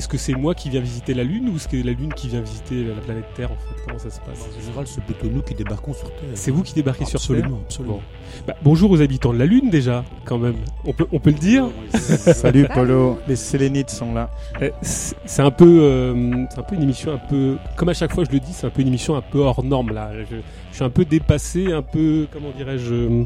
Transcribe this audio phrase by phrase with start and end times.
[0.00, 2.10] est-ce que c'est moi qui viens visiter la Lune ou est-ce que c'est la Lune
[2.14, 3.82] qui vient visiter la planète Terre en fait?
[3.84, 4.48] Comment ça se passe?
[4.48, 6.30] En général, c'est plutôt nous qui débarquons sur Terre.
[6.32, 7.36] C'est vous qui débarquez sur Terre?
[7.36, 7.94] Absolument, absolument.
[7.96, 8.02] Bon.
[8.46, 10.56] Bah, bonjour aux habitants de la Lune déjà, quand même.
[10.86, 14.30] On peut, on peut le dire Salut Polo, les Sélénites sont là.
[14.62, 18.14] Eh, C'est un peu, euh, c'est un peu une émission un peu, comme à chaque
[18.14, 20.12] fois je le dis, c'est un peu une émission un peu hors norme là.
[20.14, 20.36] Je,
[20.70, 23.24] je suis un peu dépassé, un peu, comment dirais-je, euh,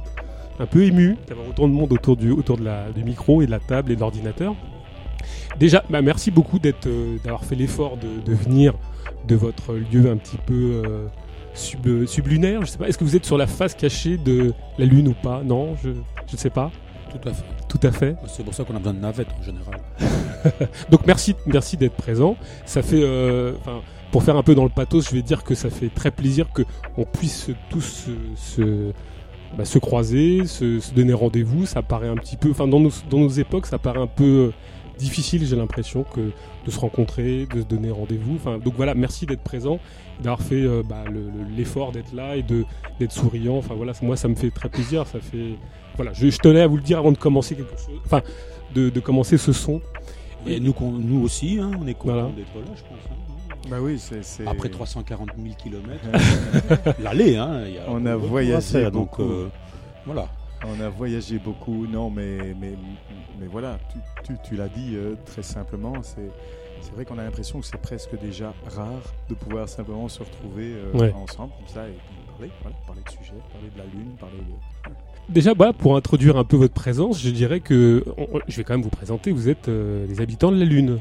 [0.58, 3.46] un peu ému d'avoir autant de monde autour du, autour de la, du micro et
[3.46, 4.54] de la table et de l'ordinateur.
[5.58, 8.74] Déjà, bah, merci beaucoup d'être, euh, d'avoir fait l'effort de, de venir
[9.26, 11.06] de votre lieu un petit peu euh,
[11.54, 12.62] sub, sublunaire.
[12.62, 12.88] Je sais pas.
[12.88, 15.42] Est-ce que vous êtes sur la face cachée de la Lune ou pas?
[15.44, 16.70] Non, je, ne sais pas.
[17.10, 17.44] Tout à fait.
[17.68, 18.16] Tout à fait.
[18.26, 19.80] C'est pour ça qu'on a besoin de navettes en général.
[20.90, 22.36] Donc merci, merci d'être présent.
[22.66, 23.52] Ça fait, euh,
[24.10, 26.52] pour faire un peu dans le pathos, je vais dire que ça fait très plaisir
[26.52, 26.62] que
[26.96, 28.92] on puisse tous se, se,
[29.56, 31.66] bah, se croiser, se, se donner rendez-vous.
[31.66, 34.24] Ça paraît un petit peu, enfin, dans nos, dans nos époques, ça paraît un peu
[34.24, 34.52] euh,
[34.98, 36.30] difficile, j'ai l'impression, que
[36.66, 38.36] de se rencontrer, de se donner rendez-vous.
[38.36, 39.78] Enfin, donc voilà, merci d'être présent,
[40.20, 42.64] d'avoir fait euh, bah, le- le- l'effort d'être là et de
[43.00, 43.56] d'être souriant.
[43.56, 45.06] Enfin voilà, moi ça me fait très plaisir.
[45.06, 45.56] Ça fait,
[45.96, 48.22] voilà, je, je tenais à vous le dire avant de commencer quelque chose, enfin,
[48.74, 49.80] de, de commencer ce son.
[50.46, 52.28] Et nous, nous aussi, hein, on est contents Voilà.
[52.36, 52.98] d'être là, je pense.
[53.10, 53.16] hein.
[53.70, 54.22] Bah oui, c'est.
[54.22, 55.98] c'est- Après 340 000 km,
[57.00, 59.48] l'aller, hein, il y a On a voyagé donc euh,
[60.06, 60.28] voilà.
[60.66, 62.74] On a voyagé beaucoup, non, mais, mais,
[63.38, 66.30] mais voilà, tu, tu, tu l'as dit euh, très simplement, c'est,
[66.80, 70.72] c'est vrai qu'on a l'impression que c'est presque déjà rare de pouvoir simplement se retrouver
[70.74, 71.12] euh, Ouais.
[71.12, 71.92] ensemble comme ça et
[72.30, 74.92] parler, voilà, parler de sujet, parler de la Lune, parler de...
[75.32, 78.74] Déjà, voilà, pour introduire un peu votre présence, je dirais que on- je vais quand
[78.74, 79.32] même vous présenter.
[79.32, 80.98] Vous êtes euh, les habitants de la Lune.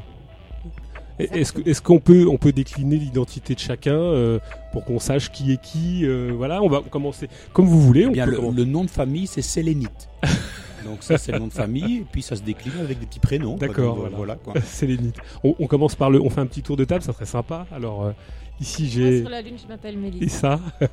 [1.18, 4.38] Et- Est-ce qu'on peut, on peut décliner l'identité de chacun euh,
[4.72, 8.02] pour qu'on sache qui est qui euh, Voilà, on va commencer comme vous voulez.
[8.02, 10.08] Eh On bien, peut le, nom de famille, c'est Sélénite.
[10.84, 13.20] donc ça, c'est le nom de famille, et puis ça se décline avec des petits
[13.20, 13.56] prénoms.
[13.56, 14.34] D'accord, euh, voilà.
[14.36, 14.54] quoi.
[14.82, 15.16] Les mythes.
[15.44, 16.20] On, on commence par le.
[16.20, 17.66] On fait un petit tour de table, ça serait sympa.
[17.72, 18.12] Alors euh,
[18.60, 20.32] ici Moi, j'ai sur la Lune, je m'appelle et Mélisse.
[20.32, 20.58] ça,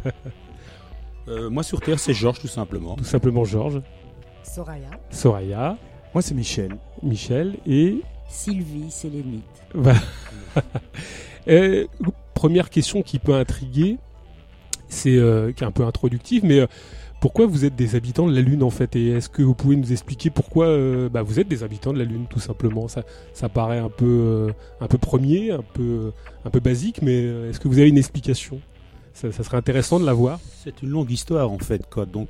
[1.27, 2.95] Euh, moi, sur Terre, c'est Georges, tout simplement.
[2.95, 3.81] tout simplement Georges,
[4.43, 4.89] Soraya.
[5.11, 5.77] Soraya,
[6.15, 6.75] Moi c'est Michel.
[7.03, 9.43] Michel et Sylvie Sélénite.
[11.47, 11.87] Euh,
[12.35, 13.97] première question qui peut intriguer,
[14.89, 16.67] c'est euh, qui est un peu introductive, mais euh,
[17.19, 18.95] pourquoi vous êtes des habitants de la Lune en fait?
[18.95, 20.67] Et est-ce que vous pouvez nous expliquer pourquoi
[21.09, 22.87] bah, vous êtes des habitants de la Lune tout simplement?
[22.87, 23.03] Ça,
[23.33, 26.11] ça paraît un peu, un peu premier, un peu,
[26.45, 28.61] un peu basique, mais est-ce que vous avez une explication?
[29.13, 30.39] Ça, serait intéressant de la voir.
[30.63, 31.87] C'est une longue histoire, en fait.
[31.89, 32.05] Quoi.
[32.05, 32.29] Donc,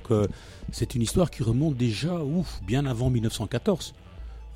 [0.71, 3.93] c'est une histoire qui remonte déjà ouf, bien avant 1914.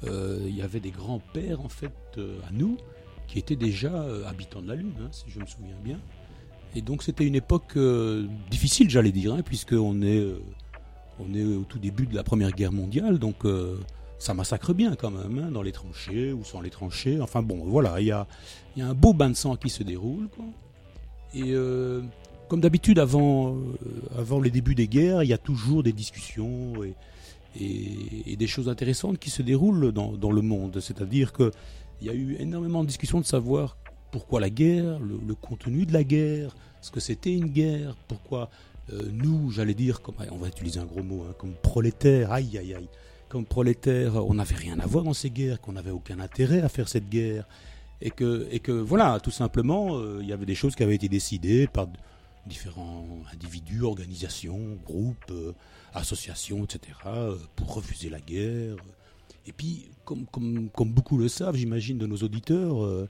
[0.07, 2.77] Euh, Il y avait des grands-pères, en fait, euh, à nous,
[3.27, 5.99] qui étaient déjà euh, habitants de la Lune, hein, si je me souviens bien.
[6.75, 7.77] Et donc, c'était une époque
[8.49, 10.25] difficile, j'allais dire, hein, puisqu'on est,
[11.19, 13.17] on est au tout début de la Première Guerre mondiale.
[13.17, 13.45] Donc,
[14.19, 17.21] ça massacre bien, quand même, hein, dans les tranchées ou sans les tranchées.
[17.21, 18.27] Enfin, bon, voilà, il y a,
[18.75, 20.27] y a un beau bain de sang qui se déroule.
[21.33, 21.53] Et
[22.47, 23.59] comme d'habitude, avant, euh,
[24.17, 26.73] avant les débuts des guerres, il y a toujours des discussions
[27.59, 30.79] et- des choses intéressantes qui se déroulent dans, le monde.
[30.81, 31.51] C'est-à-dire qu'il
[32.01, 33.77] y a eu énormément de discussions de savoir
[34.11, 38.49] pourquoi la guerre, le, contenu de la guerre, ce que c'était une guerre, pourquoi
[38.93, 42.75] euh, nous, j'allais dire, on va utiliser un gros mot, hein, comme prolétaires, aïe aïe
[42.75, 42.89] aïe,
[43.29, 46.69] comme prolétaires, on n'avait rien à voir dans ces guerres, qu'on n'avait aucun intérêt à
[46.69, 47.45] faire cette guerre
[48.01, 51.67] et que, voilà, tout simplement, euh, il y avait des choses qui avaient été décidées
[51.67, 51.87] par
[52.45, 55.53] différents individus, organisations, groupes, euh,
[55.95, 58.75] associations, etc., euh, pour refuser la guerre.
[59.47, 63.07] Et puis, comme, comme, beaucoup le savent, j'imagine, de nos auditeurs, euh,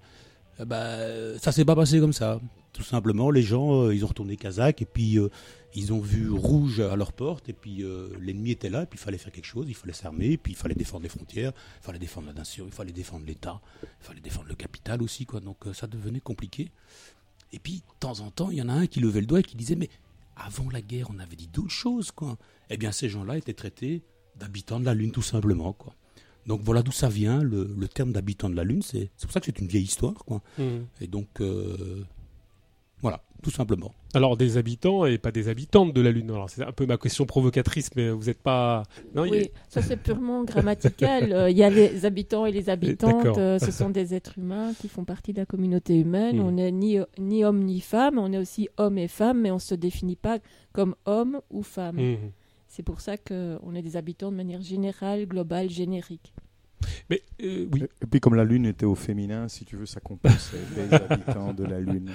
[0.65, 2.39] ben, ça s'est pas passé comme ça.
[2.73, 5.29] Tout simplement, les gens, euh, ils ont retourné Kazakh et puis euh,
[5.75, 7.83] ils ont vu rouge à leur porte et puis
[8.19, 10.53] l'ennemi était là et puis il fallait faire quelque chose, il fallait s'armer, et puis
[10.53, 14.05] il fallait défendre les frontières, il fallait défendre la nation, il fallait défendre l'État, il
[14.05, 15.41] fallait défendre le capital aussi, quoi.
[15.41, 16.71] Donc ça devenait compliqué.
[17.51, 19.39] Et puis, de temps en temps, il y en a un qui levait le doigt
[19.39, 19.89] et qui disait Mais
[20.35, 22.37] avant la guerre, on avait dit d'autres choses, quoi.
[22.69, 24.03] Eh bien, ces gens-là étaient traités
[24.37, 25.93] d'habitants de la Lune, tout simplement, quoi.
[26.47, 28.81] Donc voilà d'où ça vient, le, le terme d'habitant de la Lune.
[28.83, 30.41] C'est c'est pour ça que c'est une vieille histoire, quoi.
[31.01, 32.03] Et donc, euh,
[33.01, 33.93] voilà, tout simplement.
[34.13, 36.29] Alors des habitants et pas des habitantes de la Lune.
[36.31, 38.83] Alors c'est un peu ma question provocatrice, mais vous n'êtes pas.
[39.13, 41.33] Non, Oui, ça c'est purement grammatical.
[41.33, 43.37] Euh, Il y a les habitants et les habitantes.
[43.37, 46.37] Euh, ce sont des êtres humains qui font partie de la communauté humaine.
[46.37, 46.45] Hmm.
[46.45, 48.17] On n'est ni, ni homme ni femme.
[48.19, 50.37] On est aussi homme et femme, mais on ne se définit pas
[50.73, 51.97] comme homme ou femme.
[51.97, 52.31] Mhm.
[52.75, 56.33] C'est pour ça qu'on est des habitants de manière générale, globale, générique.
[57.09, 57.83] Mais euh, oui.
[58.01, 61.53] Et puis comme la Lune était au féminin, si tu veux, ça compensait les habitants
[61.53, 62.11] de la Lune.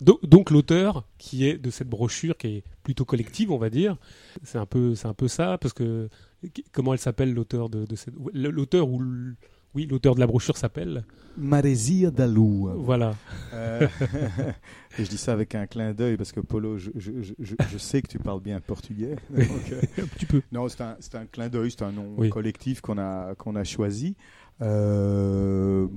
[0.00, 3.96] Donc, donc l'auteur qui est de cette brochure qui est plutôt collective, on va dire,
[4.44, 6.08] c'est un peu, c'est un peu ça, parce que
[6.54, 9.02] qu- comment elle s'appelle l'auteur de, de cette, l'auteur ou
[9.74, 11.04] Oui, l'auteur de la brochure s'appelle.
[11.36, 12.70] Marésia Dalou.
[12.76, 13.16] Voilà.
[13.52, 13.88] Euh,
[14.98, 17.10] et je dis ça avec un clin d'œil parce que Polo, je, je,
[17.40, 19.16] je, je sais que tu parles bien portugais.
[19.30, 20.42] Donc, Un petit peu.
[20.52, 22.30] non, c'est un, c'est un clin d'œil, c'est un nom Oui.
[22.30, 24.14] collectif qu'on a, qu'on a choisi.
[24.62, 25.88] Euh,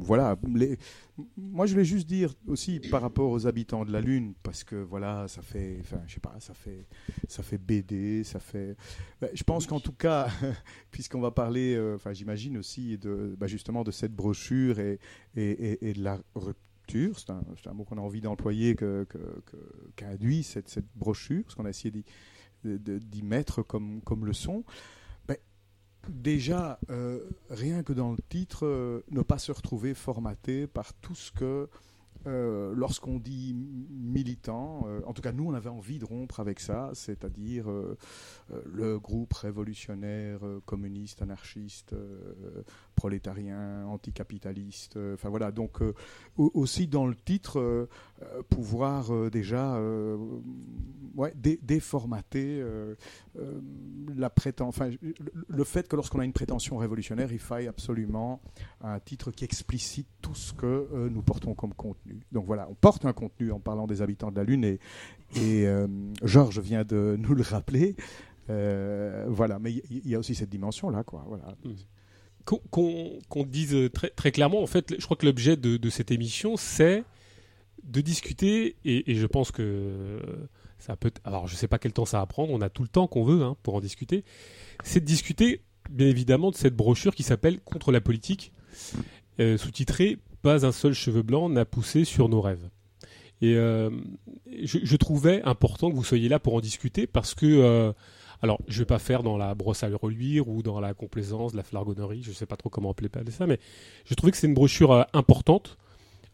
[0.00, 0.36] voilà.
[1.36, 4.76] Moi, je voulais juste dire aussi par rapport aux habitants de la Lune, parce que
[4.76, 6.86] voilà, ça fait, enfin, je sais pas, ça fait,
[7.28, 8.76] ça fait BD, ça fait.
[9.20, 10.28] Ben, je pense qu'en tout cas,
[10.90, 14.98] puisqu'on va parler, euh, j'imagine aussi de, bah, justement de cette brochure et,
[15.36, 17.18] et, et, de la rupture.
[17.18, 19.18] C'est un, mot qu'on a envie d'employer que, que,
[19.96, 22.04] qu'induit cette, cette brochure, parce qu'on a essayé
[22.64, 24.64] d'y mettre comme, comme leçon.
[26.08, 31.14] Déjà, euh, rien que dans le titre, euh, ne pas se retrouver formaté par tout
[31.14, 31.68] ce que,
[32.26, 36.90] euh, lorsqu'on dit militant, en tout cas nous on avait envie de rompre avec ça,
[36.94, 37.66] c'est-à-dire
[38.64, 41.94] le groupe révolutionnaire, communiste, anarchiste,
[42.94, 45.94] prolétarien, anticapitaliste, euh, enfin voilà, donc euh,
[46.36, 47.88] au- aussi dans le titre,
[48.48, 49.80] pouvoir déjà
[51.62, 52.64] déformater
[54.16, 54.90] la enfin,
[55.48, 58.40] le, fait que lorsqu'on a une prétention révolutionnaire, il faille absolument
[58.80, 62.20] un titre qui explicite tout ce que euh, nous portons comme contenu.
[62.30, 64.78] Donc voilà, on porte un contenu en parlant des habitants de la Lune et,
[66.22, 67.96] Georges vient de nous le rappeler.
[68.48, 71.24] Voilà, mais il y, a aussi cette dimension-là, quoi.
[71.62, 71.74] Qu'on
[72.44, 77.04] qu'on- dise très, clairement, en fait, je crois que l'objet de, cette émission, c'est
[77.84, 80.20] de discuter, et, je pense que
[80.78, 81.10] ça peut.
[81.24, 83.24] Alors, je sais pas quel temps ça va prendre, on a tout le temps qu'on
[83.24, 84.24] veut hein, pour en discuter.
[84.84, 88.52] C'est de discuter, bien évidemment, de cette brochure qui s'appelle Contre la politique,
[89.40, 92.68] euh, sous-titrée Pas un seul cheveu blanc n'a poussé sur nos rêves.
[93.40, 93.90] Et euh,
[94.62, 97.46] je, je trouvais important que vous soyez là pour en discuter parce que.
[97.46, 97.92] euh,
[98.42, 101.62] alors, je vais pas faire dans la brosse à reluire ou dans la complaisance, la
[101.62, 103.58] flargonnerie, je sais pas trop comment appeler ça, mais
[104.04, 105.78] je trouvais que c'est une brochure euh, importante.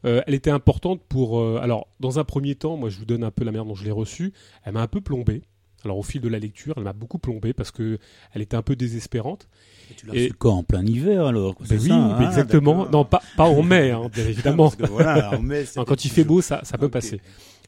[0.05, 1.39] Euh, elle était importante pour.
[1.41, 3.75] euh, alors, dans un premier temps, moi, je vous donne un peu la manière dont
[3.75, 4.33] je l'ai reçue.
[4.65, 5.43] Elle m'a un peu plombé.
[5.85, 7.99] Alors, au fil de la lecture, elle m'a beaucoup plombé parce que
[8.33, 9.49] elle était un peu désespérante.
[9.91, 10.55] Et tu l'as reçu quand?
[10.59, 11.55] En plein hiver alors?
[11.57, 12.89] Quoi, Ben oui, ça, hein, exactement.
[12.89, 14.73] Non, pas, pas en mai, hein, bien évidemment.
[14.89, 16.93] Voilà, en mai, Non, quand il fait beau, ça, ça peut Ok.
[16.93, 17.21] passer.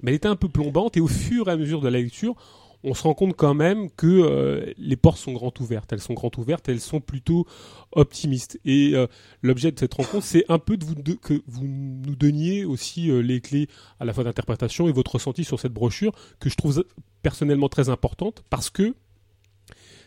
[0.02, 2.34] Mais elle était un peu plombante et au fur et à mesure de la lecture,
[2.82, 5.92] on se rend compte quand même que euh, les portes sont grandes ouvertes.
[5.92, 7.46] Elles sont grandes ouvertes, elles sont plutôt
[7.92, 8.58] optimistes.
[8.64, 9.06] Et euh,
[9.42, 13.20] l'objet de cette rencontre, c'est un peu de vous que vous nous donniez aussi euh,
[13.20, 13.68] les clés
[13.98, 16.84] à la fois d'interprétation et votre ressenti sur cette brochure que je trouve
[17.22, 18.94] personnellement très importante parce que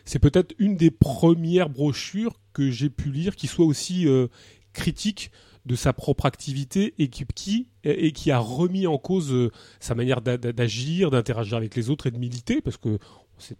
[0.04, 4.06] c'est peut-être une des premières brochures que j'ai pu lire qui soit aussi
[4.74, 5.30] critique
[5.66, 7.24] de sa propre activité et qui,
[8.14, 12.06] qui, a remis en cause euh, sa manière d'a- d'a- d'agir, d'interagir avec les autres
[12.06, 12.98] et de militer, parce que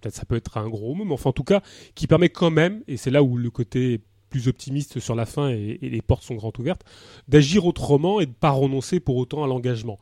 [0.01, 1.63] peut-être ça peut être un gros mot, mais enfin en tout cas
[1.95, 4.01] qui permet quand même, et c'est là où le côté
[4.35, 6.85] plus optimiste sur la fin et, les portes sont grandes ouvertes,
[7.29, 10.01] d'agir autrement et de pas renoncer pour autant à l'engagement.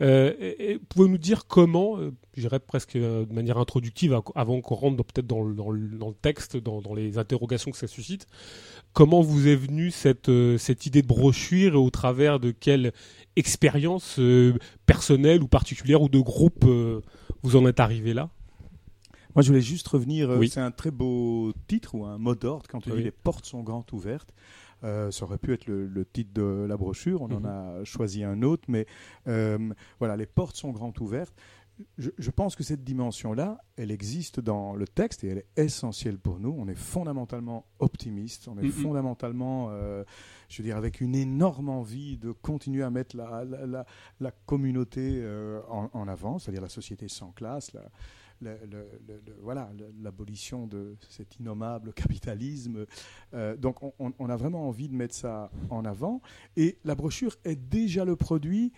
[0.00, 4.60] Euh, Pouvez-vous nous dire comment, euh, je dirais presque euh, de manière introductive, av- avant
[4.60, 7.76] qu'on rentre peut-être dans, le- dans, le- dans le texte, dans, dans les interrogations que
[7.76, 8.26] ça suscite,
[8.92, 12.92] comment vous est venue cette, cette idée de brochure et au travers de quelle
[13.36, 14.20] expérience
[14.86, 16.64] personnelle ou particulière ou de groupe
[17.42, 18.30] vous en êtes arrivé là?
[19.34, 20.30] Moi, je voulais juste revenir.
[20.30, 20.48] Oui.
[20.48, 22.98] C'est un très beau titre ou un mot d'ordre quand tu Oui.
[22.98, 24.32] dis les portes sont grandes ouvertes.
[24.84, 27.22] Euh, ça aurait pu être le, le titre de la brochure.
[27.22, 27.36] On Mhm.
[27.36, 28.86] en a choisi un autre, mais
[29.26, 29.58] euh,
[29.98, 31.34] voilà, les portes sont grandes ouvertes.
[31.96, 36.18] Je, je pense que cette dimension-là, elle existe dans le texte et elle est essentielle
[36.18, 36.52] pour nous.
[36.58, 38.70] On est fondamentalement optimiste, on est Mhm.
[38.72, 40.02] fondamentalement, euh,
[40.48, 43.86] je veux dire, avec une énorme envie de continuer à mettre la, la, la-
[44.18, 47.82] la communauté euh, en, en avant, c'est-à-dire la société sans classe, la,
[49.42, 49.70] voilà,
[50.02, 52.86] l'abolition de cet innommable capitalisme.
[53.34, 56.20] Euh, donc on, a vraiment envie de mettre ça en avant.
[56.56, 58.72] Et la brochure est déjà le produit,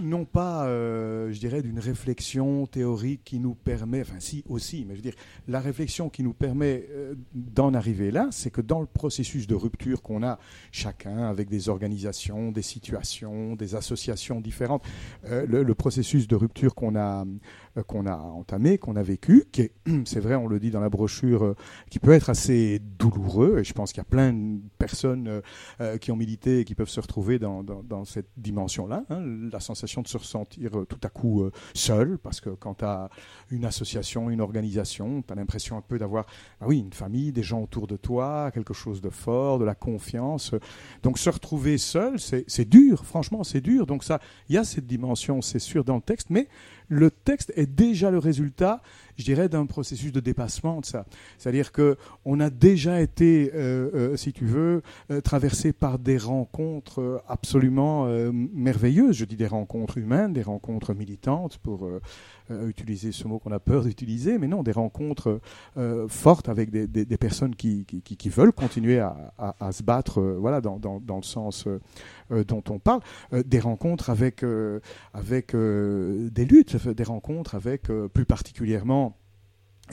[0.00, 4.94] non pas, euh, je dirais, d'une réflexion théorique qui nous permet, enfin si aussi, mais
[4.94, 8.80] je veux dire, la réflexion qui nous permet euh, d'en arriver là, c'est que dans
[8.80, 10.38] le processus de rupture qu'on a
[10.72, 14.84] chacun avec des organisations, des situations, des associations différentes,
[15.24, 17.24] le, processus de rupture qu'on a
[17.82, 19.72] qu'on a entamé, qu'on a vécu, qui est,
[20.04, 21.56] c'est vrai, on le dit dans la brochure, euh,
[21.90, 23.58] qui peut être assez douloureux.
[23.58, 25.40] Et je pense qu'il y a plein de personnes euh,
[25.80, 29.04] euh, qui ont milité et qui peuvent se retrouver dans, dans, dans cette dimension-là.
[29.10, 29.20] hein,
[29.52, 32.84] la sensation de se ressentir euh, tout à coup euh, seul, parce que quand tu
[32.84, 33.08] as
[33.50, 36.26] une association, une organisation, tu as l'impression un peu d'avoir,
[36.60, 39.74] bah oui, une famille, des gens autour de toi, quelque chose de fort, de la
[39.74, 40.54] confiance.
[41.02, 43.86] Donc se retrouver seul, c'est c'est dur, franchement, c'est dur.
[43.86, 46.48] Donc ça, il y a cette dimension, c'est sûr, dans le texte, mais
[46.88, 48.82] le texte est déjà le résultat,
[49.16, 51.04] je dirais, d'un processus de dépassement de ça.
[51.38, 56.18] C'est-à-dire que on a déjà été, euh, euh, si tu veux, euh, traversé par des
[56.18, 59.16] rencontres absolument merveilleuses.
[59.16, 61.88] Je dis des rencontres humaines, des rencontres militantes, pour
[62.50, 65.40] utiliser ce mot qu'on a peur d'utiliser, mais non, des rencontres
[66.08, 67.84] fortes avec des, personnes qui,
[68.26, 71.66] veulent continuer à, se battre, voilà, dans, dans- le sens
[72.30, 73.00] dont on parle,
[73.44, 74.44] des rencontres avec
[75.14, 79.05] avec des luttes, des rencontres avec plus particulièrement.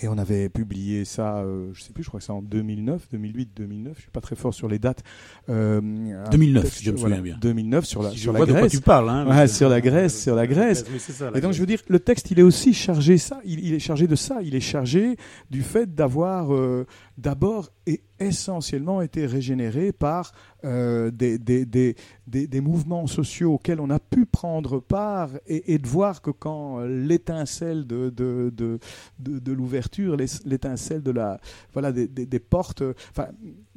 [0.01, 3.09] Et on avait publié ça, euh, je sais plus, je crois que c'est en 2009,
[3.11, 3.93] 2008, 2009.
[3.95, 5.03] Je suis pas très fort sur les dates.
[5.49, 5.79] Euh,
[6.25, 7.37] un 2009, texte, je me souviens bien.
[7.39, 8.71] 2009 sur la Si sur la Grèce.
[8.71, 9.09] tu parles.
[9.09, 10.83] Hein, Ouais, sur la Grèce, sur la Grèce.
[10.91, 11.55] Oui, ça, la Et donc Grèce.
[11.57, 13.39] je veux dire, le texte, il est aussi chargé ça.
[13.45, 14.39] Il, il est chargé de ça.
[14.41, 15.15] Il est chargé
[15.51, 20.31] du fait d'avoir euh, d'abord et essentiellement été régénéré par
[20.65, 21.95] euh, des, des, des,
[22.27, 27.85] des, mouvements sociaux auxquels on a pu prendre part et, de voir que quand l'étincelle
[27.85, 28.79] de, de, de,
[29.19, 30.15] de, l'ouverture,
[30.45, 31.39] l'étincelle de la
[31.73, 32.83] voilà des, portes.
[33.11, 33.27] Enfin,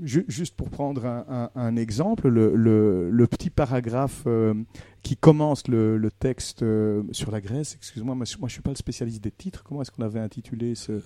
[0.02, 1.05] ju- juste pour prendre
[1.55, 4.55] un exemple, le, le, le petit paragraphe euh,
[5.06, 7.76] qui commence le, le texte euh, sur la Grèce.
[7.76, 9.62] Excuse-moi, moi, je- moi je suis pas le spécialiste des titres.
[9.62, 11.00] Comment est-ce qu'on avait intitulé ce,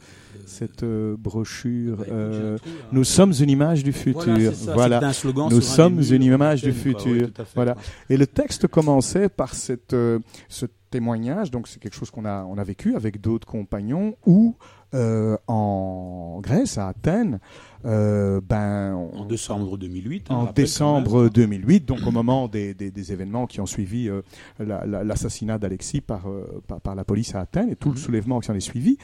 [0.47, 2.87] cette euh, brochure euh, truc, hein.
[2.93, 4.23] Nous sommes une image du futur.
[4.25, 5.07] Voilà, c'est ça, Voilà.
[5.07, 7.13] un slogan Nous un sommes une image du quoi, futur.
[7.13, 7.77] ouais, fait, Voilà.
[8.09, 12.43] Et le texte commençait par cette, euh, ce témoignage, donc c'est quelque chose qu'on a,
[12.45, 14.57] on a vécu avec d'autres compagnons, où
[14.95, 17.39] euh, en Grèce, à Athènes,
[17.85, 20.27] euh, ben, En décembre 2008.
[20.31, 21.29] hein, en décembre quand même.
[21.31, 24.23] 2008, donc au moment des, des- des événements qui ont suivi euh,
[24.59, 27.95] la- la- l'assassinat d'Alexis par, euh, par, par la police à Athènes et tout le
[27.95, 28.01] Mhm.
[28.01, 28.99] soulèvement qui s'en est suivi,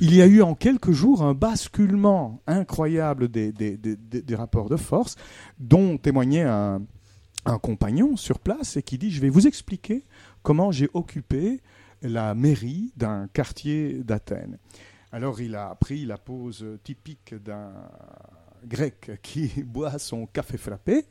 [0.00, 4.34] il y a eu en quelques jours un basculement incroyable des, des- des- des- des
[4.34, 5.16] rapports de force,
[5.58, 6.80] dont témoignait un,
[7.44, 10.04] un compagnon sur place et qui dit, je vais vous expliquer
[10.42, 11.60] comment j'ai occupé
[12.00, 14.58] la mairie d'un quartier d'Athènes.
[15.12, 17.72] Alors il a pris la pose typique d'un
[18.66, 21.04] grec qui boit son café frappé.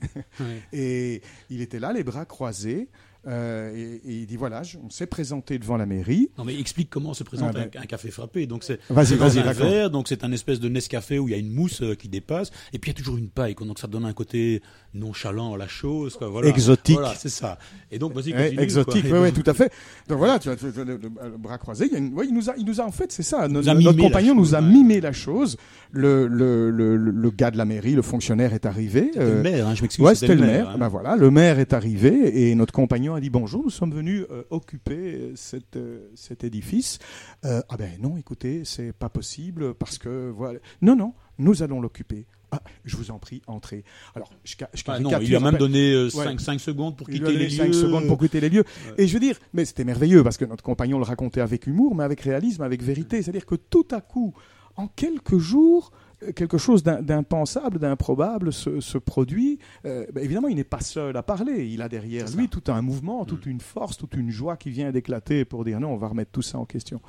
[0.74, 2.90] Et il était là les bras croisés.
[3.28, 6.32] Euh, et, et il dit voilà je- on s'est présenté devant la mairie.
[6.40, 8.48] Non mais explique comment se présente Ah, ben- un, un café frappé.
[8.48, 11.38] Donc c'est vas-y un verre, donc c'est un espèce de Nescafé où il y a
[11.38, 13.86] une mousse euh, qui dépasse, et puis il y a toujours une paille, donc ça
[13.86, 16.28] donne un côté nonchalant à la chose, quoi.
[16.28, 16.50] Voilà.
[16.50, 17.58] exotique Voilà, c'est ça.
[17.92, 18.32] Et donc vas-y.
[18.34, 19.72] Continue, exotique, oui, tout à fait.
[20.08, 21.86] Donc voilà, tu as, tu le, le- le bras croisé.
[21.86, 23.48] Il, y a une- ouais, il nous a, il nous a en fait, c'est ça.
[23.48, 24.68] notre compagnon chose, nous a ouais.
[24.68, 25.58] mimé la chose.
[25.92, 29.10] Le, le, le, le- le gars de la mairie, le fonctionnaire est arrivé.
[29.14, 30.04] C'était euh, le maire, hein, je m'excuse.
[30.06, 30.70] Ouais, c'était le maire.
[30.70, 30.78] hein.
[30.78, 33.64] Ben voilà, le maire est arrivé et notre compagnon a dit bonjour.
[33.64, 37.00] Nous sommes venus euh, occuper euh, cet, euh, cet édifice.
[37.44, 40.60] Ah ben non, écoutez, c'est pas possible parce que voilà.
[40.82, 42.26] Non, non, nous allons l'occuper.
[42.52, 43.84] Ah, je vous en prie, entrez.
[44.16, 46.38] Alors, je, je Ah non, caricature il a même donné Ouais.
[46.38, 47.50] 5 secondes pour quitter les donné lieux.
[47.50, 48.66] cinq secondes pour quitter les lieux.
[48.90, 49.04] Ouais.
[49.04, 51.96] Et je veux dire, mais c'était merveilleux parce que notre compagnon le racontait avec humour,
[51.96, 53.22] mais avec réalisme, avec vérité.
[53.22, 54.34] C'est-à-dire que tout à coup,
[54.76, 55.92] en quelques jours,
[56.24, 59.58] euh, quelque chose d'im- d'impensable, d'improbable se, se produit.
[59.86, 61.68] Euh, ben, évidemment, il n'est pas seul à parler.
[61.68, 64.92] Il a derrière lui tout un mouvement, toute une force, toute une joie qui vient
[64.92, 67.02] d'éclater pour dire non, on va remettre tout ça en question.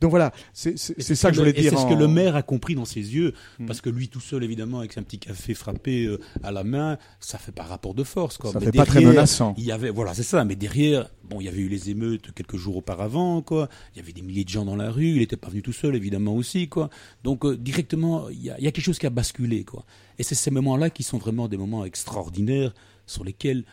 [0.00, 1.70] Donc voilà, c'est ça que je voulais dire.
[1.70, 3.66] C'est ce que le maire a compris dans ses yeux, Hmm.
[3.66, 6.98] parce que lui tout seul, évidemment, avec un petit café frappé euh, à la main,
[7.20, 8.38] ça fait pas rapport de force.
[8.38, 8.52] Quoi.
[8.52, 9.54] Ça Mais fait pas très menaçant.
[9.58, 10.44] Il y avait, voilà, c'est ça.
[10.44, 13.68] Mais derrière, bon, il y avait eu les émeutes quelques jours auparavant, quoi.
[13.94, 15.08] Il y avait des milliers de gens dans la rue.
[15.10, 16.88] Il n'était pas venu tout seul, évidemment aussi, quoi.
[17.24, 19.84] Donc euh, directement, il y, y a quelque chose qui a basculé, quoi.
[20.18, 22.74] Et c'est ces moments-là qui sont vraiment des moments extraordinaires
[23.06, 23.64] sur lesquels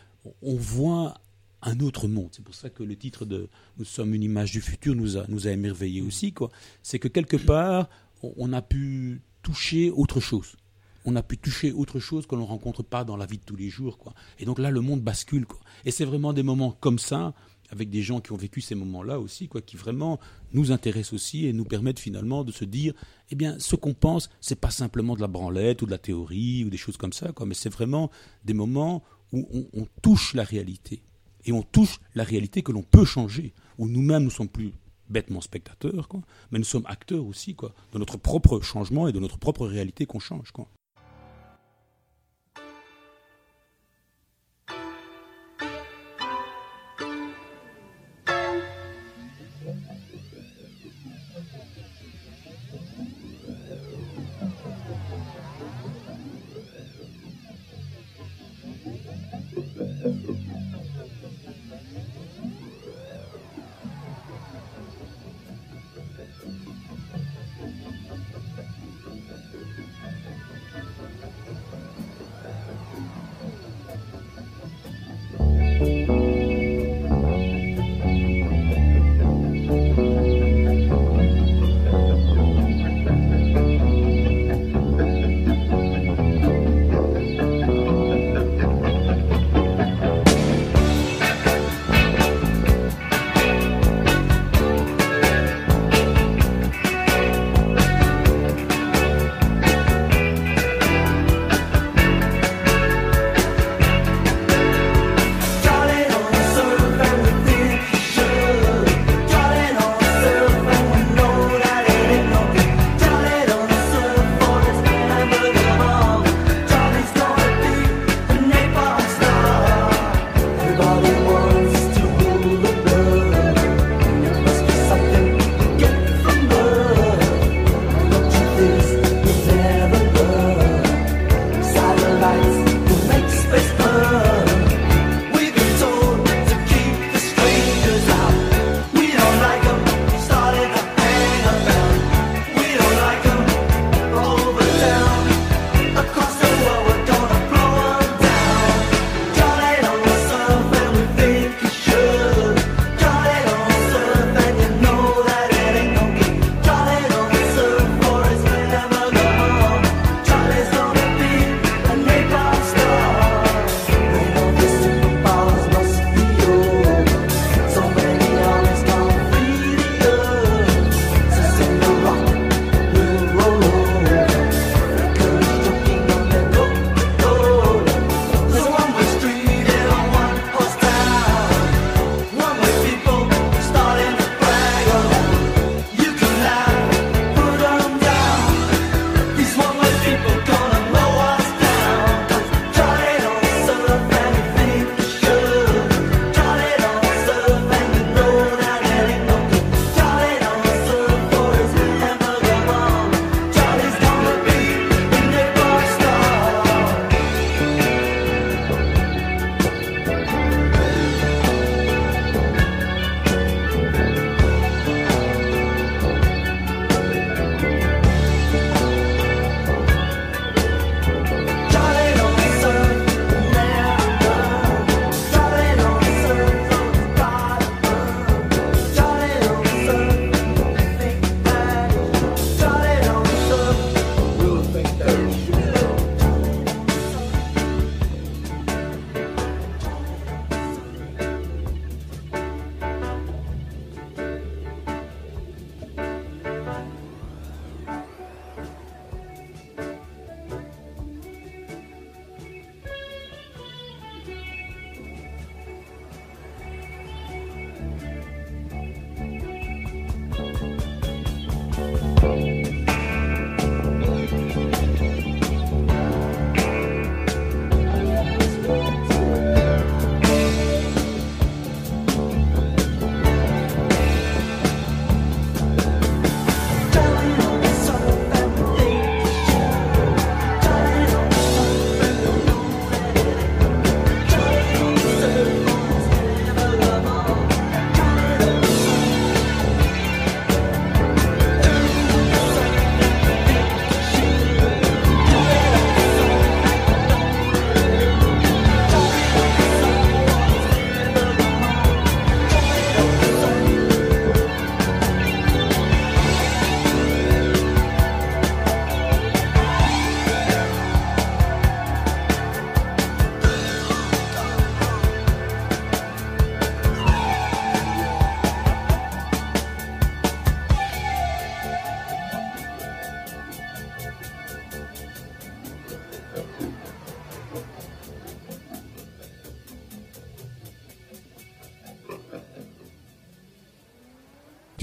[0.42, 1.14] on voit
[1.62, 2.28] un autre monde.
[2.32, 3.48] C'est pour ça que le titre de
[3.78, 6.34] Nous sommes une image du futur nous a, nous a émerveillés aussi.
[6.82, 7.88] C'est que quelque part,
[8.22, 10.56] on, a pu toucher autre chose.
[11.04, 13.56] On a pu toucher autre chose que l'on rencontre pas dans la vie de tous
[13.56, 14.14] les jours, quoi.
[14.38, 15.60] Et donc là, le monde bascule, quoi.
[15.84, 17.34] Et c'est vraiment des moments comme ça,
[17.70, 20.18] avec des gens qui ont vécu ces moments-là aussi, quoi, qui vraiment
[20.52, 22.94] nous intéressent aussi et nous permettent finalement de se dire,
[23.30, 26.64] eh bien, ce qu'on pense, c'est pas simplement de la branlette ou de la théorie
[26.64, 28.10] ou des choses comme ça, quoi, mais c'est vraiment
[28.44, 31.02] des moments où on touche la réalité.
[31.48, 34.74] Et on touche la réalité que l'on peut changer, où nous-mêmes nous sommes plus
[35.08, 39.18] bêtement spectateurs, quoi, mais nous sommes acteurs aussi, quoi, de notre propre changement et de
[39.18, 40.68] notre propre réalité qu'on change, quoi.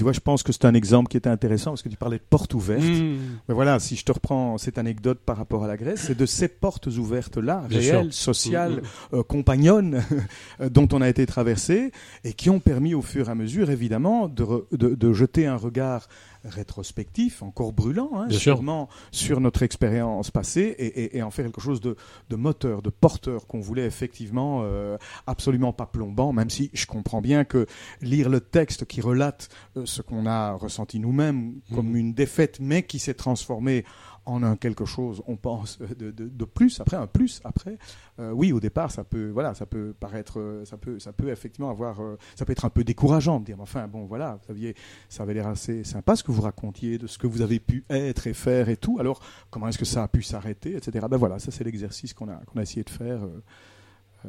[0.06, 2.22] Vois, je pense que c'est un exemple qui était intéressant parce que tu parlais de
[2.28, 2.82] portes ouvertes.
[2.82, 3.16] Mmh.
[3.48, 6.26] Mais voilà, si je te reprends cette anecdote par rapport à la Grèce, c'est de
[6.26, 9.16] ces portes ouvertes-là, réelles, sociales, Mmh.
[9.16, 10.02] euh, compagnonnes,
[10.60, 11.92] euh, dont on a été traversé
[12.24, 15.46] et qui ont permis au fur et à mesure, évidemment, de, re- de, de jeter
[15.46, 16.08] un regard
[16.46, 18.40] rétrospectif, encore brûlant, hein, sûr.
[18.56, 21.96] sûrement, sur notre expérience passée et, et- et en faire quelque chose de,
[22.30, 27.20] de moteur, de porteur qu'on voulait effectivement euh, absolument pas plombant, même si je comprends
[27.20, 27.66] bien que
[28.00, 31.96] lire le texte qui relate euh, ce qu'on a ressenti nous-mêmes comme Mhm.
[31.96, 33.84] une défaite, mais qui s'est transformé
[34.26, 37.78] en un quelque chose, on pense, euh, de, de- plus, après un plus, après,
[38.18, 41.28] euh, oui, au départ, ça peut, voilà, ça peut paraître, euh, ça peut, ça peut
[41.30, 42.00] effectivement avoir,
[42.34, 44.74] ça peut être un peu décourageant de dire, enfin, bon, voilà, vous saviez,
[45.08, 47.84] ça avait l'air assez sympa ce que vous racontiez, de ce que vous avez pu
[47.90, 48.98] être et faire et tout.
[49.00, 51.06] Alors, comment est-ce que ça a pu s'arrêter, etc.
[51.10, 53.20] Ben voilà, ça c'est l'exercice qu'on a, a essayé de faire,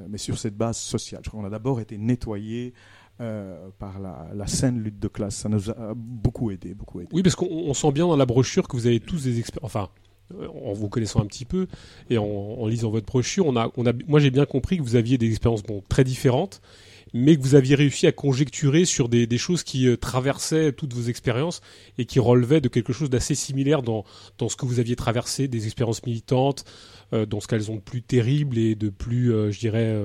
[0.09, 1.21] mais sur cette base sociale.
[1.23, 2.73] Je crois qu'on a d'abord été nettoyé
[3.19, 5.37] euh, par la, la saine lutte de classe.
[5.37, 7.09] Ça nous a beaucoup aidé, beaucoup aidé.
[7.13, 9.63] Oui, parce qu'on on sent bien dans la brochure que vous avez tous des experts.
[9.63, 9.89] Enfin,
[10.35, 11.67] euh, en vous connaissant un petit peu
[12.11, 14.95] et en, lisant votre brochure, on a, on a, moi j'ai bien compris que vous
[14.95, 16.61] aviez des expériences bon, très différentes,
[17.11, 21.09] mais que vous aviez réussi à conjecturer sur des, choses qui euh, traversaient toutes vos
[21.09, 21.61] expériences
[21.97, 24.03] et qui relevaient de quelque chose d'assez similaire dans,
[24.37, 26.65] dans ce que vous aviez traversé, des expériences militantes,
[27.13, 29.95] dans ce qu'elles ont de plus terrible et de plus, je dirais,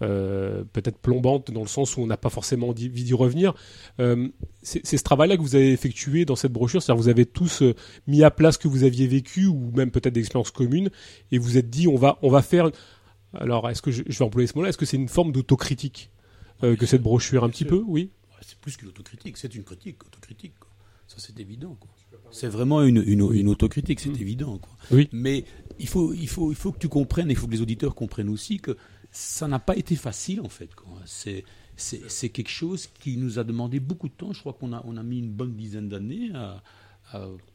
[0.00, 3.54] peut-être plombante dans le sens où on n'a pas forcément envie d'y revenir.
[4.00, 4.28] Euh,
[4.62, 7.74] c'est ce travail-là que vous avez effectué dans cette brochure, c'est-à-dire vous avez tous euh,
[8.06, 10.90] mis à plat ce que vous aviez vécu ou même peut-être des expériences communes
[11.32, 12.70] et vous êtes dit on va on va faire.
[13.34, 16.10] Alors est-ce que je, je vais employer ce mot-là Est-ce que c'est une forme d'autocritique
[16.62, 17.82] euh, que cette brochure un petit peu?
[17.86, 18.10] Oui.
[18.46, 20.52] C'est plus qu'une autocritique, c'est une critique, autocritique.
[20.60, 20.68] quoi.
[21.08, 21.76] Ça, c'est évident.
[21.80, 21.88] quoi.
[22.30, 24.20] C'est vraiment une, une, une autocritique, c'est Mm.
[24.20, 24.58] évident.
[24.58, 24.72] quoi.
[24.90, 25.08] Oui.
[25.12, 25.44] Mais
[25.78, 27.94] il faut, il, faut, il faut que tu comprennes, et il faut que les auditeurs
[27.94, 28.76] comprennent aussi que
[29.16, 30.68] ça n'a pas été facile, en fait.
[31.76, 34.32] C'est, quelque chose qui nous a demandé beaucoup de temps.
[34.32, 36.62] Je crois qu'on a, on a mis une bonne dizaine d'années à,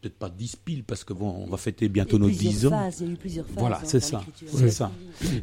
[0.02, 2.70] peut-être pas 10 piles, parce que bon, on va fêter bientôt nos plusieurs 10 ans.
[2.70, 3.56] phases, il y a eu plusieurs phases.
[3.58, 4.24] Voilà, c'est ça.
[4.48, 4.90] C'est ça.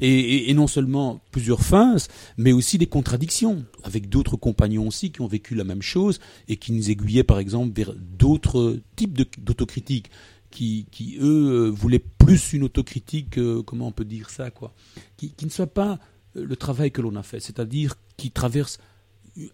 [0.00, 5.10] Et, et- et non seulement plusieurs phases, mais aussi des contradictions avec d'autres compagnons aussi
[5.12, 9.20] qui ont vécu la même chose et qui nous aiguillaient par exemple vers d'autres types
[9.38, 10.10] d'autocritique
[10.56, 14.72] qui, qui eux euh, voulaient plus une autocritique, euh, comment on peut dire ça quoi,
[15.18, 15.98] qui, qui ne soit pas
[16.34, 18.78] euh, le travail que l'on a fait, c'est-à-dire qui traverse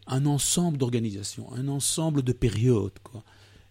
[0.07, 3.25] un ensemble d'organisations, un ensemble de périodes quoi,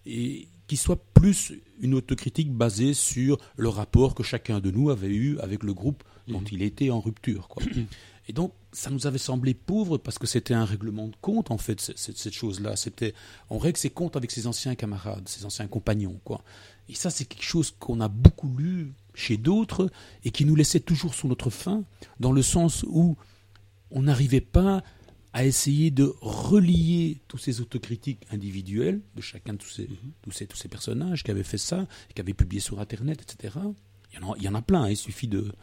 [0.06, 5.08] et qui soit plus une autocritique basée sur le rapport que chacun de nous avait
[5.08, 6.48] eu avec le groupe dont Mhm.
[6.52, 7.48] il était en rupture.
[7.48, 7.64] Quoi.
[8.28, 11.58] Et donc, ça nous avait semblé pauvre parce que c'était un règlement de compte, en
[11.58, 12.76] fait, cette chose-là.
[12.76, 13.14] C'était,
[13.50, 16.44] on règle ses comptes avec ses anciens camarades, ses anciens compagnons, quoi.
[16.92, 19.90] Et ça, c'est quelque chose qu'on a beaucoup lu chez d'autres
[20.26, 21.84] et qui nous laissait toujours sur notre faim,
[22.20, 23.18] dans le sens où
[23.92, 24.84] on n'arrivait pas
[25.34, 29.90] à essayer de relier tous ces autocritiques individuelles de chacun de tous ces,
[30.22, 33.56] tous ces, tous ces personnages qui avaient fait ça, qui avaient publié sur Internet, etc.
[34.12, 35.54] Il y en a, il y en a plein, hein, il suffit de,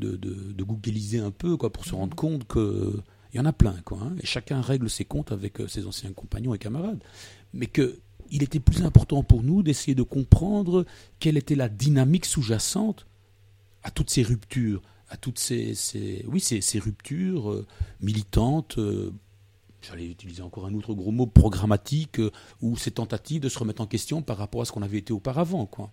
[0.00, 3.00] de, de, de googliser un peu quoi, pour se rendre compte que
[3.32, 5.86] il y en a plein, quoi, hein, et chacun règle ses comptes avec euh, ses
[5.86, 7.02] anciens compagnons et camarades.
[7.54, 7.98] Mais que
[8.32, 10.84] il était plus important pour nous d'essayer de comprendre
[11.20, 13.06] quelle était la dynamique sous-jacente
[13.84, 15.74] à toutes ces ruptures, à toutes ces,
[16.26, 17.66] oui, ces, ruptures euh,
[18.00, 19.12] militantes, euh,
[19.82, 22.30] j'allais utiliser encore un autre gros mot, programmatique, euh,
[22.62, 25.12] ou ces tentatives de se remettre en question par rapport à ce qu'on avait été
[25.12, 25.90] auparavant, quoi.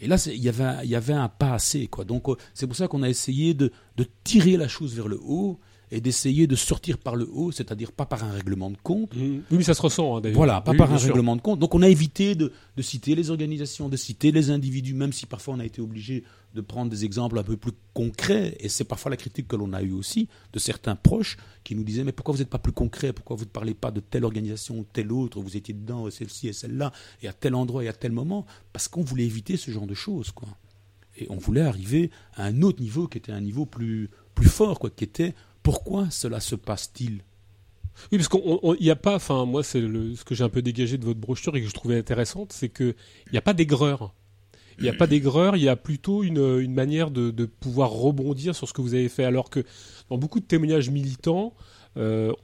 [0.00, 2.04] Et là, il y avait, un- il y avait un pas assez, quoi.
[2.04, 3.72] Donc, c'est pour ça qu'on a essayé de
[4.24, 5.58] tirer la chose vers le haut
[5.90, 9.42] et d'essayer de sortir par le haut, c'est-à-dire pas par un règlement de compte, Oui,
[9.50, 10.36] mais ça se ressent hein, d'ailleurs.
[10.36, 11.08] voilà, pas Oui, par un sûr.
[11.08, 11.58] règlement de compte.
[11.58, 15.26] Donc on a évité de, de citer les organisations, de citer les individus, même si
[15.26, 16.24] parfois on a été obligé
[16.54, 18.56] de prendre des exemples un peu plus concrets.
[18.60, 21.84] Et c'est parfois la critique que l'on a eue aussi de certains proches qui nous
[21.84, 24.24] disaient mais pourquoi vous n'êtes pas plus concret Pourquoi vous ne parlez pas de telle
[24.24, 25.40] organisation ou telle autre?
[25.40, 28.88] Vous étiez dedans, celle-ci et celle-là, et à tel endroit et à tel moment Parce
[28.88, 30.48] qu'on voulait éviter ce genre de choses, quoi.
[31.20, 34.78] Et on voulait arriver à un autre niveau qui était un niveau plus, plus fort,
[34.78, 35.34] quoi, qui était
[35.68, 37.20] pourquoi cela se passe-t-il?
[38.10, 40.96] Oui, parce qu'il n'y a pas, enfin, moi, c'est ce que j'ai un peu dégagé
[40.96, 42.94] de votre brochure et que je trouvais intéressante, c'est qu'il
[43.32, 44.14] n'y a pas d'aigreur.
[44.78, 47.90] Il n'y a pas d'aigreur, il y a plutôt une, une manière de, de pouvoir
[47.90, 49.24] rebondir sur ce que vous avez fait.
[49.24, 49.62] Alors que
[50.08, 51.52] dans beaucoup de témoignages militants,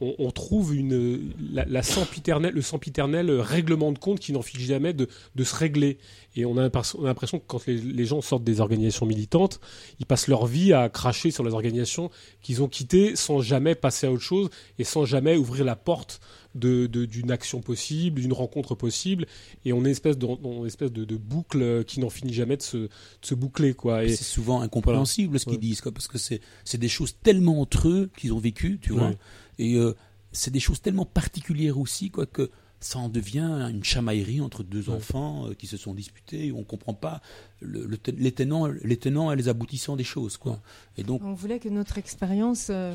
[0.00, 4.60] on, on trouve une, la, la sempiternelle, le sempiternel règlement de compte qui n'en fiche
[4.62, 5.98] jamais de, de se régler.
[6.36, 9.06] Et on a l'impression on a l'impression que quand les, les gens sortent des organisations
[9.06, 9.60] militantes,
[10.00, 12.10] ils passent leur vie à cracher sur les organisations
[12.42, 16.20] qu'ils ont quittées sans jamais passer à autre chose et sans jamais ouvrir la porte
[16.56, 19.26] de- de- d'une action possible, d'une rencontre possible.
[19.64, 22.32] Et on est espèce de, on est une espèce de, de boucle qui n'en finit
[22.32, 22.88] jamais de se, de
[23.22, 23.74] se boucler.
[23.74, 24.04] Quoi.
[24.04, 25.58] Et, c'est souvent incompréhensible ce qu'ils Ouais.
[25.60, 26.40] disent, quoi, parce que c'est
[26.78, 29.12] des choses tellement entre eux qu'ils ont vécu, tu vois.
[29.58, 29.94] Et euh,
[30.32, 34.90] c'est des choses tellement particulières aussi, quoi, que ça en devient une chamaillerie entre deux
[34.90, 34.96] Ouais.
[34.96, 36.52] enfants euh, qui se sont disputés.
[36.52, 37.22] On comprend pas
[37.60, 40.36] le- le ten- les, tenants, les tenants et les aboutissants des choses.
[40.36, 40.60] Quoi.
[40.98, 42.94] Et donc, On voulait que notre expérience euh,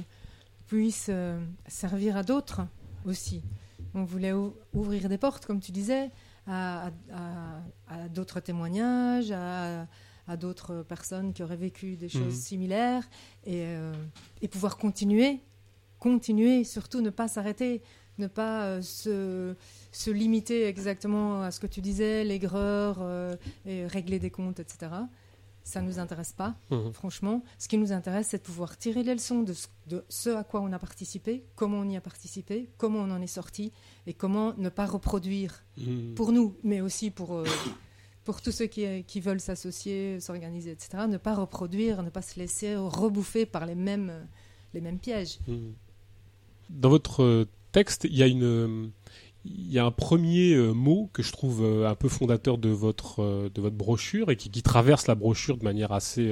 [0.67, 2.61] puisse euh, servir à d'autres
[3.05, 3.41] aussi.
[3.95, 6.11] On voulait ou- ouvrir des portes, comme tu disais,
[6.45, 7.61] à, à- à-
[8.03, 9.87] à d'autres témoignages, à,
[10.27, 12.41] à d'autres personnes qui auraient vécu des choses Mhm.
[12.41, 13.03] similaires
[13.45, 13.93] et, euh,
[14.43, 15.39] et pouvoir continuer,
[15.99, 17.81] continuer, surtout ne pas s'arrêter,
[18.17, 19.55] ne pas euh, se,
[19.91, 23.35] se limiter exactement à ce que tu disais, l'aigreur, euh,
[23.65, 24.91] et régler des comptes, etc.
[25.63, 26.55] Ça ne nous intéresse pas.
[26.71, 26.93] Mhm.
[26.93, 30.31] Franchement, ce qui nous intéresse, c'est de pouvoir tirer les leçons de ce, de ce
[30.31, 33.71] à quoi on a participé, comment on y a participé, comment on en est sorti
[34.07, 36.15] et comment ne pas reproduire Mhm.
[36.15, 37.45] pour nous, mais aussi pour, euh,
[38.25, 41.03] pour tous ceux qui, qui veulent s'associer, s'organiser, etc.
[41.07, 44.27] Ne pas reproduire, ne pas se laisser rebouffer par les mêmes,
[44.73, 45.39] les mêmes pièges.
[45.47, 45.73] Mhm.
[46.69, 48.91] Dans votre euh, texte, il y a une,
[49.43, 52.69] il y a un premier euh, mot que je trouve euh, un peu fondateur de
[52.69, 56.31] votre de votre brochure et qui, traverse la brochure de manière assez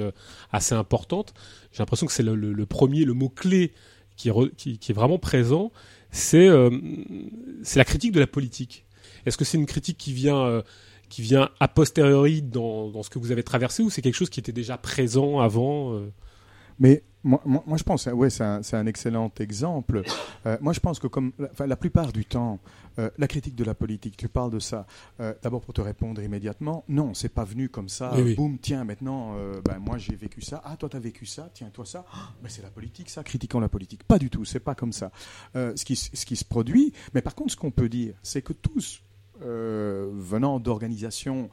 [0.52, 1.34] assez importante.
[1.72, 3.72] J'ai l'impression que c'est le, premier, le mot clé
[4.16, 5.72] qui est, vraiment présent.
[6.10, 6.48] C'est
[7.62, 8.84] c'est la critique de la politique.
[9.26, 10.62] Est-ce que c'est une critique qui vient
[11.08, 14.30] qui vient a posteriori dans, dans ce que vous avez traversé ou c'est quelque chose
[14.30, 16.00] qui était déjà présent avant
[16.78, 20.02] Mais moi, moi, moi, je pense, hein, ouais, c'est un, excellent exemple.
[20.46, 22.58] Euh, moi, je pense que comme la, la plupart du temps,
[22.98, 24.86] euh, la critique de la politique, tu parles de ça.
[25.20, 28.12] euh, D'abord pour te répondre immédiatement, non, c'est pas venu comme ça.
[28.14, 28.34] Oui, oui.
[28.34, 30.62] Boum, tiens, maintenant, ben, moi j'ai vécu ça.
[30.64, 31.50] Ah, toi t'as vécu ça.
[31.52, 32.04] Tiens, toi ça.
[32.12, 33.22] Ah, ben, c'est la politique, ça.
[33.24, 34.04] Critiquons la politique.
[34.04, 34.44] Pas du tout.
[34.44, 35.10] C'est pas comme ça.
[35.54, 36.92] Ce qui, s- ce qui se produit.
[37.14, 39.02] Mais par contre, ce qu'on peut dire, c'est que tous,
[39.40, 41.50] venant d'organisations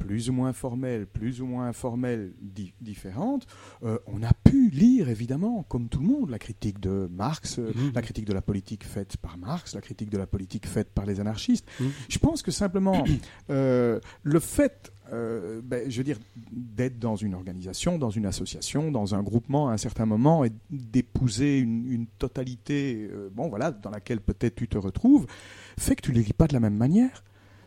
[0.00, 3.46] plus ou moins formelles, plus ou moins informelles, di- différentes,
[3.84, 7.70] euh, on a pu lire, évidemment, comme tout le monde, la critique de Marx, euh,
[7.74, 7.92] Mhm.
[7.94, 11.04] la critique de la politique faite par Marx, la critique de la politique faite par
[11.06, 11.66] les anarchistes.
[11.78, 11.90] Mhm.
[12.08, 13.04] Je pense que simplement,
[13.50, 16.18] euh, le fait, euh, ben, je veux dire,
[16.50, 20.50] d'être dans une organisation, dans une association, dans un groupement à un certain moment et
[20.70, 25.26] d'épouser une, une totalité, euh, bon voilà, dans laquelle peut-être tu te retrouves,
[25.78, 27.22] fait que tu les lis pas de la même manière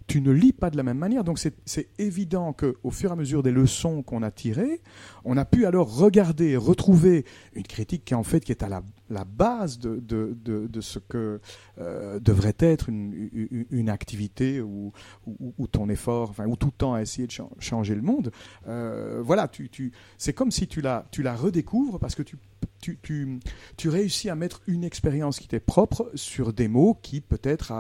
[0.08, 1.24] tu ne lis pas de la même manière.
[1.24, 4.82] Donc c'est évident qu'au fur et à mesure des leçons qu'on a tirées,
[5.24, 8.84] on a pu alors regarder, retrouver une critique qui en fait est à la,
[9.14, 10.36] la base de, de,
[10.68, 11.40] de, ce que
[11.78, 14.92] euh, devrait être une, activité ou,
[15.26, 18.32] ou, ton effort, enfin, ou tout le temps à essayer de cha- changer le monde.
[18.68, 22.38] Euh, voilà, tu, tu, c'est comme si tu la, tu la redécouvres parce que tu,
[22.82, 23.40] tu, tu,
[23.78, 27.72] tu réussis à mettre une expérience qui t'est propre sur des mots qui peut-être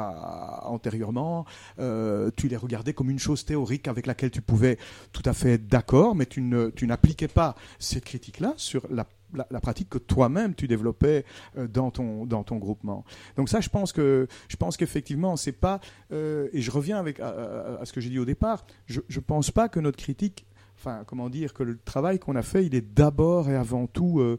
[0.63, 1.45] antérieurement
[1.79, 4.77] euh, tu les regardais comme une chose théorique avec laquelle tu pouvais
[5.11, 9.07] tout à fait être d'accord, mais tu ne- tu n'appliquais pas cette critique-là sur la,
[9.33, 11.25] la- pratique que toi-même tu développais
[11.57, 13.03] euh, dans ton dans ton groupement.
[13.37, 15.79] Donc ça, je pense que je pense qu'effectivement, c'est pas
[16.11, 18.65] euh, et je reviens avec à, ce que j'ai dit au départ.
[18.85, 20.45] Je je pense pas que notre critique,
[20.77, 24.19] enfin comment dire, que le travail qu'on a fait, il est d'abord et avant tout
[24.19, 24.37] euh,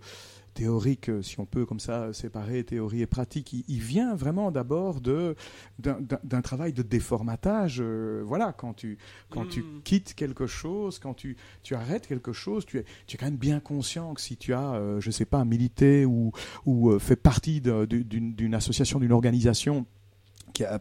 [0.54, 4.50] théorique, euh, si on peut comme ça séparer théorie et pratique, il, il vient vraiment
[4.50, 5.34] d'abord de
[5.78, 7.78] d'un- travail de déformatage.
[7.80, 8.96] euh, voilà, quand tu
[9.30, 9.82] quand tu Mm.
[9.84, 13.36] quittes quelque chose, quand tu tu arrêtes quelque chose, tu es tu es quand même
[13.36, 16.32] bien conscient que si tu as, euh, je sais pas, milité ou
[16.66, 19.86] ou euh, fait partie d'une association, d'une organisation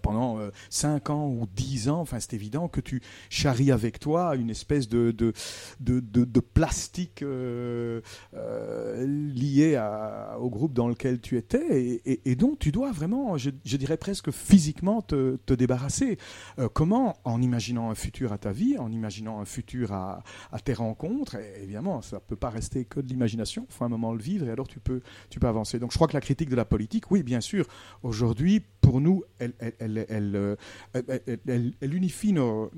[0.01, 4.49] pendant 5 ans ou 10 ans, enfin c'est évident que tu charries avec toi une
[4.49, 5.33] espèce de, de,
[5.79, 8.01] de, de, plastique euh,
[8.35, 9.81] euh, lié
[10.39, 14.31] au groupe dans lequel tu étais et, et- dont tu dois vraiment, je, dirais presque
[14.31, 16.17] physiquement te, te débarrasser.
[16.59, 20.59] Euh, comment En imaginant un futur à ta vie, en imaginant un futur à, à
[20.59, 24.13] tes rencontres, évidemment ça ne peut pas rester que de l'imagination, il faut un moment
[24.13, 25.79] le vivre et alors tu peux, tu peux avancer.
[25.79, 27.65] Donc je crois que la critique de la politique, oui bien sûr,
[28.03, 30.55] aujourd'hui pour nous, elle, euh,
[31.45, 32.69] elle- unifie nos,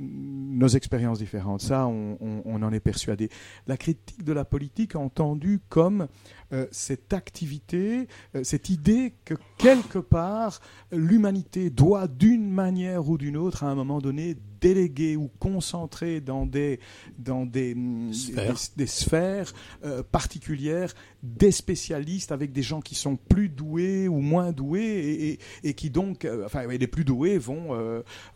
[0.68, 1.62] expériences différentes.
[1.62, 3.30] Ça, on- on en est persuadé.
[3.68, 6.08] La critique de la politique entendue comme
[6.54, 13.38] euh, cette activité, euh, cette idée que quelque part, l'humanité doit d'une manière ou d'une
[13.38, 16.80] autre, à un moment donné, déléguer ou concentrer dans des,
[17.20, 18.54] dans des, hum, Sphères.
[18.54, 19.54] des- des sphères
[19.84, 25.30] euh, particulières des spécialistes avec des gens qui sont plus doués ou moins doués et,
[25.32, 27.76] et- et qui donc, enfin, les plus doués vont,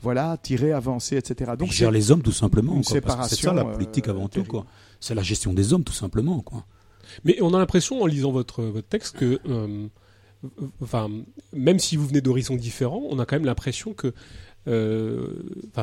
[0.02, 1.52] voilà, tirer, avancer, etc.
[1.58, 2.74] Donc gère les hommes tout simplement.
[2.84, 3.02] c'est
[3.48, 4.44] ça la politique avant tout.
[5.00, 6.42] C'est la gestion des hommes tout simplement.
[6.42, 6.66] quoi.
[7.24, 9.88] Mais on a l'impression, en lisant votre, votre texte, que, euh,
[11.54, 14.14] même si vous venez d'horizons différents, on a quand même l'impression que
[14.68, 15.28] euh,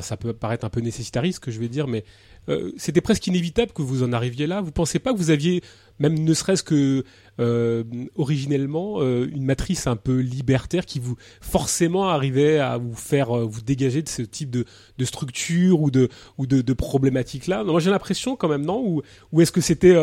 [0.00, 2.04] ça peut paraître un peu nécessitariste, ce que je vais dire, mais
[2.48, 4.60] euh, c'était presque inévitable que vous en arriviez là.
[4.60, 5.62] Vous pensez pas que vous aviez,
[5.98, 7.04] même ne serait-ce que
[7.38, 13.34] euh, originellement, euh, une matrice un peu libertaire qui vous forcément arrivait à vous faire
[13.46, 14.64] vous dégager de ce type de,
[14.98, 17.64] de structure ou de ou de, de problématique là.
[17.64, 18.82] Moi, j'ai l'impression quand même, non?
[18.86, 19.94] Ou, ou est-ce que c'était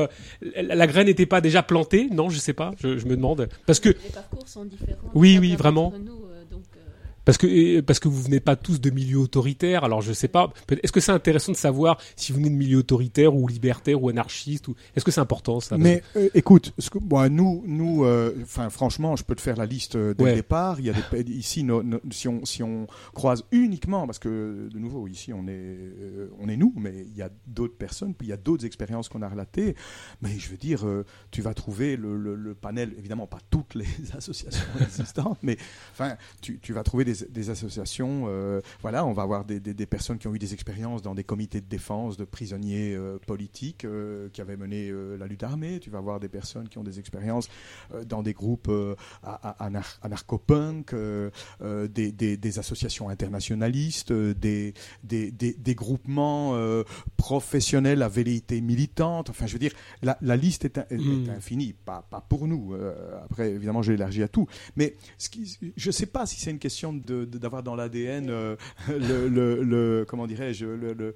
[0.41, 2.07] la, la graine n'était pas déjà plantée?
[2.11, 2.71] Non, je sais pas.
[2.81, 5.11] Je, je me demande parce que Les parcours sont différents.
[5.15, 5.93] Oui, oui, vraiment.
[5.97, 6.22] nous,
[7.25, 9.83] Parce que parce que vous venez pas tous de milieux autoritaires.
[9.83, 10.51] Alors je sais pas.
[10.83, 14.09] Est-ce que c'est intéressant de savoir si vous venez de milieux autoritaires ou libertaires ou
[14.09, 18.03] anarchistes ou est-ce que c'est important ça Mais euh, écoute, ce que, bon, nous, nous,
[18.03, 20.29] euh, enfin, franchement, je peux te faire la liste euh, dès Ouais.
[20.31, 20.79] le départ.
[20.79, 21.65] Il y a des, ici,
[22.11, 26.49] si on si on croise uniquement, parce que de nouveau ici on est euh, on
[26.49, 29.21] est nous, mais il y a d'autres personnes, puis il y a d'autres expériences qu'on
[29.21, 29.75] a relatées.
[30.21, 30.85] Mais je veux dire,
[31.31, 33.85] tu vas trouver le, le- le panel, évidemment pas toutes les
[34.17, 35.57] associations existantes, mais
[35.93, 38.25] enfin, tu, tu vas trouver des, des associations.
[38.27, 41.15] euh, voilà, on va avoir des, des- des personnes qui ont eu des expériences dans
[41.15, 45.79] des comités de défense de prisonniers euh, politiques euh, qui avaient mené la lutte armée.
[45.79, 47.47] Tu vas avoir des personnes qui ont des expériences
[48.07, 48.71] dans des groupes
[49.23, 50.93] anar- anarcho-punk,
[51.63, 54.73] des, associations internationalistes, des,
[55.75, 56.55] groupements
[57.17, 59.29] professionnels à velléité militante.
[59.29, 61.25] Enfin, je veux dire, la, la liste est, Mm.
[61.25, 62.75] est infinie, pas, pas pour nous.
[63.23, 64.47] Après, évidemment, j'ai élargi à tout.
[64.75, 68.29] Mais ce qui, je ne sais pas si c'est une question de- d'avoir dans l'ADN
[68.29, 68.55] euh,
[68.87, 71.13] le, le- le- comment dirais-je, le-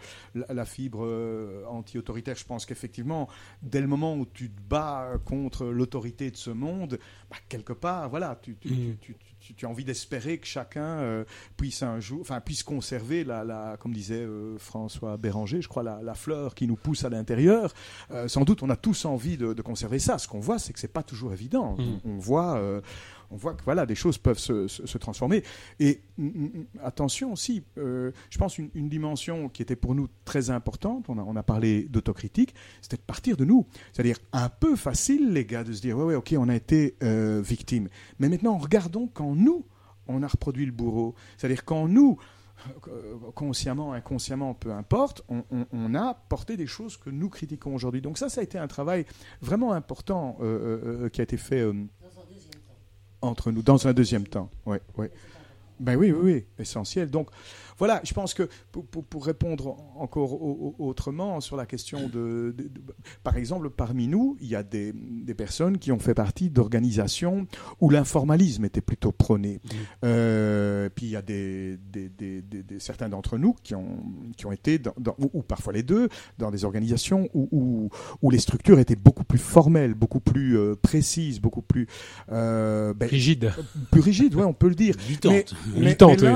[0.50, 2.36] la, fibre euh, anti-autoritaire.
[2.36, 3.28] Je pense qu'effectivement,
[3.62, 8.10] dès le moment où tu te bats contre l'autorité de ce monde, bah, quelque part,
[8.10, 8.95] voilà, tu, tu, Mm.
[9.02, 11.23] tu- tu- tu- tu as envie d'espérer que chacun euh,
[11.56, 15.84] puisse un jour, enfin, puisse conserver la, la comme disait euh, François Béranger, je crois,
[15.84, 17.73] la, la fleur qui nous pousse à l'intérieur.
[18.12, 20.17] Euh, sans doute, on a tous envie de, de conserver ça.
[20.17, 21.76] Ce qu'on voit, c'est que c'est pas toujours évident.
[21.78, 22.00] Mm.
[22.06, 22.58] On, on voit.
[23.30, 25.44] On voit que voilà, des choses peuvent se, se- transformer.
[25.80, 30.50] Et mm, mm, attention aussi, euh, je pense une, dimension qui était pour nous très
[30.50, 33.68] importante, on a, on a parlé d'autocritique, c'était de partir de nous.
[33.92, 36.96] C'est-à-dire un peu facile, les gars, de se dire, ouais, ouais, ok, on a été
[37.04, 37.90] euh, victime.
[38.19, 39.65] Mais maintenant, regardons quand nous,
[40.08, 41.15] on a reproduit le bourreau.
[41.38, 42.17] C'est-à-dire quand nous,
[42.88, 48.02] euh, consciemment, inconsciemment, peu importe, on, a porté des choses que nous critiquons aujourd'hui.
[48.02, 49.06] Donc ça, ça a été un travail
[49.42, 50.38] vraiment important
[51.12, 51.63] qui a été fait
[53.22, 54.50] entre nous dans un deuxième temps.
[54.65, 55.12] Ouais, ouais.
[55.80, 57.10] Ben oui, oui, oui, essentiel.
[57.10, 57.30] Donc
[57.78, 62.08] voilà, je pense que pour, pour- pour répondre encore au- au- autrement sur la question
[62.08, 62.71] de, de- de-
[63.23, 67.48] Par exemple, parmi nous, il y a des, des personnes qui ont fait partie d'organisations
[67.82, 69.60] où l'informalisme était plutôt prôné.
[70.04, 74.00] Euh, puis il y a des, des- des- des- des- certains d'entre nous qui ont,
[74.36, 77.90] qui ont été, dans, dans- ou, ou parfois les deux, dans des organisations où, où,
[78.21, 81.88] où les structures étaient beaucoup plus formelles, beaucoup plus euh, précises, beaucoup plus,
[82.32, 83.52] euh, ben, rigide.
[83.92, 84.96] plus rigides, ouais, on peut le dire.
[85.08, 85.34] Militante.
[85.75, 85.86] Mais-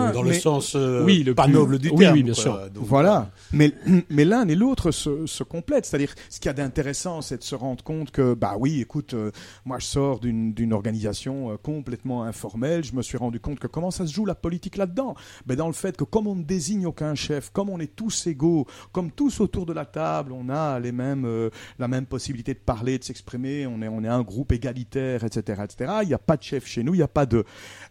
[0.07, 2.13] mais dans le sens euh, Oui, le pas plus- noble du oui, terme.
[2.15, 2.41] oui, bien quoi.
[2.43, 2.69] sûr.
[2.71, 3.31] Donc, Voilà.
[3.51, 3.73] Mais,
[4.09, 5.85] mais l'un et l'autre se, se complètent.
[5.85, 9.13] C'est-à-dire, ce qu'il y a d'intéressant, c'est de se rendre compte que, bah oui, écoute,
[9.13, 9.31] euh,
[9.65, 12.83] moi je sors d'une d'une organisation euh, complètement informelle.
[12.83, 15.15] Je me suis rendu compte que comment ça se joue la politique là-dedans?
[15.45, 18.27] Ben, Dans le fait que comme on ne désigne aucun chef, comme on est tous
[18.27, 22.53] égaux, comme tous autour de la table, on a les mêmes, euh, la même possibilité
[22.53, 25.61] de parler, de s'exprimer, on est, on est un groupe égalitaire, etc.
[25.63, 25.91] etc.
[26.03, 27.43] Il n'y a pas de chef chez nous, il n'y a pas de...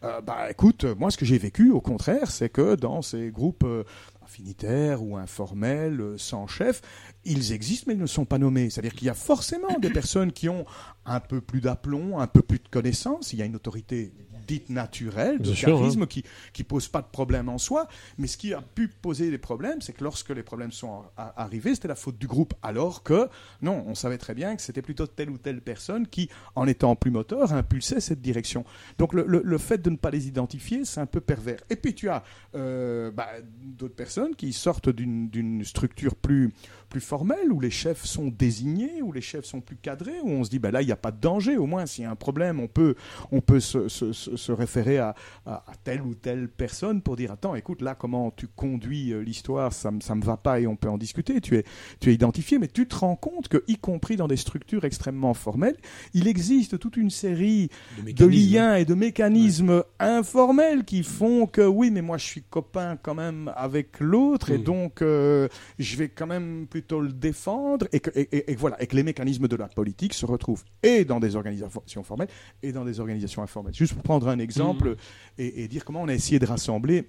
[0.04, 3.64] Euh, bah écoute, moi ce que j'ai vécu, au contraire, c'est que dans ces groupes...
[3.64, 3.84] euh,
[4.30, 6.82] affinitaires ou informels, euh, sans chef,
[7.24, 8.70] ils existent mais ils ne sont pas nommés.
[8.70, 10.64] C'est-à-dire qu'il y a forcément des personnes qui ont
[11.04, 13.32] un peu plus d'aplomb, un peu plus de connaissances.
[13.32, 14.12] Il y a une autorité
[14.46, 17.86] dite naturelle, de charisme, qui qui pose pas de problème en soi.
[18.18, 21.74] Mais ce qui a pu poser des problèmes, c'est que lorsque les problèmes sont arrivés,
[21.74, 22.54] c'était la faute du groupe.
[22.62, 23.28] Alors que,
[23.62, 26.96] non, on savait très bien que c'était plutôt telle ou telle personne qui, en étant
[26.96, 28.64] plus moteur, impulsait cette direction.
[28.98, 31.60] Donc le, le- le fait de ne pas les identifier, c'est un peu pervers.
[31.70, 32.22] Et puis tu as
[32.54, 33.28] euh, bah,
[33.62, 36.52] d'autres personnes qui sortent d'une d'une structure plus,
[36.90, 40.44] plus formelle, où les chefs sont désignés, où les chefs sont plus cadrés, où on
[40.44, 42.10] se dit, bah, là, il n'y a pas de danger, au moins, s'il y a
[42.10, 42.96] un problème, on peut,
[43.30, 45.14] on peut se, se- se- référer à,
[45.46, 49.20] à- à telle ou telle personne pour dire, attends, écoute, là, comment tu conduis euh,
[49.22, 51.64] l'histoire, ça ne me va pas et on peut en discuter, tu es,
[52.00, 55.32] tu es identifié, mais tu te rends compte que, y compris dans des structures extrêmement
[55.34, 55.76] formelles,
[56.12, 57.70] il existe toute une série
[58.02, 62.98] de liens et de mécanismes informels qui font que oui, mais moi je suis copain
[63.00, 64.64] quand même avec l'autre et Mm.
[64.64, 68.80] donc euh, je vais quand même plutôt le défendre et que, et, et- et voilà
[68.82, 72.28] et que les mécanismes de la politique se retrouvent et dans des organisations formelles
[72.62, 73.74] et dans des organisations informelles.
[73.74, 74.96] Juste pour prendre un exemple
[75.38, 77.08] et, et dire comment on a essayé de rassembler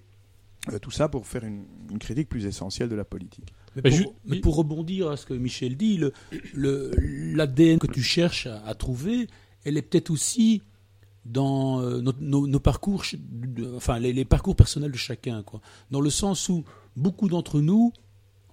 [0.72, 3.54] euh, tout ça pour faire une, une critique plus essentielle de la politique.
[3.76, 6.14] Mais pour, ju- mais pour rebondir à ce que Michel dit, le-
[6.54, 6.92] le-
[7.36, 9.28] l'ADN que tu cherches à, à trouver,
[9.64, 10.62] elle est peut-être aussi
[11.26, 13.04] dans euh, nos, nos- nos parcours,
[13.76, 15.62] enfin les, les parcours personnels de chacun, quoi.
[15.92, 16.64] Dans le sens où
[16.96, 17.94] beaucoup d'entre nous, ou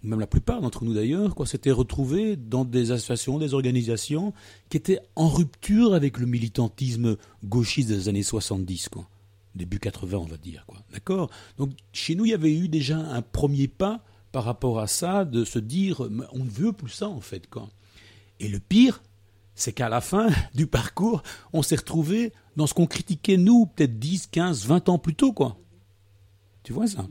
[0.02, 4.32] même la plupart d'entre nous d'ailleurs, quoi, s'étaient retrouvés dans des associations, des organisations
[4.68, 9.08] qui étaient en rupture avec le militantisme gauchiste des années 70, quoi.
[9.54, 10.78] Début 80, on va dire, quoi.
[10.92, 11.30] D'accord?
[11.56, 15.24] Donc, chez nous, il y avait eu déjà un premier pas par rapport à ça,
[15.24, 17.68] de se dire, on ne veut plus ça, en fait, quoi.
[18.40, 19.02] Et le pire,
[19.54, 21.22] c'est qu'à la fin du parcours,
[21.52, 25.32] on s'est retrouvé dans ce qu'on critiquait, nous, peut-être 10, 15, 20 ans plus tôt,
[25.32, 25.56] quoi.
[26.62, 27.06] Tu vois ça?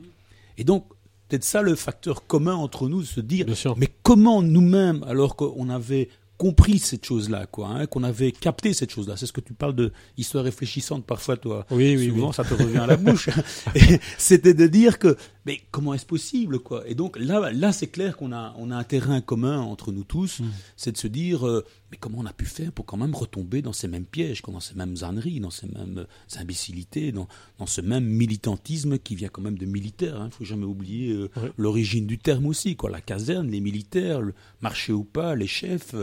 [0.56, 0.86] Et donc,
[1.28, 3.76] peut-être ça le facteur commun entre nous, de se dire, Bien sûr.
[3.76, 6.08] mais comment nous-mêmes, alors qu'on avait
[6.38, 9.74] compris cette chose-là, quoi, hein, qu'on avait capté cette chose-là, c'est ce que tu parles
[9.74, 11.66] de histoire réfléchissante parfois, toi.
[11.72, 12.34] Oui, oui, Souvent, oui.
[12.34, 13.28] ça te revient à la bouche.
[14.18, 15.16] C'était de dire que,
[15.48, 16.86] mais comment est-ce possible, quoi?
[16.86, 20.04] Et donc là, là, c'est clair qu'on a, on a un terrain commun entre nous
[20.04, 20.42] tous,
[20.76, 23.62] c'est de se dire, euh, mais comment on a pu faire pour quand même retomber
[23.62, 27.28] dans ces mêmes pièges, dans ces mêmes âneries, dans ces mêmes euh, imbécilités, dans,
[27.58, 30.20] dans ce même militantisme qui vient quand même de militaires.
[30.26, 31.50] Il faut jamais oublier euh, Ouais.
[31.56, 32.90] l'origine du terme aussi, quoi.
[32.90, 35.94] La caserne, les militaires, le marché ou pas, les chefs,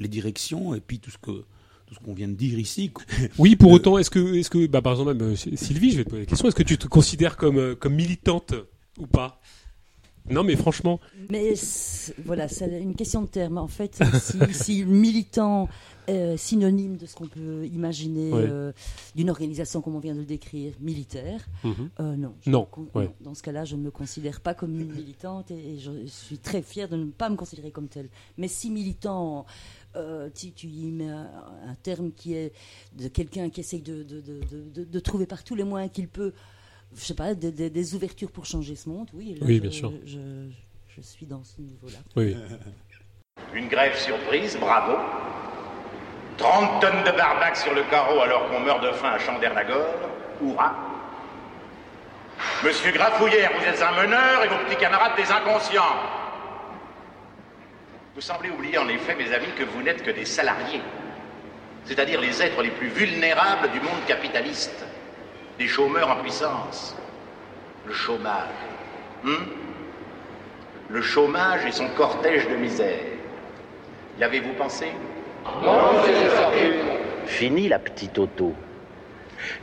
[0.00, 1.44] les directions, et puis tout ce que
[1.86, 2.90] tout ce qu'on vient de dire ici.
[3.38, 6.22] Oui, pour autant, est-ce que, est-ce que, bah, par exemple, Sylvie, je vais te poser
[6.22, 8.54] la question, est-ce que tu te considères comme, comme militante?
[8.98, 9.40] Ou pas
[10.30, 11.54] Non, mais franchement, Mais
[12.24, 13.58] voilà, c'est une question de terme.
[13.58, 15.68] En fait, si, si militant
[16.06, 18.46] est synonyme de ce qu'on peut imaginer Ouais.
[18.46, 18.72] euh,
[19.14, 21.88] d'une organisation comme on vient de le décrire, militaire, mhm.
[22.00, 22.34] euh, non.
[22.46, 22.68] Non.
[23.22, 26.38] Dans ce cas-là, je ne me considère pas comme une militante et, et je suis
[26.38, 28.08] très fière de ne pas me considérer comme telle.
[28.36, 29.46] Mais si militant,
[29.96, 31.28] euh, tu, tu y mets un,
[31.68, 32.52] un terme qui est
[32.98, 36.32] de quelqu'un qui essaye de- de trouver par tous les moyens qu'il peut,
[36.96, 39.34] je sais pas, des, des- des ouvertures pour changer ce monde, oui.
[39.40, 39.92] là, Oui, je- bien sûr.
[40.06, 40.18] Je,
[40.96, 41.98] je suis dans ce niveau-là.
[42.16, 42.36] oui.
[43.54, 44.96] Une grève surprise, bravo.
[46.38, 49.86] 30 tonnes de barbac sur le carreau alors qu'on meurt de faim à Chandernagore,
[50.42, 50.74] hurrah.
[52.64, 55.94] Monsieur Grafouillère, vous êtes un meneur et vos petits camarades des inconscients.
[58.14, 60.80] Vous semblez oublier en effet, mes amis, que vous n'êtes que des salariés,
[61.84, 64.83] c'est-à-dire les êtres les plus vulnérables du monde capitaliste,
[65.58, 66.96] des chômeurs en puissance.
[67.86, 68.48] Le chômage.
[69.22, 69.44] hmm?
[70.90, 73.00] Le chômage et son cortège de misère.
[74.18, 74.86] Y avez-vous pensé?
[77.26, 78.54] Fini la petite auto.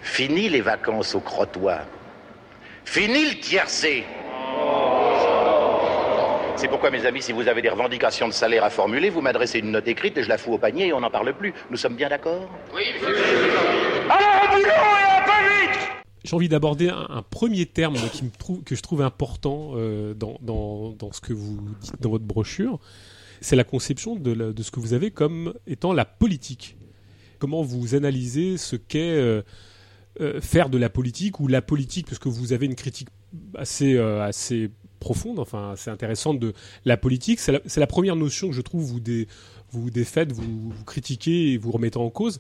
[0.02, 1.82] Fini les vacances au crottoir.
[2.86, 4.04] Fini le tiercé.
[6.56, 9.60] C'est pourquoi, mes amis, si vous avez des revendications de salaire à formuler, vous m'adressez
[9.60, 11.54] une note écrite et je la fous au panier et on n'en parle plus.
[11.72, 12.48] Nous sommes bien d'accord?
[16.24, 18.24] J'ai envie d'aborder un, un premier terme qui
[18.64, 22.80] que je trouve important euh, dans, dans, dans ce que vous dites dans votre brochure.
[23.42, 26.78] C'est la conception de, de ce que vous avez comme étant la politique.
[27.40, 29.42] Comment vous analysez ce qu'est euh,
[30.22, 33.10] euh, faire de la politique ou la politique, parce que vous avez une critique
[33.56, 36.54] assez, assez profonde, enfin assez intéressante de
[36.86, 37.40] la politique.
[37.40, 39.28] C'est la, la première notion que je trouve vous, dé-
[39.72, 42.40] vous défaites, vous, vous critiquez et vous remettez en cause.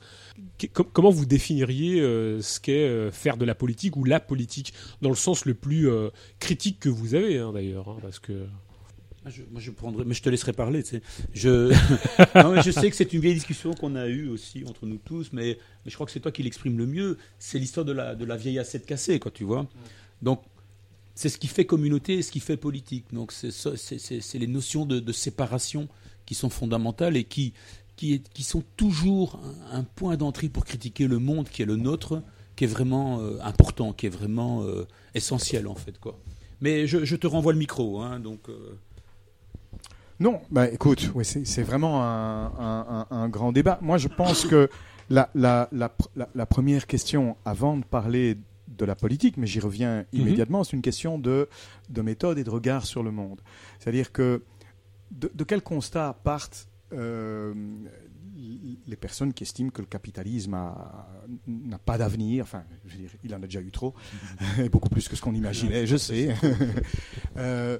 [0.57, 4.73] Qu- comment vous définiriez euh, ce qu'est euh, faire de la politique ou la politique
[5.01, 6.09] dans le sens le plus euh,
[6.39, 8.45] critique que vous avez hein, d'ailleurs hein, parce que
[9.25, 10.81] Ah, je- moi, je prendrai, mais je te laisserai parler.
[10.83, 11.01] Tu sais.
[11.33, 11.69] Je,
[12.35, 14.97] non, mais je sais que c'est une vieille discussion qu'on a eue aussi entre nous
[14.97, 17.17] tous, mais, mais je crois que c'est toi qui l'exprime le mieux.
[17.39, 19.67] C'est l'histoire de la, de la vieille assiette cassée, quoi, tu vois.
[20.23, 20.41] Donc,
[21.13, 23.05] c'est ce qui fait communauté et ce qui fait politique.
[23.13, 25.87] Donc, c'est les notions de, de séparation
[26.25, 27.53] qui sont fondamentales et qui,
[27.95, 29.39] qui, est- qui sont toujours
[29.71, 32.21] un, un point d'entrée pour critiquer le monde qui est le nôtre,
[32.55, 36.17] qui est vraiment euh, important, qui est vraiment euh, essentiel, en fait, quoi.
[36.61, 38.47] Mais je, je te renvoie le micro, hein, donc.
[38.49, 38.75] euh,
[40.19, 43.79] Non, bah écoute, c'est vraiment un, un- un- un grand débat.
[43.81, 44.69] Moi, je pense que
[45.09, 49.47] la, la, la, pr- la- la première question, avant de parler de la politique, mais
[49.47, 51.49] j'y reviens immédiatement, c'est une question de,
[51.89, 53.41] de méthode et de regard sur le monde.
[53.79, 54.43] C'est-à-dire que
[55.11, 57.53] de, de quel constat partent euh,
[58.87, 60.57] les personnes qui estiment que le capitalisme
[61.47, 63.93] n'a pas d'avenir, enfin, je veux dire, il en a déjà eu trop,
[64.59, 66.33] et beaucoup plus que ce qu'on imaginait, je sais.
[67.37, 67.79] Euh,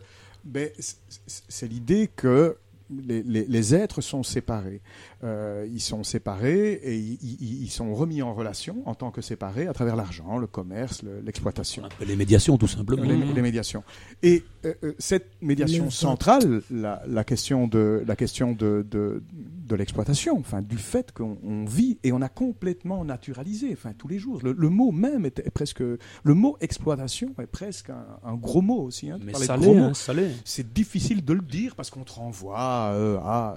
[1.28, 2.58] c'est l'idée que
[2.90, 4.82] les, les- les êtres sont séparés.
[5.24, 9.74] Euh, ils sont séparés et ils, sont remis en relation en tant que séparés à
[9.74, 11.84] travers l'argent, le commerce, le- l'exploitation.
[12.06, 13.04] Les médiations, tout simplement.
[13.04, 13.84] Les, les médiations.
[14.24, 19.22] Et euh, euh, cette médiation Le centrale, la, la question de la question de, de,
[19.32, 24.08] de l'exploitation, enfin du fait qu'on on vit et on a complètement naturalisé, enfin tous
[24.08, 24.40] les jours.
[24.44, 28.62] Le, le mot même est, est presque le mot exploitation est presque un, un gros
[28.62, 29.12] mot aussi.
[29.12, 30.32] Hein, Mais ça l'est, hein, ça l'est.
[30.46, 33.56] c'est difficile de le dire parce qu'on te renvoie euh, à,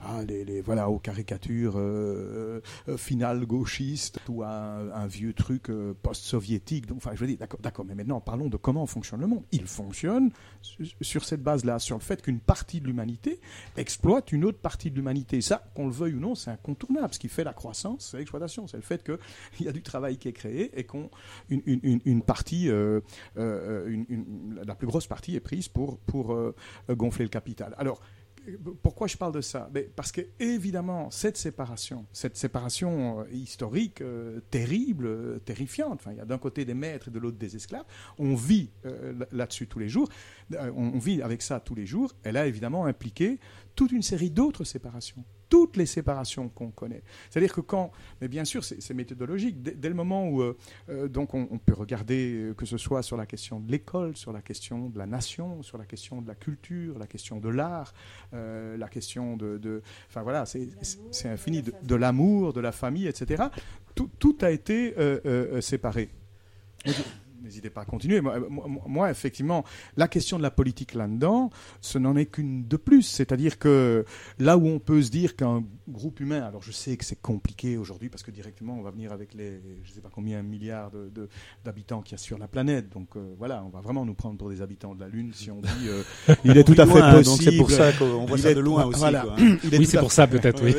[0.00, 5.92] à les, les- voilà aux caricatures euh, euh, finales gauchistes ou un, vieux truc euh,
[6.02, 6.86] post-soviétique.
[6.96, 9.42] Enfin, je veux dire, d'accord, d'accord, mais maintenant parlons de comment fonctionne le monde.
[9.52, 10.30] Il fonctionne
[10.62, 13.40] su- sur cette base-là, sur le fait qu'une partie de l'humanité
[13.76, 15.40] exploite une autre partie de l'humanité.
[15.40, 17.12] Ça, qu'on le veuille ou non, c'est incontournable.
[17.12, 20.16] Ce qui fait la croissance, c'est l'exploitation, c'est le fait qu'il y a du travail
[20.16, 21.10] qui est créé et qu'on
[21.50, 23.00] une, une- une- une partie, euh,
[23.36, 26.36] la plus grosse partie est prise pour, pour
[26.90, 27.74] gonfler le capital.
[27.78, 28.00] Alors,
[28.82, 29.68] pourquoi je parle de ça?
[29.72, 36.12] Ben, Parce que, évidemment, cette séparation, cette séparation euh, historique euh, terrible, euh, terrifiante, enfin,
[36.12, 37.84] il y a d'un côté des maîtres et de l'autre des esclaves,
[38.18, 40.08] on vit là- là-dessus tous les jours,
[40.76, 43.38] on vit avec ça tous les jours, elle a évidemment impliqué
[43.74, 47.02] toute une série d'autres séparations toutes les séparations qu'on connaît.
[47.28, 47.90] C'est-à-dire que quand,
[48.22, 49.62] mais bien sûr, c'est méthodologique.
[49.62, 50.56] Dès, dès le moment où, euh,
[50.88, 54.16] euh, donc, on, on peut regarder euh, que ce soit sur la question de l'école,
[54.16, 57.50] sur la question de la nation, sur la question de la culture, la question de
[57.50, 57.92] l'art,
[58.32, 60.70] euh, la question de, enfin voilà, c'est
[61.26, 63.42] infini, de, de l'amour, de la famille, etc.
[63.94, 66.08] Tout, tout a été euh, séparé.
[67.42, 68.20] N'hésitez pas à continuer.
[68.20, 68.36] Moi,
[68.86, 69.64] moi- effectivement,
[69.96, 73.02] la question de la politique là-dedans, ce n'en est qu'une de plus.
[73.02, 74.04] C'est-à-dire que
[74.38, 77.76] là où on peut se dire qu'un groupe humain, alors je sais que c'est compliqué
[77.76, 80.90] aujourd'hui parce que directement on va venir avec les, je ne sais pas combien milliards
[80.90, 81.28] de- de-
[81.64, 82.88] d'habitants qu'il y a sur la planète.
[82.90, 85.50] Donc euh, voilà, on va vraiment nous prendre pour des habitants de la Lune si
[85.50, 86.02] on dit euh,
[86.44, 87.24] il est tout à fait Loin, possible.
[87.24, 88.98] Donc c'est pour ça qu'on voit Il ça est- de loin aussi.
[89.00, 89.20] voilà.
[89.22, 89.56] quoi, hein.
[89.64, 90.74] Il est Oui, c'est pour ça peut-être, oui.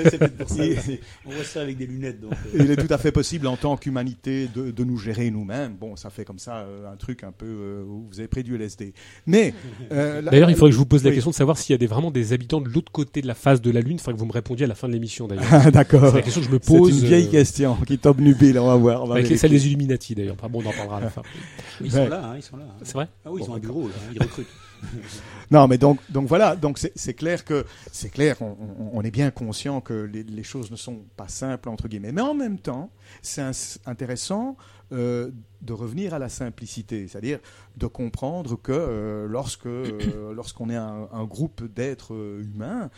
[1.26, 2.20] On voit ça avec des lunettes.
[2.22, 2.59] Donc, euh.
[2.64, 5.74] il est tout à fait possible en tant qu'humanité de, de nous gérer nous-mêmes.
[5.76, 8.43] Bon, ça fait comme ça euh, un truc un peu euh, où vous avez pris
[8.43, 8.93] du LSD.
[9.26, 9.54] Mais
[9.91, 11.16] euh, D'ailleurs, il faudrait que je vous pose la Oui.
[11.16, 13.36] question de savoir s'il y a des, vraiment des habitants de l'autre côté de la
[13.36, 13.93] face de la Lune.
[13.93, 15.43] Il faudrait que vous me répondiez à la fin de l'émission d'ailleurs.
[15.51, 16.08] Ah, D'accord.
[16.10, 17.01] C'est la question que je me C'est pose.
[17.01, 19.04] une vieille euh, question qui t'obnubile, on va voir.
[19.04, 20.36] on va Avec les des Illuminati d'ailleurs.
[20.49, 21.22] Bon, on en parlera à la fin.
[21.82, 22.04] Ils Ouais.
[22.04, 22.66] sont là, hein, ils sont là.
[22.70, 22.76] hein.
[22.84, 23.76] C'est vrai Ah oui, ils Bon, à d'accord.
[23.76, 24.47] bureau, là, hein, ils recrutent.
[25.51, 29.01] Non, mais donc, donc voilà, donc c'est c'est clair que c'est clair, on, on- on
[29.01, 32.34] est bien conscient que les, les choses ne sont pas simples entre guillemets, mais en
[32.34, 32.89] même temps,
[33.22, 33.43] c'est
[33.86, 34.58] intéressant
[34.94, 35.32] euh,
[35.62, 37.39] de revenir à la simplicité, c'est-à-dire
[37.78, 42.89] de comprendre que euh, lorsque euh, lorsqu'on est un, un groupe d'êtres humains,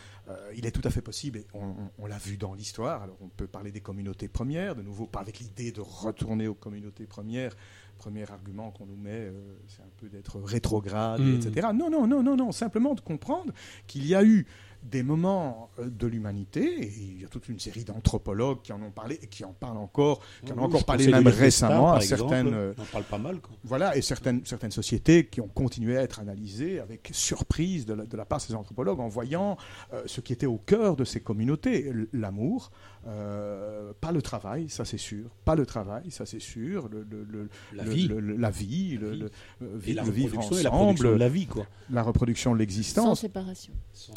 [0.56, 3.04] il est tout à fait possible, et on, l'a vu dans l'histoire.
[3.04, 6.56] Alors on peut parler des communautés premières, de nouveau pas avec l'idée de retourner aux
[6.56, 7.56] communautés premières.
[8.00, 9.32] Premier argument qu'on nous met,
[9.68, 11.36] c'est un peu d'être rétrograde, Mm.
[11.36, 11.68] etc.
[11.74, 12.52] Non, non, non, non, non.
[12.52, 13.54] Simplement de comprendre
[13.88, 14.46] qu'il y a eu
[14.89, 18.81] des moments euh, de l'humanité, et il y a toute une série d'anthropologues qui en
[18.81, 21.97] ont parlé et qui en parlent encore, qui en ont encore parlé même récemment à
[21.97, 22.53] exemple, certaines.
[22.53, 23.39] euh, On en parle pas mal.
[23.39, 23.55] Quoi.
[23.63, 28.05] voilà, et certaines, certaines sociétés qui ont continué à être analysées avec surprise de la,
[28.05, 29.57] de la part de ces anthropologues en voyant
[29.93, 32.71] euh, ce qui était au cœur de ces communautés, l'amour,
[33.08, 37.24] euh, pas le travail, ça c'est sûr, pas le travail, ça c'est sûr, le, le-
[37.24, 38.08] le- La le- vie.
[38.08, 39.20] le- le- la vie, le, vie.
[39.20, 39.32] le-
[39.62, 41.66] euh, Et la le vivre reproduction et la ensemble, production la vie, quoi.
[41.91, 43.74] la reproduction de Sans l'existence séparation.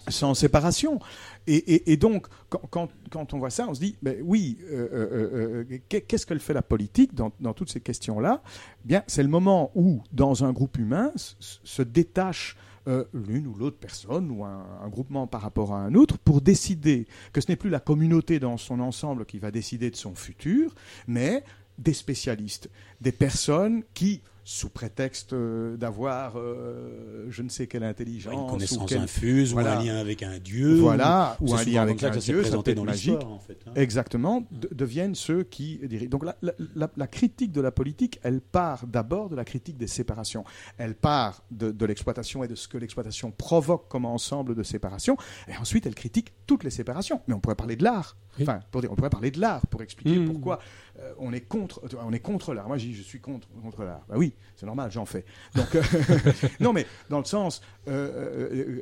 [0.09, 0.99] sans séparation.
[1.47, 4.59] Et, et- et donc, quand, quand- quand on voit ça, on se dit, ben oui,
[4.71, 8.43] euh, euh, euh, qu'est- qu'est-ce que fait la politique dans, dans toutes ces questions-là?
[8.85, 12.57] Bien, c'est le moment où, dans un groupe humain, se détache
[12.89, 16.41] euh, l'une ou l'autre personne ou un, un groupement par rapport à un autre pour
[16.41, 20.15] décider que ce n'est plus la communauté dans son ensemble qui va décider de son
[20.15, 20.75] futur,
[21.07, 21.45] mais
[21.79, 22.71] des spécialistes,
[23.01, 28.47] des personnes qui, sous prétexte euh, d'avoir euh, je ne sais quelle intelligence, Une ou
[28.47, 29.77] connaissance quelle- infuse voilà.
[29.77, 30.77] ou un lien avec un dieu.
[30.77, 33.23] voilà, ou- ou un lien avec un dieu, ça peut présenté être dans magique.
[33.25, 33.59] en fait.
[33.67, 33.73] hein.
[33.75, 36.09] Exactement, de- deviennent ceux qui dirigent.
[36.09, 39.77] Donc la, la- la- la critique de la politique, elle part d'abord de la critique
[39.77, 40.45] des séparations.
[40.79, 45.19] Elle part de, de l'exploitation et de ce que l'exploitation provoque comme ensemble de séparations.
[45.49, 47.21] Et ensuite, elle critique toutes les séparations.
[47.29, 48.17] Mais on pourrait parler de l'art.
[48.41, 50.27] Enfin, pour dire, on pourrait parler de l'art pour expliquer Mmh.
[50.31, 50.61] pourquoi
[51.01, 52.67] euh, on est contre, on est contre l'art.
[52.69, 54.05] Moi, je dis, je suis contre, contre l'art.
[54.09, 55.25] Bah oui, c'est normal, j'en fais.
[55.55, 55.83] Donc, euh,
[56.61, 58.81] non, mais dans le sens, euh,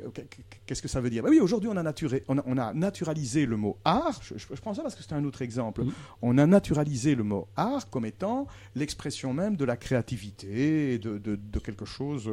[0.65, 1.23] qu'est-ce que ça veut dire?
[1.23, 4.19] Bah oui, aujourd'hui, on on, a, on a naturalisé le mot art.
[4.23, 5.83] Je, je- je prends ça parce que c'est un autre exemple.
[6.21, 11.17] On a naturalisé le mot art comme étant l'expression même de la créativité, et de,
[11.17, 12.31] de- de quelque chose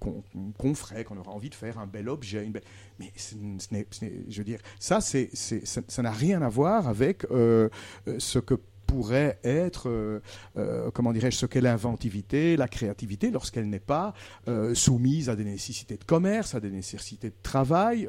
[0.00, 0.22] qu'on
[0.58, 2.44] qu'on ferait, qu'on aura envie de faire, un bel objet.
[2.44, 2.62] Une belle-
[2.98, 3.34] Mais ce
[3.72, 7.26] n'est, ce n'est- je veux dire, ça, c'est, c'est- ça n'a rien à voir avec
[7.30, 8.54] ce que
[8.86, 10.20] pourrait être, euh,
[10.56, 14.14] euh, comment dirais-je, ce qu'est l'inventivité, la créativité, lorsqu'elle n'est pas
[14.48, 18.08] euh, soumise à des nécessités de commerce, à des nécessités de travail.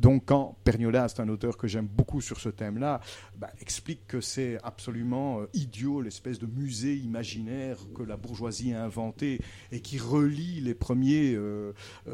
[0.00, 3.00] Donc, quand Perniola, c'est un auteur que j'aime beaucoup sur ce thème-là,
[3.36, 9.40] bah, explique que c'est absolument idiot, l'espèce de musée imaginaire que la bourgeoisie a inventé
[9.72, 11.36] et qui relie les premiers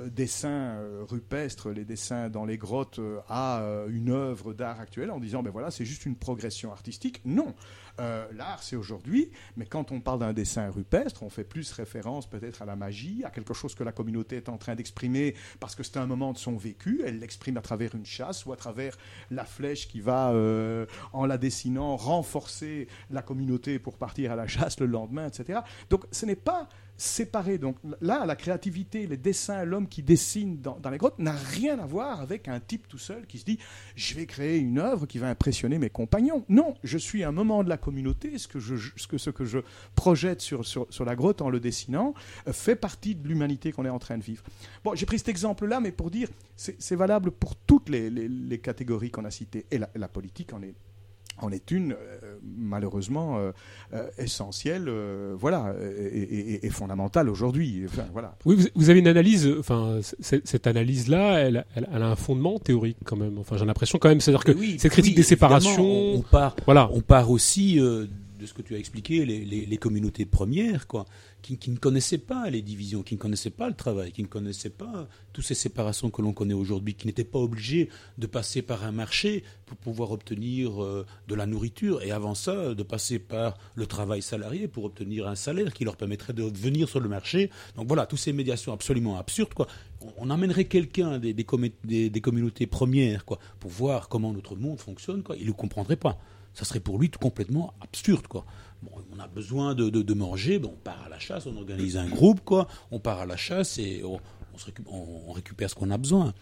[0.06, 0.78] dessins
[1.08, 5.70] rupestres, les dessins dans les grottes, à une œuvre d'art actuelle en disant, ben voilà,
[5.70, 7.20] c'est juste une progression artistique.
[7.24, 7.54] Non.
[8.00, 12.28] Euh, L'art, c'est aujourd'hui, mais quand on parle d'un dessin rupestre, on fait plus référence
[12.28, 15.74] peut-être à la magie, à quelque chose que la communauté est en train d'exprimer parce
[15.74, 17.02] que c'est un moment de son vécu.
[17.04, 18.96] Elle l'exprime à travers une chasse ou à travers
[19.30, 24.46] la flèche qui va, euh, en la dessinant, renforcer la communauté pour partir à la
[24.46, 25.60] chasse le lendemain, etc.
[25.90, 26.68] Donc ce n'est pas
[27.00, 27.58] séparé.
[27.58, 31.78] Donc là, la créativité, les dessins, l'homme qui dessine dans, dans les grottes n'a rien
[31.78, 33.58] à voir avec un type tout seul qui se dit
[33.96, 36.44] je vais créer une œuvre qui va impressionner mes compagnons.
[36.48, 38.36] Non, je suis un moment de la communauté.
[38.38, 39.58] Ce que je, ce que, ce que je
[39.94, 42.14] projette sur, sur, sur la grotte en le dessinant
[42.46, 44.44] euh, fait partie de l'humanité qu'on est en train de vivre.
[44.84, 48.58] Bon, j'ai pris cet exemple-là, mais pour dire c'est valable pour toutes les, les- les
[48.58, 49.64] catégories qu'on a citées.
[49.70, 50.74] Et la, la politique en est
[51.38, 51.96] en est une euh,
[52.58, 53.52] malheureusement euh,
[53.94, 57.82] euh, essentielle, euh, voilà, et, et- fondamentale aujourd'hui.
[57.86, 58.36] Enfin, voilà.
[58.44, 62.58] Oui, vous, vous avez une analyse, enfin, cette analyse-là, elle, elle- elle a un fondement
[62.58, 63.38] théorique quand même.
[63.38, 66.22] Enfin, j'ai l'impression quand même, c'est-à-dire que Oui, cette critique oui, des séparations, On, on
[66.22, 66.88] part, voilà.
[66.92, 68.06] on part aussi euh,
[68.40, 71.04] de ce que tu as expliqué, les, communautés premières, quoi,
[71.42, 74.70] qui, ne connaissaient pas les divisions, qui ne connaissaient pas le travail, qui ne connaissaient
[74.70, 77.88] pas toutes ces séparations que l'on connaît aujourd'hui, qui n'étaient pas obligés
[78.18, 82.74] de passer par un marché pour pouvoir obtenir euh, de la nourriture, et avant ça,
[82.74, 86.88] de passer par le travail salarié pour obtenir un salaire qui leur permettrait de venir
[86.88, 87.50] sur le marché.
[87.76, 89.66] Donc voilà, toutes ces médiations absolument absurdes, quoi.
[90.16, 95.36] On, amènerait quelqu'un des- des communautés premières, quoi, pour voir comment notre monde fonctionne, quoi.
[95.36, 96.18] Il ne comprendrait pas
[96.54, 98.44] ça serait pour lui tout complètement absurde quoi.
[98.82, 101.56] Bon, on a besoin de, de, de manger, ben, on part à la chasse, on
[101.56, 104.18] organise un groupe quoi, on part à la chasse et on,
[104.54, 106.32] on se récup- on- on récupère ce qu'on a besoin.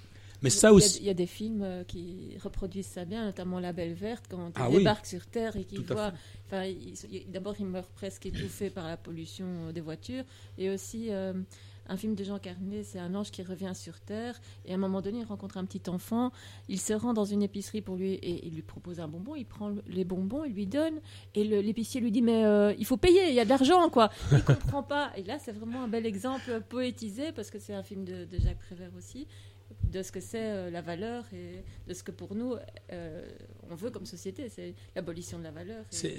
[0.41, 3.05] Mais ça Il y a- aussi, Il y a des films euh, qui reproduisent ça
[3.05, 4.79] bien, notamment La Belle Verte, quand Ah ils oui.
[4.79, 9.73] débarquent sur Terre et ils- ils- d'abord, ils meurent presque étouffés par la pollution euh,
[9.73, 10.23] des voitures.
[10.57, 11.33] Et aussi, euh,
[11.89, 14.39] un film de Jean Carnet, c'est un ange qui revient sur Terre.
[14.65, 16.31] Et à un moment donné, il rencontre un petit enfant.
[16.69, 19.35] Il se rend dans une épicerie pour lui et il lui propose un bonbon.
[19.37, 21.01] Il prend le- les bonbons, il lui donne.
[21.35, 24.11] Et l'épicier lui dit Mais euh, il faut payer, il y a de l'argent, quoi.
[24.33, 25.13] Il comprend pas.
[25.17, 28.39] Et là, c'est vraiment un bel exemple poétisé parce que c'est un film de, de
[28.39, 29.27] Jacques Prévert aussi
[29.93, 32.55] de ce que c'est euh, la valeur et de ce que pour nous
[32.93, 33.29] euh,
[33.71, 35.85] on veut comme société, c'est l'abolition de la valeur.
[35.91, 36.19] C'est-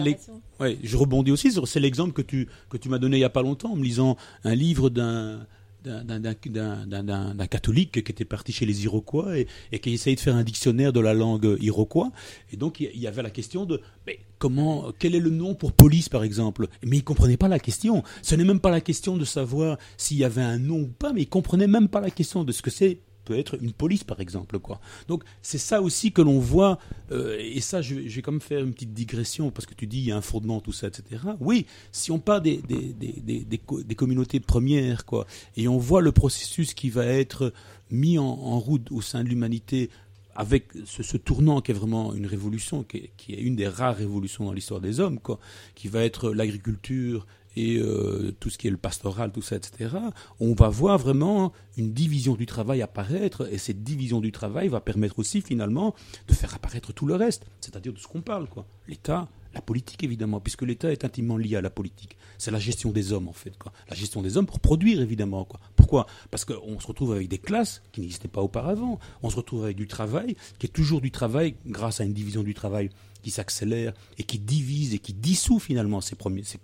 [0.00, 0.16] les-
[0.60, 3.24] ouais, je rebondis aussi sur c'est l'exemple que tu que tu m'as donné il y
[3.24, 5.46] a pas longtemps en me lisant un livre d'un
[5.84, 9.46] d'un- catholique qui était parti chez les Iroquois et,
[9.78, 12.10] qui essayait de faire un dictionnaire de la langue iroquois.
[12.52, 15.72] Et donc il y avait la question de mais comment, quel est le nom pour
[15.72, 16.68] police par exemple?
[16.84, 18.02] Mais il comprenait pas la question.
[18.22, 21.12] Ce n'est même pas la question de savoir s'il y avait un nom ou pas,
[21.12, 22.98] mais il comprenait même pas la question de ce que c'est
[23.28, 24.80] peut être une police par exemple quoi.
[25.08, 26.78] Donc c'est ça aussi que l'on voit
[27.12, 29.98] euh, et ça je, vais- quand même faire une petite digression parce que tu dis
[29.98, 31.02] il y a un fondement tout ça etc.
[31.40, 35.26] Oui si on part des des, des, des, des co- des communautés premières quoi
[35.56, 37.52] et on voit le processus qui va être
[37.90, 39.90] mis en, route au sein de l'humanité
[40.34, 43.66] avec ce, ce tournant qui est vraiment une révolution, qui est, qui est une des
[43.66, 45.40] rares révolutions dans l'histoire des hommes, quoi,
[45.74, 47.26] qui va être l'agriculture
[47.58, 49.96] et euh, tout ce qui est le pastoral, tout ça, etc.,
[50.38, 54.80] on va voir vraiment une division du travail apparaître, et cette division du travail va
[54.80, 55.94] permettre aussi finalement
[56.28, 58.64] de faire apparaître tout le reste, c'est-à-dire de ce qu'on parle, quoi.
[58.86, 62.16] L'État, la politique évidemment, puisque l'État est intimement lié à la politique.
[62.36, 63.52] C'est la gestion des hommes en fait.
[63.88, 65.58] La gestion des hommes pour produire évidemment, quoi.
[65.74, 66.06] Pourquoi?
[66.30, 69.00] Parce qu'on se retrouve avec des classes qui n'existaient pas auparavant.
[69.22, 72.42] On se retrouve avec du travail qui est toujours du travail grâce à une division
[72.42, 72.90] du travail
[73.22, 76.58] qui s'accélère et qui divise et qui dissout finalement ces, premiers, ces,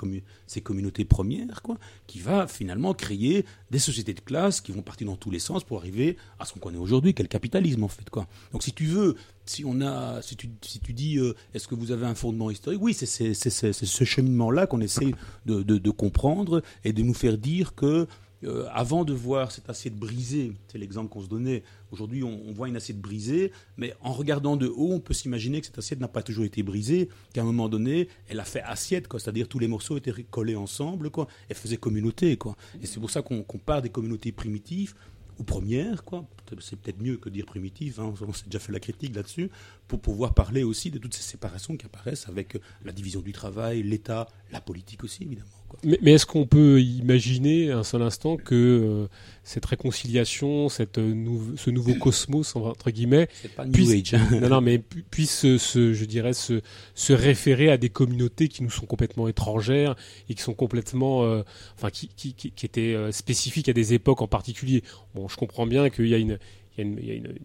[0.46, 5.06] ces communautés premières, quoi, qui va finalement créer des sociétés de classe qui vont partir
[5.08, 7.88] dans tous les sens pour arriver à ce qu'on connaît aujourd'hui, qu'est le capitalisme en
[7.88, 8.08] fait.
[8.10, 8.26] Quoi.
[8.52, 11.74] Donc si tu veux, si on a, si tu, si tu dis, euh, est-ce que
[11.74, 12.80] vous avez un fondement historique?
[12.82, 15.12] Oui, c'est ce cheminement-là qu'on essaie
[15.46, 18.06] de- de comprendre et de nous faire dire que
[18.44, 22.68] euh, avant de voir cette assiette brisée, c'est l'exemple qu'on se donnait, aujourd'hui on, voit
[22.68, 26.08] une assiette brisée, mais en regardant de haut, on peut s'imaginer que cette assiette n'a
[26.08, 29.68] pas toujours été brisée, qu'à un moment donné, elle a fait assiette, c'est-à-dire tous les
[29.68, 32.36] morceaux étaient collés ensemble, quoi, elle faisait communauté.
[32.36, 32.56] Quoi.
[32.82, 34.94] Et c'est pour ça qu'on qu'on part des communautés primitives
[35.38, 36.26] ou premières, quoi.
[36.60, 39.50] C'est peut-être mieux que dire primitives, hein, on s'est déjà fait la critique là-dessus,
[39.88, 43.82] pour pouvoir parler aussi de toutes ces séparations qui apparaissent avec la division du travail,
[43.82, 45.48] l'État, la politique aussi, évidemment.
[45.68, 45.78] Quoi.
[45.84, 49.08] Mais, mais est-ce qu'on peut imaginer un seul instant que euh,
[49.42, 54.14] cette réconciliation, cette, euh, nou- ce nouveau cosmos, entre guillemets, C'est pas New Puis- Age.
[54.14, 54.28] hein.
[54.40, 56.60] non, non, mais pu- puisse se, je dirais, se,
[56.94, 59.96] se référer à des communautés qui nous sont complètement étrangères
[60.28, 61.42] et qui sont complètement, euh,
[61.76, 64.82] enfin, qui, qui, qui, qui étaient euh, spécifiques à des époques en particulier.
[65.14, 66.38] Bon, je comprends bien qu'il y a une,
[66.78, 67.38] y a une, y a une-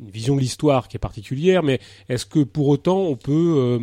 [0.00, 3.78] vision de l'histoire qui est particulière, mais est-ce que pour autant on peut, euh,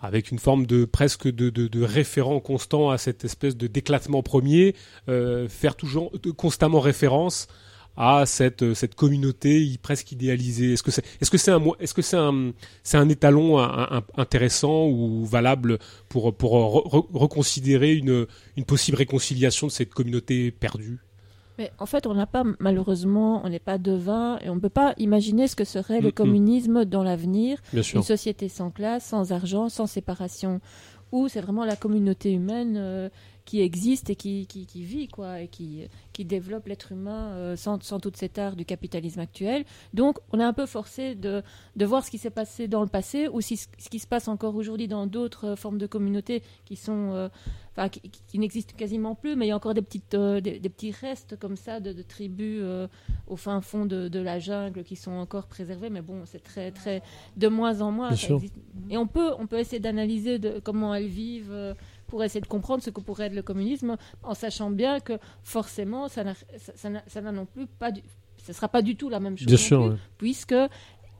[0.00, 4.74] avec une forme de presque de, référent constant à cette espèce de d'éclatement premier,
[5.08, 7.48] euh, faire toujours constamment référence
[7.96, 10.74] à cette cette communauté presque idéalisée?
[10.74, 10.90] Est-ce que
[11.38, 12.02] c'est un est-ce que
[12.96, 13.58] un étalon
[14.16, 18.26] intéressant ou valable pour reconsidérer une
[18.66, 21.00] possible réconciliation de cette communauté perdue?
[21.58, 24.68] Mais en fait, on n'a pas, malheureusement, on n'est pas devin et on ne peut
[24.68, 27.58] pas imaginer ce que serait le communisme dans l'avenir.
[27.72, 30.60] Une société sans classe, sans argent, sans séparation,
[31.10, 33.08] où c'est vraiment la communauté humaine euh,
[33.48, 37.56] qui existe et qui, qui, qui, vit, quoi, et qui, qui développe l'être humain euh,
[37.56, 39.64] sans, sans toute cette art du capitalisme actuel.
[39.94, 41.42] Donc, on est un peu forcé de,
[41.74, 44.28] de voir ce qui s'est passé dans le passé ou si, ce qui se passe
[44.28, 47.12] encore aujourd'hui dans d'autres euh, formes de communautés qui sont.
[47.14, 47.28] Euh,
[48.26, 51.54] qui, n'existent quasiment plus, mais il y a encore des, petites, des, petits restes comme
[51.54, 52.60] ça de, tribus
[53.28, 56.72] au fin fond de, de, la jungle qui sont encore préservés, mais bon, c'est très,
[56.72, 57.04] très
[57.36, 58.10] de moins en moins.
[58.90, 61.76] Et on peut, on peut essayer d'analyser de, comment elles vivent
[62.08, 66.08] pour essayer de comprendre ce que pourrait être le communisme, en sachant bien que forcément,
[66.08, 68.02] ça n'a non plus pas du,
[68.38, 70.54] ce sera pas du tout la même chose, bien sûr, puisque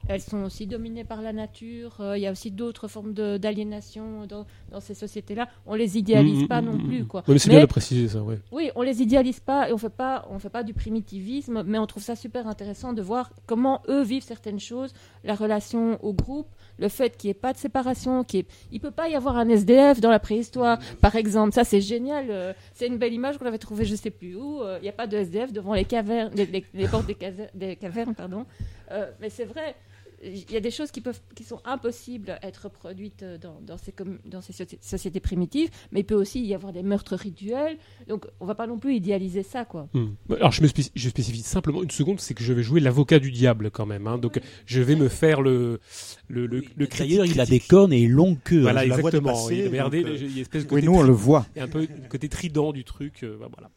[0.08, 1.96] elles sont aussi dominées par la nature.
[2.00, 5.48] Euh, il y a aussi d'autres formes d'aliénation dans, dans, ces sociétés-là.
[5.66, 7.22] On les idéalise mmh, pas mmh, non plus, quoi.
[7.28, 8.36] mais c'est bien de préciser ça, oui.
[8.50, 11.78] Oui, on les idéalise pas et on fait pas, on fait pas du primitivisme, mais
[11.78, 14.92] on trouve ça super intéressant de voir comment eux vivent certaines choses,
[15.24, 16.48] la relation au groupe,
[16.78, 18.44] le fait qu'il n'y ait pas de séparation, qu'il
[18.80, 21.52] peut pas y avoir un SDF dans la préhistoire, par exemple.
[21.52, 22.26] Ça, c'est génial.
[22.30, 24.62] Euh, c'est une belle image qu'on avait trouvée, je sais plus où.
[24.62, 28.14] Euh, il n'y a pas de SDF devant les, cavernes, les, portes des, cavernes.
[28.14, 28.46] Pardon.
[28.90, 29.74] Euh, mais c'est vrai,
[30.22, 33.78] il y a des choses qui, peuvent, qui sont impossibles à être reproduites dans, dans,
[33.78, 33.94] ces,
[34.24, 37.78] dans ces sociétés primitives, mais il peut aussi y avoir des meurtres rituels.
[38.08, 39.88] Donc, on ne va pas non plus idéaliser ça, quoi.
[39.94, 40.08] Hmm.
[40.30, 43.30] Alors, je, me je spécifie simplement une seconde, c'est que je vais jouer l'avocat du
[43.30, 44.06] diable quand même.
[44.06, 44.18] Hein.
[44.18, 45.80] Donc, je vais me faire le
[46.28, 48.60] le, le, le D'ailleurs, il a des cornes et une longue queue.
[48.62, 49.48] Voilà, hein, exactement.
[49.50, 51.46] il, regardez, euh, il y a espèce de oui, nous on le voit.
[51.54, 53.22] Il y a un peu le côté trident du truc.
[53.22, 53.70] Euh, voilà.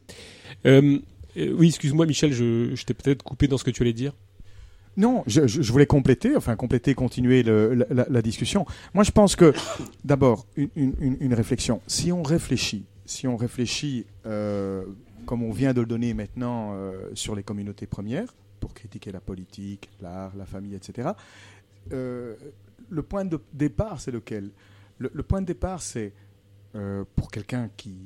[0.66, 1.00] Euh,
[1.38, 4.14] euh, oui, excuse-moi, Michel, je, je t'ai peut-être coupé dans ce que tu allais dire.
[4.98, 8.66] Non, je, voulais compléter, enfin compléter, continuer la, discussion.
[8.94, 9.54] Moi, je pense que,
[10.04, 11.82] d'abord, une, réflexion.
[11.88, 14.84] Si on réfléchit, si on réfléchit, euh,
[15.26, 19.22] comme on vient de le donner maintenant euh, sur les communautés premières, pour critiquer la
[19.22, 21.10] politique, l'art, la famille, etc.
[21.94, 22.36] Euh,
[22.90, 24.52] le point de départ, c'est lequel?
[24.98, 26.14] Le, point de départ, c'est
[27.16, 27.98] pour quelqu'un qui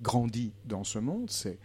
[0.00, 1.58] grandit dans ce monde, c'est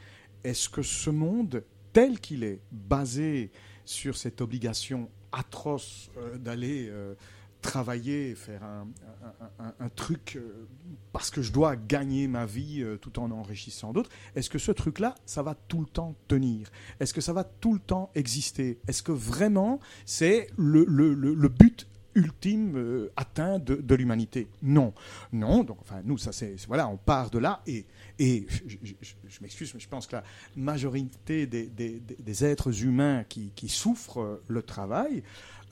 [0.43, 1.63] est-ce que ce monde
[1.93, 3.51] tel qu'il est, basé
[3.85, 7.13] sur cette obligation atroce euh, d'aller euh,
[7.61, 10.67] travailler, faire un, truc euh,
[11.11, 15.15] parce que je dois gagner ma vie tout en enrichissant d'autres, est-ce que ce truc-là,
[15.25, 16.69] ça va tout le temps tenir?
[16.99, 18.77] Est-ce que ça va tout le temps exister?
[18.87, 24.93] Est-ce que vraiment c'est le, but ultime atteint de, de l'humanité Non.
[25.31, 27.85] Non, donc enfin nous, ça c'est, voilà, on part de là et
[28.19, 28.45] et
[28.83, 30.23] je, m'excuse, mais je pense que la
[30.55, 35.23] majorité des, êtres humains qui, souffrent le travail,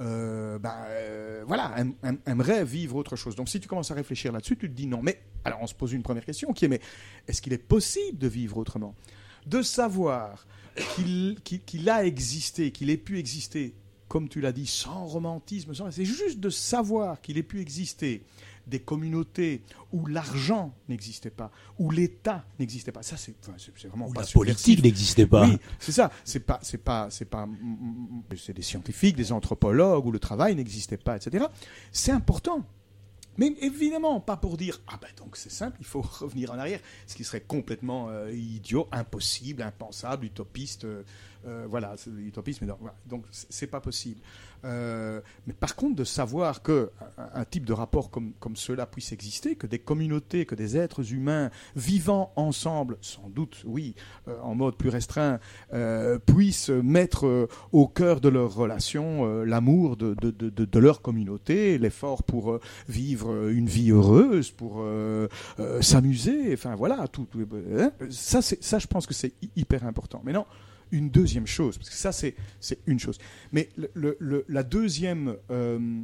[0.01, 3.35] euh, ben, euh, voilà, vivre autre chose.
[3.35, 5.01] Donc si tu commences à réfléchir là-dessus, tu te dis non.
[5.01, 6.81] Mais alors on se pose une première question qui est mais
[7.27, 8.95] est-ce qu'il est possible de vivre autrement?
[9.45, 10.45] De savoir
[10.95, 13.73] qu'il a existé, qu'il ait pu exister,
[14.13, 15.89] comme tu l'as dit, sans romantisme, sans...
[15.89, 18.21] c'est juste de savoir qu'il ait pu exister
[18.67, 21.49] des communautés où l'argent n'existait pas,
[21.79, 23.01] où l'État n'existait pas.
[23.01, 23.33] Ça, c'est
[23.87, 25.47] vraiment où la politique n'existait pas.
[25.47, 26.11] Oui, c'est ça.
[26.25, 27.49] C'est pas, c'est pas, c'est pas,
[28.37, 31.45] c'est des scientifiques, des anthropologues où le travail n'existait pas, etc.
[31.91, 32.63] C'est important.
[33.37, 36.79] Mais évidemment, pas pour dire ah ben donc c'est simple, il faut revenir en arrière,
[37.07, 40.85] ce qui serait complètement euh, idiot, impossible, impensable, utopiste.
[40.85, 41.01] Euh,
[41.45, 42.65] euh, voilà, c'est l'utopisme.
[43.05, 44.21] Donc c'est pas possible.
[44.65, 49.11] Euh, mais par contre, de savoir que un, type de rapport comme, comme cela puisse
[49.11, 53.93] exister, que des communautés, que des êtres humains vivant ensemble, sans doute, oui,
[54.29, 55.39] euh, en mode plus restreint,
[56.25, 62.23] puissent mettre au cœur de leur relation l'amour de, de, de, de, leur communauté, l'effort
[62.23, 64.85] pour vivre une vie heureuse, pour
[65.81, 67.27] s'amuser, enfin voilà, tout.
[67.77, 67.91] Hein.
[68.09, 70.21] ça, ça, je pense que c'est hyper important.
[70.23, 70.45] Mais non
[70.93, 72.35] une deuxième chose, parce que ça c'est
[72.85, 73.17] une chose.
[73.51, 73.69] Mais
[74.47, 76.01] la deuxième, euh,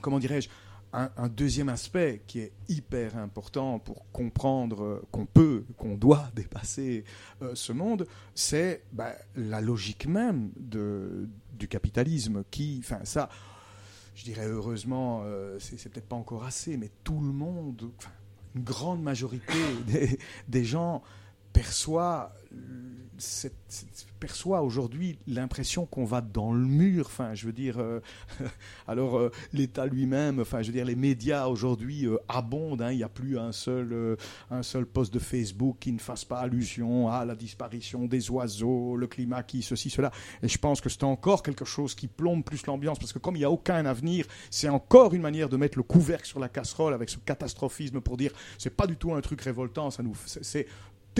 [0.00, 0.48] comment dirais-je,
[0.94, 7.04] un, deuxième aspect qui est hyper important pour comprendre qu'on peut, qu'on doit dépasser
[7.42, 13.28] euh, ce monde, c'est bah, la logique même du capitalisme qui, enfin ça,
[14.14, 17.90] je dirais heureusement, euh, c'est peut-être pas encore assez, mais tout le monde,
[18.54, 19.58] une grande majorité
[20.48, 21.02] des gens
[24.18, 27.06] perçoit aujourd'hui l'impression qu'on va dans le mur.
[27.06, 28.00] Enfin, je veux dire, euh,
[28.88, 32.82] alors euh, l'État lui-même, enfin, je veux dire, les médias aujourd'hui euh, abondent.
[32.82, 32.92] hein.
[32.92, 34.16] il n'y a plus un seul,
[34.50, 38.96] un seul post de Facebook qui ne fasse pas allusion à la disparition des oiseaux,
[38.96, 40.10] le climat qui, ceci, cela.
[40.42, 43.36] Et je pense que c'est encore quelque chose qui plombe plus l'ambiance, parce que comme
[43.36, 46.48] il n'y a aucun avenir, c'est encore une manière de mettre le couvercle sur la
[46.48, 50.16] casserole avec ce catastrophisme pour dire c'est pas du tout un truc révoltant, ça nous,
[50.26, 50.66] c'est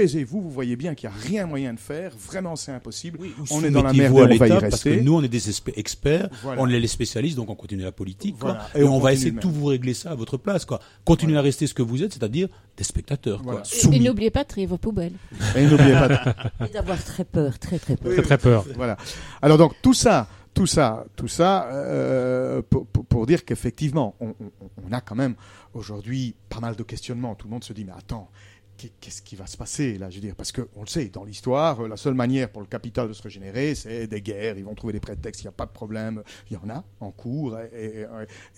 [0.02, 3.18] taisez-vous, vous voyez bien qu'il n'y a rien moyen de faire, vraiment c'est impossible.
[3.20, 5.02] Oui, on est dans la merde on va y l'État, Parce que rester.
[5.02, 6.62] nous, on est des experts, Voilà.
[6.62, 8.38] on est les spécialistes, donc on continue la politique.
[8.38, 8.52] quoi.
[8.52, 8.68] Voilà.
[8.74, 10.64] Et, Et on, on va essayer de tout vous régler ça à votre place.
[10.64, 10.80] Quoi.
[11.04, 13.40] Continuez à rester ce que vous êtes, c'est-à-dire des spectateurs.
[13.42, 13.62] Voilà.
[13.62, 13.92] Quoi.
[13.94, 15.14] Et, n'oubliez pas de trier vos poubelles.
[15.56, 16.14] Et n'oubliez pas de-
[16.68, 18.12] Et d'avoir très peur, très très peur.
[18.12, 18.64] Très très peur.
[18.76, 18.96] Voilà.
[19.42, 24.28] Alors donc tout ça, tout ça, tout ça, euh, pour, pour- pour dire qu'effectivement, on,
[24.28, 24.52] on-
[24.88, 25.34] on a quand même
[25.74, 27.34] aujourd'hui pas mal de questionnements.
[27.34, 28.30] Tout le monde se dit mais attends.
[28.78, 31.24] Qu'est- Qu'est-ce qui va se passer là Je veux dire, parce qu'on le sait, dans
[31.24, 34.56] l'histoire, la seule manière pour le capital de se régénérer, c'est des guerres.
[34.56, 36.22] Ils vont trouver des prétextes, il n'y a pas de problème.
[36.50, 38.06] Il y en a en cours et,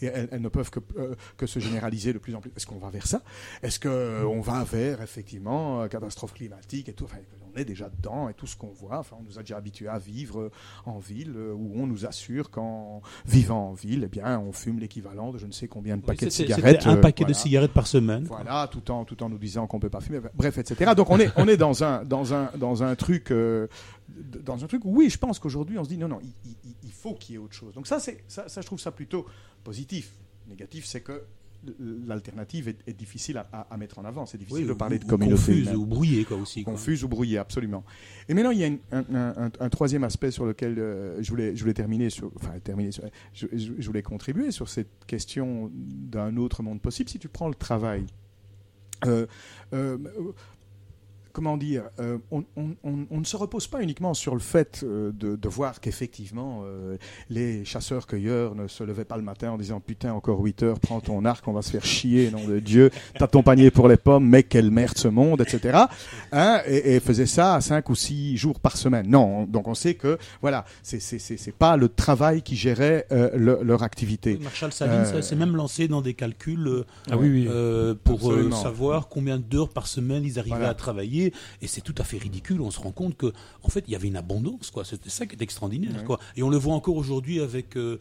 [0.03, 2.53] elles, ne peuvent que, euh, que se généraliser de plus en plus.
[2.57, 3.23] Est-ce qu'on va vers ça?
[3.63, 7.07] Est-ce qu'on va vers effectivement euh, catastrophe climatique et tout?
[7.55, 8.99] On est déjà dedans et tout ce qu'on voit.
[8.99, 10.51] Enfin, on nous a déjà habitués à vivre euh,
[10.87, 14.79] en ville euh, où on nous assure qu'en vivant en ville, eh bien, on fume
[14.79, 16.87] l'équivalent de je ne sais combien de Oui, paquets de cigarettes.
[16.87, 18.25] un euh, paquet de cigarettes par semaine.
[18.25, 20.93] Voilà, tout en, tout en nous disant qu'on peut pas fumer, bref, etc.
[20.97, 23.67] Donc on est, on est dans un, dans un, dans un truc, euh,
[24.45, 24.85] dans un truc.
[24.85, 27.35] où, Oui, je pense qu'aujourd'hui on se dit non, non, il, il- il faut qu'il
[27.35, 27.73] y ait autre chose.
[27.75, 29.25] Donc ça, c'est, ça, ça, je trouve ça plutôt
[29.65, 30.13] positif.
[30.49, 31.23] Négatif, c'est que
[31.79, 34.27] l'alternative est, est difficile à, à- à mettre en avant.
[34.27, 36.63] C'est difficile de ou- parler de ou communauté confuse ou brouillée quoi aussi.
[36.65, 36.73] quoi.
[36.73, 37.85] confuse ou brouillée, absolument.
[38.29, 41.23] Et maintenant, il y a une- un, un- un- un troisième aspect sur lequel euh,
[41.23, 44.69] je, voulais, je voulais terminer, sur, enfin terminer, sur- je, je- je voulais contribuer sur
[44.69, 47.09] cette question d'un autre monde possible.
[47.11, 48.07] Si tu prends le travail,
[49.07, 49.27] euh,
[49.73, 49.99] euh,
[51.33, 54.81] comment dire, euh, on, on- on- on ne se repose pas uniquement sur le fait
[54.83, 56.97] euh, de, de voir qu'effectivement euh,
[57.29, 61.01] les chasseurs-cueilleurs ne se levaient pas le matin en disant putain encore 8 heures, prends
[61.01, 63.97] ton arc, on va se faire chier, nom de Dieu, t'as ton panier pour les
[63.97, 65.85] pommes, mais quelle merde ce monde, etc.
[66.33, 69.07] Hein, et, et faisaient ça 5 ou 6 jours par semaine.
[69.09, 73.07] Non, donc on sait que voilà, c'est c'est- c'est- c'est pas le travail qui gérait
[73.11, 74.39] le- leur activité.
[74.43, 77.95] Marshall Salins s'est même lancé dans des calculs Ah oui, oui.
[78.05, 78.21] pour
[78.53, 80.71] savoir combien d'heures par semaine ils arrivaient Voilà.
[80.71, 81.20] à travailler.
[81.63, 82.61] Et c'est tout à fait ridicule.
[82.61, 84.71] On se rend compte que, en fait, il y avait une abondance.
[84.71, 84.85] quoi.
[84.85, 85.97] C'était ça qui est extraordinaire.
[85.97, 86.05] Ouais.
[86.05, 86.19] Quoi.
[86.37, 87.99] Et on le voit encore aujourd'hui avec euh,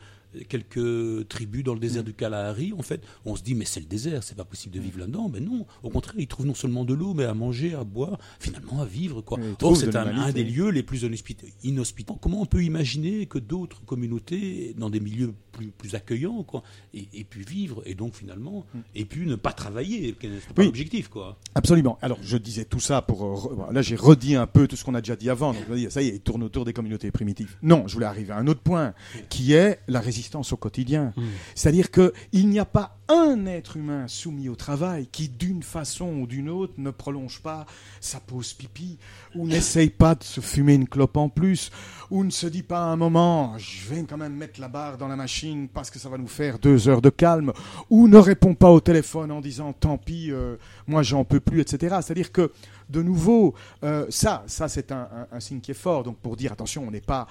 [0.47, 2.73] quelques tribus dans le désert du Kalahari.
[2.77, 5.29] En fait, on se dit, mais c'est le désert, c'est pas possible de vivre là-dedans.
[5.31, 8.19] Mais non, au contraire, ils trouvent non seulement de l'eau, mais à manger, à boire,
[8.39, 9.21] finalement à vivre.
[9.21, 9.39] Quoi.
[9.61, 12.17] Or, c'est de un, des lieux les plus inhospit- inhospitants.
[12.21, 16.63] Comment on peut imaginer que d'autres communautés, dans des milieux plus, plus accueillants, quoi,
[16.93, 18.65] aient, aient pu vivre et donc finalement
[18.95, 20.65] aient pu ne pas travailler C'est pas Oui.
[20.65, 21.37] l'objectif, quoi.
[21.55, 21.97] Absolument.
[22.01, 23.25] Alors, je disais tout ça pour.
[23.25, 25.53] euh, là, j'ai redit un peu tout ce qu'on a déjà dit avant.
[25.53, 27.57] Donc, ça y est, il tourne autour des communautés primitives.
[27.63, 28.93] Non, je voulais arriver à un autre point,
[29.29, 30.18] qui est la résistance
[30.51, 31.13] au quotidien.
[31.55, 36.05] C'est-à-dire que il n'y a pas un être humain soumis au travail qui, d'une façon
[36.21, 37.65] ou d'une autre, ne prolonge pas
[37.99, 38.97] sa pause pipi,
[39.35, 41.71] ou n'essaye pas de se fumer une clope en plus,
[42.11, 44.97] ou ne se dit pas à un moment, je vais quand même mettre la barre
[44.97, 47.51] dans la machine parce que ça va nous faire deux heures de calme,
[47.89, 50.57] ou ne répond pas au téléphone en disant, tant pis, euh,
[50.87, 51.97] moi j'en peux plus, etc.
[52.01, 52.51] C'est-à-dire que,
[52.89, 56.03] de nouveau, euh, ça, ça c'est un, signe qui est fort.
[56.03, 57.27] Donc pour dire attention, on n'est pas,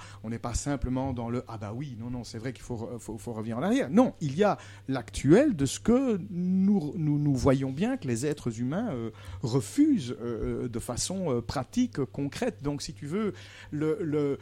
[0.53, 3.33] simplement dans le ah bah oui, non non, c'est vrai qu'il faut, re- faut, faut
[3.33, 3.89] revenir en arrière.
[3.89, 4.57] Non, il y a
[4.87, 10.79] l'actuel de ce que nous, voyons bien que les êtres humains euh, refusent euh, de
[10.79, 12.63] façon pratique, concrète.
[12.63, 13.33] Donc si tu veux,
[13.71, 14.39] le,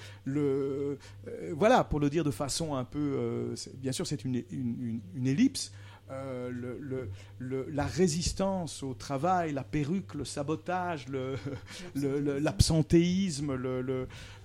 [1.54, 5.72] voilà, pour le dire de façon un peu, bien sûr c'est une ellipse.
[6.10, 11.36] Euh, le, le- le- la résistance au travail, la perruque, le sabotage, le,
[11.96, 13.82] le- le- l'absentéisme, le,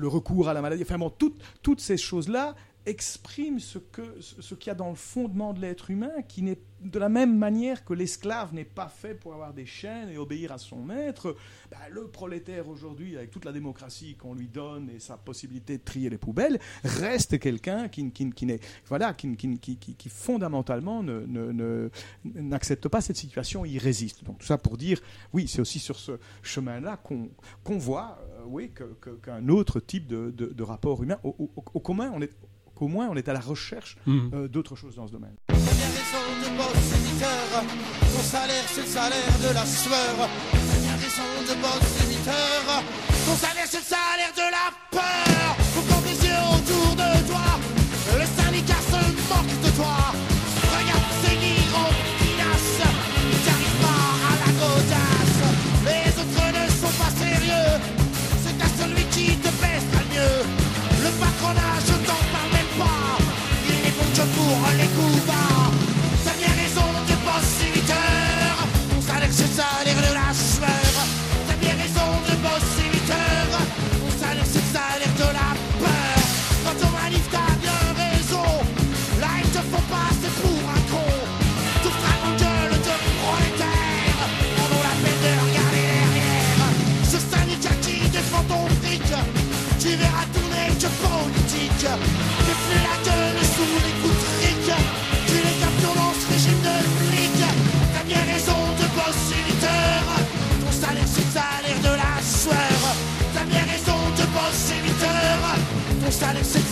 [0.09, 2.55] recours à la maladie, enfin bon, toutes, toutes ces choses-là
[2.87, 6.59] expriment ce que ce qu'il y a dans le fondement de l'être humain, qui n'est
[6.81, 10.51] de la même manière que l'esclave n'est pas fait pour avoir des chaînes et obéir
[10.51, 11.37] à son maître,
[11.71, 15.83] bah, le prolétaire aujourd'hui, avec toute la démocratie qu'on lui donne et sa possibilité de
[15.85, 21.89] trier les poubelles, reste quelqu'un qui, qui, qui n'est voilà qui, qui, fondamentalement ne-
[22.25, 24.25] n'accepte pas cette situation, il résiste.
[24.25, 24.99] Donc tout ça pour dire,
[25.33, 26.13] oui, c'est aussi sur ce
[26.43, 27.31] chemin-là qu'on
[27.63, 28.73] qu'on voit, euh, oui,
[29.23, 32.33] qu'un autre type de, de- de rapport humain, au, au- au commun, on est
[32.83, 34.31] qu'au moins on est à la recherche Mhm.
[34.35, 35.37] euh, d'autres choses dans ce domaine.
[35.49, 37.47] Bien raison de boss éditeur,
[38.15, 40.15] ton salaire c'est le salaire de la sueur.
[40.85, 42.63] Bien raison de boss éditeur,
[43.27, 45.51] ton salaire c'est le salaire de la peur.
[45.75, 47.47] Faut prendre les yeux autour de toi,
[48.21, 49.97] le syndicat se moque de toi.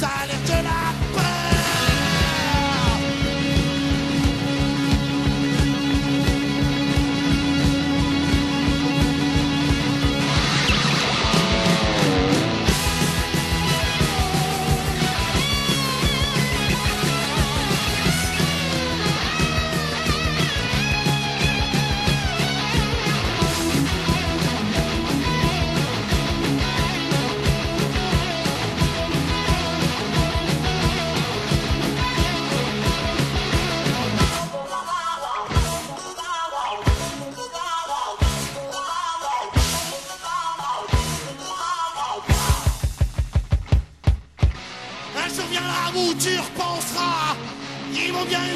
[0.00, 0.39] Salaire,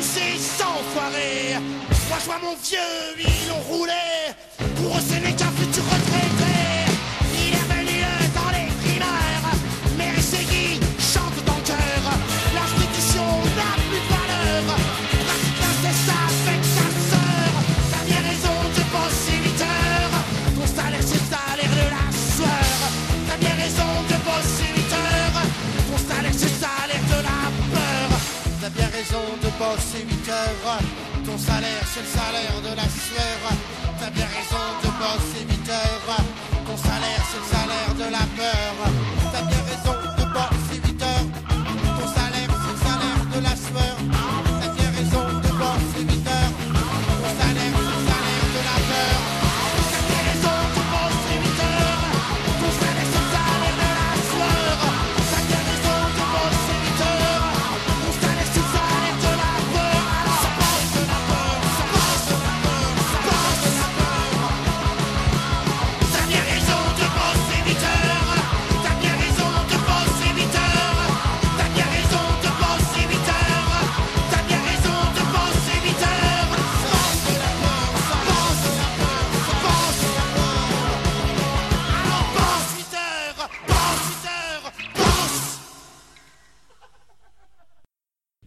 [0.04, 1.56] ces enfoirés.
[2.08, 2.78] Moi je vois mon vieux,
[3.18, 4.04] ils l'ont roulé.
[4.76, 5.20] Pour eux c'est
[29.58, 30.78] bosser 8 heures.
[31.24, 33.40] Ton salaire c'est le salaire de la sueur.
[33.98, 36.16] T'as bien raison de bosser 8 heures.
[36.66, 39.03] Ton salaire c'est le salaire de la peur.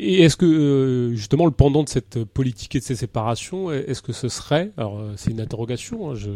[0.09, 4.01] Et est-ce que euh, justement le pendant de cette politique et de ces séparations, est-ce
[4.01, 6.29] que ce serait, alors euh, c'est une interrogation, hein, je,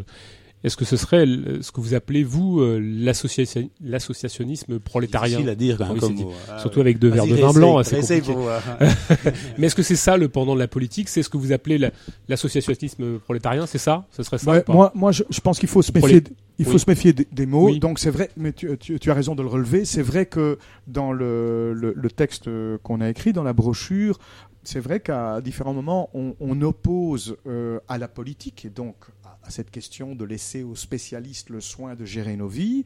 [0.63, 5.49] est-ce que ce serait l- ce que vous appelez vous euh, l'association- l'associationnisme prolétarien Difficile
[5.49, 6.31] à dire quand même oui, comme mot.
[6.49, 6.81] Ah, Surtout ouais.
[6.81, 8.33] avec deux verres de vin blanc, hein, c'est compliqué.
[8.33, 8.47] pour.
[9.57, 11.09] Mais est-ce que c'est ça le pendant de la politique?
[11.09, 11.91] C'est ce que vous appelez la-
[12.27, 14.05] l'associationnisme prolétarien C'est ça?
[14.11, 14.73] Ce serait ça Ouais, ou pas?
[14.73, 16.23] moi, moi je, je pense qu'il faut se méfier,
[16.59, 16.79] il faut Oui.
[16.79, 17.67] se méfier des, mots.
[17.67, 17.79] Oui.
[17.79, 19.85] Donc c'est vrai, mais tu, tu- tu as raison de le relever.
[19.85, 20.57] C'est vrai que
[20.87, 22.49] dans le, le- le texte
[22.83, 24.19] qu'on a écrit, dans la brochure,
[24.63, 28.95] c'est vrai qu'à différents moments, on, on oppose euh, à la politique et donc
[29.43, 32.83] à, cette question de laisser aux spécialistes le soin de gérer nos vies,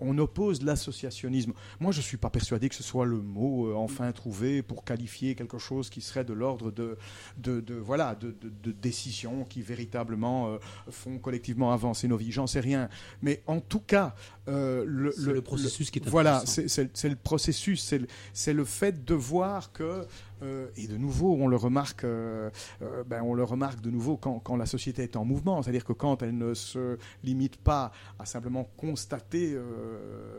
[0.00, 1.52] on oppose l'associationnisme.
[1.80, 4.84] Moi, je ne suis pas persuadé que ce soit le mot euh, enfin trouvé pour
[4.84, 6.98] qualifier quelque chose qui serait de l'ordre de,
[7.38, 10.58] de, de- voilà, de, de- de décisions qui véritablement euh,
[10.90, 12.32] font collectivement avancer nos vies.
[12.32, 12.88] J'en sais rien.
[13.22, 14.14] Mais en tout cas,
[14.48, 18.64] euh, le, C'est le processus qui est Voilà, c'est le processus, c'est le, c'est le
[18.64, 20.04] fait de voir que,
[20.44, 22.50] euh, et de nouveau, on le remarque, euh,
[22.82, 25.92] euh, ben, on le remarque de nouveau quand, la société est en mouvement, c'est-à-dire que
[25.92, 29.58] quand elle ne se limite pas à simplement constater,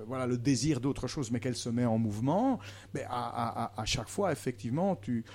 [0.08, 2.60] voilà, le désir d'autre chose, mais qu'elle se met en mouvement,
[2.94, 5.26] ben, à, chaque fois, effectivement, tu,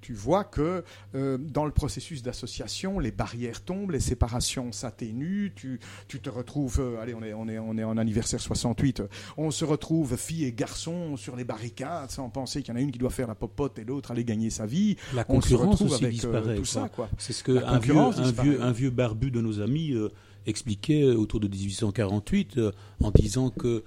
[0.00, 0.84] tu vois que
[1.14, 6.80] euh, dans le processus d'association, les barrières tombent, les séparations s'atténuent, tu, tu te retrouves,
[6.80, 10.16] euh, allez, on est, on, est, on est en anniversaire 68, euh, on se retrouve
[10.16, 13.10] filles et garçons sur les barricades sans penser qu'il y en a une qui doit
[13.10, 14.96] faire la popote et l'autre aller gagner sa vie.
[15.14, 16.56] La On se concurrence aussi avec euh, disparaît.
[16.56, 16.66] tout quoi.
[16.66, 17.08] ça, quoi.
[17.18, 19.94] C'est ce que un vieux, un, vieux, un vieux barbu de nos amis
[20.46, 22.72] expliquait autour de 1848 euh,
[23.02, 23.84] en disant que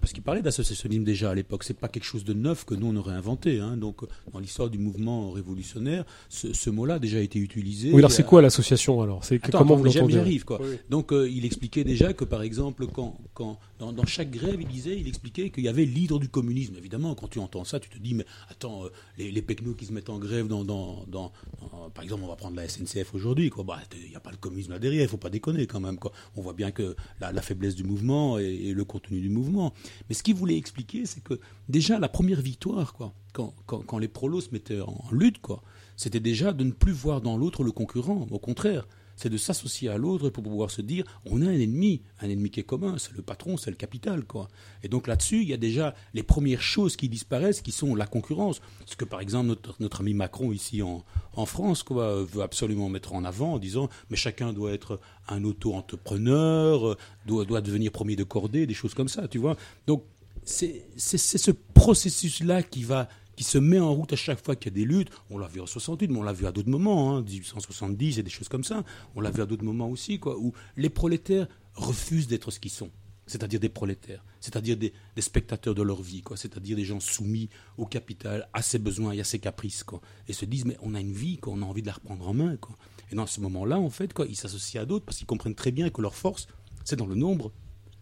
[0.00, 2.86] parce qu'il parlait d'associationnisme déjà à l'époque, c'est pas quelque chose de neuf que nous
[2.88, 3.60] on aurait inventé.
[3.60, 3.76] Hein.
[3.76, 7.90] Donc dans l'histoire du mouvement révolutionnaire, ce, ce mot-là a déjà été utilisé.
[7.92, 9.24] Oui, alors c'est Euh, quoi l'association alors?
[9.24, 10.18] C'est Attends, comment attends, vous l'entendez?
[10.18, 10.60] arrive, quoi.
[10.62, 10.76] Oui.
[10.88, 14.68] Donc euh, il expliquait déjà que par exemple quand, quand dans, dans chaque grève il
[14.68, 17.88] disait il expliquait qu'il y avait l'hydre du communisme évidemment quand tu entends ça tu
[17.88, 18.88] te dis mais attends euh,
[19.18, 22.28] les, les pecnos qui se mettent en grève dans, dans, dans- dans- par exemple on
[22.28, 25.02] va prendre la SNCF aujourd'hui quoi bah il n'y a pas le communisme là derrière
[25.02, 27.84] il faut pas déconner quand même quoi on voit bien que la, la faiblesse du
[27.84, 29.72] mouvement et, et le contenu du mouvement
[30.08, 34.42] mais ce qu'il voulait expliquer c'est que déjà la première victoire quoi quand, les prolos
[34.42, 35.62] se mettaient en lutte quoi
[35.96, 38.86] c'était déjà de ne plus voir dans l'autre le concurrent au contraire
[39.20, 42.48] c'est de s'associer à l'autre pour pouvoir se dire on a un ennemi, un ennemi
[42.48, 44.24] qui est commun, c'est le patron, c'est le capital.
[44.24, 44.48] quoi.
[44.82, 48.06] Et donc là-dessus, il y a déjà les premières choses qui disparaissent, qui sont la
[48.06, 48.62] concurrence.
[48.86, 51.04] Ce que par exemple notre, notre ami Macron ici en,
[51.34, 55.44] en France quoi, veut absolument mettre en avant en disant mais chacun doit être un
[55.44, 56.96] auto-entrepreneur,
[57.26, 59.56] doit, doit devenir premier de cordée, des choses comme ça, tu vois.
[59.86, 60.02] Donc
[60.44, 63.08] c'est ce processus-là qui va
[63.40, 65.08] qui se met en route à chaque fois qu'il y a des luttes.
[65.30, 68.22] On l'a vu en 68, mais on l'a vu à d'autres moments, hein, 1870 et
[68.22, 68.84] des choses comme ça.
[69.16, 72.70] On l'a vu à d'autres moments aussi, quoi, où les prolétaires refusent d'être ce qu'ils
[72.70, 72.90] sont.
[73.26, 77.86] C'est-à-dire des prolétaires, c'est-à-dire des, spectateurs de leur vie, quoi, c'est-à-dire des gens soumis au
[77.86, 81.00] capital, à ses besoins et à ses caprices, quoi, et se disent mais on a
[81.00, 82.76] une vie, quoi, on a envie de la reprendre en main, quoi.
[83.10, 85.72] Et dans ce moment-là, en fait, quoi, ils s'associent à d'autres parce qu'ils comprennent très
[85.72, 86.46] bien que leur force,
[86.84, 87.52] c'est dans le nombre.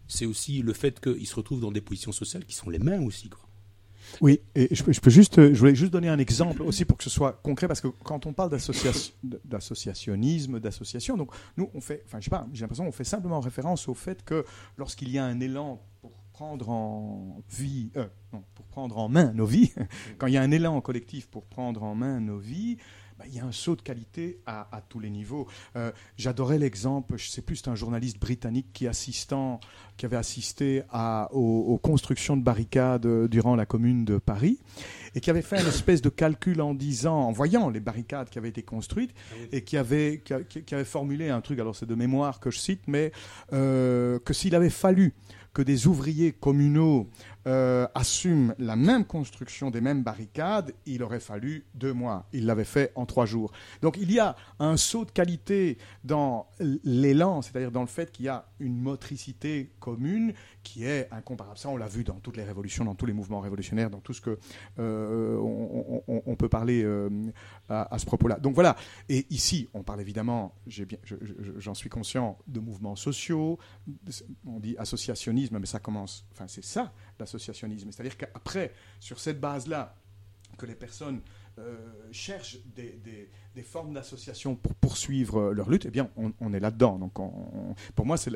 [0.09, 3.05] C'est aussi le fait qu'ils se retrouvent dans des positions sociales qui sont les mêmes
[3.05, 3.29] aussi.
[4.21, 7.03] Oui, et je je peux juste, je voulais juste donner un exemple aussi pour que
[7.03, 9.11] ce soit concret, parce que quand on parle d'associa-
[9.45, 13.39] d'associationnisme, d'association, donc nous on fait, enfin je sais pas, j'ai l'impression qu'on fait simplement
[13.39, 14.45] référence au fait que
[14.77, 19.33] lorsqu'il y a un élan pour prendre en vie, euh, non, pour prendre en main
[19.33, 19.73] nos vies,
[20.17, 22.77] quand il y a un élan collectif pour prendre en main nos vies,
[23.19, 25.45] bah, il y a un saut de qualité à, à tous les niveaux.
[25.75, 29.59] Euh, J'adorais l'exemple, je sais plus, c'est un journaliste britannique qui assistant,
[29.97, 34.59] qui avait assisté à, aux, aux constructions de barricades euh, durant la commune de Paris
[35.15, 38.37] et qui avait fait une espèce de calcul en disant, en voyant les barricades qui
[38.37, 39.13] avaient été construites
[39.51, 42.39] et qui avait, qui, a- qui- qui avait formulé un truc, alors c'est de mémoire
[42.39, 43.11] que je cite, mais
[43.51, 45.13] euh, que s'il avait fallu
[45.51, 47.09] que des ouvriers communaux
[47.47, 52.27] euh, assument la même construction des mêmes barricades, il aurait fallu deux mois.
[52.33, 53.51] Il l'avait fait en trois jours.
[53.81, 56.47] Donc il y a un saut de qualité dans
[56.83, 60.33] l'élan, c'est-à-dire dans le fait qu'il y a une motricité commune
[60.63, 61.57] qui est incomparable.
[61.57, 64.13] Ça, on l'a vu dans toutes les révolutions, dans tous les mouvements révolutionnaires, dans tout
[64.13, 64.37] ce que
[64.77, 67.09] euh, on, peut parler euh,
[67.69, 68.37] à, ce propos-là.
[68.39, 68.75] Donc voilà.
[69.07, 70.53] Et ici, on parle évidemment,
[71.57, 73.57] j'en suis conscient, de mouvements sociaux.
[74.45, 76.25] On dit associationnisme, mais ça commence.
[76.33, 77.91] Enfin, c'est ça l'associationnisme.
[77.91, 79.95] C'est-à-dire qu'après, sur cette base-là,
[80.57, 81.21] que les personnes
[81.57, 81.75] euh,
[82.11, 86.53] cherchent des, des- des formes d'association pour poursuivre euh, leur lutte, eh bien, on, on
[86.53, 86.97] est là-dedans.
[86.97, 88.29] Donc, on- on- pour moi, c'est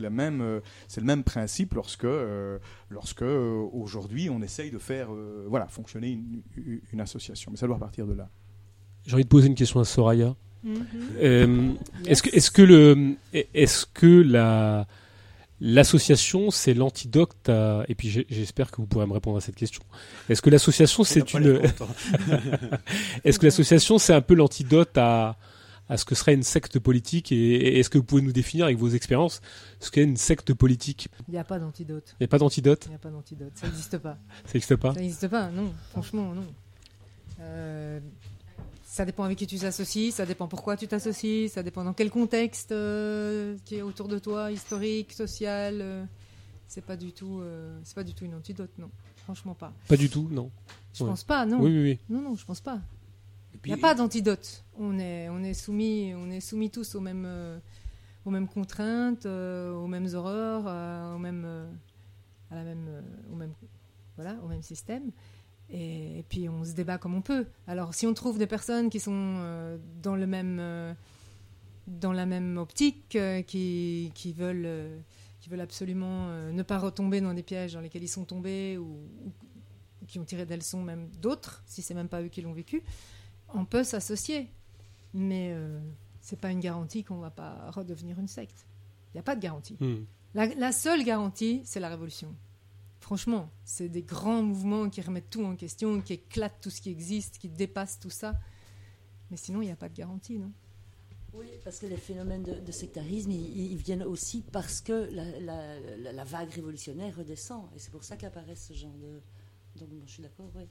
[0.00, 2.58] la même, euh, c'est le même principe lorsque, euh,
[2.90, 7.50] lorsque aujourd'hui, on essaye de faire, euh, voilà, fonctionner une, une- une association.
[7.50, 8.28] Mais ça doit partir de là.
[9.06, 10.34] J'ai envie de poser une question à Soraya.
[10.64, 10.84] Mhm.
[11.18, 11.72] Euh,
[12.06, 14.86] Est-ce que, est-ce que le, est-ce que la,
[15.60, 19.82] l'association c'est l'antidote à, et puis j'espère que vous pourrez me répondre à cette question.
[20.28, 21.60] Est-ce que l'association c'est une,
[23.24, 25.36] est-ce que l'association c'est un peu l'antidote à,
[25.88, 28.66] à ce que serait une secte politique et, et est-ce que vous pouvez nous définir
[28.66, 29.40] avec vos expériences
[29.80, 31.08] ce qu'est une secte politique?
[31.28, 32.14] Il n'y a pas d'antidote.
[32.20, 32.84] Il n'y a pas d'antidote?
[32.86, 33.52] Il n'y a pas d'antidote.
[33.54, 34.18] Ça n'existe pas.
[34.44, 34.94] Ça n'existe pas?
[34.94, 35.72] Ça n'existe pas, non.
[35.90, 36.46] Franchement, non.
[37.40, 38.00] Euh,
[38.96, 42.10] ça dépend avec qui tu t'associes, ça dépend pourquoi tu t'associes, ça dépend dans quel
[42.10, 45.80] contexte euh, qui est autour de toi, historique, social.
[45.82, 46.04] euh,
[46.66, 48.90] c'est pas du tout, euh, c'est pas du tout une antidote, non.
[49.24, 49.74] Franchement pas.
[49.86, 50.50] Pas du tout, non.
[50.94, 51.10] Je Ouais.
[51.10, 51.60] pense pas, non.
[51.60, 51.98] Oui, oui, oui.
[52.08, 52.80] Non, non, je pense pas.
[53.66, 54.64] Il n'y a pas d'antidote.
[54.78, 57.58] On est, on est soumis, on est soumis tous aux mêmes, euh,
[58.24, 61.70] aux mêmes contraintes, euh, aux mêmes horreurs, euh, aux mêmes, euh,
[62.50, 63.52] à la même, euh, au même,
[64.16, 65.10] voilà, au même système.
[65.70, 67.46] Et, et puis on se débat comme on peut.
[67.66, 70.94] Alors si on trouve des personnes qui sont euh, dans le même, euh,
[71.86, 74.90] dans la même optique, euh, qui, qui veulent,
[75.40, 79.00] qui veulent absolument ne pas retomber dans des pièges dans lesquels ils sont tombés ou,
[79.24, 79.32] ou
[80.06, 82.82] qui ont tiré des leçons même d'autres, si c'est même pas eux qui l'ont vécu,
[83.54, 84.48] on peut s'associer.
[85.14, 85.54] Mais
[86.20, 88.66] c'est pas une garantie qu'on va pas redevenir une secte.
[89.08, 89.76] Il n'y a pas de garantie.
[89.80, 90.04] Hmm.
[90.34, 92.34] La, la seule garantie, c'est la révolution.
[93.06, 96.90] Franchement, c'est des grands mouvements qui remettent tout en question, qui éclatent tout ce qui
[96.90, 98.34] existe, qui dépassent tout ça.
[99.30, 100.50] Mais sinon, il n'y a pas de garantie, non?
[101.32, 105.38] Oui, parce que les phénomènes de, de sectarisme, ils, ils viennent aussi parce que la,
[105.38, 107.68] la- la- la vague révolutionnaire redescend.
[107.76, 109.20] Et c'est pour ça qu'apparaît ce genre de...
[109.78, 110.64] Donc, bon, je suis d'accord, oui.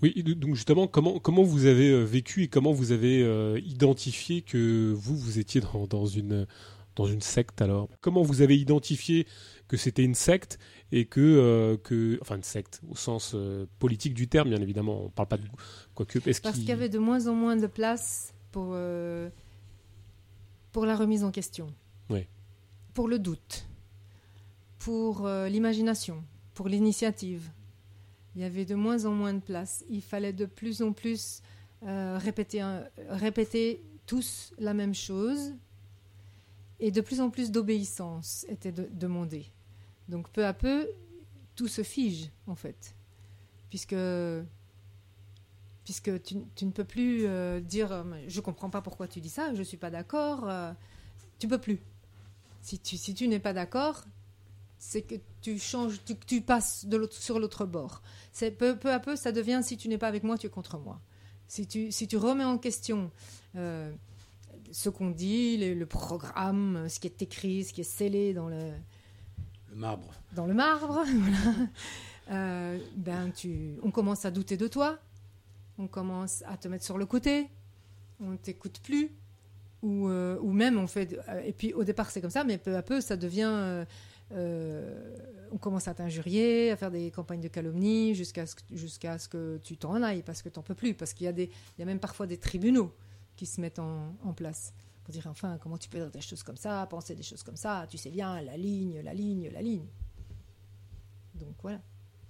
[0.00, 3.60] Oui, et donc justement, comment, comment vous avez euh, vécu et comment vous avez euh,
[3.66, 6.46] identifié que vous, vous étiez dans, dans, une,
[6.96, 7.90] dans une secte alors?
[8.00, 9.26] Comment vous avez identifié
[9.66, 10.58] que c'était une secte
[10.92, 12.18] et que, euh, que.
[12.22, 15.04] Enfin, une secte au sens euh, politique du terme, bien évidemment.
[15.04, 15.44] On parle pas de.
[15.94, 16.18] Quoique.
[16.28, 19.28] Est-ce Parce qu'il- y avait de moins en moins de place pour, euh,
[20.72, 21.66] pour la remise en question.
[22.10, 22.26] Oui.
[22.94, 23.66] Pour le doute.
[24.78, 26.22] Pour l'imagination.
[26.54, 27.50] Pour l'initiative.
[28.34, 29.84] Il y avait de moins en moins de place.
[29.90, 31.42] Il fallait de plus en plus
[31.82, 35.52] répéter, un- répéter tous la même chose.
[36.80, 39.46] Et de plus en plus d'obéissance était de- demandée.
[40.08, 40.88] Donc peu à peu,
[41.54, 42.94] tout se fige, en fait.
[43.68, 43.94] Puisque
[45.88, 49.30] puisque tu, tu ne peux plus euh, dire euh, je comprends pas pourquoi tu dis
[49.30, 50.46] ça, je suis pas d'accord.
[50.46, 50.70] euh,
[51.38, 51.80] tu peux plus.
[52.60, 54.04] Si tu, si tu n'es pas d'accord,
[54.78, 58.02] c'est que tu changes, tu, passes de l'autre, sur l'autre bord.
[58.32, 60.50] C'est peu, peu à peu, ça devient si tu n'es pas avec moi, tu es
[60.50, 61.00] contre moi.
[61.46, 63.10] Si tu, si tu remets en question
[63.54, 68.72] ce qu'on dit, le, programme, ce qui est écrit, ce qui est scellé dans Le
[70.34, 71.04] dans le marbre.
[72.30, 74.98] Euh, ben tu, on commence à douter de toi,
[75.78, 77.48] on commence à te mettre sur le côté,
[78.20, 79.10] on ne t'écoute plus,
[79.82, 81.18] ou, euh, ou même on fait.
[81.30, 83.86] euh, et puis au départ c'est comme ça, mais peu à peu ça devient.
[84.30, 88.54] on commence à t'injurier, à faire des campagnes de calomnie jusqu'à ce,
[89.28, 91.80] que- tu t'en ailles parce que t'en peux plus, parce qu'il y a des, il
[91.80, 92.92] y a même parfois des tribunaux
[93.36, 94.74] qui se mettent en, en place
[95.08, 97.56] pour dire enfin comment tu peux dire des choses comme ça, penser des choses comme
[97.56, 99.86] ça, tu sais bien la ligne, la ligne, la ligne.
[101.34, 101.80] Donc voilà.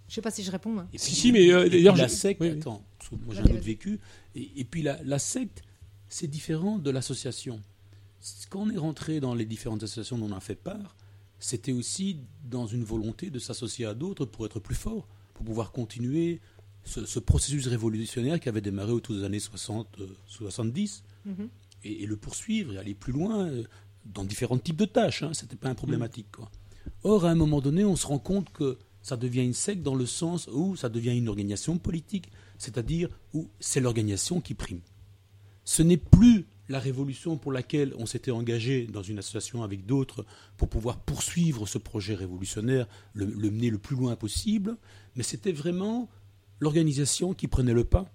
[0.09, 0.79] Je sais pas si je réponds.
[0.79, 0.89] hein.
[0.93, 2.59] Et Si, puis- si, mais, euh, d'ailleurs, la je- secte, oui, oui.
[2.61, 3.99] attends, parce que moi j'ai un autre vécu.
[4.37, 5.63] Et, et puis la, la secte,
[6.09, 7.61] c'est différent de l'association.
[8.49, 10.95] Quand on est rentré dans les différentes associations dont on a fait part,
[11.41, 15.73] c'était aussi dans une volonté de s'associer à d'autres pour être plus fort, pour pouvoir
[15.73, 16.41] continuer
[16.85, 21.49] ce, ce processus révolutionnaire qui avait démarré autour des années 60, euh, 70 Mhm.
[21.85, 23.65] Et, le poursuivre et aller plus loin euh,
[24.05, 25.23] dans différents types de tâches.
[25.23, 26.31] Hein, C'était pas un problématique.
[26.33, 26.51] Quoi.
[27.05, 29.95] Or, à un moment donné, on se rend compte que ça devient une secte dans
[29.95, 34.81] le sens où ça devient une organisation politique, c'est-à-dire où c'est l'organisation qui prime.
[35.65, 40.27] Ce n'est plus la révolution pour laquelle on s'était engagé dans une association avec d'autres
[40.59, 44.77] pour pouvoir poursuivre ce projet révolutionnaire, le mener le plus loin possible,
[45.17, 46.11] mais c'était vraiment
[46.61, 48.13] l'organisation qui prenait le pas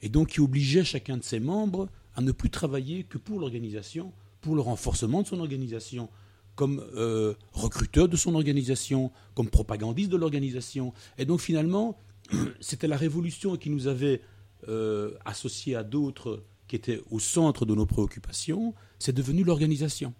[0.00, 4.12] et donc qui obligeait chacun de ses membres à ne plus travailler que pour l'organisation,
[4.40, 6.08] pour le renforcement de son organisation,
[6.54, 10.92] comme euh, recruteur de son organisation, comme propagandiste de l'organisation.
[11.18, 11.98] Et donc finalement,
[12.60, 14.20] c'était la révolution qui nous avait
[14.68, 20.14] euh, associés à d'autres qui étaient au centre de nos préoccupations, c'est devenu l'organisation.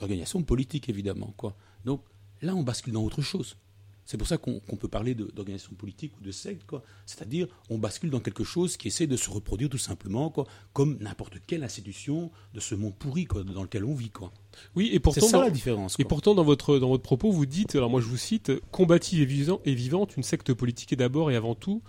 [0.00, 1.34] L'organisation politique, évidemment.
[1.36, 1.54] Quoi.
[1.84, 2.02] Donc
[2.40, 3.56] là, on bascule dans autre chose.
[4.04, 6.82] C'est pour ça qu'on peut parler d'organisation politique ou de secte, quoi.
[7.06, 10.98] C'est-à-dire, on bascule dans quelque chose qui essaie de se reproduire tout simplement, quoi, comme
[11.00, 14.32] n'importe quelle institution de ce monde pourri, quoi, dans lequel on vit, quoi.
[14.74, 15.94] Oui, et C'est pourtant, ça dans, la différence.
[16.00, 19.20] et pourtant dans votre dans votre propos, vous dites, alors moi je vous cite, combative
[19.22, 21.82] et, vivant- et vivante, une secte politique est d'abord et avant tout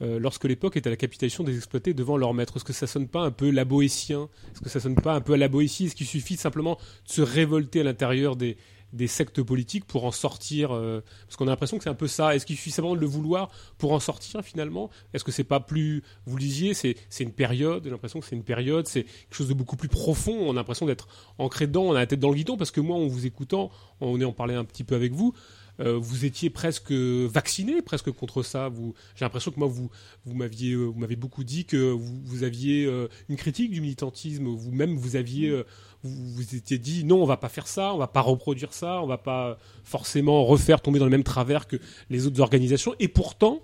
[0.00, 2.56] euh, lorsque l'époque est à la capitulation des exploités devant leur maître.
[2.56, 5.20] Est-ce que ça sonne pas un peu la boétien Est-ce que ça sonne pas un
[5.20, 5.84] peu à la boétie?
[5.84, 6.76] Est-ce qu'il suffit simplement
[7.06, 8.56] de se révolter à l'intérieur des
[8.92, 12.08] des sectes politiques pour en sortir euh, parce qu'on a l'impression que c'est un peu
[12.08, 12.34] ça.
[12.34, 14.90] Est-ce qu'il suffit simplement de le vouloir pour en sortir finalement?
[15.14, 18.26] Est-ce que c'est pas plus vous le disiez c'est c'est une période j'ai l'impression que
[18.26, 20.36] c'est une période c'est quelque chose de beaucoup plus profond.
[20.40, 21.08] On a l'impression d'être
[21.38, 23.70] ancré dedans on a la tête dans le guidon parce que moi en vous écoutant
[24.00, 25.34] on est en parler un petit peu avec vous
[25.80, 28.70] euh, vous étiez presque vacciné presque contre ça.
[29.14, 29.90] J'ai l'impression que moi vous
[30.26, 32.84] vous m'aviez euh, vous m'avez beaucoup dit que vous, aviez
[33.28, 34.48] une critique du militantisme.
[34.48, 35.62] Vous-même vous aviez
[36.04, 39.00] vous vous étiez dit non on va pas faire ça on va pas reproduire ça
[39.02, 41.76] on va pas forcément refaire tomber dans le même travers que
[42.10, 42.94] les autres organisations.
[42.98, 43.60] Et pourtant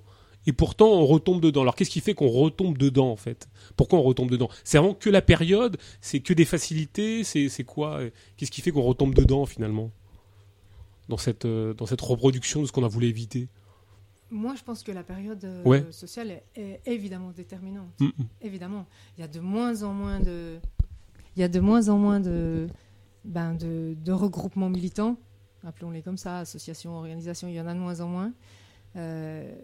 [0.47, 1.63] et pourtant on retombe dedans.
[1.63, 3.49] Alors qu'est-ce qui fait qu'on retombe dedans en fait?
[3.77, 4.49] Pourquoi on retombe dedans?
[4.65, 8.01] C'est vraiment que la période c'est que des facilités c'est quoi?
[8.37, 9.91] Qu'est-ce qui fait qu'on retombe dedans finalement?
[11.09, 13.49] Dans cette euh, dans cette reproduction de ce qu'on a voulu éviter?
[14.31, 15.85] Moi, je pense que la période euh, Ouais.
[15.91, 17.99] sociale est, est évidemment déterminante.
[17.99, 18.25] Mm, mm.
[18.43, 18.87] Évidemment,
[19.17, 20.59] il y a de moins en moins de,
[21.39, 22.67] il y a de moins en moins de,
[23.25, 25.17] ben de, regroupements militants,
[25.65, 27.47] appelons-les comme ça, associations, organisations.
[27.47, 28.33] Il y en a de moins en moins.
[28.97, 29.55] Euh,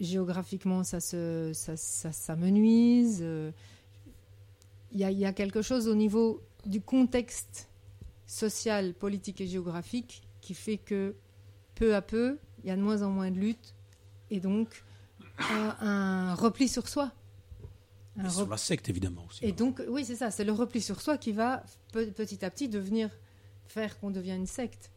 [0.00, 3.20] géographiquement, ça se, ça, menuise.
[3.22, 3.52] Euh,
[4.90, 7.68] Il y, a, il quelque chose au niveau du contexte
[8.26, 11.14] social, politique et géographique qui fait que
[11.76, 13.76] peu à peu, il y a de moins en moins de lutte
[14.30, 14.82] et donc
[15.38, 17.12] un repli sur soi.
[18.24, 19.44] Et sur la secte, évidemment, aussi.
[19.44, 21.62] et donc, oui, c'est ça, c'est le repli sur soi qui va
[21.92, 23.08] pe- petit à petit devenir,
[23.66, 24.90] faire qu'on devient une secte.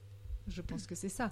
[0.47, 1.31] Je pense que c'est ça.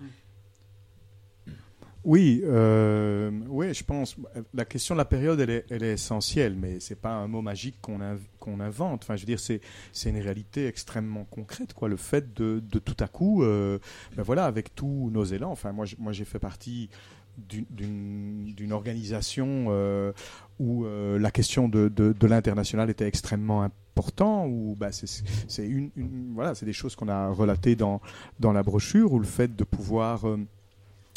[2.03, 4.15] Oui, euh, oui, je pense.
[4.55, 7.43] La question de la période, elle est, elle est essentielle, mais c'est pas un mot
[7.43, 9.03] magique qu'on inv- qu'on invente.
[9.03, 11.89] Enfin, je veux dire, c'est c'est une réalité extrêmement concrète, quoi.
[11.89, 13.77] Le fait de, de tout à coup, euh,
[14.15, 15.51] ben voilà, avec tous nos élans.
[15.51, 16.89] Enfin, moi, j'ai fait partie
[17.37, 20.13] d'une- organisation euh,
[20.59, 24.47] où euh, la question de, de, l'international était extrêmement important.
[24.47, 25.91] Où bah, c'est une,
[26.33, 28.01] voilà, des choses qu'on a relatées dans
[28.39, 30.37] dans la brochure, où le fait de pouvoir euh,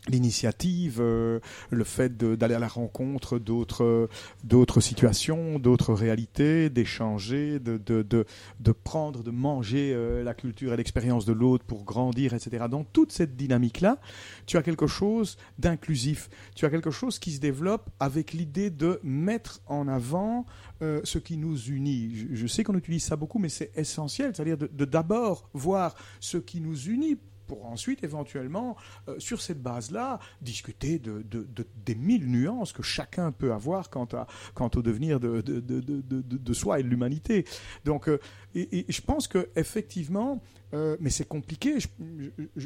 [0.09, 1.41] l'initiative, euh,
[1.71, 4.09] le fait d'aller à la rencontre d'autres
[4.43, 10.77] d'autres situations, d'autres réalités, d'échanger, de, de, de, prendre, de manger euh, la culture et
[10.77, 12.67] l'expérience de l'autre pour grandir, etc.
[12.71, 13.99] Dans toute cette dynamique-là,
[14.47, 19.01] tu as quelque chose d'inclusif, tu as quelque chose qui se développe avec l'idée de
[19.03, 20.45] mettre en avant
[20.83, 22.15] euh, ce qui nous unit.
[22.15, 26.37] Je, je sais qu'on utilise ça beaucoup, mais c'est essentiel, c'est-à-dire de d'abord voir ce
[26.37, 28.77] qui nous unit pour ensuite éventuellement,
[29.09, 33.91] euh, sur cette base-là, discuter de, de- de- des mille nuances que chacun peut avoir
[33.91, 37.45] quant, à, quant au devenir de, de, soi et de l'humanité.
[37.85, 38.19] Donc, euh,
[38.55, 40.41] et, je pense que effectivement,
[40.73, 41.79] euh, mais c'est compliqué.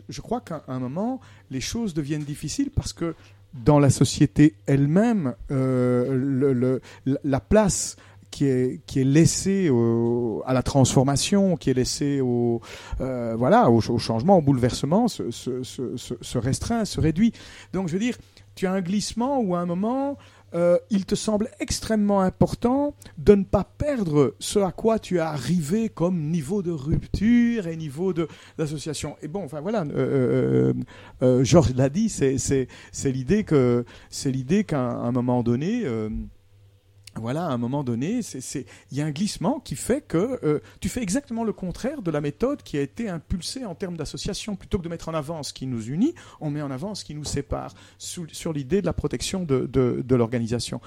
[0.08, 3.14] Je, crois qu'à un moment, les choses deviennent difficiles parce que
[3.54, 6.80] dans la société elle-même, le-
[7.24, 7.96] la place
[8.30, 12.60] qui est, qui est laissée au- à la transformation, qui est laissée au,
[13.00, 17.32] euh, voilà, au, changement, au bouleversement, se, se, se, restreint, se réduit.
[17.72, 18.16] Donc, je veux dire,
[18.54, 20.16] tu as un glissement où à un moment,
[20.54, 25.20] euh, il te semble extrêmement important de ne pas perdre ce à quoi tu es
[25.20, 28.12] arrivé comme niveau de rupture et niveau
[28.56, 29.16] d'association.
[29.22, 30.72] Et bon, enfin voilà, euh,
[31.44, 35.84] Georges l'a dit, c'est l'idée que c'est l'idée qu'à un moment donné.
[37.18, 38.20] Voilà, à un moment donné,
[38.90, 42.10] il y a un glissement qui fait que euh, tu fais exactement le contraire de
[42.10, 44.56] la méthode qui a été impulsée en termes d'association.
[44.56, 47.04] Plutôt que de mettre en avant ce qui nous unit, on met en avant ce
[47.04, 50.80] qui nous sépare, sous- sur l'idée de la protection de, de, de l'organisation.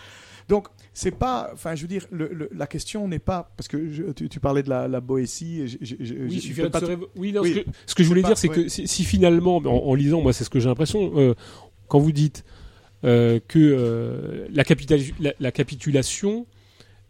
[0.49, 3.91] Donc, c'est pas, enfin, je veux dire, le- le- la question n'est pas, parce que
[3.91, 6.91] je- tu, tu parlais de la, la Boétie, Oui, pas de tout-
[7.31, 7.53] non, Oui.
[7.53, 10.21] ce que, ce que je voulais dire, c'est que si, si finalement, en, en lisant,
[10.21, 11.35] moi, c'est ce que j'ai l'impression, euh,
[11.87, 12.43] quand vous dites
[13.03, 16.45] que euh, la, capitali- la- la capitulation,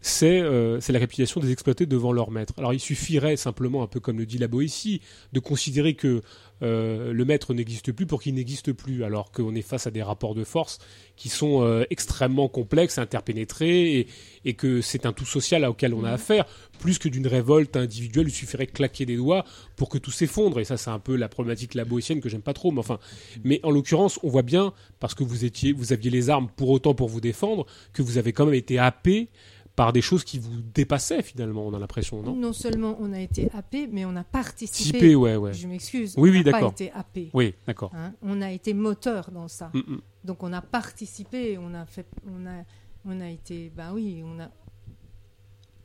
[0.02, 2.52] c'est euh, la capitulation des exploités devant leur maître.
[2.58, 5.00] Alors il suffirait simplement, un peu comme le dit la Boétie,
[5.32, 6.22] de considérer que
[6.62, 10.02] euh, le maître n'existe plus pour qu'il n'existe plus, alors qu'on est face à des
[10.02, 10.78] rapports de force
[11.16, 14.06] qui sont euh, extrêmement complexes, interpénétrés, et,
[14.44, 16.46] et que c'est un tout social auquel on a affaire,
[16.80, 19.44] plus que d'une révolte individuelle, il suffirait de claquer des doigts
[19.76, 22.42] pour que tout s'effondre, et ça c'est un peu la problématique la boétienne que j'aime
[22.42, 22.98] pas trop, mais enfin,
[23.44, 26.70] mais en l'occurrence, on voit bien, parce que vous étiez, vous aviez les armes pour
[26.70, 29.28] autant pour vous défendre, que vous avez quand même été happé
[29.74, 32.36] par des choses qui vous dépassaient finalement, on a l'impression, non?
[32.36, 34.98] Non seulement on a été happé, mais on a participé.
[34.98, 35.54] Typé, ouais, ouais.
[35.54, 36.14] Je m'excuse.
[36.18, 36.72] Oui, on oui, pas d'accord.
[36.72, 37.30] été happé.
[37.32, 37.90] Oui, d'accord.
[37.94, 39.70] Hein, on a été moteur dans ça.
[39.72, 40.00] Mm, mm.
[40.24, 42.64] Donc on a participé, on a fait, on a,
[43.06, 44.50] on a été, ben oui, on a,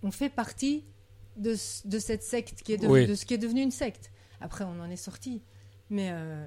[0.03, 0.83] on fait partie
[1.37, 3.07] de, ce- de cette secte qui est Oui.
[3.07, 4.11] de ce qui est devenu une secte.
[4.41, 5.41] Après, on en est sorti,
[5.89, 6.45] mais euh,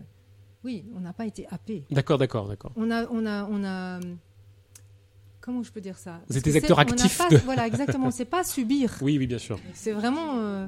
[0.62, 1.84] oui, on n'a pas été happé.
[1.90, 2.72] D'accord, d'accord, d'accord.
[2.76, 3.98] On a, on a, on a,
[5.50, 8.10] comment je peux dire ça Vous êtes des acteurs actifs pas- de- Voilà, exactement.
[8.10, 8.96] C'est pas subir.
[9.02, 9.58] Oui, oui, bien sûr.
[9.74, 10.38] C'est vraiment.
[10.38, 10.66] euh,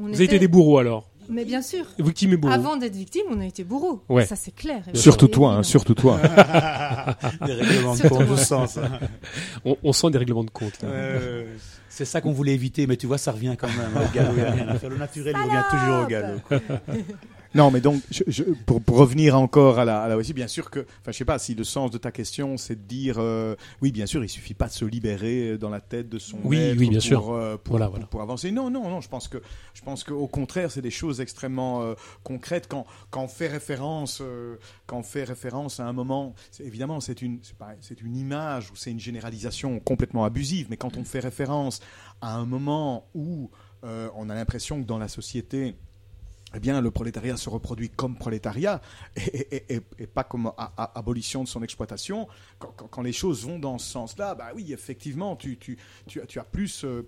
[0.00, 1.84] on Vous avez été des bourreaux alors Mais bien sûr.
[1.98, 2.52] Victime et bourreau.
[2.54, 4.02] Avant d'être victime, on a été bourreau.
[4.08, 4.24] Ouais.
[4.26, 4.82] Ça, c'est clair.
[4.94, 6.18] Surtout toi, hein, surtout toi.
[7.46, 8.82] Des règlements de compte, je sens ça.
[9.64, 10.78] On, on sent des règlements de compte.
[10.82, 11.44] Euh,
[11.88, 13.92] c'est ça qu'on voulait éviter, mais tu vois, ça revient quand même.
[13.94, 14.90] Le galop, il n'y a rien à faire.
[14.90, 16.38] Le naturel, il revient toujours au galop.
[17.54, 20.48] Non, mais donc, je- je- pour, pour revenir encore à la, à la aussi, bien
[20.48, 23.16] sûr que, enfin, je sais pas si le sens de ta question, c'est de dire,
[23.18, 26.38] euh, oui, bien sûr, il suffit pas de se libérer dans la tête de son
[26.44, 27.32] Oui, maître oui, bien pour, sûr.
[27.32, 28.06] euh, pour, Voilà, pour- voilà.
[28.06, 28.50] pour avancer.
[28.52, 29.38] Non, non, non, je pense que,
[29.74, 34.18] je pense qu'au contraire, c'est des choses extrêmement euh, concrètes quand, quand on fait référence,
[34.22, 34.56] euh,
[34.86, 37.40] quand on fait référence à un moment, c'est- évidemment, c'est une,
[37.80, 41.80] c'est une image ou c'est une généralisation complètement abusive, mais quand on fait référence
[42.20, 43.50] à un moment où
[43.84, 45.74] euh, on a l'impression que dans la société,
[46.54, 48.80] eh bien, le prolétariat se reproduit comme prolétariat
[49.16, 52.28] et, pas comme abolition de son exploitation.
[52.58, 56.84] Quand, les choses vont dans ce sens-là, bah oui, effectivement, tu, tu, tu, as- plus,
[56.84, 57.06] euh,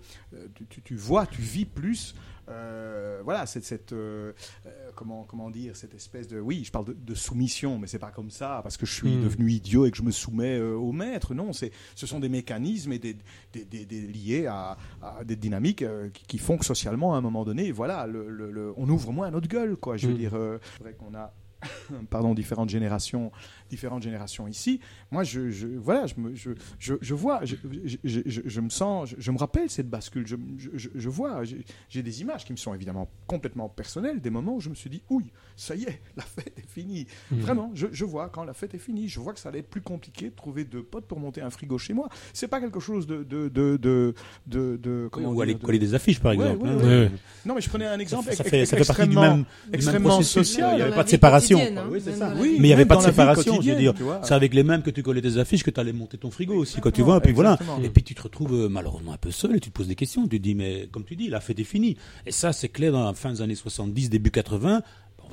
[0.83, 2.15] tu vois, tu vis plus.
[2.49, 4.33] Euh, voilà, cette, cette euh,
[4.65, 7.99] euh, comment, comment dire, cette espèce de, oui, je parle de, de soumission, mais c'est
[7.99, 9.23] pas comme ça parce que je suis Hmm.
[9.23, 11.33] devenu idiot et que je me soumets euh, au maître.
[11.33, 13.15] Non, c'est, ce sont des mécanismes et des,
[13.53, 17.21] des, des- des- liés à, à des dynamiques qui, qui font que socialement, à un
[17.21, 19.97] moment donné, voilà, le, le- le- on ouvre moins notre gueule, quoi.
[19.97, 20.17] Je veux Mm.
[20.17, 20.31] dire,
[20.77, 21.33] c'est vrai qu'on a,
[22.11, 23.31] pardon, différentes générations,
[23.69, 24.79] différentes générations ici.
[25.11, 27.55] Moi, je, je- voilà, je me, je, je, je vois, je,
[27.85, 30.27] je, je- je- je me sens, je, je me rappelle cette bascule.
[30.27, 31.41] Je, je, je- je vois,
[31.89, 34.89] j'ai des images qui me sont évidemment complètement personnelles, des moments où je me suis
[34.89, 37.07] dit, ouille, ça y est, la fête est finie.
[37.31, 37.39] Mhm.
[37.39, 39.69] Vraiment, je, je vois quand la fête est finie, je vois que ça allait être
[39.69, 42.09] plus compliqué de trouver deux potes pour monter un frigo chez moi.
[42.33, 44.13] C'est pas quelque chose de, de, de, de,
[44.47, 46.63] de, de- comment Ou aller coller des affiches, par exemple.
[46.63, 46.77] ouais, hein.
[46.77, 46.83] ouais.
[46.83, 47.11] Ouais, ouais.
[47.45, 49.43] Non, mais je prenais un exemple Ça ex- fait, ça fait partie du extrêmement- même,
[49.43, 50.47] du même extrêmement processus.
[50.49, 50.69] social.
[50.73, 51.59] Il n'y avait pas de séparation.
[51.59, 52.33] hein, Oui, c'est ça.
[52.37, 53.93] Oui, Mais il n'y avait pas de séparation, je veux dire.
[54.23, 56.55] C'est avec les mêmes que tu collais tes affiches que tu allais monter ton frigo
[56.55, 57.19] aussi, quand tu vois.
[57.21, 57.57] Puis voilà.
[57.83, 59.95] Et puis tu te retrouves euh, malheureusement un peu seul et tu te poses des
[59.95, 60.23] questions.
[60.27, 61.97] Tu te dis, mais comme tu dis, la fête est finie.
[62.25, 64.81] Et ça, c'est clair dans la fin des années 70, début 80.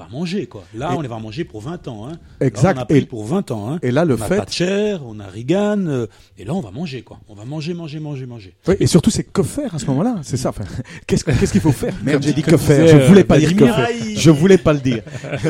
[0.09, 0.65] On va manger, quoi.
[0.75, 2.09] Là, Et- on va manger pour 20 ans.
[2.09, 2.19] Hein.
[2.41, 2.75] Exact.
[2.75, 3.71] Là, on a pris Et- pour 20 ans.
[3.73, 3.79] Hein.
[3.83, 6.07] Et là, le on a fait, Thatcher, on a Reagan, euh,
[6.39, 7.19] et là, on va manger, quoi.
[7.29, 8.55] On va manger, manger, manger, manger.
[8.69, 10.51] Oui, et surtout, c'est que faire à ce moment-là C'est ça.
[10.51, 10.65] Enfin,
[11.07, 11.95] qu'est-ce qu'est-ce qu'il faut faire?
[12.03, 12.87] Merde, j'ai dit que faire.
[12.87, 13.89] Je voulais pas dire que faire.
[14.17, 15.03] Je voulais pas le dire.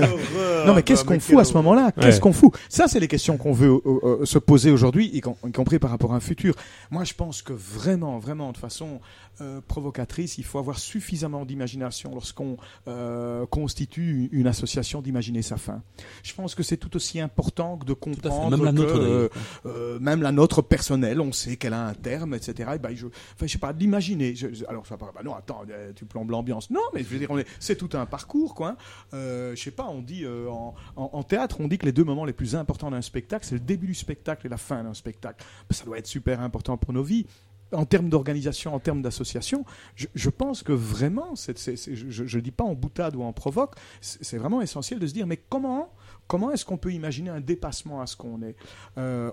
[0.66, 1.90] Non, mais qu'est-ce qu'on fout à ce moment-là?
[1.90, 2.54] Qu'est-ce qu'on fout?
[2.68, 3.80] Ça, c'est les questions qu'on veut euh,
[4.22, 6.54] euh, se poser aujourd'hui, y, com- y compris par rapport à un futur.
[6.92, 9.00] Moi, je pense que vraiment, vraiment, de façon
[9.40, 15.82] euh, provocatrice, il faut avoir suffisamment d'imagination lorsqu'on euh, constitue une association d'imaginer sa fin.
[16.22, 19.08] Je pense que c'est tout aussi important que de comprendre Même la que, nôtre, d'ailleurs.
[19.10, 19.28] euh,
[19.66, 22.70] euh, même la nôtre personnelle, on sait qu'elle a un terme, etc.
[22.74, 24.34] Et ben, je, enfin, je sais pas, d'imaginer.
[24.68, 26.70] Alors, ça bah non, attends, euh, tu plombes l'ambiance.
[26.70, 27.28] Non, mais je veux dire,
[27.58, 28.76] c'est tout un parcours, quoi.
[29.14, 31.92] Euh, je sais pas, on dit euh, en, en- en théâtre, on dit que les
[31.92, 34.82] deux moments les plus importants d'un spectacle, c'est le début du spectacle et la fin
[34.84, 35.44] d'un spectacle.
[35.68, 37.26] Ben, ça doit être super important pour nos vies.
[37.72, 42.74] En termes d'organisation, en termes d'association, je, pense que vraiment, je ne dis pas en
[42.74, 45.92] boutade ou en provoque, c'est vraiment essentiel de se dire, mais comment
[46.32, 48.56] Comment est-ce qu'on peut imaginer un dépassement à ce qu'on est?
[48.96, 49.30] Euh,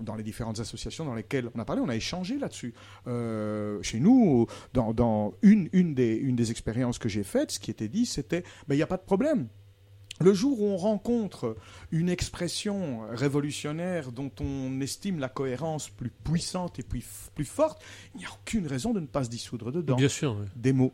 [0.00, 2.72] dans, les différentes associations dans lesquelles on a parlé, on a échangé là-dessus.
[3.06, 8.42] Euh, chez nous, dans, une, des, expériences que j'ai faites, ce qui était dit, c'était
[8.70, 9.48] il n'y a pas de problème.
[10.20, 11.56] Le jour où on rencontre
[11.90, 17.04] une expression révolutionnaire dont on estime la cohérence plus puissante et plus,
[17.34, 17.82] plus forte,
[18.14, 20.36] il n'y a aucune raison de ne pas se dissoudre dedans Bien sûr.
[20.36, 20.46] ouais.
[20.56, 20.92] des mots.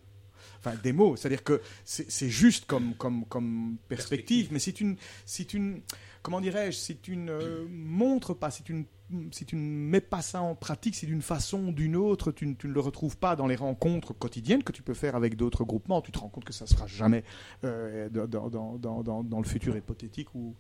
[0.59, 1.17] Enfin, des mots.
[1.17, 4.97] C'est-à-dire que c'est c'est juste comme, comme, comme perspective, mais c'est une,
[5.27, 5.81] c'est une,
[6.25, 10.97] comment dirais-je, c'est une euh, montre pas, si tu ne mets pas ça en pratique,
[10.97, 13.55] c'est d'une façon ou d'une autre, tu, ne- tu ne le retrouves pas dans les
[13.57, 16.01] rencontres quotidiennes que tu peux faire avec d'autres groupements.
[16.01, 17.23] Tu te rends compte que ça ne sera jamais
[17.65, 20.57] euh, dans le futur hypothétique ou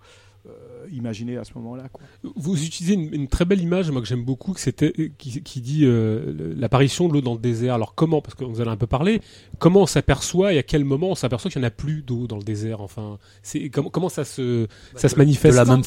[0.46, 1.88] euh, imaginé à ce moment-là.
[1.92, 2.02] quoi.
[2.36, 5.60] Vous utilisez une, une très belle image, moi que j'aime beaucoup, que c'était qui, qui
[5.60, 7.74] dit euh, l'apparition de l'eau dans le désert.
[7.74, 9.20] Alors comment, parce que vous en avez un peu parlé,
[9.58, 12.26] comment on s'aperçoit et à quel moment on s'aperçoit qu'il n'y en a plus d'eau
[12.26, 12.80] dans le désert.
[12.80, 14.66] Enfin, c'est comment, comment ça se
[14.96, 15.56] ça se De manifeste?
[15.56, 15.82] la même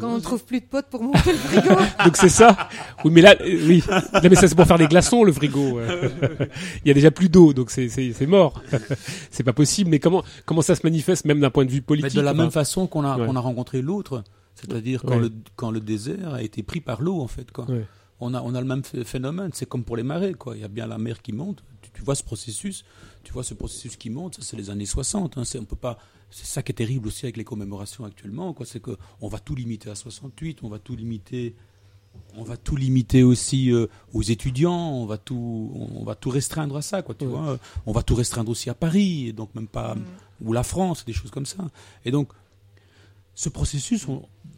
[0.00, 1.74] Quand on trouve plus de potes pour monter le frigo.
[2.04, 2.68] Donc c'est ça.
[3.04, 3.82] Oui, mais là, euh, oui.
[3.88, 5.80] Non, mais ça c'est pour faire des glaçons le frigo.
[6.84, 8.60] Il y a déjà plus d'eau, donc c'est c'est c'est mort.
[9.30, 9.90] c'est pas possible.
[9.90, 12.34] Mais comment comment ça se manifeste même d'un point de vue Mais politique de la
[12.34, 13.26] même façon qu'on a, Ouais.
[13.26, 14.22] qu'on a rencontré l'autre,
[14.54, 15.20] c'est-à-dire quand, Ouais.
[15.22, 17.50] le, quand le désert a été pris par l'eau, en fait.
[17.50, 17.64] Quoi.
[17.70, 17.84] Ouais.
[18.20, 20.34] On, a, on a le même ph- phénomène, c'est comme pour les marées.
[20.34, 20.56] Quoi.
[20.56, 22.84] Il y a bien la mer qui monte, tu, tu vois ce processus,
[23.24, 25.36] tu vois ce processus qui monte, ça c'est les années 60.
[25.38, 25.98] Hein, c'est, on peut pas,
[26.30, 29.54] c'est ça qui est terrible aussi avec les commémorations actuellement, quoi, c'est qu'on va tout
[29.54, 31.54] limiter à 68, on va tout limiter...
[32.34, 36.74] On va tout limiter aussi euh, aux étudiants, on va tout, on va tout restreindre
[36.78, 37.14] à ça, quoi.
[37.14, 37.30] Tu Ouais.
[37.30, 39.94] vois, on va tout restreindre aussi à Paris, donc même pas
[40.40, 41.70] ou la France, des choses comme ça.
[42.06, 42.30] Et donc,
[43.36, 44.06] ce processus,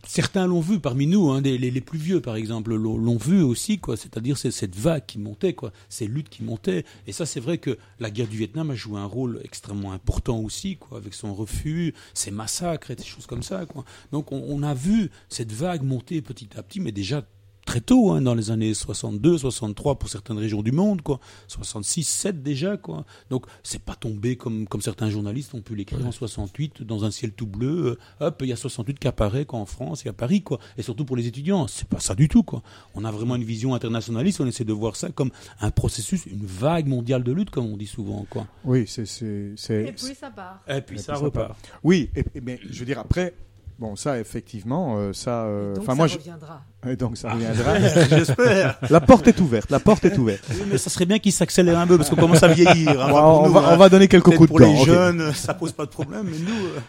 [0.06, 3.78] certains l'ont vu parmi nous, hein, les, les plus vieux par exemple, l'ont vu aussi,
[3.78, 3.96] quoi.
[3.96, 6.84] C'est-à-dire c'est cette vague qui montait, quoi, ces luttes qui montaient.
[7.08, 10.38] Et ça, c'est vrai que la guerre du Vietnam a joué un rôle extrêmement important
[10.38, 13.84] aussi, quoi, avec son refus, ses massacres et des choses comme ça, quoi.
[14.12, 17.26] Donc, on, on a vu cette vague monter petit à petit, mais déjà
[17.68, 21.20] très tôt, hein, dans les années 62, 63 pour certaines régions du monde, quoi.
[21.48, 23.04] 66, 7 déjà, quoi.
[23.28, 27.10] Donc, c'est pas tombé comme, comme certains journalistes ont pu l'écrire en 68 dans un
[27.10, 27.98] ciel tout bleu.
[28.20, 30.58] euh, hop, il y a 68 qui apparaît qu'en France et à Paris, quoi.
[30.78, 32.62] Et surtout pour les étudiants, c'est pas ça du tout, quoi.
[32.94, 35.30] On a vraiment une vision internationaliste, on essaie de voir ça comme
[35.60, 38.46] un processus, une vague mondiale de lutte, comme on dit souvent, quoi.
[38.64, 40.62] Oui, c'est, c'est, c'est- Et puis ça part.
[40.68, 41.58] Et puis ça repart.
[41.84, 43.34] Oui, et, et- mais je veux dire après.
[43.78, 45.42] Bon, ça, effectivement, euh, ça.
[45.44, 46.62] euh, Donc Enfin, ça moi, je- reviendra.
[46.88, 47.78] et donc ça reviendra.
[48.10, 48.76] J'espère.
[48.90, 49.70] la porte est ouverte.
[49.70, 50.42] La porte est ouverte.
[50.50, 53.00] Oui, mais ça serait bien qu'il s'accélère un peu parce qu'on commence à vieillir.
[53.00, 53.68] hein, Bon, pour on, nous, va, hein.
[53.70, 56.38] on va donner quelques coups de pour les jeunes, ça pose pas de problème, mais
[56.38, 56.66] nous.
[56.66, 56.80] euh,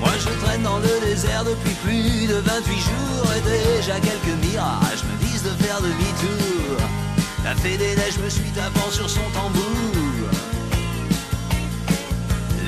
[0.00, 5.04] Moi je traîne dans le désert depuis plus de 28 jours et déjà quelques mirages
[5.04, 6.78] me disent de faire demi-tour.
[7.44, 10.30] La fée des neiges me suit tapant sur son tambour.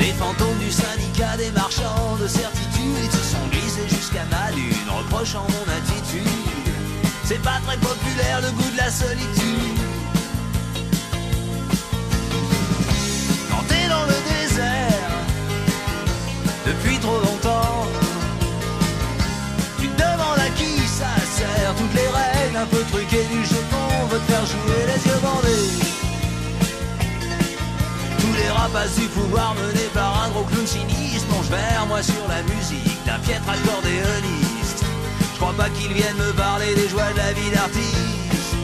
[0.06, 5.44] Les fantômes du syndicat des marchands de certitude se sont glissés jusqu'à ma lune, reprochant
[5.48, 6.30] mon attitude.
[7.24, 9.80] C'est pas très populaire le goût de la solitude.
[13.50, 15.10] Quand t'es dans le désert,
[16.66, 17.86] depuis trop longtemps.
[19.80, 23.60] Tu te demandes à qui ça sert, toutes les règles un peu truquées du jeu
[23.72, 24.75] qu'on veut te faire jouer
[28.66, 32.98] Rapaces du pouvoir menés par un gros clown sinistre plongent vers moi sur la musique
[33.06, 34.82] d'un piètre accordéoniste.
[35.34, 38.56] Je crois pas qu'ils viennent me parler des joies de la vie d'artiste.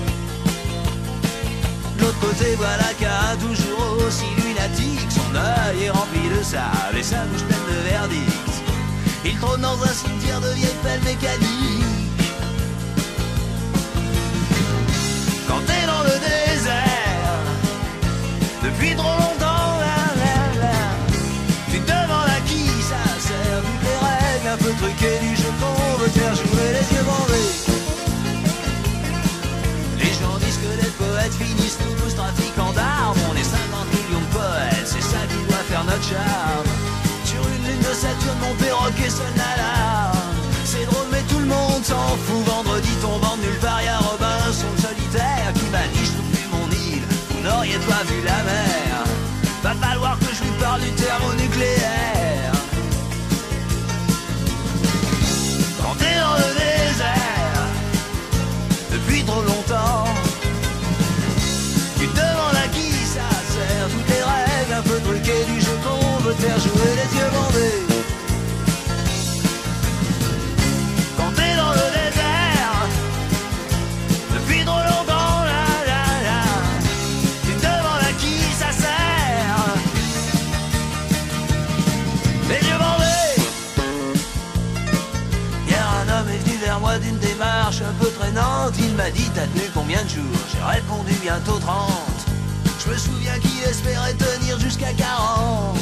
[2.00, 7.22] L'autre côté, voilà qu'un toujours aussi lunatique, son œil est rempli de sable et sa
[7.26, 8.50] bouche pleine de verdict.
[9.24, 12.26] Il trône dans un cimetière de vieilles pelles mécaniques.
[15.46, 16.91] Quand t'es dans le désert,
[31.98, 33.18] tous trafiquants d'armes.
[33.30, 36.68] On est 50 millions de poètes, c'est ça qui doit faire notre charme.
[37.24, 39.61] Sur une lune de Saturne, mon perroquet sonne l'alarme.
[89.42, 91.90] Tenu combien de jours J'ai répondu bientôt 30.
[92.84, 95.76] Je me souviens qu'il espérait tenir jusqu'à 40.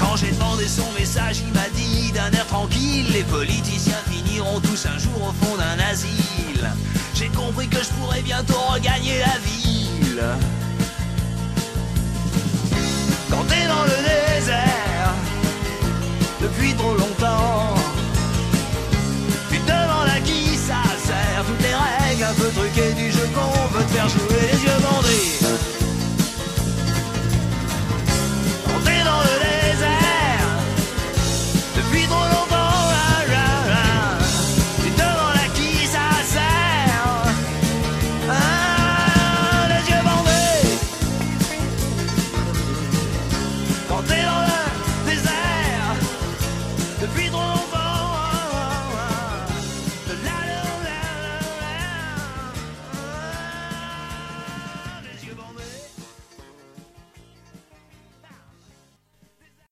[0.00, 4.86] Quand j'ai demandé son message, il m'a dit d'un air tranquille Les politiciens finiront tous
[4.86, 6.68] un jour au fond d'un asile.
[7.14, 10.22] J'ai compris que je pourrais bientôt regagner la ville.
[13.30, 15.14] Quand t'es dans le désert,
[16.40, 17.77] depuis trop longtemps,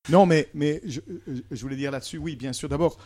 [0.08, 1.00] Non, mais, mais je,
[1.50, 2.68] je voulais dire là-dessus, oui, bien sûr.
[2.68, 2.98] D'abord,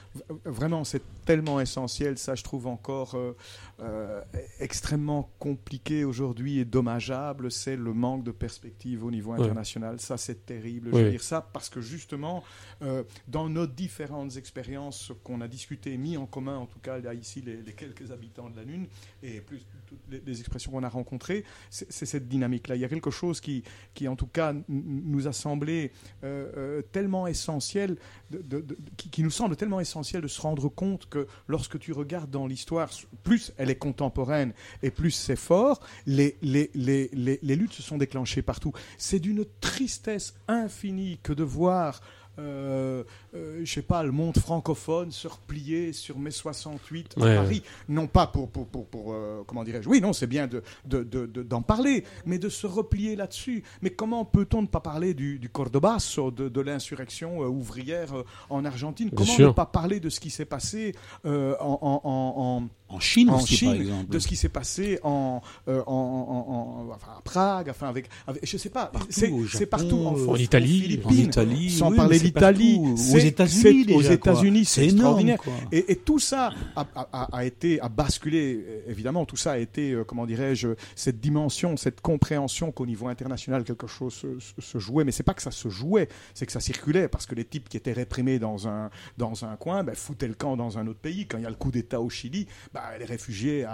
[0.44, 2.18] vraiment, c'est tellement essentiel.
[2.18, 3.36] Ça, je trouve encore euh,
[3.82, 4.20] euh,
[4.60, 7.50] extrêmement compliqué aujourd'hui et dommageable.
[7.50, 9.40] C'est le manque de perspective au niveau Ouais.
[9.40, 10.00] international.
[10.00, 10.90] Ça, c'est terrible.
[10.92, 12.42] Je veux dire ça parce que justement,
[12.82, 16.98] euh, dans nos différentes expériences ce qu'on a discuté, mis en commun, en tout cas,
[16.98, 18.86] là, ici, les, les quelques habitants de la Lune
[19.22, 22.76] et plus toutes les, les expressions qu'on a rencontrées, c'est cette dynamique-là.
[22.76, 23.62] Il y a quelque chose qui,
[23.94, 25.92] qui en tout cas, nous a semblé
[26.24, 27.96] euh, euh, tellement essentiel,
[28.30, 31.78] de- de- de- qui, qui nous semble tellement essentiel de se rendre compte que lorsque
[31.78, 32.90] tu regardes dans l'histoire,
[33.22, 34.52] plus elle est contemporaine
[34.82, 38.72] et plus c'est fort, les, les, les, les, luttes se sont déclenchées partout.
[38.98, 42.00] C'est d'une tristesse infinie que de voir
[42.38, 47.34] euh, euh, je sais pas, le monde francophone se replier sur mai 68 à Ouais.
[47.36, 47.62] Paris.
[47.88, 51.02] Non pas pour, pour, pour, pour, euh, comment dirais-je, oui, non, c'est bien de, de,
[51.02, 53.62] de- de- d'en parler, mais de se replier là-dessus.
[53.82, 58.64] Mais comment peut-on ne pas parler du, du Cordobazo, de, l'insurrection euh, ouvrière euh, en
[58.64, 59.08] Argentine?
[59.10, 59.48] Bien Comment sûr.
[59.48, 60.94] ne pas parler de ce qui s'est passé
[61.24, 61.30] en,
[61.60, 62.34] en, en,
[62.64, 64.10] en- En Chine en aussi, Chine, par exemple.
[64.12, 66.52] de ce qui s'est passé en, euh, en, en-
[66.90, 71.00] en- enfin, à Prague, enfin avec, avec je sais pas, c'est partout en, en Italie,
[71.04, 72.96] En Italie, sans oui, parler partout.
[73.14, 74.00] Aux États-Unis, aux.
[74.02, 75.38] États-Unis, c'est énorme, extraordinaire.
[75.38, 75.52] quoi.
[75.72, 79.58] Et, et tout ça a, a- a- a été, a basculé, évidemment, tout ça a
[79.58, 84.60] été, euh, comment dirais-je, cette dimension, cette compréhension qu'au niveau international, quelque chose se, se-
[84.60, 85.04] se jouait.
[85.04, 87.68] Mais c'est pas que ça se jouait, c'est que ça circulait, parce que les types
[87.68, 90.98] qui étaient réprimés dans un, dans un coin, ben, foutaient le camp dans un autre
[91.00, 91.26] pays.
[91.26, 93.64] Quand il y a le coup d'État au Chili, ben, les réfugiés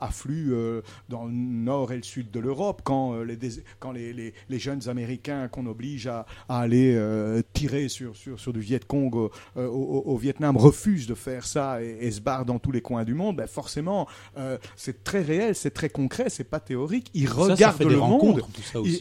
[0.00, 2.82] affluent euh, dans le nord et le sud de l'Europe.
[2.84, 3.38] Quand, euh, les,
[3.78, 8.38] quand les, les- les jeunes Américains qu'on oblige à, à aller euh, tirer sur, sur,
[8.38, 12.20] sur du Viet Cong au, au- au Vietnam refusent de faire ça et, et se
[12.20, 14.06] barrent dans tous les coins du monde, ben forcément,
[14.76, 17.10] c'est très réel, c'est très concret, c'est pas théorique.
[17.14, 18.40] Ils Ça, ça regardent le monde.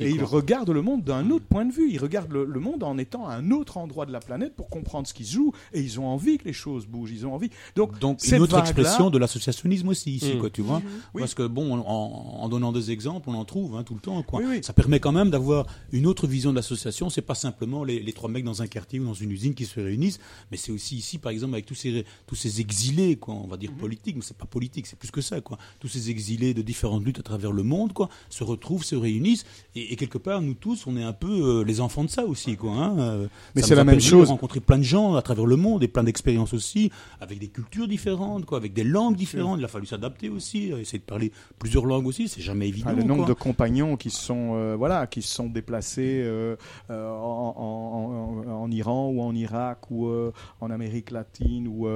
[0.01, 1.89] Et, ils regardent le monde d'un autre point de vue.
[1.91, 4.69] Ils regardent le, le monde en étant à un autre endroit de la planète pour
[4.69, 5.53] comprendre ce qui se joue.
[5.73, 7.11] Et ils ont envie que les choses bougent.
[7.11, 7.49] Ils ont envie.
[7.75, 8.57] Donc, Donc cette une autre
[8.89, 10.39] expression de l'associationnisme aussi ici, Mm.
[10.39, 10.81] quoi, tu vois.
[11.13, 11.19] Oui.
[11.21, 14.21] Parce que bon, en, en donnant des exemples, on en trouve hein, tout le temps,
[14.23, 14.39] quoi.
[14.41, 14.59] Oui, oui.
[14.63, 17.09] Ça permet quand même d'avoir une autre vision de l'association.
[17.09, 19.65] C'est pas simplement les, les trois mecs dans un quartier ou dans une usine qui
[19.65, 20.19] se réunissent,
[20.51, 23.33] mais c'est aussi ici, par exemple, avec tous ces tous ces exilés, quoi.
[23.35, 25.57] On va dire politiques, mais c'est pas politique, c'est plus que ça, quoi.
[25.79, 29.45] Tous ces exilés de différentes luttes à travers le monde, quoi, se retrouvent, se réunissent,
[29.75, 32.25] et, et quelque part, nous tous, on est un peu euh, les enfants de ça
[32.25, 32.71] aussi, quoi.
[32.73, 32.99] Hein.
[32.99, 34.29] Euh, Mais c'est la a même chose.
[34.29, 36.91] rencontrer plein de gens à travers le monde et plein d'expériences aussi,
[37.21, 39.59] avec des cultures différentes, quoi, avec des langues différentes.
[39.59, 42.27] Il a fallu s'adapter aussi, euh, essayer de parler plusieurs langues aussi.
[42.27, 42.89] C'est jamais évident.
[42.91, 43.29] Ah, le nombre quoi.
[43.29, 46.55] de compagnons qui se sont euh, voilà qui se sont déplacés euh,
[46.89, 51.87] euh, en, en- en- en Iran ou en Irak ou en Amérique latine ou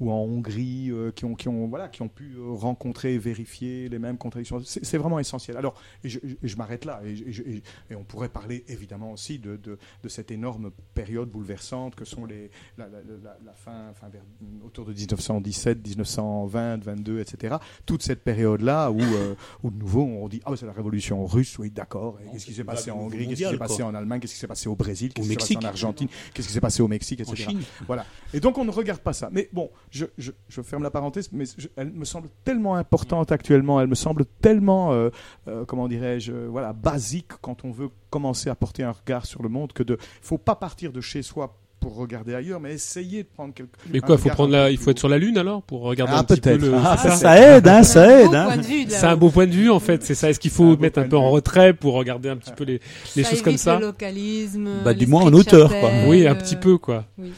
[0.00, 3.98] ou en Hongrie qui ont qui ont voilà qui ont pu rencontrer et vérifier les
[3.98, 7.42] mêmes contradictions c'est vraiment essentiel alors je, je- je m'arrête là et, je- et je-
[7.42, 12.04] et- et on pourrait parler évidemment aussi de, de, de cette énorme période bouleversante que
[12.04, 14.22] sont les la, la- la- la fin vers-
[14.64, 15.82] autour de 1917
[16.30, 20.52] 1920 22 etc toute cette période là où euh, où de nouveau on dit ah
[20.56, 23.58] c'est la révolution russe oui d'accord qu'est-ce qui s'est passé en Hongrie qu'est-ce qui s'est
[23.58, 25.68] passé en Allemagne qu'est-ce qui s'est passé au Brésil qu'est-ce qui s'est passé en.
[25.68, 27.60] Argentine qu'est-ce qui s'est passé au Mexique etc Chine.
[27.86, 28.04] voilà
[28.34, 31.30] et donc on ne regarde pas ça mais bon je, je, je ferme la parenthèse
[31.32, 35.10] mais je- elle me semble tellement importante actuellement elle me semble tellement euh,
[35.48, 39.48] euh, comment dirais-je voilà basique quand on veut commencer à porter un regard sur le
[39.48, 43.28] monde que de faut pas partir de chez soi pour regarder ailleurs mais essayer de
[43.28, 45.80] prendre quelque Mais quoi, faut prendre la, il faut être sur la lune alors pour
[45.82, 46.74] regarder Ah, un petit peu le.
[46.74, 47.10] Ah, ça.
[47.12, 48.34] ça aide, hein, ça aide.
[48.34, 48.60] hein.
[48.88, 50.30] C'est un beau point de vue en fait, c'est ça.
[50.30, 52.80] Est-ce qu'il faut un mettre un peu en retrait pour regarder un petit peu les,
[53.16, 54.68] les Ça choses comme ça le localisme.
[54.84, 55.90] Bah, du moins en hauteur, quoi.
[56.06, 57.06] Oui, un petit peu quoi.
[57.18, 57.30] oui.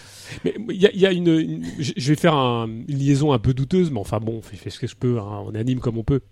[0.46, 3.32] Mais il y a, il y a une, une- je vais faire un- une liaison
[3.34, 5.54] un peu douteuse, mais enfin bon, on fait, fait ce que je peux, hein, on
[5.54, 6.20] anime comme on peut.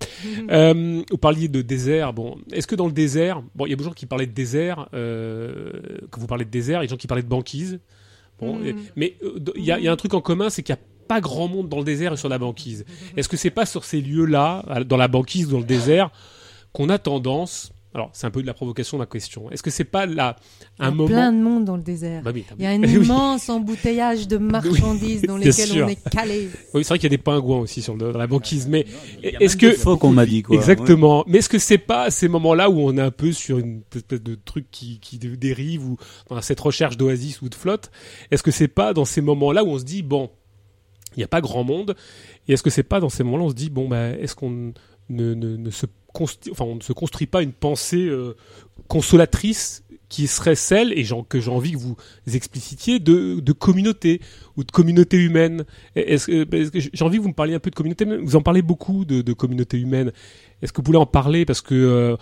[0.51, 2.12] Euh, vous parliez de désert.
[2.15, 4.27] Bon, est-ce que dans le désert, bon, il y a beaucoup de gens qui parlaient
[4.27, 5.70] de désert, euh,
[6.11, 7.78] que vous parlez de désert, il y a des gens qui parlaient de banquise.
[8.40, 10.62] Bon, et- mais euh, il y, a, il y a un truc en commun, c'est
[10.62, 12.84] qu'il n'y a pas grand monde dans le désert et sur la banquise.
[13.16, 16.10] Est-ce que c'est pas sur ces lieux-là, dans la banquise, dans le désert,
[16.72, 19.50] qu'on a tendance alors, c'est un peu de la provocation ma question.
[19.50, 20.36] Est-ce que c'est pas là
[20.78, 22.22] Il y a un moment plein de monde dans le désert.
[22.22, 22.92] Bah oui, Il y a un oui.
[22.94, 25.86] immense embouteillage de marchandises dans lesquelles sûr.
[25.86, 26.48] on est calé.
[26.72, 28.86] Oui, c'est vrai qu'il y a des pingouins aussi sur le- dans la banquise, mais
[29.22, 30.54] est-ce que phoques, on m'a dit, quoi.
[30.56, 33.58] exactement Mais est-ce que c'est pas à ces moments-là où on est un peu sur
[33.58, 35.96] une espèce de truc qui, qui dé- dérive ou
[36.28, 37.90] dans cette recherche d'oasis ou de flotte?
[38.30, 40.30] Est-ce que c'est pas dans ces moments-là où on se dit bon,
[41.16, 41.96] il n'y a pas grand monde
[42.46, 44.36] Et est-ce que c'est pas dans ces moments-là où on se dit bon, bah, est-ce
[44.36, 44.50] qu'on
[45.08, 48.35] ne, ne, ne se on ne se construit pas une pensée euh,
[48.89, 51.97] consolatrice qui serait celle, et que j'ai envie que vous
[52.35, 54.20] explicitiez, de, communauté
[54.57, 55.65] ou de communauté humaine.
[55.95, 56.11] Que
[56.74, 58.20] j'ai envie que vous me parliez un peu de communauté humaine?
[58.24, 60.11] Vous en parlez beaucoup de, communauté humaine.
[60.62, 61.45] Est-ce que vous voulez en parler?
[61.45, 62.16] Parce que euh,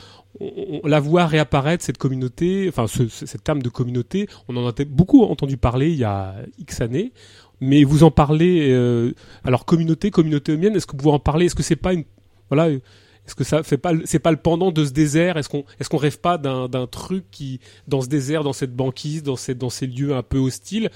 [0.84, 4.72] la voit réapparaître cette communauté, enfin ce, ce- cette terme de communauté, on en a
[4.84, 7.12] beaucoup entendu parler il y a X années.
[7.60, 11.46] Mais vous en parlez, euh, alors communauté, communauté humaine, est-ce que vous pouvez en parler?
[11.46, 12.04] Est-ce que c'est pas une,
[12.50, 12.68] voilà,
[13.28, 15.36] est-ce que ça fait pas, le- c'est pas le pendant de ce désert?
[15.36, 18.74] Est-ce qu'on, est-ce qu'on rêve pas d'un, d'un truc qui, dans ce désert, dans cette
[18.74, 20.88] banquise, dans ces, dans ces lieux un peu hostiles,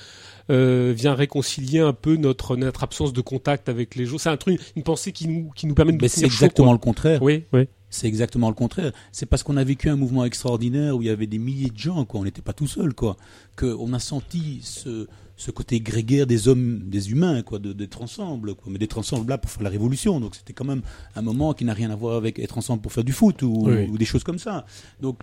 [0.50, 4.16] euh, vient réconcilier un peu notre, notre absence de contact avec les gens?
[4.16, 6.72] C'est un truc, une pensée qui nous, qui nous permet de Mais c'est chaud, exactement
[6.72, 7.22] le contraire.
[7.22, 7.68] Oui, oui.
[7.90, 8.92] C'est exactement le contraire.
[9.12, 11.76] C'est parce qu'on a vécu un mouvement extraordinaire où il y avait des milliers de
[11.78, 12.20] gens, quoi.
[12.20, 13.18] On n'était pas tout seul, quoi.
[13.58, 15.06] Qu'on a senti ce,
[15.44, 18.70] ce côté grégaire des hommes, des humains, quoi, d'être ensemble, quoi.
[18.72, 20.20] Mais d'être ensemble là pour faire la révolution.
[20.20, 20.82] Donc c'était quand même
[21.16, 23.64] un moment qui n'a rien à voir avec être ensemble pour faire du foot ou,
[23.66, 23.88] Oui.
[23.90, 24.66] ou des choses comme ça.
[25.00, 25.18] Donc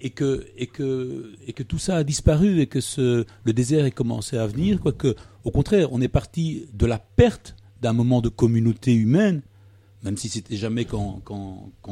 [0.00, 3.84] et que et que et que tout ça a disparu et que ce le désert
[3.84, 4.92] est commencé à venir, quoi.
[4.92, 9.42] Que au contraire, on est parti de la perte d'un moment de communauté humaine
[10.04, 11.22] même si c'était jamais qu'en,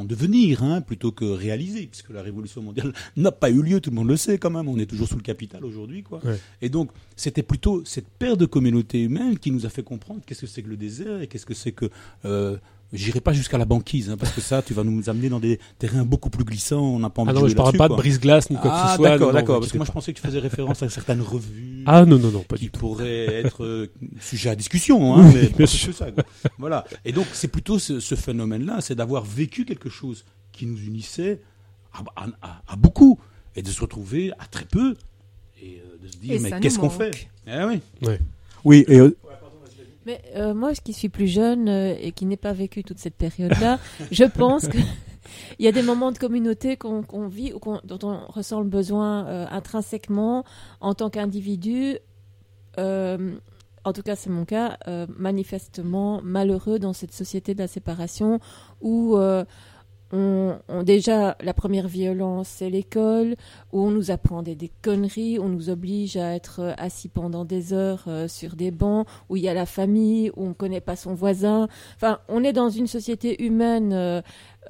[0.05, 3.97] devenir, hein, plutôt que réaliser, puisque la révolution mondiale n'a pas eu lieu, tout le
[3.97, 6.21] monde le sait quand même, on est toujours sous le capital aujourd'hui, quoi.
[6.25, 6.39] Ouais.
[6.61, 10.43] Et donc, c'était plutôt cette perte de communauté humaine qui nous a fait comprendre qu'est-ce
[10.43, 11.91] que c'est que le désert et qu'est-ce que c'est que,
[12.25, 12.59] euh,
[12.93, 15.59] J'irai pas jusqu'à la banquise, hein, parce que ça, tu vas nous amener dans des
[15.79, 16.83] terrains beaucoup plus glissants.
[16.83, 18.71] On n'a pas envie Ah de non, jouer je parle pas de brise-glace ni quoi
[18.71, 19.09] que Ah, ce soit.
[19.09, 19.61] d'accord, d'accord.
[19.61, 21.85] Parce que moi, je pensais que tu faisais référence à certaines revues.
[21.87, 22.81] Ah non, non, non, pas qui du tout.
[22.81, 23.91] pourrait être euh,
[24.21, 25.89] sujet à discussion, hein, Oui, mais bien sûr.
[25.89, 26.13] que ça.
[26.13, 26.23] quoi.
[26.59, 26.85] Voilà.
[27.07, 31.41] Et donc c'est plutôt ce, ce phénomène-là, c'est d'avoir vécu quelque chose qui nous unissait
[31.95, 33.19] à, à- à- à beaucoup
[33.57, 34.97] et de se retrouver à très peu
[35.63, 37.29] et euh, de se dire Et mais qu'est-ce qu'on fait?
[37.47, 37.81] Eh oui.
[38.65, 39.17] Oui, et euh,
[40.07, 43.15] Mais euh, moi, qui suis plus jeune euh, et qui n'ai pas vécu toute cette
[43.15, 43.79] période-là,
[44.11, 44.79] je pense que
[45.59, 49.27] il y a des moments de communauté qu'on vit ou dont on ressent le besoin
[49.27, 50.45] euh, intrinsèquement
[50.81, 51.99] en tant qu'individu.
[52.79, 53.35] euh,
[53.85, 54.79] en tout cas, c'est mon cas,
[55.19, 58.39] manifestement malheureux dans cette société de la séparation
[58.81, 59.19] où
[60.13, 63.35] on, on- déjà la première violence c'est l'école
[63.73, 67.45] où on nous apprend des, des conneries, on nous oblige à être euh, assis pendant
[67.45, 70.81] des heures euh, sur des bancs, où il y a la famille, où on connaît
[70.81, 71.69] pas son voisin.
[71.97, 74.21] Enfin, on est dans une société humaine euh,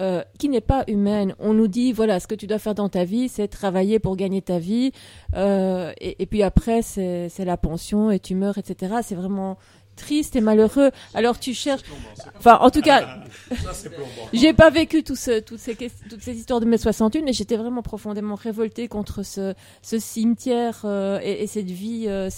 [0.00, 1.34] euh, qui n'est pas humaine.
[1.38, 4.16] On nous dit, voilà, ce que tu dois faire dans ta vie, c'est travailler pour
[4.16, 4.92] gagner ta vie.
[5.36, 8.96] euh, et, puis après, c'est la pension et tu meurs, etc.
[9.02, 9.58] C'est vraiment
[9.96, 10.90] triste et malheureux.
[11.14, 11.82] Alors tu cherches.
[12.38, 13.20] Enfin, en tout cas,
[14.32, 18.34] j'ai pas vécu toutes, ces, toutes ces histoires de mai 61, mais j'étais vraiment profondément
[18.34, 22.30] révoltée contre ce, cimetière euh, et, et cette vie euh,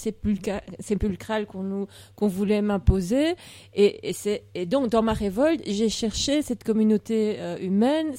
[0.79, 3.35] sépulcrale qu'on voulait m'imposer.
[3.73, 8.13] Et, et, et donc, dans ma révolte, j'ai cherché cette communauté euh, humaine,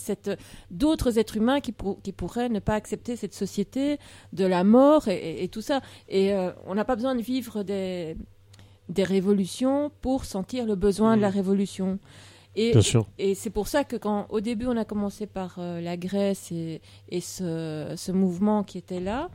[0.70, 3.98] d'autres êtres humains qui, pour- qui pourraient ne pas accepter cette société
[4.32, 5.80] de la mort et, et- et tout ça.
[6.08, 6.32] Et
[6.66, 8.16] on n'a pas besoin de vivre des,
[8.88, 11.98] des révolutions pour sentir le besoin de la révolution.
[12.54, 12.72] Et,
[13.18, 16.50] et c'est pour ça que quand au début on a commencé par euh, la Grèce
[16.52, 16.80] et,
[17.10, 19.28] et ce, ce mouvement qui était là,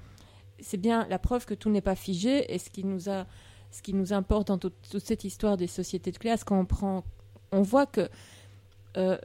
[0.59, 3.27] c'est bien la preuve que tout n'est pas figé et ce qui nous a
[3.69, 6.65] ce qui nous importe dans toute, toute cette histoire des sociétés de classe quand on
[6.65, 7.03] prend
[7.51, 8.09] on voit que
[8.97, 9.17] euh,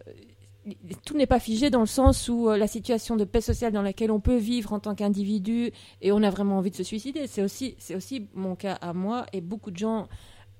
[1.04, 3.82] tout n'est pas figé dans le sens où euh, la situation de paix sociale dans
[3.82, 7.26] laquelle on peut vivre en tant qu'individu et on a vraiment envie de se suicider.
[7.26, 10.08] C'est aussi, c'est aussi mon cas à moi et beaucoup de gens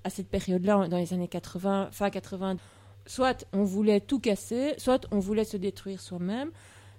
[0.04, 2.58] à cette période-là, dans les années 80, fin 80,
[3.06, 6.50] soit on voulait tout casser, soit on voulait se détruire soi-même.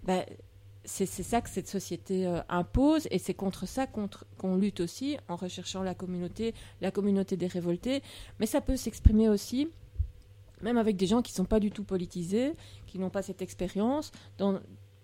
[0.04, 0.26] Ben,
[0.84, 5.36] c'est ça que cette société euh, impose et c'est contre ça qu'on lutte aussi en
[5.36, 8.02] recherchant la communauté, la communauté des révoltés.
[8.40, 9.70] Mais ça peut s'exprimer aussi,
[10.62, 12.54] même avec des gens qui ne sont pas du tout politisés,
[12.86, 14.12] qui n'ont pas cette expérience.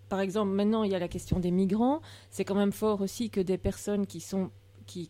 [0.10, 2.02] Par exemple, maintenant, il y a la question des migrants.
[2.30, 4.22] C'est quand même fort aussi que des personnes qui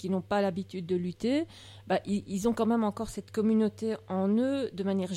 [0.10, 1.45] n'ont pas l'habitude de lutter,
[1.88, 5.10] bah, ils, ont quand même encore cette communauté en eux de manière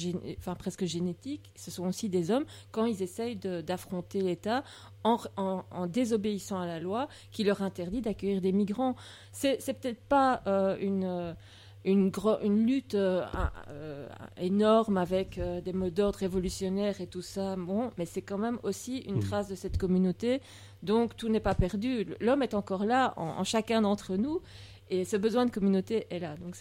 [0.59, 1.53] presque génétique.
[1.55, 4.65] Ce sont aussi des hommes quand ils essayent d'affronter l'État
[5.05, 8.97] en, désobéissant à la loi qui leur interdit d'accueillir des migrants.
[9.31, 11.33] C'est peut-être pas euh, une, euh,
[11.93, 13.25] une, lutte euh,
[13.71, 14.07] euh,
[14.41, 18.59] énorme avec euh, des mots d'ordre révolutionnaires et tout ça, bon, mais c'est quand même
[18.63, 19.23] aussi une Mhm.
[19.23, 20.41] trace de cette communauté.
[20.83, 22.07] Donc tout n'est pas perdu.
[22.21, 24.41] L'homme est encore là en, en chacun d'entre nous
[24.91, 26.35] et ce besoin de communauté est là.
[26.43, 26.55] Donc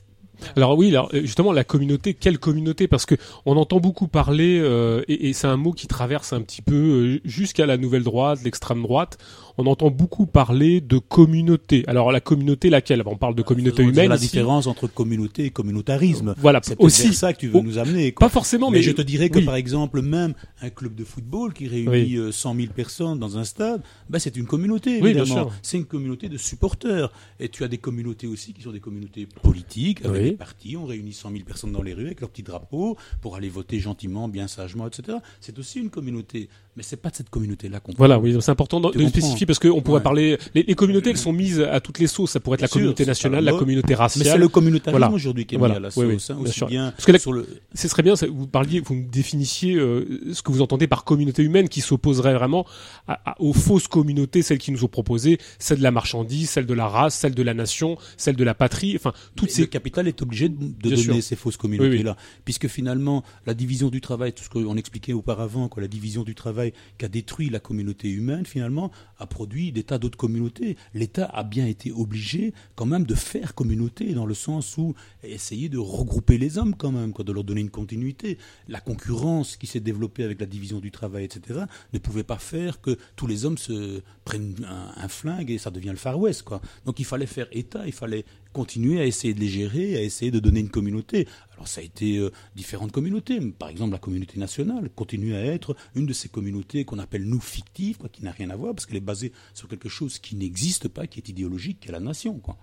[0.55, 2.87] Alors oui, alors justement la communauté, quelle communauté?
[2.87, 3.15] Parce que
[3.45, 6.75] on entend beaucoup parler euh, et, et c'est un mot qui traverse un petit peu
[6.75, 9.17] euh, jusqu'à la nouvelle droite, l'extrême droite.
[9.57, 11.83] On entend beaucoup parler de communauté.
[11.87, 13.01] Alors la communauté laquelle?
[13.05, 14.09] On parle de communauté Faisons dire humaine.
[14.09, 14.27] La ici.
[14.27, 16.35] différence entre communauté et communautarisme.
[16.37, 17.13] Voilà, C'est aussi.
[17.13, 18.11] ça que tu veux Oh, nous amener.
[18.11, 18.27] quoi.
[18.27, 19.45] Pas forcément, mais, mais, je te dirais que oui.
[19.45, 22.17] par exemple, même un club de football qui réunit Oui.
[22.17, 25.49] euh, 100 000 personnes dans un stade, ben, c'est une communauté, évidemment.
[25.61, 27.11] C'est une communauté de supporters.
[27.39, 30.75] Et tu as des communautés aussi qui sont des communautés politiques, avec des partis.
[30.77, 33.79] On réunit 100 000 personnes dans les rues avec leurs petits drapeaux pour aller voter
[33.79, 35.17] gentiment, bien sagement, etc.
[35.39, 36.49] C'est aussi une communauté.
[36.77, 39.81] Mais c'est pas de cette communauté-là qu'on Voilà, oui, c'est important de, spécifier parce qu'on
[39.81, 40.03] pourrait Ouais.
[40.03, 40.37] parler.
[40.53, 42.31] Les, les communautés, elles sont mises à toutes les sauces.
[42.31, 44.25] Ça pourrait être la sûr, communauté nationale, la communauté Mais raciale.
[44.27, 45.09] c'est le communautarisme Voilà.
[45.13, 45.75] aujourd'hui qui est Voilà.
[45.75, 46.31] mis à la Oui, oui, sauce.
[46.31, 46.67] hein, bien aussi sûr.
[46.67, 50.41] bien Parce que la- sur le, Ce serait bien, vous parliez, vous définissiez euh, ce
[50.41, 52.65] que vous entendez par communauté humaine qui s'opposerait vraiment
[53.07, 56.65] à- à- aux fausses communautés, celles qui nous ont proposées, celle de la marchandise, celle
[56.65, 59.61] de la race, celle de la nation, celle de la patrie, enfin toutes Mais ces
[59.61, 61.23] Le capital est obligé de, de donner sûr.
[61.23, 65.81] ces fausses communautés-là, puisque finalement, la division du travail, tout ce qu'on expliquait auparavant, quoi,
[65.81, 66.64] la division du travail
[66.97, 70.77] qui a détruit la communauté humaine, finalement, a produit des tas d'autres communautés.
[70.93, 75.69] L'État a bien été obligé, quand même, de faire communauté, dans le sens où essayer
[75.69, 78.37] de regrouper les hommes, quand même, quoi, de leur donner une continuité.
[78.67, 81.61] La concurrence qui s'est développée avec la division du travail, etc.,
[81.93, 85.71] ne pouvait pas faire que tous les hommes se prennent un, un flingue et ça
[85.71, 86.61] devient le Far West, quoi.
[86.85, 88.25] Donc il fallait faire État, il fallait
[88.55, 91.27] continuer à essayer de les gérer, à essayer de donner une communauté.
[91.55, 93.39] Alors ça a été euh, différentes communautés.
[93.51, 97.39] Par exemple, la communauté nationale continue à être une de ces communautés qu'on appelle nous
[97.39, 100.35] fictives, quoi, qui n'a rien à voir parce qu'elle est basée sur quelque chose qui
[100.35, 102.57] n'existe pas, qui est idéologique, qui est la nation, quoi.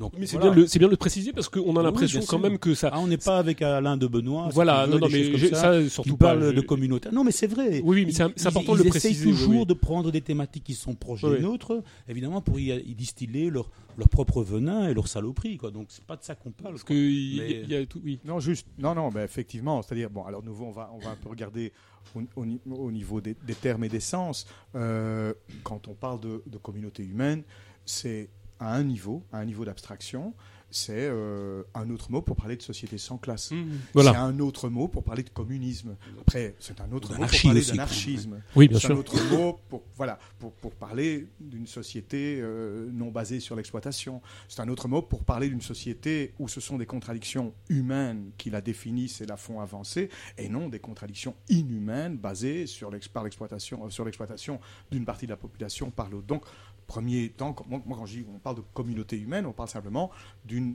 [0.00, 0.50] Donc Mais c'est voilà.
[0.50, 2.74] bien, de le- c'est bien de le préciser parce qu'on a l'impression quand même que
[2.74, 2.88] ça.
[2.92, 4.48] Ah, on n'est pas avec Alain de Benoît.
[4.52, 5.86] voilà, non, non, mais ça.
[5.88, 6.28] surtout pas.
[6.34, 7.10] parle de communauté.
[7.12, 7.80] Non, mais c'est vrai.
[7.84, 9.66] Oui, oui, mais c'est Ils- important ils, de le essayent préciser, oui, toujours oui.
[9.66, 13.50] de prendre des thématiques qui sont proches Oui, des nôtres, évidemment, pour y, y distiller
[13.50, 15.58] leur, leur propre venin et leur saloperie.
[15.58, 15.70] Quoi.
[15.70, 16.72] Donc, c'est pas de ça qu'on parle.
[16.74, 18.20] Parce que il y a- Mais- y a tout, oui.
[18.24, 21.16] Non, juste, non, non, ben effectivement, c'est-à-dire, bon, alors nouveau, on va, on va un
[21.16, 21.72] peu regarder
[22.16, 24.46] au, au ni- au niveau des, des termes et des sens.
[24.76, 27.42] Euh, quand on parle de, de communauté humaine,
[27.84, 28.30] c'est
[28.60, 30.34] à un niveau, à un niveau d'abstraction,
[30.72, 33.46] c'est euh, un autre mot pour parler de société sans classe.
[33.48, 33.56] C'est
[33.92, 34.22] Voilà.
[34.22, 35.96] un autre mot pour parler de communisme.
[36.20, 38.40] Après, c'est un autre mot pour parler d'anarchisme.
[38.54, 38.98] Oui, bien C'est un sûr.
[39.00, 44.22] autre mot pour, voilà, pour, pour parler d'une société euh, non basée sur l'exploitation.
[44.46, 48.48] C'est un autre mot pour parler d'une société où ce sont des contradictions humaines qui
[48.50, 50.08] la définissent et la font avancer,
[50.38, 54.60] et non des contradictions inhumaines basées sur l'ex- par l'exploitation, euh, sur l'exploitation
[54.92, 56.28] d'une partie de la population par l'autre.
[56.28, 56.44] Donc,
[56.90, 60.10] premier temps, quand- moi, quand je dis- on parle de communauté humaine, on parle simplement
[60.44, 60.74] d'une-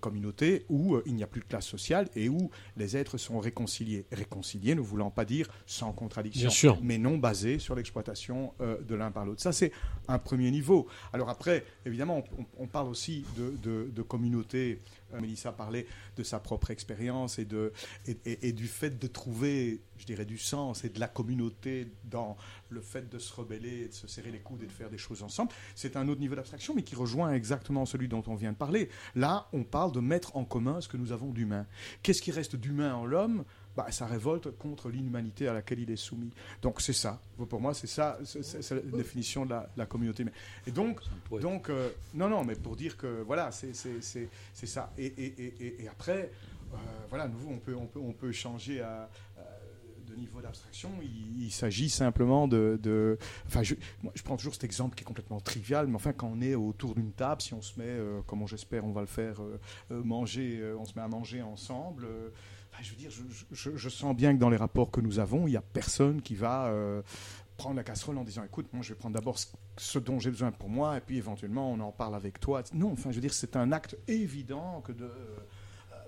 [0.00, 3.40] communauté où euh, il n'y a plus de classe sociale et où les êtres sont
[3.40, 4.06] réconciliés.
[4.12, 6.78] Réconciliés ne voulant pas dire sans contradiction, sûr.
[6.82, 9.42] mais non basés sur l'exploitation euh, de l'un par l'autre.
[9.42, 9.72] Ça, c'est
[10.06, 10.86] un premier niveau.
[11.12, 12.22] Alors après, évidemment,
[12.58, 14.80] on, parle aussi de, de, de communauté.
[15.14, 17.46] Euh, Mélissa parlait de sa propre expérience et,
[18.24, 22.36] et du fait de trouver, je dirais, du sens et de la communauté dans
[22.68, 25.22] le fait de se rebeller, de se serrer les coudes et de faire des choses
[25.22, 25.52] ensemble.
[25.74, 28.88] C'est un autre niveau d'abstraction, mais qui rejoint exactement celui dont on vient de parler.
[29.14, 31.66] Là, on parle de mettre en commun ce que nous avons d'humain.
[32.02, 33.44] Qu'est-ce qui reste d'humain en l'homme?
[33.76, 36.30] Bah, ça révolte contre l'inhumanité à laquelle il est soumis.
[36.62, 37.20] Donc c'est ça.
[37.48, 40.24] Pour moi, c'est ça, c'est la définition de la, la communauté.
[40.66, 41.00] Et donc,
[41.40, 44.92] donc euh, non, non, mais pour dire que voilà, c'est c'est- c'est- c'est ça.
[44.96, 46.30] Et, et- et- et- après,
[46.72, 46.76] euh,
[47.10, 49.02] voilà, nouveau, on peut, on peut, on peut changer à,
[49.36, 49.40] à-
[50.08, 50.90] de niveau d'abstraction.
[51.02, 55.02] Il, il s'agit simplement de, de- enfin, je, moi, je prends toujours cet exemple qui
[55.02, 57.86] est complètement trivial, mais enfin, quand on est autour d'une table, si on se met,
[57.88, 59.58] euh, comme j'espère, on va le faire, euh,
[59.90, 62.06] euh, manger, euh, on se met à manger ensemble.
[62.76, 63.22] Enfin, je veux dire, je,
[63.52, 66.20] je- je sens bien que dans les rapports que nous avons, il n'y a personne
[66.20, 67.00] qui va euh,
[67.56, 69.46] prendre la casserole en disant écoute, moi je vais prendre d'abord ce,
[69.78, 72.62] ce dont j'ai besoin pour moi, et puis éventuellement on en parle avec toi.
[72.74, 75.36] Non, enfin, je veux dire, c'est un acte évident que de euh,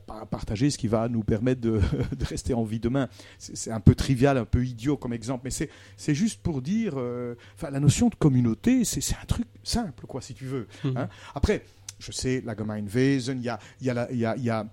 [0.06, 1.80] par- partager ce qui va nous permettre de,
[2.16, 3.08] de rester en vie demain.
[3.38, 5.50] C'est un peu trivial, un peu idiot comme exemple, mais
[5.96, 10.20] c'est juste pour dire, euh, enfin, la notion de communauté, c'est un truc simple, quoi,
[10.20, 10.66] si tu veux.
[10.84, 10.96] Mhm.
[10.98, 11.08] hein.
[11.34, 11.64] Après,
[11.98, 14.66] je sais, la Gemeinwesen, il y a, y a, la- y a, il y a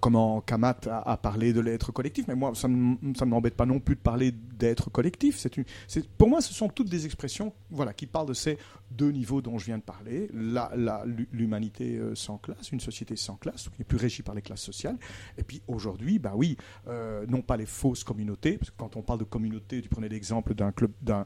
[0.00, 3.94] comment Kamat a, parlé de l'être collectif, mais moi, ça ne m'embête pas non plus
[3.94, 5.38] de parler d'être collectif.
[5.38, 5.64] C'est une,
[6.18, 8.58] pour moi, ce sont toutes des expressions voilà, qui parlent de ces
[8.90, 10.28] deux niveaux dont je viens de parler.
[10.32, 10.72] La-
[11.32, 14.62] L'humanité euh, sans classe, une société sans classe, qui n'est plus régie par les classes
[14.62, 14.96] sociales.
[15.38, 16.56] Et puis aujourd'hui, bah oui,
[16.88, 20.08] euh, non pas les fausses communautés, parce que quand on parle de communauté, tu prenais
[20.08, 21.24] l'exemple d'un club, d'un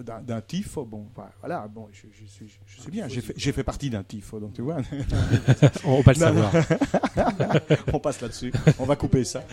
[0.00, 1.08] d'un tifo, bon,
[1.40, 4.40] voilà, bon, je, je sais, je sais bien, j'ai fait, j'ai fait partie d'un tifo,
[4.40, 4.78] donc tu vois.
[5.84, 6.52] On va pas le savoir.
[7.92, 8.52] on passe là-dessus.
[8.78, 9.44] On va couper ça.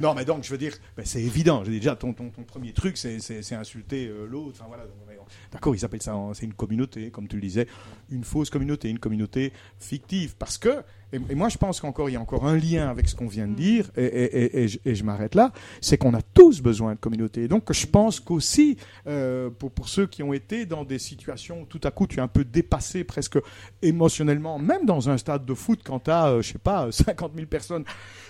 [0.00, 1.64] Non, mais donc, je veux dire, ben, c'est évident.
[1.64, 4.58] Je dire, déjà, ton, ton, ton premier truc, c'est, insulter euh, l'autre.
[4.58, 4.84] Enfin, voilà.
[5.52, 7.66] D'accord, ils appellent ça, c'est une communauté, comme tu le disais,
[8.10, 10.36] une fausse communauté, une communauté fictive.
[10.36, 10.82] Parce que,
[11.30, 13.46] et, moi, je pense qu'encore, il y a encore un lien avec ce qu'on vient
[13.46, 17.48] de dire, et, je, m'arrête là, c'est qu'on a tous besoin de communauté.
[17.48, 18.76] Donc, je pense qu'aussi,
[19.06, 22.20] euh, pour, ceux qui ont été dans des situations où tout à coup, tu es
[22.20, 23.38] un peu dépassé presque
[23.82, 27.46] émotionnellement, même dans un stade de foot, quand tu as, je sais pas, 50 000
[27.46, 27.84] personnes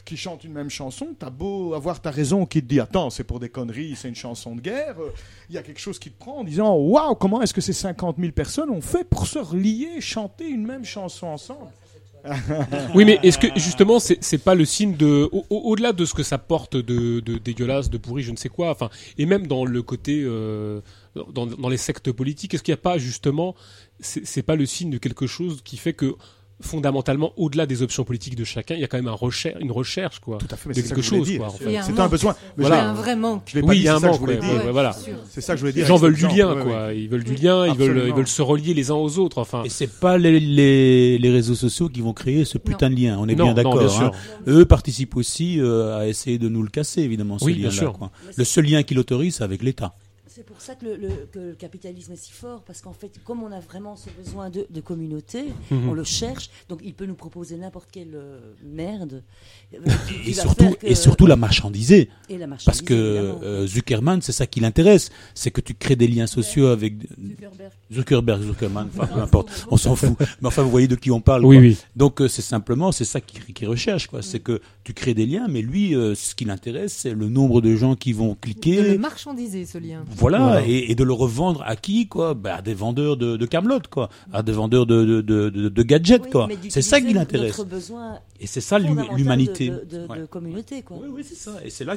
[0.05, 3.11] qui chantent une même chanson, tu as beau avoir ta raison qui te dit Attends,
[3.11, 4.97] c'est pour des conneries, c'est une chanson de guerre.
[5.01, 5.11] euh,
[5.49, 7.73] Il y a quelque chose qui te prend en disant Waouh, comment est-ce que ces
[7.73, 11.71] 50 000 personnes ont fait pour se relier, chanter une même chanson ensemble?
[12.94, 16.15] Oui, mais est-ce que justement c'est pas le signe de au- au- au-delà de ce
[16.15, 19.65] que ça porte de, dégueulasse, de pourri, je ne sais quoi, enfin et même dans
[19.65, 20.81] le côté euh,
[21.32, 23.55] dans, dans les sectes politiques, est-ce qu'il n'y a pas justement
[24.01, 26.15] c'est pas le signe de quelque chose qui fait que
[26.61, 29.70] fondamentalement au-delà des options politiques de chacun, il y a quand même un recherche, une
[29.73, 30.39] recherche quoi.
[30.39, 31.39] Tout à fait, mais de quelque chose dire.
[31.39, 31.49] quoi.
[31.49, 32.01] en C'est- fait.
[32.01, 32.35] Un besoin.
[32.57, 32.83] Mais Il y Voilà.
[32.83, 33.43] a un vrai manque.
[33.55, 34.65] Je Oui, il y a c'est un ça que manque, ouais, dire.
[34.65, 34.97] ouais, voilà.
[35.28, 35.87] C'est ça que je voulais Les dire.
[35.87, 36.55] gens veulent du lien.
[36.55, 38.16] Ouais, quoi, ils veulent du lien, ils veulent ils Absolument.
[38.16, 39.62] veulent se relier les uns aux autres enfin.
[39.65, 43.16] Et c'est pas les, les, les réseaux sociaux qui vont créer ce putain de lien.
[43.20, 44.03] On est Non, bien d'accord.
[44.03, 44.11] hein.
[44.49, 47.39] Eux participent aussi euh, à essayer de nous le casser, évidemment.
[47.39, 47.93] Ce Oui, bien lien-là, sûr.
[47.93, 48.11] quoi.
[48.37, 49.95] Le seul lien qui l'autorise, c'est avec l'État.
[50.37, 53.11] C'est pour ça que le, le- que le capitalisme est si fort, parce qu'en fait,
[53.25, 55.89] comme on a vraiment ce besoin de, de communauté, Mhm.
[55.89, 59.23] on le cherche, donc il peut nous proposer n'importe quelle euh, merde.
[59.73, 59.79] euh,
[60.27, 62.11] Et surtout, que- et surtout la marchandiser.
[62.29, 65.09] et la Parce que euh, Zuckerman, c'est ça qui l'intéresse.
[65.35, 67.73] C'est que tu crées des liens sociaux avec Zuckerberg.
[67.91, 69.67] Zuckerberg, Zuckerman, enfin, peu importe.
[69.71, 70.19] On s'en fout.
[70.43, 71.47] Mais enfin, vous voyez de qui on parle.
[71.47, 71.63] Oui quoi.
[71.63, 71.79] oui.
[71.97, 74.21] Donc euh, c'est simplement c'est ça qu'il recherche quoi.
[74.21, 77.63] C'est que tu crées des liens, mais lui euh, ce qui l'intéresse c'est le nombre
[77.63, 78.99] de gens qui vont De le cliquer.
[78.99, 80.05] marchandiser, ce lien.
[80.11, 80.62] Voilà, Voilà.
[80.66, 82.35] Et, et de le revendre à qui quoi?
[82.35, 85.69] Bah, À des vendeurs de, de Camelot quoi, à des vendeurs de, de, de, de-
[85.69, 86.47] de gadgets Oui, quoi.
[86.48, 87.61] mais C'est ça qui l'intéresse.
[88.40, 89.70] Et c'est ça l'humanité.
[89.70, 90.19] de, de- de Ouais.
[90.28, 90.98] communauté, quoi.
[91.01, 91.53] Oui, oui, c'est ça.
[91.65, 91.97] Et c'est là,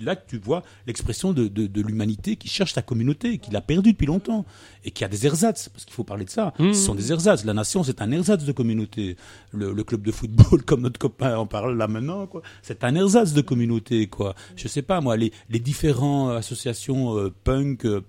[0.00, 3.60] là que tu vois l'expression de, de, de l'humanité qui cherche sa communauté, qui l'a
[3.60, 4.44] perdue depuis longtemps,
[4.84, 6.52] et qui a des ersatz, parce qu'il faut parler de ça.
[6.58, 6.72] Mmh.
[6.72, 7.44] Ce sont des ersatz.
[7.44, 9.16] La nation, c'est un ersatz de communauté.
[9.52, 12.94] Le, le club de football, comme notre copain en parle là maintenant, quoi, c'est un
[12.94, 14.06] ersatz de communauté.
[14.06, 14.34] Quoi.
[14.56, 18.02] Je sais pas, moi, les, les différentes associations euh, punk, euh,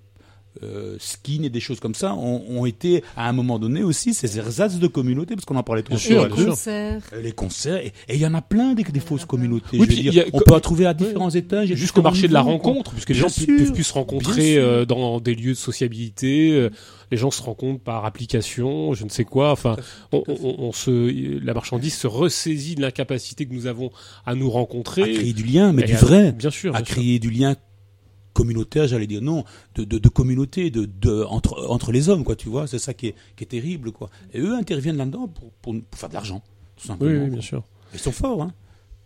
[0.63, 4.13] euh, skin et des choses comme ça ont, ont été à un moment donné aussi
[4.13, 6.27] ces ersatz de communauté, parce qu'on en parlait tout à l'heure.
[6.27, 6.45] bien sûr.
[6.47, 7.01] Concert.
[7.13, 9.77] Euh, Les concerts, et il y en a plein des, des fausses communautés.
[9.77, 11.73] Oui, je veux puis dire, il y a- on peut en trouver à différents étages.
[11.73, 13.45] Jusqu'au marché de la rencontre, puisque les gens sûr.
[13.47, 16.51] peuvent plus se rencontrer euh, dans des lieux de sociabilité.
[16.51, 16.69] euh,
[17.11, 19.51] les gens se rencontrent par application, je ne sais quoi.
[19.51, 19.75] Enfin,
[20.11, 23.89] on, on- on se, la marchandise se ressaisit de l'incapacité que nous avons
[24.27, 25.01] à nous rencontrer.
[25.03, 26.75] à créer du lien, mais Et du à- vrai, Bien sûr.
[26.75, 26.95] à bien sûr.
[26.95, 27.55] créer du lien
[28.33, 29.43] communautaire, j'allais dire non,
[29.75, 32.35] de, de, de communauté, de, de entre entre les hommes, quoi.
[32.35, 34.09] Tu vois, c'est ça qui est qui est terrible, quoi.
[34.33, 36.41] Et eux interviennent là-dedans pour, pour, pour faire de l'argent,
[36.77, 37.23] tout simplement.
[37.25, 37.63] oui, bien sûr.
[37.93, 38.53] Ils sont forts, hein.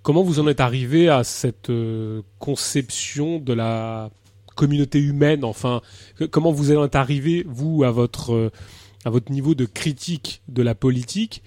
[0.01, 4.09] Comment vous en êtes arrivé à cette euh, conception de la
[4.55, 5.81] communauté humaine Enfin,
[6.17, 8.51] que- comment vous en êtes arrivé, vous, à votre, euh,
[9.05, 11.41] à votre niveau de critique de la politique,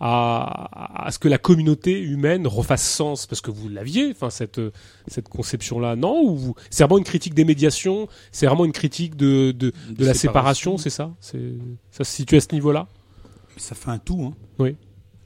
[0.00, 4.60] à, à ce que la communauté humaine refasse sens Parce que vous l'aviez, enfin, cette,
[5.06, 9.16] cette conception-là, non Ou vous- c'est vraiment une critique des médiations C'est vraiment une critique
[9.16, 11.14] de, de, de la séparation, c'est ça?
[11.20, 11.52] C'est
[11.90, 12.88] Ça se situe à ce niveau-là?
[13.56, 14.34] Ça fait un tout, hein.
[14.58, 14.76] Oui.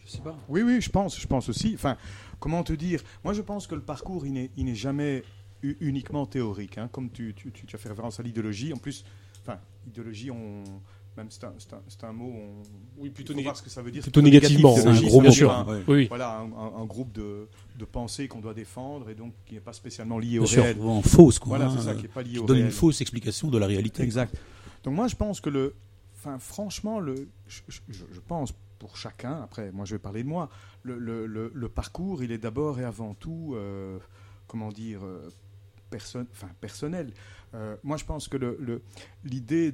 [0.06, 0.36] Je sais pas.
[0.48, 1.72] Oui, oui, je pense, je pense aussi.
[1.74, 1.96] Enfin,
[2.38, 3.02] comment te dire?
[3.24, 5.22] Moi, je pense que le parcours, il n'est, il n'est jamais
[5.62, 6.78] uniquement théorique.
[6.78, 6.88] hein.
[6.92, 8.72] Comme tu, tu, tu- tu as fait référence à l'idéologie.
[8.72, 9.04] En plus,
[9.42, 10.62] enfin, idéologie, on,
[11.16, 12.32] même c'est un, c'est un- c'est un mot.
[12.32, 12.62] On,
[13.02, 14.02] Oui, faut voir ce que ça veut dire.
[14.02, 15.30] plutôt négativement, négatif, c'est un gros mot.
[15.30, 15.80] sûr, un-.
[15.88, 16.06] Oui.
[16.08, 19.60] Voilà, un, un- un groupe de, de pensées qu'on doit défendre et donc qui n'est
[19.60, 20.76] pas spécialement lié au Bien sûr, réel.
[20.76, 21.50] vraiment fausse, quoi.
[21.56, 21.74] Voilà, hein.
[21.76, 22.66] c'est ça qui n'est pas lié Qui au donne réel.
[22.68, 24.02] une fausse explication de la réalité.
[24.02, 24.34] Exact.
[24.84, 25.74] Donc moi, je pense que le,
[26.16, 29.42] enfin, franchement, le, je, je- je pense pour chacun.
[29.42, 30.48] Après, moi, je vais parler de moi.
[30.84, 33.98] Le, le- le- le parcours, il est d'abord et avant tout, euh,
[34.46, 35.28] comment dire, euh,
[35.90, 37.12] perso- enfin, personnel.
[37.54, 38.36] Euh, moi, je pense que
[39.24, 39.72] l'idée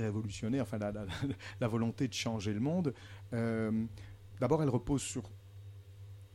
[0.00, 2.94] révolutionnaire, enfin, la, volonté de changer le monde,
[3.32, 3.84] euh,
[4.40, 5.30] d'abord, elle repose sur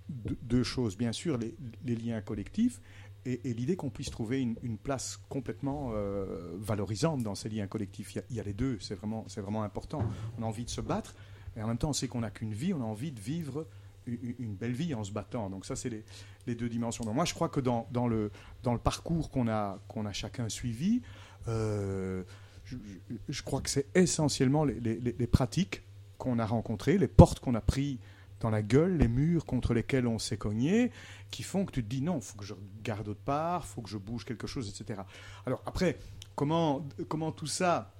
[0.09, 0.97] deux, choses.
[0.97, 2.81] Bien sûr, les, liens collectifs
[3.25, 8.15] et, l'idée qu'on puisse trouver une, place complètement euh, valorisante dans ces liens collectifs.
[8.29, 10.03] Il y a, les deux, c'est vraiment, vraiment important.
[10.37, 11.15] On a envie de se battre,
[11.55, 13.67] et en même temps, on sait qu'on n'a qu'une vie, on a envie de vivre
[14.05, 15.49] une, belle vie en se battant.
[15.49, 15.89] Donc ça, c'est
[16.45, 17.03] les, deux dimensions.
[17.03, 18.31] Donc moi, je crois que dans, le,
[18.83, 21.01] parcours qu'on a, a chacun suivi,
[21.47, 22.23] euh,
[23.29, 25.83] je, crois que c'est essentiellement les, pratiques
[26.17, 27.97] qu'on a rencontrées, les portes qu'on a prises
[28.39, 30.91] dans la gueule, les murs contre lesquels on s'est cogné,
[31.31, 33.89] qui font que tu te dis non, faut que je regarde autre part, faut que
[33.89, 35.01] je bouge quelque chose, etc.
[35.45, 35.97] Alors après,
[36.35, 37.93] comment, comment tout ça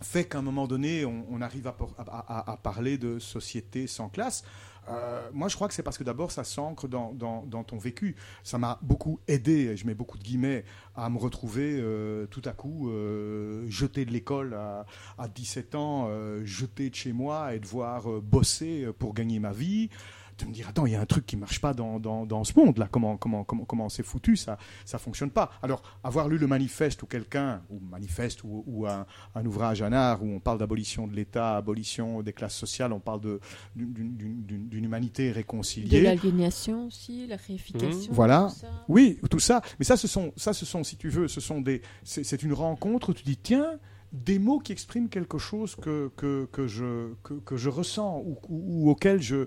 [0.00, 4.44] fait qu'à un moment donné, on, arrive à- à parler de société sans classe?
[4.88, 7.78] Euh, moi, je crois que c'est parce que d'abord, ça s'ancre dans, dans- dans ton
[7.78, 8.16] vécu.
[8.42, 10.64] Ça m'a beaucoup aidé, je mets beaucoup de guillemets,
[10.96, 14.84] à me retrouver euh, tout à coup euh, jeté de l'école à,
[15.18, 19.52] à 17 ans, euh, jeté de chez moi et devoir euh, bosser pour gagner ma
[19.52, 19.88] vie.
[20.42, 22.44] De me dire, attends, il y a un truc qui marche pas dans, dans, dans
[22.44, 22.88] ce monde là.
[22.90, 25.50] Comment comment comment comment c'est foutu ça ça fonctionne pas.
[25.62, 29.92] Alors avoir lu le manifeste ou quelqu'un ou manifeste ou, ou un, un ouvrage un
[29.92, 33.40] art où on parle d'abolition de l'État, abolition des classes sociales, on parle de
[33.76, 36.00] d'une- humanité De réconciliée.
[36.02, 38.10] l'aliénation aussi, la réification.
[38.10, 38.14] Mmh.
[38.14, 38.48] Voilà.
[38.50, 38.68] tout ça.
[38.88, 39.62] Oui, tout ça.
[39.78, 41.82] Mais ça, ce sont, ça, ce sont, si tu veux, ce sont des.
[42.02, 43.78] C'est une rencontre où tu dis tiens,
[44.12, 48.36] des mots qui expriment quelque chose que que, que je que, que je ressens ou,
[48.48, 49.46] ou, ou auquel je-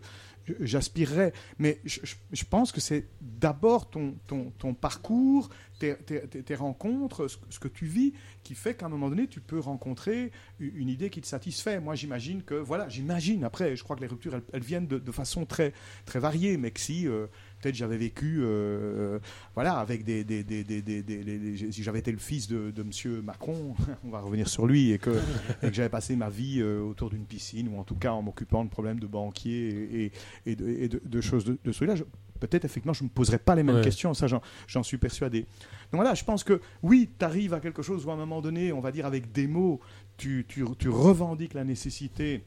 [0.59, 1.33] j'aspirerais.
[1.59, 2.15] Mais je, je-
[2.45, 5.49] pense que c'est d'abord ton, ton, ton parcours,
[5.79, 8.13] tes, tes- tes- rencontres, ce, que- tu vis,
[8.43, 11.79] qui fait qu'à un moment donné, tu peux rencontrer une idée qui te satisfait.
[11.79, 14.99] Moi, j'imagine que, voilà, j'imagine, après, je crois que les ruptures, elles, elles viennent de,
[14.99, 15.73] de façon très,
[16.05, 17.27] très variée, mais que si, euh,
[17.61, 19.19] peut-être j'avais vécu, euh,
[19.53, 20.23] voilà, avec des...
[20.23, 23.75] des, des, des, si j'avais été le fils de, de Monsieur Macron,
[24.05, 25.19] on va revenir sur lui, et que,
[25.71, 28.69] j'avais passé ma vie euh, autour d'une piscine, ou en tout cas en m'occupant de
[28.69, 30.11] problèmes de banquier et, et,
[30.51, 32.03] et de, et de- de choses de, celui-là, je-
[32.39, 33.81] peut-être effectivement je ne me poserais pas les mêmes Ouais.
[33.81, 35.41] questions, ça j'en, j'en suis persuadé.
[35.41, 38.41] Donc voilà, je pense que oui, tu arrives à quelque chose où à un moment
[38.41, 39.79] donné, on va dire avec des mots,
[40.17, 42.43] tu, tu, tu revendiques la nécessité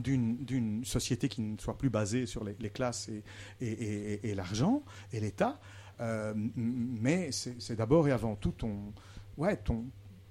[0.00, 3.10] d'une, société qui ne soit plus basée sur les, classes
[3.60, 5.60] et, l'argent et l'État.
[6.00, 8.92] Euh, mais c'est d'abord et avant tout ton,
[9.36, 9.84] ouais, ton,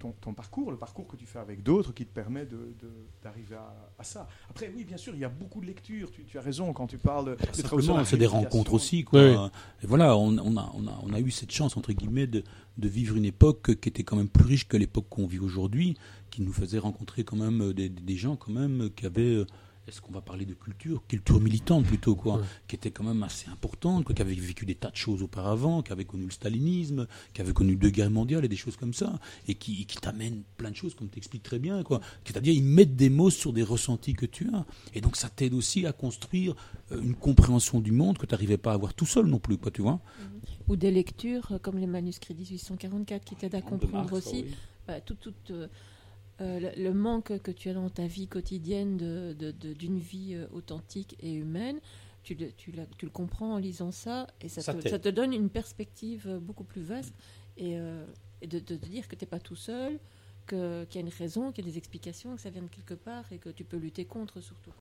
[0.04, 3.08] ton, ton parcours, le parcours que tu fais avec d'autres qui te permet de, de-
[3.24, 4.28] d'arriver à, à ça.
[4.50, 6.12] Après, oui, bien sûr, il y a beaucoup de lectures.
[6.12, 9.04] Tu, tu as raison quand tu parles sur Simplement, c'est des rencontres aussi.
[9.06, 9.22] Quoi.
[9.24, 9.50] Oui, oui.
[9.84, 12.44] Et voilà, on, on a, on, a, on a eu cette chance, entre guillemets, de,
[12.78, 15.96] de vivre une époque qui était quand même plus riche que l'époque qu'on vit aujourd'hui,
[16.32, 19.46] qui nous faisait rencontrer quand même des, des gens quand même qui avaient...
[19.86, 22.44] Est-ce qu'on va parler de culture Culture militante plutôt, quoi, Ouais.
[22.70, 25.82] qui était quand même assez importante, quoi, qui avait vécu des tas de choses auparavant,
[25.82, 28.94] qui avait connu le stalinisme, qui avait connu deux guerres mondiales et des choses comme
[28.94, 32.00] ça, et qui, qui t'amènent plein de choses, comme tu expliques très bien, quoi.
[32.24, 34.66] C'est-à-dire, ils mettent des mots sur des ressentis que tu as.
[34.94, 36.56] Et donc, ça t'aide aussi à construire
[36.94, 39.58] euh, une compréhension du monde que tu n'arrivais pas à avoir tout seul non plus,
[39.58, 40.00] quoi, tu vois.
[40.70, 44.56] Ou des lectures euh, comme les manuscrits 1844 qui t'aident à comprendre Marx, aussi oui.
[44.88, 45.68] bah, tout, tout, euh,
[46.44, 49.98] euh, le, le manque que tu as dans ta vie quotidienne de- de- de- d'une
[49.98, 51.80] vie euh, authentique et humaine.
[52.24, 55.00] Tu le, tu, la- tu le comprends en lisant ça et ça, Ça te, ça
[55.00, 57.14] te donne une perspective euh, beaucoup plus vaste
[57.58, 58.06] et, euh,
[58.42, 60.00] et de, de te dire que tu n'es pas tout seul,
[60.48, 62.94] qu'il y a une raison, qu'il y a des explications, que ça vient de quelque
[62.96, 64.72] part et que tu peux lutter contre surtout.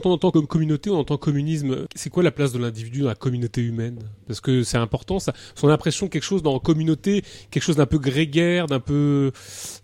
[0.00, 1.86] Quand on entend comme communauté, on entend communisme.
[1.94, 3.98] C'est quoi la place de l'individu dans la communauté humaine?
[4.26, 5.18] Parce que c'est important.
[5.18, 9.30] Ça, son impression quelque chose dans la communauté, quelque chose d'un peu grégaire, d'un peu,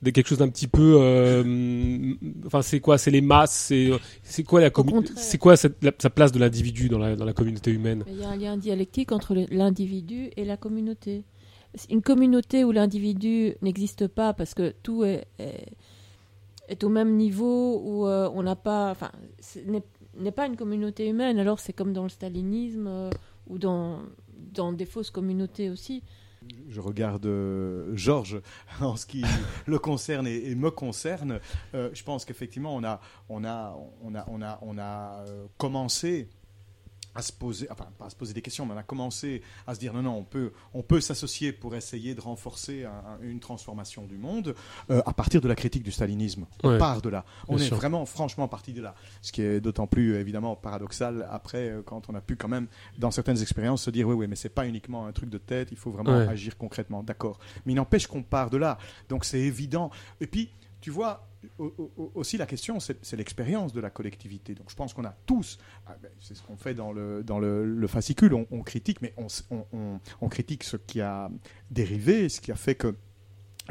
[0.03, 0.97] de quelque chose d'un petit peu.
[0.99, 2.15] euh,
[2.47, 2.97] enfin, c'est quoi?
[2.99, 3.53] C'est les masses.
[3.69, 3.91] C'est
[4.23, 5.19] c'est quoi la commu- contraire.
[5.19, 8.05] C'est quoi cette- la- sa place de l'individu dans la dans la communauté humaine?
[8.09, 11.25] Il y a un lien dialectique entre l'individu et la communauté.
[11.91, 15.67] Une communauté où l'individu n'existe pas parce que tout est, est,
[16.69, 18.91] est au même niveau, où euh, on n'a pas.
[18.93, 19.11] Enfin,
[19.41, 19.83] ce n'est
[20.19, 23.11] n'est pas une communauté humaine, alors c'est comme dans le stalinisme euh,
[23.47, 24.01] ou dans,
[24.53, 26.03] dans des fausses communautés aussi.
[26.69, 28.41] je regarde euh, Georges
[28.81, 29.23] en ce qui
[29.67, 31.41] le concerne et, et me concerne.
[31.75, 35.25] Euh, je pense qu'effectivement, on a, on a, on a, on a, on a
[35.59, 36.29] commencé
[37.17, 39.75] à se poser, enfin pas à se poser des questions, mais on a commencé à
[39.75, 43.19] se dire non, non, on peut, on peut s'associer pour essayer de renforcer un- un-
[43.23, 44.55] une transformation du monde
[44.91, 46.47] euh, à partir de la critique du stalinisme.
[46.63, 46.79] On Ouais.
[46.79, 47.25] part de là.
[47.49, 47.77] On Bien est sûr.
[47.77, 48.95] vraiment, franchement, parti de là.
[49.23, 52.67] Ce qui est d'autant plus évidemment paradoxal après euh, quand on a pu quand même,
[52.99, 55.69] dans certaines expériences, se dire oui, oui, mais c'est pas uniquement un truc de tête.
[55.73, 56.29] Il faut vraiment Ouais.
[56.29, 57.03] agir concrètement.
[57.03, 57.39] D'accord.
[57.65, 58.79] Mais il n'empêche qu'on part de là.
[59.09, 59.91] Donc c'est évident.
[60.21, 61.27] Et puis, tu vois,
[62.15, 64.55] aussi la question, c'est l'expérience de la collectivité.
[64.55, 68.35] Donc je pense qu'on a tous, ah ben, c'est ce qu'on fait dans le, fascicule,
[68.35, 71.31] on, critique, mais on, critique ce qui a
[71.71, 72.95] dérivé, ce qui a fait que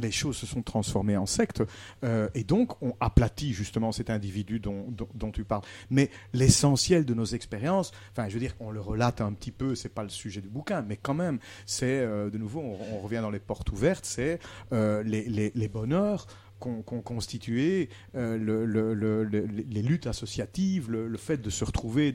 [0.02, 1.64] les choses se sont transformées en sectes,
[2.04, 5.64] euh, et donc on aplatit justement cet individu dont, tu parles.
[5.90, 9.74] Mais l'essentiel de nos expériences, enfin je veux dire, on le relate un petit peu,
[9.74, 13.20] c'est pas le sujet du bouquin, mais quand même, c'est euh, de nouveau, on, revient
[13.22, 14.40] dans les portes ouvertes, c'est
[14.74, 16.28] euh, les bonheurs
[16.60, 21.64] qu'ont qu'ont constitué euh, le- le- le- le- les luttes associatives, le, fait de se
[21.64, 22.14] retrouver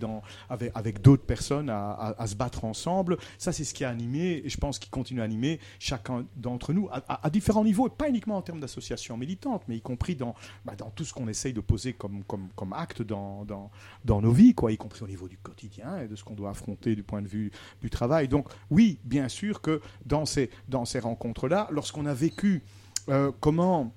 [0.49, 3.17] avec, d'autres personnes à, se battre ensemble.
[3.39, 6.73] Ça, c'est ce qui a animé, et je pense qu'il continue à animer chacun d'entre
[6.73, 10.35] nous à, différents niveaux, et pas uniquement en termes d'association militante, mais y compris dans,
[10.65, 12.23] bah, tout ce qu'on essaye de poser comme,
[12.73, 13.47] acte dans,
[14.07, 17.03] nos vies, y compris au niveau du quotidien et de ce qu'on doit affronter du
[17.03, 17.51] point de vue
[17.81, 18.29] du travail.
[18.29, 22.63] Donc oui, bien sûr que dans ces, dans ces rencontres-là, lorsqu'on a vécu
[23.09, 23.93] euh, comment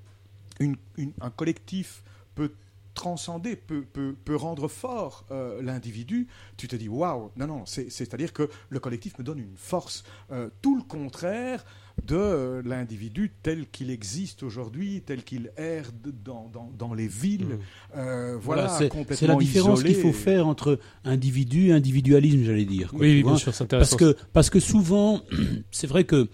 [0.59, 2.03] une- une- un collectif
[2.35, 2.51] peut
[2.93, 6.27] transcender, peut, peut, peut rendre fort euh, l'individu,
[6.57, 10.03] tu te dis waouh, non, non, c'est- c'est-à-dire que le collectif me donne une force.
[10.31, 11.65] Euh, tout le contraire
[12.05, 15.89] de euh, l'individu tel qu'il existe aujourd'hui, tel qu'il erre
[16.23, 17.45] dans, dans, dans les villes.
[17.45, 17.97] Mmh.
[17.97, 22.91] Euh, Voilà, voilà, c'est- la différence qu'il faut faire entre individu et individualisme, j'allais dire.
[22.91, 23.97] quoi, Oui, oui, bien sûr, c'est Parce intéressant.
[23.97, 25.21] que, parce que souvent,
[25.71, 26.29] c'est vrai que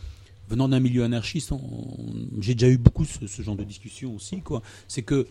[0.49, 1.53] venant d'un milieu anarchiste,
[2.39, 4.41] j'ai déjà eu beaucoup ce, genre de discussion aussi.
[4.88, 5.27] C'est que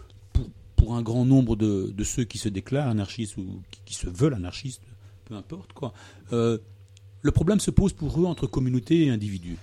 [0.76, 4.34] pour, un grand nombre de, ceux qui se déclarent anarchistes ou qui, qui se veulent
[4.34, 4.82] anarchistes,
[5.24, 5.92] peu importe, quoi,
[6.32, 6.58] euh,
[7.20, 9.56] le problème se pose pour eux entre communauté et individu.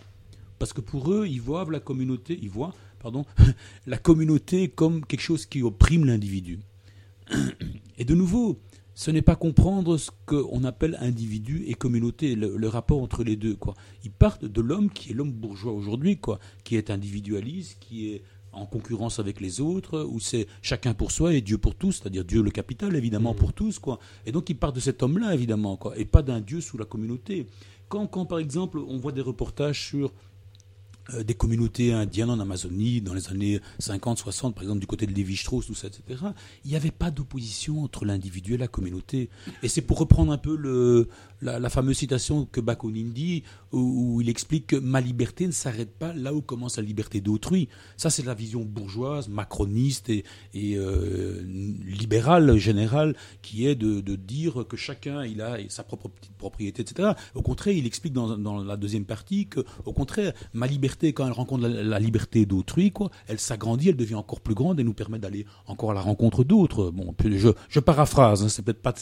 [0.60, 3.26] Parce que pour eux, ils voient la communauté, ils voient, pardon,
[3.88, 6.60] la communauté comme quelque chose qui opprime l'individu.
[7.98, 8.60] Et de nouveau,
[8.96, 13.36] ce n'est pas comprendre ce qu'on appelle individu et communauté, le, le rapport entre les
[13.36, 13.56] deux.
[13.56, 13.76] Quoi.
[14.04, 18.24] Ils partent de l'homme qui est l'homme bourgeois aujourd'hui, quoi, qui est individualiste, qui est
[18.54, 22.24] en concurrence avec les autres, où c'est chacun pour soi et Dieu pour tous, c'est-à-dire
[22.24, 23.80] Dieu le capital, évidemment, pour tous.
[23.80, 24.00] Quoi.
[24.26, 26.86] Et donc ils partent de cet homme-là, évidemment, quoi, et pas d'un Dieu sous la
[26.86, 27.48] communauté.
[27.90, 30.14] Quand, quand, par exemple, on voit des reportages sur
[31.24, 35.14] des communautés indiennes en Amazonie dans les années 50, 60, par exemple du côté de
[35.14, 36.24] Lévi-Strauss, tout ça, etc.
[36.64, 39.30] Il n'y avait pas d'opposition entre l'individu et la communauté.
[39.62, 41.08] Et c'est pour reprendre un peu
[41.42, 46.14] la, fameuse citation que Bakounine dit, où, il explique que ma liberté ne s'arrête pas
[46.14, 47.70] là où commence la liberté d'autrui.
[47.98, 50.24] Ça, c'est la vision bourgeoise, macroniste et,
[50.56, 51.42] euh,
[51.86, 57.12] libérale générale, qui est de, dire que chacun il a sa propre petite propriété, etc.
[57.36, 61.34] Au contraire, il explique dans la deuxième partie que, au contraire, ma liberté, quand elle
[61.34, 65.20] rencontre la, liberté d'autrui, quoi, elle s'agrandit, elle devient encore plus grande et nous permet
[65.20, 66.92] d'aller encore à la rencontre d'autres.
[66.92, 67.14] Bon,
[67.70, 68.94] je paraphrase, hein, c'est peut-être pas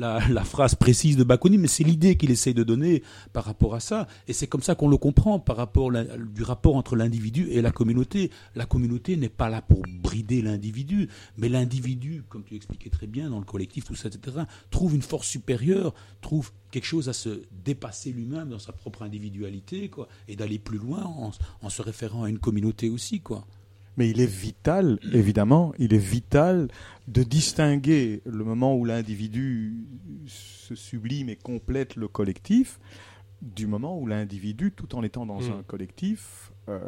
[0.00, 3.02] la, phrase précise de Bakounine, mais c'est l'idée qu'il essaye de donner
[3.32, 4.06] par rapport à ça.
[4.26, 7.70] Et c'est comme ça qu'on le comprend par rapport du rapport entre l'individu et la
[7.70, 8.30] communauté.
[8.54, 13.30] La communauté n'est pas là pour brider l'individu, mais l'individu, comme tu expliquais très bien
[13.30, 14.38] dans le collectif, tout ça, etc.,
[14.70, 19.88] trouve une force supérieure, trouve quelque chose à se dépasser lui-même dans sa propre individualité,
[19.88, 21.30] quoi, et d'aller plus loin en,
[21.62, 23.46] en se référant à une communauté aussi, quoi.
[24.00, 26.68] Mais il est vital, évidemment, il est vital
[27.06, 29.74] de distinguer le moment où l'individu
[30.26, 32.80] se sublime et complète le collectif
[33.42, 35.52] du moment où l'individu, tout en étant dans Mm.
[35.58, 36.78] un collectif, euh,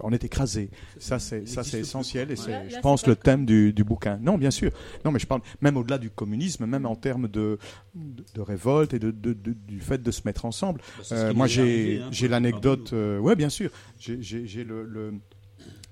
[0.00, 0.70] en est écrasé.
[0.98, 3.84] Ça, c'est ça, c'est essentiel et c'est, Là- là, je pense, le thème du, du
[3.84, 4.16] bouquin.
[4.20, 4.72] Non, bien sûr.
[5.04, 7.58] Non, mais je parle même au-delà du communisme, même en termes de,
[7.94, 10.80] de, de révolte et de, de- de- du fait de se mettre ensemble.
[11.12, 12.92] Euh, moi, j'ai hein, j'ai l'anecdote.
[12.94, 13.70] Euh, ouais, bien sûr.
[14.00, 15.14] J'ai- J'ai j'ai le, le-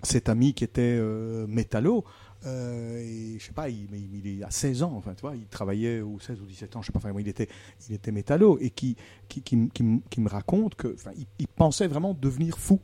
[0.04, 2.04] cet ami qui était euh, métallo.
[2.46, 5.46] Euh, et je sais pas, il, il, il à 16 ans, enfin, tu vois, il
[5.46, 7.48] travaillait ou 16 ou 17 ans, je sais pas, il était,
[7.88, 8.96] il était métallo et qui,
[9.28, 9.68] qui, qui,
[10.10, 12.80] qui me raconte que, enfin, il pensait vraiment devenir fou.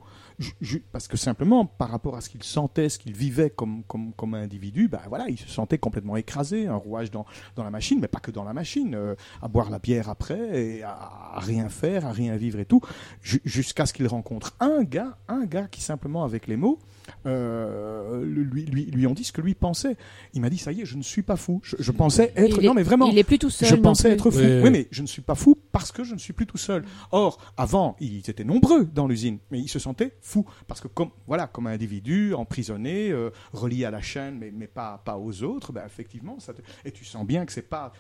[0.93, 4.35] Parce que simplement, par rapport à ce qu'il sentait, ce qu'il vivait comme, comme, comme
[4.35, 7.27] individu, ben voilà, il se sentait complètement écrasé, un rouage dans,
[7.57, 10.39] dans la machine, mais pas que dans la machine, euh, à boire la bière après,
[10.79, 10.91] et à,
[11.35, 12.81] à rien faire, à rien vivre et tout,
[13.23, 16.79] ju- jusqu'à ce qu'il rencontre un gars, un gars qui simplement avec les mots,
[17.27, 19.97] euh, lui, lui, lui ont dit ce que lui pensait.
[20.35, 21.61] Il m'a dit, ça y est, je ne suis pas fou.
[21.63, 22.61] Je, je pensais être...
[22.63, 23.69] Il non mais vraiment, Il est plus tout seul.
[23.69, 24.15] je pensais plus.
[24.15, 24.39] être fou.
[24.39, 24.71] Oui, ouais.
[24.71, 26.85] mais je ne suis pas fou parce que je ne suis plus tout seul.
[27.13, 31.11] Or, avant, ils étaient nombreux dans l'usine, mais ils se sentaient fous parce que comme
[31.27, 35.73] voilà, comme individu, emprisonné, euh, relié à la chaîne, mais, mais pas pas aux autres,
[35.73, 37.93] ben effectivement, ça te- et tu sens bien que c'est pas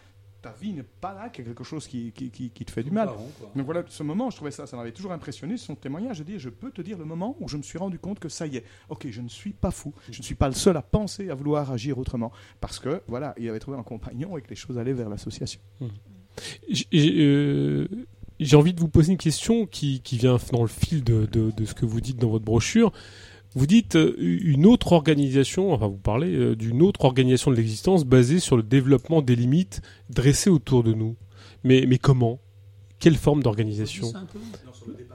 [0.43, 2.71] ta vie n'est pas là, qu'il y a quelque chose qui, qui, qui, qui te
[2.71, 3.09] fait du mal.
[3.55, 6.17] Donc voilà, ce moment, je trouvais ça, ça m'avait toujours impressionné, son témoignage.
[6.17, 8.31] Je dis, je peux te dire le moment où je me suis rendu compte que
[8.31, 10.79] ça y est, ok, je ne suis pas fou, je ne suis pas le seul
[10.79, 14.41] à penser, à vouloir agir autrement, parce que voilà, il avait trouvé un compagnon et
[14.41, 15.61] que les choses allaient vers l'association.
[15.83, 15.89] Euh,
[16.81, 21.51] j'ai envie de vous poser une question qui, qui vient dans le fil de, de,
[21.57, 22.93] de ce que vous dites dans votre brochure.
[23.55, 28.05] Vous dites euh, une autre organisation, enfin vous parlez euh, d'une autre organisation de l'existence
[28.05, 31.17] basée sur le développement des limites dressées autour de nous.
[31.65, 32.39] Mais, mais comment?
[33.01, 34.13] Quelle forme d'organisation?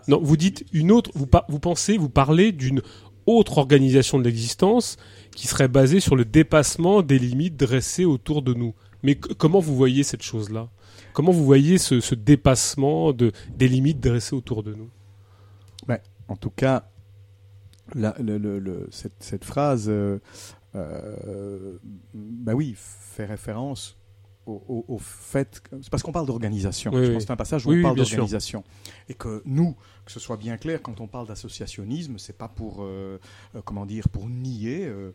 [0.08, 2.82] Non, vous dites une autre, vous, pensez, vous parlez d'une
[3.26, 4.98] autre organisation de l'existence
[5.36, 8.76] qui serait basée sur le dépassement des limites dressées autour de nous.
[9.02, 10.70] Mais comment vous voyez cette chose-là?
[11.14, 14.90] Comment vous voyez ce, ce dépassement de, des limites dressées autour de nous?
[16.28, 16.90] En tout cas,
[17.94, 20.18] la- le- le- le- cette, cette phrase, euh,
[20.74, 21.78] euh,
[22.16, 23.96] ben oui, fait référence
[24.48, 25.62] au, au- au fait.
[25.82, 26.90] C'est parce qu'on parle d'organisation.
[26.92, 27.14] Oui, Je oui.
[27.14, 28.64] pense que c'est un passage où Oui, on parle d'organisation.
[29.08, 29.76] Et que nous,
[30.06, 33.20] que ce soit bien clair, quand on parle d'associationnisme, c'est pas pour, euh,
[33.56, 35.12] euh, comment dire, pour nier euh,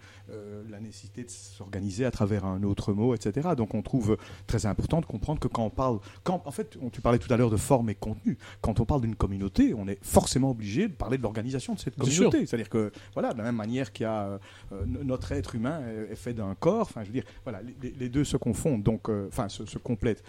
[0.68, 3.50] la nécessité de s'organiser à travers un autre mot, etc.
[3.56, 6.90] Donc on trouve très important de comprendre que quand on parle, quand, en fait, on-
[6.90, 8.36] tu parlais tout à l'heure de forme et contenu.
[8.60, 11.94] Quand on parle d'une communauté, on est forcément obligé de parler de l'organisation de cette
[12.24, 12.46] communauté.
[12.46, 14.40] C'est-à-dire que, voilà, de la même manière qu'il y a
[14.72, 16.82] euh, notre être humain est est fait d'un corps.
[16.88, 20.24] Enfin, je veux dire, voilà, les- deux se confondent, donc, enfin, se, se complètent.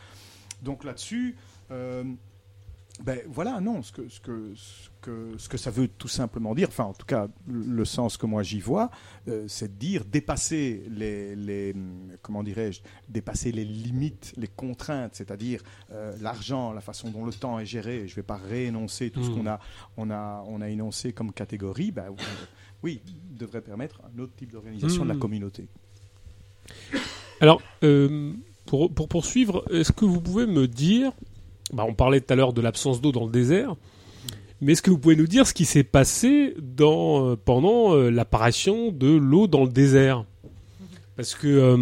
[0.61, 1.35] Donc là-dessus.
[3.03, 6.53] Ben voilà, non, ce que, ce, que, ce, que, ce que ça veut tout simplement
[6.53, 8.91] dire, enfin en tout cas le sens que moi j'y vois,
[9.27, 11.73] euh, c'est de dire dépasser les, les
[12.21, 17.57] comment dirais-je, dépasser les limites, les contraintes, c'est-à-dire euh, l'argent, la façon dont le temps
[17.59, 18.07] est géré.
[18.07, 19.35] Je ne vais pas réénoncer tout ce Mm.
[19.35, 19.59] qu'on a,
[19.97, 21.91] on a, on a énoncé comme catégorie.
[21.91, 22.23] Ben, oui,
[22.83, 23.01] oui,
[23.31, 25.19] devrait permettre un autre type d'organisation de la Mm.
[25.19, 25.67] communauté.
[27.39, 28.33] Alors, euh,
[28.65, 31.11] pour, pour poursuivre, est-ce que vous pouvez me dire,
[31.73, 33.75] bah, on parlait tout à l'heure de l'absence d'eau dans le désert,
[34.61, 38.09] mais est-ce que vous pouvez nous dire ce qui s'est passé dans, euh, pendant euh,
[38.09, 40.25] l'apparition de l'eau dans le désert?
[41.15, 41.77] Parce que euh,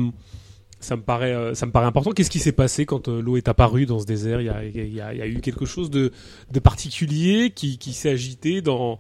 [0.80, 2.12] ça, me paraît, ça me paraît important.
[2.12, 4.40] Qu'est-ce qui s'est passé quand l'eau est apparue dans ce désert?
[4.42, 6.12] Il y, a, il, y a, il y a eu quelque chose de,
[6.52, 8.98] de particulier qui, qui s'est agité dans,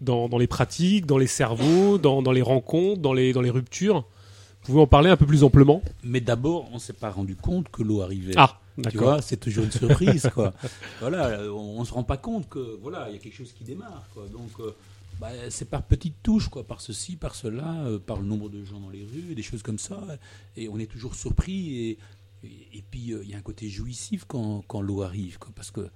[0.00, 3.50] dans, dans les pratiques, dans les cerveaux, dans, dans les rencontres, dans les, dans les
[3.50, 4.04] ruptures?
[4.62, 5.82] Vous pouvez en parler un peu plus amplement?
[6.04, 8.34] Mais d'abord, on s'est pas rendu compte que l'eau arrivait.
[8.36, 10.54] Ah, Tu vois, c'est toujours une surprise, quoi.
[11.00, 13.64] voilà, on, on se rend pas compte que voilà, il y a quelque chose qui
[13.64, 14.26] démarre, quoi.
[14.28, 14.74] Donc, euh,
[15.20, 18.64] bah, c'est par petites touches, quoi, par ceci, par cela, euh, par le nombre de
[18.64, 20.00] gens dans les rues, des choses comme ça,
[20.56, 21.76] et on est toujours surpris.
[21.76, 21.98] Et,
[22.42, 25.50] et, et puis, euh, il y a un côté jouissif quand, quand l'eau arrive, quoi,
[25.54, 25.88] parce que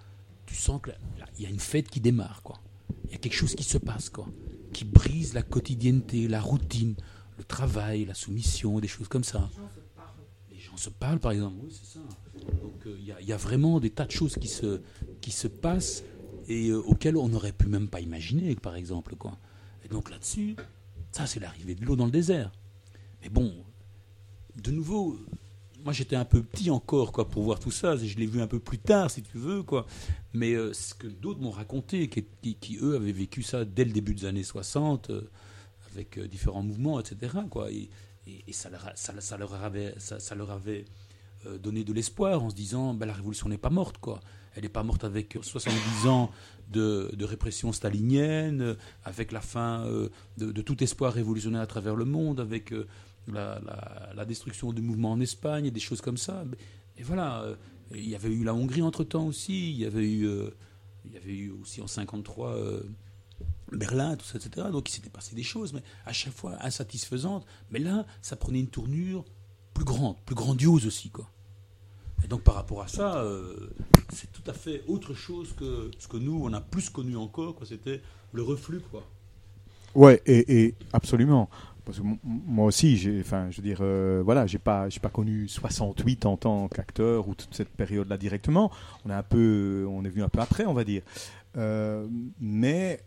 [0.47, 0.91] tu sens que
[1.39, 2.61] il y a une fête qui démarre, quoi.
[3.07, 4.27] Il y a quelque chose qui se passe, quoi,
[4.73, 6.95] qui brise la quotidienneté, la routine,
[7.39, 9.49] le travail, la soumission, des choses comme ça.
[10.51, 11.57] Les gens se parlent, par exemple.
[11.63, 12.01] Oui, c'est ça.
[12.63, 14.81] Donc euh, il y, a- vraiment des tas de choses qui se,
[15.21, 16.05] qui se passent
[16.49, 19.17] et euh, auxquelles on n'aurait pu même pas imaginer, par exemple.
[19.17, 19.39] Quoi.
[19.85, 20.57] Et donc là-dessus,
[21.13, 22.53] ça c'est l'arrivée de l'eau dans le désert.
[23.23, 23.53] Mais bon,
[24.63, 25.19] de nouveau,
[25.83, 27.97] moi j'étais un peu petit encore quoi, pour voir tout ça.
[27.97, 29.63] Je l'ai vu un peu plus tard, si tu veux.
[29.63, 29.87] Quoi.
[30.33, 33.93] Mais euh, ce que d'autres m'ont raconté, qui, qui, eux avaient vécu ça dès le
[33.93, 35.31] début des années 60, euh,
[35.93, 37.33] avec différents mouvements, etc.
[37.51, 37.71] Quoi.
[37.71, 37.89] Et,
[38.53, 39.23] ça, leur ça, leur
[40.09, 40.85] ça leur avait
[41.47, 43.99] euh, donné de l'espoir en se disant ben, la révolution n'est pas morte.
[43.99, 44.21] Quoi.
[44.55, 46.31] Elle n'est pas morte avec 70 ans
[46.71, 50.09] de, de répression stalinienne, euh, avec la fin euh,
[50.39, 52.73] de, tout espoir révolutionnaire à travers le monde, avec
[53.27, 53.61] la,
[54.15, 56.45] la- destruction du mouvement en Espagne et des choses comme ça.
[56.97, 57.45] Et voilà,
[57.93, 60.29] il y avait eu la Hongrie entre-temps aussi, il y avait eu,
[61.05, 62.83] il y avait eu aussi en 53 euh,
[63.73, 64.69] Berlin, tout ça, etc.
[64.71, 67.45] Donc il s'était passé des choses, mais à chaque fois insatisfaisantes.
[67.71, 69.25] Mais là, ça prenait une tournure
[69.75, 71.29] plus grande, plus grandiose aussi, quoi.
[72.25, 73.69] Et donc par rapport à ça, euh,
[74.09, 77.55] c'est tout à fait autre chose que ce que nous, on a plus connu encore,
[77.55, 77.67] quoi.
[77.67, 78.01] C'était
[78.33, 79.03] le reflux, quoi.
[79.95, 81.49] Ouais, et, absolument.
[81.85, 85.47] parce que moi aussi, enfin, je veux dire, euh, voilà, j'ai pas, j'ai pas connu
[85.49, 88.73] 68 en tant qu'acteur ou toute cette période-là directement.
[89.05, 91.03] On est un peu, on est venu un peu après, on va dire.
[91.57, 92.09] Euh,
[92.41, 93.01] mais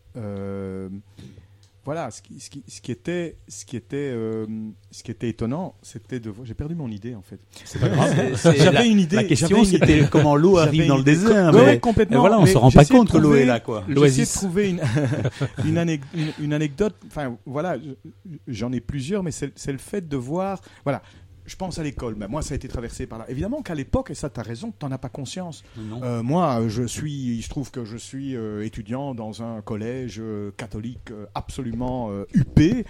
[1.87, 4.45] voilà, ce qui, ce qui, ce qui était, ce qui était, euh,
[4.91, 6.45] ce qui était étonnant, c'était de voir.
[6.45, 7.39] J'ai perdu mon idée en fait.
[7.63, 8.37] C'est pas grave.
[8.57, 9.15] J'avais une idée.
[9.15, 11.53] La question, c'était comment l'eau arrive dans le désert.
[11.55, 12.17] Ouais, mais- complètement.
[12.17, 13.61] mais voilà, on mais se rend pas j'essaie de compte que l'eau trouver- est là,
[13.61, 13.85] quoi.
[13.87, 14.81] J'essaie de trouver une,
[15.65, 16.93] une, anec- une- une anecdote.
[17.07, 20.59] Enfin, voilà, je- j'en ai plusieurs, mais c'est c'est le fait de voir.
[20.83, 21.01] Voilà,
[21.47, 22.15] je pense à l'école.
[22.15, 23.25] Ben, moi, ça a été traversé par là.
[23.29, 25.63] Évidemment qu'à l'époque, et ça, tu as raison, tu n'en as pas conscience.
[26.03, 30.17] Euh, moi, je suis, il se trouve que je suis euh, étudiant dans un collège
[30.19, 32.85] euh, catholique absolument huppé.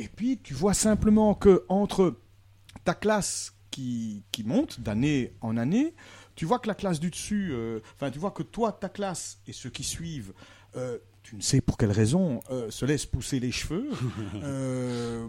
[0.00, 2.18] Et puis, tu vois simplement que entre
[2.84, 5.94] ta classe qui, qui monte d'année en année,
[6.34, 7.52] tu vois que la classe du dessus,
[7.94, 10.32] enfin, tu vois que toi, ta classe et ceux qui suivent,
[10.76, 10.98] euh,
[11.28, 13.90] tu ne sais pour quelle raison, euh, se laissent pousser les cheveux,
[14.42, 15.26] euh,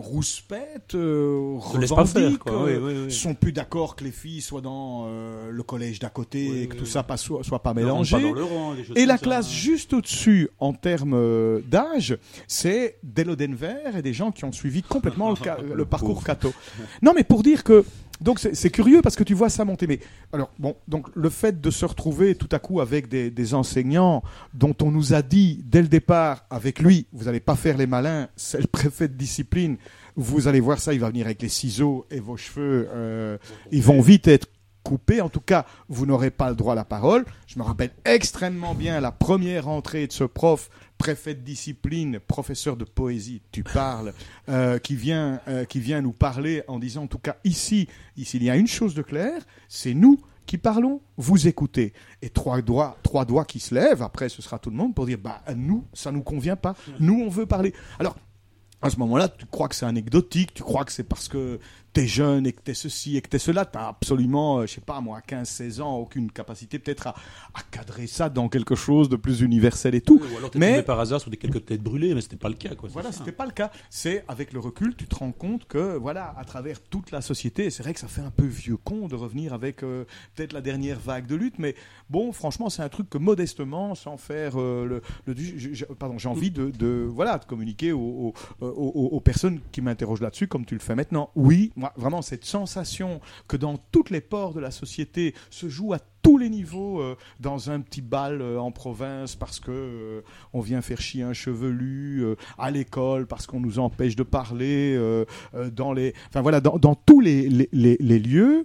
[0.00, 2.30] rouspètent, euh, laisse faire.
[2.30, 3.12] Oui, euh, oui, oui.
[3.12, 6.74] sont plus d'accord que les filles soient dans euh, le collège d'à côté et que
[6.74, 8.16] tout ça pas, soit, soit pas mélangé.
[8.20, 9.22] pas rang, Et la ça.
[9.22, 14.82] classe juste au-dessus, en termes d'âge, c'est des Lodenver et des gens qui ont suivi
[14.82, 15.36] complètement le,
[15.76, 16.52] le parcours catho.
[17.02, 17.84] Non, mais pour dire que
[18.20, 19.86] donc c'est curieux parce que tu vois ça monter.
[19.86, 20.00] Mais
[20.32, 24.22] alors bon, donc le fait de se retrouver tout à coup avec des, des enseignants
[24.54, 27.86] dont on nous a dit dès le départ, avec lui, vous n'allez pas faire les
[27.86, 29.76] malins, c'est le préfet de discipline.
[30.16, 33.38] Vous allez voir ça, il va venir avec les ciseaux et vos cheveux, euh,
[33.70, 34.48] ils vont vite être
[34.82, 35.20] coupés.
[35.20, 37.24] En tout cas, vous n'aurez pas le droit à la parole.
[37.46, 40.70] Je me rappelle extrêmement bien la première entrée de ce prof,
[41.00, 44.12] préfet de discipline, professeur de poésie, tu parles,
[44.50, 48.36] euh, qui, vient, euh, qui vient nous parler en disant, en tout cas ici, ici,
[48.36, 51.94] il y a une chose de claire, c'est nous qui parlons, vous écoutez.
[52.20, 55.06] Et trois doigts, trois doigts qui se lèvent, après ce sera tout le monde pour
[55.06, 57.72] dire, bah nous, ça nous convient pas, nous on veut parler.
[57.98, 58.18] Alors,
[58.82, 61.60] à ce moment-là, tu crois que c'est anecdotique, tu crois que c'est parce que
[61.92, 64.80] t'es jeune et que t'es ceci et que t'es cela, t'as absolument, euh, je sais
[64.80, 67.14] pas moi, à 15, 16 ans, aucune capacité peut-être à,
[67.54, 70.20] à cadrer ça dans quelque chose de plus universel et tout.
[70.22, 72.48] Oui, Ou alors Mais- tombé par hasard sur des quelques têtes brûlées, mais c'était pas
[72.48, 72.88] le cas, quoi.
[72.92, 73.70] Voilà, c'était pas le cas.
[73.90, 77.64] C'est avec le recul, tu te rends compte que voilà, à travers toute la société,
[77.66, 80.04] et c'est vrai que ça fait un peu vieux con de revenir avec euh,
[80.36, 81.74] peut-être la dernière vague de lutte, mais
[82.08, 85.34] bon, franchement, c'est un truc que modestement, sans faire euh, le,
[85.98, 90.20] pardon, j'ai envie de, de voilà de communiquer aux, aux- aux- aux personnes qui m'interrogent
[90.20, 91.30] là-dessus, comme tu le fais maintenant.
[91.34, 95.92] Oui, moi, vraiment cette sensation que dans toutes les ports de la société se joue
[95.94, 100.20] à tous les niveaux euh, dans un petit bal euh, en province parce que euh,
[100.52, 104.98] on vient faire chier un chevelu à l'école parce qu'on nous empêche de parler
[105.72, 108.64] dans les enfin voilà dans, dans tous les, les, les- lieux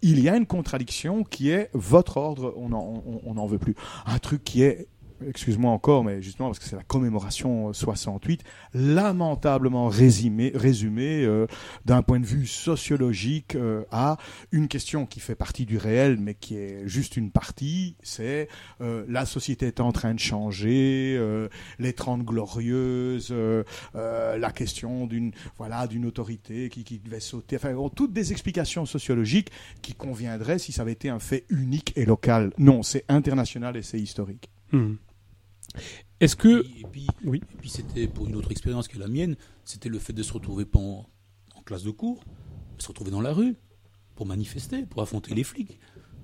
[0.00, 3.74] il y a une contradiction qui est votre ordre on n'en on, on veut plus.
[4.06, 4.88] Un truc qui est
[5.26, 8.42] excuse-moi encore, mais justement parce que c'est la commémoration euh, 68,
[8.74, 11.46] lamentablement résumé, résumé euh,
[11.84, 14.16] d'un point de vue sociologique euh, à
[14.52, 18.48] une question qui fait partie du réel, mais qui est juste une partie, c'est
[18.80, 21.20] euh, la société est en train de changer,
[21.78, 23.34] les 30 glorieuses,
[23.94, 28.86] la question d'une voilà d'une autorité qui, qui devait sauter, enfin bon, toutes des explications
[28.86, 29.50] sociologiques
[29.82, 32.52] qui conviendraient si ça avait été un fait unique et local.
[32.58, 34.48] Non, c'est international et c'est historique.
[34.72, 34.94] Hmm.
[36.20, 37.42] Est-ce que Et puis, Oui.
[37.52, 40.32] et puis c'était pour une autre expérience que la mienne, c'était le fait de se
[40.32, 41.08] retrouver pas en,
[41.54, 42.22] en classe de cours,
[42.78, 43.56] se retrouver dans la rue
[44.14, 45.78] pour manifester, pour affronter les flics.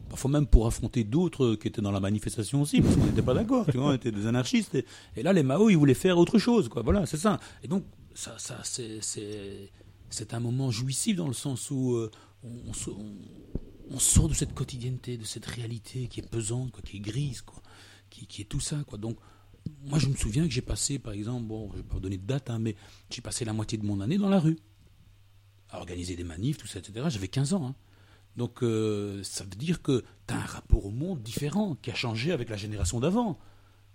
[0.08, 3.32] Parfois même pour affronter d'autres qui étaient dans la manifestation aussi, parce qu'on n'était pas
[3.32, 4.74] d'accord, tu vois, on était des anarchistes.
[4.74, 4.84] Et,
[5.16, 6.82] et là, les Mao, ils voulaient faire autre chose, quoi.
[6.82, 7.40] Voilà, c'est ça.
[7.62, 7.84] Et donc,
[8.14, 12.10] ça, ça c'est, un moment jouissif dans le sens où euh,
[12.44, 17.40] on, sort de cette quotidienneté, de cette réalité qui est pesante, quoi, qui est grise,
[17.40, 17.62] quoi,
[18.10, 18.98] qui, qui est tout ça, quoi.
[18.98, 19.16] Donc,
[19.84, 22.26] moi, je me souviens que j'ai passé, par exemple, bon, je vais pas donner de
[22.26, 22.76] date, hein, mais
[23.10, 24.58] j'ai passé la moitié de mon année dans la rue,
[25.70, 27.06] à organiser des manifs, tout ça, etc.
[27.08, 27.66] J'avais 15 ans.
[27.68, 27.74] hein.
[28.36, 31.94] Donc, euh, ça veut dire que tu as un rapport au monde différent, qui a
[31.94, 33.38] changé avec la génération d'avant.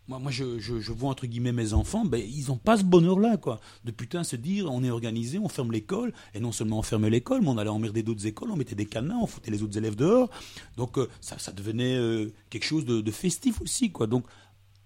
[0.07, 3.37] Moi, moi je, je, vois, entre guillemets, mes enfants, ben, ils n'ont pas ce bonheur-là,
[3.37, 3.59] quoi.
[3.83, 7.07] De putain se dire, on est organisé, on ferme l'école, et non seulement on ferme
[7.07, 9.77] l'école, mais on allait emmerder d'autres écoles, on mettait des cadenas, on foutait les autres
[9.77, 10.29] élèves dehors.
[10.77, 14.07] Donc, euh, ça, ça devenait euh, quelque chose de, de festif aussi, quoi.
[14.07, 14.25] Donc,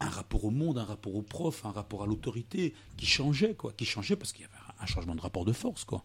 [0.01, 3.71] un rapport au monde, un rapport au prof, un rapport à l'autorité qui changeait, quoi,
[3.71, 6.01] qui changeait parce qu'il y avait un changement de rapport de force, quoi.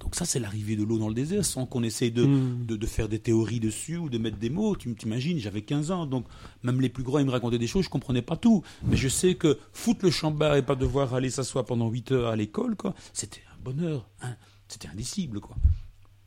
[0.00, 2.66] Donc ça, c'est l'arrivée de l'eau dans le désert, sans qu'on essaye de, Hmm.
[2.66, 4.74] de, de faire des théories dessus ou de mettre des mots.
[4.76, 6.26] Tu t'imagines, j'avais 15 ans, donc
[6.64, 8.62] même les plus grands, ils me racontaient des choses, je comprenais pas tout.
[8.84, 12.28] Mais je sais que foutre le chambard et pas devoir aller s'asseoir pendant 8 heures
[12.28, 14.34] à l'école, quoi, c'était un bonheur, hein.
[14.68, 15.56] c'était indicible, quoi.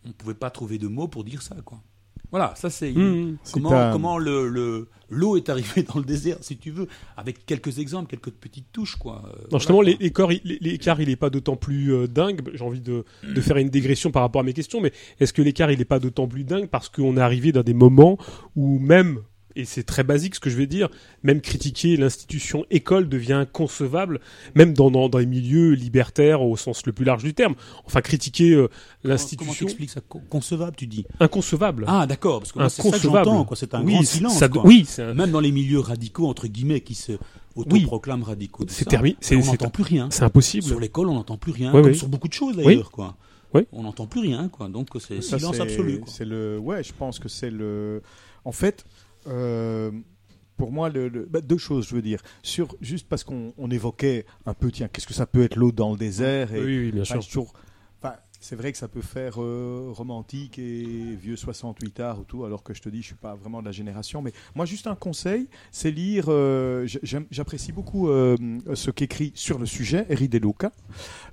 [0.06, 1.82] On ne pouvait pas trouver de mots pour dire ça, quoi.
[2.32, 3.38] Voilà, ça c'est Mmh.
[3.54, 6.88] Comment un- comment le le- l'eau est arrivée dans le désert, si tu veux,
[7.18, 9.24] avec quelques exemples, quelques petites touches, quoi.
[9.26, 12.42] Euh, Non, justement, l'écart, il- l'écart, il est pas d'autant plus euh, dingue.
[12.54, 15.42] J'ai envie de, de faire une dégression par rapport à mes questions, mais est-ce que
[15.42, 18.20] l'écart, il est pas d'autant plus dingue parce qu'on est arrivé dans des moments
[18.56, 19.22] où même,
[19.60, 20.90] et c'est très basique ce que je vais dire,
[21.23, 24.19] même critiquer l'institution école devient inconcevable,
[24.56, 27.56] même dans, dans, dans les milieux libertaires au sens le plus large du terme.
[27.86, 28.69] Enfin, critiquer euh, Comment-
[29.02, 30.02] Comment l'institution, t'expliques ça?
[30.07, 31.06] Con- Concevable, tu dis?
[31.19, 31.86] inconcevable.
[31.88, 33.26] Ah, d'accord, parce que moi, c'est ça que inconcevable.
[33.26, 33.57] j'entends, quoi.
[33.57, 34.65] C'est un oui, grand silence, ça- quoi.
[34.65, 37.14] Oui, un- Même dans les milieux radicaux, entre guillemets, qui se
[37.56, 38.65] autoproclament radicaux.
[38.69, 39.18] c'est terminé.
[39.31, 40.07] On n'entend plus rien.
[40.11, 40.64] c'est impossible.
[40.64, 41.72] Sur l'école, on n'entend plus rien.
[41.72, 41.95] Comme oui.
[41.95, 42.64] sur beaucoup de choses Oui.
[42.65, 43.15] d'ailleurs, quoi.
[43.53, 43.61] Oui.
[43.72, 44.68] On n'entend plus rien, quoi.
[44.69, 46.02] Donc c'est silence absolu.
[46.06, 48.02] C'est le, ouais, je pense que c'est le.
[48.45, 48.86] En fait,
[49.30, 49.92] euh,
[50.58, 52.22] pour moi, le, le- bah, deux choses, je veux dire.
[52.44, 55.72] Sur juste parce qu'on on évoquait un peu, tiens, qu'est-ce que ça peut être l'eau
[55.72, 57.18] dans le désert et, Oui, oui, bien sûr.
[57.18, 57.26] enfin,
[58.40, 62.64] c'est vrai que ça peut faire euh, romantique et vieux 68 arts ou tout, alors
[62.64, 64.22] que je te dis, je suis pas vraiment de la génération.
[64.22, 66.26] Mais moi, juste un conseil, c'est lire.
[66.30, 66.88] euh,
[67.32, 68.38] J'apprécie beaucoup euh,
[68.76, 70.72] ce qu'écrit sur le sujet Eri De Luca,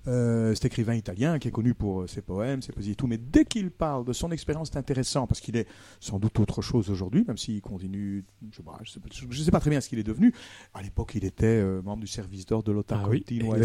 [0.05, 3.07] cet écrivain italien qui est connu pour ses poèmes, ses poésies et tout.
[3.07, 5.67] Mais dès qu'il parle de son expérience, c'est intéressant parce qu'il est
[6.01, 8.25] sans doute autre chose aujourd'hui, même s'il continue.
[8.51, 10.33] Je je sais pas- je sais pas très bien ce qu'il est devenu.
[10.75, 12.97] À l'époque, il était membre du service d'ordre de l'OTAN.
[13.05, 13.59] Ah oui, ouais,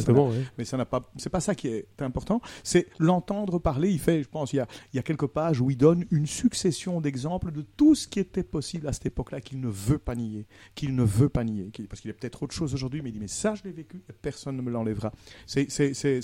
[0.58, 3.31] mais ça n'a pas c'est pas ça qui est important c'est l'entendre
[3.64, 7.02] parler il fait je pense il y a quelques pages où il donne une succession
[7.02, 10.46] d'exemples de tout ce qui était possible à cette époque-là qu'il ne veut pas nier
[10.76, 13.20] qu'il ne veut pas nier parce qu'il est peut-être autre chose aujourd'hui mais il dit
[13.20, 15.12] mais ça je l'ai vécu personne ne me l'enlèvera.
[15.46, 15.68] C'est
[16.06, 16.22] euh,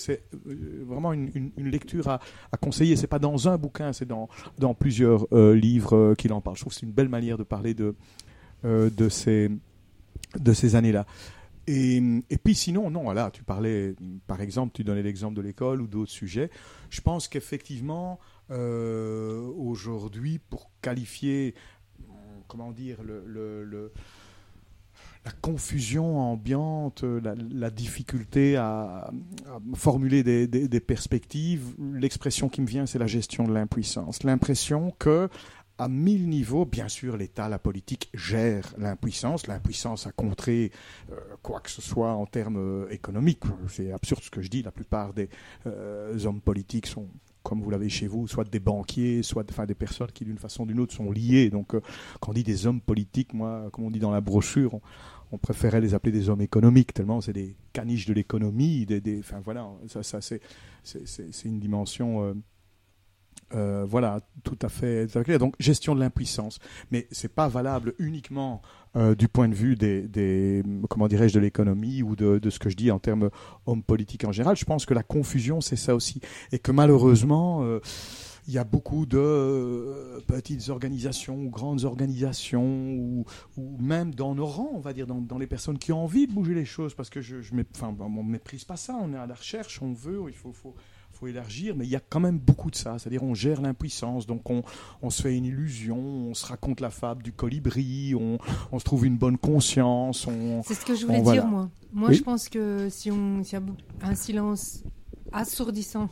[0.85, 2.19] vraiment une, lecture à,
[2.51, 2.95] à conseiller.
[2.95, 6.55] C'est pas dans un bouquin c'est dans plusieurs euh, livres euh, qu'il en parle.
[6.55, 7.95] Je trouve que c'est une belle manière de parler de
[9.09, 9.49] ces
[10.75, 11.05] années-là
[11.67, 13.93] et, puis sinon, non, voilà, tu parlais,
[14.25, 16.49] par exemple, tu donnais l'exemple de l'école ou d'autres sujets.
[16.89, 18.19] Je pense qu'effectivement,
[18.51, 21.55] euh, aujourd'hui, pour qualifier,
[22.47, 22.99] comment dire,
[25.25, 29.11] la confusion ambiante, la, difficulté à,
[29.75, 34.23] formuler des- des perspectives, l'expression qui me vient, c'est la gestion de l'impuissance.
[34.23, 35.27] L'impression que
[35.77, 40.71] à mille niveaux, bien sûr, l'État, la politique gère l'impuissance, l'impuissance à contrer
[41.11, 43.43] euh, quoi que ce soit en termes euh, économiques.
[43.67, 44.63] C'est absurde ce que je dis.
[44.63, 45.29] La plupart des
[45.67, 47.07] euh, hommes politiques sont,
[47.43, 50.63] comme vous l'avez chez vous, soit des banquiers, soit enfin, des personnes qui, d'une façon
[50.63, 51.49] ou d'une autre, sont liées.
[51.49, 51.75] Donc,
[52.19, 54.79] quand on dit des hommes politiques, moi, comme on dit dans la brochure,
[55.31, 58.85] on, préférait les appeler des hommes économiques, tellement c'est des caniches de l'économie.
[58.87, 62.35] Des, enfin, voilà, ça, ça c'est une dimension.
[63.53, 65.39] Euh, voilà, tout à fait, clair.
[65.39, 66.59] Donc, gestion de l'impuissance,
[66.91, 68.61] mais c'est pas valable uniquement
[68.95, 72.75] euh, du point de vue des, comment dirais-je, de l'économie ou de, ce que je
[72.75, 73.29] dis en termes
[73.65, 74.57] hommes politiques en général.
[74.57, 77.63] Je pense que la confusion, c'est ça aussi, et que malheureusement.
[77.63, 77.79] euh,
[78.49, 83.25] il y a beaucoup de petites organisations ou grandes organisations ou,
[83.77, 86.53] même dans nos rangs, on va dire, dans, les personnes qui ont envie de bouger
[86.53, 89.35] les choses, parce que je, je bon, on méprise pas ça, on est à la
[89.35, 90.75] recherche, on veut, il faut, faut,
[91.17, 94.27] faut élargir, mais il y a quand même beaucoup de ça, c'est-à-dire on gère l'impuissance,
[94.27, 94.61] donc on,
[95.01, 98.37] on se fait une illusion, on se raconte la fable du colibri, on,
[98.71, 100.61] on se trouve une bonne conscience, on...
[100.63, 101.41] C'est ce que je voulais voilà.
[101.41, 101.69] dire, moi.
[101.91, 102.15] Moi, Oui.
[102.15, 103.63] je pense que si on s'il y a
[104.07, 104.83] un silence
[105.31, 106.09] assourdissant,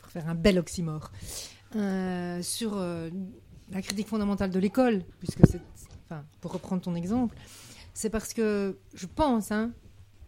[0.00, 1.12] pour faire un bel oxymore,
[1.76, 3.08] euh, sur euh,
[3.70, 5.60] la critique fondamentale de l'école, puisque c'est,
[6.06, 7.36] enfin, pour reprendre ton exemple,
[7.94, 9.72] c'est parce que je pense, hein,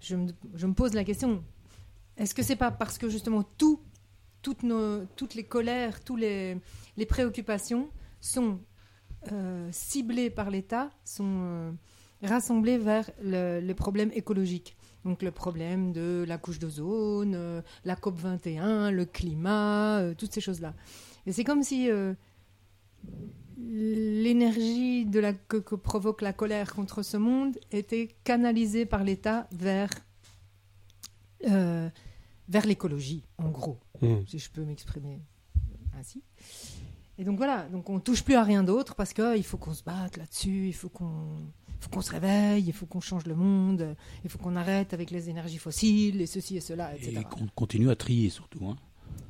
[0.01, 1.43] je, me, je me pose la question,
[2.17, 3.81] est-ce que c'est pas parce que justement tout,
[4.43, 6.57] toutes, nos, toutes les colères, tous les,
[6.97, 7.89] les préoccupations
[8.21, 8.61] sont
[9.33, 11.73] euh, ciblées par l'État, sont euh,
[12.23, 14.77] rassemblées vers le- les problèmes écologiques?
[15.05, 20.41] Donc le problème de la couche d'ozone, euh, la COP 21, le climat, toutes ces
[20.41, 20.75] choses-là.
[21.27, 21.91] Et c'est comme si
[23.59, 25.07] l'énergie
[25.49, 29.91] que provoque la colère contre ce monde était canalisée par l'État vers,
[31.49, 31.89] euh,
[32.49, 34.27] vers l'écologie, en gros, Mmh.
[34.27, 35.21] si je peux m'exprimer
[35.99, 36.23] ainsi.
[37.17, 39.85] Et donc voilà, donc on touche plus à rien d'autre parce qu'il faut qu'on se
[39.85, 41.39] batte là-dessus, il faut qu'on
[41.81, 43.95] faut qu'on se réveille, il faut qu'on change le monde,
[44.25, 47.19] il faut qu'on arrête avec les énergies fossiles et ceci et cela, etc.
[47.21, 48.67] Et qu'on continue à trier surtout.
[48.67, 48.77] Hein.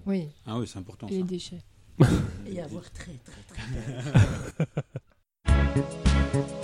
[0.07, 0.29] Oui.
[0.47, 1.07] Ah oui, c'est important.
[1.09, 1.17] Et Ça.
[1.19, 1.61] les déchets.
[2.47, 3.63] Et avoir très, très, très
[4.65, 4.85] peur.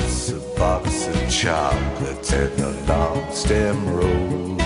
[0.61, 4.61] box of chocolates and a long stem rose.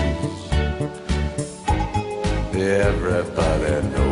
[2.52, 4.05] Everybody knows.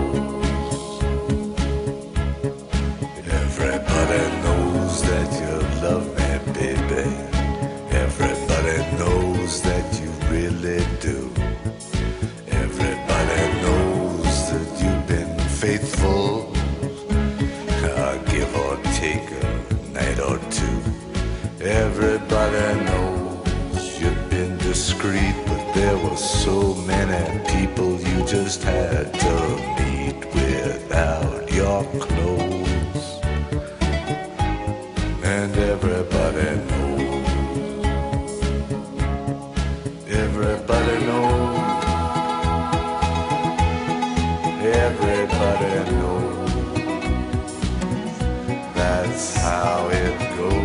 [21.75, 29.35] Everybody knows you've been discreet, but there were so many people you just had to
[29.81, 33.05] meet without your clothes.
[35.25, 37.27] And everybody knows.
[40.09, 41.59] Everybody knows.
[44.85, 46.53] Everybody knows.
[48.77, 50.64] That's how it goes.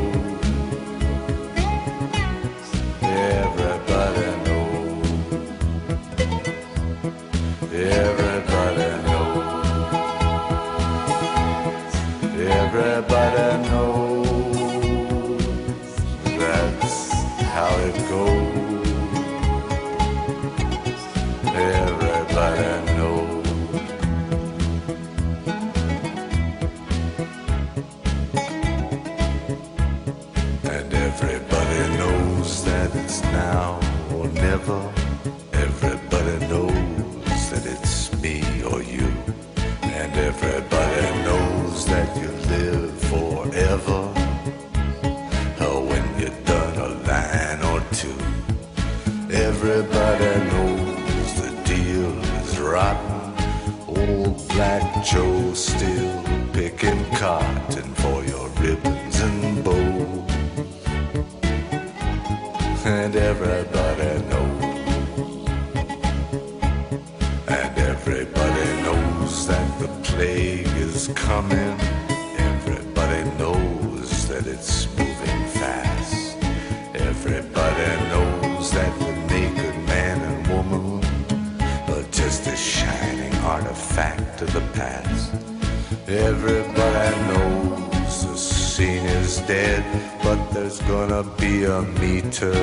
[91.80, 92.59] a meter.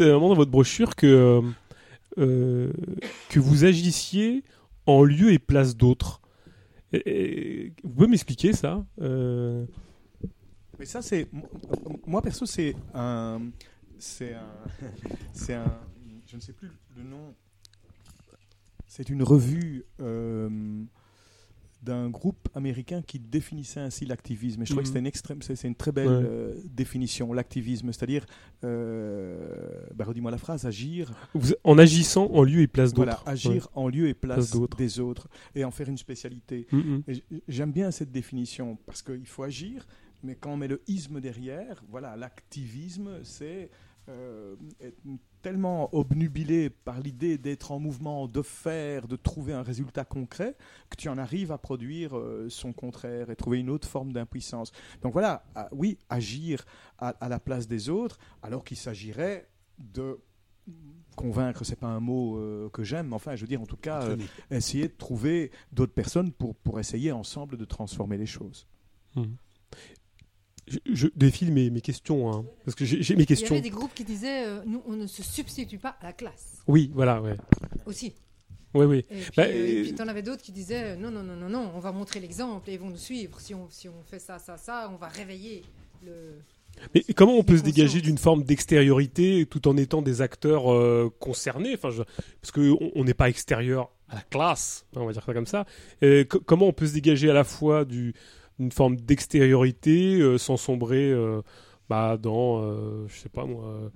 [0.00, 1.42] Moment dans votre brochure que, euh,
[2.18, 2.72] euh,
[3.28, 4.44] que vous agissiez
[4.86, 6.20] en lieu et place d'autres.
[6.92, 9.64] Vous pouvez m'expliquer ça Euh,
[10.78, 11.26] Mais ça, c'est.
[12.06, 13.40] Moi, perso, c'est un.
[13.98, 14.50] C'est un.
[15.32, 15.80] C'est un.
[16.26, 17.34] Je ne sais plus le nom.
[18.86, 20.50] C'est une revue euh,
[21.82, 24.62] d'un groupe américain qui définissait ainsi l'activisme.
[24.62, 24.92] Et je crois que Mhm.
[24.92, 25.42] c'était une extrême.
[25.42, 26.22] C'est une très belle Ouais.
[26.24, 27.92] euh, définition, l'activisme.
[27.92, 28.24] C'est-à-dire.
[28.64, 31.12] Euh, bah, redis-moi la phrase agir.
[31.64, 33.22] en agissant en lieu et place d'autres.
[33.22, 35.28] Voilà, agir en lieu et place, Place des autres.
[35.54, 36.66] Et en faire une spécialité.
[37.08, 39.86] Et j- J'aime bien cette définition parce qu'il faut agir,
[40.22, 43.70] mais quand on met le isme derrière, voilà, l'activisme, c'est
[44.08, 45.00] euh, être
[45.42, 50.56] tellement obnubilé par l'idée d'être en mouvement, de faire, de trouver un résultat concret,
[50.90, 54.72] que tu en arrives à produire euh, son contraire et trouver une autre forme d'impuissance.
[55.02, 56.64] Donc voilà, oui, agir
[56.98, 59.48] à, à la place des autres, alors qu'il s'agirait
[59.78, 60.18] de
[61.16, 63.76] convaincre, c'est pas un mot euh, que j'aime, mais enfin, je veux dire, en tout
[63.76, 64.16] cas, euh,
[64.50, 68.66] essayer de trouver d'autres personnes pour, pour essayer ensemble de transformer les choses.
[70.68, 73.50] Je, je défile mes, mes questions, hein, parce que j'ai mes Il y questions.
[73.50, 76.62] avait des groupes qui disaient euh, nous, on ne se substitue pas à la classe
[76.68, 77.36] Oui, voilà, ouais.
[77.84, 78.12] aussi.
[78.74, 78.98] Ouais, oui.
[79.10, 81.48] Et puis, Bah, euh, euh, t'en avais d'autres qui disaient euh, non, non, non, non,
[81.48, 83.38] non, on va montrer l'exemple et ils vont nous suivre.
[83.40, 85.62] Si on, si on fait ça, ça, ça, on va réveiller
[86.06, 86.12] le.
[86.94, 91.12] Mais comment on peut se dégager d'une forme d'extériorité tout en étant des acteurs euh,
[91.20, 91.74] concernés?
[91.74, 92.02] Enfin, je-
[92.40, 95.46] Parce qu'on on n'est pas extérieur à la classe, hein, on va dire ça comme
[95.46, 95.66] ça.
[96.00, 98.14] Co- comment on peut se dégager à la fois du-
[98.58, 101.42] d'une forme d'extériorité euh, sans sombrer euh,
[101.88, 103.90] bah, dans, euh, je sais pas moi.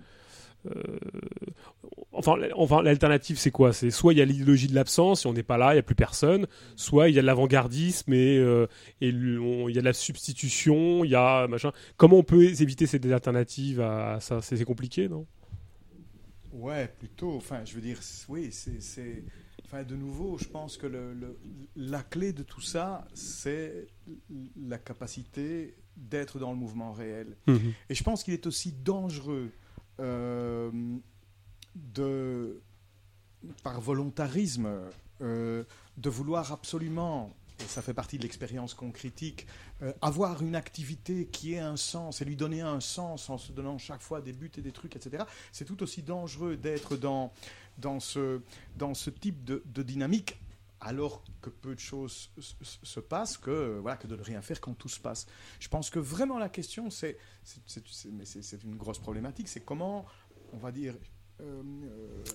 [2.13, 3.73] enfin, enfin, l'alternative, c'est quoi?
[3.73, 5.81] C'est soit il y a l'idéologie de l'absence, et on n'est pas là, il n'y
[5.81, 8.37] a plus personne, soit il y a de l'avant-gardisme et,
[9.01, 11.73] il y a de la substitution, il y a machin.
[11.97, 13.79] Comment on peut éviter ces alternatives
[14.21, 14.41] ça?
[14.43, 15.27] C'est compliqué, non?
[16.53, 17.37] Ouais, plutôt.
[17.37, 19.23] Enfin, je veux dire, oui, c'est.
[19.67, 21.37] Enfin, de nouveau, je pense que le, le-
[21.75, 23.89] la clé de tout ça, c'est
[24.57, 27.37] la capacité d'être dans le mouvement réel.
[27.89, 29.51] Et je pense qu'il est aussi dangereux
[29.99, 30.71] euh,
[31.75, 32.61] de,
[33.63, 34.69] par volontarisme,
[35.21, 35.65] euh,
[35.97, 39.47] de vouloir absolument, et ça fait partie de l'expérience qu'on critique,
[39.83, 43.51] euh, avoir une activité qui ait un sens et lui donner un sens en se
[43.53, 45.25] donnant chaque fois des buts et des trucs, etc.
[45.53, 47.33] C'est tout aussi dangereux d'être dans,
[47.79, 48.41] dans, ce,
[48.77, 50.41] dans ce type de, de dynamique
[50.81, 54.43] alors que peu de choses se- se- se passent, que, voilà, que de ne rien
[54.43, 55.27] faire quand tout se passe.
[55.59, 57.83] Je pense que vraiment la question, c'est, c'est,
[58.13, 58.25] mais
[58.63, 60.05] une grosse problématique, c'est comment,
[60.53, 60.95] on va dire,
[61.41, 61.63] euh,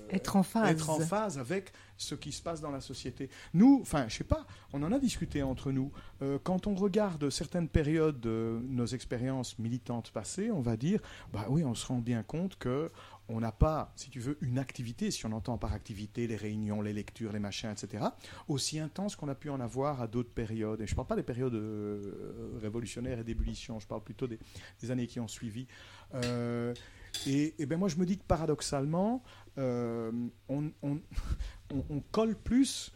[0.10, 0.70] Être en phase.
[0.70, 3.30] être en phase avec ce qui se passe dans la société.
[3.53, 5.92] Nous, enfin, je sais pas, on en a discuté entre nous.
[6.22, 11.00] Euh, quand on regarde certaines périodes de nos expériences militantes passées, on va dire,
[11.34, 12.92] bah oui, on se rend bien compte que
[13.32, 16.82] on n'a pas, si tu veux, une activité, si on entend par activité les réunions,
[16.82, 18.06] les lectures, les machins, etc.,
[18.48, 20.82] aussi intense qu'on a pu en avoir à d'autres périodes.
[20.82, 24.40] Et je ne parle pas des périodes euh, révolutionnaires et d'ébullition, je parle plutôt des,
[24.92, 25.68] années qui ont suivi.
[26.14, 26.74] Euh,
[27.26, 29.24] et, et ben moi, je me dis que paradoxalement,
[29.58, 30.11] euh,
[30.50, 32.92] on- on colle plus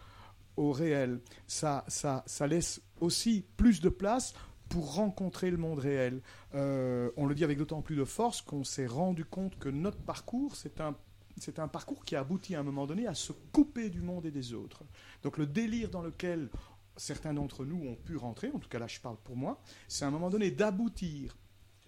[0.57, 1.19] au réel.
[1.47, 4.33] Ça, ça, ça laisse aussi plus de place
[4.69, 6.21] pour rencontrer le monde réel.
[6.53, 9.97] Euh, on le dit avec d'autant plus de force qu'on s'est rendu compte que notre
[9.97, 14.01] parcours, c'est un, parcours qui a abouti à un moment donné à se couper du
[14.01, 14.83] monde et des autres.
[15.23, 16.49] Donc le délire dans lequel
[16.97, 20.05] certains d'entre nous ont pu rentrer, en tout cas là je parle pour moi, c'est
[20.05, 21.37] à un moment donné d'aboutir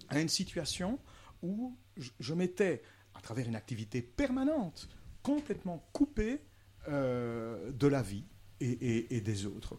[0.09, 0.99] à une situation
[1.41, 2.81] où je, je m'étais,
[3.13, 4.89] à travers une activité permanente,
[5.23, 6.41] complètement coupé
[6.89, 8.23] euh, de la vie
[8.59, 9.77] et, des autres.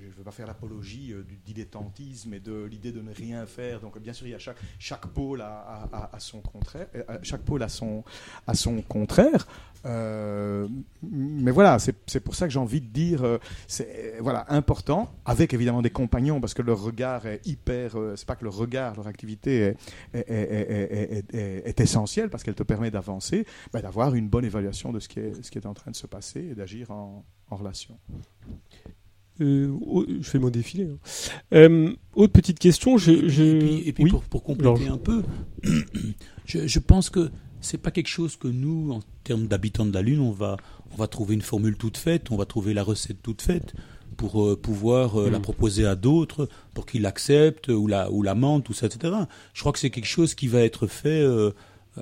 [0.00, 3.46] Je ne veux pas faire l'apologie euh, du dilettantisme et de l'idée de ne rien
[3.46, 3.80] faire.
[3.80, 7.68] Donc, bien sûr, il y a chaque, chaque pôle à, son contraire, euh, chaque pôle
[7.68, 8.04] son,
[8.46, 9.46] à son contraire.
[9.86, 10.66] Euh,
[11.10, 14.46] mais voilà, c'est c'est pour ça que j'ai envie de dire, euh, c'est euh, voilà
[14.48, 17.98] important, avec évidemment des compagnons, parce que leur regard est hyper.
[17.98, 19.76] euh, c'est pas que leur regard, leur activité est,
[20.14, 24.28] est, est- est- est- est- est essentielle parce qu'elle te permet d'avancer, bah, d'avoir une
[24.28, 26.54] bonne évaluation de ce qui est, ce qui est en train de se passer et
[26.54, 27.98] d'agir en, en relation.
[29.40, 30.84] Je fais mon défilé.
[30.84, 30.96] hein.
[31.52, 32.96] Euh, autre petite question.
[32.98, 33.42] Je, je...
[33.42, 34.10] Et puis, et puis oui.
[34.10, 35.24] pour, pour compléter un peu,
[36.46, 37.30] je, je pense que
[37.64, 40.56] c'est pas quelque chose que nous, en termes d'habitants de la Lune, on va,
[40.92, 43.74] on va trouver une formule toute faite, on va trouver la recette toute faite
[44.16, 45.32] pour euh, pouvoir euh, Mm.
[45.32, 49.12] la proposer à d'autres, pour qu'ils l'acceptent ou la, ou l'amendent, tout ça, etc.
[49.54, 51.50] Je crois que c'est quelque chose qui va être fait euh,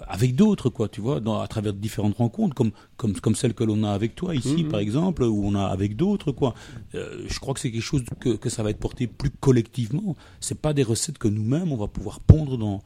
[0.09, 3.63] avec d'autres, quoi, tu vois, dans, à travers différentes rencontres, comme, comme, comme celle que
[3.63, 4.71] l'on a avec toi ici, Mhm.
[4.71, 6.55] par exemple, ou on a avec d'autres, quoi.
[6.95, 10.17] Je crois que c'est quelque chose que, que ça va être porté plus collectivement.
[10.41, 12.83] C'est pas des recettes que nous-mêmes on va pouvoir pondre dans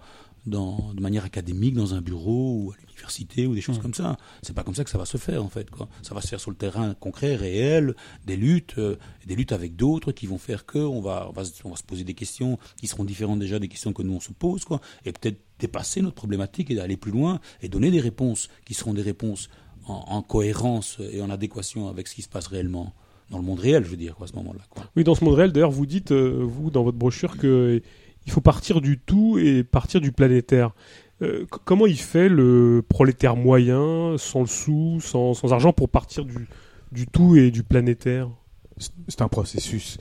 [0.46, 4.16] dans, de manière académique dans un bureau ou à l'université ou des choses comme ça.
[4.42, 5.70] C'est pas comme ça que ça va se faire en fait.
[5.70, 5.88] Quoi.
[6.02, 7.94] Ça va se faire sur le terrain concret, réel,
[8.24, 11.44] des luttes, euh, des luttes avec d'autres qui vont faire que on va, on va,
[11.44, 14.14] se- on va se poser des questions qui seront différentes déjà des questions que nous
[14.14, 17.90] on se pose, quoi, et peut-être dépasser notre problématique et d'aller plus loin et donner
[17.90, 19.48] des réponses qui seront des réponses
[19.86, 22.94] en, en cohérence et en adéquation avec ce qui se passe réellement
[23.30, 24.60] dans le monde réel, je veux dire, quoi, à ce moment-là.
[24.70, 24.84] Quoi.
[24.94, 27.82] Oui, dans ce monde réel, d'ailleurs, vous dites, euh, vous, dans votre brochure, que
[28.26, 30.70] il faut partir du tout et partir du planétaire.
[31.22, 36.24] Euh, comment il fait le prolétaire moyen, sans le sou, sans, sans argent, pour partir
[36.26, 36.46] du,
[36.92, 38.28] du tout et du planétaire?
[39.08, 39.96] C'est- un processus.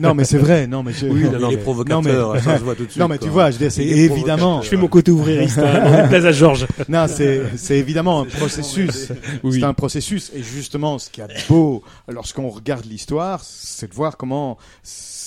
[0.00, 0.66] Non, mais c'est vrai.
[0.66, 1.06] Non, mais je...
[1.10, 2.90] Oui, Non, non, il non, est mais- provocateur, non, mais- ça se voit tout de
[2.90, 2.98] suite.
[3.02, 4.62] Non, mais tu vois, je veux dire, c'est évidemment.
[4.62, 6.66] Je fais mon côté ouvririste hein, places à Georges.
[6.88, 9.12] Non, c'est c'est évidemment un processus.
[9.42, 9.58] Oui.
[9.60, 10.32] C'est un processus.
[10.34, 14.56] Et justement, ce qui est beau lorsqu'on regarde l'histoire, c'est de voir comment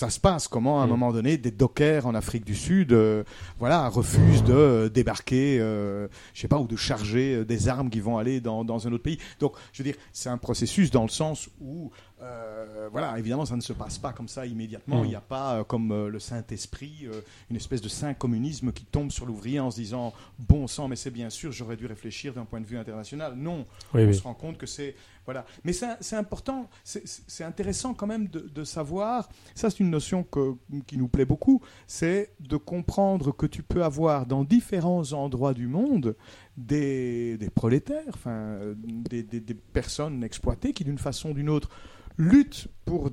[0.01, 0.47] ça se passe.
[0.47, 0.89] Comment, à un Mm.
[0.89, 3.23] moment donné, des dockers en Afrique du Sud, euh,
[3.59, 7.99] voilà, refusent de euh, débarquer, euh, je sais pas, ou de charger des armes qui
[7.99, 9.19] vont aller dans, dans un autre pays.
[9.39, 13.55] Donc, je veux dire, c'est un processus dans le sens où, euh, voilà, évidemment, ça
[13.55, 15.01] ne se passe pas comme ça immédiatement.
[15.01, 15.05] Mm.
[15.05, 17.07] Il n'y a pas, euh, comme euh, le Saint-Esprit,
[17.49, 20.95] une espèce de saint communisme qui tombe sur l'ouvrier en se disant, bon sang, mais
[20.95, 23.33] c'est bien sûr, j'aurais dû réfléchir d'un point de vue international.
[23.35, 24.13] Non, Oui, on oui.
[24.15, 25.45] se rend compte que c'est voilà.
[25.63, 29.29] Mais c'est important, c'est- intéressant quand même de, de savoir.
[29.53, 30.55] Ça, c'est une notion que-
[30.87, 31.61] qui nous plaît beaucoup.
[31.85, 36.15] C'est de comprendre que tu peux avoir dans différents endroits du monde
[36.57, 41.69] des, des prolétaires, enfin des, des- des personnes exploitées qui, d'une façon ou d'une autre,
[42.17, 43.11] luttent pour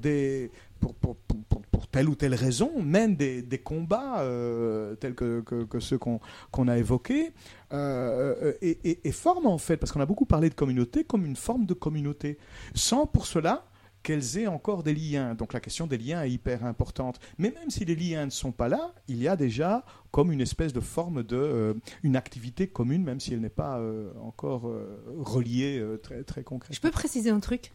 [1.90, 5.42] telle ou telle raison, mènent des, combats euh, tels que,
[5.80, 7.32] ceux qu'on a évoqués,
[7.72, 11.36] euh, et, et, forment en fait, parce qu'on a beaucoup parlé de communauté, comme une
[11.36, 12.38] forme de communauté,
[12.74, 13.64] sans pour cela
[14.04, 15.34] qu'elles aient encore des liens.
[15.34, 17.18] Donc la question des liens est hyper importante.
[17.36, 20.40] Mais même si les liens ne sont pas là, il y a déjà comme une
[20.40, 23.80] espèce de forme de euh, une activité commune, même si elle n'est pas
[24.22, 24.72] encore
[25.16, 26.74] reliée très très concrètement.
[26.74, 27.72] Je peux préciser un truc?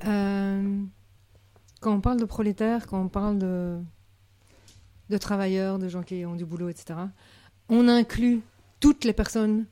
[0.00, 6.44] Quand on parle de prolétaires, quand on parle de, travailleurs, de gens qui ont du
[6.44, 6.94] boulot, etc.,
[7.68, 8.40] on inclut
[8.78, 9.66] toutes les personnes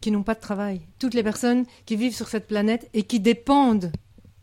[0.00, 3.18] qui n'ont pas de travail, toutes les personnes qui vivent sur cette planète et qui
[3.18, 3.90] dépendent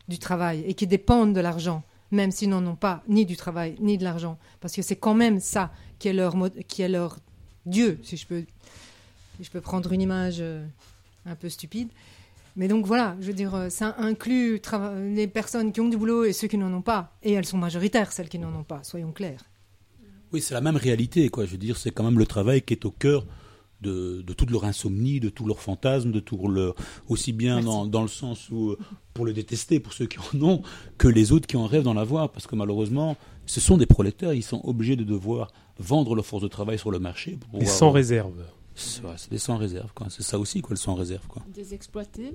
[0.10, 3.78] du travail et qui dépendent de l'argent, même s'ils n'en ont pas ni du travail
[3.80, 6.36] ni de l'argent, parce que c'est quand même ça qui est leur,
[6.68, 7.20] qui est leur
[7.66, 8.44] Dieu, si je peux,
[9.38, 10.66] si je peux prendre une image euh,
[11.26, 11.88] un peu stupide.
[12.56, 15.98] Mais donc voilà, je veux dire, euh, ça inclut trava- les personnes qui ont du
[15.98, 17.18] boulot et ceux qui n'en ont pas.
[17.24, 19.44] Et elles sont majoritaires, celles qui n'en ont pas, soyons clairs.
[20.32, 21.46] Oui, c'est la même réalité, quoi.
[21.46, 23.26] Je veux dire, c'est quand même le travail qui est au cœur
[23.82, 26.74] de, de toute leur insomnie, de tous leurs fantasmes, de tout leur
[27.10, 28.78] aussi bien dans, dans le sens où euh,
[29.14, 30.62] pour le détester pour ceux qui en ont
[30.98, 34.34] que les autres qui en rêvent d'en avoir, parce que malheureusement, ce sont des prolétaires,
[34.34, 37.66] ils sont obligés de devoir vendre leur force de travail sur le marché pour Et
[37.66, 38.34] sans réserve.
[38.76, 40.08] C'est ouais, c'est des sans réserve, quoi.
[40.10, 41.44] C'est ça aussi, quoi, le sans réserve, quoi.
[41.54, 42.34] Des exploités.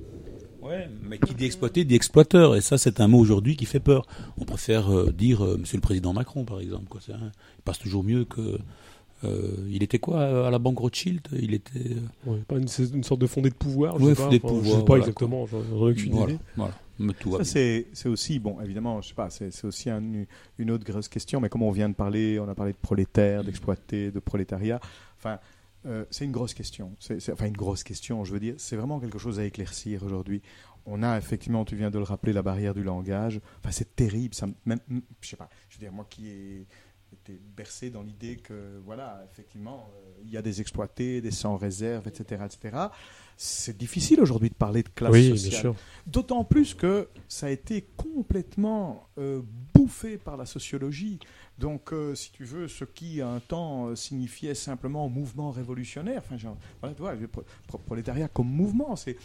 [0.63, 3.81] Ouais, mais qui dit exploité dit exploiteur, et ça c'est un mot aujourd'hui qui fait
[3.81, 4.07] peur.
[4.39, 6.87] On préfère euh, dire euh, Monsieur le Président Macron, par exemple.
[6.89, 7.01] Quoi.
[7.13, 8.59] Un- il passe toujours mieux que.
[9.25, 11.27] euh, il était quoi euh, à la banque Rothschild?
[11.33, 11.97] Il était.
[12.25, 13.99] Ouais, pas une, c'est une sorte de fondé de pouvoir.
[13.99, 15.47] Je Ouais, sais pas, de enfin, Je pouvoir, sais pas voilà, exactement.
[15.47, 16.41] J'en j'en ai aucune voilà, idée.
[16.57, 16.75] voilà.
[17.01, 17.53] Mais tout va Ça, bien.
[17.53, 20.25] c'est c'est aussi, bon, évidemment, je sais pas, c'est c'est aussi un-
[20.59, 23.43] une autre grosse question, mais comme on vient de parler, on a parlé de prolétaires,
[23.45, 24.81] d'exploités, de prolétariat,
[25.17, 25.39] enfin,
[25.89, 26.95] euh, c'est une grosse question.
[27.01, 30.43] C'est enfin, une grosse question, je veux dire, c'est vraiment quelque chose à éclaircir aujourd'hui.
[30.87, 33.41] On a effectivement, tu viens de le rappeler, la barrière du langage.
[33.61, 34.35] Enfin, c'est terrible.
[34.35, 34.81] Ça, me- même,
[35.21, 36.67] je sais pas, je veux dire, moi qui ai
[37.13, 41.57] été bercé dans l'idée que, voilà, effectivement, euh, il y a des exploités, des sans
[41.57, 42.77] réserve, etc., etc.
[43.37, 45.61] C'est difficile aujourd'hui de parler de classe Oui, bien sociale.
[45.61, 45.75] sûr.
[46.07, 49.43] D'autant plus que ça a été complètement euh,
[49.75, 51.21] bouffé par la sociologie.
[51.59, 56.57] Donc, euh, si tu veux, ce qui un temps signifiait simplement mouvement révolutionnaire, enfin, genre,
[56.81, 59.17] voilà, tu vois, le pro- pro- prolétariat comme mouvement, c'est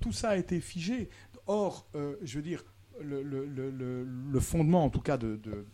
[0.00, 1.10] tout ça a été figé.
[1.46, 2.64] Or, euh, je veux dire,
[3.00, 5.66] le, le- le- le- le fondement, en tout cas, de, de-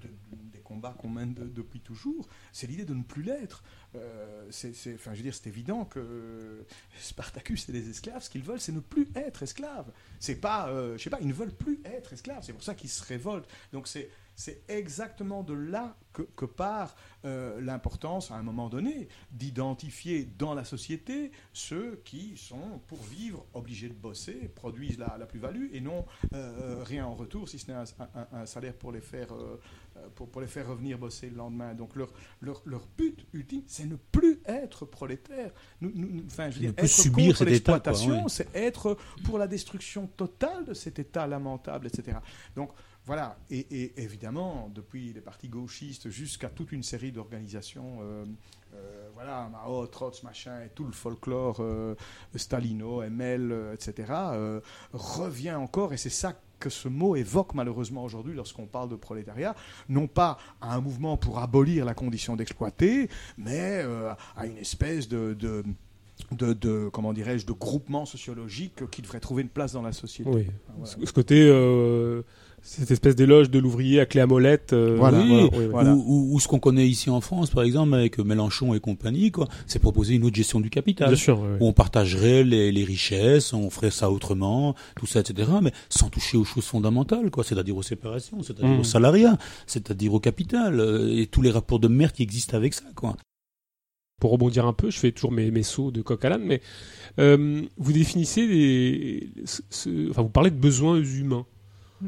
[0.00, 0.08] de-
[0.52, 3.62] des combats qu'on mène de- depuis toujours, c'est l'idée de ne plus l'être.
[3.94, 6.64] Euh, c'est, enfin, je veux dire, c'est évident que
[6.98, 9.90] Spartacus et les esclaves, ce qu'ils veulent, c'est ne plus être esclaves.
[10.18, 12.42] C'est pas, euh, je sais pas, ils ne veulent plus être esclaves.
[12.42, 13.48] C'est pour ça qu'ils se révoltent.
[13.72, 16.96] Donc c'est c'est exactement de là que, part
[17.26, 23.44] euh, l'importance, à un moment donné, d'identifier dans la société ceux qui sont, pour vivre,
[23.52, 27.76] obligés de bosser, produisent la, plus-value et non euh, rien en retour, si ce n'est
[28.32, 29.56] un, salaire pour les faire euh, euh,
[30.14, 31.74] pour, pour les faire revenir bosser le lendemain.
[31.74, 35.50] Donc leur, leur, leur but ultime, c'est ne plus être prolétaire.
[35.80, 38.28] Nous, nous- enfin, je veux Ne dire, être subir contre l'exploitation, ouais.
[38.28, 42.18] c'est être pour la destruction totale de cet état lamentable, etc.
[42.54, 42.70] Donc
[43.06, 48.24] voilà, et, et évidemment, depuis les partis gauchistes jusqu'à toute une série d'organisations, euh,
[48.74, 51.94] euh, voilà, Mao, Trots, machin, et tout le folklore euh,
[52.36, 54.60] Stalino, ML, euh, etc., euh,
[54.92, 59.56] revient encore, et c'est ça que ce mot évoque malheureusement aujourd'hui lorsqu'on parle de prolétariat,
[59.88, 65.08] non pas à un mouvement pour abolir la condition d'exploiter, mais euh, à une espèce
[65.08, 65.64] de, de,
[66.32, 70.30] de, de- comment dirais-je, de groupement sociologique qui devrait trouver une place dans la société.
[70.30, 70.46] Oui.
[70.76, 71.06] Voilà.
[71.06, 72.22] Ce côté, euh,
[72.62, 74.72] cette espèce d'éloge de l'ouvrier à clé à molette.
[74.72, 75.66] euh, Voilà, oui, oui, oui.
[75.70, 75.94] Voilà.
[75.94, 79.30] Ou, ou- ou ce qu'on connaît ici en France, par exemple, avec Mélenchon et compagnie,
[79.30, 81.08] quoi, c'est proposer une autre gestion du capital.
[81.08, 81.40] Bien sûr.
[81.40, 81.56] oui, oui.
[81.60, 85.50] Où on partagerait les, les richesses, on ferait ça autrement, tout ça, etc.
[85.62, 87.44] Mais sans toucher aux choses fondamentales, quoi.
[87.44, 88.80] C'est-à-dire aux séparations, c'est-à-dire Mm.
[88.80, 92.74] au salariat, c'est-à-dire au capital, euh, et tous les rapports de merde qui existent avec
[92.74, 93.16] ça, quoi.
[94.20, 96.60] Pour rebondir un peu, je fais toujours mes, mes sauts de coq à l'âne, mais
[97.18, 101.46] euh, vous définissez ce- ce- enfin vous parlez de besoins humains.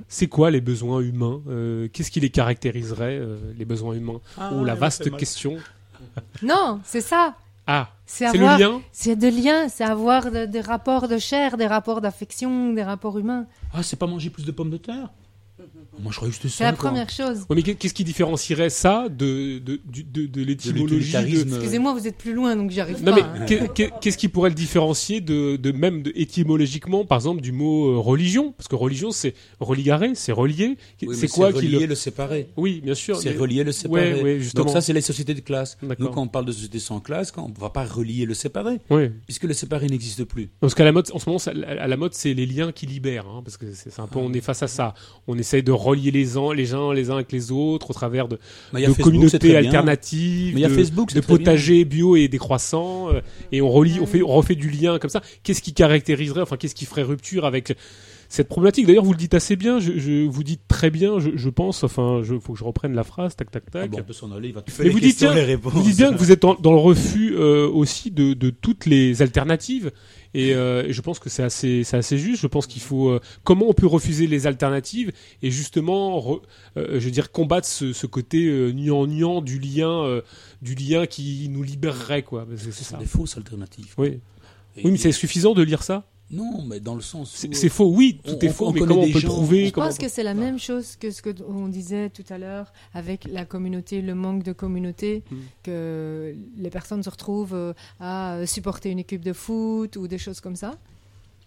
[0.09, 4.65] C'est quoi les besoins humains Euh, Qu'est-ce qui les caractériserait, euh, les besoins humains Oh,
[4.65, 5.57] la vaste question.
[6.43, 7.35] Non, c'est ça.
[7.67, 11.67] Ah, C'est le lien c'est de liens, c'est avoir de- des rapports de chair, des
[11.69, 13.47] rapports d'affection, des rapports humains.
[13.73, 15.11] Ah, c'est pas manger plus de pommes de terre?
[16.01, 16.55] Moi, je croyais c'était ça.
[16.59, 16.91] C'est la quoi.
[16.91, 17.41] première chose.
[17.51, 21.15] Ouais, mais qu'est- qu'est-ce qui différencierait ça de, de, de, de l'étymologie.
[21.17, 23.17] Excusez-moi, vous êtes plus loin, donc j'y arrive Non pas.
[23.17, 23.45] mais hein.
[23.47, 27.53] qu'est- qu'est- qu'est-ce qui pourrait le différencier de, de même de, étymologiquement, par exemple, du
[27.53, 28.53] mot euh, religion?
[28.53, 30.77] Parce que religion, c'est religaré, c'est relié.
[31.03, 31.87] Oui, c'est quoi qui relier le...
[31.87, 33.17] le séparer Oui, bien sûr.
[33.19, 34.15] C'est mais- relier le séparer.
[34.15, 34.65] Ouais, ouais, justement.
[34.65, 35.77] Donc ça, c'est les sociétés de classe.
[35.99, 38.35] Nous, quand on parle de sociétés sans classe, quand on ne va pas relier le
[38.35, 39.13] séparé, Ouais.
[39.27, 40.51] puisque le séparé n'existe plus.
[40.61, 41.41] Parce qu'à la mode, en ce moment,
[41.79, 44.33] à la mode, c'est les liens qui libèrent, hein, parce que c'est un peu, on
[44.33, 44.95] est face à ça.
[45.27, 48.29] On essaye de relier les uns, les gens, les uns avec les autres, au travers
[48.29, 48.39] de,
[48.75, 49.59] il Facebook, communautés bien.
[49.59, 53.21] alternatives, Mais il de, Facebook, de potagers bio et décroissants, euh,
[53.53, 55.21] et on relie, on fait, on refait du lien comme ça.
[55.43, 57.75] Qu'est-ce qui caractériserait, enfin, qu'est-ce qui ferait rupture avec
[58.29, 58.87] cette problématique?
[58.87, 59.79] D'ailleurs, vous le dites assez bien.
[59.79, 61.85] Je, je vous dites très bien, je, je pense.
[61.85, 63.37] Enfin, je faut que je reprenne la phrase.
[63.37, 63.91] Tac, tac, Ah tac.
[63.91, 66.13] bon, on peut s'en aller, il va tout Mais vous dites bien, vous dites bien
[66.13, 69.91] que vous êtes dans, dans le refus euh, aussi de, de toutes les alternatives.
[70.35, 72.41] Et, euh, et je pense que c'est assez, c'est assez juste.
[72.41, 73.11] Je pense qu'il faut.
[73.11, 75.13] euh, comment on peut refuser les alternatives
[75.43, 76.41] et justement, re-
[76.79, 80.23] euh, je veux dire, combattre ce, ce côté euh, niant du lien, euh,
[80.63, 82.47] du lien qui nous libérerait, quoi.
[82.49, 82.97] Parce que C'est ça.
[82.97, 83.93] des fausses alternatives.
[83.99, 84.21] Oui.
[84.77, 86.05] Et- Oui, mais c'est suffisant de lire ça?
[86.33, 87.53] Non, mais dans le sens où...
[87.53, 87.93] C'est faux.
[87.95, 88.67] Oui, tout on- est faux.
[88.69, 91.11] on mais comment on peut gens- trouver Je pense que c'est la même chose que
[91.11, 95.23] ce que t- on disait tout à l'heure avec la communauté, le manque de communauté,
[95.31, 95.37] Mm.
[95.63, 100.41] que les personnes se retrouvent euh, à supporter une équipe de foot ou des choses
[100.41, 100.79] comme ça,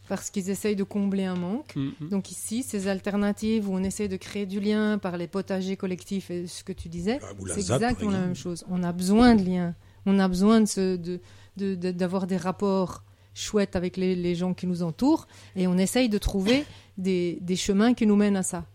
[0.08, 1.76] parce qu'ils essayent de combler un manque.
[1.76, 2.10] Mm, mm.
[2.10, 6.30] Donc ici, ces alternatives où on essaie de créer du lien par les potagers collectifs
[6.30, 8.64] et ce que tu disais, Ah, c'est exactement la même chose.
[8.70, 9.74] On a besoin de liens,
[10.06, 11.20] on a besoin ce- de-
[11.58, 13.02] de- de- d'avoir des rapports
[13.36, 16.66] chouettes avec les, les gens qui nous entourent et on essaye de trouver
[16.98, 18.66] des, des chemins qui nous mènent à ça.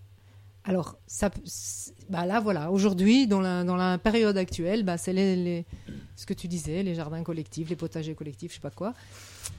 [0.62, 1.30] Alors, ça,
[2.10, 5.64] bah là, voilà, aujourd'hui, dans la, dans la période actuelle, bah, c'est les,
[6.16, 8.92] ce que tu disais, les jardins collectifs, les potagers collectifs, je sais pas quoi.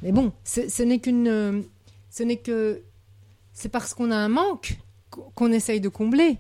[0.04, 1.28] Mais bon, ce n'est qu'une.
[1.28, 1.62] euh,
[2.12, 2.84] Ce n'est que.
[3.52, 4.78] C'est parce qu'on a un manque
[5.10, 6.38] qu'on essaye de combler.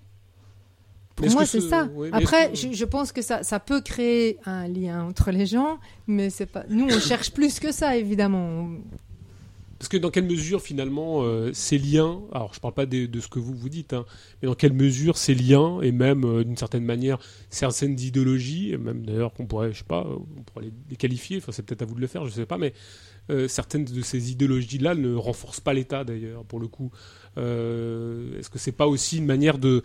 [1.27, 1.87] Pour moi, c'est ce- ça.
[2.11, 5.79] Après, que- je, je pense que ça, ça peut créer un lien entre les gens,
[6.07, 6.63] mais c'est pas.
[6.69, 8.69] Nous, on cherche plus que ça, évidemment.
[9.79, 13.19] Parce que dans quelle mesure finalement euh, ces liens, alors je parle pas de, de
[13.19, 14.05] ce que vous vous dites, hein,
[14.41, 17.17] mais dans quelle mesure ces liens et même euh, d'une certaine manière
[17.49, 21.37] certaines idéologies, et même d'ailleurs qu'on pourrait, je sais pas, on pourrait les, les qualifier,
[21.37, 22.73] enfin c'est peut-être à vous de le faire, je sais pas, mais
[23.31, 26.91] euh, certaines de ces idéologies-là ne renforcent pas l'État d'ailleurs pour le coup.
[27.37, 29.81] Euh, Est-ce que c'est pas aussi une manière de,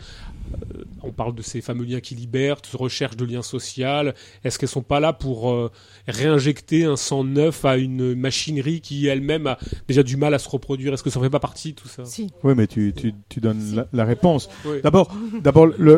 [0.77, 4.11] euh, on parle de ces fameux liens qui libèrent, de recherche de liens sociaux,
[4.45, 5.71] est-ce qu'elles sont pas là pour euh,
[6.09, 9.59] réinjecter un sang neuf à une machinerie qui elle-même a
[9.89, 10.93] déjà du mal à se reproduire?
[10.95, 12.05] Est-ce que ça en fait pas partie tout ça?
[12.05, 12.29] Si.
[12.43, 14.49] Oui, mais tu, tu, tu donnes la, la réponse.
[14.65, 14.79] Oui.
[14.83, 15.15] D'abord,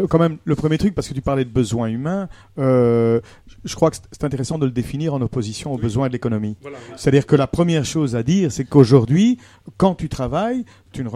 [0.08, 2.28] quand même, le premier truc, parce que tu parlais de besoins humains,
[2.58, 3.20] euh,
[3.64, 6.56] je crois que c'est- intéressant de le définir en opposition aux besoins de l'économie.
[6.60, 6.76] Voilà.
[6.96, 9.38] C'est-à-dire que la première chose à dire, c'est qu'aujourd'hui,
[9.78, 11.10] quand tu travailles, tu ne,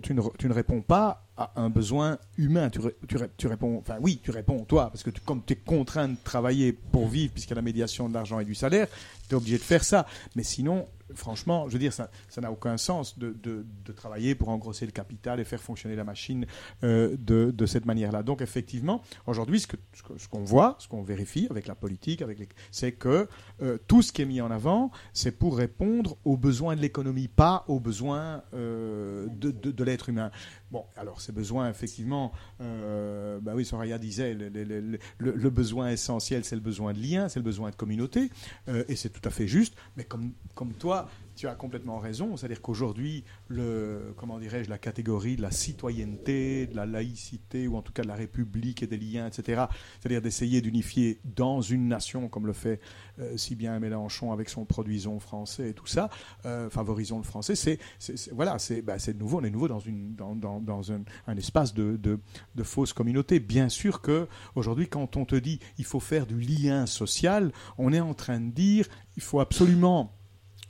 [0.00, 2.70] tu, ne, tu ne réponds pas à un besoin humain.
[2.70, 5.56] Tu, tu, tu réponds, enfin oui, tu réponds toi, parce que tu, comme tu es
[5.56, 8.88] contraint de travailler pour vivre, puisqu'il y a la médiation de l'argent et du salaire,
[9.28, 10.06] tu es obligé de faire ça.
[10.36, 12.08] Mais sinon, franchement, je veux dire, ça
[12.40, 13.34] n'a aucun sens de,
[13.96, 16.46] travailler pour engrosser le capital et faire fonctionner la machine
[16.82, 18.22] euh, de, cette manière-là.
[18.22, 22.24] Donc, effectivement, aujourd'hui, ce qu'on voit, ce qu'on vérifie avec la politique,
[22.70, 23.28] c'est que
[23.62, 27.28] euh, tout ce qui est mis en avant, c'est pour répondre aux besoins de l'économie,
[27.28, 30.30] pas aux besoins euh, de l'être humain.
[30.72, 36.62] Bon, alors ces besoins, effectivement, euh, bah oui, Soraya disait, le, besoin essentiel, c'est le
[36.62, 38.30] besoin de lien, c'est le besoin de communauté,
[38.68, 39.74] euh, et c'est tout à fait juste.
[39.98, 45.42] Mais comme toi, tu as complètement raison, c'est-à-dire qu'aujourd'hui, le, comment dirais-je, la catégorie de
[45.42, 49.26] la citoyenneté, de la laïcité, ou en tout cas de la République et des liens,
[49.26, 49.64] etc.,
[50.00, 52.80] c'est-à-dire d'essayer d'unifier dans une nation, comme le fait
[53.18, 56.10] euh, si bien Mélenchon avec son produisons français et tout ça,
[56.46, 57.78] euh, favorisons le français, c'est,
[58.32, 62.18] voilà, c'est, bah, nouveau, on est nouveau dans, un, espace de, de,
[62.54, 63.40] de fausse communauté.
[63.40, 67.92] Bien sûr que aujourd'hui, quand on te dit il faut faire du lien social, on
[67.92, 68.86] est en train de dire
[69.16, 70.12] il faut absolument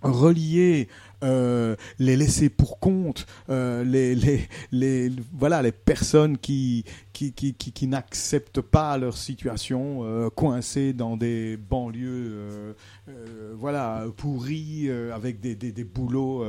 [0.02, 0.89] relier
[1.23, 7.55] euh, les laissés pour compte, euh, les, les, les, voilà, les personnes qui, qui, qui,
[7.55, 12.73] qui, n'acceptent pas leur situation, euh, coincées dans des banlieues euh,
[13.09, 16.44] euh, voilà, pourries, euh, avec des, des, des boulots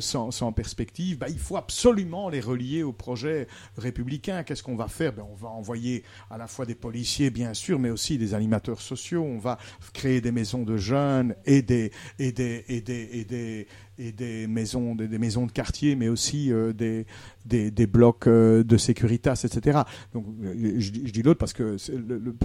[0.00, 1.18] sans, sans perspective.
[1.18, 3.46] Bah, il faut absolument les relier au projet
[3.76, 4.42] républicain.
[4.42, 5.12] Qu'est-ce qu'on va faire?
[5.12, 8.80] Ben, On va envoyer à la fois des policiers, bien sûr, mais aussi des animateurs
[8.80, 9.22] sociaux.
[9.22, 9.58] On va
[9.92, 13.66] créer des maisons de jeunes et des, et des, et des, et des,
[13.98, 17.04] et des maisons, des, maisons de quartier, mais aussi euh, des,
[17.46, 19.80] des, des blocs euh, de sécuritas, etc.
[20.12, 21.76] Donc, euh, je, dis- l'autre parce que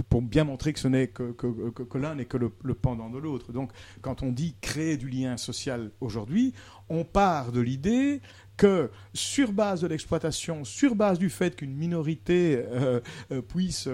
[0.08, 3.18] pour bien montrer que ce n'est que, que, que- l'un n'est que le, pendant de
[3.18, 3.52] l'autre.
[3.52, 3.70] Donc,
[4.02, 6.52] quand on dit créer du lien social aujourd'hui,
[6.88, 8.20] on part de l'idée
[8.56, 12.62] que sur base de l'exploitation, sur base du fait qu'une minorité
[13.48, 13.88] puisse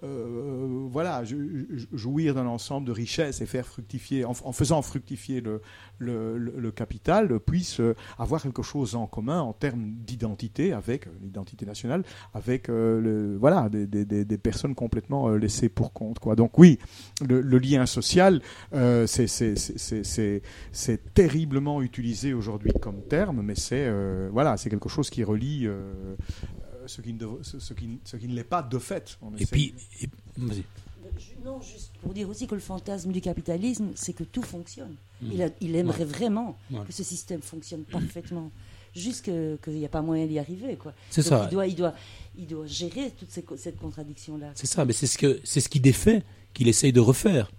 [0.00, 5.40] voilà, jou- jou- jouir d'un ensemble de richesses et faire fructifier, en, en faisant fructifier
[5.40, 5.60] le,
[6.02, 7.80] le, le- le capital, puisse
[8.18, 12.02] avoir quelque chose en commun en termes d'identité avec euh, l'identité nationale,
[12.34, 14.04] avec euh, le, voilà, des, des-
[14.38, 16.18] personnes complètement euh, laissées pour compte.
[16.18, 16.34] Quoi.
[16.36, 16.78] Donc oui,
[17.26, 18.40] le, lien social,
[18.74, 19.26] euh, c'est-
[21.14, 26.16] terriblement utilisé aujourd'hui comme terme, mais c'est euh, voilà, c'est quelque chose qui relie euh,
[26.86, 29.16] ce qui ne, dev- ce, ce qui, ce qui ne l'est pas de fait.
[29.22, 30.08] On Et essaie- puis, et-
[31.44, 34.94] Non, juste pour dire aussi que le fantasme du capitalisme, c'est que tout fonctionne.
[35.20, 35.28] Mm.
[35.32, 36.04] Il, a- il aimerait Ouais.
[36.04, 36.80] vraiment Ouais.
[36.86, 38.50] que ce système fonctionne parfaitement.
[38.94, 40.76] Juste qu'il n'y a pas moyen d'y arriver.
[40.76, 40.92] quoi.
[41.10, 41.46] C'est ça.
[41.50, 41.94] Il doit, il, doit,
[42.36, 44.52] il doit gérer toute ces cette contradiction-là.
[44.54, 46.22] C'est ça, mais c'est ce que c'est ce qui défait
[46.54, 47.50] qu'il essaye de refaire.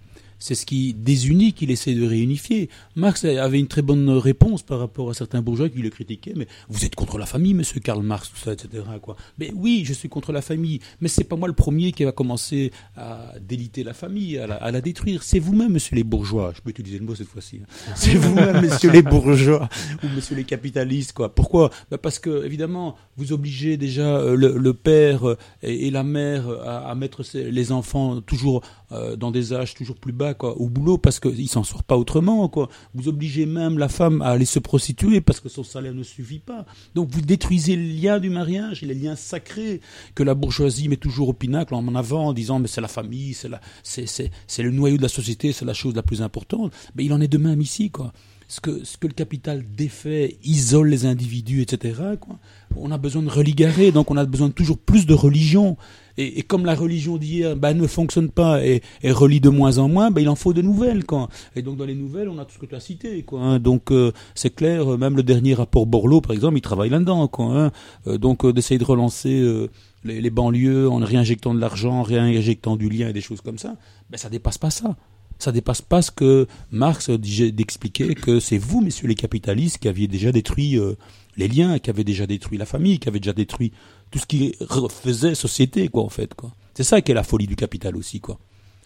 [0.45, 2.69] C'est ce qui désunit qu'il essaie de réunifier.
[2.97, 6.33] Marx avait une très bonne réponse par rapport à certains bourgeois qui le critiquaient.
[6.35, 8.83] Mais vous êtes contre la famille, monsieur Karl Marx, tout ça, etc.
[9.01, 9.15] Quoi.
[9.39, 10.81] Mais oui, je suis contre la famille.
[10.99, 14.55] Mais c'est pas moi le premier qui va commencer à déliter la famille, à la,
[14.55, 15.23] à la détruire.
[15.23, 16.51] C'est vous-même, monsieur les bourgeois.
[16.55, 17.61] Je peux utiliser le mot cette fois-ci.
[17.63, 17.93] hein.
[17.95, 19.69] C'est vous-même, monsieur les bourgeois
[20.03, 21.13] ou monsieur les capitalistes.
[21.13, 21.33] Quoi.
[21.33, 21.69] Pourquoi?
[21.89, 26.03] Bah Parce que, évidemment, vous obligez déjà euh, le, le père euh, et, et la
[26.03, 30.11] mère euh, à, à mettre ses- les enfants toujours euh, dans des âges toujours plus
[30.11, 32.47] bas au boulot parce qu'ils s'en sortent pas autrement.
[32.47, 32.69] Quoi.
[32.93, 36.39] Vous obligez même la femme à aller se prostituer parce que son salaire ne suffit
[36.39, 36.65] pas.
[36.95, 39.81] Donc vous détruisez le lien du mariage et les liens sacrés
[40.15, 43.33] que la bourgeoisie met toujours au pinacle en avant en disant mais c'est la famille,
[43.33, 46.73] c'est la, c'est, c'est, le noyau de la société, c'est la chose la plus importante.
[46.95, 48.13] Mais il en est de même ici quoi.
[48.49, 51.99] Ce que, ce que le capital défait, isole les individus, etc.
[52.19, 52.37] Quoi.
[52.75, 55.75] On a besoin de religarer, donc on a besoin toujours plus de religion.
[56.17, 59.77] Et, et comme la religion d'hier bah, ne fonctionne pas et, et relie de moins
[59.79, 61.05] en moins, bah, il en faut de nouvelles.
[61.05, 61.29] Quoi.
[61.55, 63.23] Et donc dans les nouvelles, on a tout ce que tu as cité.
[63.23, 63.59] Quoi, hein.
[63.59, 67.27] Donc euh, c'est clair, euh, même le dernier rapport Borloo, par exemple, il travaille là-dedans.
[67.27, 67.71] Quoi, hein.
[68.07, 69.69] Euh, donc euh, d'essayer de relancer euh,
[70.03, 73.57] les, les banlieues en réinjectant de l'argent, en réinjectant du lien et des choses comme
[73.57, 73.75] ça,
[74.09, 74.95] ben, ça dépasse pas ça.
[75.39, 80.07] Ça dépasse pas ce que Marx d'expliquer que c'est vous, messieurs les capitalistes, qui aviez
[80.07, 80.93] déjà détruit euh,
[81.35, 83.73] les liens, qui avez déjà détruit la famille, qui avez déjà détruit
[84.11, 84.55] tout ce qui
[84.89, 86.51] faisait société, quoi, en fait, quoi.
[86.75, 88.39] C'est ça qui est la folie du capital aussi, quoi.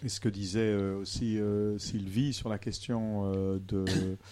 [0.04, 3.84] Et ce que disait euh, aussi euh, Sylvie sur la question euh, de,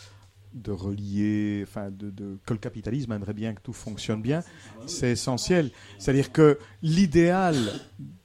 [0.55, 4.43] de relier, enfin, de, que le capitalisme aimerait bien que tout fonctionne bien,
[4.87, 5.71] c'est essentiel.
[5.99, 7.57] C'est-à-dire que l'idéal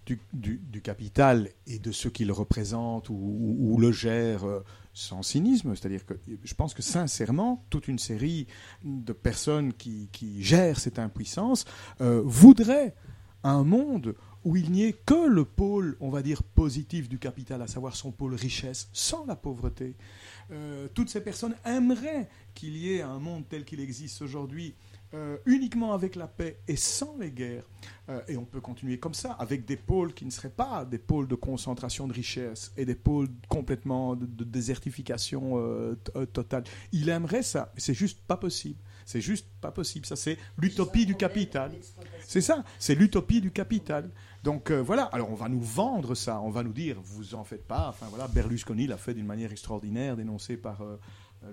[0.05, 4.45] du, du- capital et de ceux qui le représentent ou, ou- ou le gèrent
[4.93, 6.13] sans cynisme, c'est-à-dire que
[6.43, 8.47] je pense que sincèrement, toute une série
[8.83, 11.65] de personnes qui, qui gèrent cette impuissance
[12.01, 12.93] euh, voudraient
[13.43, 17.61] un monde où il n'y ait que le pôle, on va dire, positif du capital,
[17.61, 19.95] à savoir son pôle richesse, sans la pauvreté.
[20.51, 24.73] Euh, toutes ces personnes aimeraient qu'il y ait un monde tel qu'il existe aujourd'hui,
[25.13, 27.65] euh, uniquement avec la paix et sans les guerres.
[28.07, 30.99] Euh, et on peut continuer comme ça, avec des pôles qui ne seraient pas des
[30.99, 35.95] pôles de concentration de richesse et des pôles complètement de, désertification euh,
[36.31, 36.63] totale.
[36.93, 38.79] Il aimerait ça, mais c'est juste pas possible.
[39.05, 40.05] C'est juste pas possible.
[40.05, 41.73] Ça, c'est l'utopie du capital.
[42.25, 44.09] C'est ça, c'est l'utopie du capital.
[44.43, 47.67] Donc voilà, alors on va nous vendre ça, on va nous dire, vous en faites
[47.67, 47.89] pas.
[47.89, 50.81] Enfin voilà, Berlusconi l'a fait d'une manière extraordinaire, dénoncé par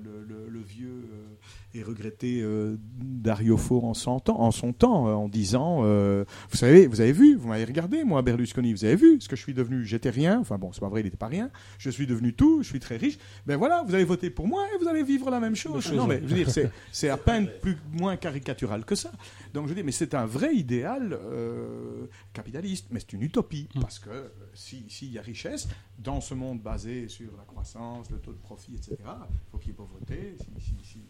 [0.05, 4.73] le, le- le vieux euh, et regretté euh, Dario Fo en son temps, en, son
[4.73, 8.73] temps, euh, en disant, euh, vous savez, vous avez vu, vous m'avez regardé, moi Berlusconi,
[8.75, 10.39] vous avez vu ce que je suis devenu, j'étais rien.
[10.41, 11.51] Enfin bon, c'est pas vrai, il n'était pas rien.
[11.79, 13.19] Je suis devenu tout, je suis très riche.
[13.47, 15.83] Ben voilà, vous allez voter pour moi et vous allez vivre la même chose.
[15.85, 19.11] chose, non mais je veux dire, c'est c'est à peine plus moins caricatural que ça.
[19.55, 23.81] Donc je dire, mais c'est un vrai idéal euh, capitaliste, mais c'est une utopie Mm.
[23.81, 25.69] parce que euh, si- s'il y a richesse
[25.99, 28.97] dans ce monde basé sur la croissance, le taux de profit, etc.
[29.01, 30.37] Il faut qu'il y ait pauvreté.
[30.41, 31.01] Si, si, si,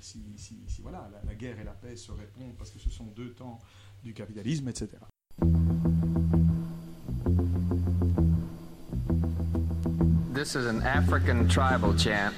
[0.00, 2.90] si, si- si, voilà, la, la guerre et la paix se répondent parce que ce
[2.90, 3.58] sont deux temps
[4.04, 4.88] du capitalisme, etc.
[10.32, 12.32] This is an African tribal chant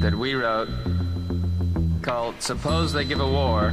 [0.00, 0.68] that we wrote
[2.02, 3.72] called Suppose They Give a War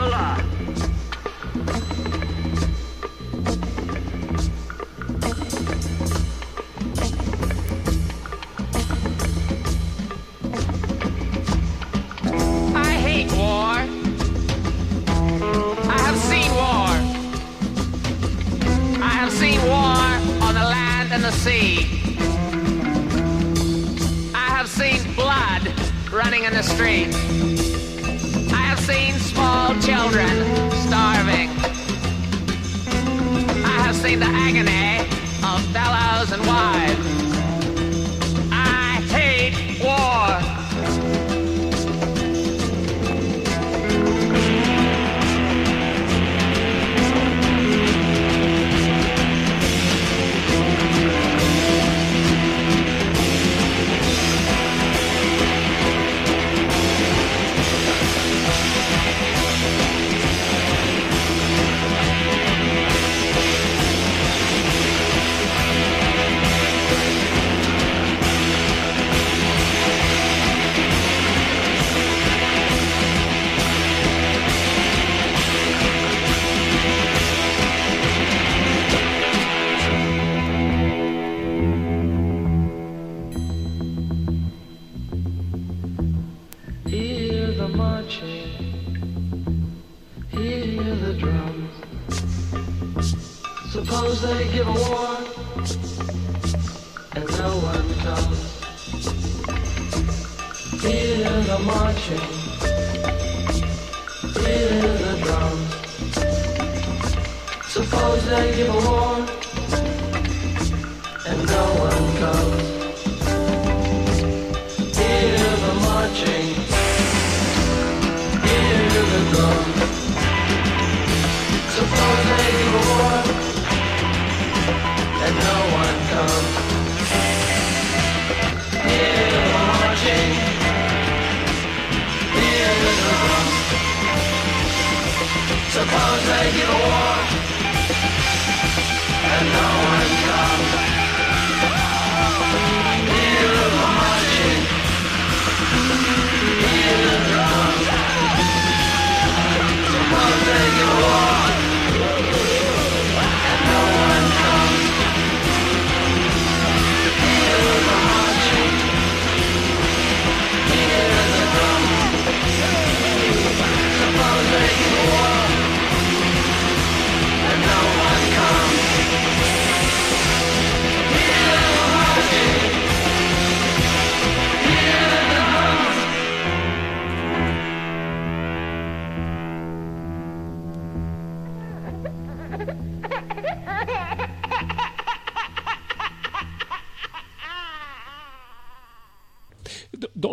[26.81, 27.20] Three.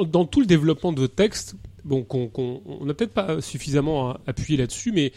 [0.09, 4.93] Dans, tout le développement de votre texte, bon, on n'a peut-être pas suffisamment appuyé là-dessus,
[4.93, 5.13] mais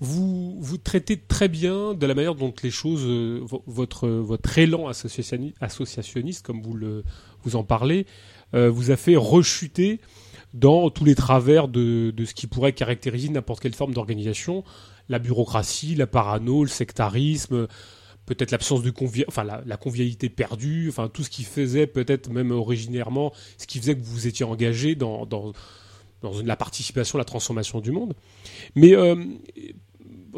[0.00, 4.86] vous, traitez très bien de la manière dont les choses, euh, vo- votre, votre élan
[4.86, 6.78] associationniste, comme vous,
[7.42, 8.06] vous en parlez,
[8.54, 10.00] euh, vous a fait rechuter
[10.54, 14.64] dans tous les travers de, de ce qui pourrait caractériser n'importe quelle forme d'organisation,
[15.08, 17.66] la bureaucratie, la parano, le sectarisme,
[18.34, 22.50] peut-être l'absence de convia enfin la, convivialité perdue, enfin tout ce qui faisait peut-être même
[22.50, 25.52] originairement, ce qui faisait que vous étiez engagé dans, dans,
[26.22, 28.14] dans la participation, la transformation du monde.
[28.74, 29.16] Mais euh,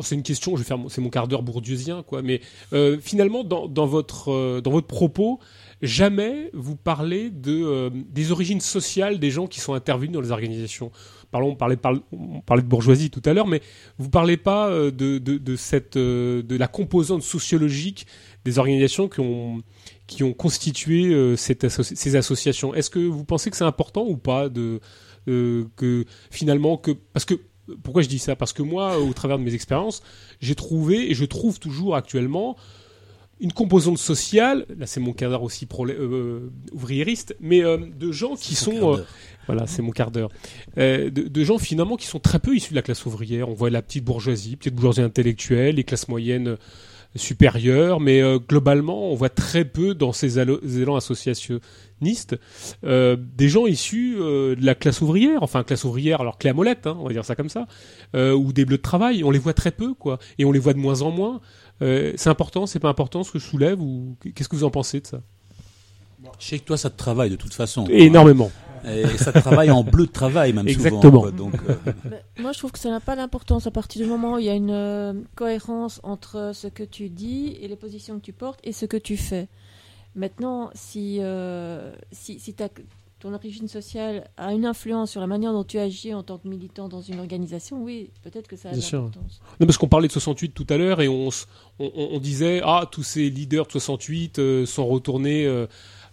[0.00, 2.22] c'est une question, je vais faire, c'est mon quart d'heure bourdieusien, quoi.
[2.22, 2.40] Mais
[2.72, 5.40] euh, finalement, dans, dans votre euh, dans votre propos,
[5.82, 10.92] jamais vous parlez de des origines sociales des gens qui sont intervenus dans les organisations.
[11.30, 13.62] Parlons, on parlait, parle- on parlait de bourgeoisie tout à l'heure, mais
[13.98, 18.06] vous parlez pas euh, de, de, de cette euh, de la composante sociologique
[18.44, 19.62] des organisations qui ont
[20.08, 22.74] qui ont constitué euh, cette asso- ces associations.
[22.74, 24.80] Est-ce que vous pensez que c'est important ou pas de
[25.28, 27.34] euh, que finalement que parce que
[27.84, 28.34] pourquoi je dis ça?
[28.34, 30.02] Parce que moi, au travers de mes expériences,
[30.40, 32.56] j'ai trouvé et je trouve toujours actuellement
[33.38, 34.66] une composante sociale.
[34.76, 38.96] Là, c'est mon d'heure aussi euh, ouvriériste, mais euh, de gens qui sont.
[39.50, 40.30] Voilà, c'est mon quart d'heure.
[40.78, 43.48] Euh, de, de gens finalement qui sont très peu issus de la classe ouvrière.
[43.48, 46.56] On voit la petite bourgeoisie, petite bourgeoisie intellectuelle, les classes moyennes euh,
[47.16, 52.36] supérieures, mais euh, globalement, on voit très peu dans ces élans associationnistes
[52.84, 56.86] euh, des gens issus de la classe ouvrière, enfin classe ouvrière, alors clé à molette,
[56.86, 57.66] hein, on va dire ça comme ça,
[58.14, 59.24] ou des bleus de travail.
[59.24, 61.40] On les voit très peu, quoi, et on les voit de moins en moins.
[61.80, 65.00] C'est important, c'est pas important ce que je soulève ou qu'est-ce que vous en pensez
[65.00, 65.20] de ça?
[66.38, 67.86] Je sais que toi, ça te travaille de toute façon.
[67.90, 68.52] Énormément.
[68.84, 71.02] Et ça travaille en bleu de travail, même Exactement.
[71.02, 71.20] souvent.
[71.22, 71.30] quoi.
[71.32, 71.74] Donc, euh,
[72.38, 74.50] moi, je trouve que ça n'a pas d'importance à partir du moment où il y
[74.50, 78.60] a une euh, cohérence entre ce que tu dis et les positions que tu portes
[78.64, 79.48] et ce que tu fais.
[80.16, 82.40] Maintenant, si, euh, si,
[83.20, 86.48] ton origine sociale a une influence sur la manière dont tu agis en tant que
[86.48, 89.02] militant dans une organisation, oui, peut-être que ça a Bien sûr.
[89.60, 92.62] Non, parce qu'on parlait de 68 tout à l'heure et on, on, on- on disait
[92.64, 95.66] ah tous ces leaders de 68 euh, sont retournés euh,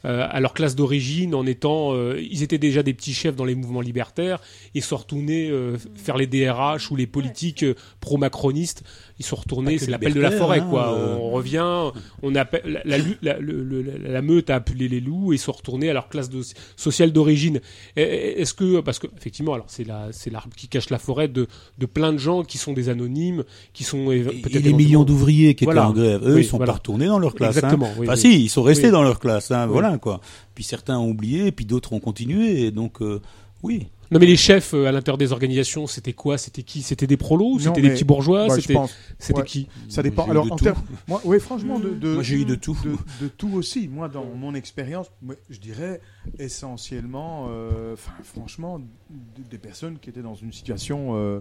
[0.08, 3.46] euh, à leur classe d'origine en étant euh, ils étaient déjà des petits chefs dans
[3.46, 4.40] les mouvements libertaires
[4.74, 8.84] ils sont retournés euh, faire les DRH ou les politiques euh, pro-macronistes
[9.20, 11.16] ils sont retournés c'est l'appel de la forêt hein, quoi euh.
[11.20, 15.94] on revient on appelle la, meute a appelé les loups et ils sont retournés à
[15.94, 16.42] leur classe de,
[16.76, 17.60] sociale d'origine
[17.96, 21.48] est-ce que parce que effectivement alors c'est la c'est l'arbre qui cache la forêt de
[21.78, 25.66] de plein de gens qui sont des anonymes qui sont peut-être les millions d'ouvriers qui
[25.66, 25.82] Voilà.
[25.82, 26.74] étaient en grève, eux, Oui, ils sont voilà.
[26.74, 27.56] pas retournés dans leur classe.
[27.58, 27.60] hein.
[27.60, 28.20] Exactement, oui, enfin, oui.
[28.34, 29.52] si, ils sont restés dans leur classe.
[29.52, 29.66] Hein.
[29.68, 30.22] Voilà quoi.
[30.56, 32.62] Puis certains ont oublié, puis d'autres ont continué.
[32.66, 33.20] Et donc, euh,
[33.64, 33.88] oui.
[34.12, 36.38] Non mais les chefs euh, à l'intérieur des organisations, c'était quoi?
[36.38, 36.82] C'était qui?
[36.82, 38.48] C'était des prolos C'était des mais- petits bourgeois?
[38.56, 38.96] je C'était pense.
[39.20, 39.46] c'était Ouais.
[39.46, 39.68] qui?
[39.90, 40.24] Ça dépend.
[40.24, 40.64] j'ai eu Alors, de en tout.
[40.64, 42.78] termes, moi, oui, franchement, de, de, Moi, j'ai eu de tout.
[42.86, 42.96] de,
[43.26, 43.88] de tout aussi.
[43.88, 46.00] Moi, dans mon expérience, moi, je dirais
[46.40, 48.86] essentiellement, euh, enfin, franchement, d-
[49.50, 51.40] des personnes qui étaient dans une situation euh,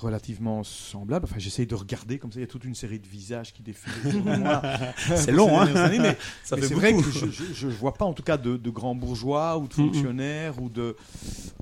[0.00, 1.24] relativement semblable.
[1.24, 2.38] Enfin, j'essaye de regarder comme ça.
[2.38, 3.92] Il y a toute une série de visages qui défilent.
[5.06, 5.74] C'est ces long, hein.
[5.74, 7.00] années, mais c'est vrai que
[7.54, 9.86] je ne vois pas en tout cas de, de grands bourgeois ou de Mhm.
[9.92, 10.96] fonctionnaires ou de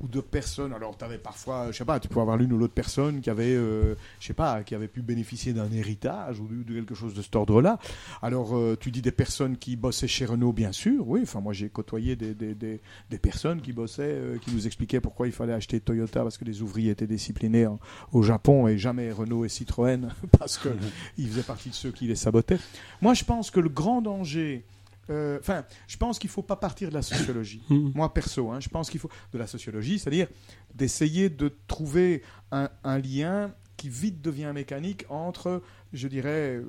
[0.01, 0.73] ou de personnes.
[0.73, 3.31] Alors tu avais parfois, je sais pas, tu pouvais avoir l'une ou l'autre personne qui
[3.31, 6.95] avait, euh, je sais pas, qui avait pu bénéficier d'un héritage ou de, de quelque
[6.95, 7.79] chose de cet ordre-là.
[8.23, 11.21] Alors euh, tu dis des personnes qui bossaient chez Renault, bien sûr, oui.
[11.23, 15.01] Enfin moi j'ai côtoyé des, des, des, des personnes qui bossaient, euh, qui nous expliquaient
[15.01, 17.79] pourquoi il fallait acheter Toyota parce que les ouvriers étaient disciplinés en-
[18.13, 20.09] au Japon et jamais Renault et Citroën
[20.39, 20.69] parce que
[21.19, 22.59] ils faisaient partie de ceux qui les sabotaient.
[23.01, 24.65] Moi, je pense que le grand danger.
[25.11, 27.63] euh, Enfin, je pense qu'il ne faut pas partir de la sociologie.
[27.71, 27.93] Mhm.
[27.95, 29.11] Moi, perso, hein, je pense qu'il faut.
[29.33, 30.29] De la sociologie, c'est-à-dire
[30.75, 36.65] d'essayer de trouver un, un lien qui vite devient mécanique entre, je dirais, euh,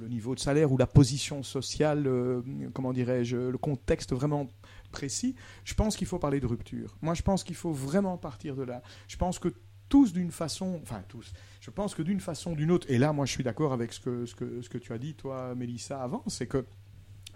[0.00, 2.42] le niveau de salaire ou la position sociale, euh,
[2.74, 4.48] comment dirais-je, le contexte vraiment
[4.90, 5.36] précis.
[5.64, 6.96] Je pense qu'il faut parler de rupture.
[7.00, 8.82] Moi, je pense qu'il faut vraiment partir de là.
[9.06, 9.50] Je pense que
[9.88, 13.12] tous d'une façon, enfin tous, je pense que d'une façon ou d'une autre, et là
[13.12, 16.64] moi je suis d'accord avec ce que, tu as dit toi Mélissa avant, c'est que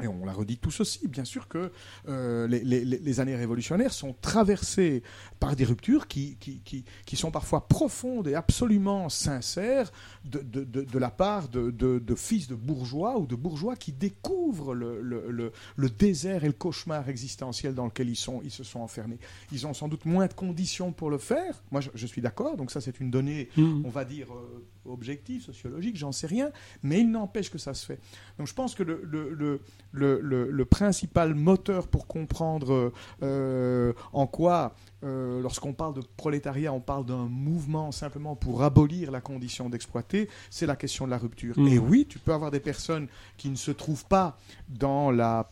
[0.02, 1.70] et on l'a redit tous aussi, bien sûr que
[2.08, 5.02] euh, les, les- les- les années révolutionnaires sont traversées
[5.38, 9.92] par des ruptures qui, qui, qui, qui sont parfois profondes et absolument sincères
[10.24, 14.74] de, de, de, de la part de, fils de bourgeois ou de bourgeois qui découvrent
[14.74, 18.64] le, le, le, le désert et le cauchemar existentiel dans lequel ils, sont, ils se
[18.64, 19.18] sont enfermés.
[19.52, 21.62] Ils ont sans doute moins de conditions pour le faire.
[21.70, 23.82] Moi, je, je suis d'accord, donc ça c'est une donnée, Mhm.
[23.84, 26.50] on va dire, euh, objective, sociologique, j'en sais rien,
[26.82, 28.00] mais il n'empêche que ça se fait.
[28.38, 29.60] Donc je pense que le, le,
[29.92, 36.80] le, le, principal moteur pour comprendre euh, en quoi, euh, lorsqu'on parle de prolétariat, on
[36.80, 41.58] parle d'un mouvement simplement pour abolir la condition d'exploiter, c'est la question de la rupture.
[41.58, 41.68] Mhm.
[41.68, 44.38] Et oui, tu peux avoir des personnes qui ne se trouvent pas
[44.68, 45.48] dans la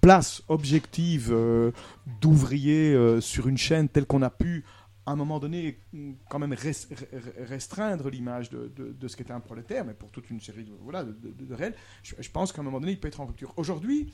[0.00, 1.72] place objective euh,
[2.20, 4.64] d'ouvriers euh, sur une chaîne telle qu'on a pu
[5.04, 5.80] à un moment donné,
[6.28, 10.30] quand même res- re- restreindre l'image de, de- ce qu'est un prolétaire, mais pour toute
[10.30, 11.74] une série de, voilà, de, réels,
[12.04, 13.52] je, pense qu'à un moment donné, il peut être en rupture.
[13.56, 14.12] Aujourd'hui,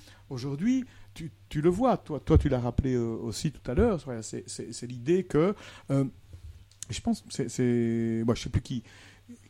[1.13, 4.83] tu, tu le vois, toi, toi tu l'as rappelé euh, aussi tout à l'heure, c'est-
[4.87, 5.55] l'idée que,
[5.91, 6.05] euh,
[6.89, 8.83] je pense, c'est, moi, je sais plus qui,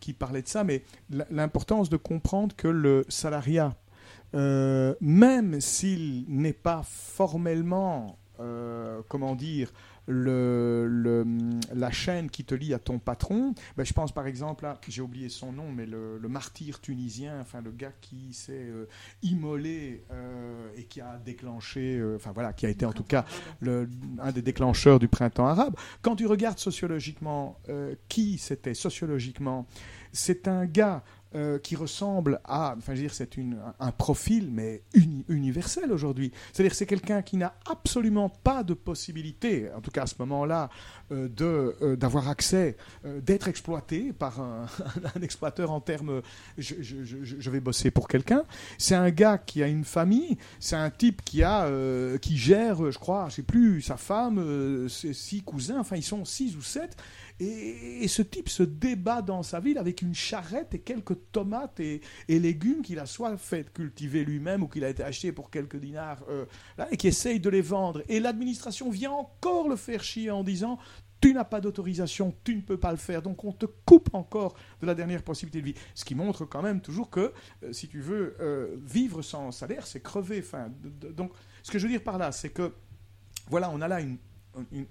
[0.01, 0.83] qui parlait de ça, mais
[1.31, 3.77] l'importance de comprendre que le salariat,
[4.35, 8.19] euh, même s'il n'est pas formellement,
[9.09, 9.73] comment dire,
[10.09, 11.25] le-
[11.75, 15.03] la chaîne qui te lie à ton patron, ben, je pense par exemple à, j'ai
[15.03, 18.87] oublié son nom, mais le, martyr tunisien, enfin le gars qui s'est euh,
[19.23, 23.25] immolé euh, et qui a déclenché, euh, enfin voilà, qui a été en tout cas
[23.67, 25.75] un des déclencheurs du printemps arabe.
[26.03, 27.59] Quand tu regardes sociologiquement
[28.09, 29.67] qui c'était sociologiquement,
[30.13, 31.03] c'est un gars
[31.35, 33.37] euh, qui ressemble à, enfin je veux dire, c'est
[33.81, 36.33] un profil mais uni- universel aujourd'hui.
[36.53, 40.71] C'est-à-dire c'est quelqu'un qui n'a absolument pas de possibilité, en tout cas à ce moment-là,
[41.13, 44.67] euh, de euh, d'avoir accès, d'être exploité par un,
[45.15, 46.23] un exploiteur en termes,
[46.57, 48.45] je, vais bosser pour quelqu'un.
[48.79, 51.69] C'est un gars qui a une famille, c'est un type qui a,
[52.21, 56.25] qui gère, je crois, je sais plus, sa femme, ses six cousins, enfin ils sont
[56.25, 56.97] six ou sept.
[57.41, 62.01] Et, ce type se débat dans sa ville avec une charrette et quelques tomates et,
[62.29, 66.23] légumes qu'il a soit fait cultiver lui-même ou qu'il a été acheté pour quelques dinars
[66.29, 66.47] euh,
[66.91, 68.03] et qui essaye de les vendre.
[68.09, 70.79] Et l'administration vient encore le faire chier en disant
[71.21, 74.55] tu n'as pas d'autorisation, tu ne peux pas le faire, donc on te coupe encore
[74.81, 75.75] de la dernière possibilité de vie.
[75.95, 79.87] Ce qui montre quand même toujours que, euh, si tu veux, euh, vivre sans salaire,
[79.87, 80.45] c'est crever.
[81.17, 82.73] Donc, ce que je veux dire par là, c'est que,
[83.49, 84.19] voilà, on a là une-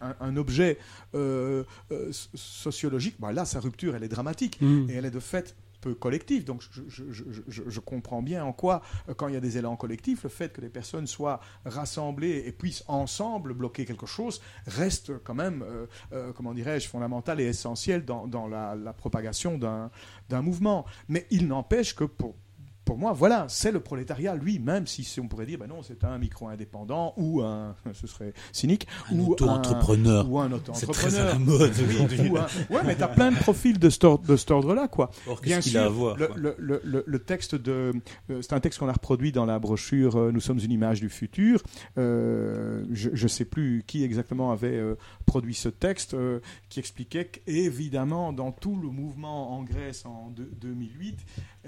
[0.01, 0.77] un, un objet
[1.15, 3.15] euh, euh, so- sociologique.
[3.19, 4.89] Bah, là, sa rupture, elle est dramatique Mm.
[4.89, 6.43] et elle est de fait peu collective.
[6.43, 9.39] Donc, je, je- je- je- je comprends bien en quoi, euh, quand il y a
[9.39, 14.07] des élans collectifs, le fait que les personnes soient rassemblées et puissent ensemble bloquer quelque
[14.07, 18.93] chose reste quand même, euh, euh, comment dirais-je, fondamental et essentiel dans, dans la, la
[18.93, 20.85] propagation d'un mouvement.
[21.09, 22.35] Mais il n'empêche que pour
[22.87, 26.17] pour moi, voilà, c'est le prolétariat lui-même, si on pourrait dire, ben non, c'est un
[26.17, 30.27] micro-indépendant ou un, ce serait cynique, Un ou auto-entrepreneur.
[30.31, 31.33] ou un C'est très à auto-entrepreneur.
[31.33, 32.29] la mode Oui, aujourd'hui.
[32.29, 35.11] ou un- Ouais, mais t'as plein de profils de cet ordre- de cet ordre-là, quoi.
[35.27, 37.55] Or, Bien qu'est-ce qu'il sûr, a à voir, le, quoi le- le- le- le texte
[37.55, 37.91] de,
[38.31, 41.01] euh, c'est un texte qu'on a reproduit dans la brochure euh, Nous sommes une image
[41.01, 41.61] du futur.
[41.97, 44.81] Euh, je ne sais plus qui exactement avait
[45.25, 46.15] produit ce texte
[46.69, 51.17] qui expliquait qu'évidemment dans tout le mouvement en Grèce en deux- 2008,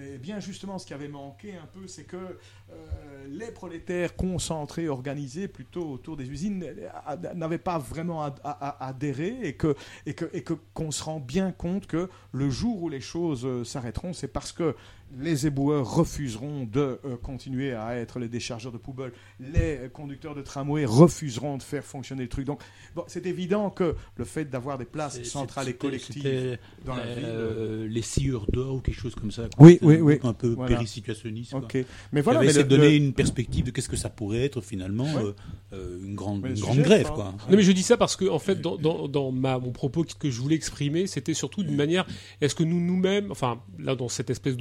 [0.01, 4.87] eh bien justement ce qui avait manqué un peu, c'est que euh, les prolétaires concentrés,
[4.87, 8.33] organisés plutôt autour des usines, euh, n'avaient pas vraiment
[8.79, 13.01] adhéré et que et que qu'on se rend bien compte que le jour où les
[13.01, 14.75] choses euh, s'arrêteront, c'est parce que
[15.17, 20.41] les éboueurs refuseront de euh, continuer à être les déchargeurs de poubelles, les conducteurs de
[20.41, 22.45] tramway refuseront de faire fonctionner le truc.
[22.45, 22.61] Donc,
[22.95, 27.15] bon, c'est évident que le fait d'avoir des places centrales et collectives dans la euh,
[27.15, 27.25] ville.
[27.27, 29.43] euh, les scieurs d'or ou quelque chose comme ça.
[29.57, 30.19] Oui, oui, un oui.
[30.23, 30.75] Un peu Voilà.
[30.75, 31.53] périsituationniste.
[32.11, 34.09] Mais voilà, avait mais essayé le- de donner le- une perspective de qu'est-ce que ça
[34.09, 35.33] pourrait être finalement Ouais.
[35.73, 37.11] euh, une grande, Mais une grande sujet, grève.
[37.13, 37.33] Quoi.
[37.49, 40.05] Non mais je dis ça parce que en fait dans, dans, dans ma, mon propos
[40.19, 42.05] que je voulais exprimer c'était surtout d'une manière
[42.41, 44.57] est-ce que nous nous-mêmes enfin là dans cette espèce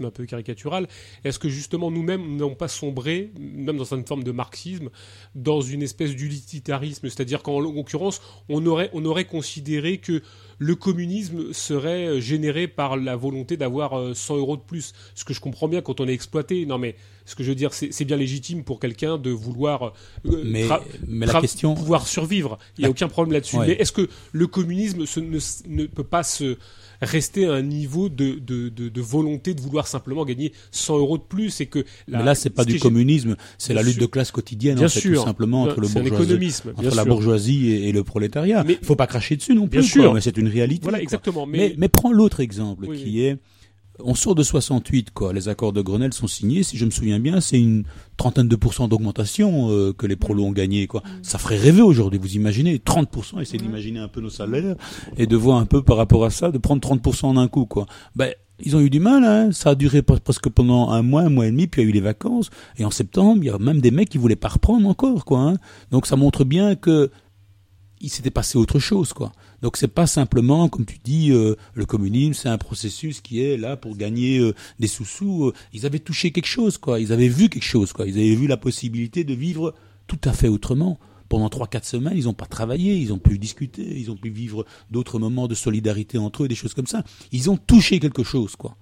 [0.00, 0.86] un peu caricatural
[1.24, 4.88] est-ce que justement nous-mêmes nous n'avons pas sombré même dans une forme de marxisme
[5.34, 7.08] dans une espèce d'utilitarisme?
[7.08, 10.22] C'est-à-dire qu'en l'occurrence on aurait on aurait considéré que
[10.58, 15.24] le communisme serait euh, généré par la volonté d'avoir euh, 100 euros de plus ce
[15.24, 16.94] que je comprends bien quand on est exploité non mais
[17.24, 19.92] ce que je veux dire c'est bien légitime pour quelqu'un de vouloir
[20.26, 20.66] euh, Mais,
[21.06, 21.74] mais la question.
[21.74, 22.58] pouvoir survivre.
[22.76, 23.56] Il n'y a aucun problème là-dessus.
[23.58, 23.66] Ouais.
[23.68, 25.38] Mais est-ce que le communisme se- ne,
[25.68, 26.58] ne peut pas se
[27.02, 31.18] rester à un niveau de, de, de, de volonté de vouloir simplement gagner 100 euros
[31.18, 33.98] de plus et que la- mais là, c'est pas ce du communisme, c'est la lutte
[34.00, 35.20] de classe quotidienne, Bien en fait, sûr.
[35.20, 38.64] tout simplement entre, le bourgeoisie- entre la bourgeoisie et, et le prolétariat.
[38.64, 40.14] Mais- faut pas cracher dessus non plus, Bien quoi, sûr.
[40.14, 40.82] mais c'est une réalité.
[40.84, 41.44] Voilà, exactement.
[41.46, 43.20] Mais, Mais, mais prends l'autre exemple Oui, qui oui.
[43.20, 43.38] est,
[44.00, 45.32] on sort de 68, quoi.
[45.32, 46.62] Les accords de Grenelle sont signés.
[46.62, 47.84] Si je me souviens bien, c'est une
[48.16, 51.02] trentaine de pourcents d'augmentation euh, que les prolos ont gagné, quoi.
[51.22, 52.18] Ça ferait rêver aujourd'hui.
[52.18, 53.40] Vous imaginez 30%.
[53.40, 54.76] Essayez d'imaginer un peu nos salaires
[55.18, 57.66] et de voir un peu par rapport à ça, de prendre 30% en un coup,
[57.66, 57.86] quoi.
[58.16, 58.32] Ben,
[58.64, 59.50] ils ont eu du mal, hein.
[59.52, 61.86] Ça a duré pre- presque pendant un mois, un mois et demi, puis il y
[61.88, 62.48] a eu les vacances.
[62.78, 65.40] Et en septembre, il y a même des mecs qui voulaient pas reprendre encore, quoi.
[65.40, 65.54] hein.
[65.90, 67.10] Donc ça montre bien que
[68.00, 69.32] il s'était passé autre chose, quoi.
[69.62, 73.56] Donc c'est pas simplement, comme tu dis, euh, le communisme, c'est un processus qui est
[73.56, 75.46] là pour gagner euh, des sous-sous.
[75.46, 76.98] euh, ils avaient touché quelque chose, quoi.
[76.98, 78.06] Ils avaient vu quelque chose, quoi.
[78.06, 79.74] Ils avaient vu la possibilité de vivre
[80.08, 80.98] tout à fait autrement.
[81.28, 84.28] Pendant trois, quatre semaines, ils n'ont pas travaillé, ils ont pu discuter, ils ont pu
[84.28, 87.04] vivre d'autres moments de solidarité entre eux, des choses comme ça.
[87.30, 88.76] Ils ont touché quelque chose, quoi.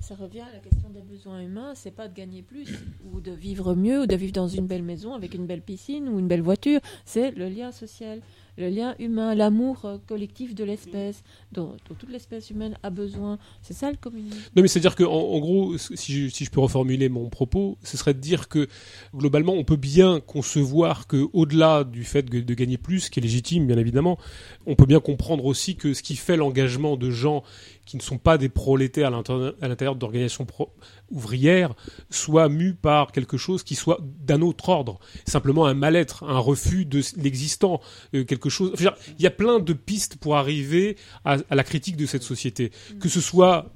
[0.00, 2.66] Ça revient à la question des besoins humains, c'est pas de gagner plus
[3.12, 6.08] ou de vivre mieux ou de vivre dans une belle maison avec une belle piscine
[6.08, 8.20] ou une belle voiture, c'est le lien social.
[8.56, 13.38] Le lien humain, l'amour euh, collectif de l'espèce, dont, toute l'espèce humaine a besoin.
[13.62, 14.38] C'est ça le communisme?
[14.54, 17.76] Non, mais c'est-à-dire que, en, en gros, si je, si je peux reformuler mon propos,
[17.82, 18.68] ce serait de dire que
[19.14, 23.22] globalement, on peut bien concevoir que, au-delà du fait de, de gagner plus, qui est
[23.22, 24.18] légitime, bien évidemment,
[24.66, 27.42] on peut bien comprendre aussi que ce qui fait l'engagement de gens
[27.86, 30.70] qui ne sont pas des prolétaires à l'intérieur d'organisations pro-
[31.10, 31.74] ouvrières
[32.10, 34.98] soit mu par quelque chose qui soit d'un autre ordre.
[35.26, 37.80] Simplement un mal-être, un refus de l'existant,
[38.14, 38.72] euh, quelque chose.
[38.74, 42.22] enfin, Il y a plein de pistes pour arriver à, à la critique de cette
[42.22, 42.70] société.
[43.00, 43.73] Que ce soit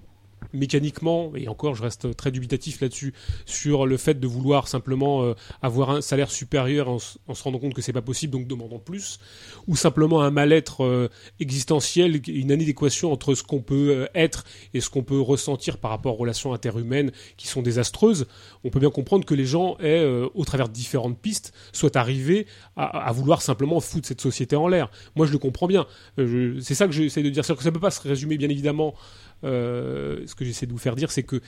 [0.53, 3.15] mécaniquement, et encore je reste très dubitatif là-dessus,
[3.47, 7.75] sur le fait de vouloir simplement euh, avoir un salaire supérieur en, se rendant compte
[7.75, 9.19] que c'est pas possible, donc demandant plus,
[9.67, 11.09] ou simplement un mal-être euh,
[11.41, 14.45] existentiel, une inadéquation entre ce qu'on peut euh, être
[14.75, 18.27] et ce qu'on peut ressentir par rapport aux relations interhumaines qui sont désastreuses,
[18.65, 20.05] on peut bien comprendre que les gens aient,
[20.35, 22.47] au travers de différentes pistes, soient arrivés
[22.77, 24.91] à, vouloir simplement foutre cette société en l'air.
[25.17, 25.87] Moi je le comprends bien.
[26.17, 27.45] C'est ça que j'essaie de dire.
[27.45, 28.95] C'est-à-dire que ça peut pas se résumer bien évidemment
[29.43, 31.41] ce que j'essaie de vous faire dire, c'est que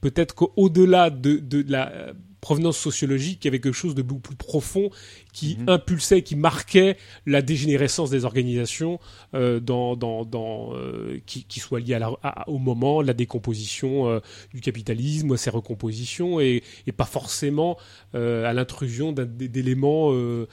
[0.00, 4.20] peut-être qu'au-delà de, de la euh, provenance sociologique, il y avait quelque chose de beaucoup
[4.20, 4.90] plus profond
[5.32, 9.00] qui impulsait, qui marquait la dégénérescence des organisations
[9.34, 13.14] euh, dans, dans, dans, euh, qui, qui soit liée à la- à- au moment, la
[13.14, 14.20] décomposition euh,
[14.54, 17.76] du capitalisme, à ses recompositions, et, et pas forcément
[18.14, 20.46] euh, à l'intrusion d'éléments, euh,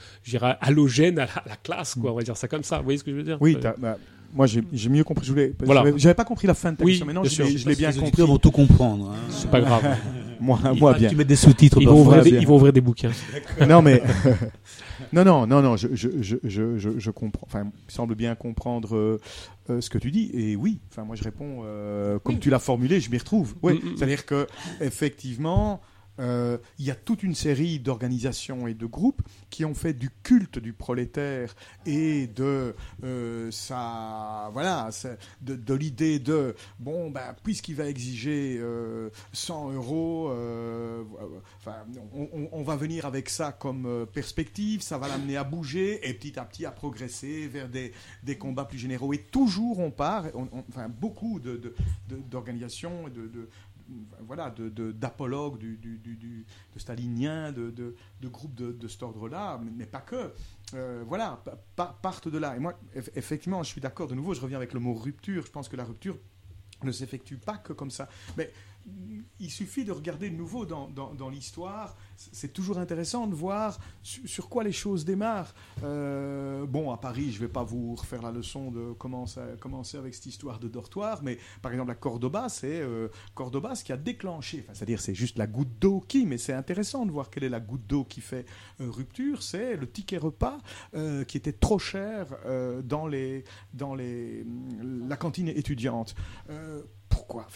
[0.60, 2.78] halogènes à la, à la classe, quoi, on va dire ça comme ça.
[2.78, 3.38] Vous voyez ce que je veux dire?
[3.40, 3.98] Oui, Euh, bah,
[4.32, 5.24] moi j'ai mieux compris.
[5.26, 5.84] Je voulais, Voilà.
[5.96, 7.88] j'avais- pas compris la fin de ta Oui, question, mais non, bien je l'ai- bien
[7.90, 8.08] Les compris.
[8.08, 9.10] auditeurs vont tout comprendre.
[9.12, 9.16] hein.
[9.30, 9.82] C'est pas grave.
[10.40, 11.08] moi, Il moi bien.
[11.10, 11.78] Tu mets des sous-titres.
[11.80, 12.06] Ils vont, parfois.
[12.18, 12.40] ouvrir des, bien.
[12.40, 13.10] ils vont ouvrir des bouquins.
[13.68, 14.02] non mais
[15.12, 18.34] non non non non je je, je, je, je, je comprends enfin il semble bien
[18.34, 19.20] comprendre euh,
[19.70, 22.58] euh, ce que tu dis et oui enfin moi je réponds euh, comme tu l'as
[22.58, 23.96] formulé je m'y retrouve oui Mm, mm, mm.
[23.96, 24.46] c'est à dire que
[24.80, 25.80] effectivement
[26.20, 30.10] euh, il y a toute une série d'organisations et de groupes qui ont fait du
[30.22, 31.54] culte du prolétaire
[31.86, 33.50] et de euh,
[34.52, 34.90] voilà
[35.42, 41.02] de, de l'idée de bon ben puisqu'il va exiger euh, 100 euros euh,
[42.52, 46.38] on, va venir avec ça comme euh, perspective ça va l'amener à bouger et petit
[46.38, 47.92] à petit à progresser vers des,
[48.38, 49.12] combats plus généraux.
[49.12, 50.26] Et toujours on part
[50.68, 51.74] enfin beaucoup de, de-
[52.08, 53.48] de- d'organisations et de,
[53.88, 55.98] de- voilà, de, de- d'apologues du- du-
[56.72, 60.32] de staliniens, de, de, de groupes de, de cet ordre-là, mais, pas que.
[60.74, 62.56] Euh, voilà, pa- pa- partent de là.
[62.56, 64.08] Et moi, eff- effectivement, je suis d'accord.
[64.08, 65.44] De nouveau, je reviens avec le mot rupture.
[65.46, 66.18] Je pense que la rupture
[66.82, 68.08] ne s'effectue pas que comme ça.
[68.36, 68.50] Mais
[69.40, 71.96] il suffit de regarder de nouveau dans, dans, l'histoire.
[72.16, 75.54] C'est toujours intéressant de voir su- sur, quoi les choses démarrent.
[75.82, 79.44] Euh, bon, à Paris, je ne vais pas vous refaire la leçon de comment ça
[79.98, 83.92] avec cette histoire de dortoir, mais par exemple, à Cordoba, c'est euh, Cordoba ce qui
[83.92, 84.60] a déclenché.
[84.64, 87.48] Enfin, c'est-à-dire, c'est juste la goutte d'eau qui, mais c'est intéressant de voir quelle est
[87.48, 88.46] la goutte d'eau qui fait
[88.80, 89.42] euh, rupture.
[89.42, 90.58] C'est le ticket repas
[91.26, 92.26] qui était trop cher
[92.84, 94.44] dans, les, dans les,
[95.08, 96.14] la cantine étudiante.
[97.14, 97.46] Pourquoi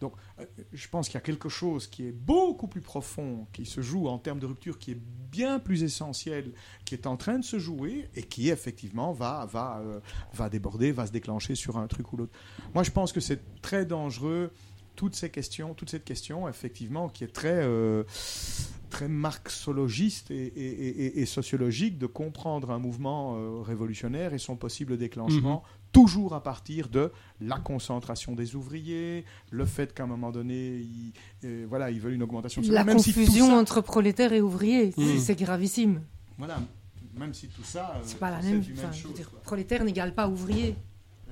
[0.00, 3.66] Donc, euh, je pense qu'il y a quelque chose qui est beaucoup plus profond, qui
[3.66, 4.98] se joue en termes de rupture, qui est
[5.30, 6.52] bien plus essentiel,
[6.86, 10.00] qui est en train de se jouer et qui effectivement va, va, euh,
[10.32, 12.32] va déborder, va se déclencher sur un truc ou l'autre.
[12.72, 14.50] Moi, je pense que c'est très dangereux
[14.96, 18.04] toutes ces questions, toute cette question, effectivement, qui est très, euh,
[18.88, 26.42] très marxologiste et, sociologique de comprendre un mouvement révolutionnaire et son possible déclenchement, toujours à
[26.42, 31.12] partir de la concentration des ouvriers, le fait qu'à un moment donné, ils,
[31.44, 34.40] euh, voilà, ils veulent une augmentation de La même si confusion ça- entre prolétaires et
[34.40, 35.18] ouvriers, c'est- Mm.
[35.18, 36.00] c'est gravissime.
[36.38, 36.58] voilà,
[37.14, 39.84] même si tout ça, euh, C'est pas la même, enfin, je veux chose, dire, prolétaire
[39.84, 40.74] n'égale pas ouvrier.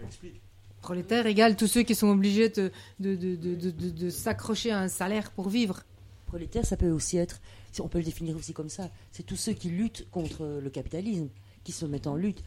[0.04, 0.40] Explique.
[0.82, 4.70] Prolétaire égale tous ceux qui sont obligés de, de, de, de, de- de- de s'accrocher
[4.70, 5.82] à un salaire pour vivre.
[6.26, 7.40] Prolétaire, ça peut aussi être,
[7.80, 11.28] on peut le définir aussi comme ça, c'est tous ceux qui luttent contre le capitalisme,
[11.64, 12.42] qui se mettent en lutte.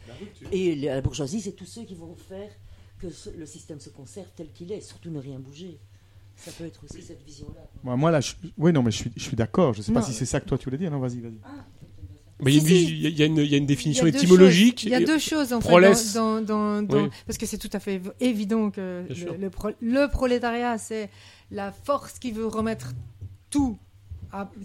[0.52, 2.50] Et la bourgeoisie, c'est tous ceux qui vont faire
[2.98, 5.78] que ce- le système se conserve tel qu'il est, surtout ne rien bouger.
[6.36, 7.60] Ça peut être aussi cette vision-là.
[7.84, 8.32] Moi, moi, là, je...
[8.58, 9.72] oui, non, mais je suis, je suis d'accord.
[9.74, 10.90] Je sais pas si c'est ça que toi tu voulais dire.
[10.90, 11.38] Non, vas-y, vas-y.
[12.42, 12.98] Mais il y a une Si, vis- si.
[13.04, 14.80] il y a- une- il y a une définition Il y a deux étymologique.
[14.80, 16.14] choses- Il y a deux choses en fait, prolesse.
[16.14, 17.10] dans, dans, dans- Oui.
[17.26, 21.08] parce que c'est tout à fait év- évident que le, le pro- le prolétariat, c'est
[21.52, 22.92] la force qui veut remettre
[23.50, 23.78] tout,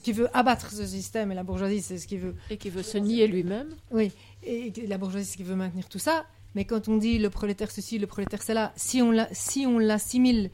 [0.04, 2.36] qui veut abattre ce système, et la bourgeoisie, c'est ce qui veut.
[2.50, 3.70] Et qui veut se nier lui-même.
[3.92, 4.12] Oui,
[4.44, 6.26] et la bourgeoisie, c'est ce qui veut maintenir tout ça.
[6.56, 9.78] Mais quand on dit le prolétaire ceci, le prolétaire cela, si on l'a- si on
[9.78, 10.50] l'assimile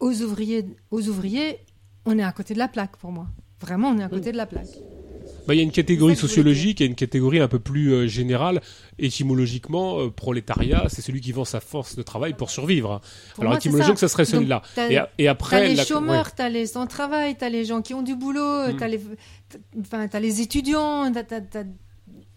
[0.00, 1.58] aux ouvriers, aux ouvriers,
[2.06, 3.26] on est à côté de la plaque pour moi.
[3.60, 4.68] Vraiment, on est à côté de la plaque.
[5.48, 8.60] Bah, il y a une catégorie sociologique et une catégorie un peu plus euh, générale.
[8.98, 13.00] Étymologiquement, euh, prolétariat, c'est celui qui vend sa force de travail pour survivre.
[13.34, 14.08] Pour Alors moi, étymologiquement, ça.
[14.08, 14.62] ça serait celui-là.
[14.74, 16.32] t'as- Et, et T'as après, les la- chômeurs, ouais.
[16.36, 18.76] t'as les sans travail, t'as les gens qui ont du boulot, Mm.
[18.76, 19.00] t'as les,
[19.48, 21.64] t'as- enfin, t'as les étudiants, t'as, t'as- t'as-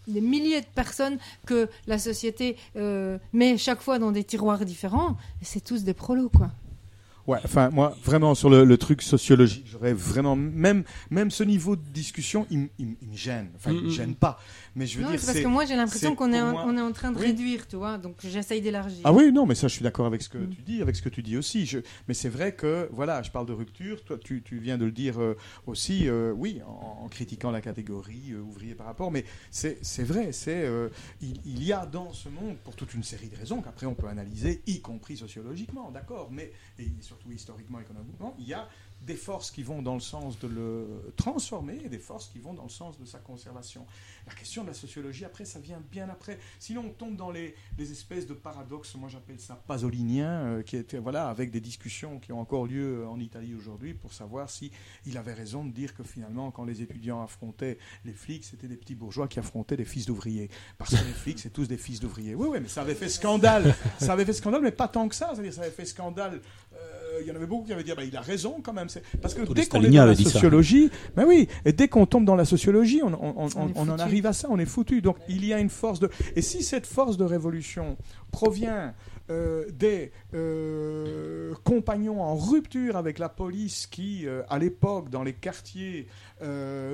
[0.08, 5.16] des milliers de personnes que la société euh, met chaque fois dans des tiroirs différents.
[5.42, 6.50] C'est tous des prolos, quoi.
[7.26, 11.76] Ouais, enfin moi vraiment sur le, le truc sociologique, j'aurais vraiment même même ce niveau
[11.76, 13.50] de discussion, il, il il me gêne.
[13.54, 13.90] Enfin, il me Mm, mm.
[13.90, 14.38] gêne pas.
[14.74, 16.64] Mais je veux Non, dire, c'est parce que moi j'ai l'impression qu'on est, en- moi-
[16.66, 17.26] on est en train de Oui.
[17.26, 17.98] réduire, tu vois.
[17.98, 19.00] Donc j'essaye d'élargir.
[19.04, 20.50] Ah oui, non, mais ça, je suis d'accord avec ce que Mm.
[20.50, 21.66] tu dis, avec ce que tu dis aussi.
[21.66, 21.80] Je...
[22.08, 24.02] Mais c'est vrai que, voilà, je parle de rupture.
[24.04, 25.36] Toi, tu, tu viens de le dire euh,
[25.66, 29.10] aussi, euh, oui, en, en critiquant la catégorie euh, ouvrier par rapport.
[29.10, 30.66] Mais c'est c'est vrai, c'est
[31.20, 33.94] il, il y a dans ce monde, pour toute une série de raisons qu'après on
[33.94, 38.68] peut analyser, y compris sociologiquement, d'accord, mais et surtout historiquement, économiquement, il y a
[39.04, 42.54] des forces qui vont dans le sens de le transformer et des forces qui vont
[42.54, 43.86] dans le sens de sa conservation.
[44.26, 46.38] La question de la sociologie, après, ça vient bien après.
[46.58, 50.76] Sinon, on tombe dans les, les espèces de paradoxes, moi j'appelle ça pasoliniens, euh, qui
[50.76, 54.70] étaient, voilà, avec des discussions qui ont encore lieu en Italie aujourd'hui pour savoir si
[55.22, 58.94] avait raison de dire que finalement, quand les étudiants affrontaient les flics, c'était des petits
[58.94, 60.50] bourgeois qui affrontaient des fils d'ouvriers.
[60.78, 62.34] Parce que les flics, c'est tous des fils d'ouvriers.
[62.34, 63.74] Oui, oui, mais ça avait fait scandale.
[63.98, 65.30] Ça avait fait scandale, mais pas tant que ça.
[65.32, 66.40] C'est-à-dire, ça avait fait scandale.
[67.12, 68.72] Euh, Il y en avait beaucoup qui avaient dit, ah ben, il a raison quand
[68.72, 68.88] même.
[68.88, 72.06] C'est- Parce que Tous dès qu'on est dans la sociologie, ben oui, et dès qu'on
[72.06, 75.02] tombe dans la sociologie, on, on- on- On en arrive à ça, on est foutu.
[75.02, 76.08] Donc il y a une force de.
[76.36, 77.96] Et si cette force de révolution
[78.30, 78.94] provient
[79.30, 85.32] euh, des euh, compagnons en rupture avec la police qui, euh, à l'époque, dans les
[85.34, 86.06] quartiers,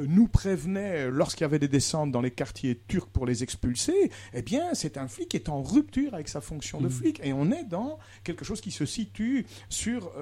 [0.06, 4.42] nous prévenaient lorsqu'il y avait des descentes dans les quartiers turcs pour les expulser, eh
[4.42, 6.90] bien, c'est un flic qui est en rupture avec sa fonction de Mhm.
[6.92, 7.20] flic.
[7.24, 10.12] Et on est dans quelque chose qui se situe sur,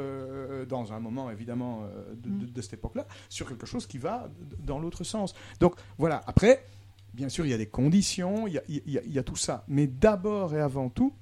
[0.68, 4.30] dans un moment évidemment euh, de, de- de cette époque-là, sur quelque chose qui va
[4.64, 5.34] dans l'autre sens.
[5.58, 6.64] Donc voilà, après,
[7.12, 9.18] bien sûr, il y a des conditions, il y a, il y a- il y
[9.18, 9.64] a tout ça.
[9.66, 11.12] Mais d'abord et avant tout,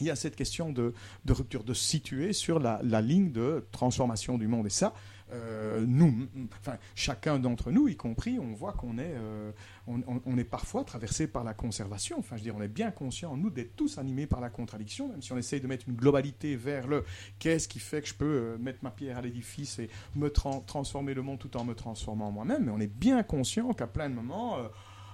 [0.00, 0.94] il y a cette question de,
[1.28, 4.66] rupture, de situer sur la, ligne de transformation du monde.
[4.66, 4.94] Et ça,
[5.32, 6.28] euh, nous,
[6.60, 9.50] enfin, chacun d'entre nous, y compris, on voit qu'on est, euh,
[9.86, 12.18] on, est parfois traversé par la conservation.
[12.18, 15.08] Enfin, je veux dire, on est bien conscient, nous, d'être tous animés par la contradiction,
[15.08, 17.04] même si on essaye de mettre une globalité vers le
[17.38, 20.64] qu'est-ce qui fait que je peux euh, mettre ma pierre à l'édifice et me tran-
[20.64, 22.64] transformer le monde tout en me transformant moi-même.
[22.64, 24.58] Mais on est bien conscient qu'à plein de moments,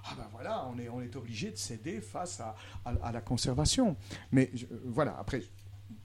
[0.04, 2.54] ah ben voilà, on est, on est obligé de céder face à,
[2.84, 3.96] à- la conservation.
[4.32, 5.42] Mais euh, voilà, après,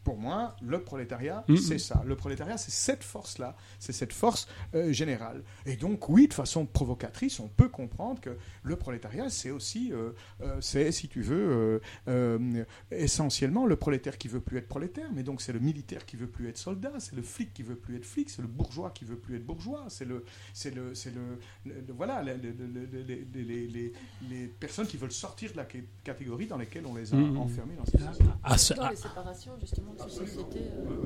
[0.04, 1.58] pour moi, le prolétariat, Mhm.
[1.58, 2.04] c'est ça.
[2.06, 5.44] Le prolétariat, c'est cette force-là, c'est cette force euh, générale.
[5.66, 10.12] Et donc, oui, de façon provocatrice, on peut comprendre que le prolétariat, c'est aussi, euh,
[10.42, 15.10] euh, c'est, si tu veux, euh, euh, essentiellement le prolétaire qui veut plus être prolétaire,
[15.14, 17.76] mais donc c'est le militaire qui veut plus être soldat, c'est le flic qui veut
[17.76, 20.94] plus être flic, c'est le bourgeois qui veut plus être bourgeois, c'est le, c'est le,
[20.96, 23.94] c'est le, le- le- voilà, le- le- le- le- les, les- les-
[24.30, 27.38] les personnes qui veulent sortir de la cat- catégorie dans laquelle on les a Mhm.
[27.38, 28.30] enfermés dans cette société.
[28.44, 31.04] À, ce- Dans à- les séparations, justement, société euh,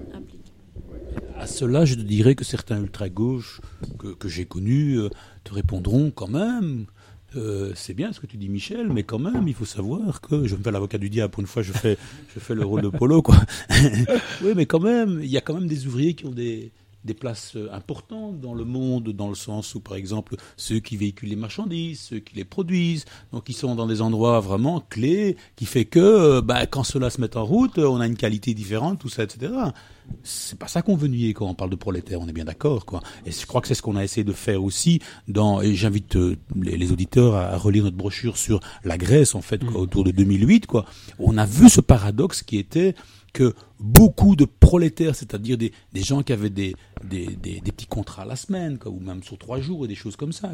[1.39, 3.61] à cela, je te dirais que certains ultra-gauches
[4.19, 5.09] que, j'ai connus euh,
[5.43, 6.85] te répondront quand même.
[7.35, 10.47] euh, c'est bien ce que tu dis, Michel, mais quand même, il faut savoir que
[10.47, 11.31] je me fais l'avocat du diable.
[11.31, 11.97] Pour une fois, je fais,
[12.33, 13.37] je fais le rôle de Polo, quoi.
[14.41, 16.71] oui, mais quand même, il y a quand même des ouvriers qui ont des,
[17.07, 20.97] des places euh, importantes dans le monde, dans le sens où, par exemple, ceux qui
[20.97, 25.37] véhiculent les marchandises, ceux qui les produisent, donc ils sont dans des endroits vraiment clés,
[25.55, 28.53] qui fait que, euh, bah, quand cela se met en route, on a une qualité
[28.53, 29.51] différente, tout ça, etc.
[30.23, 32.85] C'est pas ça qu'on veut nier quand on parle de prolétaires, on est bien d'accord,
[32.85, 33.01] quoi.
[33.25, 36.15] Et je crois que c'est ce qu'on a essayé de faire aussi dans, et j'invite
[36.17, 39.81] euh, les, les auditeurs à, à relire notre brochure sur la Grèce, en fait, quoi,
[39.81, 40.85] autour de 2008, quoi.
[41.19, 42.93] On a vu ce paradoxe qui était
[43.37, 48.79] que beaucoup de prolétaires, c'est-à-dire des, gens qui avaient des, petits contrats à la semaine,
[48.87, 50.49] ou même sur trois jours et des choses comme ça,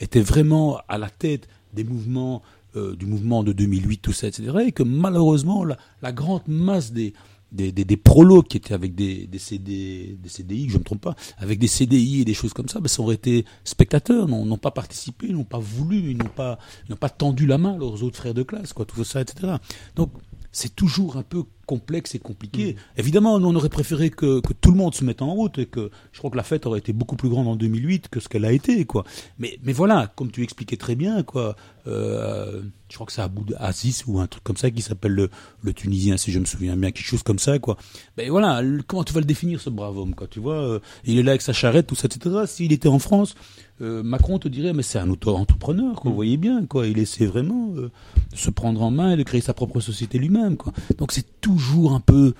[0.00, 2.42] étaient vraiment à la tête des mouvements,
[2.76, 4.52] euh, du mouvement de 2008, tout ça, etc.
[4.66, 7.14] Et que malheureusement, la, grande masse des,
[7.52, 11.16] des, prolos qui étaient avec des, des, CD, des CDI, je ne me trompe pas,
[11.38, 14.72] avec des CDI et des choses comme ça, ben, ça aurait été spectateurs, n'ont pas
[14.72, 18.02] participé, n'ont pas voulu, ils n'ont pas, ils n'ont pas tendu la main à leurs
[18.02, 19.54] autres frères de classe, quoi, tout ça, etc.
[19.94, 20.10] Donc,
[20.56, 22.76] c'est toujours un peu complexe et compliqué.
[22.96, 25.66] Évidemment, nous, on aurait préféré que, que tout le monde se mette en route et
[25.66, 28.28] que je crois que la fête aurait été beaucoup plus grande en 2008 que ce
[28.28, 29.04] qu'elle a été, quoi.
[29.38, 31.56] Mais, mais voilà, comme tu expliquais très bien, quoi.
[31.88, 35.28] Euh, je crois que c'est Abou Aziz ou un truc comme ça qui s'appelle le,
[35.62, 37.76] le Tunisien, si je me souviens bien, quelque chose comme ça, quoi.
[38.16, 40.28] Ben voilà, le- comment tu vas le définir, ce brave homme, quoi.
[40.28, 42.34] Tu vois, euh, il est là avec sa charrette, tout ça, etc.
[42.46, 43.34] S'il était en France,
[43.80, 46.00] euh, Macron te dirait, mais c'est un auto-entrepreneur.
[46.04, 46.86] Vous voyez bien, quoi.
[46.86, 47.90] Il essaie vraiment euh,
[48.32, 50.72] de se prendre en main et de créer sa propre société lui-même, quoi.
[50.98, 52.34] Donc c'est toujours un peu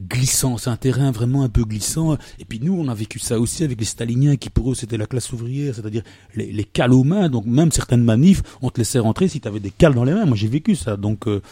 [0.00, 2.16] glissant, c'est un terrain vraiment un peu glissant.
[2.38, 4.96] Et puis nous, on a vécu ça aussi avec les staliniens qui pour eux c'était
[4.96, 6.02] la classe ouvrière, c'est-à-dire
[6.34, 7.28] les, les cales aux mains.
[7.28, 10.12] Donc même certaines manifs, on te laissait rentrer si tu avais des cales dans les
[10.12, 10.26] mains.
[10.26, 11.42] Moi j'ai vécu ça, donc euh,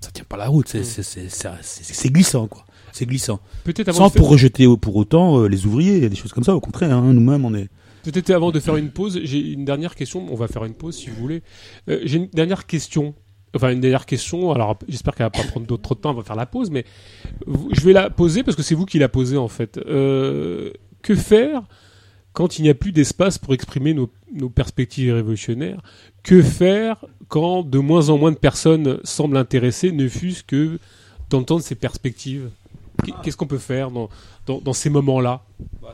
[0.00, 0.68] ça tient pas la route.
[0.68, 2.64] C'est c'est glissant quoi.
[2.92, 3.38] C'est glissant.
[3.64, 6.44] Peut-être Sans pour rejeter pour autant euh, les ouvriers, il y a des choses comme
[6.44, 6.56] ça.
[6.56, 7.68] Au contraire, hein, nous-mêmes on est
[8.02, 10.26] Peut-être avant de faire une pause, j'ai une dernière question.
[10.30, 11.42] On va faire une pause si vous voulez.
[11.88, 13.14] Euh, j'ai une dernière question.
[13.54, 14.52] Enfin, une dernière question.
[14.52, 16.10] Alors, j'espère qu'elle va pas prendre trop de temps.
[16.10, 16.84] On va faire la pause, mais
[17.46, 19.78] je vais la poser parce que c'est vous qui la posez en fait.
[19.78, 20.70] Euh,
[21.02, 21.62] que faire
[22.32, 25.82] quand il n'y a plus d'espace pour exprimer nos, nos perspectives révolutionnaires?
[26.22, 30.78] Que faire quand de moins en moins de personnes semblent intéressées, ne fût-ce que
[31.28, 32.50] d'entendre ces perspectives?
[33.22, 34.08] Qu'est-ce qu'on peut faire dans,
[34.46, 35.42] dans, dans ces moments-là?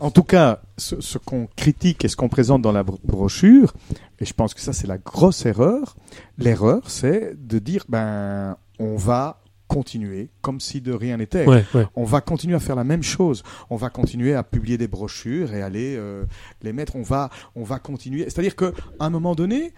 [0.00, 3.74] En tout cas, ce, ce qu'on critique et ce qu'on présente dans la bro- brochure,
[4.18, 5.96] et je pense que ça c'est la grosse erreur,
[6.38, 11.44] l'erreur c'est de dire ben on va continuer comme si de rien n'était.
[11.44, 11.86] Ouais, ouais.
[11.96, 13.42] On va continuer à faire la même chose.
[13.68, 16.24] On va continuer à publier des brochures et aller euh,
[16.62, 16.94] les mettre.
[16.94, 18.22] On va, on va continuer.
[18.24, 18.70] C'est-à-dire qu'à
[19.00, 19.72] un moment donné,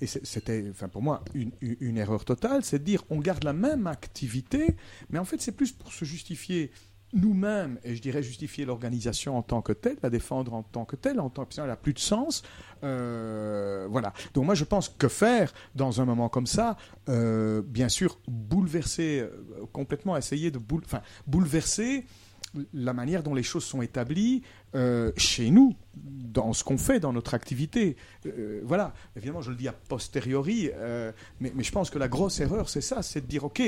[0.00, 3.86] et c'était, enfin pour moi, une, erreur totale, c'est de dire on garde la même
[3.86, 4.76] activité,
[5.10, 6.70] mais en fait c'est plus pour se justifier
[7.12, 10.96] nous-mêmes, et je dirais justifier l'organisation en tant que telle, la défendre en tant que
[10.96, 12.42] telle, en tant que ça n'a plus de sens.
[12.82, 14.12] Euh, voilà.
[14.34, 16.76] Donc moi je pense que faire dans un moment comme ça,
[17.08, 20.82] euh, bien sûr bouleverser euh, complètement, essayer de boule-
[21.26, 22.04] bouleverser
[22.72, 24.42] la manière dont les choses sont établies
[24.74, 27.96] euh, chez nous, dans ce qu'on fait, dans notre activité.
[28.26, 32.08] Euh, voilà, évidemment, je le dis a posteriori, euh, mais, mais je pense que la
[32.08, 33.62] grosse erreur, c'est ça, c'est de dire, OK,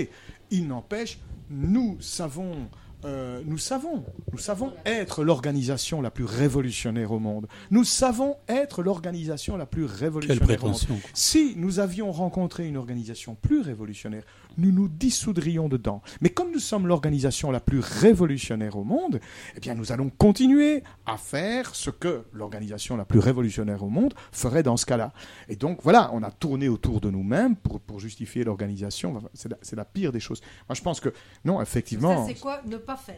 [0.50, 1.18] il n'empêche,
[1.50, 2.68] nous savons...
[3.04, 7.46] euh, nous savons, nous savons être l'organisation la plus révolutionnaire au monde.
[7.70, 10.80] Nous savons être l'organisation la plus révolutionnaire Quelle au monde.
[11.12, 14.24] Si nous avions rencontré une organisation plus révolutionnaire,
[14.58, 16.02] nous nous dissoudrions dedans.
[16.20, 19.20] Mais comme nous sommes l'organisation la plus révolutionnaire au monde,
[19.54, 24.14] eh bien nous allons continuer à faire ce que l'organisation la plus révolutionnaire au monde
[24.32, 25.12] ferait dans ce cas-là.
[25.48, 29.22] Et donc voilà, on a tourné autour de nous-mêmes pour, pour justifier l'organisation.
[29.34, 30.40] C'est la, c'est la pire des choses.
[30.68, 31.12] Moi je pense que
[31.44, 32.26] non, effectivement.
[32.26, 33.16] Ça, c'est quoi ne pas faire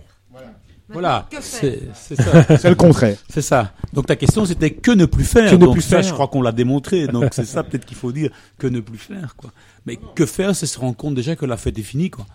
[0.89, 1.81] Voilà, que c'est
[2.17, 2.57] ça.
[2.59, 3.17] C'est le contraire.
[3.29, 3.73] C'est ça.
[3.93, 5.51] Donc ta question c'était que ne plus faire.
[5.51, 6.03] Que ne Donc plus ça, faire.
[6.03, 7.07] je crois qu'on l'a démontré.
[7.07, 9.53] Donc c'est ça peut-être qu'il faut dire que ne plus faire quoi.
[9.87, 12.27] Mais que faire, c'est se rendre compte déjà que la fête est finie quoi.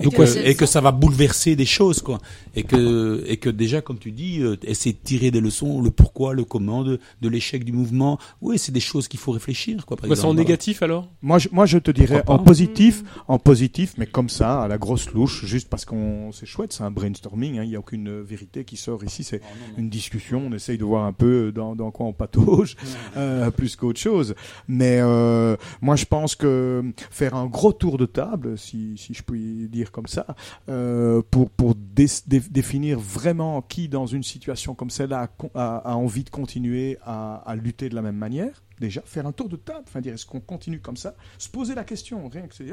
[0.00, 2.18] Et, Donc, que, ouais, et que ça va bouleverser des choses quoi.
[2.54, 5.90] Et que et que déjà comme tu dis, euh, essayer de tirer des leçons, le
[5.90, 8.18] pourquoi, le comment de, de l'échec du mouvement.
[8.40, 9.96] Oui, c'est des choses qu'il faut réfléchir quoi.
[9.96, 10.38] Par Bah, C'est en exemple.
[10.38, 11.08] négatif alors?
[11.22, 14.78] Moi je, moi, je te dirais en positif, en positif, mais comme ça, à la
[14.78, 17.58] grosse louche, juste parce qu'on, c'est chouette, c'est un brainstorming.
[17.58, 19.24] hein, Il n'y a aucune euh, vérité qui sort ici.
[19.24, 19.40] C'est
[19.76, 20.42] une discussion.
[20.48, 22.76] On essaye de voir un peu dans, dans quoi on patauge,
[23.16, 24.34] euh, plus qu'autre chose.
[24.68, 29.22] Mais euh, moi, je pense que faire un gros tour de table, si, si je
[29.22, 30.26] puis dire comme ça,
[30.68, 36.24] euh, pour pour dé- dé- définir vraiment qui dans une situation comme celle-là a, envie
[36.24, 38.62] de continuer à, à lutter de la même manière.
[38.80, 41.84] Déjà, faire un tour de table, dire est-ce qu'on continue comme ça, se poser la
[41.84, 42.64] question, rien que c'est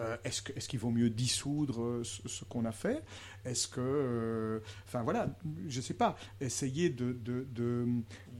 [0.00, 3.02] euh, est-ce que- est-ce qu'il vaut mieux dissoudre euh, ce, qu'on a fait?
[3.44, 5.28] Est-ce que, euh, enfin voilà,
[5.68, 6.90] je sais pas, essayer
[7.54, 7.94] de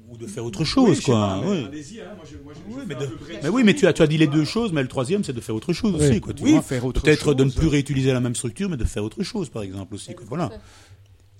[0.08, 1.14] ou de faire autre chose Oui, quoi.
[1.14, 1.64] pas, mais oui.
[1.66, 2.94] allez-y, hein, moi, je- moi, je- je Oui, fais
[3.40, 5.24] mais, de- oui, mais tu as, tu as dit les deux choses, mais le troisième,
[5.24, 6.08] c'est de faire autre chose Oui.
[6.08, 6.20] aussi.
[6.20, 6.62] Quoi, tu Oui, vois.
[6.62, 9.48] faire autre Peut-être de ne plus réutiliser la même structure, mais de faire autre chose,
[9.48, 10.14] par exemple aussi.
[10.14, 10.50] Quoi, voilà.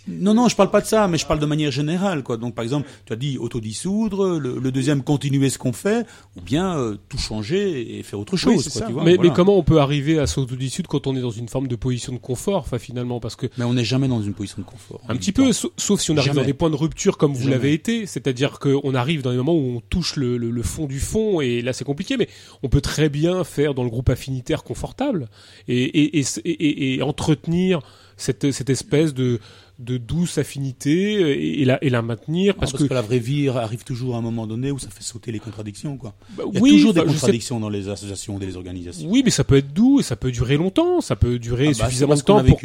[0.08, 2.22] Non, non, je parle pas de ça, mais je parle de manière générale.
[2.22, 2.36] Quoi.
[2.36, 6.40] Donc, par exemple, tu as dit autodissoudre, le, le deuxième continuer ce qu'on fait, ou
[6.40, 8.62] bien euh, tout changer et faire autre chose.
[8.68, 8.86] quoi, ça.
[8.86, 9.30] tu vois, mais, voilà.
[9.30, 12.12] mais comment on peut arriver à s'autodissoudre quand on est dans une forme de position
[12.12, 15.00] de confort Enfin, finalement, parce que Mais on n'est jamais dans une position de confort.
[15.08, 16.40] un petit peu, sa- sauf si on arrive Jamais.
[16.42, 19.54] dans des points de rupture comme vous l'avez été, c'est-à-dire qu'on arrive dans des moments
[19.56, 22.28] où on touche le, le- le fond du fond, et là c'est compliqué, mais
[22.62, 25.28] on peut très bien faire dans le groupe affinitaire confortable
[25.68, 27.80] et, et, et, et- et entretenir
[28.16, 29.40] cette, cette espèce de,
[29.78, 33.48] de douce affinité et, et la, et la maintenir Parce, parce, que, la vraie vie
[33.50, 35.98] arrive toujours à un moment donné où ça fait sauter les contradictions.
[35.98, 36.14] Quoi.
[36.36, 39.08] bah, Il y a oui, toujours des sais- contradictions dans les associations les organisations.
[39.10, 41.00] Oui, mais ça peut être doux et ça peut durer longtemps.
[41.02, 42.58] Ça peut durer Ah bah, suffisamment de temps pour.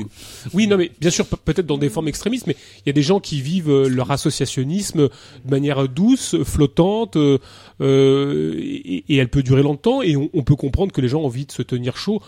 [0.53, 2.93] Oui, non, mais bien sûr, pe- peut-être dans des formes extrémistes, mais il y a
[2.93, 7.40] des gens qui vivent euh, leur associationnisme de manière douce, flottante, euh,
[7.81, 10.01] euh, et, et elle peut durer longtemps.
[10.01, 12.22] Et on, on peut comprendre que les gens ont envie de se tenir chaud,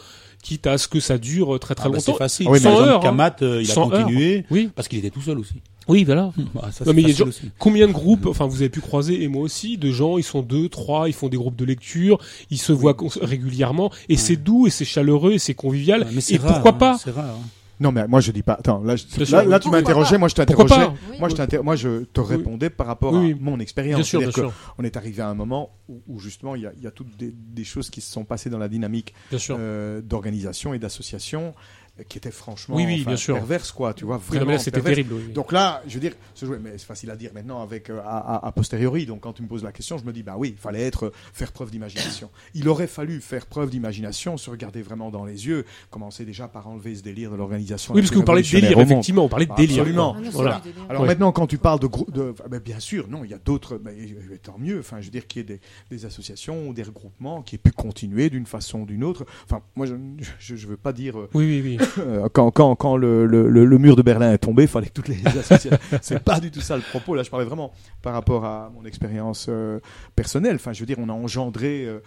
[0.43, 2.17] quitte à ce que ça dure très très Ah bah, c'est longtemps.
[2.19, 2.45] facile.
[2.47, 3.03] Ah oui, mais- Par exemple, Sans heures, hein.
[3.03, 5.55] Kamat, euh, il a continué Oui, parce qu'il était tout seul aussi.
[5.87, 6.31] oui, voilà.
[6.53, 7.49] Bah, ça, Non, c'est mais il y a facile.
[7.57, 10.41] Combien de groupes, enfin vous avez pu croiser, et moi aussi, de gens, ils sont
[10.41, 12.19] deux, trois, ils font des groupes de lecture,
[12.51, 16.21] ils se voient régulièrement, et c'est doux, et c'est chaleureux, et c'est convivial, Ouais, mais
[16.21, 17.25] c'est et rare, pourquoi hein, pas C'est rare.
[17.25, 17.47] hein.
[17.83, 18.53] Non, mais moi je dis pas.
[18.53, 20.87] Attends, là, je- là, tu m'interrogeais, pas moi je t'interrogeais.
[21.11, 21.17] Oui.
[21.19, 23.33] Moi je, moi je te répondais par rapport Oui.
[23.33, 23.97] à mon expérience.
[23.97, 26.83] Bien sûr, bien sûr, on est arrivé à un moment où, où justement il y
[26.83, 29.13] y a toutes des, des choses qui se sont passées dans la dynamique
[29.51, 31.53] euh, d'organisation et d'association.
[32.09, 33.35] Qui était franchement Oui, oui, enfin, bien sûr.
[33.35, 34.95] perverse, quoi, tu vois, vraiment là, c'était perverse.
[34.95, 35.33] terrible, oui.
[35.33, 36.13] Donc là, je veux dire,
[36.61, 39.05] mais c'est facile à dire maintenant avec euh, à, à- a posteriori.
[39.05, 41.05] Donc quand tu me poses la question, je me dis, bah oui, il fallait être
[41.05, 42.31] euh, faire preuve d'imagination.
[42.55, 46.67] Il aurait fallu faire preuve d'imagination, se regarder vraiment dans les yeux, commencer déjà par
[46.67, 47.93] enlever ce délire de l'organisation.
[47.93, 50.15] Oui, parce que vous parlez de délire, effectivement, on parlait de Bah, délire, Absolument.
[50.17, 50.61] Ah non, Voilà.
[50.63, 50.81] Délire.
[50.89, 51.07] Alors Ouais.
[51.09, 53.79] maintenant, quand tu parles de groupe, de, ben, bien sûr, non, il y a d'autres,
[53.83, 53.93] mais,
[54.41, 54.79] tant mieux.
[54.79, 57.59] Enfin, je veux dire qu'il y ait des, des associations ou des regroupements qui aient
[57.59, 59.25] pu continuer d'une façon ou d'une autre.
[59.45, 59.93] Enfin, moi, je
[60.39, 61.19] je, je veux pas dire.
[61.19, 61.82] euh, Oui, oui, oui.
[61.99, 65.17] Euh, quand le, mur de Berlin est tombé, fallait que toutes les.
[66.01, 67.15] C'est pas du tout ça le propos.
[67.15, 67.71] Là, je parlais vraiment
[68.01, 69.79] par rapport à mon expérience euh,
[70.15, 70.55] personnelle.
[70.55, 71.85] Enfin, je veux dire, on a engendré.
[71.85, 71.99] euh,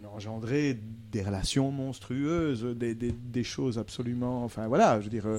[0.00, 0.80] on a engendré
[1.12, 4.44] des relations monstrueuses, des, des, des choses absolument.
[4.44, 5.26] Enfin voilà, je veux dire.
[5.26, 5.38] euh,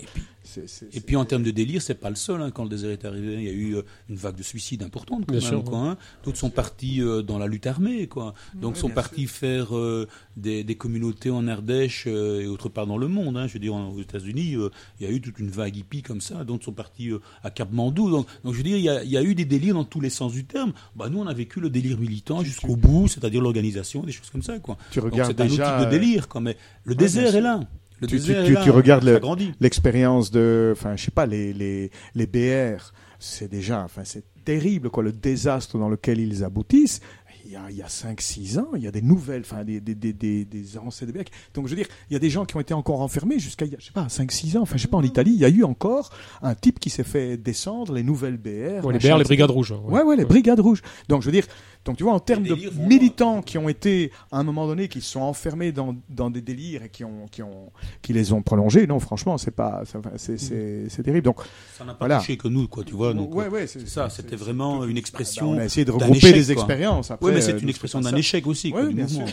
[0.93, 2.41] Et puis en termes de délire, c'est pas le seul.
[2.41, 2.51] hein.
[2.51, 5.25] Quand le désert est arrivé, il y a eu euh, une vague de suicides importante.
[5.25, 5.97] Quand Bien même, sûr, quoi, hein.
[6.23, 8.33] D'autres sont partis euh, dans la lutte armée, quoi.
[8.55, 12.69] Donc Oui, sont bien partis faire euh, des, des communautés en Ardèche euh, et autre
[12.69, 13.37] part dans le monde.
[13.37, 13.47] hein.
[13.47, 14.69] Je veux dire, en- aux États-Unis, euh,
[14.99, 16.43] il y a eu toute une vague hippie comme ça.
[16.43, 18.09] D'autres sont partis euh, à Cap Mandou.
[18.11, 19.85] Donc, donc je veux dire, il y, a, il y a eu des délires dans
[19.85, 20.73] tous les sens du terme.
[20.95, 24.43] Bah nous, on a vécu le délire militant jusqu'au bout, c'est-à-dire l'organisation, des choses comme
[24.43, 24.77] ça, quoi.
[24.91, 26.42] Tu Donc, regardes autre déjà, type de euh, délire, quoi.
[26.42, 27.59] Mais le désert est là.
[28.01, 28.64] Le tu, tu- désert tu- est là.
[28.64, 33.50] tu regardes Ça le- l'expérience de, enfin, je sais pas, les, les, les BR, c'est
[33.50, 37.00] déjà, enfin, c'est terrible, quoi, le désastre dans lequel ils aboutissent.
[37.45, 39.80] Il y a, il y a 5-6 ans, il y a des nouvelles, enfin, des,
[39.82, 41.19] des, des, des, des avancées de BR.
[41.53, 43.66] Donc, je veux dire, il y a des gens qui ont été encore enfermés jusqu'à,
[43.66, 45.40] il y a, je sais pas, 5-6 ans, enfin, je sais pas, en Italie, il
[45.40, 46.09] y a eu encore
[46.42, 48.85] un type qui s'est fait descendre les nouvelles BR.
[48.85, 49.93] Ouais, les BR, les brigades rouges, hein, ouais.
[50.00, 50.30] Ouais, ouais, les Ouais.
[50.30, 50.82] brigades rouges.
[51.09, 51.45] Donc, je veux dire,
[51.85, 55.01] donc, tu vois, en termes de militants qui ont été, à un moment donné, qui
[55.01, 57.71] se sont enfermés dans, dans des délires et qui ont, qui ont,
[58.01, 61.25] qui les ont prolongés, non, franchement, c'est pas, ça- c'est, terrible.
[61.25, 61.41] Donc,
[61.77, 62.19] Ça n'a pas voilà.
[62.19, 63.13] touché que nous, quoi, tu vois.
[63.13, 64.09] Donc, Ouais, euh, ouais, c'est ça.
[64.09, 65.49] C'était vraiment une bah, expression.
[65.49, 66.53] on a essayé de d'un regrouper quoi.
[66.53, 67.11] expériences.
[67.11, 69.25] Après, Oui, mais c'est euh, une expression d'un échec aussi, quoi, Ouais, du mouvement.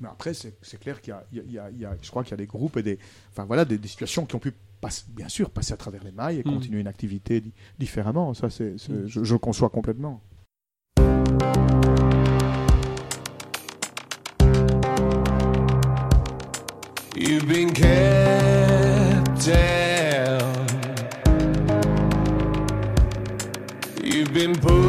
[0.00, 2.46] Mais après, c'est, clair qu'il y a, y y je crois qu'il y a des
[2.46, 2.98] groupes et des,
[3.32, 6.12] enfin voilà, des, des situations qui ont pu, passer, bien sûr, passer à travers les
[6.12, 6.54] mailles et Mm.
[6.54, 8.32] continuer une activité di- différemment.
[8.34, 10.20] Ça, c'est, c'est- je, je le conçois complètement.
[17.14, 20.66] You've been kept down.
[24.02, 24.87] You've been pushed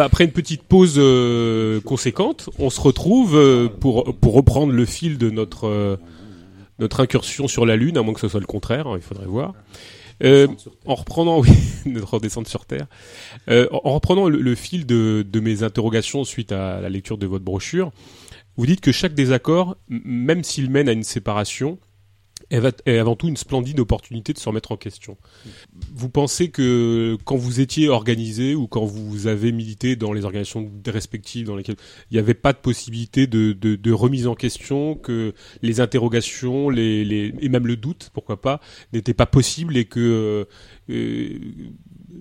[0.00, 4.86] bah après une petite pause euh, conséquente, on se retrouve euh, pour pour reprendre le
[4.86, 5.98] fil de notre euh,
[6.78, 9.26] notre incursion sur la Lune, à moins que ce soit le contraire, hein, il faudrait
[9.26, 9.52] voir.
[10.86, 11.50] En reprenant oui,
[11.84, 12.86] notre descente sur Terre,
[13.46, 17.26] en en reprenant le, le fil de, de mes interrogations suite à la lecture de
[17.26, 17.92] votre brochure,
[18.56, 21.78] vous dites que chaque désaccord, même s'il mène à une séparation,
[22.50, 25.16] est va- est avant tout une splendide opportunité de se remettre en question.
[25.94, 30.70] Vous pensez que quand vous étiez organisé ou quand vous avez milité dans les organisations
[30.86, 31.76] respectives dans lesquelles
[32.10, 36.70] il n'y avait pas de possibilité de, de, de remise en question, que les interrogations
[36.70, 38.60] les, les, et même le doute, pourquoi pas,
[38.92, 40.46] n'étaient pas possibles et que
[40.90, 41.48] euh,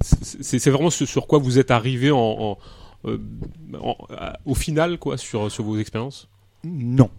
[0.01, 2.58] c'est vraiment ce sur quoi vous êtes arrivé en, en,
[3.06, 3.17] euh,
[3.82, 3.98] en-
[4.45, 6.30] au final quoi sur, sur vos expériences?
[6.64, 7.09] Non.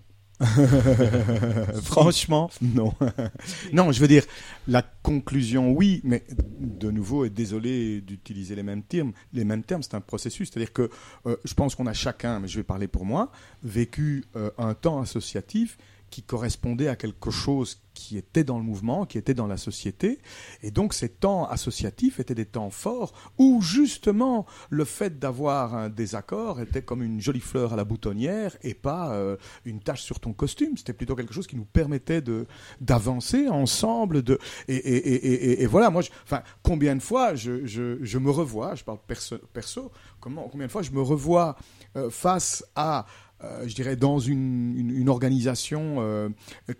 [1.83, 2.95] Franchement, non.
[3.73, 4.25] non, je veux dire,
[4.69, 6.25] la conclusion, oui, mais
[6.59, 10.51] de nouveau, et désolé d'utiliser les mêmes termes, les mêmes termes, c'est un processus.
[10.51, 10.91] C'est-à-dire que
[11.27, 13.31] euh, je pense qu'on a chacun, mais je vais parler pour moi,
[13.63, 15.77] vécu euh, un temps associatif
[16.11, 20.21] qui correspondait à quelque chose qui était dans le mouvement, qui était dans la société.
[20.63, 25.89] Et donc ces temps associatifs étaient des temps forts où justement le fait d'avoir un
[25.89, 30.21] désaccord était comme une jolie fleur à la boutonnière et pas euh, une tache sur
[30.21, 30.77] ton costume.
[30.77, 32.47] C'était plutôt quelque chose qui nous permettait de
[32.81, 34.23] d'avancer ensemble.
[34.23, 38.31] De et, et, et, et, voilà, moi, enfin, combien de fois je, je, je me
[38.31, 39.91] revois, je parle perso, perso
[40.21, 41.57] comment, combien de fois je me revois
[41.97, 43.07] euh, face à
[43.43, 46.29] euh, je dirais, dans une, une, organisation, euh,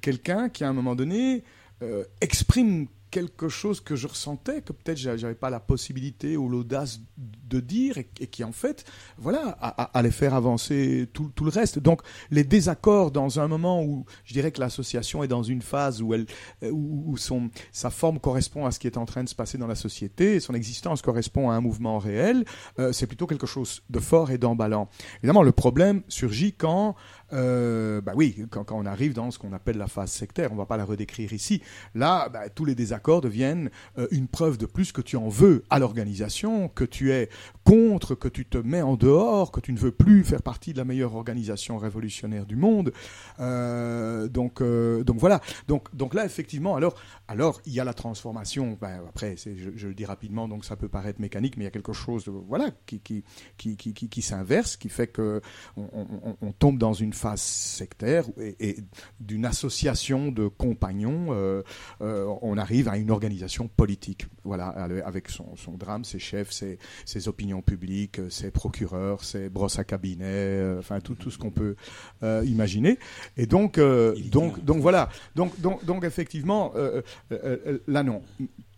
[0.01, 1.43] quelqu'un qui, à un moment donné,
[1.83, 6.49] euh, exprime quelque chose que je ressentais, que peut-être j'a- j'avais pas la possibilité ou
[6.49, 8.85] l'audace de dire, et, qui, en fait,
[9.19, 9.49] voilà,
[9.95, 11.79] allait faire avancer tout, tout le reste.
[11.81, 16.01] Donc, les désaccords dans un moment où, je dirais que l'association est dans une phase
[16.01, 16.27] où, elle,
[16.71, 19.67] où son, sa forme correspond à ce qui est en train de se passer dans
[19.67, 22.45] la société, son existence correspond à un mouvement réel,
[22.79, 24.89] euh, c'est plutôt quelque chose de fort et d'emballant.
[25.19, 26.95] Évidemment, le problème surgit quand,
[27.33, 30.53] euh, bah oui, quand, quand on arrive dans ce qu'on appelle la phase sectaire.
[30.53, 31.63] On va pas la redécrire ici.
[31.95, 35.65] Là, bah, tous les désaccords deviennent euh, une preuve de plus que tu en veux
[35.71, 37.29] à l'organisation, que tu es
[37.71, 40.79] contre, que tu te mets en dehors, que tu ne veux plus faire partie de
[40.79, 42.93] la meilleure organisation révolutionnaire du monde.
[43.39, 45.41] Euh, donc, euh, donc voilà.
[45.69, 46.97] Donc, donc là, effectivement, alors,
[47.29, 48.77] alors il y a la transformation.
[48.81, 51.71] Ben, après, je, le dis rapidement, donc ça peut paraître mécanique, mais il y a
[51.71, 53.23] quelque chose, de- voilà, qui qui
[53.57, 55.41] qui qui, qui, s'inverse, qui fait que
[55.77, 58.25] on, tombe dans une phase sectaire
[58.59, 58.79] et,
[59.21, 61.63] d'une association de compagnons, euh,
[62.01, 64.27] euh, on arrive à une organisation politique.
[64.43, 64.69] Voilà,
[65.05, 69.85] avec son, son drame, ses chefs, ses, ses opinions publiques, ses procureurs, ses brosses à
[69.85, 71.77] cabinet, euh, enfin tout, tout ce qu'on peut
[72.23, 72.99] euh, imaginer.
[73.37, 75.09] Et donc, euh, donc, donc voilà.
[75.35, 78.23] Donc, donc, donc effectivement, euh, euh, euh, là non.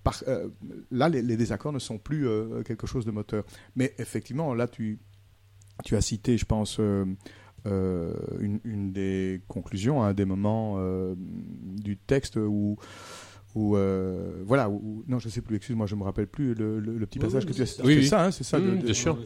[0.05, 0.49] Par- euh,
[0.91, 3.45] là, les, les désaccords ne sont plus euh, quelque chose de moteur.
[3.77, 4.99] Mais effectivement, là, tu,
[5.85, 7.05] tu as cité, je pense, euh,
[7.67, 12.77] euh, une, une des conclusions, un des moments euh, du texte où.
[13.55, 16.97] Où euh, voilà, où- non, je sais plus, excuse-moi, je me rappelle plus le, le-
[16.99, 17.83] le petit Oui, passage oui, que tu as c'est.
[17.85, 18.59] Oui, ça, hein, c'est ça.
[18.59, 19.19] Mmh, de- de- bien sûr.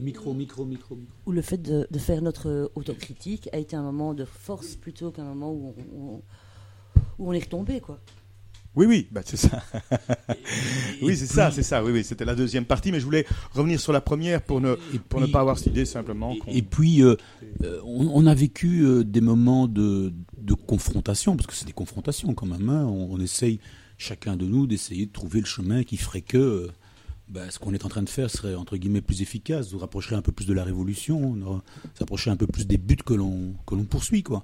[0.00, 0.98] Micro, micro, micro.
[1.26, 5.10] Ou le fait de, de faire notre autocritique a été un moment de force plutôt
[5.10, 6.22] qu'un moment où on,
[7.18, 8.00] où on est retombé, quoi.
[8.74, 9.62] Oui, oui, bah, c'est ça.
[11.02, 11.84] oui, c'est ça, c'est ça.
[11.84, 14.76] Oui, oui, c'était la deuxième partie, mais je voulais revenir sur la première pour ne,
[15.10, 16.34] pour ne pas avoir cette idée simplement.
[16.48, 17.16] Et puis, euh,
[17.64, 21.72] euh, on, on a vécu euh, des moments de, de confrontation, parce que c'est des
[21.72, 22.68] confrontations quand même.
[22.68, 22.84] hein.
[22.84, 23.60] On, essaye,
[23.98, 26.72] chacun de nous, d'essayer de trouver le chemin qui ferait que euh,
[27.28, 30.16] bah, ce qu'on est en train de faire serait, entre guillemets, plus efficace, nous rapprocherait
[30.16, 31.60] un peu plus de la révolution, nous
[31.94, 34.42] s'approcherait un peu plus des buts que l'on que l'on poursuit, quoi.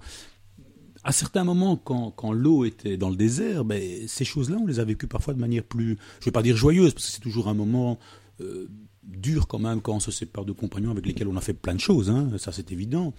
[1.04, 4.80] À certains moments, quand, quand l'eau était dans le désert, ben, ces choses-là, on les
[4.80, 7.20] a vécues parfois de manière plus, je ne vais pas dire joyeuse, parce que c'est
[7.20, 7.98] toujours un moment
[8.40, 8.68] euh,
[9.04, 11.74] dur quand même quand on se sépare de compagnons avec lesquels on a fait plein
[11.74, 13.14] de choses, hein, ça c'est évident.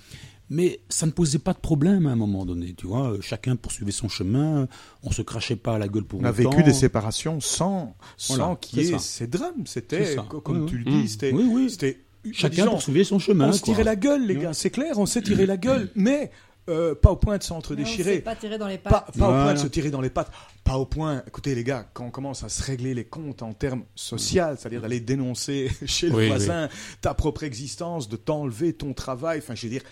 [0.49, 3.13] Mais ça ne posait pas de problème à un moment donné, tu vois.
[3.21, 4.67] Chacun poursuivait son chemin,
[5.03, 6.49] on se crachait pas à la gueule pour On a autant.
[6.49, 9.65] vécu des séparations sans, sans Voilà, qu'il y c'est ait ces drames.
[9.65, 11.69] C'était, comme Oui, tu le dis, c'était, Oui, oui.
[11.69, 11.99] c'était
[12.33, 13.49] Chacun disons, poursuivait son chemin.
[13.49, 16.31] On se tirait la gueule, les gars, c'est clair, on s'est tiré la gueule, mais
[16.67, 18.19] euh, pas au point de on s'entre-déchirer.
[18.19, 19.17] pas tiré dans les Pas, pattes.
[19.17, 20.31] pas au point de se tirer dans les pattes,
[20.63, 21.23] pas au point.
[21.27, 24.81] Écoutez les gars, quand on commence à se régler les comptes en termes sociaux, c'est-à-dire
[24.81, 26.69] d'aller dénoncer chez le Oui, voisin
[27.01, 29.83] ta propre existence, de t'enlever ton travail, enfin je veux dire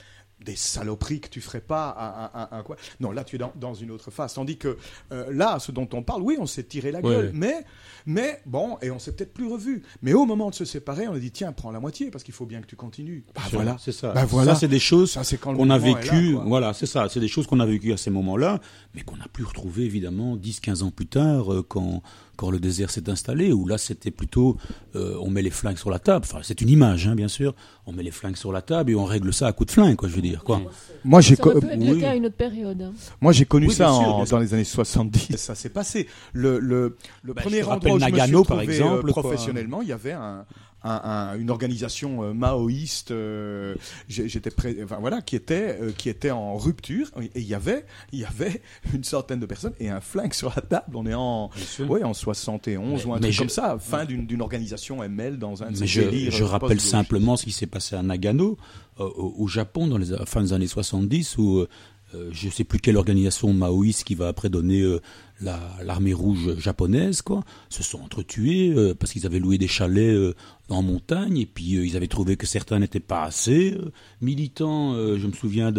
[0.44, 2.76] des saloperies que tu ferais pas à, à quoi.
[3.00, 4.34] Non, là tu es dans, dans une autre phase.
[4.34, 4.78] Tandis que
[5.12, 7.32] euh, là, ce dont on parle, oui, on s'est tiré la gueule, ouais.
[7.34, 7.66] mais
[8.06, 9.84] mais bon, et on s'est peut-être plus revu.
[10.02, 12.34] Mais au moment de se séparer, on a dit tiens, prends la moitié parce qu'il
[12.34, 13.26] faut bien que tu continues.
[13.36, 14.14] Bah Sûr, voilà, c'est ça.
[14.14, 14.54] Bah voilà.
[14.54, 16.44] Ça, c'est des choses qu'on a là, quoi.
[16.46, 17.08] voilà, c'est ça.
[17.10, 18.60] C'est des choses qu'on a vécues à ces moments-là,
[18.96, 22.02] mais qu'on n'a plus retrouvées évidemment 10-15 ans plus tard, euh, quand,
[22.38, 24.56] quand le désert s'est installé, où là, c'était plutôt
[24.96, 26.26] euh, on met les flingues sur la table.
[26.30, 27.54] Enfin, c'est une image, hein, bien sûr.
[27.86, 29.96] On met les flingues sur la table et on règle ça à coups de flingue,
[29.98, 30.44] quoi, je veux dire.
[30.46, 30.62] Quoi.
[31.04, 32.00] Moi j'ai co- pu être le oui.
[32.02, 32.82] cas à une autre période.
[32.82, 32.94] hein.
[33.20, 35.36] Moi, j'ai connu Oui, ça sûr, en- dans les années 70.
[35.38, 36.08] Ça s'est passé.
[36.34, 39.14] Le, le, le Bah, premier endroit où rappelle je me suis Nagano, par exemple, euh,
[39.14, 39.24] quoi.
[39.24, 40.46] professionnellement, il y avait un,
[40.90, 41.02] un-
[41.34, 43.76] un- une organisation euh, maoïste, euh,
[44.08, 44.52] j'étais
[44.84, 47.10] enfin voilà, qui était euh, qui était en rupture.
[47.36, 48.62] Et il y avait il y avait
[48.94, 50.96] une centaine de personnes et un flingue sur la table.
[50.96, 51.50] On est en
[51.88, 55.38] ouais en 71 ou un Mais truc je- comme ça, fin d'une d'une organisation ML
[55.40, 58.58] dans un de Mais je, délires je rappelle simplement ce qui s'est passé à Nagano,
[59.00, 61.68] au, au Japon, dans les a- fin des années 70, où euh,
[62.16, 65.02] euh, je ne sais plus quelle organisation maoïste qui va après donner euh,
[65.42, 70.16] la- l'armée rouge japonaise, quoi, se sont entretués euh, parce qu'ils avaient loué des chalets
[70.16, 70.34] euh,
[70.70, 73.92] en montagne et puis euh, ils avaient trouvé que certains n'étaient pas assez euh,
[74.22, 74.94] militants.
[74.94, 75.72] Euh, je me souviens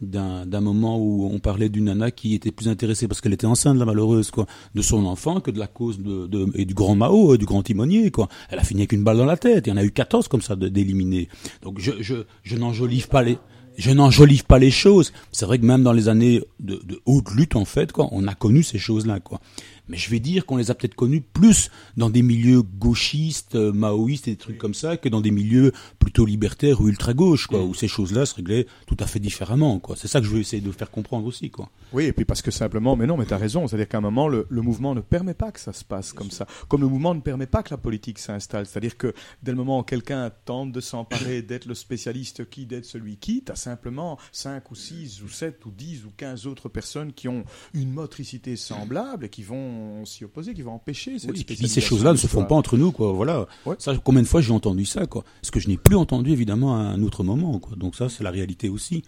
[0.00, 3.78] d'un moment où on parlait d'une nana qui était plus intéressée parce qu'elle était enceinte,
[3.78, 6.94] la malheureuse, quoi, de son enfant que de la cause de, de- et du grand
[6.94, 8.28] Mao, du grand timonier, quoi.
[8.50, 9.66] Elle a fini avec une balle dans la tête.
[9.66, 11.28] Il y en a eu 14 comme ça d'éliminés.
[11.62, 13.38] Donc je, je, je n'enjolive pas les,
[13.78, 15.12] je n'enjolive pas les choses.
[15.32, 18.34] C'est vrai que même dans les années de, haute lutte, en fait, quoi, on a
[18.34, 19.40] connu ces choses-là, quoi.
[19.88, 23.72] Mais je vais dire qu'on les a peut-être connues plus dans des milieux gauchistes, euh,
[23.72, 27.64] maoïstes et des trucs comme ça, que dans des milieux plutôt libertaires ou ultra-gauche, quoi,
[27.64, 29.96] où ces choses-là se réglaient tout à fait différemment, quoi.
[29.96, 31.70] C'est ça que je veux essayer de faire comprendre aussi, quoi.
[31.92, 34.02] Oui, et puis parce que simplement, mais non, mais tu as raison, c'est-à-dire qu'à un
[34.02, 36.46] moment, le, le mouvement ne permet pas que ça se passe comme ça.
[36.68, 38.66] Comme le mouvement ne permet pas que la politique s'installe.
[38.66, 42.84] C'est-à-dire que dès le moment où quelqu'un tente de s'emparer d'être le spécialiste qui, d'être
[42.84, 46.68] celui qui, tu as simplement 5 ou 6 ou 7 ou 10 ou 15 autres
[46.68, 47.44] personnes qui ont
[47.74, 51.54] une motricité semblable et qui vont s'y opposer, qui vont empêcher cette Oui, et puis
[51.56, 51.80] spécialisation.
[51.80, 53.12] ces choses-là ne se font pas entre nous, quoi.
[53.12, 53.46] Voilà.
[53.66, 53.76] Ouais.
[53.78, 55.24] Ça, combien de fois j'ai entendu ça, quoi?
[55.42, 57.76] Ce que je n'ai plus entendu, évidemment, à un autre moment, quoi.
[57.76, 59.02] Donc ça, c'est la réalité aussi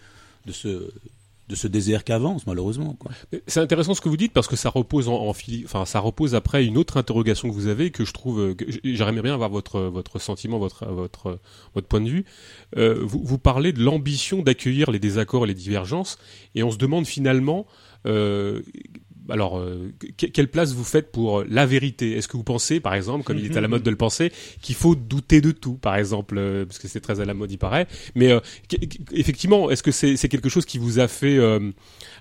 [0.45, 0.89] de ce,
[1.49, 3.11] de ce désert qui avance, malheureusement, quoi.
[3.47, 5.99] C'est intéressant ce que vous dites parce que ça repose en, en fili- enfin ça
[5.99, 9.49] repose après une autre interrogation que vous avez que je trouve que j'aimerais bien avoir
[9.49, 11.39] votre votre sentiment, votre votre
[11.75, 12.25] votre point de vue.
[12.77, 16.17] Euh, vous, vous parlez de l'ambition d'accueillir les désaccords et les divergences
[16.55, 17.65] et on se demande finalement
[18.07, 18.61] euh,
[19.31, 22.11] alors, euh, que- quelle place vous faites pour la vérité?
[22.17, 24.31] Est-ce que vous pensez, par exemple, comme il est à la mode de le penser,
[24.61, 27.51] qu'il faut douter de tout, par exemple, euh, parce que c'est très à la mode,
[27.51, 27.87] il paraît.
[28.15, 28.39] Mais euh,
[29.11, 31.71] effectivement, est-ce que c'est quelque chose qui vous a fait euh,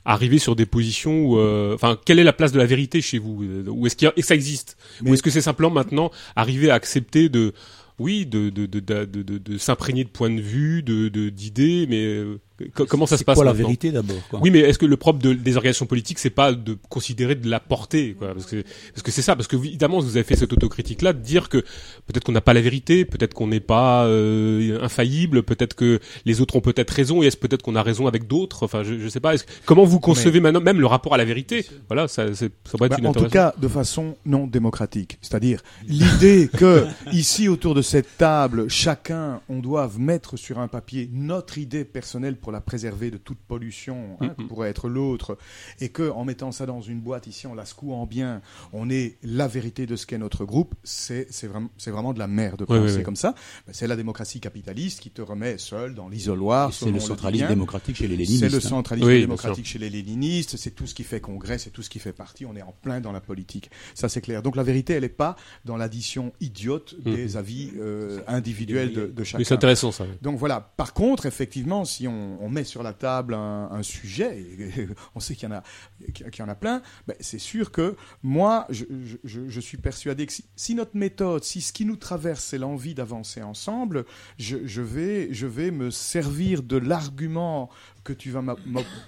[0.05, 3.19] arriver sur des positions où, euh, enfin, quelle est la place de la vérité chez
[3.19, 3.43] vous?
[3.45, 4.77] Euh, Ou est-ce et ça existe?
[5.03, 7.53] Mais- Ou est-ce que c'est simplement maintenant arriver à accepter de
[7.99, 12.39] oui, de, de, de, de, s'imprégner de points de vue, de de- d'idées, mais euh,
[12.75, 15.33] comment ça se passe quoi la vérité d'abord, Oui, mais est-ce que le propre de-
[15.33, 18.33] des organisations politiques, c'est pas de considérer de la portée, quoi?
[18.35, 21.21] Parce que parce que c'est ça, parce que évidemment, vous avez fait cette autocritique-là, de
[21.21, 21.59] dire que
[22.07, 26.41] peut-être qu'on n'a pas la vérité, peut-être qu'on n'est pas euh, infaillible, peut-être que les
[26.41, 28.63] autres ont peut-être raison, et est-ce peut-être qu'on a raison avec d'autres?
[28.65, 29.35] Enfin, je, je sais pas.
[29.65, 31.65] Comment vous concevez maintenant même le rapport à la vérité?
[31.89, 35.19] Voilà, ça, c'est- ça pourrait être Bah, une en tout cas, de façon non démocratique.
[35.23, 41.09] C'est-à-dire l'idée que ici autour de cette table, chacun, on doive mettre sur un papier
[41.13, 44.49] notre idée personnelle pour la préserver de toute pollution hein, qui Mhm.
[44.49, 45.39] pourrait être l'autre,
[45.81, 48.41] et que en mettant ça dans une boîte ici, en la secouant bien,
[48.73, 50.75] on est la vérité de ce qu'est notre groupe.
[50.85, 53.03] C'est vraiment vraiment de la merde de penser oui, oui.
[53.03, 53.35] comme ça.
[53.67, 56.73] Ben, c'est la démocratie capitaliste qui te remet seul dans l'isoloir.
[56.73, 58.45] C'est le centralisme démocratique chez les léninistes.
[58.45, 58.69] C'est le hein.
[58.69, 61.99] centralisme démocratique chez les léninistes, c'est tout ce qui fait congrès, c'est tout ce qui
[61.99, 63.71] fait parti, on est en plein dans la politique.
[63.95, 64.43] Ça c'est clair.
[64.43, 69.25] Donc la vérité, elle n'est pas dans l'addition idiote des avis euh, individuels de, de
[69.25, 69.39] chacun.
[69.39, 70.07] Mais c'est intéressant ça.
[70.23, 70.61] Donc voilà.
[70.77, 75.35] Par contre, effectivement, si on, on met sur la table un, sujet, et on sait
[75.35, 80.75] qu'il y en a, plein, ben, c'est sûr que moi, je, suis persuadé que si,
[80.75, 84.05] notre méthode, si ce qui nous traverse, c'est l'envie d'avancer ensemble,
[84.39, 87.71] je vais me servir de l'argument
[88.05, 88.43] que tu vas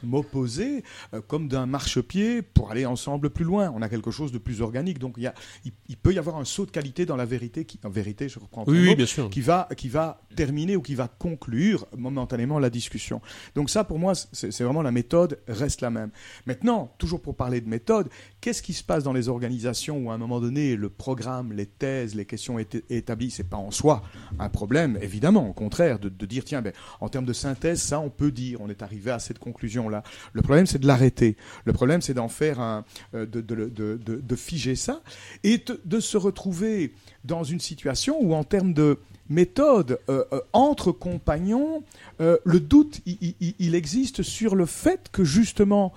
[0.02, 3.72] m'opposer euh, comme d'un marchepied pour aller ensemble plus loin.
[3.74, 4.98] On a quelque chose de plus organique.
[4.98, 7.24] Donc il, y a, il, il peut y avoir un saut de qualité dans la
[7.24, 9.30] vérité, qui, en vérité, je reprends Oui, mot, bien sûr.
[9.30, 13.20] qui va, qui va terminer ou qui va conclure momentanément la discussion.
[13.54, 16.10] Donc ça, pour moi, c'est vraiment la méthode reste la même.
[16.46, 18.08] Maintenant, toujours pour parler de méthode,
[18.42, 21.64] qu'est-ce qui se passe dans les organisations où à un moment donné, le programme, les
[21.64, 24.02] thèses, les questions établies, c'est pas en soi
[24.38, 28.10] un problème, évidemment, au contraire, de, dire, tiens, ben, en termes de synthèse, ça, on
[28.10, 30.02] peut dire, on est arrivé à cette conclusion-là.
[30.34, 31.36] Le problème, c'est de l'arrêter.
[31.64, 35.02] Le problème, c'est d'en faire un, euh, de, de, de, figer ça
[35.44, 36.92] et de, de se retrouver
[37.24, 38.98] dans une situation où, en termes de
[39.28, 41.84] méthode euh, euh, entre compagnons,
[42.20, 45.92] euh, le doute, il, il- il existe sur le fait que justement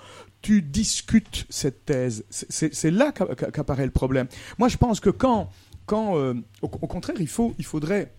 [0.45, 2.23] tu discutes cette thèse.
[2.29, 4.27] C'est- là qu'a- qu'a- qu'apparaît le problème.
[4.59, 5.49] Moi, je pense que quand,
[5.87, 8.13] quand euh, au, contraire, il, faut, il faudrait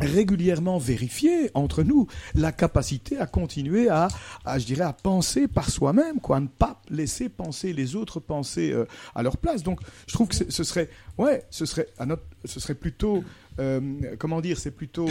[0.00, 4.08] régulièrement vérifier entre nous la capacité à continuer à,
[4.56, 8.70] je dirais à penser par soi-même quoi à ne pas laisser penser les autres penser
[8.70, 8.84] euh,
[9.16, 10.88] à leur place donc je trouve que ce serait
[11.18, 13.24] ouais ce serait à notre ce serait plutôt
[13.58, 13.80] euh,
[14.20, 15.08] comment dire c'est plutôt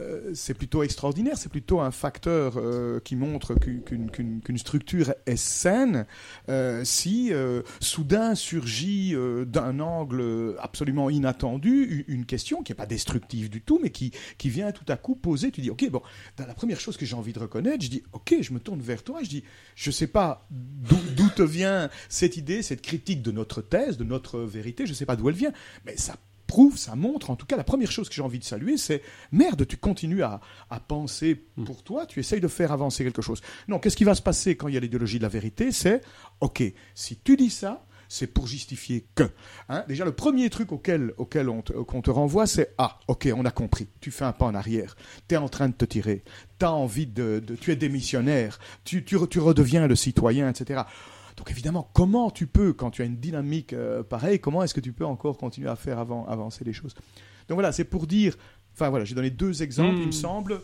[0.00, 6.06] euh, c'est plutôt extraordinaire, c'est plutôt un facteur euh, qui montre qu'une structure est saine
[6.48, 7.32] euh, si
[7.80, 9.14] soudain surgit
[9.46, 14.48] d'un angle absolument inattendu une question qui n'est pas destructive du tout, mais qui, qui
[14.48, 15.50] vient tout à coup poser.
[15.50, 16.02] Tu dis, ok, bon,
[16.36, 18.80] dans la première chose que j'ai envie de reconnaître, je dis, ok, je me tourne
[18.80, 23.30] vers toi, je dis, je sais pas d'où te vient cette idée, cette critique de
[23.30, 25.52] notre thèse, de notre vérité, je sais pas d'où elle vient,
[25.84, 26.16] mais ça
[26.46, 29.02] prouve, ça montre, en tout cas, la première chose que j'ai envie de saluer, c'est
[29.32, 30.40] merde, tu continues à,
[30.70, 33.40] à penser pour toi, tu essayes de faire avancer quelque chose.
[33.68, 35.72] Non, qu'est-ce qui va se passer quand il y a l'idéologie de la vérité?
[35.72, 36.00] C'est,
[36.40, 36.62] ok,
[36.94, 39.24] si tu dis ça, c'est pour justifier que.
[39.68, 43.28] Hein Déjà, le premier truc auquel, auquel on te, qu'on te renvoie, c'est Ah, ok,
[43.34, 43.88] on a compris.
[44.00, 44.94] Tu fais un pas en arrière.
[45.26, 46.22] Tu es en train de te tirer.
[46.58, 48.58] Tu as envie de, de- Tu es démissionnaire.
[48.84, 50.82] Tu, tu, tu redeviens le citoyen, etc.
[51.36, 54.80] Donc évidemment, comment tu peux, quand tu as une dynamique euh, pareille, comment est-ce que
[54.80, 56.94] tu peux encore continuer à faire avant- avancer les choses?
[57.48, 58.36] Donc voilà, c'est pour dire,
[58.72, 60.02] enfin voilà, j'ai donné deux exemples, Mm.
[60.02, 60.60] il me semble,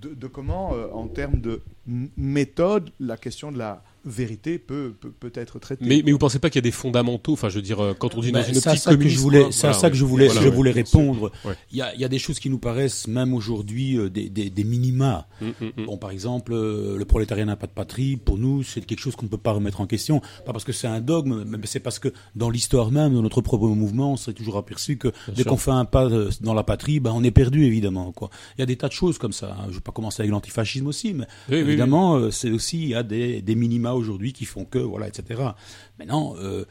[0.00, 1.62] de, de comment, euh, en termes de
[2.16, 5.84] méthode, la question de la vérité peut, peut, peut être traitée.
[5.86, 7.94] Mais, mais vous pensez pas qu'il y a des fondamentaux Enfin, je veux dire, euh,
[7.98, 9.52] quand on dit Ben, dans une c'est à optique ça que communiste, je voulais, quoi.
[9.52, 10.54] c'est à ça que je voulais, Voilà, je ouais.
[10.54, 11.30] voulais répondre.
[11.44, 11.54] Ouais.
[11.72, 14.28] Il y a, il y a des choses qui nous paraissent même aujourd'hui euh, des,
[14.28, 15.26] des, des minima.
[15.40, 15.52] Mm, mm,
[15.82, 15.84] mm.
[15.86, 18.16] Bon, par exemple, euh, le prolétariat n'a pas de patrie.
[18.16, 20.20] Pour nous, c'est quelque chose qu'on ne peut pas remettre en question.
[20.44, 23.40] Pas parce que c'est un dogme, mais c'est parce que dans l'histoire même de notre
[23.40, 26.08] propre mouvement, on s'est toujours aperçu que dès qu'on fait un pas
[26.40, 28.12] dans la patrie, ben on est perdu évidemment.
[28.12, 28.30] Quoi.
[28.56, 29.52] Il y a des tas de choses comme ça.
[29.52, 29.62] hein.
[29.64, 31.68] Je ne vais pas commencer avec l'antifascisme aussi, mais Oui, oui, oui.
[31.68, 35.42] évidemment, c'est aussi il y a des, des minima aujourd'hui qui font que voilà, etc.
[35.98, 36.64] Maintenant, euh,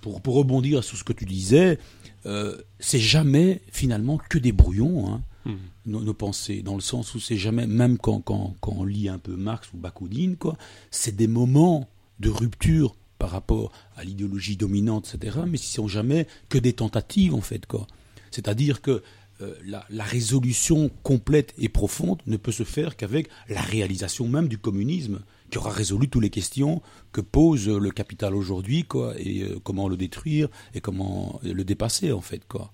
[0.00, 1.78] pour, pour rebondir sur ce que tu disais,
[2.26, 5.54] euh, c'est jamais finalement que des brouillons, hein, Hmm.
[5.86, 9.08] nos, nos pensées, dans le sens où c'est jamais, même quand, quand, quand on lit
[9.08, 10.58] un peu Marx ou Bakounine, quoi,
[10.90, 16.26] c'est des moments de rupture par rapport à l'idéologie dominante, etc., mais ce sont jamais
[16.50, 17.86] que des tentatives, en fait, quoi.
[18.30, 19.02] C'est-à-dire que
[19.40, 24.48] euh, la, la résolution complète et profonde ne peut se faire qu'avec la réalisation même
[24.48, 26.80] du communisme, qui aura résolu toutes les questions
[27.12, 31.64] que pose euh, le capital aujourd'hui, quoi, et euh, comment le détruire et comment le
[31.64, 32.72] dépasser, en fait, quoi.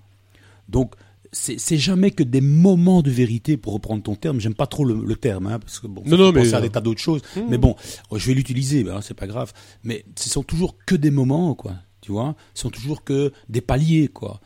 [0.68, 0.94] Donc,
[1.32, 4.40] c'est jamais que des moments de vérité, pour reprendre ton terme.
[4.40, 6.60] J'aime pas trop le, le terme, hein, parce que bon, Non, non, mais, à euh,
[6.60, 7.22] des tas d'autres choses.
[7.36, 7.42] hmm.
[7.48, 7.74] Mais bon,
[8.12, 9.52] je vais l'utiliser, ben, c'est pas grave.
[9.84, 11.74] Mais ce sont toujours que des moments, quoi.
[12.00, 14.40] Tu vois, ce sont toujours que des paliers, quoi.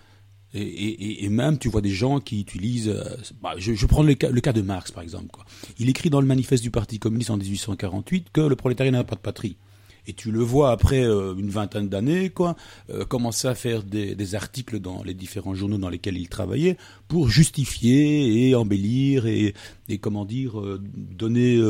[0.53, 2.89] Et, même, tu vois des gens qui utilisent.
[2.89, 3.05] euh,
[3.41, 5.39] bah, je, prends le cas, de Marx, par exemple.
[5.79, 9.15] Il écrit dans le manifeste du Parti communiste en 1848 que le prolétariat n'a pas
[9.15, 9.57] de patrie.
[10.11, 12.57] Et tu le vois après euh, une vingtaine d'années, quoi,
[12.93, 17.29] euh, commencer à faire des, articles dans les différents journaux dans lesquels il travaillait pour
[17.29, 19.55] justifier et embellir et,
[19.89, 21.61] et comment dire, euh, donner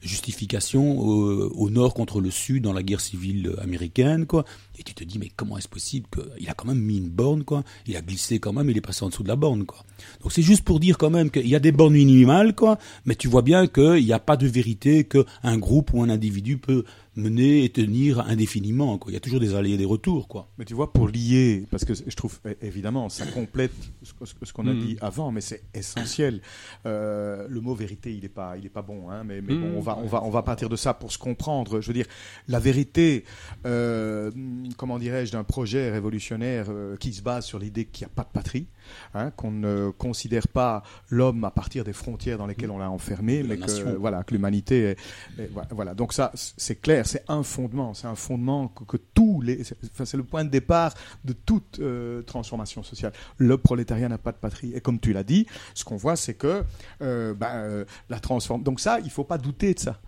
[0.00, 4.46] justification au, au Nord contre le Sud dans la guerre civile américaine, quoi.
[4.78, 7.44] Et tu te dis, mais comment est-ce possible qu'il a quand même mis une borne,
[7.44, 9.84] quoi Il a glissé quand même, il est passé en dessous de la borne, quoi.
[10.22, 13.16] Donc c'est juste pour dire quand même qu'il y a des bornes minimales, quoi, mais
[13.16, 16.84] tu vois bien qu'il n'y a pas de vérité qu'un groupe ou un individu peut
[17.14, 19.10] mener et tenir indéfiniment, quoi.
[19.10, 20.48] Il y a toujours des allers et des retours, quoi.
[20.58, 24.72] Mais tu vois, pour lier, parce que je trouve évidemment, ça complète ce qu'on a
[24.72, 24.80] Mhm.
[24.80, 26.40] dit avant, mais c'est essentiel.
[26.86, 29.72] Euh, le mot vérité, il n'est pas, il est pas bon, hein, mais, mais bon,
[29.76, 31.80] on va, on va, on va partir de ça pour se comprendre.
[31.80, 32.06] Je veux dire,
[32.48, 33.24] la vérité,
[33.66, 34.30] euh,
[34.76, 38.22] comment dirais-je, d'un projet révolutionnaire euh, qui se base sur l'idée qu'il n'y a pas
[38.24, 38.66] de patrie,
[39.14, 43.42] hein, qu'on ne considère pas l'homme à partir des frontières dans lesquelles on l'a enfermé,
[43.42, 44.98] mais que voilà, que l'humanité est,
[45.42, 45.94] est- voilà.
[45.94, 49.76] Donc ça, c'est clair, c'est un fondement, c'est un fondement que, que tous les, c'est
[49.92, 50.94] enfin, c'est le point de départ
[51.24, 53.12] de toute euh, transformation sociale.
[53.38, 56.34] Le prolétariat n'a pas de patrie, et comme tu l'as dit, ce qu'on voit, c'est
[56.34, 56.64] que
[57.02, 58.62] euh, ben, euh, la transforme.
[58.62, 59.98] Donc ça, il faut pas douter de ça.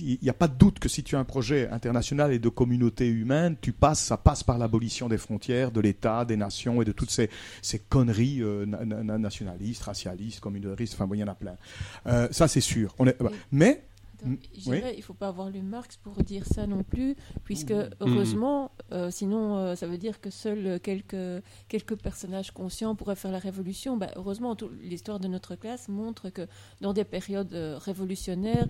[0.00, 2.48] Il n'y a pas de doute que si tu as un projet international et de
[2.48, 6.84] communauté humaine, tu passes, ça passe par l'abolition des frontières, de l'État, des nations et
[6.84, 7.30] de toutes ces,
[7.62, 10.94] ces conneries euh, na- na- na- nationalistes, racialistes, communautaristes.
[10.94, 11.56] Enfin, bon, il y en a plein.
[12.06, 12.94] Euh, ça, c'est sûr.
[12.98, 13.16] On est,
[13.52, 13.85] mais
[14.18, 16.82] Attends, Mm, je dirais, il ne faut pas avoir lu Marx pour dire ça non
[16.82, 22.94] plus, puisque heureusement, euh, sinon euh, ça veut dire que seuls quelques, quelques personnages conscients
[22.94, 23.96] pourraient faire la révolution.
[23.96, 26.46] Bah, heureusement, l'histoire de notre classe montre que
[26.80, 28.66] dans des périodes euh, révolutionnaires,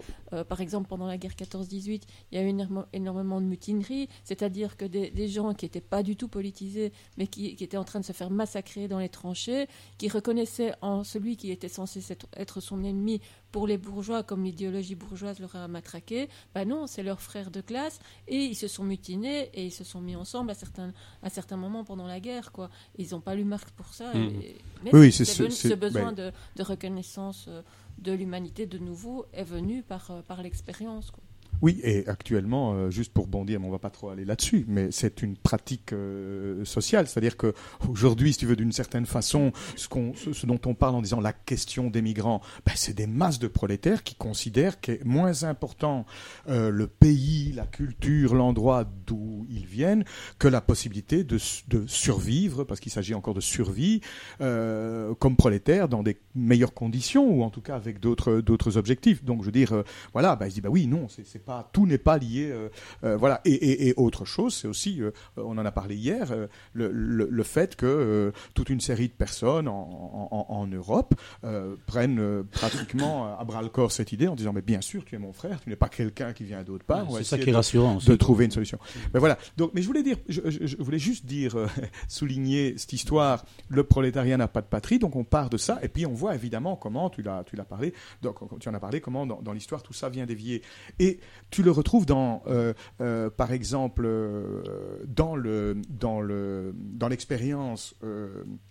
[0.49, 2.03] par exemple pendant la guerre 14-18,
[2.33, 2.55] il y a eu
[2.93, 7.27] énormément de mutineries, c'est-à-dire que des, des gens qui n'étaient pas du tout politisés, mais
[7.27, 9.67] qui, qui étaient en train de se faire massacrer dans les tranchées,
[9.99, 12.03] qui reconnaissaient en celui qui était censé
[12.37, 13.21] être son ennemi
[13.57, 17.63] pour les bourgeois, comme l'idéologie bourgeoise leur a matraqué, bah non, c'est leurs frères de
[17.63, 21.31] classe, et ils se sont mutinés, et ils se sont mis ensemble à certains, à
[21.31, 22.69] certains moments pendant la guerre, quoi.
[22.99, 24.13] Ils n'ont pas lu Marx pour ça.
[24.15, 27.63] Et- mais Oui, c'est- c'est- c'est venu- c'est- ce besoin ben- de, de reconnaissance euh,
[27.97, 31.23] de l'humanité de nouveau est venu par, euh, par l'expérience, quoi.
[31.63, 34.91] Oui, et actuellement, euh, juste pour bondir, mais on va pas trop aller là-dessus, mais
[34.91, 37.55] c'est une pratique euh, sociale, c'est-à-dire que
[37.89, 41.21] aujourd'hui, si tu veux, d'une certaine façon, ce, qu'on, ce, dont on parle en disant
[41.21, 46.07] la question des migrants, ben, c'est des masses de prolétaires qui considèrent qu'est moins important
[46.49, 50.05] euh, le pays, la culture, l'endroit d'où ils viennent
[50.39, 54.01] que la possibilité de, de survivre, parce qu'il s'agit encore de survie,
[54.41, 59.25] euh, comme prolétaires dans des meilleures conditions ou en tout cas avec d'autres d'autres objectifs.
[59.25, 61.71] Donc je veux dire, euh, voilà, bah, je dis bah oui, non, c'est c'est pas
[61.73, 62.69] tout n'est pas lié, euh,
[63.05, 63.41] euh, voilà.
[63.45, 66.91] Et, et, et autre chose, c'est aussi, euh, on en a parlé hier, euh, le,
[66.93, 71.77] le, le fait que euh, toute une série de personnes en, en, en Europe euh,
[71.87, 75.15] prennent euh, pratiquement à bras le corps cette idée en disant mais bien sûr tu
[75.15, 77.11] es mon frère, tu n'es pas quelqu'un qui vient d'autre part.
[77.11, 78.09] Ouais, c'est ça qui est de- rassurant aussi.
[78.09, 78.79] de trouver une solution.
[79.15, 79.39] Mais voilà.
[79.57, 81.67] Donc, mais je voulais dire, je, je- je voulais juste dire, euh,
[82.09, 83.45] souligner cette histoire.
[83.69, 86.35] Le prolétariat n'a pas de patrie, donc on part de ça, et puis on voit
[86.35, 87.93] évidemment comment tu l'as, tu l'as parlé,
[88.23, 90.63] donc tu en as parlé, comment dans, dans l'histoire tout ça vient dévier.
[90.99, 94.63] Et tu le retrouves dans, euh, euh, par exemple, euh,
[95.07, 97.95] dans le, dans le, dans l'expérience,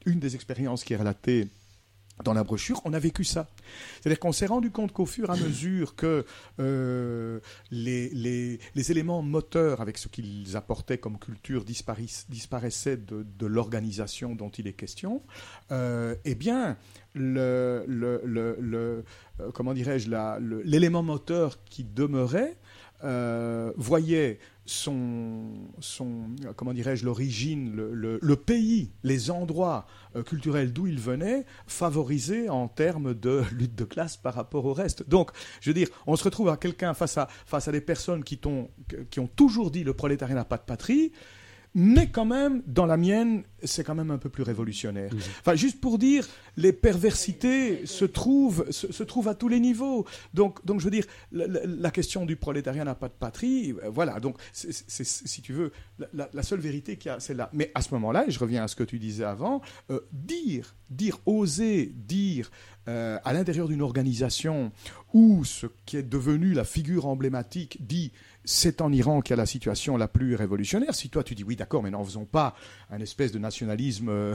[0.05, 1.47] une des expériences qui est relatée
[2.23, 3.47] dans la brochure, on a vécu ça.
[3.99, 6.25] C'est-à-dire qu'on s'est rendu compte qu'au fur et à mesure que
[6.59, 7.39] euh,
[7.71, 14.73] les, éléments moteurs avec ce qu'ils apportaient comme culture disparaissaient de, l'organisation dont il est
[14.73, 15.21] question,
[15.71, 16.77] euh, eh bien,
[17.17, 19.01] euh,
[19.53, 20.09] comment dirais-je,
[20.63, 22.55] l'élément moteur qui demeurait
[23.03, 30.87] euh, voyait son, son comment dirais-je, l'origine, le, le- pays, les endroits euh, culturels d'où
[30.87, 35.07] il venait, favorisés en termes de lutte de classe par rapport au reste.
[35.07, 38.23] Donc, je veux dire, on se retrouve à quelqu'un face à, face à des personnes
[38.23, 38.69] qui, t'ont-
[39.11, 41.11] qui ont toujours dit le prolétariat n'a pas de patrie,
[41.75, 45.11] mais quand même, dans la mienne, c'est quand même un peu plus révolutionnaire.
[45.41, 50.05] Enfin, juste pour dire, les perversités se trouvent, se, se trouvent à tous les niveaux.
[50.33, 54.19] Donc, donc je veux dire, la, question du prolétariat n'a pas de patrie, euh, voilà.
[54.21, 54.71] Donc, c'est-
[55.03, 55.71] si tu veux,
[56.13, 57.49] la seule vérité qu'il y a, c'est là.
[57.53, 60.75] Mais à ce moment-là, et je reviens à ce que tu disais avant, euh, dire,
[60.89, 62.51] dire, oser dire
[62.87, 64.71] euh, à l'intérieur d'une organisation
[65.13, 68.11] où ce qui est devenu la figure emblématique dit
[68.45, 70.93] c'est en Iran qu'il y a la situation la plus révolutionnaire.
[70.95, 72.55] Si toi tu dis oui d'accord, mais n'en faisons pas
[72.91, 74.33] un espèce de nationalisme euh,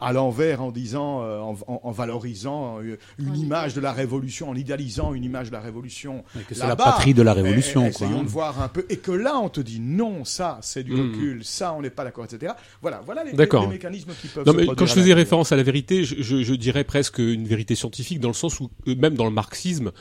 [0.00, 4.48] à l'envers en disant, euh, en, en- en valorisant euh, une image de la révolution,
[4.50, 6.24] en idéalisant une image de la révolution.
[6.38, 8.22] Et que c'est la patrie de la mais révolution, quoi, essayons hein.
[8.24, 8.86] de voir un peu.
[8.88, 11.12] Et que là on te dit non, ça c'est du Mhm.
[11.12, 12.52] recul, ça on n'est pas d'accord, etc.
[12.82, 13.62] Voilà, voilà les, les- D'accord.
[13.62, 16.04] les mécanismes qui peuvent Non, se mais produire quand je faisais référence à la vérité,
[16.04, 19.30] je, je- je dirais presque une vérité scientifique dans le sens où, même dans le
[19.30, 19.92] marxisme,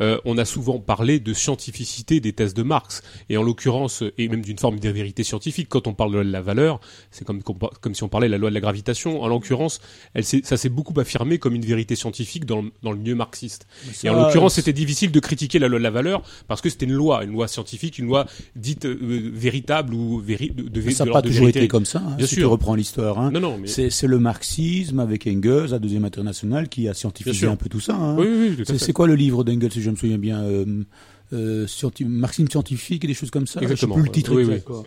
[0.00, 3.02] euh, on a souvent parlé de scientificité des thèses de Marx.
[3.28, 6.40] Et en l'occurrence, et même d'une forme de vérité scientifique, quand on parle de la
[6.40, 6.80] valeur,
[7.10, 9.22] c'est comme, comme, si on parlait de la loi de la gravitation.
[9.22, 9.80] En l'occurrence,
[10.14, 13.66] elle ça s'est beaucoup affirmé comme une vérité scientifique dans, le- dans le milieu marxiste.
[14.04, 16.86] Et en l'occurrence, c'était difficile de critiquer la loi de la valeur parce que c'était
[16.86, 21.04] une loi, une loi scientifique, une loi dite euh, véritable ou véri, de, de, ça
[21.04, 21.60] n'a pas toujours vérité.
[21.60, 22.02] été comme ça.
[22.06, 22.42] hein, Bien si sûr.
[22.42, 23.30] tu reprends l'histoire, hein.
[23.30, 27.56] Non, non, mais- c'est le marxisme avec Engels, la deuxième internationale, qui a scientifié un
[27.56, 27.94] peu tout ça.
[27.94, 28.16] hein.
[28.18, 30.84] Oui, oui, oui, c'est quoi le livre d'Engels, si je me souviens bien euh,
[31.32, 33.60] euh, scienti- Marxisme scientifique et des choses comme ça.
[33.60, 33.94] Exactement.
[33.96, 34.54] Je sais plus le titre Oui, exact.
[34.56, 34.62] oui.
[34.64, 34.82] quoi.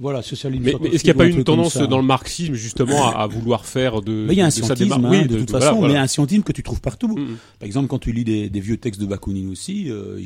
[0.00, 0.64] Voilà, socialisme.
[0.64, 3.26] Mais, est-ce qu'il n'y a pas un une tendance dans le marxisme justement à, à
[3.28, 5.38] vouloir faire de, Mais il y a un de, de scientisme, mar- hein, oui, de,
[5.38, 5.94] toute voilà, façon, voilà.
[5.94, 7.06] mais un scientisme que tu trouves partout.
[7.16, 7.36] Mm.
[7.60, 10.20] Par exemple, quand tu lis des, des vieux textes de Bakounine aussi, euh,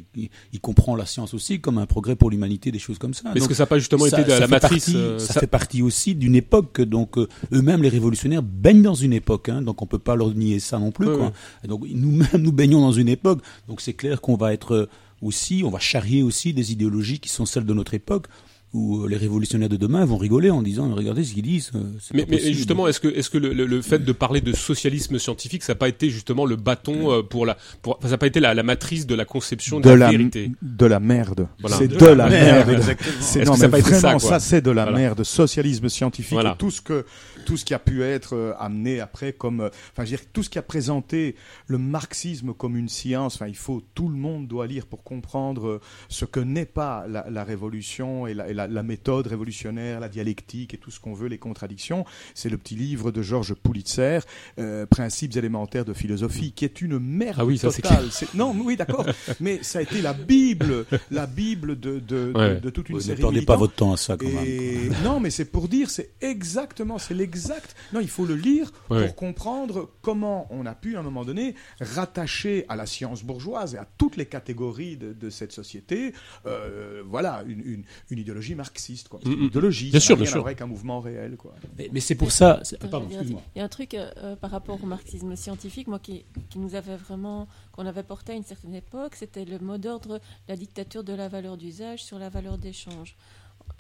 [0.53, 3.25] il, comprend la science aussi comme un progrès pour l'humanité, des choses comme ça.
[3.35, 5.35] Mais est-ce que ça n'a pas justement ça- été de la matrice partie- euh, Ça
[5.35, 9.51] ça- fait partie aussi d'une époque, donc euh, eux-mêmes, les révolutionnaires, baignent dans une époque,
[9.51, 11.07] hein, donc on peut pas leur nier ça non plus.
[11.09, 11.33] Oui, quoi.
[11.65, 11.69] oui.
[11.69, 14.89] Donc nous-mêmes, nous baignons dans une époque, donc c'est clair qu'on va être euh,
[15.23, 18.27] aussi, on va charrier aussi des idéologies qui sont celles de notre époque,
[18.73, 21.71] où euh, les révolutionnaires de demain vont rigoler en disant regardez ce qu'ils disent.
[21.77, 22.57] euh, c'est Mais, pas mais possible.
[22.57, 25.73] justement, est-ce que, est-ce que le, le- le fait de parler de socialisme scientifique, ça
[25.73, 28.41] n'a pas été justement le bâton euh, pour la, pour, enfin, ça n'a pas été
[28.41, 30.51] la, la matrice de la conception de, de la, la, vérité?
[30.61, 31.47] de la merde.
[31.61, 31.77] Voilà.
[31.77, 32.79] C'est De de, la la merde, merde.
[32.81, 33.17] exactement.
[33.21, 34.29] C'est Est-ce non mais a pas été ça, vraiment quoi?
[34.31, 34.99] ça, c'est de la Voilà.
[34.99, 35.23] merde.
[35.25, 36.53] Socialisme scientifique Voilà.
[36.55, 37.07] et tout ce que
[37.47, 40.27] tout ce qui a pu être euh, amené après comme euh, enfin je veux dire
[40.33, 41.35] tout ce qui a présenté
[41.69, 43.37] le marxisme comme une science.
[43.37, 47.07] Enfin il faut tout le monde doit lire pour comprendre euh, ce que n'est pas
[47.09, 51.01] la, la révolution et, la, et la- la méthode révolutionnaire, la dialectique et tout ce
[51.01, 52.05] qu'on veut, les contradictions.
[52.35, 54.19] C'est le petit livre de Georges Pulitzer,
[54.59, 58.09] euh, Principes élémentaires de philosophie, qui est une merde Ah oui, ça, c'est totale.
[58.11, 59.07] C'est- Non, oui, d'accord.
[59.41, 62.61] Mais ça a été la Bible, la Bible de, de, de- Ouais.
[62.61, 65.21] de toute une Ouais, ne série perdez pas votre temps à ça, quand Et- Non,
[65.21, 67.77] mais c'est pour dire, c'est exactement, c'est l'exact.
[67.93, 69.07] Non, il faut le lire Ouais.
[69.07, 73.75] pour comprendre comment on a pu, à un moment donné, rattacher à la science bourgeoise
[73.75, 76.13] et à toutes les catégories de, de cette société,
[76.47, 79.21] euh, voilà, une, une, une idéologie marxiste, quoi.
[79.23, 79.45] C'est Mm, Une mm.
[79.47, 80.37] idéologie, Bien ça sûr, bien rien sûr.
[80.37, 81.55] à voir avec un mouvement réel, quoi.
[81.79, 82.53] Mais, mais c'est pour ça.
[82.55, 83.43] Attends, ah, pardon, excuse-moi.
[83.55, 86.59] Il y a un truc euh, euh, par rapport au marxisme scientifique, moi, qui, qui
[86.59, 90.57] nous avait vraiment, qu'on avait porté à une certaine époque, c'était le mot d'ordre, la
[90.57, 93.17] dictature de la valeur d'usage sur la valeur d'échange.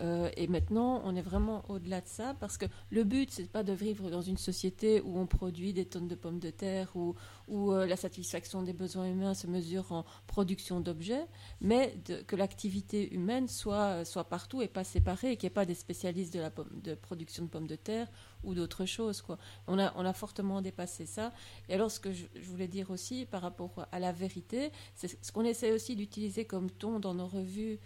[0.00, 3.62] Euh, et maintenant, on est vraiment au-delà de ça parce que le but, c'est pas
[3.62, 7.14] de vivre dans une société où on produit des tonnes de pommes de terre, où,
[7.48, 11.26] où euh, la satisfaction des besoins humains se mesure en production d'objets,
[11.60, 11.94] mais
[12.26, 15.74] que l'activité humaine soit, soit partout et pas séparée, et qu'il n'y ait pas des
[15.74, 18.08] spécialistes de la production de pommes de terre
[18.44, 19.22] ou d'autres choses.
[19.22, 19.38] Quoi.
[19.66, 21.32] On, a, on a fortement dépassé ça.
[21.68, 25.08] Et alors, ce que je, je voulais dire aussi par rapport à la vérité, c'est
[25.24, 27.78] ce qu'on essaie aussi d'utiliser comme ton dans nos revues.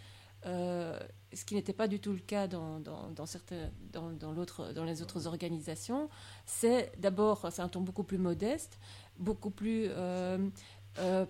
[0.46, 0.98] Euh,
[1.32, 3.24] ce qui n'était pas du tout le cas dans, dans, dans
[3.92, 6.08] dans, l'autre, dans les autres organisations,
[6.46, 8.78] c'est d'abord, un ton beaucoup plus modeste,
[9.18, 10.38] beaucoup plus euh,
[10.98, 11.26] euh,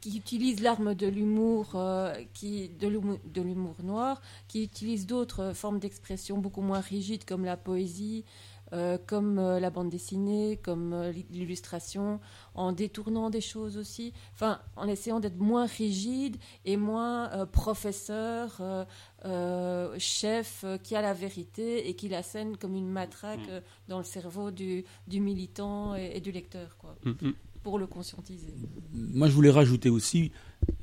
[0.00, 1.76] qui utilise l'arme de l'humour,
[2.34, 8.24] qui de l'humour noir, qui utilise d'autres formes d'expression beaucoup moins rigides comme la poésie,
[8.72, 12.20] euh, comme euh, la bande dessinée, comme euh, l'illustration,
[12.54, 18.56] en détournant des choses aussi, enfin en essayant d'être moins rigide et moins euh, professeur,
[18.60, 18.84] euh,
[19.24, 23.60] euh, chef euh, qui a la vérité et qui la scène comme une matraque euh,
[23.88, 27.34] dans le cerveau du, du militant et, et du lecteur, quoi, Mm, mm.
[27.62, 28.54] pour le conscientiser.
[28.92, 30.32] Moi, je voulais rajouter aussi,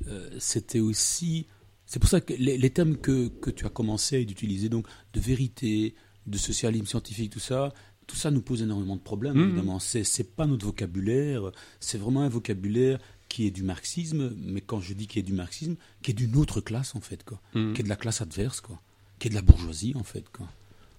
[0.06, 1.46] euh, c'était aussi,
[1.86, 5.20] c'est pour ça que les, les thèmes que, que tu as commencé d'utiliser, donc de
[5.20, 5.94] vérité,
[6.26, 7.72] de socialisme scientifique, tout ça,
[8.06, 9.44] tout ça nous pose énormément de problèmes, Mhm.
[9.48, 9.78] évidemment.
[9.78, 11.50] C'est, c'est pas notre vocabulaire,
[11.80, 15.32] c'est vraiment un vocabulaire qui est du marxisme, mais quand je dis qui est du
[15.32, 17.40] marxisme, qui est d'une autre classe, en fait, quoi.
[17.54, 17.74] Mhm.
[17.74, 18.80] Qui est de la classe adverse, quoi.
[19.20, 20.48] Qui est de la bourgeoisie, en fait, quoi.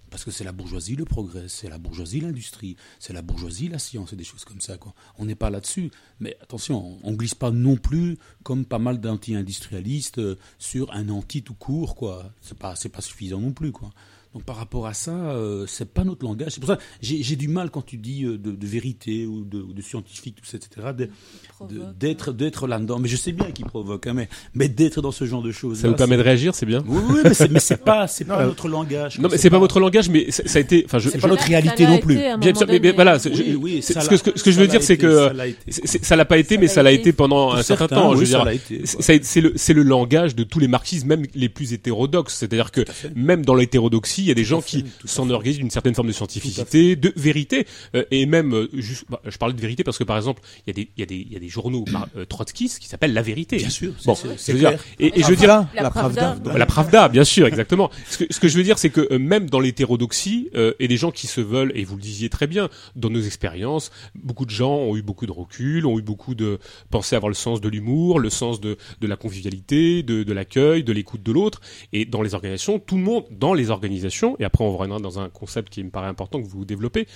[0.09, 3.79] Parce que c'est la bourgeoisie le progrès, c'est la bourgeoisie l'industrie, c'est la bourgeoisie la
[3.79, 4.77] science et des choses comme ça.
[4.77, 4.93] Quoi.
[5.17, 5.89] On n'est pas là-dessus.
[6.19, 11.07] Mais attention, on ne glisse pas non plus comme pas mal d'anti-industrialistes euh, sur un
[11.09, 11.95] anti tout court.
[11.95, 12.31] quoi.
[12.41, 13.71] C'est pas, c'est pas suffisant non plus.
[13.71, 13.91] quoi.
[14.33, 16.51] Donc par rapport à ça, euh, c'est pas notre langage.
[16.53, 19.43] C'est pour ça que j'ai, du mal quand tu dis euh, de, de vérité ou
[19.43, 20.87] de, scientifique, tout ça, etc.
[20.97, 21.09] de- de-
[21.49, 21.97] Provoque.
[21.97, 22.97] d'être, d'être là-dedans.
[22.99, 25.79] Mais je sais bien qu'il provoque, hein, mais, mais d'être dans ce genre de choses.
[25.79, 26.81] Ça nous permet de réagir, c'est bien.
[26.87, 27.19] Oui, oui,
[27.51, 29.19] mais c'est, pas, c'est pas Non, notre langage.
[29.19, 30.83] Non, mais c'est pas votre langage, mais ça a été.
[30.85, 32.15] Enfin, je, pas notre réalité non plus.
[32.15, 32.91] Bien sûr, mais, mais donné.
[32.93, 35.29] voilà, c'est- Oui, je- oui, c'est- ça ce que, je veux dire, c'est que
[35.69, 37.11] ça l'a pas été, mais ça l'a été.
[37.11, 38.13] pendant un certain temps.
[38.15, 38.45] je veux dire,
[38.85, 42.35] c'est- le, c'est le langage de tous les marxismes, même les plus hétérodoxes.
[42.35, 42.81] C'est-à-dire que
[43.15, 45.95] même dans l'hétérodoxie, il y a des gens fait, qui tout à s'enorgueillissent d'une certaine
[45.95, 49.05] forme de scientificité, de vérité, euh, et même euh, juste.
[49.09, 51.03] bah, je parlais de vérité parce que par exemple, il y a des, il y
[51.03, 53.57] a des, il y a des journaux par, euh, trotskistes qui s'appellent La Vérité.
[53.57, 56.21] Bien sûr, Bon, c'est- dire, et, et je veux dire, Pravda, La la Pravda.
[56.31, 56.57] Pravda.
[56.57, 57.89] la Pravda, bien sûr, exactement.
[58.09, 60.87] Ce que, ce que je veux dire, c'est que euh, même dans l'hétérodoxie, euh, et
[60.87, 64.45] des gens qui se veulent, et vous le disiez très bien, dans nos expériences, beaucoup
[64.45, 66.59] de gens ont eu beaucoup de recul, ont eu beaucoup de
[66.89, 70.83] pensé avoir le sens de l'humour, le sens de, de la convivialité, de, de l'accueil,
[70.83, 71.61] de l'écoute de l'autre.
[71.93, 75.19] Et dans les organisations, tout le monde, dans les organisations, et après on reviendra dans
[75.19, 77.07] un concept qui me paraît important que vous développez,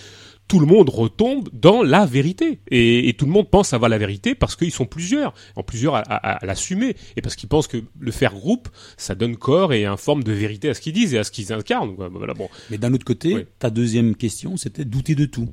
[0.48, 2.60] tout le monde retombe dans la vérité.
[2.70, 5.96] Et, et tout le monde pense avoir la vérité parce qu'ils sont plusieurs, en plusieurs
[5.96, 6.96] à, à- à l'assumer.
[7.16, 10.32] Et parce qu'ils pensent que le faire groupe, ça donne corps et une forme de
[10.32, 11.96] vérité à ce qu'ils disent et à ce qu'ils incarnent.
[12.12, 12.48] Voilà, bon.
[12.70, 13.46] Mais d'un autre côté, Oui.
[13.60, 15.50] ta deuxième question, c'était douter de tout.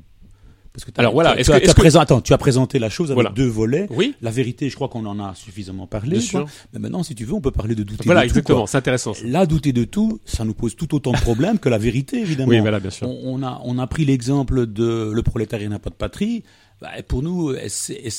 [0.73, 3.15] Parce que Alors voilà, est-ce que- que- présent- attends, tu as présenté la chose avec
[3.15, 3.29] Voilà.
[3.29, 3.85] deux volets.
[3.91, 6.13] Oui, La vérité, je crois qu'on en a suffisamment parlé.
[6.13, 6.47] Bien sûr.
[6.73, 8.31] Mais maintenant, si tu veux, on peut parler de douter voilà, de tout.
[8.31, 8.67] exactement, quoi.
[8.67, 9.13] c'est intéressant.
[9.13, 9.23] ça.
[9.25, 12.49] Là, douter de tout, ça nous pose tout autant de problèmes que la vérité, évidemment.
[12.49, 13.07] Oui, voilà, bien sûr.
[13.07, 16.43] On, on a, on a pris l'exemple de le prolétariat n'a pas de patrie.
[16.81, 18.09] Bah, pour nous, c'est,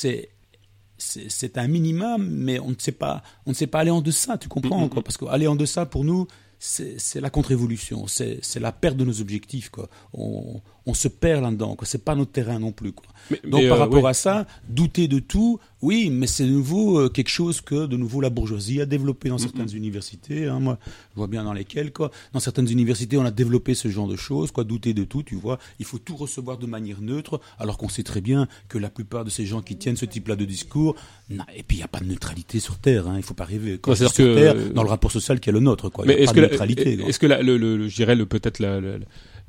[0.96, 4.38] c'est, un minimum, mais on ne sait pas, on ne sait pas aller en deçà,
[4.38, 4.88] tu comprends, Mhm.
[4.90, 6.26] quoi, parce qu'aller en deçà, pour nous,
[6.66, 9.88] c'est, la contre-révolution, c'est, la perte de nos objectifs, quoi.
[10.14, 11.86] On, se perd là-dedans, quoi.
[11.86, 13.06] C'est pas notre terrain non plus, quoi.
[13.30, 16.50] Mais- Donc mais, par euh, rapport à ça, douter de tout, Oui, mais c'est de
[16.50, 20.46] nouveau euh, quelque chose que de nouveau la bourgeoisie a développé dans certaines universités.
[20.46, 20.58] hein.
[20.58, 20.78] Moi,
[21.12, 22.10] je vois bien dans lesquelles, quoi.
[22.32, 24.64] Dans certaines universités, on a développé ce genre de choses, quoi.
[24.64, 25.58] Douter de tout, tu vois.
[25.78, 29.26] Il faut tout recevoir de manière neutre, alors qu'on sait très bien que la plupart
[29.26, 30.96] de ces gens qui tiennent ce type-là de discours,
[31.54, 33.06] et puis il n'y a pas de neutralité sur Terre.
[33.06, 33.16] Hein.
[33.18, 33.78] Il faut pas rêver.
[33.84, 36.06] C'est-à-dire sur que- Terre, dans le rapport social qui est le nôtre, quoi.
[36.06, 36.98] Mais a est-ce pas que, la- neutralité.
[37.06, 38.80] est-ce que la- le, le, le- je dirais le peut-être la-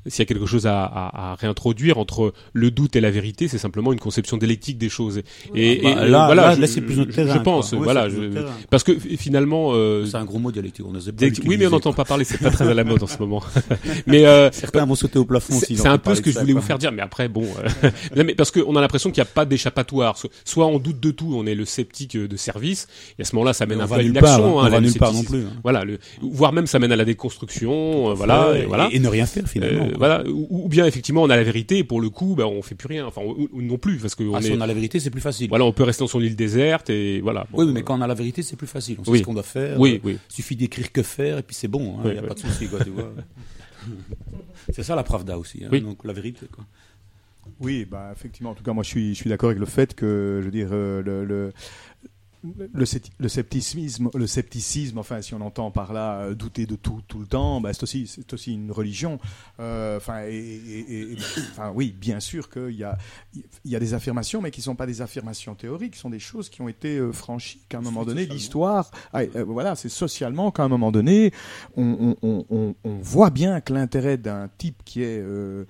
[0.08, 3.48] s'il y a quelque chose à, à- à réintroduire entre le doute et la vérité,
[3.48, 5.20] c'est simplement une conception dialectique des choses.
[5.56, 8.84] Et, Bah, et- là- voilà, là, c'est plus notre terrain, je pense, voilà, je- parce
[8.84, 10.86] que finalement, euh, C'est un gros mot dialectique.
[10.88, 11.00] On pas
[11.46, 13.42] oui, mais on n'entend pas parler, c'est pas très à la mode en ce moment.
[14.08, 16.62] mais euh, Certains vont sauter au plafond c'est un peu ce que je voulais vous
[16.62, 17.44] faire dire, mais après, bon,
[17.84, 20.18] euh, non, mais parce qu'on a l'impression qu'il n'y a pas d'échappatoire.
[20.18, 23.36] So- Soit on doute de tout, on est le sceptique de service, et à ce
[23.36, 24.60] moment-là, ça mène un peu à l'inaction.
[24.60, 24.64] hein.
[24.64, 25.54] hein, on va le nulle part non plus, hein.
[25.64, 25.84] Voilà,
[26.22, 28.90] voire même ça mène à la déconstruction, euh, voilà, et voilà.
[28.92, 29.95] et ne rien faire, finalement, Euh.
[29.98, 32.62] Voilà, ou, ou bien effectivement on a la vérité et pour le coup, bah, on
[32.62, 34.62] fait plus rien, enfin ou, ou non plus parce que on Ah, si est, on
[34.62, 35.50] a la vérité, c'est plus facile.
[35.50, 37.46] voilà, on peut rester dans son île déserte et voilà.
[37.52, 38.98] Bon, Oui, mais quand on a la vérité, c'est plus facile.
[39.00, 39.20] On sait Oui.
[39.20, 39.80] ce qu'on doit faire.
[39.80, 40.18] Oui, Euh, oui.
[40.28, 41.98] suffit d'écrire que faire et puis c'est bon.
[42.04, 42.28] Il Oui, n'y a oui.
[42.28, 43.12] pas de souci, quoi, tu vois.
[44.74, 45.64] c'est ça la Pravda aussi.
[45.64, 45.82] hein, Oui.
[45.82, 46.66] Donc la vérité, quoi.
[47.60, 48.50] Oui, bah effectivement.
[48.52, 50.52] En tout cas, moi, je suis, je suis d'accord avec le fait que, je veux
[50.52, 51.54] dire, euh, le, le,
[52.74, 56.76] le, scepti- le scepticisme, le scepticisme, enfin, si on entend par là euh, douter de
[56.76, 59.20] tout tout le temps, bah, c'est aussi, c'est aussi une religion.
[59.60, 61.18] Euh, Enfin, et, et- et- et-
[61.52, 62.98] enfin, oui, bien sûr qu'il y a,
[63.34, 66.20] il y a des affirmations, mais qui sont pas des affirmations théoriques, qui sont des
[66.20, 69.90] choses qui ont été euh, franchies qu'à un moment donné, l'histoire, ah, euh, voilà, c'est
[69.90, 71.32] socialement qu'à un moment donné,
[71.76, 75.66] on, on- on- on- on voit bien que l'intérêt d'un type qui est, euh,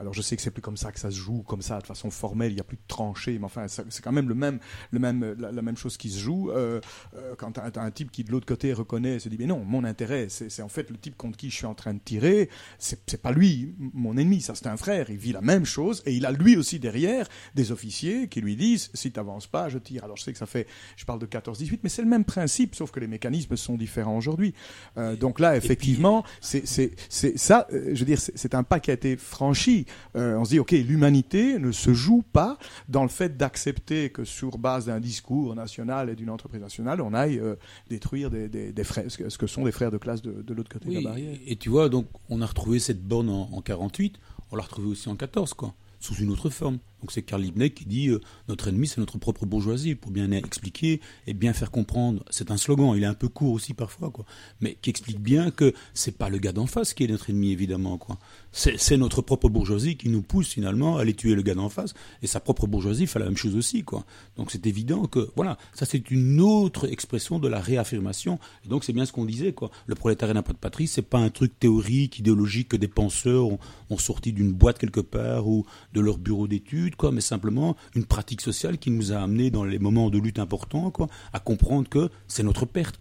[0.00, 1.86] alors je sais que c'est plus comme ça que ça se joue, comme ça, de
[1.86, 4.58] façon formelle, il n'y a plus de tranchées, mais enfin, c'est quand même le même,
[4.90, 6.50] le même, la, la même chose qui se joue.
[6.50, 6.80] euh,
[7.16, 9.84] euh, quand un type qui de l'autre côté reconnaît, et se dit, mais non, mon
[9.84, 12.48] intérêt, c'est en fait le type contre qui je suis en train de tirer,
[12.78, 16.12] c'est pas lui, mon ennemi, ça c'est un frère, il vit la même chose, et
[16.12, 19.78] il a lui aussi derrière des officiers qui lui disent, si tu n'avances pas, je
[19.78, 20.04] tire.
[20.04, 20.66] Alors je sais que ça fait,
[20.96, 24.16] je parle de 14-18, mais c'est le même principe, sauf que les mécanismes sont différents
[24.16, 24.54] aujourd'hui.
[24.96, 28.90] Euh, donc là, effectivement, c'est ça, euh, je veux dire, c'est c'est un pas qui
[28.90, 29.84] a été franchi.
[30.16, 32.56] Euh, on se dit, ok, l'humanité ne se joue pas
[32.88, 37.14] dans le fait d'accepter que sur base d'un discours national et d'une entreprise nationale, on
[37.14, 37.56] aille euh,
[37.88, 40.70] détruire des, des, des frères, ce que, sont des frères de classe de, de l'autre
[40.70, 41.36] côté de la barrière.
[41.46, 44.18] et tu vois, donc on a retrouvé cette borne en, en 48,
[44.50, 46.78] on l'a retrouvée aussi en 14, quoi, sous une autre forme.
[47.00, 50.30] Donc c'est Karl Liebknecht qui dit euh, notre ennemi c'est notre propre bourgeoisie pour bien
[50.32, 52.24] expliquer et bien faire comprendre.
[52.30, 54.24] C'est un slogan, il est un peu court aussi parfois quoi,
[54.60, 57.52] mais qui explique bien que c'est pas le gars d'en face qui est notre ennemi
[57.52, 58.18] évidemment quoi.
[58.52, 61.94] C'est notre propre bourgeoisie qui nous pousse finalement à aller tuer le gars d'en face
[62.22, 64.04] et sa propre bourgeoisie fait la même chose aussi quoi.
[64.36, 68.84] Donc c'est évident que voilà, ça c'est une autre expression de la réaffirmation et donc
[68.84, 69.70] c'est bien ce qu'on disait quoi.
[69.86, 73.46] Le prolétariat n'a pas de patrie, c'est pas un truc théorique, idéologique que des penseurs
[73.46, 73.58] ont,
[73.90, 78.04] ont sorti d'une boîte quelque part ou de leur bureau d'études quoi, mais simplement une
[78.04, 80.92] pratique sociale qui nous a amené dans les moments de lutte importants
[81.32, 82.98] à comprendre que c'est notre perte.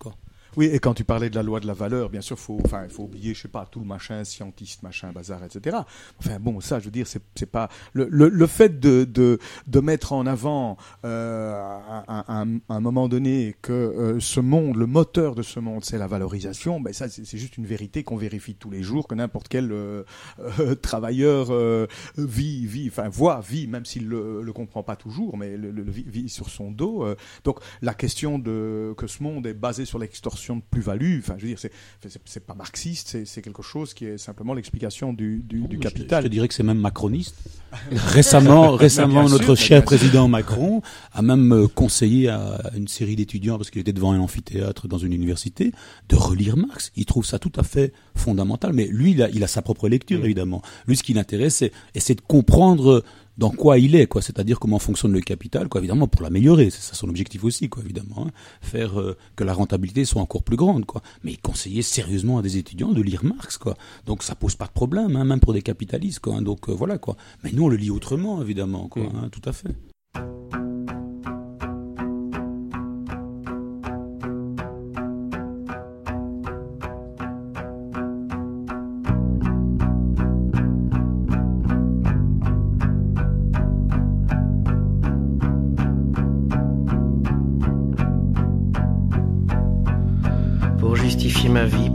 [0.58, 2.84] Oui, et quand tu parlais de la loi de la valeur, bien sûr, faut, enfin,
[2.84, 5.78] il faut oublier, je sais pas, tout le machin scientiste, machin, bazar, etc.
[6.20, 9.38] Enfin bon, ça, je veux dire, c'est, pas le, le, le fait de, de,
[9.68, 14.78] de mettre en avant euh, à, à- à un, moment donné que euh, ce monde,
[14.78, 16.80] le moteur de ce monde, c'est la valorisation.
[16.82, 20.04] Ben ça, c'est, juste une vérité qu'on vérifie tous les jours, que n'importe quel euh,
[20.60, 21.86] euh, travailleur euh,
[22.18, 26.06] vit, vit, enfin voit, vit, même s'il le, le comprend pas toujours, mais le vit,
[26.08, 27.04] vit sur son dos.
[27.06, 27.16] euh.
[27.44, 31.44] donc la question de que ce monde est basé sur l'extorsion de plus-value, enfin je
[31.44, 31.72] veux dire, c'est,
[32.08, 35.76] c'est, c'est pas marxiste, c'est, c'est quelque chose qui est simplement l'explication du, du, du
[35.76, 36.24] Je- capital.
[36.24, 37.36] Je, te dirais que c'est même macroniste.
[37.92, 43.58] récemment, récemment sûr, notre cher président Macron a même euh, conseillé à une série d'étudiants,
[43.58, 45.72] parce qu'il était devant un amphithéâtre dans une université,
[46.10, 46.92] de relire Marx.
[46.96, 48.72] Il trouve ça tout à fait fondamental.
[48.74, 50.62] Mais lui, il a, il a sa propre lecture, évidemment.
[50.88, 53.04] Lui, ce qui l'intéresse, c'est essayer de comprendre
[53.38, 54.22] dans quoi il est, quoi.
[54.22, 55.80] C'est-à-dire comment fonctionne le capital, quoi.
[55.82, 56.70] Évidemment, pour l'améliorer.
[56.70, 58.28] C'est ça son objectif aussi, quoi, évidemment.
[58.28, 58.32] hein.
[58.62, 61.02] Faire euh, que la rentabilité soit encore plus grande, quoi.
[61.24, 63.76] Mais il conseillait sérieusement à des étudiants de lire Marx, quoi.
[64.06, 66.36] Donc ça pose pas de problème, hein, même pour des capitalistes, quoi.
[66.36, 66.42] hein.
[66.42, 67.16] Donc euh, voilà, quoi.
[67.44, 69.04] Mais nous, on le lit autrement, évidemment, quoi.
[69.04, 70.77] hein, tout à fait.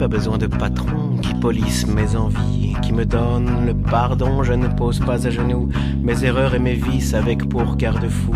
[0.02, 4.42] Pas besoin de patron qui polisse mes envies, qui me donne le pardon.
[4.42, 5.68] Je ne pose pas à genoux
[6.02, 8.33] mes erreurs et mes vices avec pour garde-fou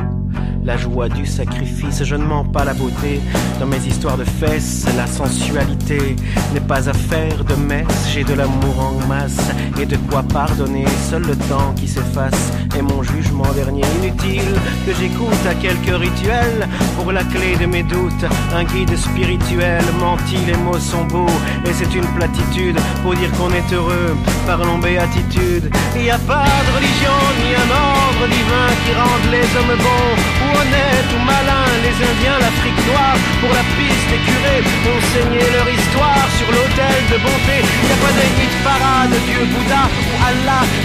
[0.65, 2.03] la joie du sacrifice.
[2.03, 3.21] Je ne mens pas la beauté
[3.61, 4.87] dans mes histoires de fesses.
[4.97, 6.17] La sensualité
[6.53, 8.09] n'est pas affaire de messe.
[8.13, 9.51] J'ai de l'amour en masse
[9.81, 10.85] et de quoi pardonner.
[11.09, 13.83] Seul le temps qui s'efface est mon jugement dernier.
[13.99, 18.27] Inutile que j'écoute à quelques rituels pour la clé de mes doutes.
[18.55, 23.51] Un guide spirituel menti, les mots sont beaux et c'est une platitude pour dire qu'on
[23.51, 24.17] est heureux.
[24.47, 25.71] Parlons béatitude.
[25.97, 30.17] Il n'y a pas de religion ni un ordre divin qui rende les hommes bons
[30.45, 31.73] ou honnêtes ou malins.
[31.85, 36.99] Les Indiens, l'Afrique noire, pour la piste des curés, ont saigné leur histoire sur l'autel
[37.13, 37.57] de bonté.
[37.63, 40.16] Il a pas de parade, Dieu, Bouddha ou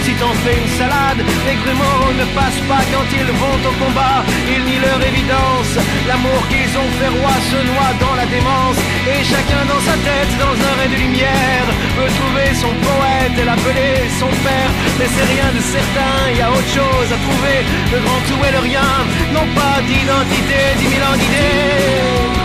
[0.04, 4.22] Si t'en fais une salade, les grumeaux ne passent pas quand ils vont au combat.
[4.46, 5.74] Ils nient leur évidence.
[6.06, 8.78] L'amour qu'ils ont fait roi se noie dans la démence.
[9.10, 11.66] Et chacun dans sa tête, dans un ray de lumière,
[11.98, 14.70] veut trouver son poète et l'appeler son père.
[14.98, 17.58] Mais c'est rien de certain, y a autre chose à trouver.
[17.92, 18.90] Le grand tout et le rien
[19.34, 20.58] n'ont pas d'identité.
[20.78, 22.41] Dix mille ans d'idées.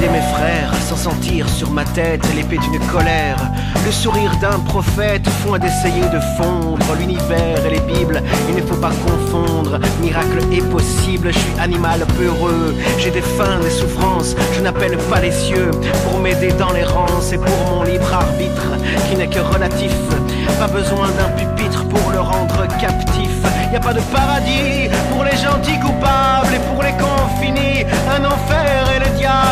[0.00, 3.36] Mes frères sans sentir sur ma tête l'épée d'une colère.
[3.84, 8.22] Le sourire d'un prophète, point d'essayer de fondre l'univers et les bibles.
[8.48, 11.30] Il ne faut pas confondre, miracle est possible.
[11.32, 14.36] Je suis animal peureux, j'ai des faims, des souffrances.
[14.54, 15.70] Je n'appelle pas les cieux
[16.04, 17.20] pour m'aider dans les rangs.
[17.20, 18.68] C'est pour mon libre arbitre
[19.10, 19.92] qui n'est que relatif.
[20.60, 23.30] Pas besoin d'un pupitre pour le rendre captif.
[23.72, 27.84] Y a pas de paradis pour les gentils coupables et pour les cons finis.
[28.08, 28.87] Un enfer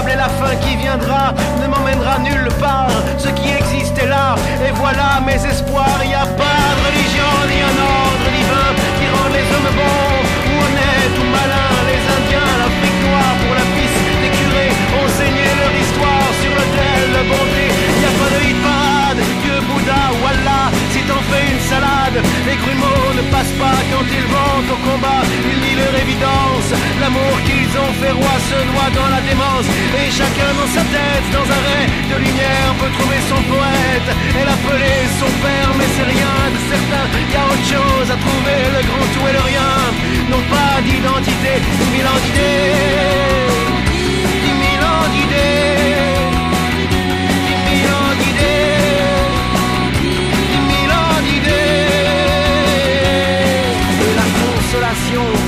[0.08, 2.96] et la fin qui viendra ne m'emmènera nulle part.
[3.18, 6.00] Ce qui existe est là et voilà mes espoirs.
[6.04, 10.54] Y a pas de religion ni un ordre divin qui rend les hommes bons ou
[10.64, 11.80] honnêtes ou malins.
[11.90, 17.02] Les Indiens, l'Afrique noire pour la piste des curés ont saigné leur histoire sur l'autel
[17.16, 17.66] de bonté.
[18.02, 20.85] Y a pas de hipad, Dieu, Bouddha ou.
[21.30, 25.22] Fais une salade, les grumeaux ne passent pas quand ils vont au combat.
[25.50, 29.66] Ils nient leur évidence, l'amour qu'ils ont fait roi se noie dans la démence.
[29.98, 34.44] Et chacun dans sa tête, dans un ray de lumière, peut trouver son poète et
[34.46, 35.70] l'appeler son père.
[35.78, 38.58] Mais c'est rien de certain, y a autre chose à trouver.
[38.76, 39.72] Le grand tout et le rien
[40.30, 41.52] n'ont pas d'identité.
[41.58, 42.70] Dix mille ans d'idées,
[44.46, 46.15] dix mille ans d'idées.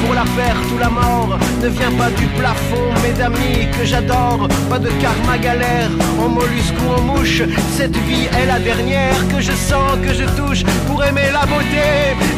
[0.04, 4.46] Pour la perte ou la mort ne vient pas du plafond, mes amis que j'adore.
[4.70, 7.42] Pas de karma galère, en mollusque ou en mouche.
[7.76, 11.90] Cette vie est la dernière que je sens, que je touche pour aimer la beauté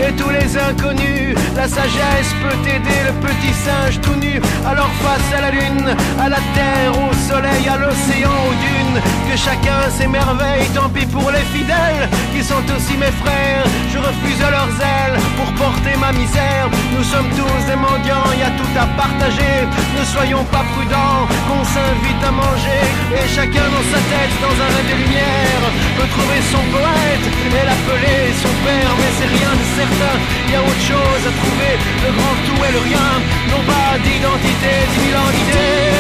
[0.05, 1.36] et tous les inconnus.
[1.57, 4.40] La sagesse peut aider le petit singe tout nu.
[4.66, 9.00] Alors face à la lune, à la terre, au soleil, à l'océan, aux dunes,
[9.31, 10.66] que chacun s'émerveille.
[10.74, 13.65] Tant pis pour les fidèles qui sont aussi mes frères.
[13.92, 16.68] Je refuse leurs ailes pour porter ma misère.
[17.10, 19.55] Sommes tous des mendiants, y a tout à partager.
[19.98, 22.82] Ne soyons pas prudents, qu'on s'invite à manger.
[23.18, 25.62] Et chacun dans sa tête, dans un rêve de lumière,
[25.97, 27.26] peut trouver son poète
[27.58, 28.92] et l'appeler son père.
[29.00, 30.14] Mais c'est rien de certain,
[30.52, 31.72] y a autre chose à trouver.
[32.05, 33.08] Le grand tout et le rien
[33.50, 34.72] n'ont pas d'identité.
[34.90, 35.98] Dix mille ans d'idées.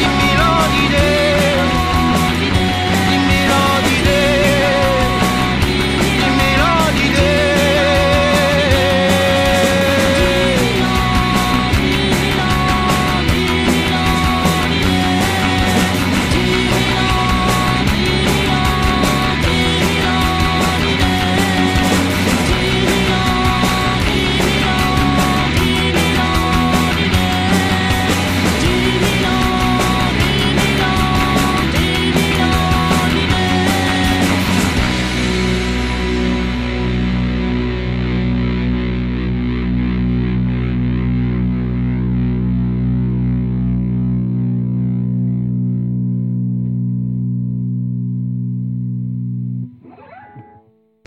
[0.00, 1.17] Dix mille ans d'idées.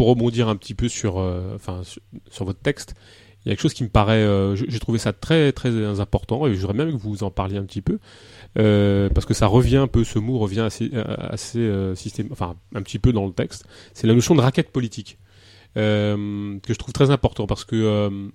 [0.02, 1.84] Pour rebondir un petit peu sur, euh, enfin,
[2.32, 2.96] sur, votre texte,
[3.46, 6.48] il y a quelque chose qui me paraît, euh, j'ai trouvé ça très très important
[6.48, 8.00] et j'aimerais bien que vous en parliez un petit peu
[8.58, 12.82] euh, parce que ça revient un peu, ce mot revient assez, assez systém- enfin un
[12.82, 13.68] petit peu dans le texte.
[13.94, 15.20] C'est la notion de raquette politique
[15.76, 18.32] que je trouve très important parce que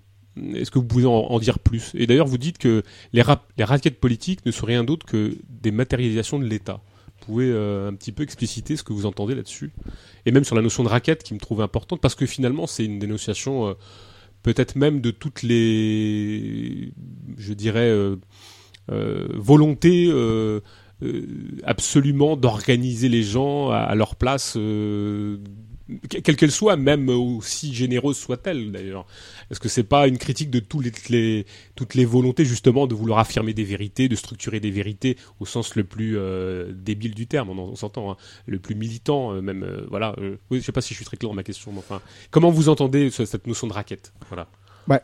[0.54, 1.90] est-ce que vous pouvez en, dire plus?
[1.96, 3.24] Et d'ailleurs, vous dites que les,
[3.58, 6.80] les raquettes politiques ne sont rien d'autre que des matérialisations de l'État.
[7.26, 9.72] Pouvez euh, un petit peu expliciter ce que vous entendez là-dessus.
[10.24, 12.84] Et même sur la notion de raquette qui me trouve importante, parce que finalement, c'est
[12.84, 13.74] une dénonciation euh,
[14.42, 16.92] peut-être même de toutes les,
[17.36, 18.16] je dirais, euh,
[19.34, 20.10] volontés
[21.64, 25.38] absolument d'organiser les gens à, à leur place, que-
[26.08, 29.06] quelle qu'elle soit, même aussi généreuse soit-elle d'ailleurs.
[29.50, 32.94] Est-ce que c'est pas une critique de tous les, les- toutes les volontés justement de
[32.94, 37.26] vouloir affirmer des vérités, de structurer des vérités au sens le plus euh, débile du
[37.26, 38.16] terme, on, en- on s'entend, hein,
[38.46, 39.62] le plus militant euh, même.
[39.62, 40.14] euh, voilà.
[40.18, 42.00] euh, oui, je sais pas si je suis très clair dans ma question, mais enfin,
[42.30, 44.48] comment vous entendez ce- cette notion de raquette Voilà.
[44.88, 45.00] Ouais,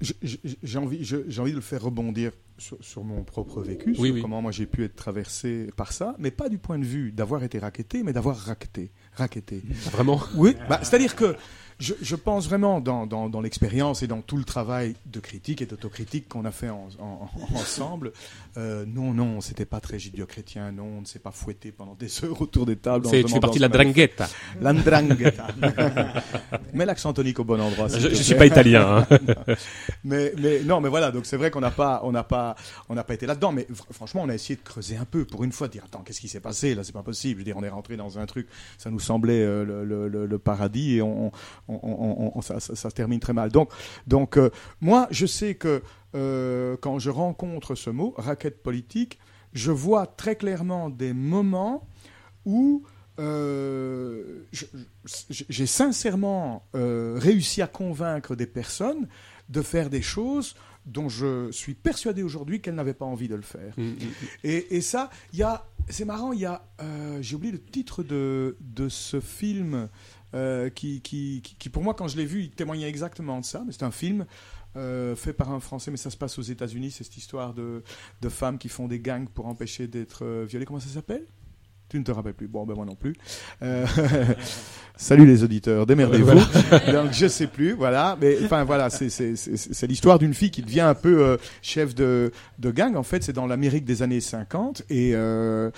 [0.00, 0.14] j-
[0.62, 4.20] j'ai envie, j'ai envie de le faire rebondir sur, sur mon propre vécu, sur oui.
[4.22, 7.42] comment moi j'ai pu être traversé par ça, mais pas du point de vue d'avoir
[7.44, 8.90] été raquetté, mais d'avoir raquetté.
[9.14, 9.62] raquetté.
[9.92, 10.20] Vraiment?
[10.34, 11.34] Oui, bah, c'est-à-dire que
[11.78, 15.62] je, je pense vraiment dans, dans, dans l'expérience et dans tout le travail de critique
[15.62, 18.12] et d'autocritique qu'on a fait en- en- en- ensemble,
[18.56, 22.08] euh, non, non, c'était pas très judéo-chrétien, non, on ne s'est pas fouetté pendant des
[22.24, 23.06] heures autour des tables.
[23.06, 24.28] C'est- se tu fais demandant partie de la drangheta.
[24.60, 25.46] La ndrangheta.
[26.74, 27.88] Mets l'accent tonique au bon endroit.
[27.88, 29.18] Je- je suis pas italien, hein.
[30.04, 32.56] mais, mais non, mais voilà, donc c'est vrai qu'on n'a pas, on n'a pas,
[32.88, 33.52] on n'a pas été là-dedans.
[33.52, 35.84] Mais fr- franchement, on a essayé de creuser un peu pour une fois, de dire
[35.84, 36.74] attends, qu'est-ce qui s'est passé?
[36.74, 37.34] Là C'est pas possible.
[37.34, 38.48] Je veux dire, on est rentré dans un truc,
[38.78, 41.30] ça nous semblait euh, le, le- le- le paradis et on,
[41.67, 43.50] on- on- on- ça, ça- ça se termine très mal.
[43.50, 43.70] Donc,
[44.06, 45.82] donc euh, moi, je sais que
[46.14, 49.18] euh, quand je rencontre ce mot, raquette politique,
[49.52, 51.86] je vois très clairement des moments
[52.44, 52.84] où
[53.20, 54.44] euh,
[55.04, 59.08] j'ai sincèrement réussi à convaincre des personnes
[59.48, 60.54] de faire des choses
[60.86, 63.74] dont je suis persuadé aujourd'hui qu'elles n'avaient pas envie de le faire.
[63.76, 63.92] Mm,
[64.44, 66.62] Et, et ça, il y a, c'est marrant, il y a,
[67.20, 69.88] j'ai oublié le titre de, de ce film
[70.34, 73.64] euh, qui, qui, qui, pour moi, quand je l'ai vu, il témoignait exactement de ça.
[73.70, 74.26] C'est un film
[74.76, 76.90] euh, fait par un Français, mais ça se passe aux États-Unis.
[76.90, 77.82] C'est cette histoire de,
[78.20, 80.66] de femmes qui font des gangs pour empêcher d'être euh, violées.
[80.66, 81.26] Comment ça s'appelle?
[81.88, 82.48] Tu ne te rappelles plus.
[82.48, 83.14] Bon, ben moi non plus.
[83.62, 83.86] Euh,
[85.00, 86.24] Salut les auditeurs, démerdez-vous.
[86.24, 86.92] Voilà.
[86.92, 88.18] Donc je sais plus, voilà.
[88.20, 92.70] Mais enfin voilà, c'est l'histoire d'une fille qui devient un peu euh, chef de de
[92.72, 92.96] gang.
[92.96, 95.70] En fait, c'est dans l'Amérique des années 50 et euh,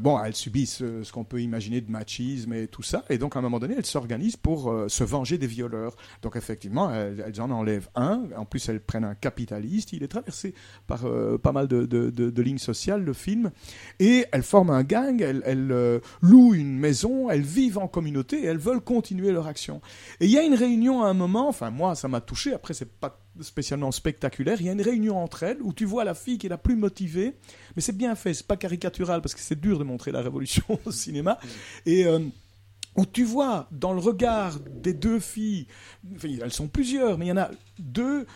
[0.00, 3.04] bon, elle subit ce, ce qu'on peut imaginer de machisme et tout ça.
[3.10, 5.96] Et donc à un moment donné, elle s'organise pour se venger des violeurs.
[6.22, 8.22] Donc effectivement, elles, elles en enlèvent un.
[8.36, 9.92] En plus, elles prennent un capitaliste.
[9.92, 10.54] Il est traversé
[10.86, 11.00] par
[11.42, 13.50] pas mal de, de, de, de lignes sociales, le film.
[13.98, 15.33] Et elles forment un gang.
[15.44, 17.30] Elles, euh, louent une maison.
[17.30, 19.80] Elles vivent en communauté et elles veulent continuer leur action.
[20.20, 22.74] Et il y a une réunion à un moment, enfin moi ça m'a touché, après
[22.74, 26.14] c'est pas spécialement spectaculaire, il y a une réunion entre elles où tu vois la
[26.14, 27.34] fille qui est la plus motivée,
[27.74, 30.64] mais c'est bien fait, c'est pas caricatural parce que c'est dur de montrer la révolution
[30.84, 31.38] au cinéma.
[31.86, 32.20] Et euh,
[32.96, 35.66] où tu vois dans le regard des deux filles,
[36.14, 38.26] enfin, elles sont plusieurs, mais il y en a deux,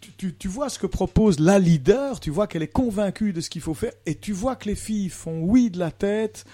[0.00, 3.50] tu, tu, vois ce que propose la leader, tu vois qu'elle est convaincue de ce
[3.50, 6.44] qu'il faut faire, et tu vois que les filles font oui de la tête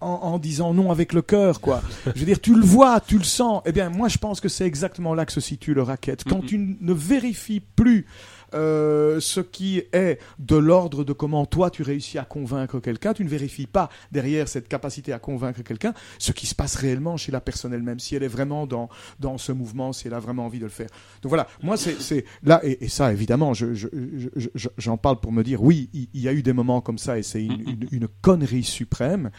[0.00, 1.82] en, en disant non avec le cœur, quoi.
[2.06, 3.62] Je veux dire, tu le vois, tu le sens.
[3.64, 6.24] Eh bien, moi, je pense que c'est exactement là que se situe le racket.
[6.24, 8.06] Quand tu ne vérifies plus
[8.54, 13.24] euh, ce qui est de l'ordre de comment toi tu réussis à convaincre quelqu'un, tu
[13.24, 17.32] ne vérifies pas derrière cette capacité à convaincre quelqu'un ce qui se passe réellement chez
[17.32, 18.88] la personne elle-même, si elle est vraiment dans,
[19.20, 20.88] dans ce mouvement, si elle a vraiment envie de le faire.
[21.22, 23.88] Donc voilà, moi c'est c'est là, et, et ça évidemment, je- je-
[24.36, 26.80] je- je- j'en parle pour me dire, oui, il, il y a eu des moments
[26.80, 29.30] comme ça et c'est une, une, une connerie suprême.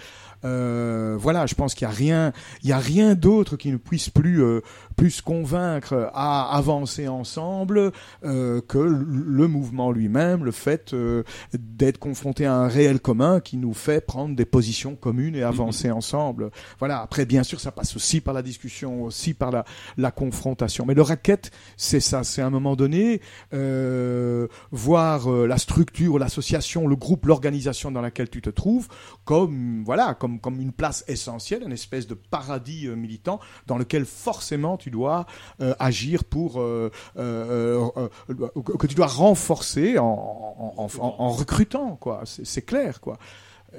[0.44, 3.78] Euh, voilà, je pense qu'il n'y a rien, il y a rien d'autre qui ne
[3.78, 4.62] puisse plus, euh,
[4.96, 7.92] plus convaincre à avancer ensemble
[8.24, 11.24] euh, que le mouvement lui-même, le fait euh,
[11.54, 15.92] d'être confronté à un réel commun qui nous fait prendre des positions communes et avancer
[15.92, 16.52] ensemble.
[16.80, 17.02] Voilà.
[17.02, 19.66] Après, bien sûr, ça passe aussi par la discussion, aussi par la,
[19.98, 20.86] la confrontation.
[20.86, 22.24] Mais le racket, c'est ça.
[22.24, 23.22] C'est à un moment donné
[23.54, 28.88] euh, voir la structure, l'association, le groupe, l'organisation dans laquelle tu te trouves
[29.26, 34.06] comme voilà, comme comme une place essentielle, une espèce de paradis euh, militant dans lequel
[34.06, 35.26] forcément tu dois
[35.62, 42.24] euh, agir pour euh, que tu dois renforcer en, en, recrutant quoi.
[42.26, 43.18] C'est clair quoi.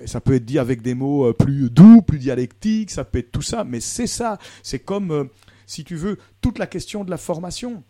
[0.07, 3.43] Ça peut être dit avec des mots plus doux, plus dialectiques, ça peut être tout
[3.43, 4.39] ça, mais c'est ça.
[4.65, 5.29] C'est comme,
[5.67, 7.85] si tu veux, toute la question de la formation.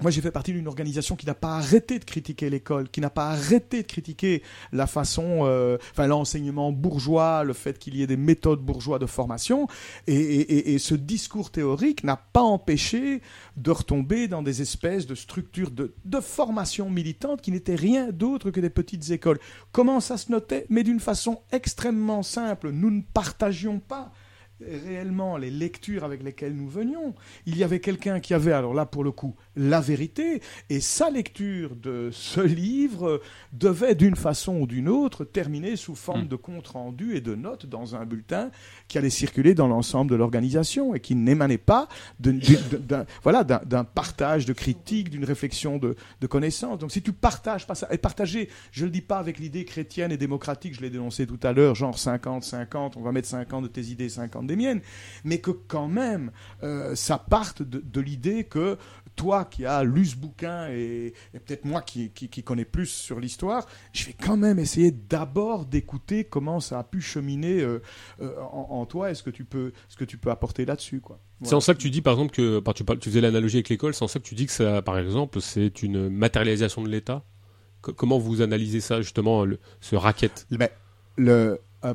[0.00, 3.10] Moi, j'ai fait partie d'une organisation qui n'a pas arrêté de critiquer l'école, qui n'a
[3.10, 8.06] pas arrêté de critiquer la façon, euh, enfin l'enseignement bourgeois, le fait qu'il y ait
[8.06, 9.68] des méthodes bourgeois de formation,
[10.06, 13.20] et, ce discours théorique n'a pas empêché
[13.56, 18.50] de retomber dans des espèces de structures de, de formation militante qui n'étaient rien d'autre
[18.50, 19.38] que des petites écoles.
[19.70, 20.66] Comment ça se notait?
[20.68, 22.70] Mais d'une façon extrêmement simple.
[22.70, 24.12] Nous ne partagions pas
[24.60, 27.14] réellement les lectures avec lesquelles nous venions.
[27.46, 30.40] Il y avait quelqu'un qui avait, alors là pour le coup, la vérité,
[30.70, 33.20] et sa lecture de ce livre
[33.52, 37.66] devait d'une façon ou d'une autre terminer sous forme de compte rendu et de notes
[37.66, 38.50] dans un bulletin
[38.88, 41.88] qui allait circuler dans l'ensemble de l'organisation et qui n'émanait pas
[42.20, 42.32] de-
[42.78, 43.44] d'un voilà,
[43.94, 46.78] partage de critiques, d'une réflexion de, de connaissances.
[46.78, 49.64] Donc si tu partages pas ça, et partager, je ne le dis pas avec l'idée
[49.64, 53.64] chrétienne et démocratique, je l'ai dénoncé tout à l'heure, genre 50-50, on va mettre 50
[53.64, 54.80] de tes idées, 50 des miennes,
[55.24, 56.30] mais que quand même,
[56.62, 58.76] euh, ça parte de, de l'idée que
[59.14, 62.86] toi qui as lu ce bouquin et, et peut-être moi qui, qui, qui connais plus
[62.86, 67.82] sur l'histoire, je vais quand même essayer d'abord d'écouter comment ça a pu cheminer euh,
[68.22, 71.00] euh, en, en toi et ce que tu peux, ce que tu peux apporter là-dessus.
[71.00, 71.18] quoi.
[71.42, 73.92] C'est en ça que tu dis, par exemple, que par- tu, faisais l'analogie avec l'école,
[73.94, 77.24] c'est en ça que tu dis que ça, par exemple, c'est une matérialisation de l'État.
[77.80, 80.46] Co- comment vous analysez ça, justement, le- ce racket?
[81.16, 81.60] Le.
[81.84, 81.94] euh,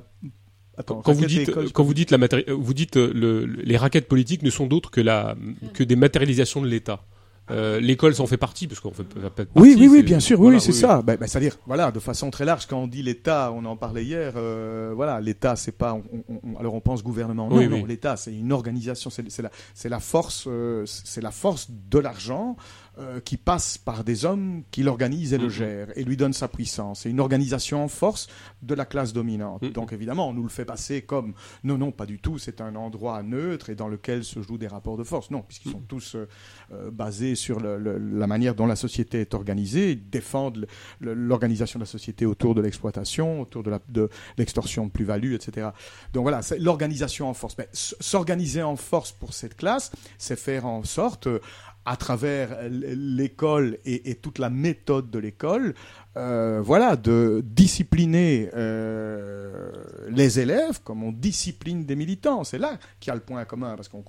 [0.78, 3.46] attends, quand vous dites, école, quand vous dites la matéri- euh, vous dites euh, le-
[3.46, 5.36] le- les raquettes politiques ne sont d'autres que la
[5.74, 7.02] que des matérialisations de l'État.
[7.50, 10.38] Euh, L'école s'en fait partie parce qu'on fait Oui, partie, oui, oui, c'est- bien sûr,
[10.38, 11.02] voilà, oui, c'est ça.
[11.02, 14.04] Ben, ben, C'est-à-dire, voilà, de façon très large, quand on dit l'État, on en parlait
[14.04, 16.04] hier, euh, voilà, l'État, c'est pas, on-
[16.44, 17.86] on- alors on pense gouvernement, non, Oui, non, oui.
[17.88, 19.50] l'État, c'est une organisation, c'est la,
[19.86, 22.58] la force, euh, c'est la force de l'argent
[23.00, 25.50] euh, qui passe par des hommes qui l'organisent et le Mhm.
[25.52, 27.02] gèrent et lui donnent sa puissance.
[27.02, 28.28] C'est une organisation en force
[28.64, 29.62] de la classe dominante.
[29.62, 29.72] Mhm.
[29.72, 32.76] Donc évidemment, on nous le fait passer comme, non, non, pas du tout, c'est un
[32.76, 35.30] endroit neutre et dans lequel se jouent des rapports de force.
[35.32, 36.28] Non, puisqu'ils sont tous euh,
[36.74, 40.66] euh, basés sur le- le- la manière dont la société est organisée, ils défendent
[41.02, 45.70] l'organisation de la société autour de l'exploitation, autour de la- de l'extorsion de, plus-value, etc.
[46.14, 47.56] Donc voilà, c'est l'organisation en force.
[47.58, 51.40] Mais s'organiser en force pour cette classe, c'est faire en sorte, euh,
[51.88, 55.74] à travers l'école et, toute la méthode de l'école,
[56.18, 59.72] euh, voilà, de discipliner euh,
[60.10, 62.44] les élèves comme on discipline des militants.
[62.44, 64.04] C'est là qu'il y a le point commun, parce qu'on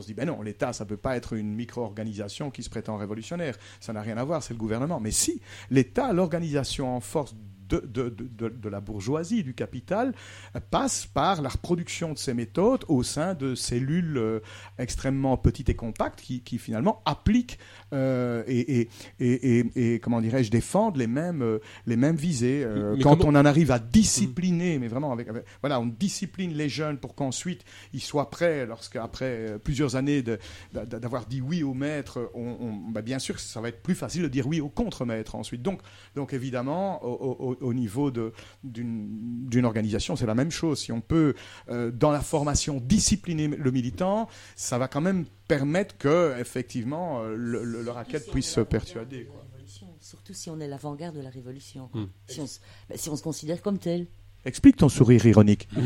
[0.00, 3.56] se dit, ben non, l'État, ça peut pas être une micro-organisation qui se prétend révolutionnaire.
[3.78, 4.98] Ça n'a rien à voir, c'est le gouvernement.
[4.98, 7.36] Mais si, l'État, l'organisation en force
[7.68, 8.08] de, de,
[8.48, 10.14] de, la bourgeoisie, du capital,
[10.70, 14.40] passe par la reproduction de ces méthodes au sein de cellules euh,
[14.78, 17.58] extrêmement petites et compactes qui, qui finalement appliquent
[17.92, 18.88] euh, et, et,
[19.20, 22.62] et, et- comment dirais-je, défendent les mêmes, euh, les mêmes visées.
[22.64, 26.52] Euh, quand comment- on en arrive à discipliner, mais vraiment, avec, avec- voilà, on discipline
[26.54, 30.22] les jeunes pour qu'ensuite ils soient prêts, lorsqu'après plusieurs années
[30.72, 34.22] d'avoir dit oui au maître, on, on- bah, bien sûr, ça va être plus facile
[34.22, 35.62] de dire oui au contre-maître ensuite.
[35.62, 35.80] Donc,
[36.14, 38.32] donc évidemment, au, au- au niveau de-
[38.64, 40.78] d'une organisation, c'est la même chose.
[40.80, 41.34] Si on peut,
[41.68, 47.34] euh, dans la formation, discipliner le militant, ça va quand même permettre que, effectivement, euh,
[47.36, 49.24] le, le, le racket puisse se persuader.
[49.24, 49.44] quoi.
[50.00, 51.90] Surtout si on est l'avant-garde de la révolution.
[51.92, 52.04] Hmm.
[52.28, 54.06] Si, on se, bah, si on se considère comme tel.
[54.44, 55.68] Explique ton sourire ironique.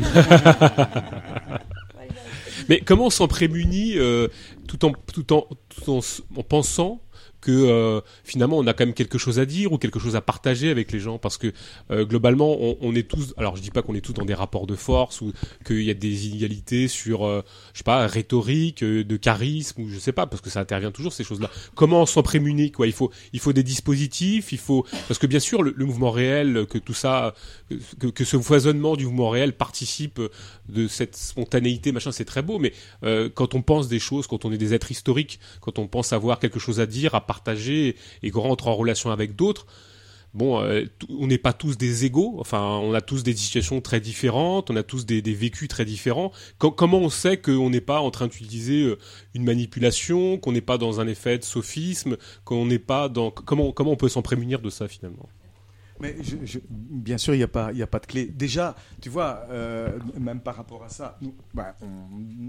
[2.69, 4.27] Mais comment on s'en prémunit euh,
[4.67, 5.99] tout en tout en tout
[6.37, 7.01] en pensant
[7.43, 10.21] que euh, finalement on a quand même quelque chose à dire ou quelque chose à
[10.21, 11.17] partager avec les gens.
[11.17, 11.51] Parce que
[11.91, 14.33] euh, globalement on, on est tous alors je dis pas qu'on est tous dans des
[14.33, 15.33] rapports de force ou
[15.65, 17.41] qu'il y a des inégalités sur euh,
[17.73, 20.91] je sais pas rhétorique euh, de charisme ou je sais pas parce que ça intervient
[20.91, 22.87] toujours ces choses là comment s'en prémunir quoi?
[22.87, 26.11] Il faut il faut des dispositifs il faut parce que bien sûr le, le mouvement
[26.11, 27.33] réel que tout ça
[27.99, 30.21] que, que ce foisonnement du mouvement réel participe
[30.69, 32.73] de cette spontanéité machin c'est très beau mais
[33.03, 36.13] euh, quand on pense des choses quand on est des êtres historiques quand on pense
[36.13, 39.65] avoir quelque chose à dire à et qu'on rentre en relation avec d'autres.
[40.33, 42.37] Bon euh, on n'est pas tous des égaux.
[42.39, 44.71] Enfin on a tous des situations très différentes.
[44.71, 46.31] On a tous des, vécus très différents.
[46.57, 48.97] Co- comment on sait qu'on n'est pas en train d'utiliser euh,
[49.35, 53.71] une manipulation qu'on n'est pas dans un effet de sophisme qu'on n'est pas dans comment
[53.71, 55.29] comment on peut s'en prémunir de ça finalement?
[56.03, 58.25] Mais je- je- bien sûr, il n'y a, pas- il y a pas de clé.
[58.25, 61.87] Déjà, tu vois, euh, même par rapport à ça, nous, bah, on-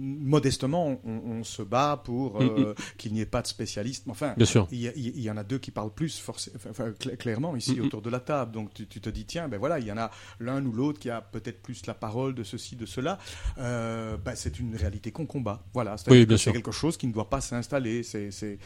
[0.03, 2.75] modestement, on, on se bat pour euh, Mm, mm.
[2.99, 4.05] qu'il n'y ait pas de spécialistes.
[4.07, 4.35] Mais Enfin.
[4.73, 6.37] Il, y en a deux qui parlent plus, enfin,
[6.71, 7.87] enfin, cl- clairement, ici, Mm, mm.
[7.87, 8.53] autour de la table.
[8.53, 10.11] Donc, tu, tu te dis, tiens, ben voilà, il y en a
[10.41, 13.19] l'un ou l'autre qui a peut-être plus la parole de ceci, de cela.
[13.59, 15.63] Euh, ben, c'est une réalité qu'on combat.
[15.73, 18.03] Voilà, c'est Oui, quelque chose qui ne doit pas s'installer.
[18.03, 18.59] C'est,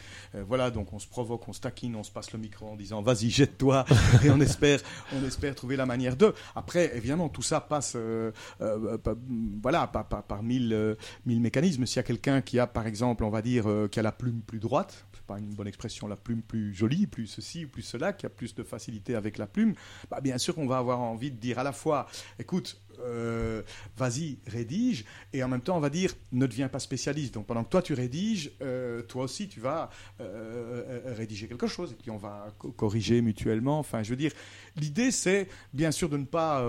[0.47, 3.01] voilà, donc on se provoque, on se taquine, on se passe le micro en disant
[3.01, 3.85] vas-y, jette-toi,
[4.23, 4.78] et on espère,
[5.13, 6.33] on espère trouver la manière de.
[6.55, 9.15] Après, évidemment, tout ça passe, euh, euh, par-
[9.61, 11.85] voilà, par, mille, euh, mille mécanismes.
[11.85, 14.41] S'il y a quelqu'un qui a, par exemple, on va dire, qui a la plume
[14.41, 18.13] plus droite, c'est pas une bonne expression, la plume plus jolie, plus ceci, plus cela,
[18.13, 19.73] qui a plus de facilité avec la plume,
[20.09, 22.07] bah, bien sûr qu'on va avoir envie de dire à la fois,
[22.39, 23.61] écoute, euh,
[23.97, 27.33] vas-y, rédige, et en même temps, on va dire, ne deviens pas spécialiste.
[27.33, 29.89] Donc pendant que toi tu rédiges, euh, toi aussi tu vas
[30.21, 33.79] euh, rédiger quelque chose, et puis on va co- corriger mutuellement.
[33.79, 34.31] Enfin, je veux dire,
[34.75, 36.59] l'idée c'est bien sûr de ne pas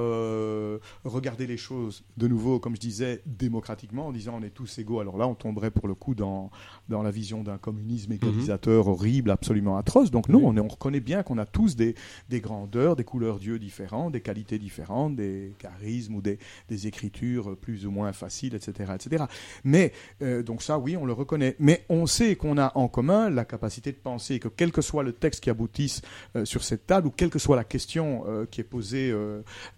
[1.05, 5.00] regarder les choses de nouveau, comme je disais, démocratiquement, en disant on est tous égaux.
[5.00, 6.50] Alors là, on tomberait pour le coup dans,
[6.89, 10.10] dans la vision d'un communisme égalisateur horrible, absolument atroce.
[10.10, 11.94] Donc non, on, est- on reconnaît bien qu'on a tous des,
[12.28, 17.86] des grandeurs, des couleurs d'yeux différentes, des qualités différentes, des charismes ou des, écritures plus
[17.86, 18.92] ou moins faciles, etc.
[18.94, 19.24] etc.
[19.65, 19.92] Mais,
[20.23, 21.57] euh, donc ça, oui, on le reconnaît.
[21.58, 25.02] Mais on sait qu'on a en commun la capacité de penser que quel que soit
[25.02, 26.00] le texte qui aboutisse
[26.36, 29.12] euh, sur cette table, ou quelle que soit la question euh, qui est posée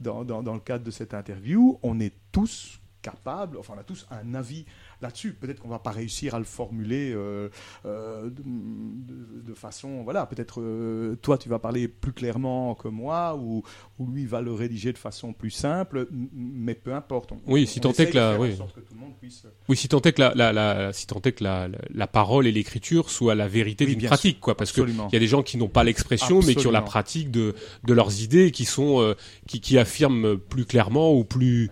[0.00, 4.34] dans le cadre de cette interview, on est tous capables, enfin on a tous un
[4.34, 4.64] avis
[5.02, 5.32] là-dessus.
[5.34, 7.48] Peut-être qu'on va pas réussir à le formuler euh,
[7.84, 12.88] euh, de, de- de façon, voilà, peut-être euh, toi tu vas parler plus clairement que
[12.88, 13.62] moi, ou,
[13.98, 17.32] ou lui va le rédiger de façon plus simple, mais peu importe.
[17.32, 18.56] On- Oui, si tant est que la- oui.
[18.56, 21.06] sorte que tout le monde puisse- Oui, si tant est que la, la, la- si
[21.06, 21.68] tant est que la,
[22.06, 24.40] parole et l'écriture soient la vérité Oui, d'une pratique, sûr.
[24.40, 24.56] quoi.
[24.56, 27.30] Parce qu'il y a des gens qui n'ont pas l'expression, mais qui ont la pratique
[27.30, 29.14] de, de leurs idées, qui sont,
[29.46, 31.70] qui, qui affirment plus clairement ou plus,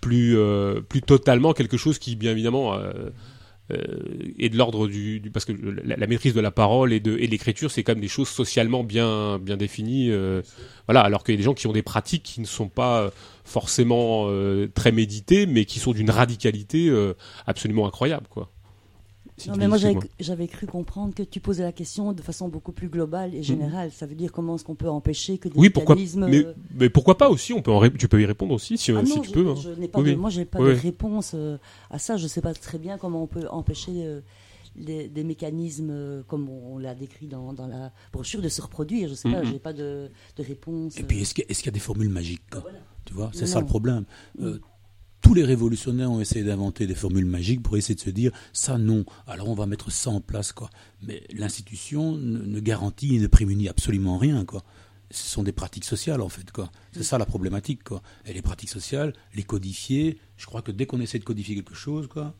[0.00, 3.10] plus, euh, plus totalement quelque chose qui, bien évidemment, euh,
[3.72, 3.86] euh,
[4.38, 7.26] est de l'ordre du, du- parce que la, maîtrise de la parole et de et
[7.28, 10.10] l'écriture, c'est quand même des choses socialement bien, bien définies.
[10.10, 10.42] euh,
[10.88, 13.12] voilà, alors qu'il y a des gens qui ont des pratiques qui ne sont pas
[13.44, 17.14] forcément euh, très méditées, mais qui sont d'une radicalité euh,
[17.46, 18.50] absolument incroyable, quoi.
[19.48, 19.78] Non, mais moi
[20.18, 23.90] j'avais cru comprendre que tu posais la question de façon beaucoup plus globale et générale.
[23.92, 26.26] Ça veut dire comment est-ce qu'on peut empêcher que des Oui, pourquoi mécanismes.
[26.28, 28.76] mais, euh, mais pourquoi pas aussi On peut en ré- tu peux y répondre aussi
[28.78, 29.48] si, Ah si non, tu je, peux.
[29.48, 29.54] hein.
[29.56, 30.16] je n'ai pas Oui, de, oui.
[30.16, 31.56] moi, j'ai pas Oui, de réponse euh,
[31.90, 32.16] à ça.
[32.16, 34.20] Je ne sais pas très bien comment on peut empêcher euh,
[34.76, 38.62] les- des mécanismes, euh, comme on, on l'a décrit dans, dans la brochure, de se
[38.62, 39.08] reproduire.
[39.08, 39.50] Je sais pas, Mhm.
[39.52, 40.98] j'ai pas de, de réponse.
[40.98, 42.62] Et puis, est-ce qu'il y, a- y des formules magiques quoi?
[43.04, 44.04] Tu vois, c'est ça le problème.
[44.40, 44.60] Euh,
[45.30, 48.78] tous les révolutionnaires ont essayé d'inventer des formules magiques pour essayer de se dire ça
[48.78, 50.70] non, alors on va mettre ça en place quoi.
[51.02, 54.64] Mais l'institution ne, garantit et ne prémunit absolument rien quoi.
[55.12, 56.72] Ce sont des pratiques sociales en fait quoi.
[56.90, 58.02] C'est ça la problématique quoi.
[58.26, 61.76] Et les pratiques sociales, les codifier, je crois que dès qu'on essaie de codifier quelque
[61.76, 62.34] chose quoi,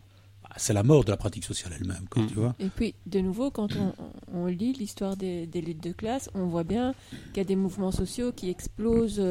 [0.56, 2.22] c'est la mort de la pratique sociale elle-même quoi.
[2.28, 2.54] Tu vois.
[2.58, 3.92] Et puis, de nouveau, quand on,
[4.34, 6.94] on lit l'histoire des, des luttes de classe, on voit bien
[7.28, 9.22] qu'il y a des mouvements sociaux qui explosent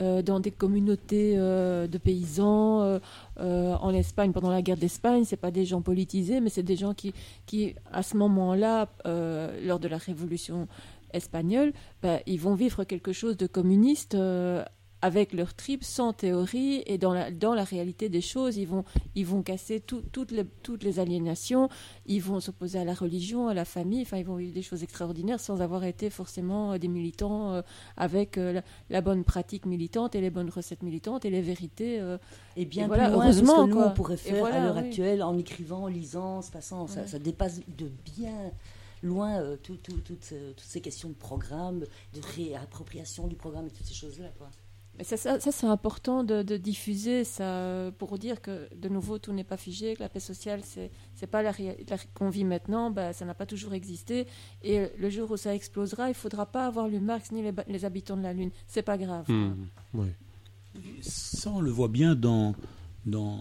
[0.00, 2.82] euh, dans des communautés euh, de paysans.
[2.82, 2.98] euh,
[3.38, 6.76] euh, en Espagne, pendant la guerre d'Espagne, c'est pas des gens politisés, mais c'est des
[6.76, 7.14] gens qui,
[7.46, 10.68] qui à ce moment-là, euh, lors de la révolution
[11.12, 14.14] espagnole, bah, ils vont vivre quelque chose de communiste.
[15.02, 18.84] Avec leur tripes, sans théorie et dans la, dans la réalité des choses, ils vont,
[19.14, 21.68] ils vont casser tout- toutes, les, toutes les aliénations,
[22.06, 24.82] ils vont s'opposer à la religion, à la famille, enfin ils vont vivre des choses
[24.82, 27.62] extraordinaires sans avoir été forcément euh, des militants euh,
[27.96, 31.98] avec euh, la, la bonne pratique militante et les bonnes recettes militantes et les vérités.
[32.00, 32.18] euh,
[32.56, 34.56] Et bien voilà, plus loin de ce heureusement que nous, on pourrait Et faire voilà,
[34.56, 34.88] à l'heure oui.
[34.88, 36.86] actuelle en écrivant, en lisant, en se passant.
[36.86, 37.06] Ça, Ouais.
[37.06, 38.34] ça dépasse de bien
[39.02, 43.66] loin euh, tout- tout- toutes, euh, toutes ces questions de programme, de réappropriation du programme
[43.66, 44.28] et toutes ces choses-là.
[45.02, 49.18] Ça, ça, ça, c'est important de, de diffuser ça euh, pour dire que de nouveau
[49.18, 52.44] tout n'est pas figé, que la paix sociale c'est c'est pas la réalité qu'on vit
[52.44, 54.26] maintenant, bah, ça n'a pas toujours existé
[54.62, 57.84] et euh, le jour où ça explosera, il faudra pas avoir lu Marx ni les,
[57.84, 59.26] habitants de la lune, c'est pas grave.
[59.94, 60.14] Ouais.
[61.00, 62.54] Ça, on le voit bien dans,
[63.06, 63.38] dans,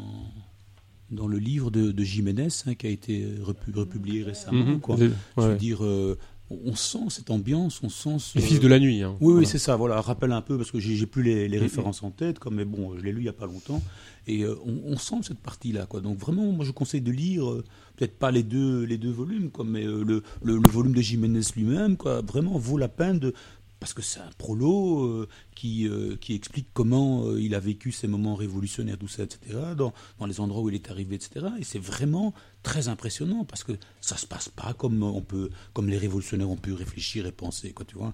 [1.11, 4.79] dans le livre de, de Jiménez hein, qui a été repu- republié récemment.
[4.79, 4.95] Quoi.
[4.95, 5.09] Ouais.
[5.37, 6.17] Je veux dire, euh,
[6.49, 8.37] on sent cette ambiance, on sent ce...
[8.39, 9.15] Les fils de la nuit, hein.
[9.21, 9.47] Oui, oui, Voilà.
[9.47, 9.75] c'est ça.
[9.75, 12.65] Voilà, rappelle un peu parce que j'ai plus les, les références en tête, comme mais
[12.65, 13.81] bon, je l'ai lu il y a pas longtemps,
[14.27, 16.01] et euh, on, on sent cette partie-là, quoi.
[16.01, 17.63] Donc vraiment, moi, je conseille de lire euh,
[17.97, 21.01] peut-être pas les deux les deux volumes, quoi, mais euh, le, le, le volume de
[21.01, 22.21] Jiménez lui-même, quoi.
[22.21, 23.33] Vraiment vaut la peine de
[23.79, 27.91] parce que c'est un prolo euh, qui, euh, qui explique comment euh, il a vécu
[27.91, 31.47] ces moments révolutionnaires, tout ça, etc., dans, dans les endroits où il est arrivé, etc.
[31.59, 32.33] Et c'est vraiment
[32.63, 36.57] très impressionnant parce que ça se passe pas comme on peut, comme les révolutionnaires ont
[36.57, 38.13] pu réfléchir et penser, quoi, tu vois.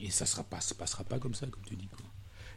[0.00, 1.88] Et ça sera pas, se passera pas comme ça, comme tu dis.
[1.88, 2.04] Quoi.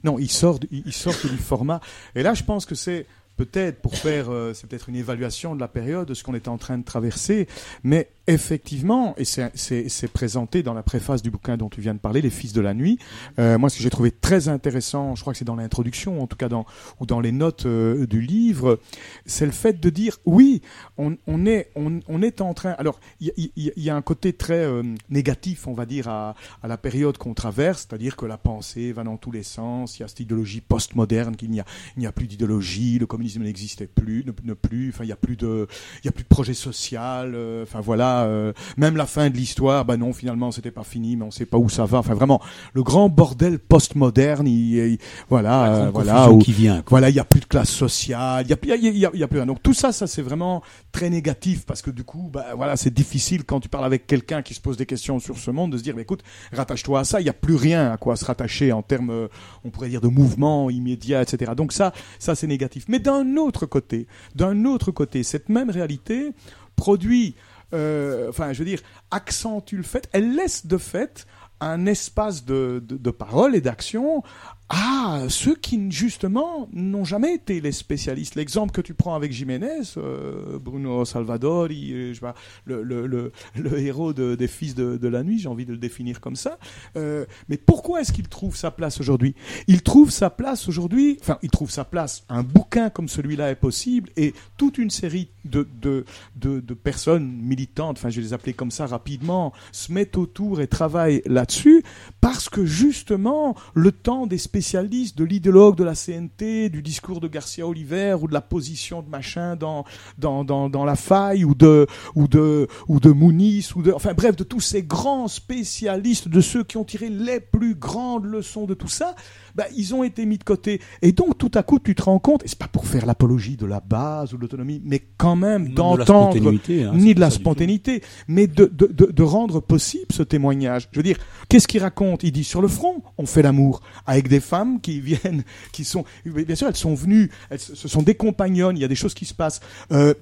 [0.03, 1.79] Non, ils sortent, ils sortent du format.
[2.15, 3.05] Et là, je pense que c'est
[3.37, 6.47] peut-être pour faire, euh, c'est peut-être une évaluation de la période, de ce qu'on est
[6.47, 7.47] en train de traverser.
[7.83, 12.21] Mais effectivement, et c'est- présenté dans la préface du bouquin dont tu viens de parler,
[12.21, 12.97] Les Fils de la Nuit.
[13.39, 16.27] euh, moi, ce que j'ai trouvé très intéressant, je crois que c'est dans l'introduction, en
[16.27, 16.65] tout cas dans
[16.99, 18.79] ou dans les notes euh, du livre,
[19.25, 20.61] c'est le fait de dire oui,
[20.97, 22.71] on, on est on, on est en train.
[22.71, 26.35] Alors, il y, y y a un côté très euh, négatif, on va dire, à,
[26.63, 29.97] à la période qu'on traverse, c'est-à-dire que la pensée va dans tous les sens.
[29.99, 31.65] Il y a cette idéologie postmoderne qu'il n'y a
[31.95, 34.89] il n'y a plus d'idéologie, le communisme n'existait plus, ne, plus.
[34.89, 35.67] Enfin, il y a plus de
[36.03, 37.33] il y a plus de projet social.
[37.35, 40.83] euh, Enfin voilà, voilà, euh, même la fin de l'histoire, bah non, finalement, c'était pas
[40.83, 41.99] fini, mais on sait pas où ça va.
[41.99, 42.41] Enfin, vraiment,
[42.73, 44.97] le grand bordel postmoderne, il, il-
[45.29, 46.89] voilà, euh, voilà, où- qui vient, quoi.
[46.91, 48.97] voilà, il y a plus de classe sociale, il y a, il y a, il
[48.97, 49.45] y a- il y a plus rien.
[49.45, 52.93] Donc tout ça, ça c'est vraiment très négatif parce que du coup, bah voilà, c'est
[52.93, 55.77] difficile quand tu parles avec quelqu'un qui se pose des questions sur ce monde de
[55.77, 56.23] se dire, bah, écoute,
[56.53, 57.21] rattache-toi à ça.
[57.21, 59.27] Il y a plus rien à quoi se rattacher en termes, euh,
[59.63, 61.51] on pourrait dire, de mouvement immédiat, etc.
[61.55, 62.85] Donc ça, ça c'est négatif.
[62.87, 66.31] Mais d'un autre côté, d'un autre côté, cette même réalité
[66.75, 67.35] produit,
[67.73, 68.81] enfin, je veux dire,
[69.11, 71.25] accentue le fait, elle laisse de fait
[71.59, 74.23] un espace de, de, de parole et d'action
[74.69, 78.35] à ceux qui, justement, n'ont jamais été les spécialistes.
[78.35, 83.07] L'exemple que tu prends avec Jiménez, euh, Bruno Salvadori, euh, je sais pas, le, le,
[83.07, 86.19] le, le héros de- des Fils de, de la Nuit, j'ai envie de le définir
[86.19, 86.59] comme ça.
[86.97, 89.35] Euh, mais pourquoi est-ce qu'il trouve sa place aujourd'hui?
[89.67, 92.25] Il trouve sa place aujourd'hui, enfin, il trouve sa place.
[92.27, 96.03] Un bouquin comme celui-là est possible et toute une série de, de,
[96.35, 100.59] de, de personnes militantes, enfin, je vais les appeler comme ça rapidement, se mettent autour
[100.59, 101.83] et travaillent là-dessus
[102.19, 107.27] parce que justement, le temps des spécialistes, de l'idéologue de la CNT, du discours de
[107.27, 109.85] Garcia Oliver ou de la position de machin dans,
[110.17, 114.43] dans, dans, la faille ou de, ou de, ou de Mounis ou enfin bref, de
[114.43, 118.87] tous ces grands spécialistes, de ceux qui ont tiré les plus grandes leçons de tout
[118.87, 119.15] ça,
[119.57, 120.79] bah, ils ont été mis de côté.
[121.01, 123.57] Et donc, tout à coup, tu te rends compte, et c'est pas pour faire l'apologie
[123.57, 128.03] de la base ou de l'autonomie, mais quand même d'entendre, hein, ni de la spontanéité,
[128.27, 130.87] mais de, de, de, de rendre possible ce témoignage.
[130.91, 131.17] Je veux dire,
[131.49, 132.23] qu'est-ce qu'il raconte?
[132.23, 136.05] Il dit sur le front, on fait l'amour avec des femmes qui viennent, qui sont,
[136.23, 139.15] bien sûr, elles sont venues, elles, ce sont des compagnonnes, il y a des choses
[139.15, 139.61] qui se passent.
[139.91, 140.13] Euh,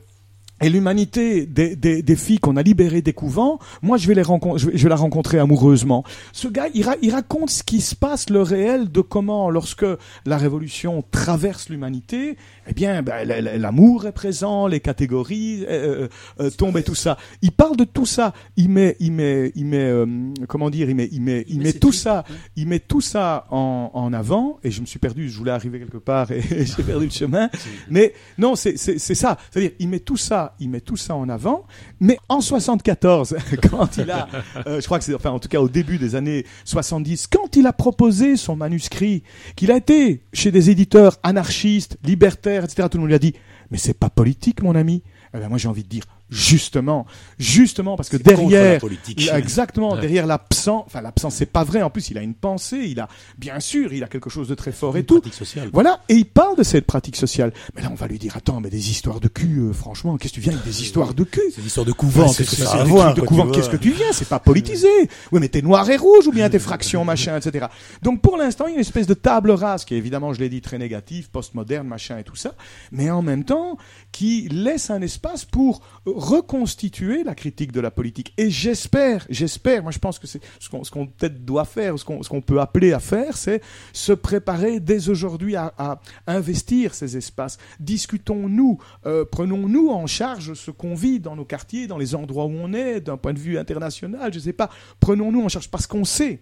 [0.62, 4.22] et l'humanité des, des, des filles qu'on a libérées des couvents, moi je vais les
[4.22, 6.04] rencontrer, je vais, je vais la rencontrer amoureusement.
[6.32, 9.86] Ce gars, il, ra- il raconte ce qui se passe, le réel de comment, lorsque
[10.26, 16.08] la révolution traverse l'humanité, eh bien, ben, l'amour est présent, les catégories euh,
[16.40, 17.18] euh, tombent et tout ça.
[17.42, 18.34] Il parle de tout ça.
[18.58, 20.06] Il met, il met, il met, euh,
[20.48, 22.24] comment dire, il met, il met, il met tout trucs, ça,
[22.56, 24.58] il met tout ça en, en avant.
[24.64, 25.30] Et je me suis perdu.
[25.30, 27.50] Je voulais arriver quelque part et j'ai perdu le chemin.
[27.90, 29.38] Mais non, c'est ça.
[29.52, 31.66] C'est-à-dire, il met tout ça, il met tout ça en avant.
[32.00, 33.38] Mais en 74,
[33.70, 34.28] quand il a,
[34.68, 37.68] euh, je crois que c'est, en tout cas, au début des années 70, quand il
[37.68, 39.24] a proposé son manuscrit,
[39.56, 43.34] qu'il a été chez des éditeurs anarchistes, libertaires, etc., tout le monde lui a dit,
[43.72, 45.04] mais c'est pas politique, mon ami.
[45.34, 47.06] Eh ben, moi, j'ai envie de dire, justement,
[47.38, 49.30] justement, parce que la derrière, politique.
[49.34, 50.02] exactement, Ouais.
[50.02, 51.82] derrière l'absent, enfin, l'absent, c'est pas vrai.
[51.82, 54.56] En plus, il a une pensée, il a, bien sûr, il a quelque chose de
[54.56, 55.22] très fort et tout.
[55.32, 55.70] sociale.
[55.74, 57.54] Voilà, et il parle de cette pratique sociale.
[57.76, 60.34] Mais là, on va lui dire, attends, mais des histoires de cul, euh, franchement, qu'est-ce
[60.34, 61.42] que tu viens avec des histoires de cul?
[61.54, 64.12] C'est l'histoire de couvent, c'est qu'est-ce que ça voir, de couvent, qu'est-ce que tu viens?
[64.12, 64.88] C'est pas politisé.
[65.32, 67.68] Oui, mais t'es noir et rouge ou bien t'es fraction, machin, etc.
[68.02, 70.40] Donc pour l'instant, il y a une espèce de table rase qui est évidemment, je
[70.40, 72.54] l'ai dit, très négative, postmoderne, machin et tout ça,
[72.92, 73.78] mais en même temps
[74.12, 75.82] qui laisse un espace pour
[76.16, 78.34] reconstituer la critique de la politique.
[78.38, 82.42] Et j'espère, j'espère, moi je pense que c'est ce qu'on peut-être doit faire, ce qu'on
[82.42, 83.62] peut appeler à faire, c'est
[83.92, 87.58] se préparer dès aujourd'hui à, investir ces espaces.
[87.80, 92.54] Discutons-nous, euh, prenons-nous en charge ce qu'on vit dans nos quartiers, dans les endroits où
[92.54, 94.70] on est, d'un point de vue international, je sais pas.
[95.02, 96.40] Prenons-nous en charge parce qu'on sait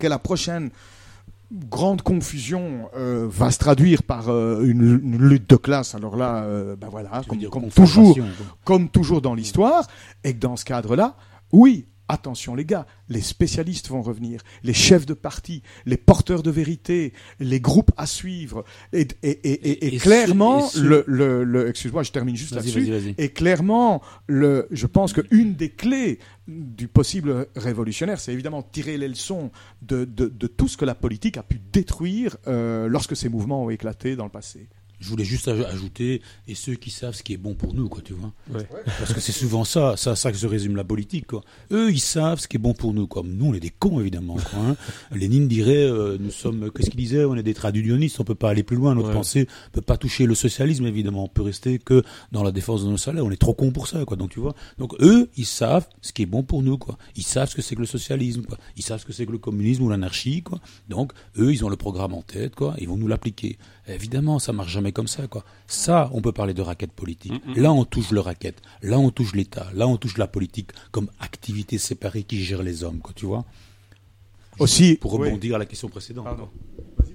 [0.00, 0.70] que la prochaine
[1.52, 5.94] grande confusion euh, va se traduire par euh, une, une lutte de classe.
[5.94, 8.24] Alors là, euh, ben voilà, comme, toujours, quoi.
[8.64, 9.86] comme toujours dans l'histoire,
[10.24, 11.16] et que dans ce cadre-là,
[11.52, 11.86] oui.
[12.08, 17.12] Attention les gars, les spécialistes vont revenir, les chefs de parti, les porteurs de vérité,
[17.40, 22.02] les groupes à suivre, et, et, et, et- et Et clairement, le, le, le- excuse-moi,
[22.04, 22.84] je termine juste là-dessus,
[23.18, 29.08] et clairement, le, je pense qu'une des clés du possible révolutionnaire, c'est évidemment tirer les
[29.08, 29.50] leçons
[29.82, 33.64] de, de, de tout ce que la politique a pu détruire euh, lorsque ces mouvements
[33.64, 34.68] ont éclaté dans le passé.
[34.98, 37.88] Je voulais juste aj- ajouter, et ceux qui savent ce qui est bon pour nous,
[37.88, 38.32] quoi, tu vois.
[38.52, 38.66] Ouais.
[38.98, 41.42] Parce que c'est souvent ça, ça, ça que se résume la politique, quoi.
[41.70, 43.22] Eux, ils savent ce qui est bon pour nous, quoi.
[43.24, 44.58] Nous, on est des cons, évidemment, quoi.
[44.58, 44.76] hein.
[45.14, 47.24] Lénine dirait, euh, nous sommes, qu'est-ce qu'il disait?
[47.24, 49.14] On est des traductionnistes, on peut pas aller plus loin, notre Ouais.
[49.14, 51.24] pensée peut pas toucher le socialisme, évidemment.
[51.24, 52.02] On peut rester que
[52.32, 53.24] dans la défense de nos salaires.
[53.26, 54.16] On est trop cons pour ça, quoi.
[54.16, 54.54] Donc, tu vois.
[54.78, 56.96] Donc, eux, ils savent ce qui est bon pour nous, quoi.
[57.16, 58.56] Ils savent ce que c'est que le socialisme, quoi.
[58.76, 60.60] Ils savent ce que c'est que le communisme ou l'anarchie, quoi.
[60.88, 62.74] Donc, eux, ils ont le programme en tête, quoi.
[62.78, 63.58] Ils vont nous l'appliquer.
[63.88, 65.44] Évidemment, ça marche jamais comme ça, quoi.
[65.68, 67.32] Ça, on peut parler de raquette politique.
[67.54, 68.60] Là, on touche le raquette.
[68.82, 69.68] Là, on touche l'État.
[69.74, 73.12] Là, on touche la politique comme activité séparée qui gère les hommes, quoi.
[73.14, 73.44] Tu vois.
[74.58, 75.28] Aussi, Pour oui.
[75.28, 76.26] rebondir à la question précédente.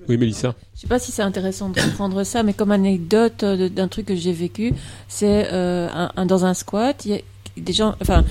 [0.08, 0.56] Oui, Mélissa.
[0.75, 4.06] Je sais pas si c'est intéressant de reprendre ça, mais comme anecdote euh, d'un truc
[4.08, 4.74] que j'ai vécu,
[5.08, 7.22] c'est euh, un- un- dans un squat, il
[7.57, 8.23] des enfin,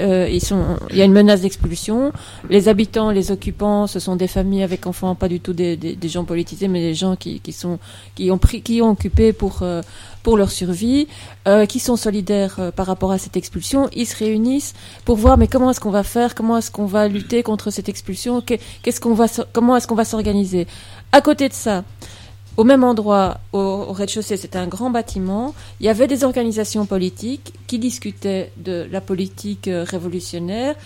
[0.00, 2.12] euh, il y a une menace d'expulsion.
[2.50, 6.24] Les habitants, les occupants, ce sont des familles avec enfants, pas du tout des, gens
[6.24, 7.78] politisés, mais des gens qui, sont,
[8.14, 9.82] qui ont pris, qui ont occupé pour euh,
[10.22, 11.06] pour leur survie,
[11.46, 13.90] euh, qui sont solidaires par rapport à cette expulsion.
[13.94, 14.72] Ils se réunissent
[15.04, 17.90] pour voir, mais comment est-ce qu'on va faire, comment est-ce qu'on va lutter contre cette
[17.90, 20.66] expulsion, qu'est- qu'est-ce qu'on va, comment est-ce qu'on va s'organiser?
[21.12, 21.84] À côté de ça,
[22.56, 25.54] au même endroit, au, au rez-de-chaussée, c'était un grand bâtiment.
[25.80, 30.76] Il y avait des organisations politiques qui discutaient de la politique euh, révolutionnaire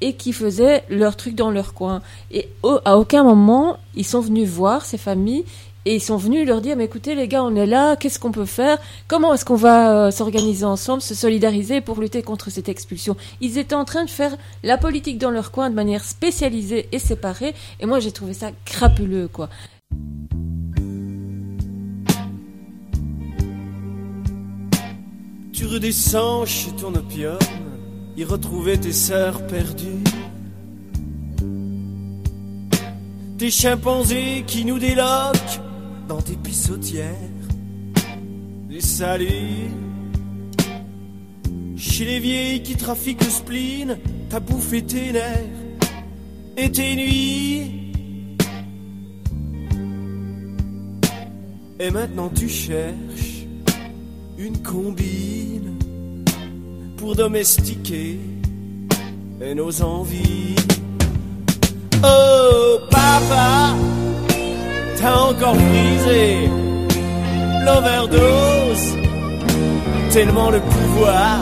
[0.00, 2.02] et qui faisaient leur truc dans leur coin.
[2.30, 2.48] Et
[2.84, 5.44] à aucun moment, ils sont venus voir ces familles
[5.84, 8.32] et ils sont venus leur dire, mais écoutez les gars, on est là, qu'est-ce qu'on
[8.32, 8.78] peut faire?
[9.06, 13.16] Comment est-ce qu'on va euh, s'organiser ensemble, se solidariser pour lutter contre cette expulsion?
[13.40, 16.98] Ils étaient en train de faire la politique dans leur coin de manière spécialisée et
[16.98, 17.54] séparée.
[17.80, 19.48] Et moi, j'ai trouvé ça crapuleux, quoi.
[25.58, 27.36] Tu redescends chez ton opium,
[28.16, 30.04] y retrouver tes sœurs perdues.
[33.38, 35.60] Tes chimpanzés qui nous déloquent
[36.06, 37.16] dans tes pissotières.
[38.68, 39.72] Des saluts.
[41.76, 43.98] Chez les vieilles qui trafiquent le spleen,
[44.30, 45.42] t'as bouffé tes nerfs
[46.56, 47.92] et tes nuits.
[51.80, 53.37] Et maintenant tu cherches
[54.38, 55.76] une combine
[56.96, 58.20] pour domestiquer
[59.56, 60.54] nos envies.
[62.04, 63.74] Oh papa,
[64.96, 66.48] t'as encore brisé
[67.64, 68.94] l'overdose,
[70.12, 71.38] tellement le pouvoir,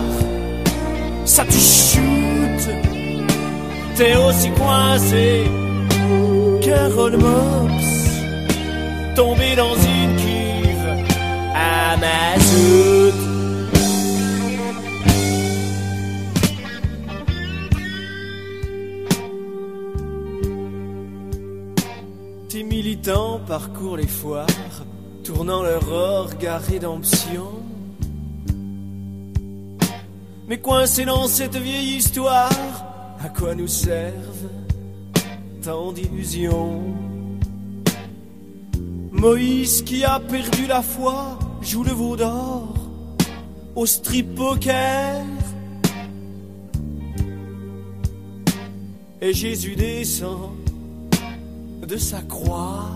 [1.27, 2.71] ça te shoot,
[3.97, 5.45] t'es aussi coincé
[6.63, 7.85] qu'un roll mops,
[9.15, 10.16] tombé dans une
[22.49, 24.47] Tes militants parcourent les foires,
[25.25, 27.49] tournant leur regard rédemption.
[30.49, 32.51] Mais coincés dans cette vieille histoire,
[33.21, 34.51] à quoi nous servent
[35.63, 36.83] tant d'illusions?
[39.13, 42.75] Moïse qui a perdu la foi joue le veau d'or
[43.75, 45.25] au strip poker.
[49.21, 50.53] Et Jésus descend
[51.87, 52.91] de sa croix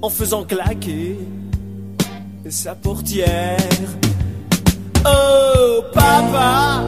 [0.00, 1.18] en faisant claquer
[2.48, 3.58] sa portière.
[5.04, 6.82] Oh papa,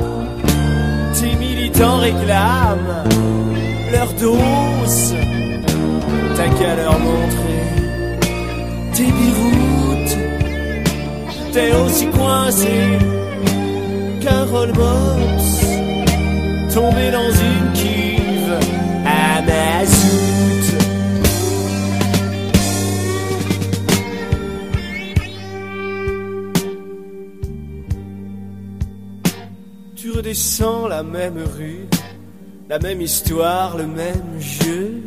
[1.20, 3.04] tes militants réclament
[3.92, 5.14] leur dose.
[6.36, 7.62] T'as qu'à leur montrer
[8.94, 9.61] tes biroutes.
[11.52, 12.98] T'es aussi coincé
[14.22, 15.62] qu'un roll mops
[16.72, 18.58] tombé dans une cuve
[19.04, 20.76] à mazout.
[29.94, 31.86] Tu redescends la même rue,
[32.70, 35.02] la même histoire, le même jeu.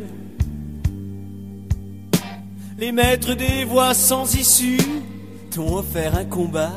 [2.78, 4.78] Les maîtres des voies sans issue
[5.56, 6.72] t'ont offert un combat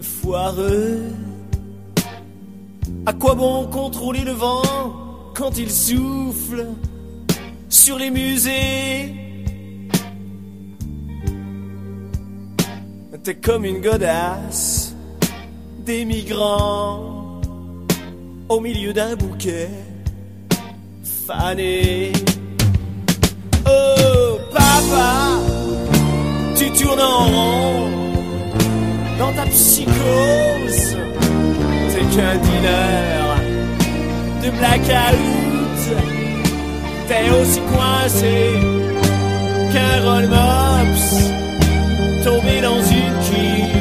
[0.00, 1.02] foireux?
[3.04, 4.62] À quoi bon contrôler le vent
[5.34, 6.68] quand il souffle
[7.68, 9.16] sur les musées?
[13.24, 14.94] T'es comme une godasse
[15.84, 17.40] des migrants
[18.48, 19.70] au milieu d'un bouquet
[21.26, 22.12] fané.
[23.66, 25.36] Oh papa,
[26.80, 27.90] tournes en rond
[29.18, 30.96] dans ta psychose.
[31.90, 33.36] T'es qu'un dealer
[34.42, 35.80] de blackout.
[37.08, 38.54] T'es aussi coincé
[39.72, 41.10] qu'un roll mops
[42.24, 43.79] tombé dans une cuve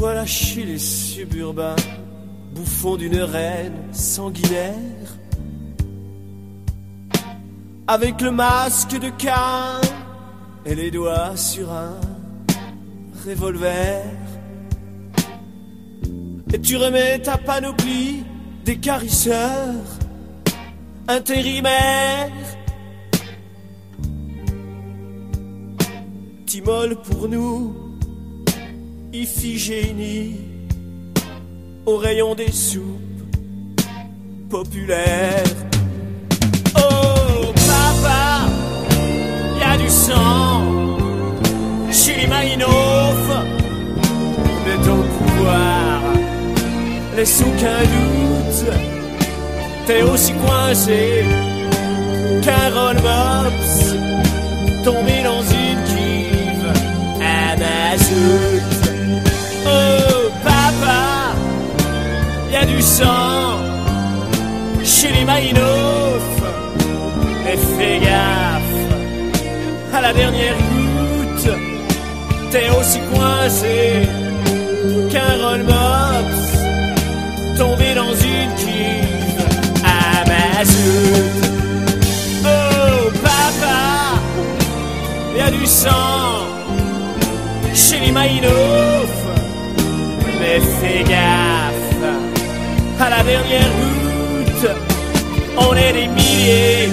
[0.00, 1.76] Tu vois lâcher les suburbains,
[2.54, 4.74] bouffons d'une reine sanguinaire.
[7.86, 9.78] Avec le masque de Cain
[10.64, 12.00] et les doigts sur un
[13.26, 14.06] revolver.
[16.54, 18.24] Et tu remets ta panoplie
[18.64, 19.84] d'écarisseurs
[21.08, 22.30] intérimaires.
[26.46, 27.89] T'immoles pour nous,
[29.12, 30.36] Iphigénie
[31.84, 33.32] au rayon des soupes
[34.48, 35.42] populaires.
[36.76, 38.46] Oh papa,
[39.58, 40.62] y a du sang
[41.90, 43.46] chez les Malinov,
[44.64, 46.02] mais ton pouvoir
[47.16, 48.72] laisse aucun doute.
[49.86, 51.24] T'es aussi coincé
[52.42, 53.94] qu'un Mops
[54.84, 57.98] tombé dans une cuve à ma
[62.60, 63.58] a du sang
[64.84, 66.24] chez les Maïnov.
[67.44, 68.78] Mais fais gaffe,
[69.96, 71.50] à la dernière goutte,
[72.50, 73.76] t'es aussi coincé
[75.10, 76.50] qu'un roll mops
[77.58, 79.40] tombé dans une cuve
[79.84, 80.10] à.
[82.44, 83.80] Oh papa,
[85.36, 86.44] y a du sang
[87.74, 89.10] chez les Maïnov.
[90.38, 91.79] Mais fais gaffe,
[93.00, 94.70] à la dernière goutte,
[95.56, 96.88] on est des milliers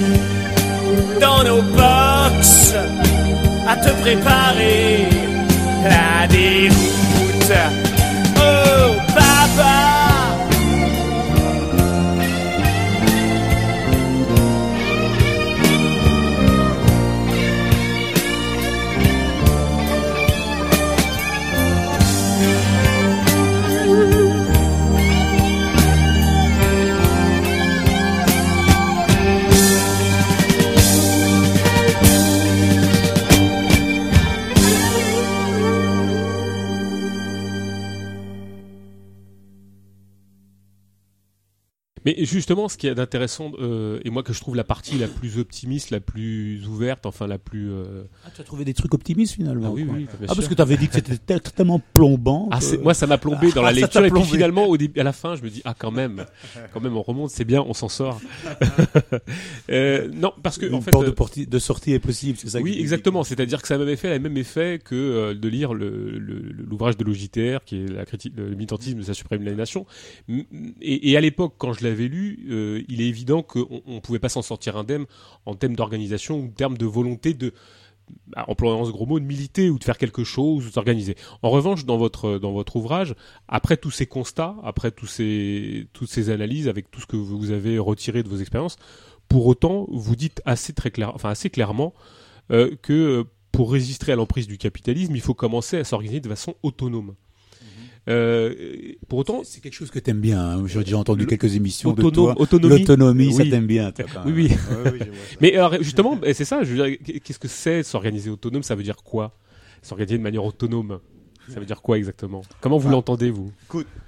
[1.20, 2.74] dans nos box
[3.68, 5.08] à te préparer
[5.84, 7.87] la déroute.
[42.08, 45.10] Mais justement, ce qui est d'intéressant, euh, et moi que je trouve la partie la
[45.10, 47.70] plus optimiste, la plus ouverte, enfin la plus.
[47.70, 49.96] euh, Ah, tu as trouvé des trucs optimistes finalement Ah oui, quoi.
[49.98, 52.48] oui, Ah, parce que tu avais dit que c'était tel- tellement plombant.
[52.50, 54.98] Ah, que- moi, ça m'a plombé dans la Ah, lecture, et puis finalement, au début,
[55.02, 56.26] à la fin, je me dis, ah, quand même,
[56.74, 58.22] quand même, on remonte, c'est bien, on s'en sort.
[59.70, 60.92] Euh, non, parce que, Une en fait.
[60.92, 63.24] porte euh, de, porti- de sortie est possible, c'est ça oui, exactement.
[63.24, 67.82] C'est-à-dire que ça m'avait fait le même effet que de lire l'ouvrage de Logiter, qui
[67.84, 69.86] est la critique, le militantisme de sa suprême nation.
[70.30, 74.30] Et, et à l'époque, quand je l'avais euh, il est évident qu'on ne pouvait pas
[74.30, 75.06] s'en sortir indemne
[75.46, 77.54] en termes d'organisation ou en termes de volonté de
[78.28, 81.16] bah, employant ce gros mot, de militer ou de faire quelque chose ou s'organiser.
[81.42, 83.16] En revanche, dans votre, dans votre ouvrage,
[83.48, 88.24] après tous ces constats, après toutes ces analyses, avec tout ce que vous avez retiré
[88.24, 88.78] de vos expériences,
[89.28, 90.74] pour autant, vous dites assez,
[91.50, 91.94] clairement
[92.52, 96.30] euh, que euh, pour résister à l'emprise du capitalisme, il faut commencer à s'organiser de
[96.30, 97.16] façon autonome.
[98.10, 98.54] Euh,
[99.10, 100.40] pour autant, c'est quelque chose que t'aimes bien.
[100.42, 100.64] hein.
[100.68, 102.42] J'ai déjà entendu quelques émissions de autonome- toi.
[102.42, 102.80] autonomie.
[102.80, 103.92] L'autonomie, ça t'aime bien.
[103.92, 104.50] toi, quand Oui.
[105.42, 106.64] Mais alors, justement, bah, c'est ça.
[106.64, 109.38] Je veux dire, qu'est-ce que c'est s'organiser autonome Ça veut dire quoi?
[109.82, 111.00] S'organiser de manière autonome
[111.50, 112.42] Ça veut dire quoi exactement?
[112.62, 112.94] Comment vous Ah.
[112.94, 113.52] l'entendez, vous?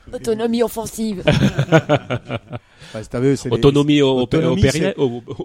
[0.14, 1.24] Autonomie offensive.
[2.92, 4.96] Bah, vu, c'est les- Autonomie au- Autonomie, opéri-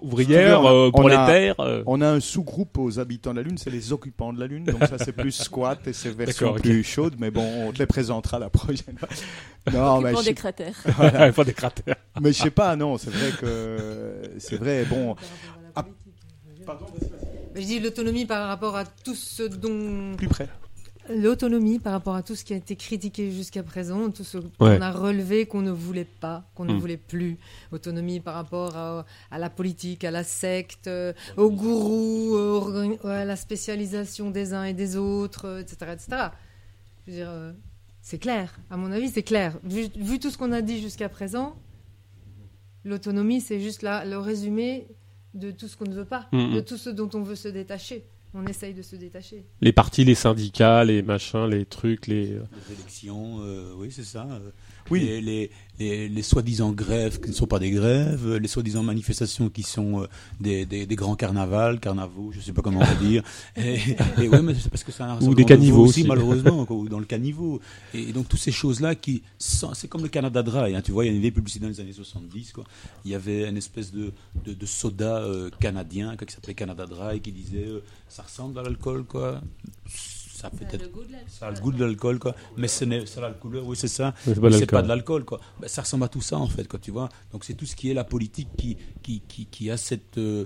[0.01, 1.83] ouvrière, euh, prolétaire, euh.
[1.85, 4.63] On a un sous-groupe aux habitants de la Lune, c'est les occupants de la Lune.
[4.63, 6.61] Donc ça, c'est plus squat et c'est version D'accord, ok.
[6.63, 7.15] plus chaude.
[7.19, 9.09] Mais bon, on te les présentera la prochaine fois.
[9.71, 10.73] Non, mais je- des cratères.
[10.97, 11.31] Voilà.
[11.31, 11.95] Pas des cratères.
[12.19, 14.85] Mais je sais pas, non, c'est vrai que c'est vrai.
[14.85, 15.15] Bon,
[15.75, 15.85] ah,
[17.53, 20.15] Je dis l'autonomie par rapport à tout ce dont.
[20.17, 20.47] plus près.
[21.09, 24.45] L'autonomie par rapport à tout ce qui a été critiqué jusqu'à présent, tout ce Ouais.
[24.59, 26.79] qu'on a relevé qu'on ne voulait pas, qu'on ne Mm.
[26.79, 27.37] voulait plus.
[27.71, 31.41] Autonomie par rapport à, à la politique, à la secte, euh, euh,
[32.59, 35.91] organ- à la spécialisation des uns et des autres, euh, etc.
[35.93, 36.07] etc.
[37.05, 37.51] Je veux dire, euh,
[38.01, 38.55] c'est clair.
[38.71, 39.59] À mon avis, c'est clair.
[39.63, 41.55] Vu, vu tout ce qu'on a dit jusqu'à présent,
[42.83, 44.87] l'autonomie, c'est juste là, le résumé
[45.33, 46.53] de tout ce qu'on ne veut pas, Mm.
[46.55, 48.05] de tout ce dont on veut se détacher.
[48.37, 49.45] On essaye de se détacher.
[49.61, 52.25] Les partis, les syndicats, les machins, les trucs, les.
[52.25, 54.27] Les élections, euh, oui, c'est ça.
[54.91, 54.99] Oui.
[55.01, 59.49] Les, les, les, les soi-disant grèves qui ne sont pas des grèves, les soi-disant manifestations
[59.49, 60.07] qui sont euh,
[60.39, 63.23] des, des, des grands carnavals, carnavaux, je sais pas comment on va dire.
[63.57, 63.79] Et,
[64.21, 66.03] et ouais, mais c'est parce que ça a un Ou des caniveaux voix aussi.
[66.03, 67.59] malheureusement, quoi, ou dans le caniveau.
[67.93, 71.07] Et, donc toutes ces choses-là qui, c'est comme le Canada Dry, hein, tu vois, il
[71.07, 72.63] y a une vieille publicité dans les années 70, quoi.
[73.03, 74.11] Il y avait une espèce de,
[74.45, 78.59] de, de soda euh, canadien quoi, qui s'appelait Canada Dry qui disait euh, ça ressemble
[78.59, 79.41] à l'alcool, quoi.
[80.51, 80.89] Ça fait peut-être
[81.27, 82.35] ça a le goût de l'alcool quoi.
[82.57, 84.13] Mais ce n'est ça a la couleur oui c'est ça.
[84.27, 84.77] Mais c'est pas de Mais c'est l'alcool.
[84.77, 85.39] pas de l'alcool quoi.
[85.59, 87.09] Ben, ça ressemble à tout ça en fait quoi tu vois.
[87.31, 90.45] Donc c'est tout ce qui est la politique qui qui qui, qui a cette euh,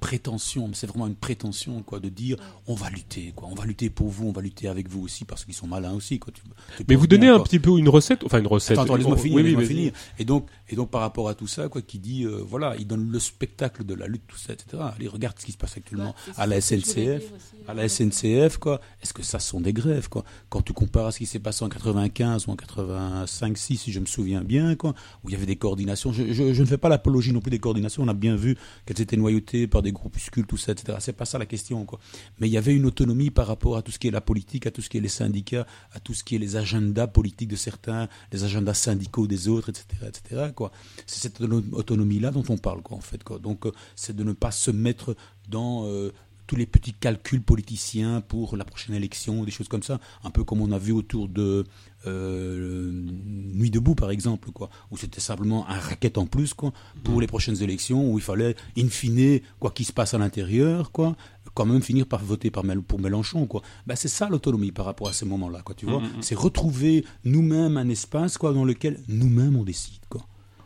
[0.00, 3.64] prétention mais c'est vraiment une prétention quoi de dire on va lutter quoi on va
[3.64, 6.32] lutter pour vous on va lutter avec vous aussi parce qu'ils sont malins aussi quoi
[6.34, 6.42] tu,
[6.76, 7.44] tu Mais vous donnez bien, un quoi.
[7.44, 8.72] petit peu une recette, enfin une recette.
[8.78, 9.66] Attends, attends, laisse-moi Oh, finir, oui, vas-y.
[9.66, 9.92] finir.
[10.18, 12.86] Et donc, et donc, par rapport à tout ça, quoi, qui dit, euh, voilà, il
[12.86, 14.82] donne le spectacle de la lutte, tout ça, etc.
[14.94, 17.22] Allez, regarde ce qui se passe actuellement Ouais, à la SNCF,
[17.68, 18.80] à la SNCF, quoi.
[19.02, 20.24] Est-ce que ça sont des grèves, quoi?
[20.48, 23.92] Quand tu compares à ce qui s'est passé en 95 ou en 85, 6, si
[23.92, 24.94] je me souviens bien, quoi,
[25.24, 26.12] où il y avait des coordinations.
[26.12, 28.02] Je, je, je ne fais pas l'apologie non plus des coordinations.
[28.02, 30.98] On a bien vu qu'elles étaient noyautées par des groupuscules, tout ça, etc.
[31.00, 31.98] C'est pas ça la question, quoi.
[32.38, 34.66] Mais il y avait une autonomie par rapport à tout ce qui est la politique,
[34.66, 37.48] à tout ce qui est les syndicats, à tout ce qui est les agendas politiques
[37.48, 40.50] de certains, les agendas syndicaux des autres, etc., etc.
[40.54, 40.70] Quoi.
[41.06, 43.22] C'est cette autono- autonomie-là dont on parle, quoi, en fait.
[43.24, 43.38] Quoi.
[43.38, 45.16] Donc, euh, c'est de ne pas se mettre
[45.48, 46.12] dans euh,
[46.46, 50.44] tous les petits calculs politiciens pour la prochaine élection, des choses comme ça, un peu
[50.44, 51.64] comme on a vu autour de
[52.06, 56.72] euh, Nuit debout par exemple, quoi, où c'était simplement un racket en plus quoi,
[57.04, 60.92] pour les prochaines élections, où il fallait, in fine, quoi qu'il se passe à l'intérieur,
[60.92, 61.16] quoi,
[61.54, 63.62] quand même finir par voter par pour Mélenchon, quoi.
[63.86, 66.00] Ben, c'est ça l'autonomie par rapport à ces moments-là, quoi, tu vois.
[66.00, 66.22] Mm, mm, mm.
[66.22, 70.22] C'est retrouver nous-mêmes un espace, quoi, dans lequel nous-mêmes on décide, quoi.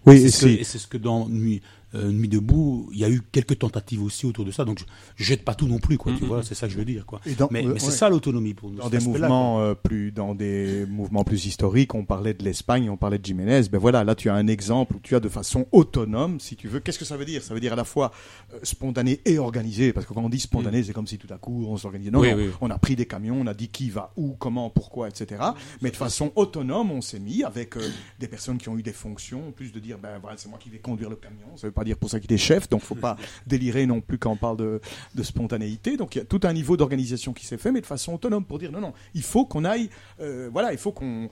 [0.07, 1.61] Oui, c'est ce que- et c'est ce que dans Nuit,
[1.95, 4.65] euh, Nuit debout, il y a eu quelques tentatives aussi autour de ça.
[4.65, 4.85] Donc je,
[5.17, 6.13] je jette pas tout non plus, quoi.
[6.17, 7.21] Tu vois, c'est ça que je veux dire, quoi.
[7.27, 7.93] Et dans- mais euh, mais c'est ouais.
[7.93, 8.79] ça l'autonomie pour nous.
[8.79, 12.97] Dans des mouvements euh, plus, dans des mouvements plus historiques, on parlait de l'Espagne, on
[12.97, 13.63] parlait de Jiménez.
[13.71, 16.69] Ben voilà, là tu as un exemple où tu as de façon autonome, si tu
[16.69, 16.81] veux.
[16.81, 17.43] Qu'est-ce que ça veut dire?
[17.43, 18.13] Ça veut dire à la fois
[18.55, 21.39] euh, spontané et organisé, parce que quand on dit spontané, c'est comme si tout à
[21.39, 22.11] coup on s'organisait.
[22.11, 22.51] Non, Oui, non, oui.
[22.61, 25.41] on a pris des camions, on a dit qui va où, comment, pourquoi, etc.
[25.83, 27.81] Mais de façon autonome, on s'est mis avec euh,
[28.19, 30.59] des personnes qui ont eu des fonctions, en plus de dire ben voilà, c'est moi
[30.61, 31.57] qui vais conduire le camion.
[31.57, 34.19] Ça veut pas dire pour ça qu'il est chef, donc faut pas délirer non plus
[34.19, 34.81] quand on parle de,
[35.15, 35.97] de spontanéité.
[35.97, 38.45] Donc il y a tout un niveau d'organisation qui s'est fait, mais de façon autonome
[38.45, 41.29] pour dire non, non, il faut qu'on aille, euh, voilà, il faut qu'on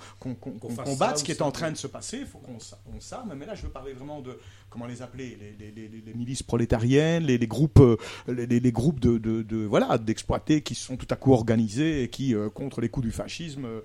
[0.84, 3.34] combatte ce qui est en train de se passer, il faut qu'on s'a- on s'arme.
[3.36, 4.38] Mais là, je veux parler vraiment de
[4.70, 7.96] comment les appeler, les, les- les- les- milices prolétariennes, les, groupes, euh,
[8.28, 12.34] les, groupes de, de, de- voilà d'exploités qui sont tout à coup organisés et qui
[12.34, 13.80] euh, contre les coups du fascisme euh,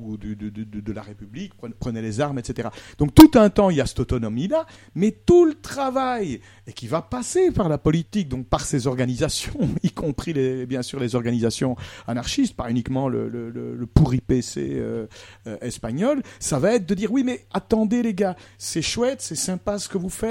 [0.00, 2.68] ou de, de, la République pren- prenaient les armes, etc.
[2.98, 6.86] Donc tout un temps, il y a cette autonomie-là, mais tout le travail et qui
[6.88, 11.14] va passer par la politique, donc par ces organisations, y compris les, bien sûr les
[11.14, 11.76] organisations
[12.06, 15.06] anarchistes, pas uniquement le, le, le, le pourri PC euh,
[15.46, 19.34] euh, espagnol, ça va être de dire oui mais attendez les gars, c'est chouette, c'est
[19.36, 20.27] sympa ce que vous faites,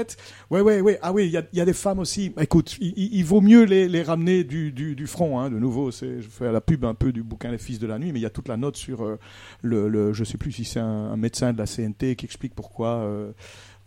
[0.50, 3.64] ouais ouais ouais, ah oui il y a, des femmes aussi, écoute, il, vaut mieux
[3.64, 7.50] les, ramener du, front, hein, de nouveau, je fais la pub un peu du bouquin
[7.50, 9.18] Les Fils de la Nuit, mais il y a toute la note sur euh,
[9.62, 12.54] le, le, je sais plus si c'est un, un médecin de la CNT qui explique
[12.54, 12.96] pourquoi.
[12.96, 13.32] euh,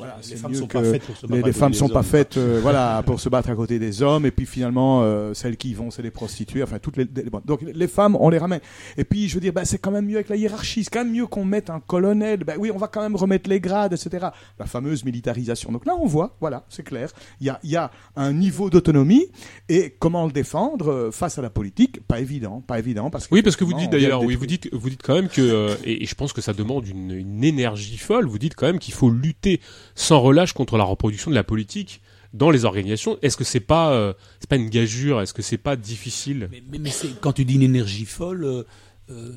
[0.01, 1.77] voilà, Les femmes sont pas faites pour se battre les, à les côté femmes des
[1.77, 2.05] sont pas hommes.
[2.05, 4.25] faites euh, voilà pour se battre à côté des hommes.
[4.25, 6.63] Et puis finalement euh, celles qui y vont c'est les prostituées.
[6.63, 8.61] Enfin toutes les, les- bon, donc les femmes on les ramène.
[8.97, 10.83] Et puis je veux dire bah, c'est quand même mieux avec la hiérarchie.
[10.83, 12.43] C'est quand même mieux qu'on mette un colonel.
[12.43, 14.27] Bah, oui on va quand même remettre les grades etc
[14.59, 15.71] la fameuse militarisation.
[15.71, 17.09] Donc là on voit voilà c'est clair.
[17.39, 19.27] Il y a, il y a un niveau d'autonomie.
[19.69, 22.05] Et comment le défendre euh, face à la politique?
[22.07, 24.69] Pas évident pas évident parce que Oui, parce que vous dites d'ailleurs, oui, vous dites,
[24.73, 27.43] vous dites quand même que, euh, et, et je pense que ça demande une, une
[27.43, 28.25] énergie folle.
[28.27, 29.59] Vous dites quand même qu'il faut lutter
[29.95, 32.01] sans relâche contre la reproduction de la politique
[32.33, 33.17] dans les organisations.
[33.21, 35.21] Est-ce que c'est pas, euh, c'est pas une gageure?
[35.21, 36.49] Est-ce que c'est pas difficile?
[36.69, 36.89] Mais,
[37.19, 38.63] quand tu dis une énergie folle, euh,
[39.09, 39.31] euh,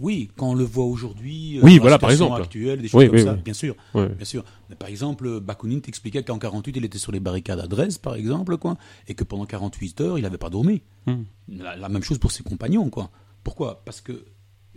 [0.00, 2.42] oui, quand on le voit aujourd'hui, Oui, voilà, par exemple.
[2.42, 3.40] actuelle, des choses Oui, comme oui, ça, oui.
[3.44, 4.44] bien sûr, bien sûr.
[4.68, 8.16] Mais par exemple, Bakounine t'expliquait qu'en 48, il était sur les barricades à Dresde, par
[8.16, 10.82] exemple, quoi, et que pendant 48 heures, il n'avait pas dormi.
[11.06, 11.22] Hmm.
[11.48, 13.10] La, la même chose pour ses compagnons, quoi.
[13.44, 13.82] Pourquoi?
[13.84, 14.24] Parce que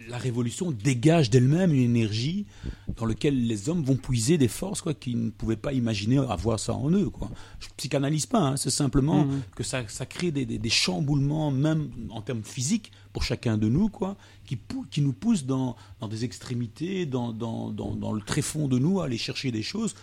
[0.09, 2.45] la révolution dégage d'elle-même une énergie
[2.97, 6.59] dans laquelle les hommes vont puiser des forces quoi qu'ils ne pouvaient pas imaginer avoir
[6.59, 7.29] ça en eux quoi.
[7.59, 9.41] Je psychanalyse pas, hein, c'est simplement Mhm.
[9.55, 13.69] que ça, ça crée des, des- des chamboulements même en termes physiques pour chacun de
[13.69, 14.57] nous quoi, qui,
[14.89, 18.99] qui nous poussent dans, dans des extrémités, dans, dans, dans, dans le tréfond de nous
[18.99, 19.93] à aller chercher des choses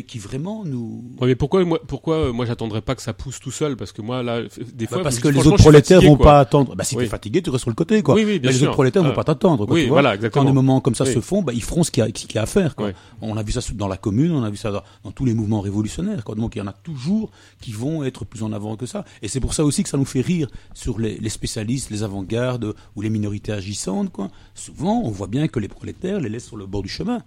[0.00, 3.12] que, qui vraiment nous Ouais, mais pourquoi moi, pourquoi euh, moi j'attendrais pas que ça
[3.12, 3.76] pousse tout seul?
[3.76, 4.42] Parce que moi là,
[4.74, 6.26] des fois, Bah, parce que les autres prolétaires fatigué, vont quoi.
[6.26, 6.74] pas attendre.
[6.76, 7.04] Bah, si Oui.
[7.04, 8.14] t'es fatigué, tu restes sur le côté, quoi.
[8.14, 9.08] Oui, oui, bien les autres prolétaires Ah.
[9.08, 9.74] vont pas t'attendre, quoi.
[9.74, 9.94] Oui, tu vois.
[10.02, 10.44] voilà, exactement.
[10.44, 12.38] Quand des moments comme ça se font, bah, ils feront ce qu'il y a, y
[12.38, 12.90] à faire, quoi.
[13.22, 15.34] On a vu ça dans la commune, on a vu ça dans, dans tous les
[15.34, 16.34] mouvements révolutionnaires, quoi.
[16.34, 19.04] Donc, il y en a toujours qui vont être plus en avant que ça.
[19.22, 22.02] Et c'est pour ça aussi que ça nous fait rire sur les, les spécialistes, les
[22.02, 24.28] avant-gardes ou les minorités agissantes, quoi.
[24.54, 27.22] Souvent, on voit bien que les prolétaires les laissent sur le bord du chemin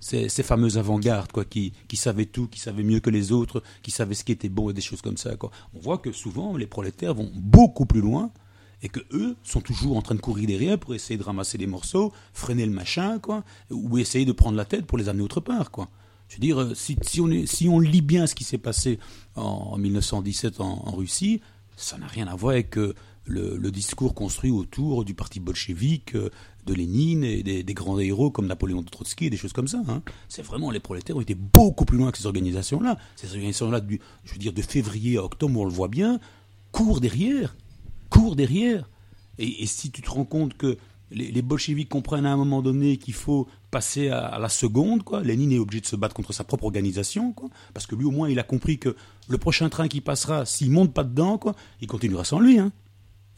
[0.00, 3.62] ces, ces fameuses avant-gardes quoi, qui, qui savaient tout, qui savaient mieux que les autres,
[3.82, 5.36] qui savaient ce qui était bon et des choses comme ça.
[5.36, 5.50] Quoi.
[5.74, 8.30] On voit que souvent les prolétaires vont beaucoup plus loin
[8.82, 11.66] et que eux sont toujours en train de courir derrière pour essayer de ramasser des
[11.66, 15.40] morceaux, freiner le machin, quoi, ou essayer de prendre la tête pour les amener autre
[15.40, 15.70] part.
[15.70, 15.88] Quoi.
[16.28, 18.98] Je veux dire, euh, si, on, si on lit bien ce qui s'est passé
[19.34, 21.40] en, en 1917 en, en Russie,
[21.76, 22.94] ça n'a rien à voir avec euh,
[23.28, 26.30] le, discours construit autour du parti bolchevique, euh,
[26.66, 29.82] de Lénine et des, grands héros comme Napoléon de Trotsky et des choses comme ça.
[29.88, 30.02] hein.
[30.28, 32.98] C'est vraiment les prolétaires ont été beaucoup plus loin que ces organisations-là.
[33.16, 33.80] Ces organisations-là,
[34.24, 36.20] je veux dire, de février à octobre, on le voit bien,
[36.72, 37.56] courent derrière,
[38.10, 38.88] courent derrière.
[39.38, 40.76] Et, si tu te rends compte que
[41.10, 45.04] les, les bolcheviks comprennent à un moment donné qu'il faut passer à, à la seconde,
[45.04, 45.22] quoi.
[45.22, 48.10] Lénine est obligé de se battre contre sa propre organisation, quoi, parce que lui au
[48.10, 48.94] moins il a compris que
[49.28, 52.58] le prochain train qui passera, s'il monte pas dedans, quoi, il continuera sans lui.
[52.58, 52.72] Hein.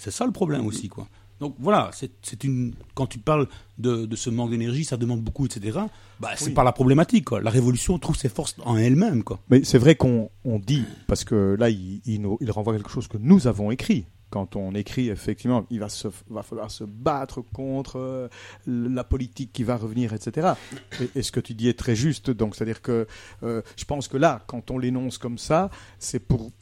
[0.00, 1.06] C'est ça le problème aussi, quoi.
[1.40, 3.48] Donc voilà, c'est une quand tu parles
[3.78, 5.78] de, de ce manque d'énergie, ça demande beaucoup, etc.
[6.20, 6.52] Bah, c'est Oui.
[6.52, 7.24] pas la problématique.
[7.24, 7.40] Quoi.
[7.40, 9.22] La révolution trouve ses forces en elle-même.
[9.24, 9.40] Quoi.
[9.48, 13.08] Mais c'est vrai qu'on on dit, parce que là, il, il, il renvoie quelque chose
[13.08, 14.04] que nous avons écrit.
[14.28, 18.28] Quand on écrit, effectivement, il va, se, va falloir se battre contre euh,
[18.66, 20.52] la politique qui va revenir, etc.
[21.00, 22.30] Et, et ce que tu dis est très juste.
[22.30, 23.06] Donc, c'est-à-dire que
[23.42, 26.52] euh, je pense que là, quand on l'énonce comme ça, c'est pour.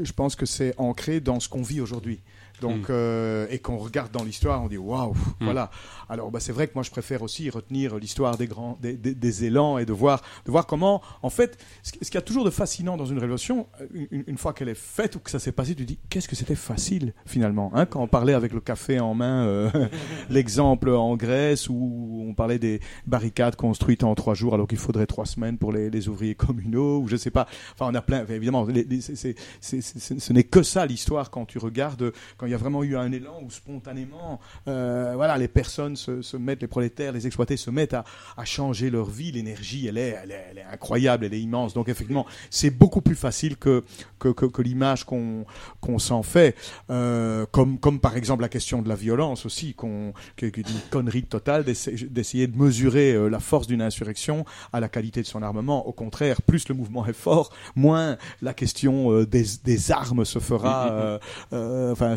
[0.00, 2.20] Je pense que c'est ancré dans ce qu'on vit aujourd'hui.
[2.60, 2.92] Donc, Mm.
[2.92, 5.44] euh, et qu'on regarde dans l'histoire, on dit waouh, Mm.
[5.44, 5.70] voilà.
[6.08, 9.14] Alors, bah, c'est vrai que moi, je préfère aussi retenir l'histoire des grands, des, des-
[9.14, 12.18] des élans et de voir, de voir comment, en fait, ce, qui- ce qu'il y
[12.18, 15.18] a toujours de fascinant dans une révolution, euh, une, une fois qu'elle est faite ou
[15.20, 17.70] que ça s'est passé, tu dis qu'est-ce que c'était facile finalement.
[17.74, 19.70] Hein, quand on parlait avec le café en main, euh,
[20.30, 25.06] l'exemple en Grèce où on parlait des barricades construites en trois jours alors qu'il faudrait
[25.06, 27.46] trois semaines pour les, les ouvriers communaux ou je sais pas.
[27.74, 28.24] Enfin, on a plein.
[28.28, 32.12] Évidemment, les- les- c'est- c'est- c'est- c'est- ce n'est que ça l'histoire quand tu regardes
[32.36, 36.22] quand il y a vraiment eu un élan où spontanément, euh, voilà, les personnes se,
[36.22, 38.04] se mettent, les prolétaires, les exploités se mettent à,
[38.36, 39.32] à changer leur vie.
[39.32, 41.74] L'énergie, elle est, elle, est, elle est incroyable, elle est immense.
[41.74, 43.84] Donc effectivement, c'est beaucoup plus facile que
[44.18, 45.44] que, que, que l'image qu'on
[45.80, 46.56] qu'on s'en fait.
[46.90, 50.64] Euh, comme comme par exemple la question de la violence aussi, qu'on qui est une
[50.90, 55.42] connerie totale d'essayer de mesurer euh, la force d'une insurrection à la qualité de son
[55.42, 55.86] armement.
[55.86, 61.18] Au contraire, plus le mouvement est fort, moins la question des, des armes se fera,
[61.52, 62.14] euh, enfin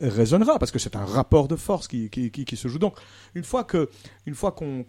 [0.00, 2.78] résonnera, parce que c'est un rapport de force qui, qui, se joue.
[2.78, 2.96] Donc,
[3.34, 3.88] une fois que,
[4.26, 4.84] une fois qu'on,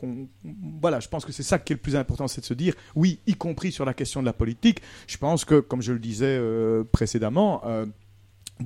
[0.82, 2.74] voilà, je pense que c'est ça qui est le plus important, c'est de se dire,
[2.96, 4.82] oui, y compris sur la question de la politique.
[5.08, 7.62] Je pense que, comme je le disais euh, précédemment.
[7.66, 7.86] euh,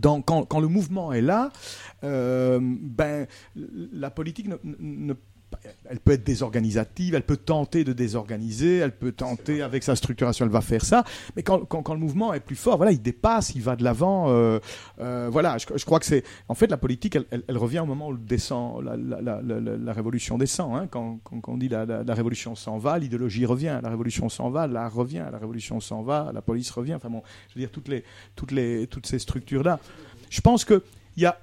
[0.02, 1.52] quand, quand le mouvement est là,
[2.04, 5.14] euh, ben, la politique ne, ne-
[5.90, 10.46] elle peut être désorganisative, elle peut tenter de désorganiser, elle peut tenter avec sa structuration,
[10.46, 11.04] elle va faire ça.
[11.36, 14.30] Mais quand, quand, le mouvement est plus fort, voilà, il dépasse, il va de l'avant.
[14.30, 14.60] euh,
[15.00, 18.18] euh, voilà, je, crois que c'est, en fait, la politique, elle, revient au moment où
[18.18, 20.76] descend, la, la, la, la, la- la révolution descend.
[20.76, 23.80] Hein, quand, quand, on dit la, la, la révolution s'en va, l'idéologie revient.
[23.82, 25.26] La révolution s'en va, l'art revient.
[25.32, 26.94] La révolution s'en va, la police revient.
[26.96, 28.04] Enfin bon, je veux dire toutes les,
[28.36, 29.80] toutes les, toutes ces structures là.
[30.30, 30.84] Je pense que
[31.18, 31.38] il y a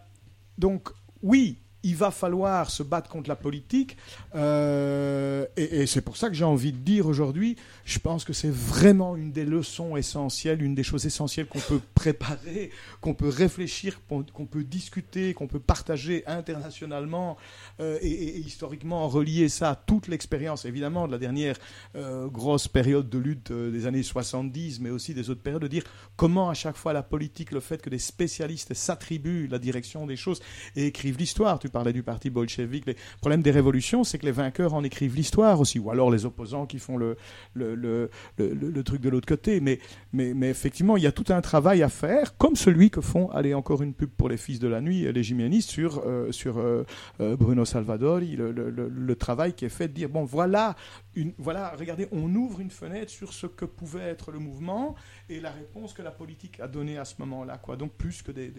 [0.59, 0.89] donc
[1.23, 3.97] oui, il va falloir se battre contre la politique.
[4.35, 8.51] euh, et c'est pour ça que j'ai envie de dire aujourd'hui, je pense que c'est
[8.51, 14.01] vraiment une des leçons essentielles, une des choses essentielles qu'on peut préparer, qu'on peut réfléchir,
[14.09, 17.37] qu'on peut discuter, qu'on peut partager internationalement
[17.81, 21.57] euh, et, historiquement relier ça à toute l'expérience, évidemment, de la dernière
[21.95, 25.85] euh, grosse période de lutte des années 70, mais aussi des autres périodes, de dire
[26.17, 30.17] comment à chaque fois la politique, le fait que des spécialistes s'attribuent la direction des
[30.17, 30.41] choses
[30.75, 31.59] et écrivent l'histoire.
[31.77, 32.87] Parlais du parti bolchevique.
[32.87, 36.25] Les problèmes des révolutions, c'est que les vainqueurs en écrivent l'histoire aussi, ou alors les
[36.25, 37.17] opposants qui font le,
[37.55, 39.61] le, le, le- le- le truc de l'autre côté.
[39.61, 39.79] Mais,
[40.13, 43.31] mais, mais effectivement, il y a tout un travail à faire, comme celui que font,
[43.31, 46.59] allez, encore une pub pour les fils de la nuit, les Jiménistes, sur, euh, sur
[46.59, 46.85] euh,
[47.21, 50.77] euh, Bruno Salvadori, le, le- le- le travail qui est fait de dire, bon, voilà,
[51.15, 54.95] une, voilà, regardez, on ouvre une fenêtre sur ce que pouvait être le mouvement
[55.29, 57.77] et la réponse que la politique a donnée à ce moment-là, quoi.
[57.77, 58.53] Donc plus que des,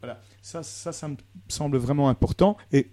[0.00, 1.16] voilà, ça, ça, ça me
[1.48, 2.90] semble vraiment important et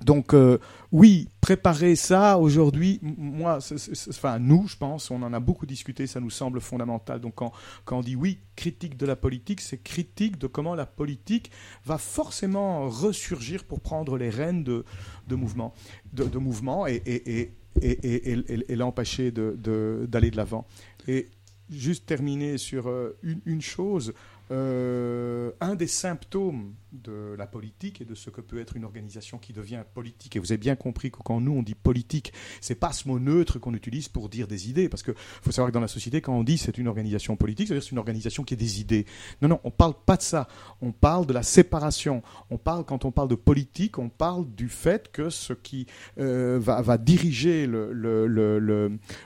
[0.00, 0.58] donc euh,
[0.90, 6.06] oui, préparer ça aujourd'hui, moi, c'est- enfin nous, je pense, on en a beaucoup discuté,
[6.06, 7.20] ça nous semble fondamental.
[7.20, 7.52] Donc quand,
[7.90, 11.50] on dit oui, critique de la politique, c'est critique de comment la politique
[11.84, 14.84] va forcément ressurgir pour prendre les rênes de,
[15.28, 15.72] de mouvement,
[16.12, 20.66] de, mouvement et, et, l'empêcher d'aller de l'avant.
[21.06, 21.28] Et
[21.72, 24.12] juste terminer sur euh, une, chose,
[24.50, 29.38] euh, un des symptômes de la politique et de ce que peut être une organisation
[29.38, 32.74] qui devient politique, et vous avez bien compris que quand nous on dit politique, c'est
[32.74, 35.74] pas ce mot neutre qu'on utilise pour dire des idées, parce que faut savoir que
[35.74, 38.54] dans la société, quand on dit c'est une organisation politique, c'est-à-dire c'est une organisation qui
[38.54, 39.06] a des idées.
[39.40, 40.48] Non, non, on parle pas de ça.
[40.80, 42.22] On parle de la séparation.
[42.50, 45.86] On parle, quand on parle de politique, on parle du fait que ce qui
[46.18, 48.58] euh, va, va diriger le, le, le,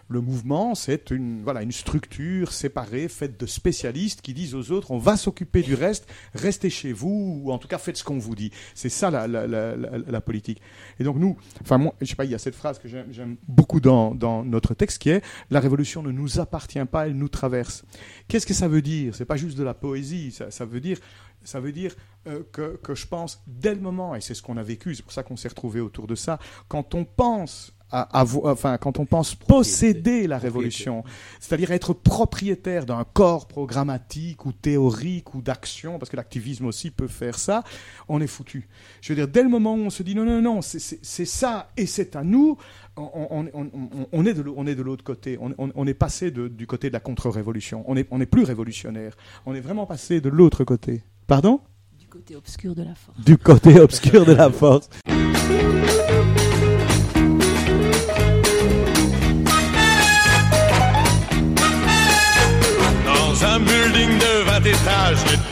[0.08, 4.90] le, mouvement, c'est une, voilà, une structure séparée, faite de spécialistes qui disent aux autres,
[4.90, 8.18] on va s'occuper du reste, restez chez vous, ou en tout cas faites ce qu'on
[8.18, 8.50] vous dit.
[8.74, 10.60] C'est ça la, la, la, politique.
[10.98, 13.36] Et donc nous, enfin moi, je sais pas, il y a cette phrase que j'aime
[13.48, 17.28] beaucoup dans, dans notre texte qui est, la révolution ne nous appartient pas, elle nous
[17.28, 17.84] traverse.
[18.28, 19.14] Qu'est-ce que ça veut dire?
[19.14, 20.98] C'est pas juste de la poésie, ça, ça veut dire
[21.44, 21.94] ça veut dire
[22.26, 25.02] euh, que, que je pense, dès le moment, et c'est ce qu'on a vécu, c'est
[25.02, 29.06] pour ça qu'on s'est retrouvé autour de ça, quand on pense à, enfin, quand on
[29.06, 31.04] pense posséder la révolution,
[31.40, 37.08] c'est-à-dire être propriétaire d'un corps programmatique ou théorique ou d'action, parce que l'activisme aussi peut
[37.08, 37.62] faire ça,
[38.08, 38.68] on est foutu.
[39.00, 41.70] Je veux dire, dès le moment où on se dit non, non, non, c'est- ça
[41.76, 42.56] et c'est à nous,
[42.96, 45.38] on, on- on- on- on est de l'autre côté.
[45.40, 47.84] On, on- on est passé de- du côté de la contre-révolution.
[47.86, 49.14] On n'est on est plus révolutionnaire.
[49.44, 51.02] On est vraiment passé de l'autre côté.
[51.26, 51.60] Pardon?
[51.98, 53.20] Du côté obscur de la force.
[53.24, 54.88] Du côté obscur de la force.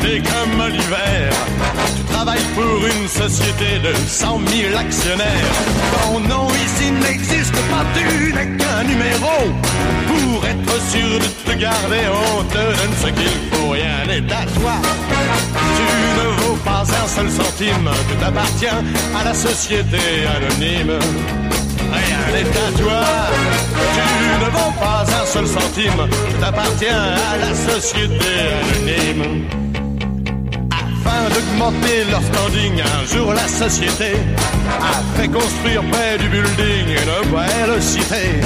[0.04, 1.30] l'été comme l'hiver,
[1.96, 5.54] tu travailles pour une société de 100 000 actionnaires.
[6.02, 9.32] Ton nom ici n'existe pas, tu n'es qu'un numéro.
[10.06, 12.04] Pour être sûr de te garder,
[12.38, 14.74] on te donne ce qu'il faut, rien n'est à toi.
[15.76, 19.98] Tu ne vaux pas un seul centime, tout appartient à la société
[20.36, 20.98] anonyme.
[21.92, 23.00] Rien n'est à toi,
[23.94, 29.73] tu ne vaux pas un seul centime, tout appartient à la société anonyme.
[31.04, 34.12] Afin d'augmenter leur standing, un jour la société
[34.80, 38.40] a fait construire près du building une belle cité.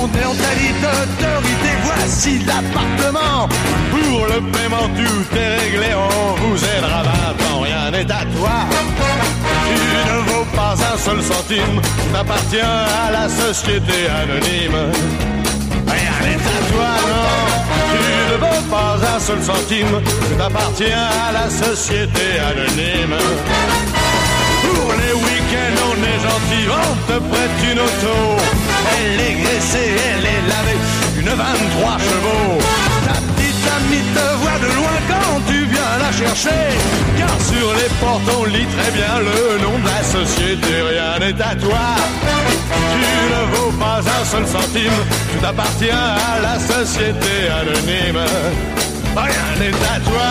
[0.00, 3.48] On est en qualité d'autorité, voici l'appartement.
[3.90, 8.56] Pour le paiement, tout est réglé, on vous aidera maintenant, rien n'est à toi.
[9.66, 14.92] Tu ne vaux pas un seul centime, tu appartiens à la société anonyme.
[15.86, 17.85] Rien n'est à toi, non.
[18.36, 23.16] Ne vaux pas un seul centime, tu appartiens à la société anonyme.
[24.62, 28.16] Pour les week-ends, on est gentil, on te prête une auto.
[28.98, 30.78] Elle est graissée, elle est lavée,
[31.18, 32.58] une 23 chevaux.
[33.06, 36.64] Ta petite amie te voit de loin quand tu viens la chercher.
[37.16, 41.42] Car sur les portes, on lit très bien le nom de la société, rien n'est
[41.42, 41.84] à toi.
[42.92, 44.98] Tu ne vaux pas un seul centime,
[45.40, 48.22] t'appartiens à la société anonyme.
[49.16, 50.28] Rien n'est à toi.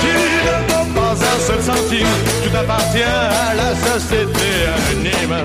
[0.00, 0.12] Tu
[0.46, 2.06] ne vaux pas un seul centime,
[2.42, 5.36] tu t'appartiens à la société anonyme.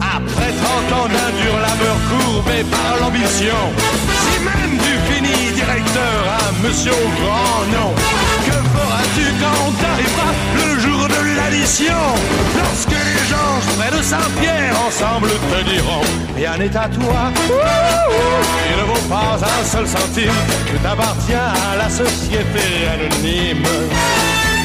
[0.00, 0.52] Après
[0.90, 3.60] 30 ans d'un dur labeur courbé par l'ambition,
[4.22, 7.94] si même tu finis directeur à monsieur au grand nom,
[9.16, 11.94] feras-tu quand t'arriveras le jour de l'addition
[12.56, 16.02] Lorsque les gens près de Saint-Pierre ensemble te diront
[16.36, 20.32] Rien n'est à toi, il ne vaut pas un seul centime,
[20.66, 23.64] tu t'appartiens à la société anonyme.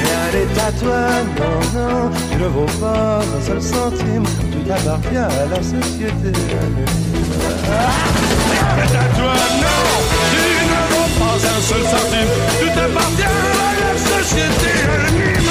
[0.03, 0.99] Rien n'est à toi,
[1.37, 7.31] non, non, tu ne vaux pas un seul centime, tu t'appartiens à la société anonyme.
[8.51, 9.83] Rien n'est à toi, non,
[10.31, 10.50] tu
[11.31, 12.27] pas un seul centime,
[12.59, 15.49] tu t'appartiens à la société anonyme.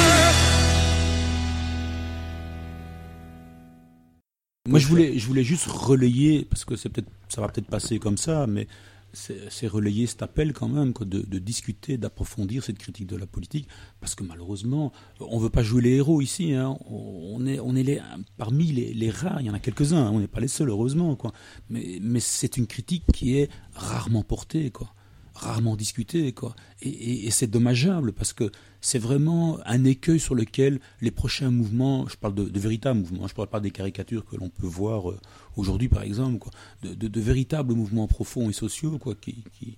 [4.68, 7.98] Moi, je voulais, je voulais juste relayer, parce que c'est peut-être, ça va peut-être passer
[7.98, 8.66] comme ça, mais
[9.12, 13.66] c'est relayer cet appel quand même, quoi, de, discuter, d'approfondir cette critique de la politique,
[14.00, 16.52] parce que malheureusement, on ne veut pas jouer les héros ici.
[16.52, 16.76] hein.
[16.88, 18.00] On est, on est
[18.36, 20.68] parmi les, les rares, il y en a quelques-uns, hein, on n'est pas les seuls,
[20.68, 21.16] heureusement.
[21.16, 21.32] Quoi.
[21.70, 24.70] Mais, mais c'est une critique qui est rarement portée.
[24.70, 24.92] Quoi
[25.40, 26.54] rarement discutée quoi.
[26.82, 32.16] Et, c'est dommageable parce que c'est vraiment un écueil sur lequel les prochains mouvements, je
[32.16, 35.18] parle de, véritables mouvements, je parle pas des caricatures que l'on peut voir euh,
[35.56, 36.52] aujourd'hui par exemple, quoi,
[36.82, 39.76] de, véritables mouvements profonds et sociaux quoi, qui, qui,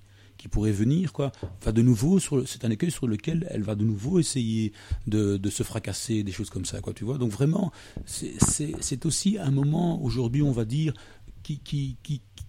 [0.51, 1.31] pourraient venir, quoi,
[1.63, 4.73] va de nouveau c'est un écueil sur lequel elle va de nouveau essayer
[5.07, 7.17] de, de se fracasser, des choses comme ça, quoi, tu vois.
[7.17, 7.71] Donc vraiment,
[8.07, 10.95] c'est- aussi un moment aujourd'hui, on va dire,
[11.45, 11.97] qui, qui,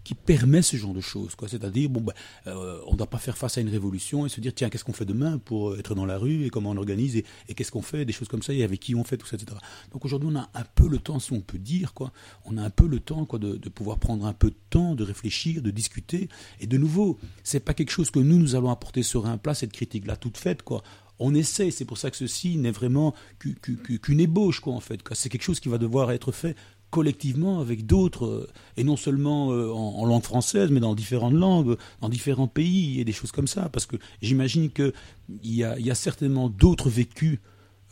[0.04, 1.36] qui permet ce genre de choses.
[1.36, 1.48] Quoi.
[1.48, 2.14] C'est-à-dire, bon, ben,
[2.48, 4.84] euh, on ne doit pas faire face à une révolution et se dire, tiens, qu'est-ce
[4.84, 7.24] qu'on fait demain pour euh, être dans la rue et comment on organise et,
[7.56, 9.58] qu'est-ce qu'on fait, des choses comme ça et avec qui on fait tout ça, etc.
[9.92, 12.12] Donc aujourd'hui, on a un peu le temps, si on peut dire, quoi.
[12.46, 14.96] On a un peu le temps, quoi, de, de pouvoir prendre un peu de temps,
[14.96, 16.28] de réfléchir, de discuter.
[16.60, 19.54] Et de nouveau, c'est pas quelque chose que nous, nous allons apporter sur un plat,
[19.54, 20.84] cette critique-là toute faite, quoi
[21.20, 24.74] on essaie, c'est pour ça que ceci n'est vraiment qu'u- qu'u- qu'u- qu'une ébauche, quoi,
[24.74, 25.00] en fait.
[25.14, 26.56] C'est quelque chose qui va devoir être fait
[26.94, 28.48] collectivement avec d'autres, euh,
[28.78, 33.04] et non seulement euh, en, langue française, mais dans différentes langues, dans différents pays, et
[33.04, 33.68] des choses comme ça.
[33.70, 34.94] Parce que j'imagine qu'il
[35.42, 37.40] y a, certainement d'autres vécus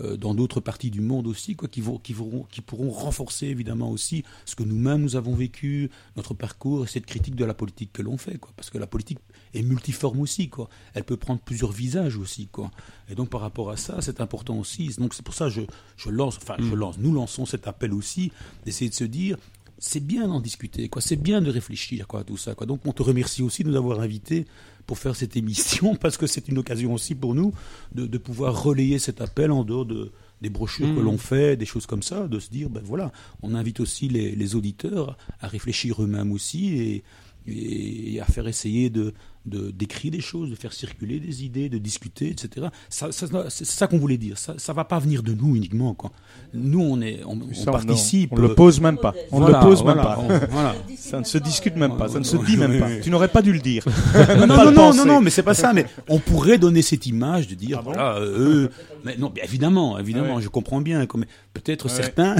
[0.02, 4.62] euh, dans d'autres parties du monde aussi, quoi, qui pourront renforcer évidemment aussi ce que
[4.62, 8.38] nous-mêmes nous avons vécu, notre parcours et cette critique de la politique que l'on fait,
[8.38, 8.54] quoi.
[8.56, 9.18] Parce que la politique
[9.54, 10.70] est multiforme aussi, quoi.
[10.94, 12.72] Elle peut prendre plusieurs visages aussi, quoi.
[13.10, 14.90] Et donc par rapport à ça, c'est important aussi.
[14.98, 15.62] Donc c'est pour ça que je,
[15.98, 18.32] je lance, enfin je lance, nous lançons cet appel aussi
[18.66, 19.38] d'essayer de se dire.
[19.84, 21.02] C'est bien d'en discuter, quoi.
[21.02, 22.68] C'est bien de réfléchir, quoi, à tout ça, quoi.
[22.68, 24.46] Donc, on te remercie aussi de nous avoir invités
[24.86, 27.52] pour faire cette émission, parce que c'est une occasion aussi pour nous
[27.96, 30.96] de, de pouvoir relayer cet appel en dehors de, des brochures Mm.
[30.96, 34.08] que l'on fait, des choses comme ça, de se dire, ben voilà, on invite aussi
[34.08, 37.04] les, les auditeurs à réfléchir eux-mêmes aussi et,
[37.48, 39.14] et à faire essayer de,
[39.46, 42.68] de d'écrire des choses, de faire circuler des idées, de discuter, etc.
[42.90, 44.38] Ça, ça- c'est ça qu'on voulait dire.
[44.38, 45.94] Ça, ça va pas venir de nous uniquement.
[45.96, 46.12] Quoi.
[46.54, 48.34] Nous, on est, on, on Ça, on- participe.
[48.34, 49.14] On ne le pose même pas.
[49.32, 50.46] On ne Voilà, le pose voilà, même pas.
[50.48, 50.76] on- voilà.
[50.98, 52.08] Ça ne se discute même pas.
[52.08, 52.90] Ça ne se dit même pas.
[53.02, 53.84] Tu n'aurais pas dû le dire.
[54.38, 55.74] non, non, non, non, non, mais c'est pas ça.
[55.74, 58.68] Mais on pourrait donner cette image de dire, voilà, euh,
[59.04, 60.42] mais non, bien évidemment, évidemment, Ouais.
[60.42, 61.06] je comprends bien.
[61.54, 61.92] Peut-être Ouais.
[61.92, 62.36] certains,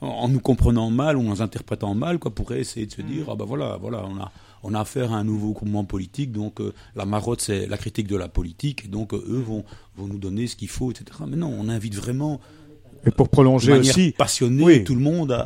[0.00, 3.02] en, en nous comprenant mal ou en nous interprétant mal, quoi, pourraient essayer de se
[3.02, 3.06] Mm.
[3.06, 4.30] dire, ah ben voilà, voilà, on a,
[4.66, 8.06] on a affaire à un nouveau mouvement politique, donc euh, la marotte, c'est la critique
[8.08, 9.64] de la politique, et donc euh, eux vont,
[9.96, 11.04] vont nous donner ce qu'il faut, etc.
[11.28, 12.40] Mais non, on invite vraiment.
[13.06, 14.84] Et pour prolonger de aussi, passionnée oui.
[14.84, 15.40] tout le monde à,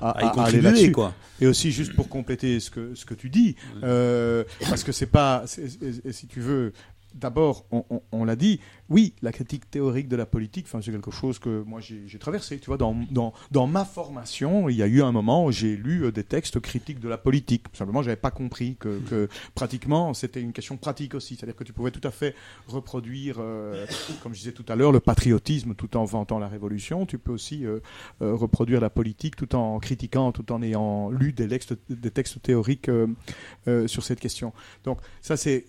[0.00, 1.14] à- à y contribuer, quoi.
[1.40, 3.54] Et aussi juste pour compléter ce que ce que tu dis,
[3.84, 6.72] euh, parce que c'est pas, si tu veux,
[7.14, 8.58] d'abord on, on- on l'a dit,
[8.90, 12.58] oui, la critique théorique de la politique, enfin c'est quelque chose que moi j'ai traversé.
[12.58, 15.76] Tu vois, dans, dans dans ma formation, il y a eu un moment où j'ai
[15.76, 17.64] lu euh, des textes critiques de la politique.
[17.72, 21.72] Simplement, j'avais pas compris que, que pratiquement c'était une question pratique aussi, c'est-à-dire que tu
[21.72, 22.34] pouvais tout à fait
[22.66, 23.86] reproduire, euh,
[24.22, 27.06] comme je disais tout à l'heure, le patriotisme tout en vantant la révolution.
[27.06, 27.80] Tu peux aussi euh,
[28.22, 32.42] euh, reproduire la politique tout en critiquant, tout en ayant lu des textes, des textes
[32.42, 33.06] théoriques euh,
[33.68, 34.52] euh, sur cette question.
[34.84, 35.66] Donc ça c'est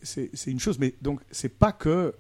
[0.48, 2.14] une chose, mais donc c'est pas que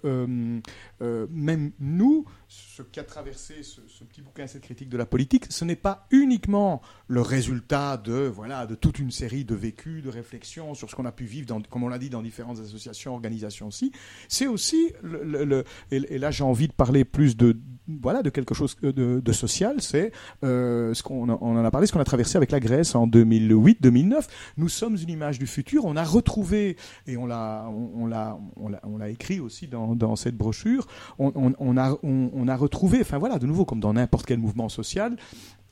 [1.01, 5.65] euh, même nous, ce qu'a traversé ce, petit bouquin, cette critique de la politique, ce
[5.65, 10.73] n'est pas uniquement le résultat de voilà de toute une série de vécus, de réflexions
[10.73, 13.67] sur ce qu'on a pu vivre, dans, comme on l'a dit, dans différentes associations, organisations
[13.67, 13.91] aussi.
[14.29, 17.57] C'est aussi le, et là j'ai envie de parler plus de
[17.87, 19.81] voilà de quelque chose de, social.
[19.81, 20.11] C'est
[20.43, 24.27] euh, ce qu'on en a parlé, ce qu'on a traversé avec la Grèce en 2008-2009.
[24.57, 25.85] Nous sommes une image du futur.
[25.85, 30.87] On a retrouvé et on l'a on, l'a on l'a écrit aussi dans, cette brochure.
[31.19, 35.17] On, a on a retrouvé, enfin voilà, de nouveau comme dans n'importe quel mouvement social,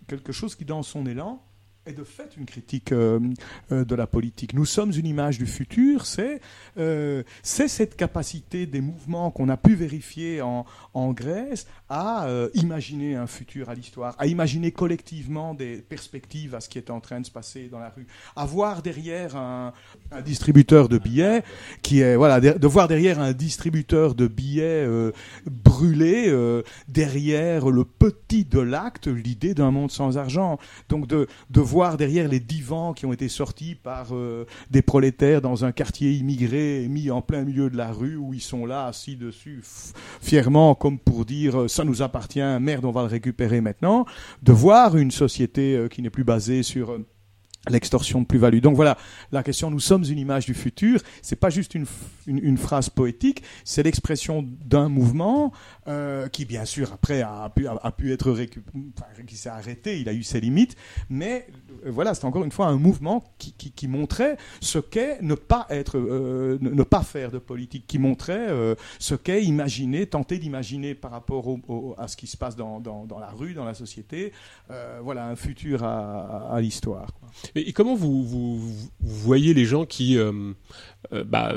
[0.08, 1.42] quelque chose qui dans son élan
[1.86, 3.20] est de fait une critique euh,
[3.72, 4.54] euh, de la politique.
[4.54, 6.40] Nous sommes une image du futur, c'est
[6.78, 10.66] euh, cette capacité des mouvements qu'on a pu vérifier en,
[11.14, 16.78] Grèce à imaginer un futur à l'histoire, à imaginer collectivement des perspectives à ce qui
[16.78, 19.74] est en train de se passer dans la rue, à voir derrière un,
[20.24, 21.44] distributeur de billets
[21.82, 24.88] qui est voilà de, voir derrière un distributeur de billets
[25.46, 26.34] brûlé
[26.88, 30.58] derrière le petit de l'acte l'idée d'un monde sans argent
[30.90, 31.62] donc de, de
[31.98, 36.88] derrière les divans qui ont été sortis par euh, des prolétaires dans un quartier immigré
[36.88, 39.64] mis en plein milieu de la rue où ils sont là assis dessus
[40.22, 44.06] fièrement comme pour dire euh, ça nous appartient merde on va le récupérer maintenant
[44.44, 47.00] de voir une société euh, qui n'est plus basée sur
[47.70, 48.60] l'extorsion de plus-value.
[48.60, 48.98] Donc voilà,
[49.32, 51.86] la question nous sommes une image du futur, c'est pas juste une,
[52.28, 55.54] une phrase poétique, c'est l'expression d'un mouvement
[55.90, 58.64] euh, qui bien sûr après a pu, être récup-
[58.98, 60.78] enfin, qui s'est arrêté, il a eu ses limites,
[61.10, 61.46] mais
[61.86, 65.98] euh, voilà, c'est encore une fois un mouvement qui, montrait ce qu'est ne pas être,
[65.98, 68.48] euh, ne, pas faire de politique, qui montrait
[68.98, 71.58] ce qu'est imaginer, tenter d'imaginer par rapport
[71.98, 72.82] à ce qui se passe dans,
[73.20, 74.32] la rue, dans la société,
[75.02, 77.10] voilà un futur à, l'histoire.
[77.56, 78.62] Et, comment vous,
[79.02, 80.18] voyez les gens qui
[81.12, 81.54] bah,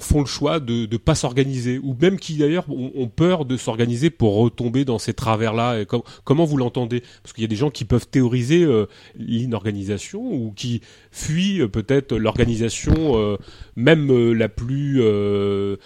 [0.00, 4.10] font le choix de ne pas s'organiser, ou même qui d'ailleurs ont peur de s'organiser
[4.10, 7.02] pour retomber dans ces travers-là com- Comment vous l'entendez?
[7.22, 10.80] Parce qu'il y a des gens qui peuvent théoriser euh, l'inorganisation ou qui
[11.10, 13.36] fuient euh, peut-être l'organisation, euh,
[13.76, 15.00] même euh, la plus...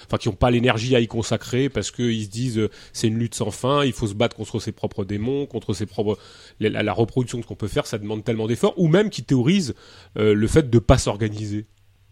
[0.07, 3.35] Enfin, qui n'ont pas l'énergie à y consacrer parce qu'ils se disent c'est une lutte
[3.35, 6.19] sans fin, il faut se battre contre ses propres démons, contre ses propres...
[6.61, 9.75] La, reproduction de ce qu'on peut faire, ça demande tellement d'efforts, ou même qui théorisent
[10.17, 11.67] le fait de pas s'organiser.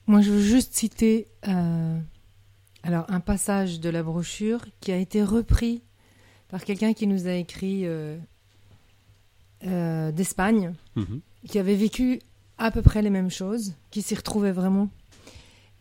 [0.07, 1.29] Moi, je veux juste citer
[2.83, 5.83] alors un passage de la brochure qui a été repris
[6.49, 8.19] par quelqu'un qui nous a écrit euh,
[9.67, 11.21] euh, d'Espagne, Mhm.
[11.49, 12.21] qui avait vécu
[12.59, 14.89] à peu près les mêmes choses, qui s'y retrouvait vraiment.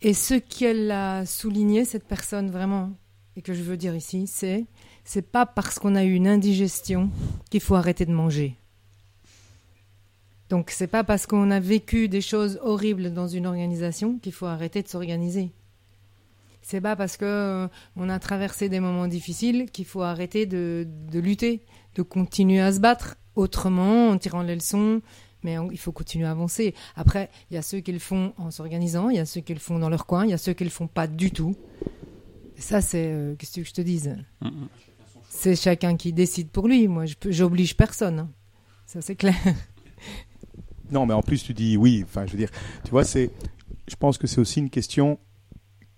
[0.00, 2.90] Et ce qu'elle a souligné, cette personne vraiment,
[3.36, 4.66] et que je veux dire ici, c'est
[5.04, 7.10] c'est pas parce qu'on a eu une indigestion
[7.50, 8.56] qu'il faut arrêter de manger.
[10.48, 14.46] Donc c'est pas parce qu'on a vécu des choses horribles dans une organisation qu'il faut
[14.46, 15.50] arrêter de s'organiser.
[16.62, 20.86] C'est pas parce que euh, on a traversé des moments difficiles qu'il faut arrêter de,
[21.10, 21.62] de lutter,
[21.96, 25.02] de continuer à se battre autrement, en tirant les leçons.
[25.42, 26.72] Mais on- il faut continuer à avancer.
[26.94, 29.52] Après, il y a ceux qui le font en s'organisant, il y a ceux qui
[29.54, 31.56] le font dans leur coin, il y a ceux qui le font pas du tout.
[32.56, 34.16] Et ça, c'est euh, qu'est-ce que tu veux que je te dise?
[34.40, 34.68] Mhm.
[35.28, 36.86] C'est chacun qui décide pour lui.
[36.86, 38.18] Moi, je j'oblige personne.
[38.20, 38.30] hein.
[38.86, 39.34] Ça, c'est clair.
[40.90, 42.02] Non, mais en plus, tu dis oui.
[42.04, 42.50] Enfin, je veux dire,
[42.84, 43.30] tu vois, c'est.
[43.88, 45.18] Je pense que c'est aussi une question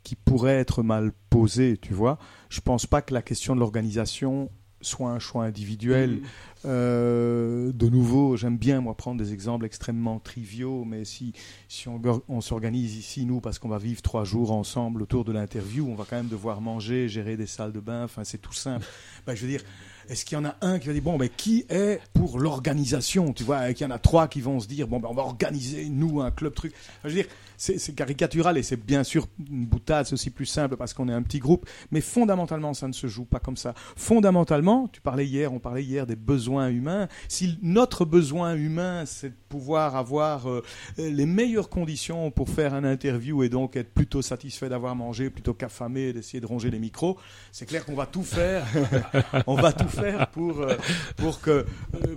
[0.04, 1.76] qui pourrait être mal posée.
[1.76, 4.50] Tu vois, je pense pas que la question de l'organisation
[4.84, 6.20] soit un choix individuel.
[6.64, 11.32] Euh, de nouveau, j'aime bien moi prendre des exemples extrêmement triviaux, mais si,
[11.68, 15.86] si on, s'organise ici, nous, parce qu'on va vivre trois jours ensemble autour de l'interview,
[15.88, 18.86] on va quand même devoir manger, gérer des salles de bain, enfin c'est tout simple.
[19.26, 19.62] Ben, je veux dire,
[20.10, 23.32] est-ce qu'il y en a un qui va dire, bon, mais qui est pour l'organisation
[23.32, 25.14] Tu vois, et qu'il y en a trois qui vont se dire, bon, ben, on
[25.14, 26.74] va organiser, nous, un club truc.
[26.74, 30.46] Enfin, je veux dire, c'est caricatural et c'est bien sûr une boutade, c'est aussi plus
[30.46, 33.56] simple parce qu'on est un petit groupe, mais fondamentalement, ça ne se joue pas comme
[33.56, 33.74] ça.
[33.96, 37.08] Fondamentalement, tu parlais hier, on parlait hier des besoins humains.
[37.28, 40.62] Si notre besoin humain, c'est de pouvoir avoir euh,
[40.98, 45.54] les meilleures conditions pour faire un interview et donc être plutôt satisfait d'avoir mangé plutôt
[45.54, 47.18] qu'affamé et d'essayer de ronger les micros,
[47.52, 48.66] c'est clair qu'on va tout faire.
[49.46, 50.76] on va tout faire pour, euh,
[51.16, 51.64] pour que euh,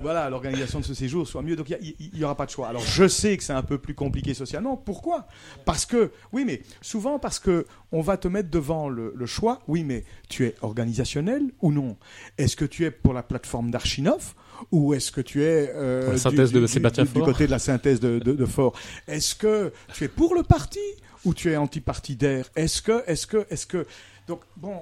[0.02, 1.56] voilà, l'organisation de ce séjour soit mieux.
[1.56, 2.68] Donc il n'y aura pas de choix.
[2.68, 4.78] Alors je sais que c'est un peu plus compliqué socialement.
[4.78, 5.27] Pourquoi?
[5.66, 9.60] Parce que, oui, mais souvent parce que on va te mettre devant le, le choix.
[9.68, 11.98] Oui, mais tu es organisationnel ou non?
[12.38, 14.34] Est-ce que tu es pour la plateforme d'Archinov
[14.72, 17.60] ou est-ce que tu es euh, Pour la synthèse de Sébastien du, côté de la
[17.60, 18.74] synthèse de, de, de Faure
[19.08, 20.80] Est-ce que tu es pour le parti
[21.26, 22.50] ou tu es anti-partidaire?
[22.56, 23.86] Est-ce que, est-ce que, est-ce que
[24.28, 24.82] donc bon,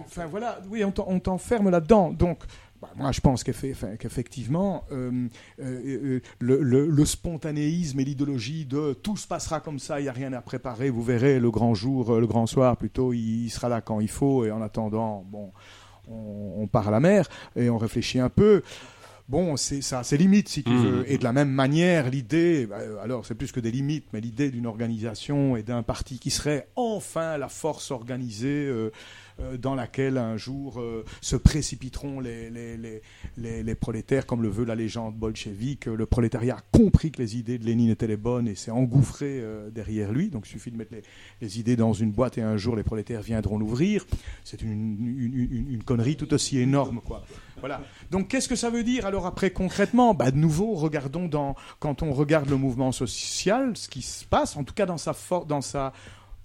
[0.00, 2.12] enfin voilà, oui, on t'enferme là-dedans.
[2.12, 2.40] Donc
[2.82, 5.28] bah, moi, je pense qu'effectivement, euh,
[5.60, 10.02] euh, euh, le, le- le spontanéisme et l'idéologie de tout se passera comme ça, il
[10.02, 13.44] n'y a rien à préparer, vous verrez, le grand jour, le grand soir, plutôt, il,
[13.44, 15.52] il sera là quand il faut, et en attendant, bon,
[16.08, 18.62] on, on part à la mer et on réfléchit un peu.
[19.28, 20.76] Bon, c'est ça, c'est limite si tu Mmh.
[20.76, 21.10] veux.
[21.10, 24.50] Et de la même manière, l'idée, bah, alors c'est plus que des limites, mais l'idée
[24.50, 28.90] d'une organisation et d'un parti qui serait enfin la force organisée euh,
[29.58, 32.76] dans laquelle un jour euh, se précipiteront les, les,
[33.36, 35.86] les, les, prolétaires, comme le veut la légende bolchevique.
[35.86, 39.40] Le prolétariat a compris que les idées de Lénine étaient les bonnes et s'est engouffré
[39.40, 40.28] euh, derrière lui.
[40.28, 40.94] Donc il suffit de mettre
[41.40, 44.06] les, idées dans une boîte et un jour les prolétaires viendront l'ouvrir.
[44.44, 47.24] C'est une, une, une, une connerie tout aussi énorme, quoi.
[47.60, 47.80] Voilà.
[48.10, 50.14] Donc qu'est-ce que ça veut dire alors après concrètement?
[50.14, 54.56] Bah, De nouveau, regardons dans, quand on regarde le mouvement social, ce qui se passe,
[54.56, 55.92] en tout cas dans sa, for- dans sa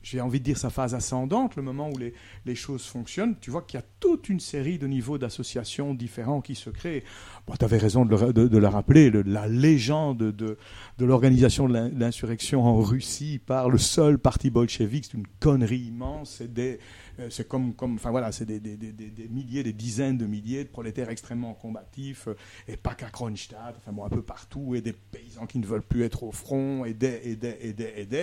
[0.10, 2.14] j'ai envie de dire sa phase ascendante, le moment où les,
[2.46, 6.40] les choses fonctionnent, tu vois qu'il y a toute une série de niveaux d'associations différents
[6.42, 7.04] qui se créent.
[7.46, 10.58] Bon, tu avais raison de le, de, de le rappeler, le- la légende de,
[10.98, 16.36] de l'organisation de l'insurrection en Russie par le seul parti bolchevique, c'est une connerie immense,
[16.38, 16.80] c'est des...
[17.20, 20.26] euh, C'est comme, comme, enfin voilà, c'est des, des, des, des- milliers, des dizaines de
[20.26, 22.36] milliers de prolétaires extrêmement combatifs, euh,
[22.68, 25.82] et pas qu'à Kronstadt, enfin bon, un peu partout, et des paysans qui ne veulent
[25.82, 28.18] plus être au front, et des, et des, et des, et des.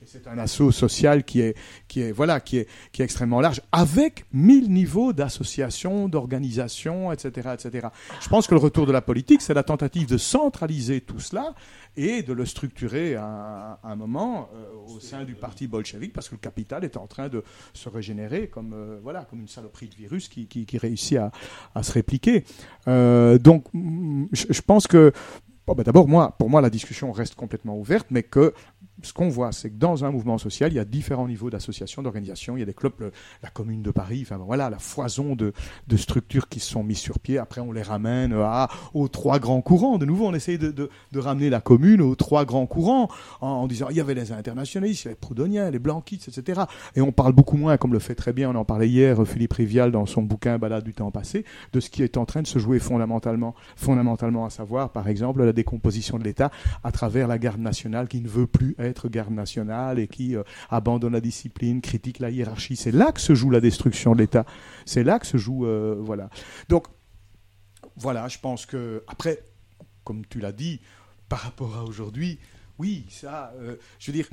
[0.00, 1.56] Et c'est un assaut social qui est,
[1.88, 7.50] qui est, voilà, qui est, qui est extrêmement large, avec mille niveaux d'association, d'organisation, etc.,
[7.54, 7.88] etc.
[8.20, 11.54] Je pense que le retour de la politique, c'est la tentative de centraliser tout cela
[11.96, 16.12] et de le structurer à, un- à un moment euh, au sein du parti bolchevique,
[16.12, 17.42] parce que le capital est en train de
[17.74, 21.18] se régénérer comme, euh, voilà, comme une saloperie de virus qui, réussit
[21.74, 22.44] à, se répliquer.
[22.86, 23.64] Euh, donc,
[24.32, 25.12] je, pense que
[25.66, 28.54] ben D'abord, moi, pour moi, la discussion reste complètement ouverte, mais que
[29.02, 32.02] ce qu'on voit, c'est que dans un mouvement social, il y a différents niveaux d'association,
[32.02, 32.56] d'organisation.
[32.56, 35.52] Il y a des clubs, la Commune de Paris, enfin voilà, la foison de,
[35.96, 37.38] structures qui sont mises sur pied.
[37.38, 38.34] Après, on les ramène
[38.94, 39.98] aux trois grands courants.
[39.98, 43.08] De nouveau, on essaye de, ramener la Commune aux trois grands courants
[43.40, 46.28] en, en disant il y avait les internationalistes, il y avait les proudhoniens, les blanquistes,
[46.28, 46.62] etc.
[46.94, 49.54] Et on parle beaucoup moins, comme le fait très bien, on en parlait hier, Philippe
[49.54, 52.46] Rivial dans son bouquin Balade du temps passé, de ce qui est en train de
[52.46, 56.50] se jouer fondamentalement, fondamentalement à savoir, par exemple, la décomposition de l'État
[56.84, 60.42] à travers la garde nationale qui ne veut plus être garde nationale et qui euh,
[60.70, 62.76] abandonne la discipline, critique la hiérarchie.
[62.76, 64.44] C'est là que se joue la destruction de l'État.
[64.84, 66.30] C'est là que se joue, euh, voilà.
[66.68, 66.86] Donc,
[67.96, 69.42] voilà, je pense que après,
[70.04, 70.80] comme tu l'as dit,
[71.28, 72.38] par rapport à aujourd'hui,
[72.78, 74.28] oui, ça, euh, je veux dire,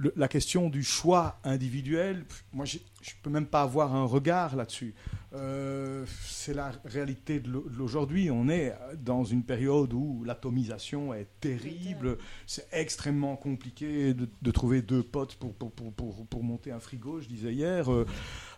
[0.00, 2.78] le- la question du choix individuel, moi, je
[3.22, 4.94] peux même pas avoir un regard là-dessus.
[5.34, 8.30] Euh, c'est la réalité de l'au- de l'aujourd'hui.
[8.30, 12.18] On est dans une période où l'atomisation est terrible.
[12.46, 15.92] C'est extrêmement compliqué de, de trouver deux potes pour, pour, pour,
[16.26, 17.92] pour, monter un frigo, je disais hier.
[17.92, 18.06] Euh,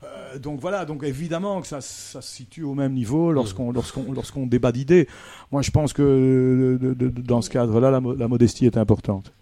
[0.04, 4.72] euh, donc voilà, donc évidemment que ça, ça se situe au même niveau lorsqu'on débat
[4.72, 5.08] d'idées.
[5.50, 9.34] Moi, je pense que de- de- de- dans ce cadre-là, la modestie est importante.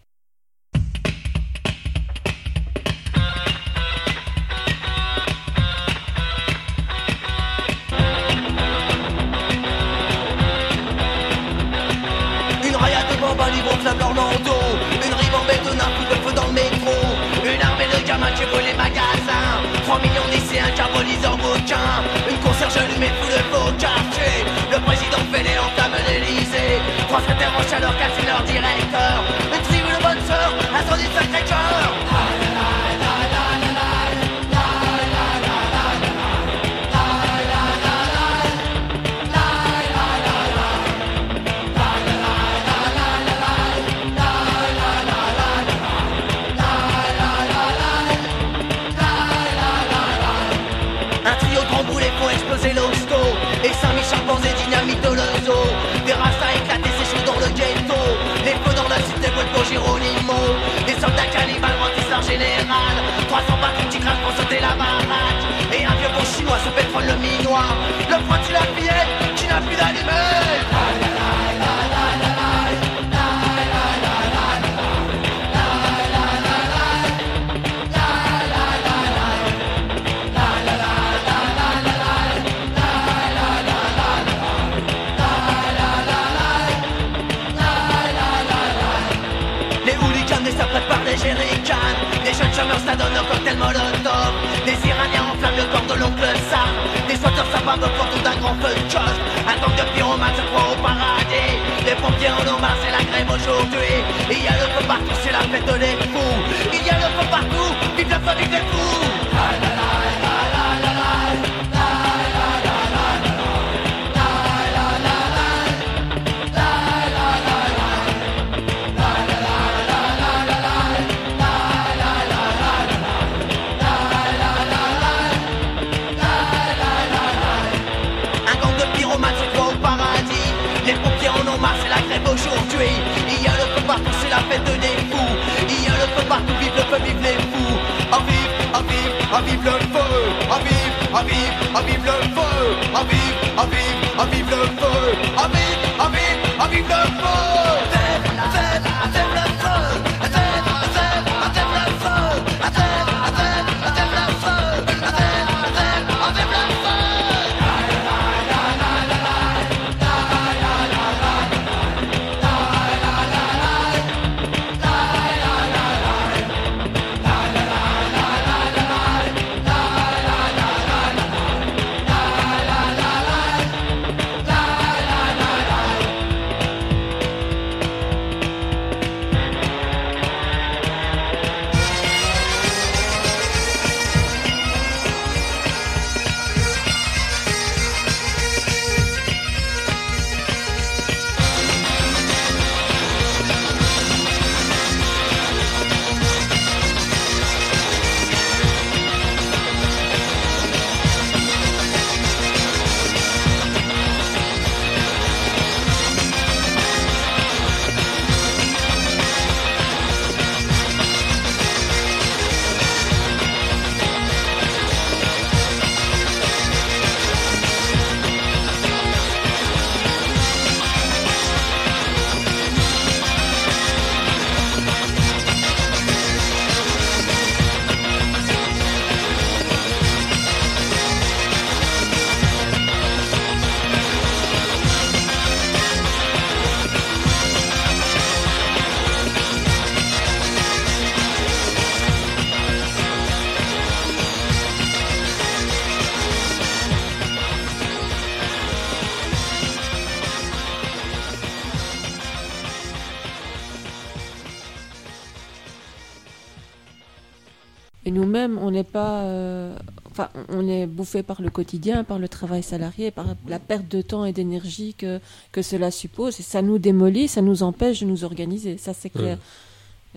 [258.80, 259.22] N'est pas.
[259.22, 259.76] euh,
[260.12, 264.02] Enfin, on est bouffé par le quotidien, par le travail salarié, par la perte de
[264.02, 265.20] temps et d'énergie que,
[265.52, 266.40] que cela suppose.
[266.40, 268.76] Et ça nous démolit, ça nous empêche de nous organiser.
[268.76, 269.38] Ça, c'est clair.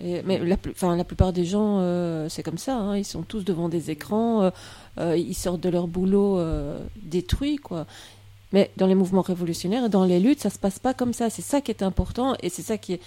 [0.02, 2.76] Et- mais la, plus- enfin, la plupart des gens, euh, c'est comme ça.
[2.76, 2.96] hein.
[2.96, 4.50] Ils sont tous devant des écrans.
[4.98, 6.40] euh, ils sortent de leur boulot
[7.00, 7.86] détruits, quoi.
[8.52, 11.30] Mais dans les mouvements révolutionnaires dans les luttes, ça se passe pas comme ça.
[11.30, 13.00] C'est ça qui est important et c'est ça qui est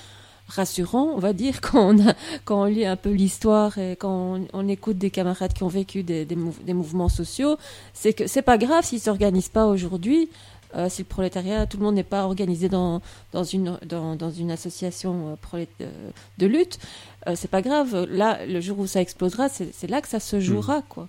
[0.47, 2.13] rassurant, on va dire, quand on, a,
[2.45, 5.67] quand on lit un peu l'histoire et quand on, on écoute des camarades qui ont
[5.67, 7.57] vécu des, des, mouv- des mouvements sociaux.
[7.93, 10.29] C'est que c'est pas grave s'ils s'organisent pas aujourd'hui.
[10.75, 14.31] euh, si le prolétariat, tout le monde n'est pas organisé dans, dans, une, dans, dans
[14.31, 15.85] une association euh, euh,
[16.37, 16.77] de lutte,
[17.27, 18.05] euh, c'est pas grave.
[18.09, 21.07] Là, le jour où ça explosera, c'est c'est là que ça se jouera, quoi.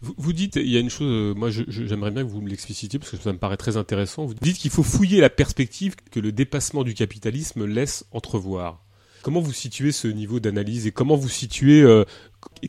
[0.00, 2.98] Vous, dites, il y a une chose, euh, moi j'aimerais bien que vous me l'explicitiez
[2.98, 4.24] parce que ça me paraît très intéressant.
[4.26, 8.84] Vous dites qu'il faut fouiller la perspective que le dépassement du capitalisme laisse entrevoir.
[9.22, 12.04] Comment vous situez ce niveau d'analyse et comment vous situez euh,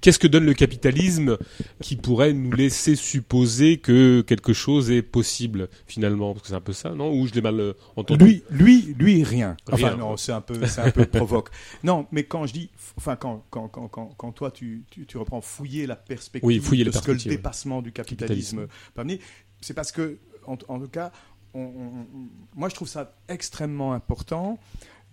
[0.01, 1.37] qu'est-ce que donne le capitalisme
[1.81, 6.33] qui pourrait nous laisser supposer que quelque chose est possible finalement?
[6.33, 7.11] Parce que c'est un peu ça, non?
[7.13, 8.25] Ou je l'ai mal euh, entendu?
[8.25, 9.55] Lui, lui, lui, rien.
[9.71, 9.97] Enfin, Rien.
[9.97, 11.49] non, c'est un peu, c'est un peu provoque.
[11.83, 15.17] Non, mais quand je dis, enfin, quand, quand, quand, quand, quand toi, tu, tu, tu
[15.17, 19.19] reprends fouiller la perspective Oui, fouiller de ce que le dépassement du capitalisme, peut amener,
[19.61, 21.11] c'est parce que, en, en tout cas,
[21.53, 24.59] on- on- on- moi, je trouve ça extrêmement important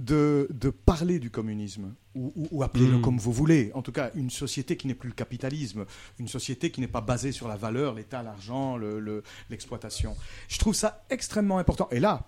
[0.05, 3.03] de, de parler du communisme, ou, ou- ou appelez-le Mm.
[3.03, 3.71] comme vous voulez.
[3.75, 5.85] En tout cas, une société qui n'est plus le capitalisme,
[6.19, 10.17] une société qui n'est pas basée sur la valeur, l'État, l'argent, le- le- l'exploitation.
[10.49, 11.89] je trouve ça extrêmement important.
[11.91, 12.27] Et là,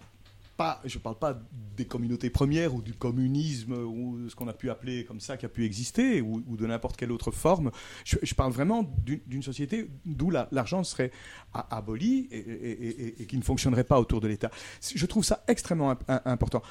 [0.57, 1.41] pas, je ne parle pas
[1.77, 5.45] des communautés premières ou du communisme ou ce qu'on a pu appeler comme ça, qui
[5.47, 7.71] a pu exister, ou, de n'importe quelle autre forme.
[8.05, 11.11] Je, parle vraiment d'une société d'où la- l'argent serait
[11.53, 14.51] aboli et, qui ne fonctionnerait pas autour de l'État.
[14.95, 16.63] Je trouve ça extrêmement imp- im- important.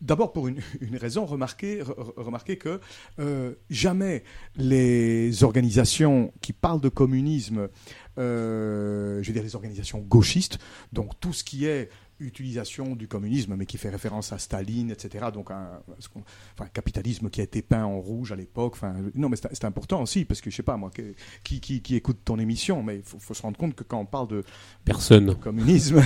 [0.00, 0.60] D'abord pour une,
[0.96, 2.80] raison, remarquez, re- re- remarquez que
[3.18, 4.24] euh, jamais
[4.56, 7.68] les organisations qui parlent de communisme,
[8.18, 10.58] euh, je veux dire les organisations gauchistes,
[10.92, 11.88] donc tout ce qui est
[12.20, 15.26] utilisation du communisme, mais qui fait référence à Staline, etc.
[15.32, 18.74] Donc un, enfin, un capitalisme qui a été peint en rouge à l'époque.
[18.74, 20.90] Enfin, non, mais c'est important aussi parce que je sais pas moi,
[21.42, 23.98] qui, qui, qui écoute ton émission, mais il faut, faut se rendre compte que quand
[23.98, 24.44] on parle de
[24.84, 25.26] Personne.
[25.26, 26.00] de communisme,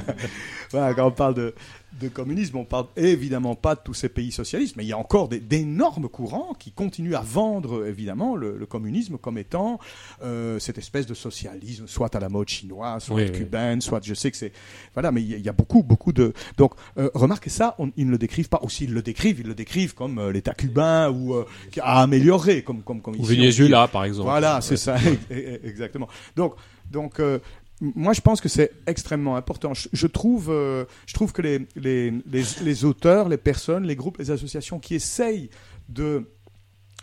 [0.70, 1.54] voilà, quand on parle de,
[2.00, 4.98] de communisme, on parle évidemment pas de tous ces pays socialistes, mais il y a
[4.98, 9.80] encore des- d'énormes courants qui continuent à vendre évidemment le, le communisme comme étant
[10.22, 13.32] euh, cette espèce de socialisme, soit à la mode chinoise, soit Oui, oui.
[13.32, 14.52] cubaine, soit je sais que c'est
[14.94, 17.74] voilà, mais il y, a- il y a beaucoup beaucoup de donc euh, remarquez ça,
[17.78, 20.30] on- ils ne le décrivent pas, ou s'ils le décrivent, ils le décrivent comme euh,
[20.30, 23.24] l'État cubain ou euh, qui a amélioré comme comme comme Ou.
[23.24, 24.28] Venezuela, par exemple.
[24.28, 24.76] Voilà, c'est Ouais.
[24.76, 24.96] ça,
[25.64, 26.08] exactement.
[26.36, 26.54] Donc,
[26.90, 27.38] donc euh,
[27.80, 29.72] moi, je pense que c'est extrêmement important.
[29.74, 34.94] Je, trouve, euh, je trouve que les auteurs, les personnes, les groupes, les associations qui
[34.94, 35.50] essayent
[35.88, 36.26] de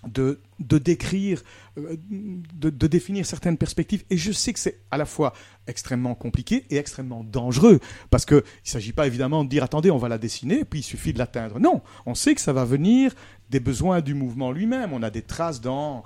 [0.08, 1.42] de, de décrire,
[1.78, 4.04] euh, de, de définir certaines perspectives.
[4.10, 5.34] Et je sais que c'est à la fois
[5.68, 9.98] extrêmement compliqué et extrêmement dangereux, parce qu'il ne s'agit pas évidemment de dire, attendez, on
[9.98, 11.60] va la dessiner, puis il suffit de l'atteindre.
[11.60, 13.14] Non, on sait que ça va venir
[13.50, 14.94] des besoins du mouvement lui-même.
[14.94, 16.04] On a des traces dans,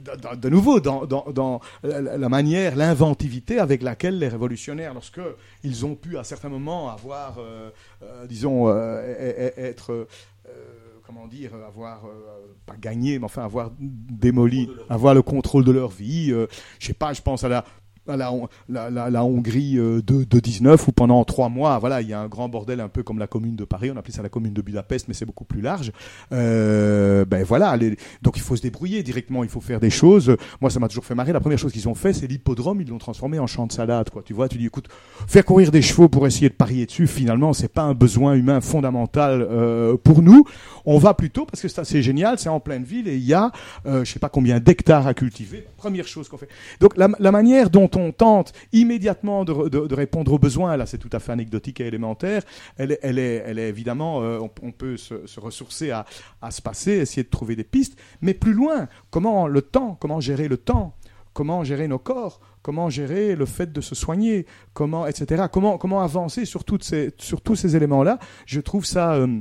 [0.00, 5.20] de nouveau, dans, dans, dans la, manière, l'inventivité avec laquelle les révolutionnaires, lorsque
[5.62, 7.70] ils ont pu à certains moments avoir, euh,
[8.02, 9.92] euh, disons, euh, e- e- être...
[9.92, 10.04] euh,
[11.06, 12.10] comment dire, avoir, euh,
[12.64, 16.32] pas gagné, mais enfin avoir démoli, avoir le contrôle de leur vie.
[16.32, 16.46] euh,
[16.78, 17.64] je sais pas, je pense à la,
[18.06, 22.20] la, la, Hongrie euh, de, de 19 où pendant trois mois, voilà, il y a
[22.20, 24.52] un grand bordel un peu comme la commune de Paris, on appelait ça la commune
[24.52, 25.92] de Budapest, mais c'est beaucoup plus large.
[26.32, 27.78] Euh, ben voilà,
[28.22, 30.36] donc il faut se débrouiller directement, il faut faire des choses.
[30.60, 31.32] Moi, ça m'a toujours fait marrer.
[31.32, 34.10] La première chose qu'ils ont fait, c'est l'hippodrome, ils l'ont transformé en champ de salade,
[34.10, 34.22] quoi.
[34.22, 34.88] Tu vois, tu dis, écoute,
[35.26, 38.60] faire courir des chevaux pour essayer de parier dessus, finalement, c'est pas un besoin humain
[38.60, 40.44] fondamental euh, pour nous.
[40.84, 43.32] On va plutôt parce que c'est assez génial, c'est en pleine ville et il y
[43.32, 43.50] a,
[43.86, 45.66] euh, je sais pas combien d'hectares à cultiver.
[45.78, 46.48] Première chose qu'on fait.
[46.80, 50.86] Donc la manière dont on tente immédiatement de, re- de- de répondre aux besoins, là,
[50.86, 52.42] c'est tout à fait anecdotique et élémentaire.
[52.76, 56.04] Elle est, elle est, elle est évidemment, euh, on, peut se, ressourcer à,
[56.42, 60.20] à se passer, essayer de trouver des pistes, mais plus loin, comment le temps, comment
[60.20, 60.94] gérer le temps,
[61.32, 65.44] comment gérer nos corps, comment gérer le fait de se soigner, comment, etc.
[65.52, 68.18] Comment, comment avancer sur, toutes ces, sur tous ces éléments-là.
[68.46, 69.40] Je trouve ça euh,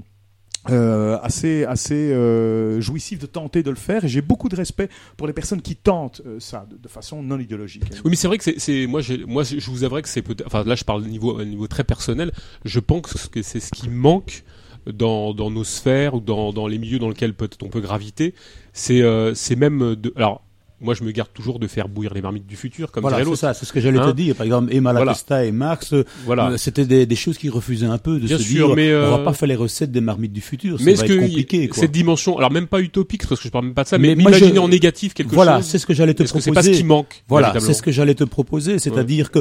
[0.69, 4.88] euh, assez, assez euh, jouissif de tenter de le faire et j'ai beaucoup de respect
[5.17, 7.83] pour les personnes qui tentent euh, ça de, façon non idéologique.
[8.06, 10.63] Oui, mais c'est vrai que c'est- moi, moi, je vous avouerai que c'est peut-être, enfin
[10.63, 12.31] là, je parle au niveau, au niveau très personnel.
[12.63, 14.44] Je pense que c'est ce qui manque
[14.85, 18.33] dans, dans nos sphères ou dans, dans les milieux dans lesquels peut on peut graviter.
[18.74, 19.01] C'est
[19.35, 20.44] c'est même alors.
[20.83, 23.35] Moi, je me garde toujours de faire bouillir les marmites du futur, comme Voilà, c'est
[23.35, 24.35] ça, c'est ce que j'allais Hein te dire.
[24.35, 25.05] Par exemple, Emma Voilà.
[25.11, 26.49] Latesta et Marx, euh, Voilà.
[26.51, 28.93] euh, c'était des, des choses qui refusaient un peu de Bien se sûr, dire, mais,
[28.93, 31.11] on euh, va pas faire les recettes des marmites du futur, ça Mais va est-ce
[31.13, 31.67] être que compliqué.
[31.69, 31.79] Quoi.
[31.81, 34.13] cette dimension, alors même pas utopique, parce que je parle même pas de ça, mais,
[34.15, 35.65] moi, imaginer je- en négatif quelque voilà, chose.
[35.67, 36.43] c'est ce que j'allais te que proposer.
[36.49, 39.39] c'est pas ce qui manque Voilà, c'est ce que j'allais te proposer, c'est-à-dire que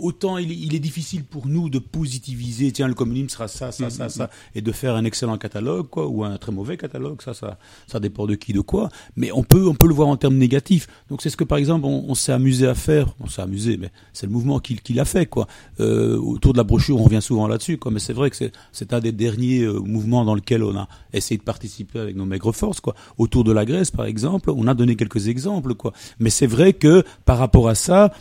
[0.00, 3.72] autant il, est- il est difficile pour nous de positiviser, tiens, le communisme sera ça,
[3.72, 7.20] ça, ça, ça, et de faire un excellent catalogue, quoi, ou un très mauvais catalogue,
[7.22, 8.88] ça, ça, ça dépend de qui, de quoi.
[9.16, 10.86] Mais on peut, on peut le voir en termes négatifs.
[11.10, 13.14] Donc c'est ce que, par exemple, on, on s'est amusé à faire.
[13.20, 15.46] On s'est amusé, mais c'est le mouvement qui, qui l'a fait, quoi.
[15.80, 17.90] Euh, autour de la brochure, on revient souvent là-dessus, quoi.
[17.92, 20.88] Mais c'est vrai que c'est, c'est un des derniers euh, mouvements dans lequel on a
[21.12, 22.94] essayé de participer avec nos maigres forces, quoi.
[23.18, 25.92] Autour de la Grèce, par exemple, on a donné quelques exemples, quoi.
[26.18, 28.12] Mais c'est vrai que par rapport à ça,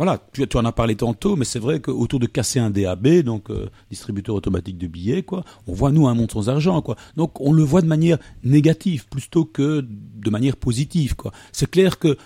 [0.00, 3.20] voilà, tu, tu en as parlé tantôt, mais c'est vrai qu'autour de casser un DAB,
[3.20, 6.96] donc euh, distributeur automatique de billets, quoi, on voit nous un monde sans argent, quoi.
[7.16, 11.32] Donc on le voit de manière négative plutôt que de manière positive, quoi.
[11.52, 12.16] C'est clair que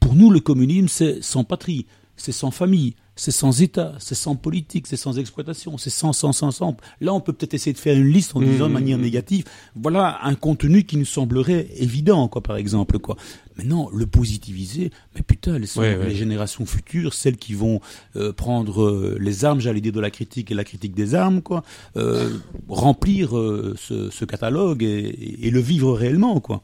[0.00, 4.34] pour nous le communisme c'est sans patrie, c'est sans famille, c'est sans État, c'est sans
[4.34, 6.76] politique, c'est sans exploitation, c'est sans, sans, sans, sans.
[7.02, 8.72] Là, on peut peut-être essayer de faire une liste en disant de Mmh.
[8.72, 9.44] manière négative,
[9.76, 13.16] voilà un contenu qui nous semblerait évident, quoi, par exemple, quoi.
[13.60, 16.08] Maintenant, le positiviser, mais putain, les, Ouais, ouais.
[16.08, 17.80] les générations futures, celles qui vont
[18.16, 21.42] euh, prendre euh, les armes, j'allais dire de la critique et la critique des armes,
[21.42, 21.62] quoi,
[21.98, 22.30] euh,
[22.68, 26.62] remplir euh, ce, ce catalogue et, et le vivre réellement, quoi.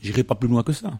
[0.00, 0.98] J'irai pas plus loin que ça.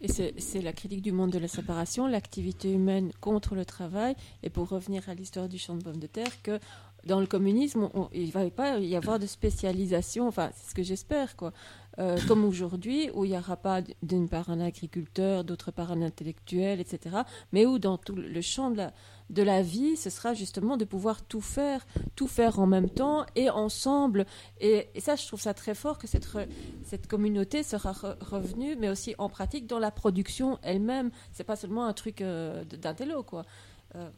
[0.00, 4.14] Et c'est c'est la critique du monde de la séparation, l'activité humaine contre le travail.
[4.42, 6.58] Et pour revenir à l'histoire du champ de pommes de terre, que
[7.06, 10.74] dans le communisme, on- il ne va pas y avoir de spécialisation, enfin, c'est ce
[10.74, 11.52] que j'espère, quoi.
[11.98, 16.00] Euh, comme aujourd'hui, où il n'y aura pas d'une part un agriculteur, d'autre part un
[16.00, 17.16] intellectuel, etc.
[17.52, 21.40] Mais où dans tout le champ de la, vie, ce sera justement de pouvoir tout
[21.40, 24.26] faire, tout faire en même temps et ensemble.
[24.60, 26.28] Et, ça, je trouve ça très fort que cette,
[27.08, 31.10] communauté sera re- revenue, mais aussi en pratique dans la production elle-même.
[31.32, 33.44] C'est pas seulement un truc euh, d'intello, quoi.
[33.96, 34.08] Euh,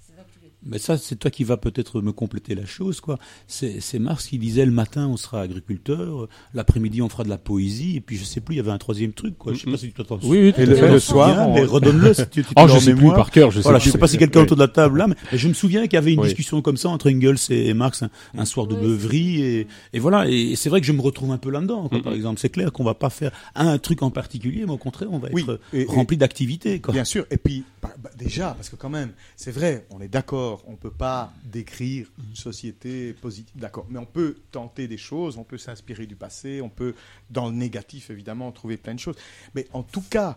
[0.00, 0.51] c'est ça que je voulais dire.
[0.64, 3.18] Mais ça, c'est toi qui vas peut-être me compléter la chose, quoi.
[3.48, 7.38] C'est c'est Marx qui disait le matin on sera agriculteur, l'après-midi on fera de la
[7.38, 9.52] poésie, et puis je sais plus, il y avait un troisième truc, quoi.
[9.54, 12.26] Je sais pas si tu t'en Oui, oui, Et le- soir, on- mais redonne-le si
[12.28, 13.86] tu, tu Oh, je sais plus par cœur, je sais Voilà, plus.
[13.86, 14.44] je sais pas si quelqu'un Oui.
[14.44, 16.26] autour de la table là, mais mais je me souviens qu'il y avait une Oui.
[16.28, 19.98] discussion comme ça entre Engels et, et Marx un, un soir de beuverie, et, et
[19.98, 20.28] voilà.
[20.28, 22.04] Et c'est vrai que je me retrouve un peu là-dedans, quoi, Mhm.
[22.04, 22.40] par exemple.
[22.40, 25.28] C'est clair qu'on va pas faire un truc en particulier, mais au contraire, on va
[25.30, 26.92] être et- et- rempli d'activités, quoi.
[26.94, 27.26] Bien sûr.
[27.30, 30.76] Et puis, bah, bah, déjà, parce que quand même, c'est vrai, on est d'accord, on
[30.76, 33.86] peut pas décrire une société positive, d'accord.
[33.88, 36.94] Mais on peut tenter des choses, on peut s'inspirer du passé, on peut,
[37.30, 39.16] dans le négatif, évidemment, trouver plein de choses.
[39.54, 40.36] Mais en tout cas,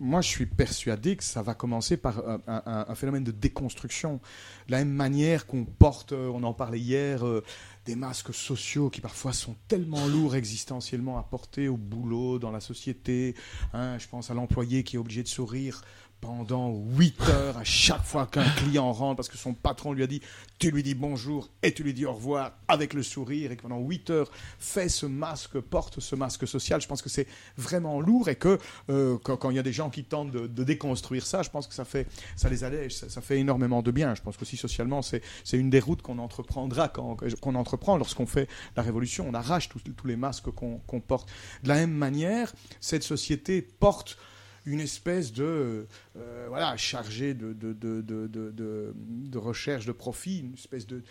[0.00, 4.20] moi, je suis persuadé que ça va commencer par un phénomène de déconstruction.
[4.66, 7.44] De la même manière qu'on porte, euh, on en parlait hier, euh,
[7.86, 12.60] des masques sociaux qui parfois sont tellement lourds existentiellement à porter au boulot, dans la
[12.60, 13.34] société.
[13.72, 13.98] hein.
[13.98, 15.82] je pense à l'employé qui est obligé de sourire
[16.20, 20.06] pendant 8 heures à chaque fois qu'un client rentre parce que son patron lui a
[20.06, 20.20] dit
[20.58, 23.62] tu lui dis bonjour et tu lui dis au revoir avec le sourire et que
[23.62, 26.80] pendant 8 heures fait ce masque, porte ce masque social.
[26.80, 28.58] Je pense que c'est vraiment lourd et que
[28.90, 31.74] euh, quand, il y a des gens qui tentent de, déconstruire ça, je pense que
[31.74, 34.14] ça fait ça les allège, ça, fait énormément de bien.
[34.14, 35.22] Je pense qu'aussi socialement c'est
[35.52, 39.26] une des routes qu'on entreprendra qu'on entreprend lorsqu'on fait la révolution.
[39.28, 41.28] On arrache tous, les masques qu'on porte.
[41.62, 44.18] De la même manière, cette société porte
[44.66, 51.02] une espèce de euh, voilà chargé de recherche de profit, une espèce de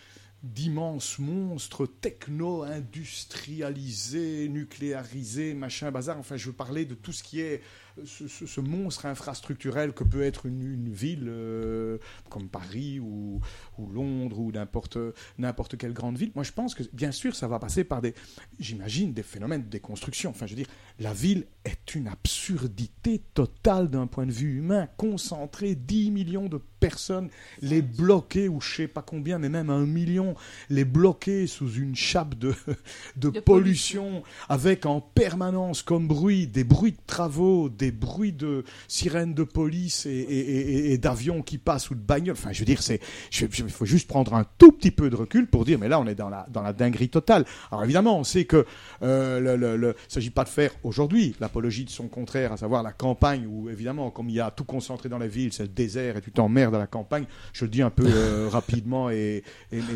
[0.42, 6.18] d'immenses monstres techno-industrialisés, nucléarisés, machin, bazar.
[6.18, 7.62] Enfin, je veux parler de tout ce qui est
[8.06, 11.98] ce, ce- ce monstre infrastructurel que peut être une, une ville euh,
[12.30, 13.40] comme Paris ou,
[13.78, 14.98] ou Londres ou n'importe
[15.38, 16.32] n'importe quelle grande ville.
[16.36, 18.14] Moi, je pense que bien sûr, ça va passer par des,
[18.60, 20.30] j'imagine, des phénomènes de déconstruction.
[20.32, 24.88] Enfin, je veux dire, la ville est une absurdité totale d'un point de vue humain.
[24.98, 27.30] Concentrer 10 millions de personnes,
[27.62, 30.36] les bloquer, ou je sais pas combien, mais même un million,
[30.70, 32.54] les bloquer sous une chape de,
[33.18, 38.64] de, De pollution, avec en permanence comme bruit des bruits de travaux, des bruits de
[38.88, 42.34] sirènes de police et, et- et- et d'avions qui passent ou de bagnoles.
[42.38, 43.00] Enfin, je veux dire, c'est,
[43.40, 46.08] il faut juste prendre un tout petit peu de recul pour dire, mais là, on
[46.08, 47.46] est dans la, dans la dinguerie totale.
[47.72, 48.66] Alors évidemment, on sait que
[49.04, 52.58] euh, le, le, le- il s'agit pas de faire aujourd'hui l'apologie de son contraire, à
[52.58, 55.64] savoir la campagne, où évidemment, comme il y a tout concentré dans la ville, c'est
[55.64, 57.26] le désert et tu t'emmerdes à la campagne.
[57.54, 59.44] Je le dis un peu euh, rapidement et,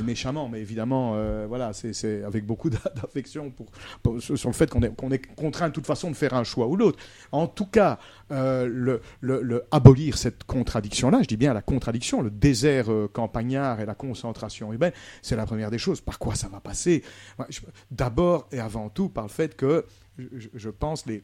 [0.03, 3.67] méchamment, mais évidemment, euh, voilà, c'est, c'est avec beaucoup d'a- d'affection pour,
[4.01, 6.33] pour- sur sur le fait qu'on est, qu'on est contraint de toute façon de faire
[6.33, 6.99] un choix ou l'autre.
[7.31, 7.99] En tout cas,
[8.31, 13.85] euh, le, abolir cette contradiction-là, je dis bien la contradiction, le désert euh, campagnard et
[13.85, 15.99] la concentration urbaine, c'est la première des choses.
[16.01, 17.03] Par quoi ça va passer?
[17.91, 19.85] D'abord et avant tout par le fait que,
[20.17, 21.23] je, pense, les,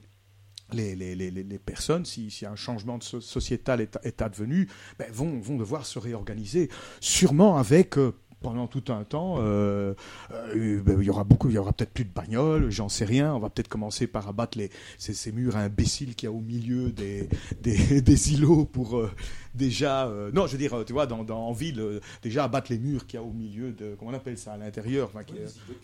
[0.73, 4.67] les, les, les, les- personnes, si, si un changement sociétal est, est advenu,
[4.97, 7.95] ben, vont, vont devoir se réorganiser, sûrement avec...
[8.41, 9.93] pendant tout un temps, euh,
[10.31, 13.05] euh, ben, il y aura beaucoup, il y aura peut-être plus de bagnoles, j'en sais
[13.05, 13.33] rien.
[13.33, 16.41] On va peut-être commencer par abattre les, ces, ces murs imbéciles qu'il y a au
[16.41, 17.29] milieu des,
[17.61, 19.11] des, des îlots pour euh,
[19.53, 22.45] déjà, euh, non, je veux dire, euh, tu vois, dans, dans, en ville, euh, déjà
[22.45, 25.09] abattre les murs qu'il y a au milieu de, comment on appelle ça, à l'intérieur,
[25.13, 25.21] enfin,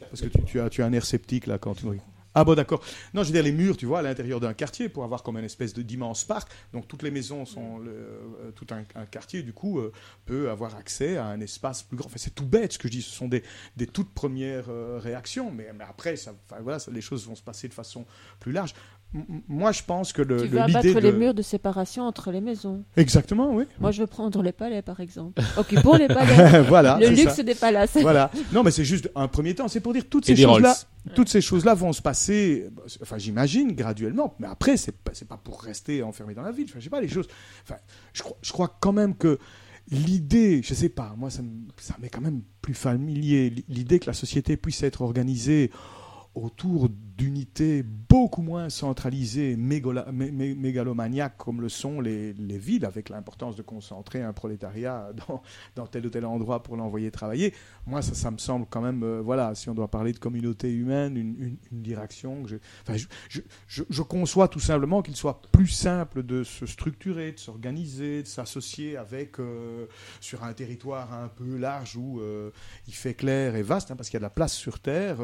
[0.09, 1.85] parce que tu, tu as, tu as un air sceptique là quand tu
[2.35, 2.83] ah bon d'accord.
[3.13, 5.37] Non, je veux dire les murs, tu vois, à l'intérieur d'un quartier pour avoir comme
[5.37, 6.51] une espèce d'immense parc.
[6.73, 9.91] Donc toutes les maisons sont le- euh, tout un, quartier du coup euh,
[10.25, 12.07] peut avoir accès à un espace plus grand.
[12.07, 13.01] Enfin c'est tout bête ce que je dis.
[13.01, 13.41] Ce sont des,
[13.77, 17.41] des toutes premières euh, réactions, mais, mais après ça, enfin, voilà, les choses vont se
[17.43, 18.05] passer de façon
[18.39, 18.73] plus large.
[19.47, 22.31] Moi je pense que le Tu veux l'idée abattre de les murs de séparation entre
[22.31, 22.83] les maisons.
[22.97, 23.63] Exactement, oui.
[23.79, 25.41] Moi, je veux prendre les palais, par exemple.
[25.57, 26.61] Occupons les palais.
[26.67, 27.43] voilà, Le luxe ça.
[27.43, 27.97] des palaces.
[28.01, 28.29] Voilà.
[28.51, 29.67] Non, mais c'est juste un premier temps.
[29.67, 30.75] C'est pour dire toutes Et ces choses-là.
[31.13, 32.67] Toutes ces choses-là vont se passer.
[33.01, 34.35] Enfin, j'imagine graduellement.
[34.39, 36.65] Mais après, c'est pas, pas pour rester enfermé dans la ville.
[36.69, 37.27] Enfin, je sais pas les choses.
[37.63, 37.79] Enfin,
[38.13, 39.39] je crois, je crois quand même que
[39.91, 43.53] l'idée, je sais pas, moi, ça, me- ça m'est quand même plus familier.
[43.69, 45.71] L'idée que la société puisse être organisée
[46.33, 53.61] autour d'unités beaucoup moins centralisées, mégalomaniaques comme le sont les, les villes, avec l'importance de
[53.61, 55.11] concentrer un prolétariat
[55.75, 57.53] dans, tel ou tel endroit pour l'envoyer travailler.
[57.85, 61.15] Moi, ça, me semble quand même, euh, voilà, si on doit parler de communauté humaine,
[61.15, 62.45] une, direction.
[62.47, 62.97] Je, enfin,
[63.67, 68.97] je, conçois tout simplement qu'il soit plus simple de se structurer, de s'organiser, de s'associer
[68.97, 69.87] avec euh,
[70.19, 72.51] sur un territoire un peu large où euh,
[72.87, 75.17] il fait clair et vaste, hein, parce qu'il y a de la place sur Terre,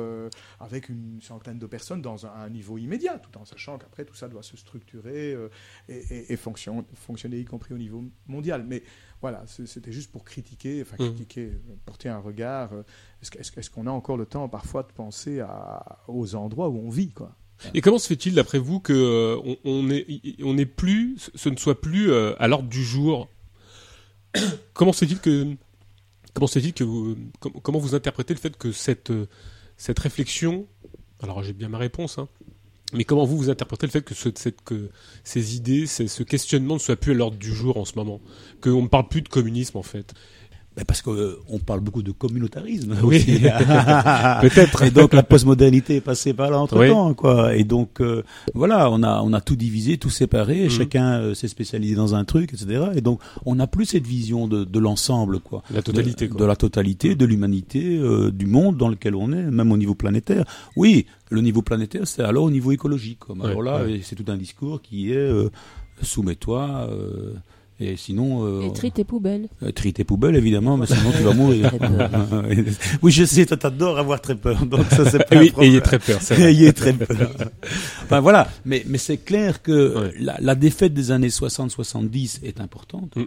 [0.59, 1.65] avec une centaine de
[2.01, 5.49] dans un, un niveau immédiat, tout en sachant qu'après tout ça doit se structurer euh,
[5.89, 8.65] et, et- et fonction- fonctionner y compris au niveau mondial.
[8.67, 8.83] Mais
[9.21, 12.73] voilà, c'était juste pour critiquer, enfin critiquer, euh, porter un regard.
[12.73, 12.83] euh,
[13.21, 17.11] Est-ce qu'on a encore le temps parfois de penser à- aux endroits où on vit,
[17.11, 17.35] quoi
[17.73, 20.07] Et comment se fait-il, d'après vous, que euh, on, on est,
[20.43, 23.27] on est plus, ce ne soit plus euh, à l'ordre du jour?
[24.73, 25.55] Comment se fait-il que
[26.33, 29.11] comment se fait-il que vous, com- comment vous interprétez le fait que cette,
[29.77, 30.65] cette réflexion,
[31.21, 32.27] alors j'ai bien ma réponse, hein,
[32.93, 34.13] mais comment vous vous interprétez le fait que,
[34.65, 34.89] que
[35.23, 38.19] ces idées, ce questionnement ne soit plus à l'ordre du jour en ce moment,
[38.61, 40.13] qu'on ne parle plus de communisme en fait
[40.87, 43.17] parce qu'on parle beaucoup de communautarisme Oui.
[43.17, 43.39] aussi.
[44.41, 44.83] Peut-être.
[44.83, 47.55] Et donc la postmodernité est passée par là entre temps, quoi.
[47.55, 48.23] Et donc euh,
[48.53, 50.69] voilà, on a on a tout divisé, tout séparé, Mhm.
[50.69, 52.85] chacun euh, s'est spécialisé dans un truc, etc.
[52.95, 55.61] Et donc on n'a plus cette vision de, de l'ensemble, quoi.
[55.73, 56.41] La totalité, De, quoi.
[56.41, 59.93] de la totalité, de l'humanité, euh, du monde dans lequel on est, même au niveau
[59.95, 60.45] planétaire.
[60.77, 63.27] Oui, le niveau planétaire, c'est alors au niveau écologique.
[63.29, 63.99] Ouais, alors là, ouais.
[64.03, 65.49] c'est tout un discours qui est euh,
[66.01, 66.89] soumets-toi.
[67.81, 69.49] Et sinon, euh, Et trie tes poubelles.
[69.63, 71.71] euh, trie tes poubelles, évidemment, mais sinon tu vas mourir.
[73.01, 75.71] Oui, je sais, toi t'adores avoir très peur, donc ça c'est pas Oui, un problème.
[75.71, 76.41] ayez très peur, vrai.
[76.51, 77.31] ayez très peur.
[78.03, 83.15] enfin voilà, mais, mais c'est clair que la, la défaite des années 60-70 est importante.
[83.15, 83.23] Mm,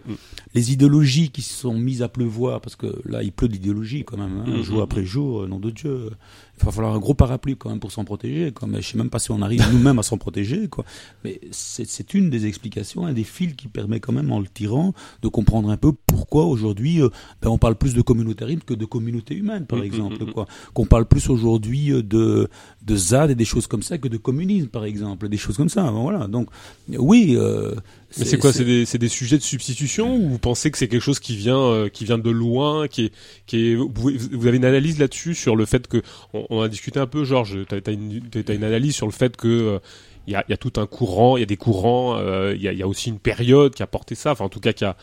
[0.53, 4.17] Les idéologies qui se sont mises à pleuvoir, parce que là il pleut d'idéologie quand
[4.17, 6.11] même, hein, Mm, jour mm, après jour, euh, nom de Dieu.
[6.59, 8.51] Il va falloir un gros parapluie quand même pour s'en protéger.
[8.51, 8.67] Quoi.
[8.67, 10.67] Mais je sais même pas si on arrive nous-mêmes à s'en protéger.
[10.69, 10.85] Quoi.
[11.23, 14.93] Mais c'est une des explications, un des fils qui permet quand même en le tirant
[15.21, 17.09] de comprendre un peu pourquoi aujourd'hui euh,
[17.41, 20.23] ben, on parle plus de communautarisme que de communauté humaine, par Mm, mm, exemple.
[20.23, 20.33] mm, mm.
[20.33, 20.47] Quoi.
[20.73, 22.47] Qu'on parle plus aujourd'hui euh, de,
[22.85, 25.69] de ZAD et des choses comme ça que de communisme, par exemple, des choses comme
[25.69, 25.83] ça.
[25.91, 26.27] Voilà.
[26.27, 26.49] Donc
[26.89, 27.35] oui.
[27.37, 27.73] euh,
[28.17, 30.87] Mais c'est quoi C'est des, c'est des sujets de substitution ou vous pensez que c'est
[30.87, 33.11] quelque chose qui vient, euh, qui vient de loin, qui est,
[33.47, 36.01] qui est, vous, avez une analyse là-dessus sur le fait que,
[36.33, 39.11] on, on a discuté un peu, Georges, t'as as une, t'as une analyse sur le
[39.11, 39.79] fait que euh,
[40.27, 42.53] il y, a, il y a tout un courant, il y a des courants, euh,
[42.55, 44.49] il y, a, il y a aussi une période qui a porté ça, enfin en
[44.49, 44.95] tout cas qui a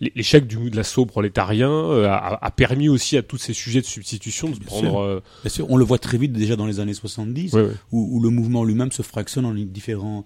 [0.00, 3.86] l'échec du de l'assaut prolétarien euh, a, a permis aussi à tous ces sujets de
[3.86, 4.88] substitution de se Bien prendre.
[4.90, 5.00] sûr.
[5.00, 7.68] euh, Bien sûr, on le voit très vite déjà dans les années 70, Ouais, ouais.
[7.92, 10.24] Où, où le mouvement lui-même se fractionne en différents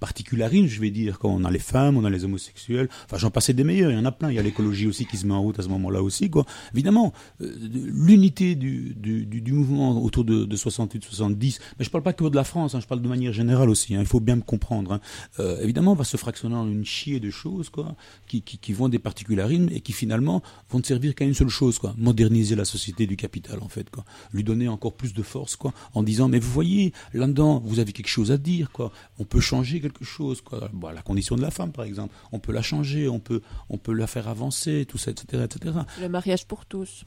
[0.00, 1.18] Particularismes, je vais dire.
[1.18, 2.88] Quand on a les femmes, on a les homosexuels.
[3.04, 3.90] Enfin, j'en passais des meilleurs.
[3.90, 4.30] Il y en a plein.
[4.30, 6.44] Il y a l'écologie aussi qui se met en route à ce moment-là aussi, quoi.
[6.72, 11.58] Évidemment, euh, l'unité du, du, du, mouvement autour de, de 68-70.
[11.78, 12.74] Mais je parle pas que de la France.
[12.74, 13.94] Hein, je parle de manière générale aussi.
[13.94, 14.92] Hein, il faut bien me comprendre.
[14.92, 15.00] Hein.
[15.40, 17.96] Euh, évidemment, va se fractionner en une chier de choses, quoi,
[18.26, 21.48] qui, qui, qui vont des particularismes et qui finalement vont ne servir qu'à une seule
[21.48, 21.94] chose, quoi.
[21.98, 24.04] Moderniser la société du capital, en fait, quoi.
[24.32, 27.92] Lui donner encore plus de force, quoi, en disant, mais vous voyez, là-dedans, vous avez
[27.92, 28.92] quelque chose à dire, quoi.
[29.18, 30.68] On peut changer quelque chose, quoi.
[30.72, 33.78] Bon, la condition de la femme, par exemple, on peut la changer, on peut, on
[33.78, 35.76] peut la faire avancer, tout ça, etc., etc.
[36.00, 37.04] Le mariage pour tous.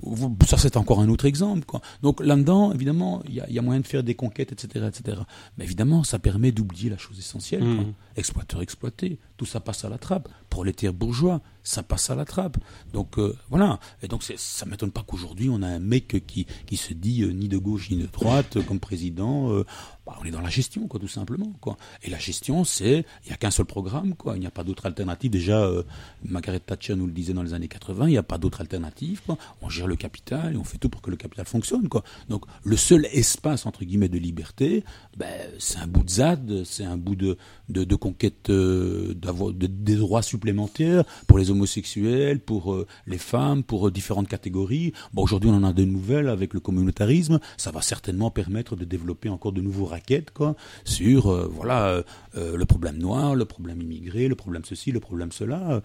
[0.47, 1.65] Ça, c'est encore un autre exemple.
[1.65, 1.81] Quoi.
[2.03, 4.85] Donc là-dedans, évidemment, il y a, il y a moyen de faire des conquêtes, etc.,
[4.87, 5.17] etc.
[5.57, 7.61] Mais évidemment, ça permet d'oublier la chose essentielle.
[7.61, 7.69] quoi.
[7.83, 7.93] Mhm.
[8.15, 10.29] Exploiteur exploité, tout ça passe à la trappe.
[10.49, 12.57] Prolétaire bourgeois, ça passe à la trappe.
[12.93, 13.79] Donc euh, voilà.
[14.01, 17.31] Et donc ça m'étonne pas qu'aujourd'hui on a un mec qui, qui se dit euh,
[17.31, 19.51] ni de gauche ni de droite comme président.
[19.51, 19.65] euh,
[20.07, 21.51] bah, on est dans la gestion, quoi, tout simplement.
[21.59, 21.77] Quoi.
[22.01, 24.37] Et la gestion, c'est il n'y a qu'un seul programme, quoi.
[24.37, 25.29] Il n'y a pas d'autre alternative.
[25.29, 25.83] Déjà, euh,
[26.23, 29.21] Margaret Thatcher nous le disait dans les années 80, il n'y a pas d'autre alternative.
[29.25, 29.37] Quoi.
[29.61, 31.89] On gère le capital et on fait tout pour que le capital fonctionne.
[31.89, 32.05] Quoi.
[32.29, 34.85] Donc le seul espace entre guillemets de liberté,
[35.17, 35.27] ben,
[35.59, 37.37] c'est un bout de ZAD, c'est un bout de,
[37.69, 43.17] de, de conquête euh, d'avoir de- des droits supplémentaires pour les homosexuels, pour euh, les
[43.17, 44.93] femmes, pour euh, différentes catégories.
[45.13, 47.39] Bon, aujourd'hui, on en a de nouvelles avec le communautarisme.
[47.57, 52.03] Ça va certainement permettre de développer encore de nouveaux raquettes quoi, sur euh, voilà euh,
[52.37, 55.81] euh, le problème noir, le problème immigré, le problème ceci, le problème cela.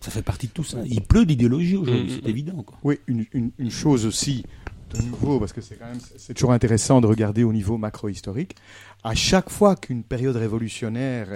[0.00, 0.78] Ça fait partie de tout ça.
[0.86, 2.62] Il pleut d'idéologie aujourd'hui, Mm, c'est mm, évident.
[2.62, 2.78] Quoi.
[2.84, 4.44] Oui, une, une- une chose aussi
[4.94, 8.54] de nouveau, parce que c'est quand même c'est toujours intéressant de regarder au niveau macro-historique.
[9.04, 11.28] À chaque fois qu'une période révolutionnaire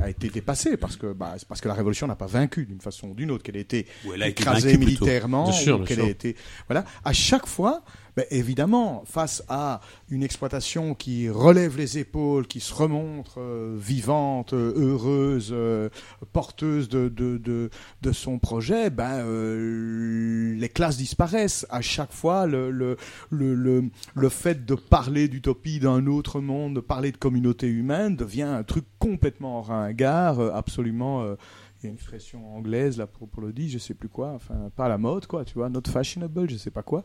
[0.00, 2.80] a été dépassée, parce que bah, c'est parce que la révolution n'a pas vaincu d'une
[2.80, 4.86] façon ou d'une autre, qu'elle a été Ou elle a été écrasée plutôt.
[4.86, 5.50] militairement,
[5.84, 6.36] qu'elle a été
[6.68, 6.84] voilà.
[7.04, 7.82] À chaque fois,
[8.16, 14.54] ben, évidemment, face à une exploitation qui relève les épaules, qui se remontre euh, vivante,
[14.54, 15.88] heureuse, euh,
[16.32, 17.70] porteuse de, de, de,
[18.02, 21.64] de son projet, ben, euh, les classes disparaissent.
[21.70, 22.96] À chaque fois, le, le,
[23.30, 23.84] le, le,
[24.14, 28.62] le fait de parler d'utopie d'un autre monde, de parler de communauté humaine, devient un
[28.62, 31.36] truc complètement ringard, euh, absolument...
[31.80, 34.30] il y a une expression anglaise là pour, pour le dire, je sais plus quoi,
[34.30, 37.04] enfin pas à la mode quoi, tu vois, not fashionable, je sais pas quoi.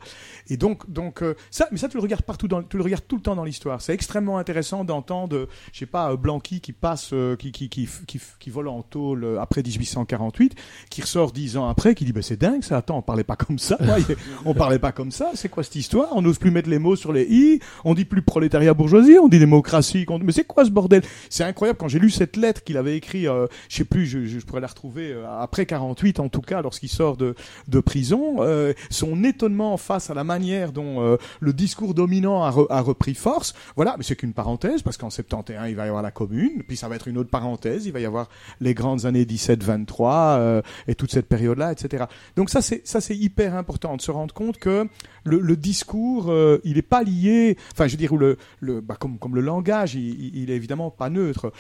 [0.50, 3.08] Et donc donc euh, ça, mais ça tu le regardes partout, dans, tu le regardes
[3.08, 3.82] tout le temps dans l'histoire.
[3.82, 7.88] C'est extrêmement intéressant d'entendre, je sais pas, euh, Blanqui qui passe, euh, qui, qui, qui,
[8.08, 10.56] qui, vole en tôle euh, après 1848,
[10.90, 13.36] qui ressort dix ans après, qui dit ben c'est dingue ça, attends on parlait pas
[13.36, 13.98] comme ça, moi,
[14.46, 16.10] on parlait pas comme ça, c'est quoi cette histoire?
[16.16, 19.28] On n'ose plus mettre les mots sur les i, on dit plus prolétariat bourgeoisie, on
[19.28, 21.04] dit démocratie, mais c'est quoi ce bordel?
[21.30, 24.26] C'est incroyable quand j'ai lu cette lettre qu'il avait écrite, euh, je sais plus, je,
[24.26, 27.36] je pourrais l'a retrouvé euh, après 48 en tout cas lorsqu'il sort de,
[27.68, 28.38] de prison.
[28.40, 33.14] Euh, son étonnement face à la manière dont euh, le discours dominant a, a repris
[33.14, 33.54] force.
[33.76, 36.78] Voilà, mais c'est qu'une parenthèse parce qu'en 71 il va y avoir la Commune, puis
[36.78, 37.86] ça va être une autre parenthèse.
[37.86, 38.30] Il va y avoir
[38.62, 42.06] les grandes années 17-23 euh, et toute cette période-là, etc.
[42.38, 44.88] Donc ça c'est ça c'est hyper important de se rendre compte que
[45.26, 47.58] le, discours il est pas lié.
[47.74, 50.90] Enfin, je veux dire le, le bah, comme comme le langage, il, il- est évidemment
[50.90, 51.52] pas neutre.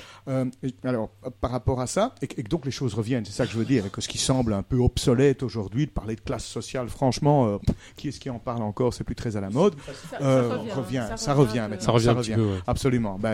[0.84, 1.10] Alors
[1.42, 3.26] par rapport à ça, et, donc les choses reviennent.
[3.26, 3.86] C'est ça que je veux dire.
[3.86, 7.48] Et que ce qui semble un peu obsolète aujourd'hui de parler de classe sociale, franchement,
[7.48, 7.58] euh,
[7.98, 9.76] qui est-ce qui en parle encore C'est plus très à la mode.
[9.86, 12.60] Ça- ça Euh, revient, ça ça revient revient, maintenant, Ça revient un petit peu, ouais.
[12.68, 13.18] Absolument.
[13.20, 13.34] Bah,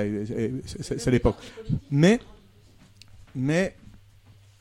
[0.65, 1.35] c'est- l'époque.
[1.91, 2.19] Mais,
[3.35, 3.75] mais,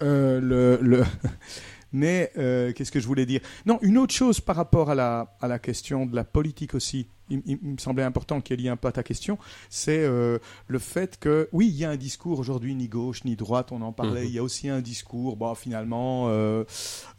[0.03, 1.05] euh, le, le
[1.93, 3.41] mais euh, qu'est-ce que je voulais dire?
[3.67, 7.09] Non, une autre chose par rapport à la, à la question de la politique aussi.
[7.31, 9.39] Il, me semblait important qu'il y ait un peu à ta question,
[9.71, 13.37] c'est euh, le fait que, oui, il y a un discours aujourd'hui, ni gauche ni
[13.37, 14.27] droite, on en parlait, Mhm.
[14.29, 16.65] il y a aussi un discours, bon, finalement, euh,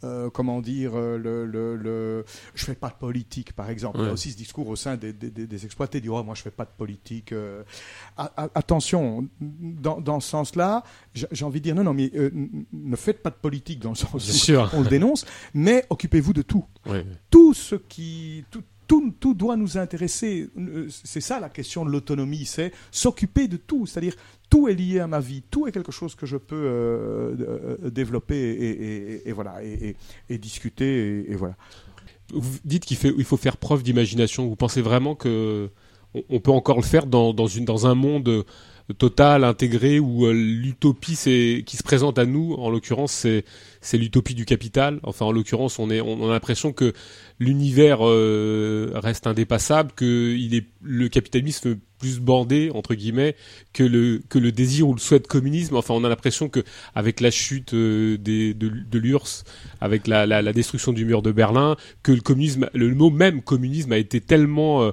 [0.04, 3.98] euh, comment dire, le, le, le, je fais pas de politique, par exemple.
[4.00, 6.22] Il y a aussi ce discours au sein des, des, des- des exploités, dire, oh,
[6.22, 7.32] moi je fais pas de politique.
[8.16, 10.82] A- a- attention, dans, dans ce sens-là,
[11.14, 12.10] j'ai envie de dire, non, non, mais
[12.72, 16.42] ne faites pas de politique dans le sens où on le dénonce, mais occupez-vous de
[16.42, 16.64] tout.
[16.86, 17.04] Ouais.
[17.30, 18.44] Tout ce qui...
[18.50, 18.62] Tout,
[19.20, 20.48] tout, doit nous intéresser.
[20.56, 23.86] Euh, C'est ça la question de l'autonomie, c'est s'occuper de tout.
[23.86, 24.14] C'est-à-dire,
[24.48, 27.90] tout est lié à ma vie, tout est quelque chose que je peux euh, euh,
[27.90, 31.54] développer et, voilà, et, discuter, et, voilà.
[32.32, 34.46] Vous dites qu'il faut faire preuve d'imagination.
[34.46, 35.68] Vous pensez vraiment que
[36.28, 38.44] on, peut encore le faire dans un monde
[38.90, 41.16] euh, total, intégré, où euh, l'utopie
[41.66, 43.26] qui se présente à nous, en l'occurrence,
[43.80, 45.00] c'est l'utopie du capital.
[45.02, 46.92] Enfin, en l'occurrence, on, on a l'impression que
[47.38, 53.36] l'univers euh, reste indépassable, que il est, le capitalisme plus bandé entre guillemets
[53.74, 55.76] que le que le désir ou le souhait de communisme.
[55.76, 56.60] Enfin, on a l'impression que
[56.94, 59.44] avec la chute euh, des, de, de l'URSS,
[59.80, 63.42] avec la, la, la destruction du mur de Berlin, que le communisme, le mot même
[63.42, 64.92] communisme a été tellement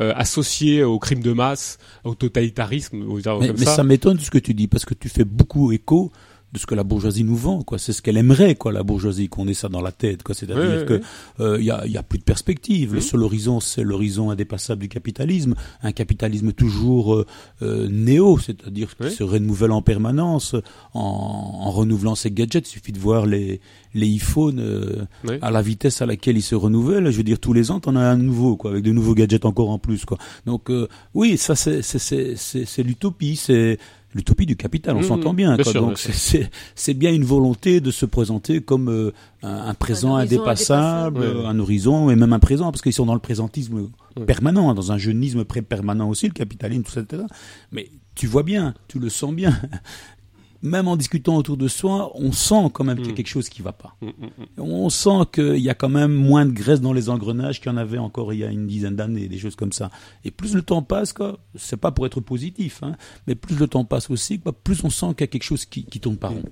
[0.00, 3.02] euh, associé au crime de masse, au totalitarisme,
[3.40, 3.76] Mais, comme mais ça.
[3.76, 6.10] ça, m'étonne ce que tu dis, parce que tu fais beaucoup écho
[6.52, 7.78] de ce que la bourgeoisie nous vend, quoi.
[7.78, 10.34] C'est ce qu'elle aimerait, quoi, la bourgeoisie, qu'on ait ça dans la tête, quoi.
[10.34, 11.00] C'est-à-dire que ouais.
[11.40, 12.90] euh, il y, a, il y a plus de perspective.
[12.92, 13.04] Le Mhm.
[13.06, 17.26] seul horizon, c'est l'horizon indépassable du capitalisme, un capitalisme toujours euh,
[17.62, 20.54] euh, néo, c'est-à-dire qui se renouvelle en permanence,
[20.92, 22.66] en, en renouvelant ses gadgets.
[22.68, 23.60] Il suffit de voir les
[23.94, 25.04] les iPhones euh,
[25.42, 27.10] à la vitesse à laquelle ils se renouvellent.
[27.10, 29.44] Je veux dire, tous les ans, t'en as un nouveau, quoi, avec de nouveaux gadgets
[29.44, 30.16] encore en plus, quoi.
[30.46, 33.78] Donc euh, oui, ça c'est c'est c'est c'est c'est l'utopie, c'est
[34.14, 34.96] l'utopie du capital.
[34.96, 35.54] On Mhm, s'entend bien.
[35.56, 35.72] bien quoi.
[35.72, 39.12] sûr, Donc bien c'est bien une volonté de se présenter comme euh,
[39.42, 41.20] un, un présent indépassable, indépassable.
[41.38, 41.46] Ouais, ouais.
[41.46, 44.26] un horizon et même un présent, parce qu'ils sont dans le présentisme Ouais.
[44.26, 47.22] permanent, hein, dans un jeunisme pré permanent aussi, le capitalisme, tout ça, etc.
[47.72, 49.58] Mais tu vois bien, tu le sens bien.
[50.62, 53.16] Même en discutant autour de soi, on sent quand même qu'il y a Mm.
[53.16, 53.96] quelque chose qui va pas.
[54.00, 54.60] Mm, mm.
[54.62, 57.74] On sent qu'il y a quand même moins de graisse dans les engrenages qu'il y
[57.74, 59.90] en avait encore il y a une dizaine d'années, des choses comme ça.
[60.24, 62.96] Et plus le temps passe, quoi, c'est pas pour être positif, hein,
[63.26, 65.64] mais plus le temps passe aussi, quoi, plus on sent qu'il y a quelque chose
[65.64, 66.42] qui, qui tourne pas rond.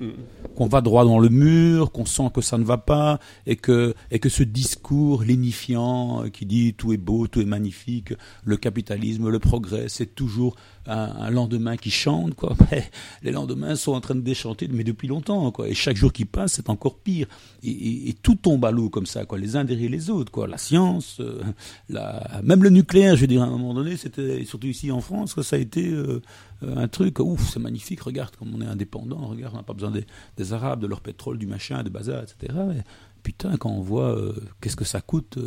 [0.56, 3.94] Qu'on va droit dans le mur, qu'on sent que ça ne va pas, et que,
[4.10, 8.12] et que ce discours lénifiant qui dit tout est beau, tout est magnifique,
[8.44, 12.56] le capitalisme, le progrès, c'est toujours un, lendemain qui chante, quoi.
[13.22, 15.68] Les lendemains sont en train de déchanter, mais depuis longtemps, quoi.
[15.68, 17.26] Et chaque jour qui passe, c'est encore pire.
[17.62, 19.38] Et, tout tombe à l'eau comme ça, quoi.
[19.38, 20.46] Les uns derrière les autres, quoi.
[20.46, 21.42] La science, euh,
[21.88, 25.00] la, même le nucléaire, je veux dire, à un moment donné, c'était, surtout ici en
[25.00, 26.20] France, ça a été euh,
[26.62, 29.90] un truc, ouf, c'est magnifique, regarde comme on est indépendant, regarde, on n'a pas besoin
[29.90, 32.58] des, Arabes, de leur pétrole, du machin, des bazar, etc.
[32.68, 32.82] Mais,
[33.22, 35.38] putain, quand on voit euh, qu'est-ce que ça coûte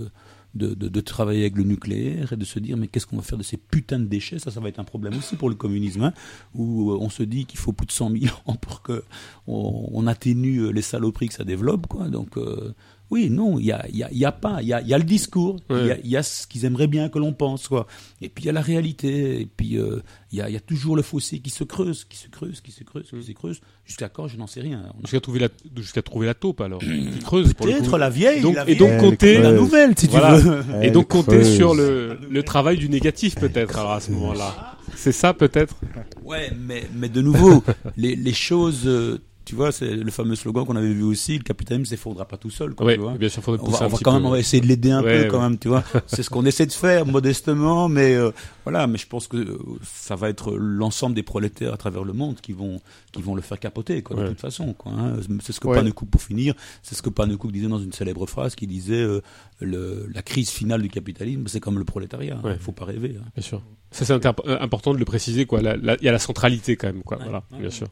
[0.56, 3.38] de, de, travailler avec le nucléaire et de se dire mais qu'est-ce qu'on va faire
[3.38, 4.40] de ces putains de déchets?
[4.40, 6.14] Ça ça va être un problème aussi pour le communisme hein,
[6.54, 9.04] où euh, on se dit qu'il faut plus de 100 000 ans pour que
[9.48, 12.08] on, on atténue euh, les saloperies que ça développe quoi.
[12.08, 12.74] Donc euh,
[13.12, 14.82] oui non il y a, il y, a, il y a pas il y a,
[14.82, 16.02] il y a le discours il y a- Ouais.
[16.04, 17.86] il y, a ce qu'ils aimeraient bien que l'on pense quoi
[18.22, 20.58] et puis il y a la réalité et puis euh, il y, a, il y
[20.58, 23.32] a toujours le fossé qui se creuse qui se creuse qui se creuse qui se
[23.34, 26.80] creuse jusqu'à quand je n'en sais rien Jusqu'à trouver la jusqu'à trouver la taupe alors.
[26.80, 27.98] Qui creuse pour le Peut-être coup.
[27.98, 30.36] la vieille, Donc, la et donc compter La nouvelle, si tu Voilà.
[30.38, 30.64] veux.
[30.82, 34.78] Et donc compter sur le, le travail du négatif peut-être alors à ce moment-là.
[34.96, 35.76] C'est ça peut-être.
[36.24, 37.64] Ouais, mais, mais de nouveau,
[37.98, 41.44] les, les choses, euh, tu vois, c'est le fameux slogan qu'on avait vu aussi, le
[41.44, 42.74] capitalisme s'effondrera pas tout seul.
[42.76, 43.14] Quoi, Ouais, tu vois.
[43.18, 45.24] bien sûr, on va, on quand peu, même on va essayer de l'aider un Ouais,
[45.24, 45.50] peu quand ouais.
[45.50, 45.84] même, tu vois.
[46.08, 48.32] C'est ce qu'on essaie de faire modestement, mais euh,
[48.66, 48.88] voilà.
[48.88, 52.38] Mais je pense que euh, ça va être l'ensemble des prolétaires à travers le monde
[52.42, 54.74] qui vont qui vont le faire capoter, quoi, de toute façon.
[54.74, 55.18] Quoi, hein.
[55.42, 55.78] C'est ce que Ouais.
[55.78, 57.10] Pannekoek, pour finir, c'est ce que
[57.52, 59.22] disait dans une célèbre phrase qui disait euh,
[59.60, 62.40] le, la crise finale du capitalisme, c'est comme le prolétariat.
[62.46, 63.16] Il faut pas rêver.
[63.20, 63.26] hein.
[63.36, 63.62] Bien sûr.
[63.92, 64.14] Ça c'est
[64.48, 65.60] important de le préciser quoi.
[65.62, 67.20] Il y a la centralité quand même quoi.
[67.22, 67.88] Voilà, bien sûr.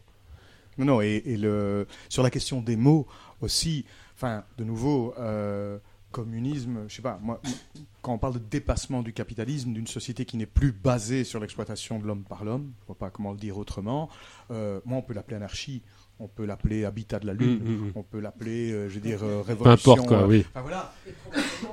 [0.77, 3.07] Non, non, et, le, sur la question des mots
[3.41, 5.77] aussi, enfin, de nouveau, euh,
[6.11, 7.41] communisme, je sais pas, moi,
[8.01, 11.99] quand on parle de dépassement du capitalisme, d'une société qui n'est plus basée sur l'exploitation
[11.99, 14.09] de l'homme par l'homme, je vois pas comment le dire autrement,
[14.51, 15.81] euh, moi, on peut l'appeler anarchie.
[16.23, 17.91] On peut l'appeler habitat de la lune, Mm, mm, mm.
[17.95, 19.93] on peut l'appeler, euh, je veux dire, euh, Peu révolution.
[19.93, 20.45] importe, quoi, euh, oui.
[20.51, 20.93] enfin, voilà.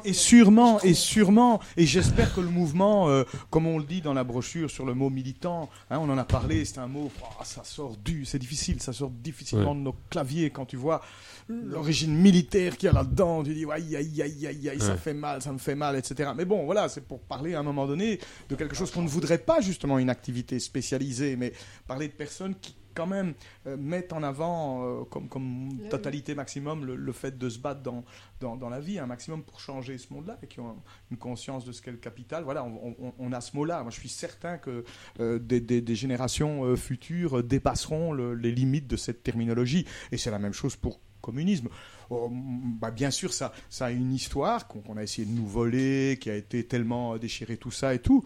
[0.06, 4.14] Et sûrement, et sûrement, et j'espère que le mouvement, euh, comme on le dit dans
[4.14, 7.26] la brochure sur le mot militant, hein, on en a parlé, c'est un mot, oh,
[7.44, 9.76] ça sort du, c'est difficile, ça sort difficilement Ouais.
[9.78, 11.02] de nos claviers quand tu vois
[11.48, 14.96] l'origine militaire qu'il y a là-dedans, tu dis aïe aïe aïe aïe aïe, ça Ouais.
[14.98, 16.30] fait mal, ça me fait mal, etc.
[16.36, 19.08] Mais bon, voilà, c'est pour parler à un moment donné de quelque chose qu'on ne
[19.08, 21.52] voudrait pas justement une activité spécialisée, mais
[21.86, 23.34] parler de personnes qui quand même
[23.66, 27.82] euh, mettent en avant euh, comme, comme totalité maximum le, le fait de se battre
[27.82, 28.04] dans,
[28.40, 30.76] dans, dans la vie, un maximum pour changer ce monde-là, et qui ont
[31.10, 32.44] une conscience de ce qu'est le capital.
[32.44, 33.82] Voilà, on, on- on a ce mot-là.
[33.82, 34.84] Moi, je suis certain que
[35.20, 39.86] euh, des, des- des générations futures dépasseront le- les limites de cette terminologie.
[40.12, 41.68] Et c'est la même chose pour communisme.
[42.10, 46.16] Oh, bah, bien sûr, ça, ça a une histoire qu'on a essayé de nous voler,
[46.20, 48.24] qui a été tellement déchiré, tout ça et tout.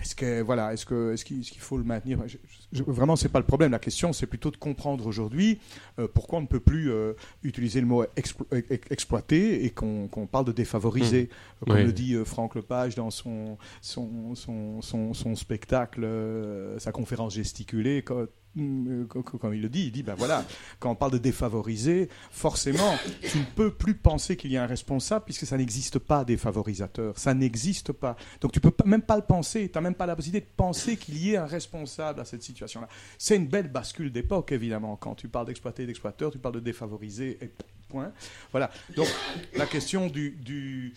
[0.00, 2.18] Est-ce que voilà, est-ce que est-ce qu'il faut le maintenir?
[2.26, 2.36] Je-
[2.72, 3.72] je- Vraiment, c'est pas le problème.
[3.72, 5.58] La question, c'est plutôt de comprendre aujourd'hui
[5.98, 10.08] euh, pourquoi on ne peut plus euh, utiliser le mot explo- ex- exploiter et qu'on
[10.30, 11.30] parle de défavoriser,
[11.62, 11.64] Mmh.
[11.70, 16.92] comme le dit euh, Franck Lepage dans son son son, son, son spectacle, euh, sa
[16.92, 18.02] conférence gesticulée.
[18.02, 18.26] Quand,
[18.58, 20.44] euh, co- co- comme il le dit, il dit ben voilà,
[20.78, 22.94] quand on parle de défavoriser, forcément,
[23.30, 27.18] tu ne peux plus penser qu'il y a un responsable puisque ça n'existe pas défavorisateur,
[27.18, 28.16] ça n'existe pas.
[28.40, 30.96] Donc tu peux même pas le penser, tu n'as même pas la possibilité de penser
[30.96, 32.88] qu'il y ait un responsable à cette situation-là.
[33.18, 34.96] C'est une belle bascule d'époque évidemment.
[34.96, 37.50] Quand tu parles d'exploiter, d'exploiteur, tu parles de défavoriser et
[37.88, 38.12] point.
[38.50, 38.70] Voilà.
[38.96, 39.08] Donc
[39.56, 40.92] la question du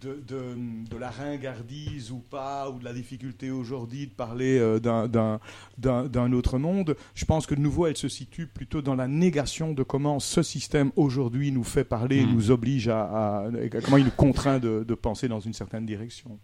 [0.00, 0.56] de, de,
[0.90, 6.58] de la ringardise ou pas, ou de la difficulté aujourd'hui de parler euh, d'un- autre
[6.58, 10.18] monde, je pense que de nouveau, elle se situe plutôt dans la négation de comment
[10.20, 12.32] ce système aujourd'hui nous fait parler, Mm.
[12.34, 13.44] nous oblige à,
[13.84, 16.38] comment il nous contraint de, de penser dans une certaine direction.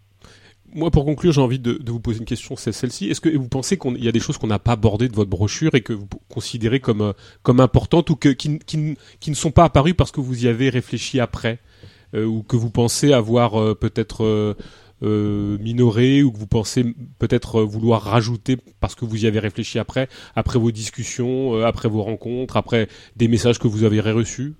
[0.73, 3.09] Moi, pour conclure, j'ai envie de, vous poser une question, c'est celle-ci.
[3.09, 5.29] Est-ce que vous pensez qu'il y a des choses qu'on n'a pas abordées de votre
[5.29, 9.35] brochure et que vous considérez comme, euh, comme importantes ou que, qui, qui, qui ne
[9.35, 11.59] sont pas apparues parce que vous y avez réfléchi après?
[12.13, 14.55] Ou que vous pensez avoir euh, peut-être euh,
[15.03, 16.83] euh, minoré ou que vous pensez
[17.17, 21.65] peut-être euh, vouloir rajouter parce que vous y avez réfléchi après, après vos discussions, euh,
[21.65, 24.53] après vos rencontres, après des messages que vous avez reçus?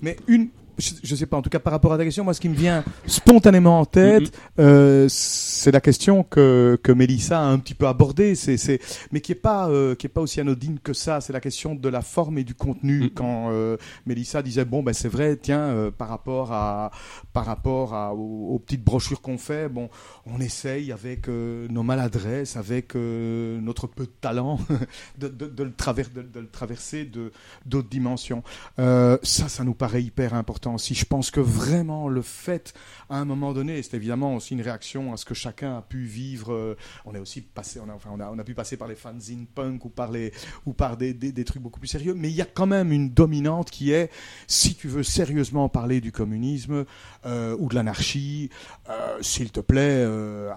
[0.00, 2.34] Mais une, je ne sais pas, en tout cas par rapport à ta question, moi
[2.34, 7.44] ce qui me vient spontanément en tête, euh, c'est la question que, que Mélissa a
[7.44, 8.80] un petit peu abordée, c'est, c'est,
[9.12, 11.74] mais qui n'est pas, euh, qui est pas aussi anodine que ça, c'est la question
[11.74, 13.10] de la forme et du contenu.
[13.14, 13.76] Quand euh,
[14.06, 16.90] Mélissa disait, bon, ben, c'est vrai, tiens, par rapport, à,
[17.32, 19.88] par rapport à, aux, aux petites brochures qu'on fait, bon,
[20.26, 24.58] on essaye avec nos maladresses, avec notre peu de talent,
[25.18, 27.32] de, de, de le, traver- de, de le traverser de,
[27.66, 28.42] d'autres dimensions.
[28.78, 30.94] Ça, ça nous paraît hyper important aussi.
[30.94, 32.72] Je pense que vraiment le fait,
[33.10, 36.04] à un moment donné, c'est évidemment aussi une réaction à ce que chacun a pu
[36.04, 36.52] vivre.
[36.52, 39.84] euh, on est aussi passé, a, enfin, on a, pu passer par les fanzines punk
[39.84, 40.32] ou par les,
[40.66, 42.14] ou par des, trucs beaucoup plus sérieux.
[42.14, 44.10] Mais il y a quand même une dominante qui est,
[44.46, 46.84] si tu veux sérieusement parler du communisme
[47.26, 48.50] euh, ou de l'anarchie,
[48.88, 50.04] euh, s'il te plaît,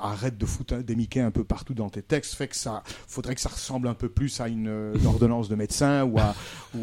[0.01, 2.35] arrête de foutre des Mickey un peu partout dans tes textes.
[2.35, 6.03] Fait que ça, faudrait que ça ressemble un peu plus à une, ordonnance de médecin
[6.03, 6.19] ou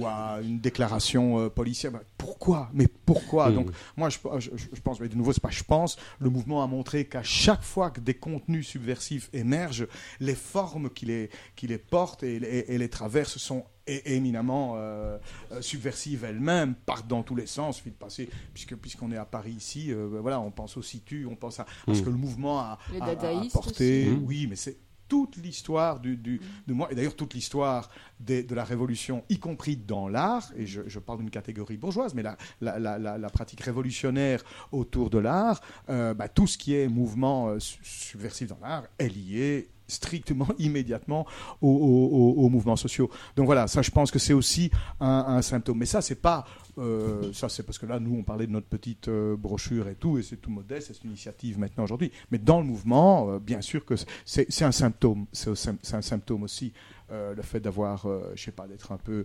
[0.07, 1.93] à, une déclaration policière.
[2.19, 2.71] Pourquoi?
[2.73, 3.14] Mais pourquoi
[3.51, 3.55] Mhm.
[3.55, 6.63] Donc, moi, je, je, je pense, mais de nouveau, c'est pas je pense, le mouvement
[6.63, 9.87] a montré qu'à chaque fois que des contenus subversifs émergent,
[10.21, 15.19] les formes qui les, qui les portent et, et- et les traversent sont éminemment euh,
[15.53, 17.83] euh, subversives elles-mêmes, partent dans tous les sens,
[18.55, 21.61] puisque puisqu'on est à Paris ici, euh, ben voilà, on pense au situ, on pense
[21.61, 22.05] à, à ce Mm.
[22.05, 24.07] que le mouvement a, Les a- a apporté.
[24.07, 24.25] Mm.
[24.27, 24.77] Oui, mais c'est
[25.15, 26.41] toute l'histoire du, du,
[26.91, 31.31] et d'ailleurs toute l'histoire de la révolution, y compris dans l'art, et je, parle d'une
[31.31, 32.25] catégorie bourgeoise, mais
[32.61, 37.79] la, pratique révolutionnaire autour de l'art, euh, bah, tout ce qui est mouvement euh, su-
[37.85, 41.27] subversif dans l'art est lié strictement, immédiatement
[41.63, 43.09] aux mouvements sociaux.
[43.37, 45.79] Donc voilà, ça je pense que c'est aussi un, un symptôme.
[45.79, 46.45] Mais ça, c'est pas...
[46.79, 49.95] euh, ça c'est parce que là, nous, on parlait de notre petite euh, brochure et
[49.95, 52.11] tout, et c'est tout modeste, c'est une initiative maintenant aujourd'hui.
[52.31, 55.27] Mais dans le mouvement, euh, bien sûr que c'est un symptôme.
[55.33, 56.73] C'est un symptôme aussi,
[57.11, 59.25] le fait d'avoir, je sais pas, d'être un peu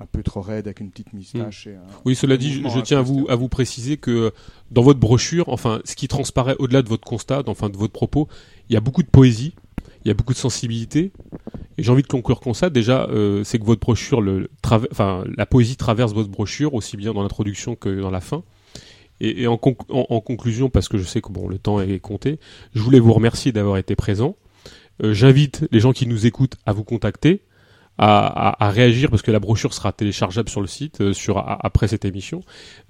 [0.00, 1.66] un peu trop raide avec une petite moustache.
[1.66, 4.32] et un- Oui, cela dit, je tiens à vous, à vous préciser que
[4.70, 8.28] dans votre brochure, enfin, ce qui transparaît au-delà de votre constat, enfin de votre propos,
[8.70, 9.54] il y a beaucoup de poésie,
[10.08, 11.12] il y a beaucoup de sensibilité.
[11.76, 12.70] Et j'ai envie de conclure comme ça.
[12.70, 17.76] Déjà, euh, c'est que votre brochure, la poésie traverse votre brochure aussi bien dans l'introduction
[17.76, 18.42] que dans la fin.
[19.20, 21.98] Et, en, conc- en- en conclusion, parce que je sais que bon, le temps est
[22.00, 22.38] compté,
[22.74, 24.36] je voulais vous remercier d'avoir été présent.
[25.02, 27.42] Euh, J'invite les gens qui nous écoutent à vous contacter
[28.00, 32.40] à, réagir parce que la brochure sera téléchargeable sur le site euh, après cette émission.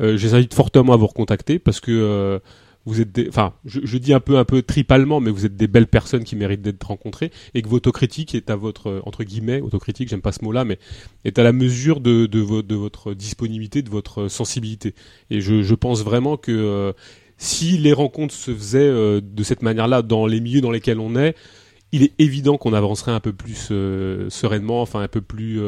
[0.00, 2.40] Je les invite fortement à vous recontacter parce que
[2.88, 5.66] vous êtes des, enfin, je, dis un peu un peu tripalement, mais vous êtes des
[5.66, 9.60] belles personnes qui méritent d'être rencontrées et que votre autocritique est à votre entre guillemets
[9.60, 10.78] autocritique, j'aime pas ce mot-là, mais
[11.24, 14.94] est à la mesure de de, de votre disponibilité, de votre sensibilité.
[15.30, 16.92] Et je, je pense vraiment que euh,
[17.36, 21.16] si les rencontres se faisaient euh, de cette manière-là dans les milieux dans lesquels on
[21.16, 21.36] est,
[21.92, 25.60] il est évident qu'on avancerait un peu plus euh, sereinement, enfin un peu plus,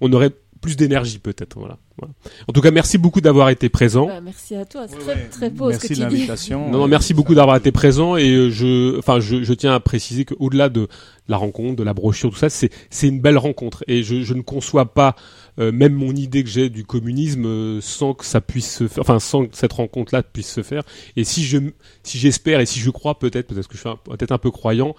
[0.00, 0.30] on aurait
[0.64, 1.58] plus d'énergie peut-être.
[1.58, 1.76] Voilà.
[1.98, 2.14] Voilà.
[2.48, 4.06] En tout cas, merci beaucoup d'avoir été présent.
[4.06, 6.26] Bah, merci à toi, c'est très, très beau ce que tu dis.
[6.50, 9.80] Non, non, merci beaucoup d'avoir été présent et euh, je, enfin, je, je tiens à
[9.80, 10.88] préciser qu'au-delà de
[11.28, 14.32] la rencontre, de la brochure, tout ça, c'est, c'est une belle rencontre et je, je
[14.32, 15.16] ne conçois pas
[15.58, 19.20] même mon idée que j'ai du communisme euh, sans que ça puisse se faire, enfin,
[19.20, 20.82] sans que cette rencontre-là puisse se faire.
[21.16, 21.58] Et si je,
[22.02, 24.94] si j'espère et si je crois peut-être, peut-être que je suis peut-être un peu croyant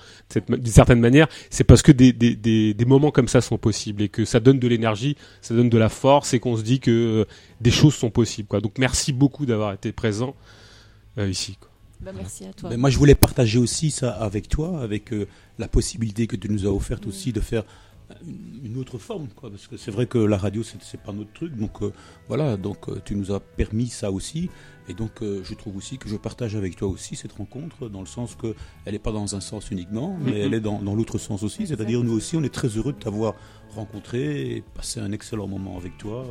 [0.48, 4.02] d'une certaine manière, c'est parce que des, des, des, des moments comme ça sont possibles
[4.02, 6.80] et que ça donne de l'énergie, ça donne de la force et qu'on se dit
[6.80, 7.26] que euh,
[7.62, 8.48] des choses sont possibles.
[8.48, 8.62] Quoi.
[8.62, 10.36] Donc merci beaucoup d'avoir été présent
[11.18, 11.58] euh, ici.
[11.60, 11.70] Quoi.
[12.02, 12.70] Bah, merci à toi.
[12.70, 16.50] Ben, moi, je voulais partager aussi ça avec toi, avec euh, la possibilité que tu
[16.50, 17.64] nous as offerte aussi de faire
[18.64, 21.56] une- autre forme, quoi, parce que c'est vrai que la radio, c'est pas notre truc,
[21.56, 21.94] donc euh,
[22.28, 24.50] voilà, donc euh, tu nous as permis ça aussi,
[24.90, 28.02] et donc euh, je trouve aussi que je partage avec toi aussi cette rencontre, dans
[28.02, 30.38] le sens que elle n'est pas dans un sens uniquement, mais Mhm.
[30.38, 33.00] elle est dans, dans l'autre sens aussi, c'est-à-dire nous aussi, on est très heureux de
[33.00, 33.36] t'avoir
[33.74, 36.26] rencontré et passé un excellent moment avec toi,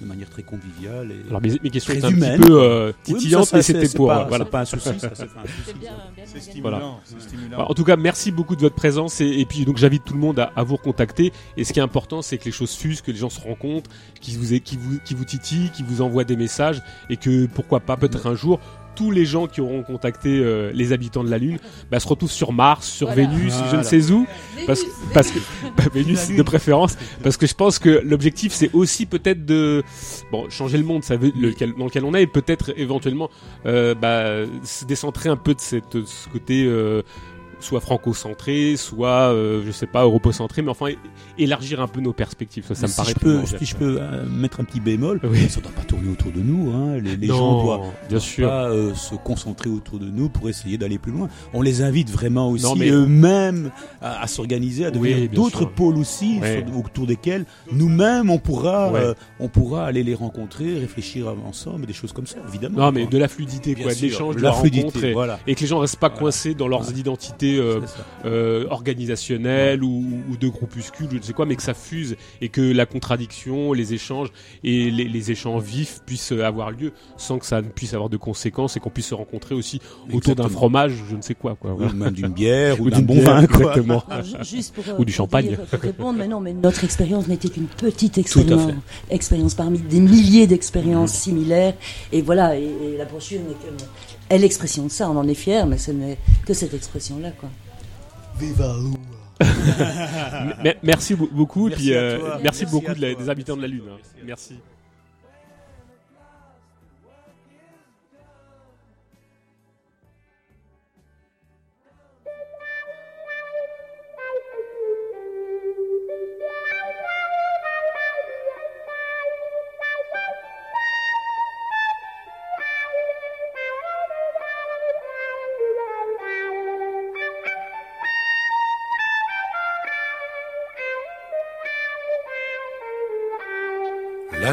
[0.00, 1.10] de manière très conviviale.
[1.10, 3.52] Et Alors, mes- mes questions très étaient un petit peu, euh, Oui, mais ça, titillantes,
[3.52, 4.44] mais c'était pour, pas- euh, voilà.
[4.44, 5.52] Pas un souci, ça, c'est pas un souci.
[5.66, 6.50] C'est bien, bien C'est organisé.
[6.50, 7.20] stimulant, Voilà.
[7.20, 7.66] stimulant.
[7.68, 10.20] En tout cas, merci beaucoup de votre présence et, et puis donc j'invite tout le
[10.20, 11.32] monde à, à vous recontacter.
[11.56, 13.90] Et ce qui est important, c'est que les choses fusent, que les gens se rencontrent,
[14.20, 17.46] qu'ils vous, aient- qui vous, qui vous titillent, qui vous envoient des messages et que
[17.46, 18.60] pourquoi pas peut-être un jour
[18.98, 22.32] tous les gens qui auront contacté euh, les habitants de la Lune bah, se retrouvent
[22.32, 23.28] sur Mars, sur Voilà.
[23.28, 24.26] Vénus, je ne sais où,
[24.66, 25.38] parce, Vénus, parce que
[25.76, 29.84] bah, Vénus de préférence, parce que je pense que l'objectif c'est aussi peut-être de
[30.32, 33.30] bon changer le monde, ça veut, lequel, dans lequel on est, et peut-être éventuellement
[33.66, 37.02] euh, bah, se décentrer un peu de cette, de ce côté euh,
[37.60, 40.86] soit franco-centré, soit euh, je sais pas europocentré, mais enfin
[41.38, 42.64] élargir un peu nos perspectives.
[42.66, 45.20] Ça, ça me si paraît je peux, si je peux euh, mettre un petit bémol,
[45.24, 45.48] Oui.
[45.48, 46.72] ça ne doit pas tourner autour de nous.
[46.72, 46.98] Hein.
[47.02, 48.48] Les, les Non, gens doivent, bien sûr.
[48.48, 51.28] pas euh, se concentrer autour de nous pour essayer d'aller plus loin.
[51.52, 53.70] On les invite vraiment aussi mais- eux-mêmes
[54.02, 56.64] à, à s'organiser, à devenir Oui, d'autres pôles aussi Ouais.
[56.66, 59.00] sur- autour desquels nous-mêmes on pourra, Ouais.
[59.00, 62.78] euh, on pourra aller les rencontrer, réfléchir ensemble, des choses comme ça, évidemment.
[62.78, 65.04] Non, mais de la fluidité, Bien quoi, de l'échange, de de la la fluidité, rencontre,
[65.04, 65.38] et, voilà.
[65.46, 66.20] et que les gens restent pas Voilà.
[66.20, 66.98] coincés dans leurs Voilà.
[66.98, 68.06] identités euh, C'est ça.
[68.26, 72.48] euh, organisationnelles ou, ou de groupuscules, je ne sais quoi, mais que ça fuse et
[72.48, 74.28] que la contradiction, les échanges
[74.64, 78.16] et les, les échanges vifs puissent avoir lieu sans que ça ne puisse avoir de
[78.16, 79.80] conséquences et qu'on puisse se rencontrer aussi
[80.12, 81.72] autour d'un fromage, je ne sais quoi, quoi.
[81.72, 83.46] Ou même d'une bière ou, d'un d'une bon vin.
[83.46, 83.58] Quoi.
[83.60, 84.04] exactement.
[84.10, 85.48] Alors, ju- juste pour, euh, Ou du champagne.
[85.48, 90.46] dire- pour répondre, mais non, mais notre expérience n'était qu'une petite expérience, parmi des milliers
[90.46, 91.74] d'expériences similaires.
[92.12, 93.82] Et voilà, et, et la brochure n'est que
[94.30, 95.10] est l'expression de ça.
[95.10, 97.48] On en est fier, mais ce n'est que cette expression-là, quoi.
[99.40, 103.56] M- Merci be- beaucoup, et Merci puis euh, merci, Merci beaucoup de la- des habitants
[103.56, 103.82] de la Lune.
[103.90, 103.98] hein.
[104.26, 104.54] Merci.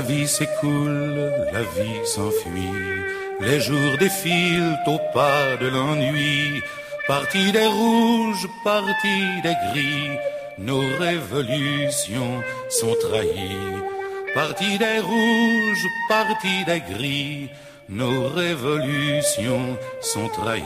[0.07, 2.81] Vie s'écoule, la vie s'enfuit,
[3.41, 6.61] les jours défilent au pas de l'ennui.
[7.07, 10.11] Parti des rouges, parti des gris,
[10.57, 13.75] nos révolutions sont trahies.
[14.33, 17.49] Parti des rouges, parti des gris,
[17.89, 20.61] nos révolutions sont trahies.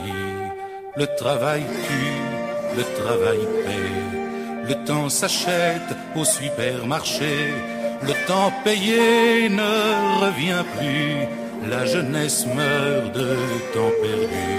[0.96, 7.52] Le travail tue, le travail paie, le temps s'achète au supermarché.
[8.02, 13.36] Le temps payé ne revient plus, la jeunesse meurt de
[13.74, 14.50] temps perdu.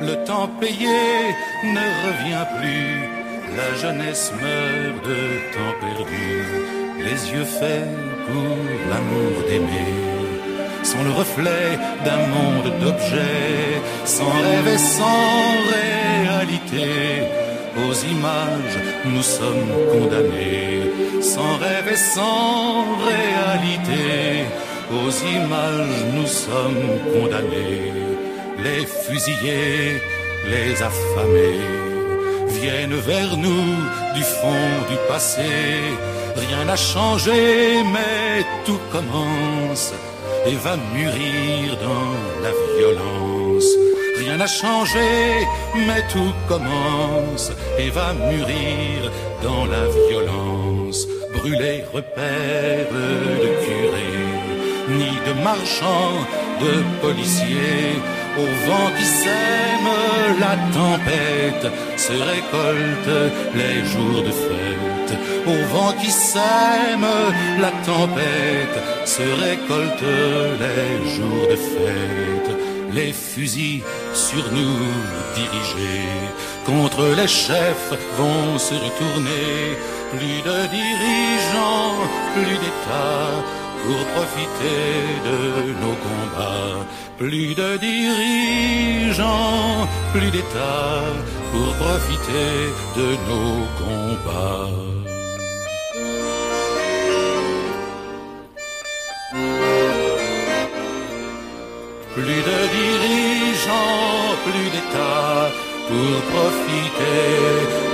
[0.00, 0.98] Le temps payé
[1.62, 3.08] ne revient plus,
[3.56, 5.20] la jeunesse meurt de
[5.54, 6.44] temps perdu.
[6.98, 7.88] Les yeux faits
[8.26, 8.56] pour
[8.90, 9.94] l'amour d'aimer,
[10.82, 17.22] sont le reflet d'un monde d'objets, sans rêve et sans réalité.
[17.74, 20.82] Aux images, nous sommes condamnés,
[21.22, 24.44] sans rêve et sans réalité.
[24.90, 27.92] Aux images, nous sommes condamnés.
[28.62, 30.02] Les fusillés,
[30.50, 31.60] les affamés,
[32.48, 33.76] viennent vers nous
[34.14, 35.52] du fond du passé.
[36.36, 39.94] Rien n'a changé, mais tout commence
[40.46, 43.91] et va mûrir dans la violence.
[44.24, 49.10] Rien n'a changé, mais tout commence et va mûrir
[49.42, 51.08] dans la violence.
[51.34, 52.92] Brûler repères
[53.42, 54.30] de curés,
[54.96, 56.20] ni de marchands,
[56.60, 56.72] de
[57.04, 57.96] policiers.
[58.38, 59.92] Au vent qui sème
[60.38, 63.14] la tempête se récolte
[63.60, 65.18] les jours de fête.
[65.46, 67.08] Au vent qui sème
[67.60, 70.08] la tempête se récolte
[70.64, 72.61] les jours de fête.
[72.94, 74.78] Les fusils sur nous
[75.34, 76.08] dirigés
[76.66, 79.78] contre les chefs vont se retourner.
[80.10, 81.96] Plus de dirigeants,
[82.34, 83.40] plus d'États
[83.82, 84.84] pour profiter
[85.24, 85.38] de
[85.82, 86.86] nos combats.
[87.16, 89.32] Plus de dirigeants,
[90.12, 91.14] plus d'États
[91.50, 92.52] pour profiter
[92.96, 95.01] de nos combats.
[102.14, 105.50] Plus de dirigeants, plus d'États
[105.88, 107.91] pour profiter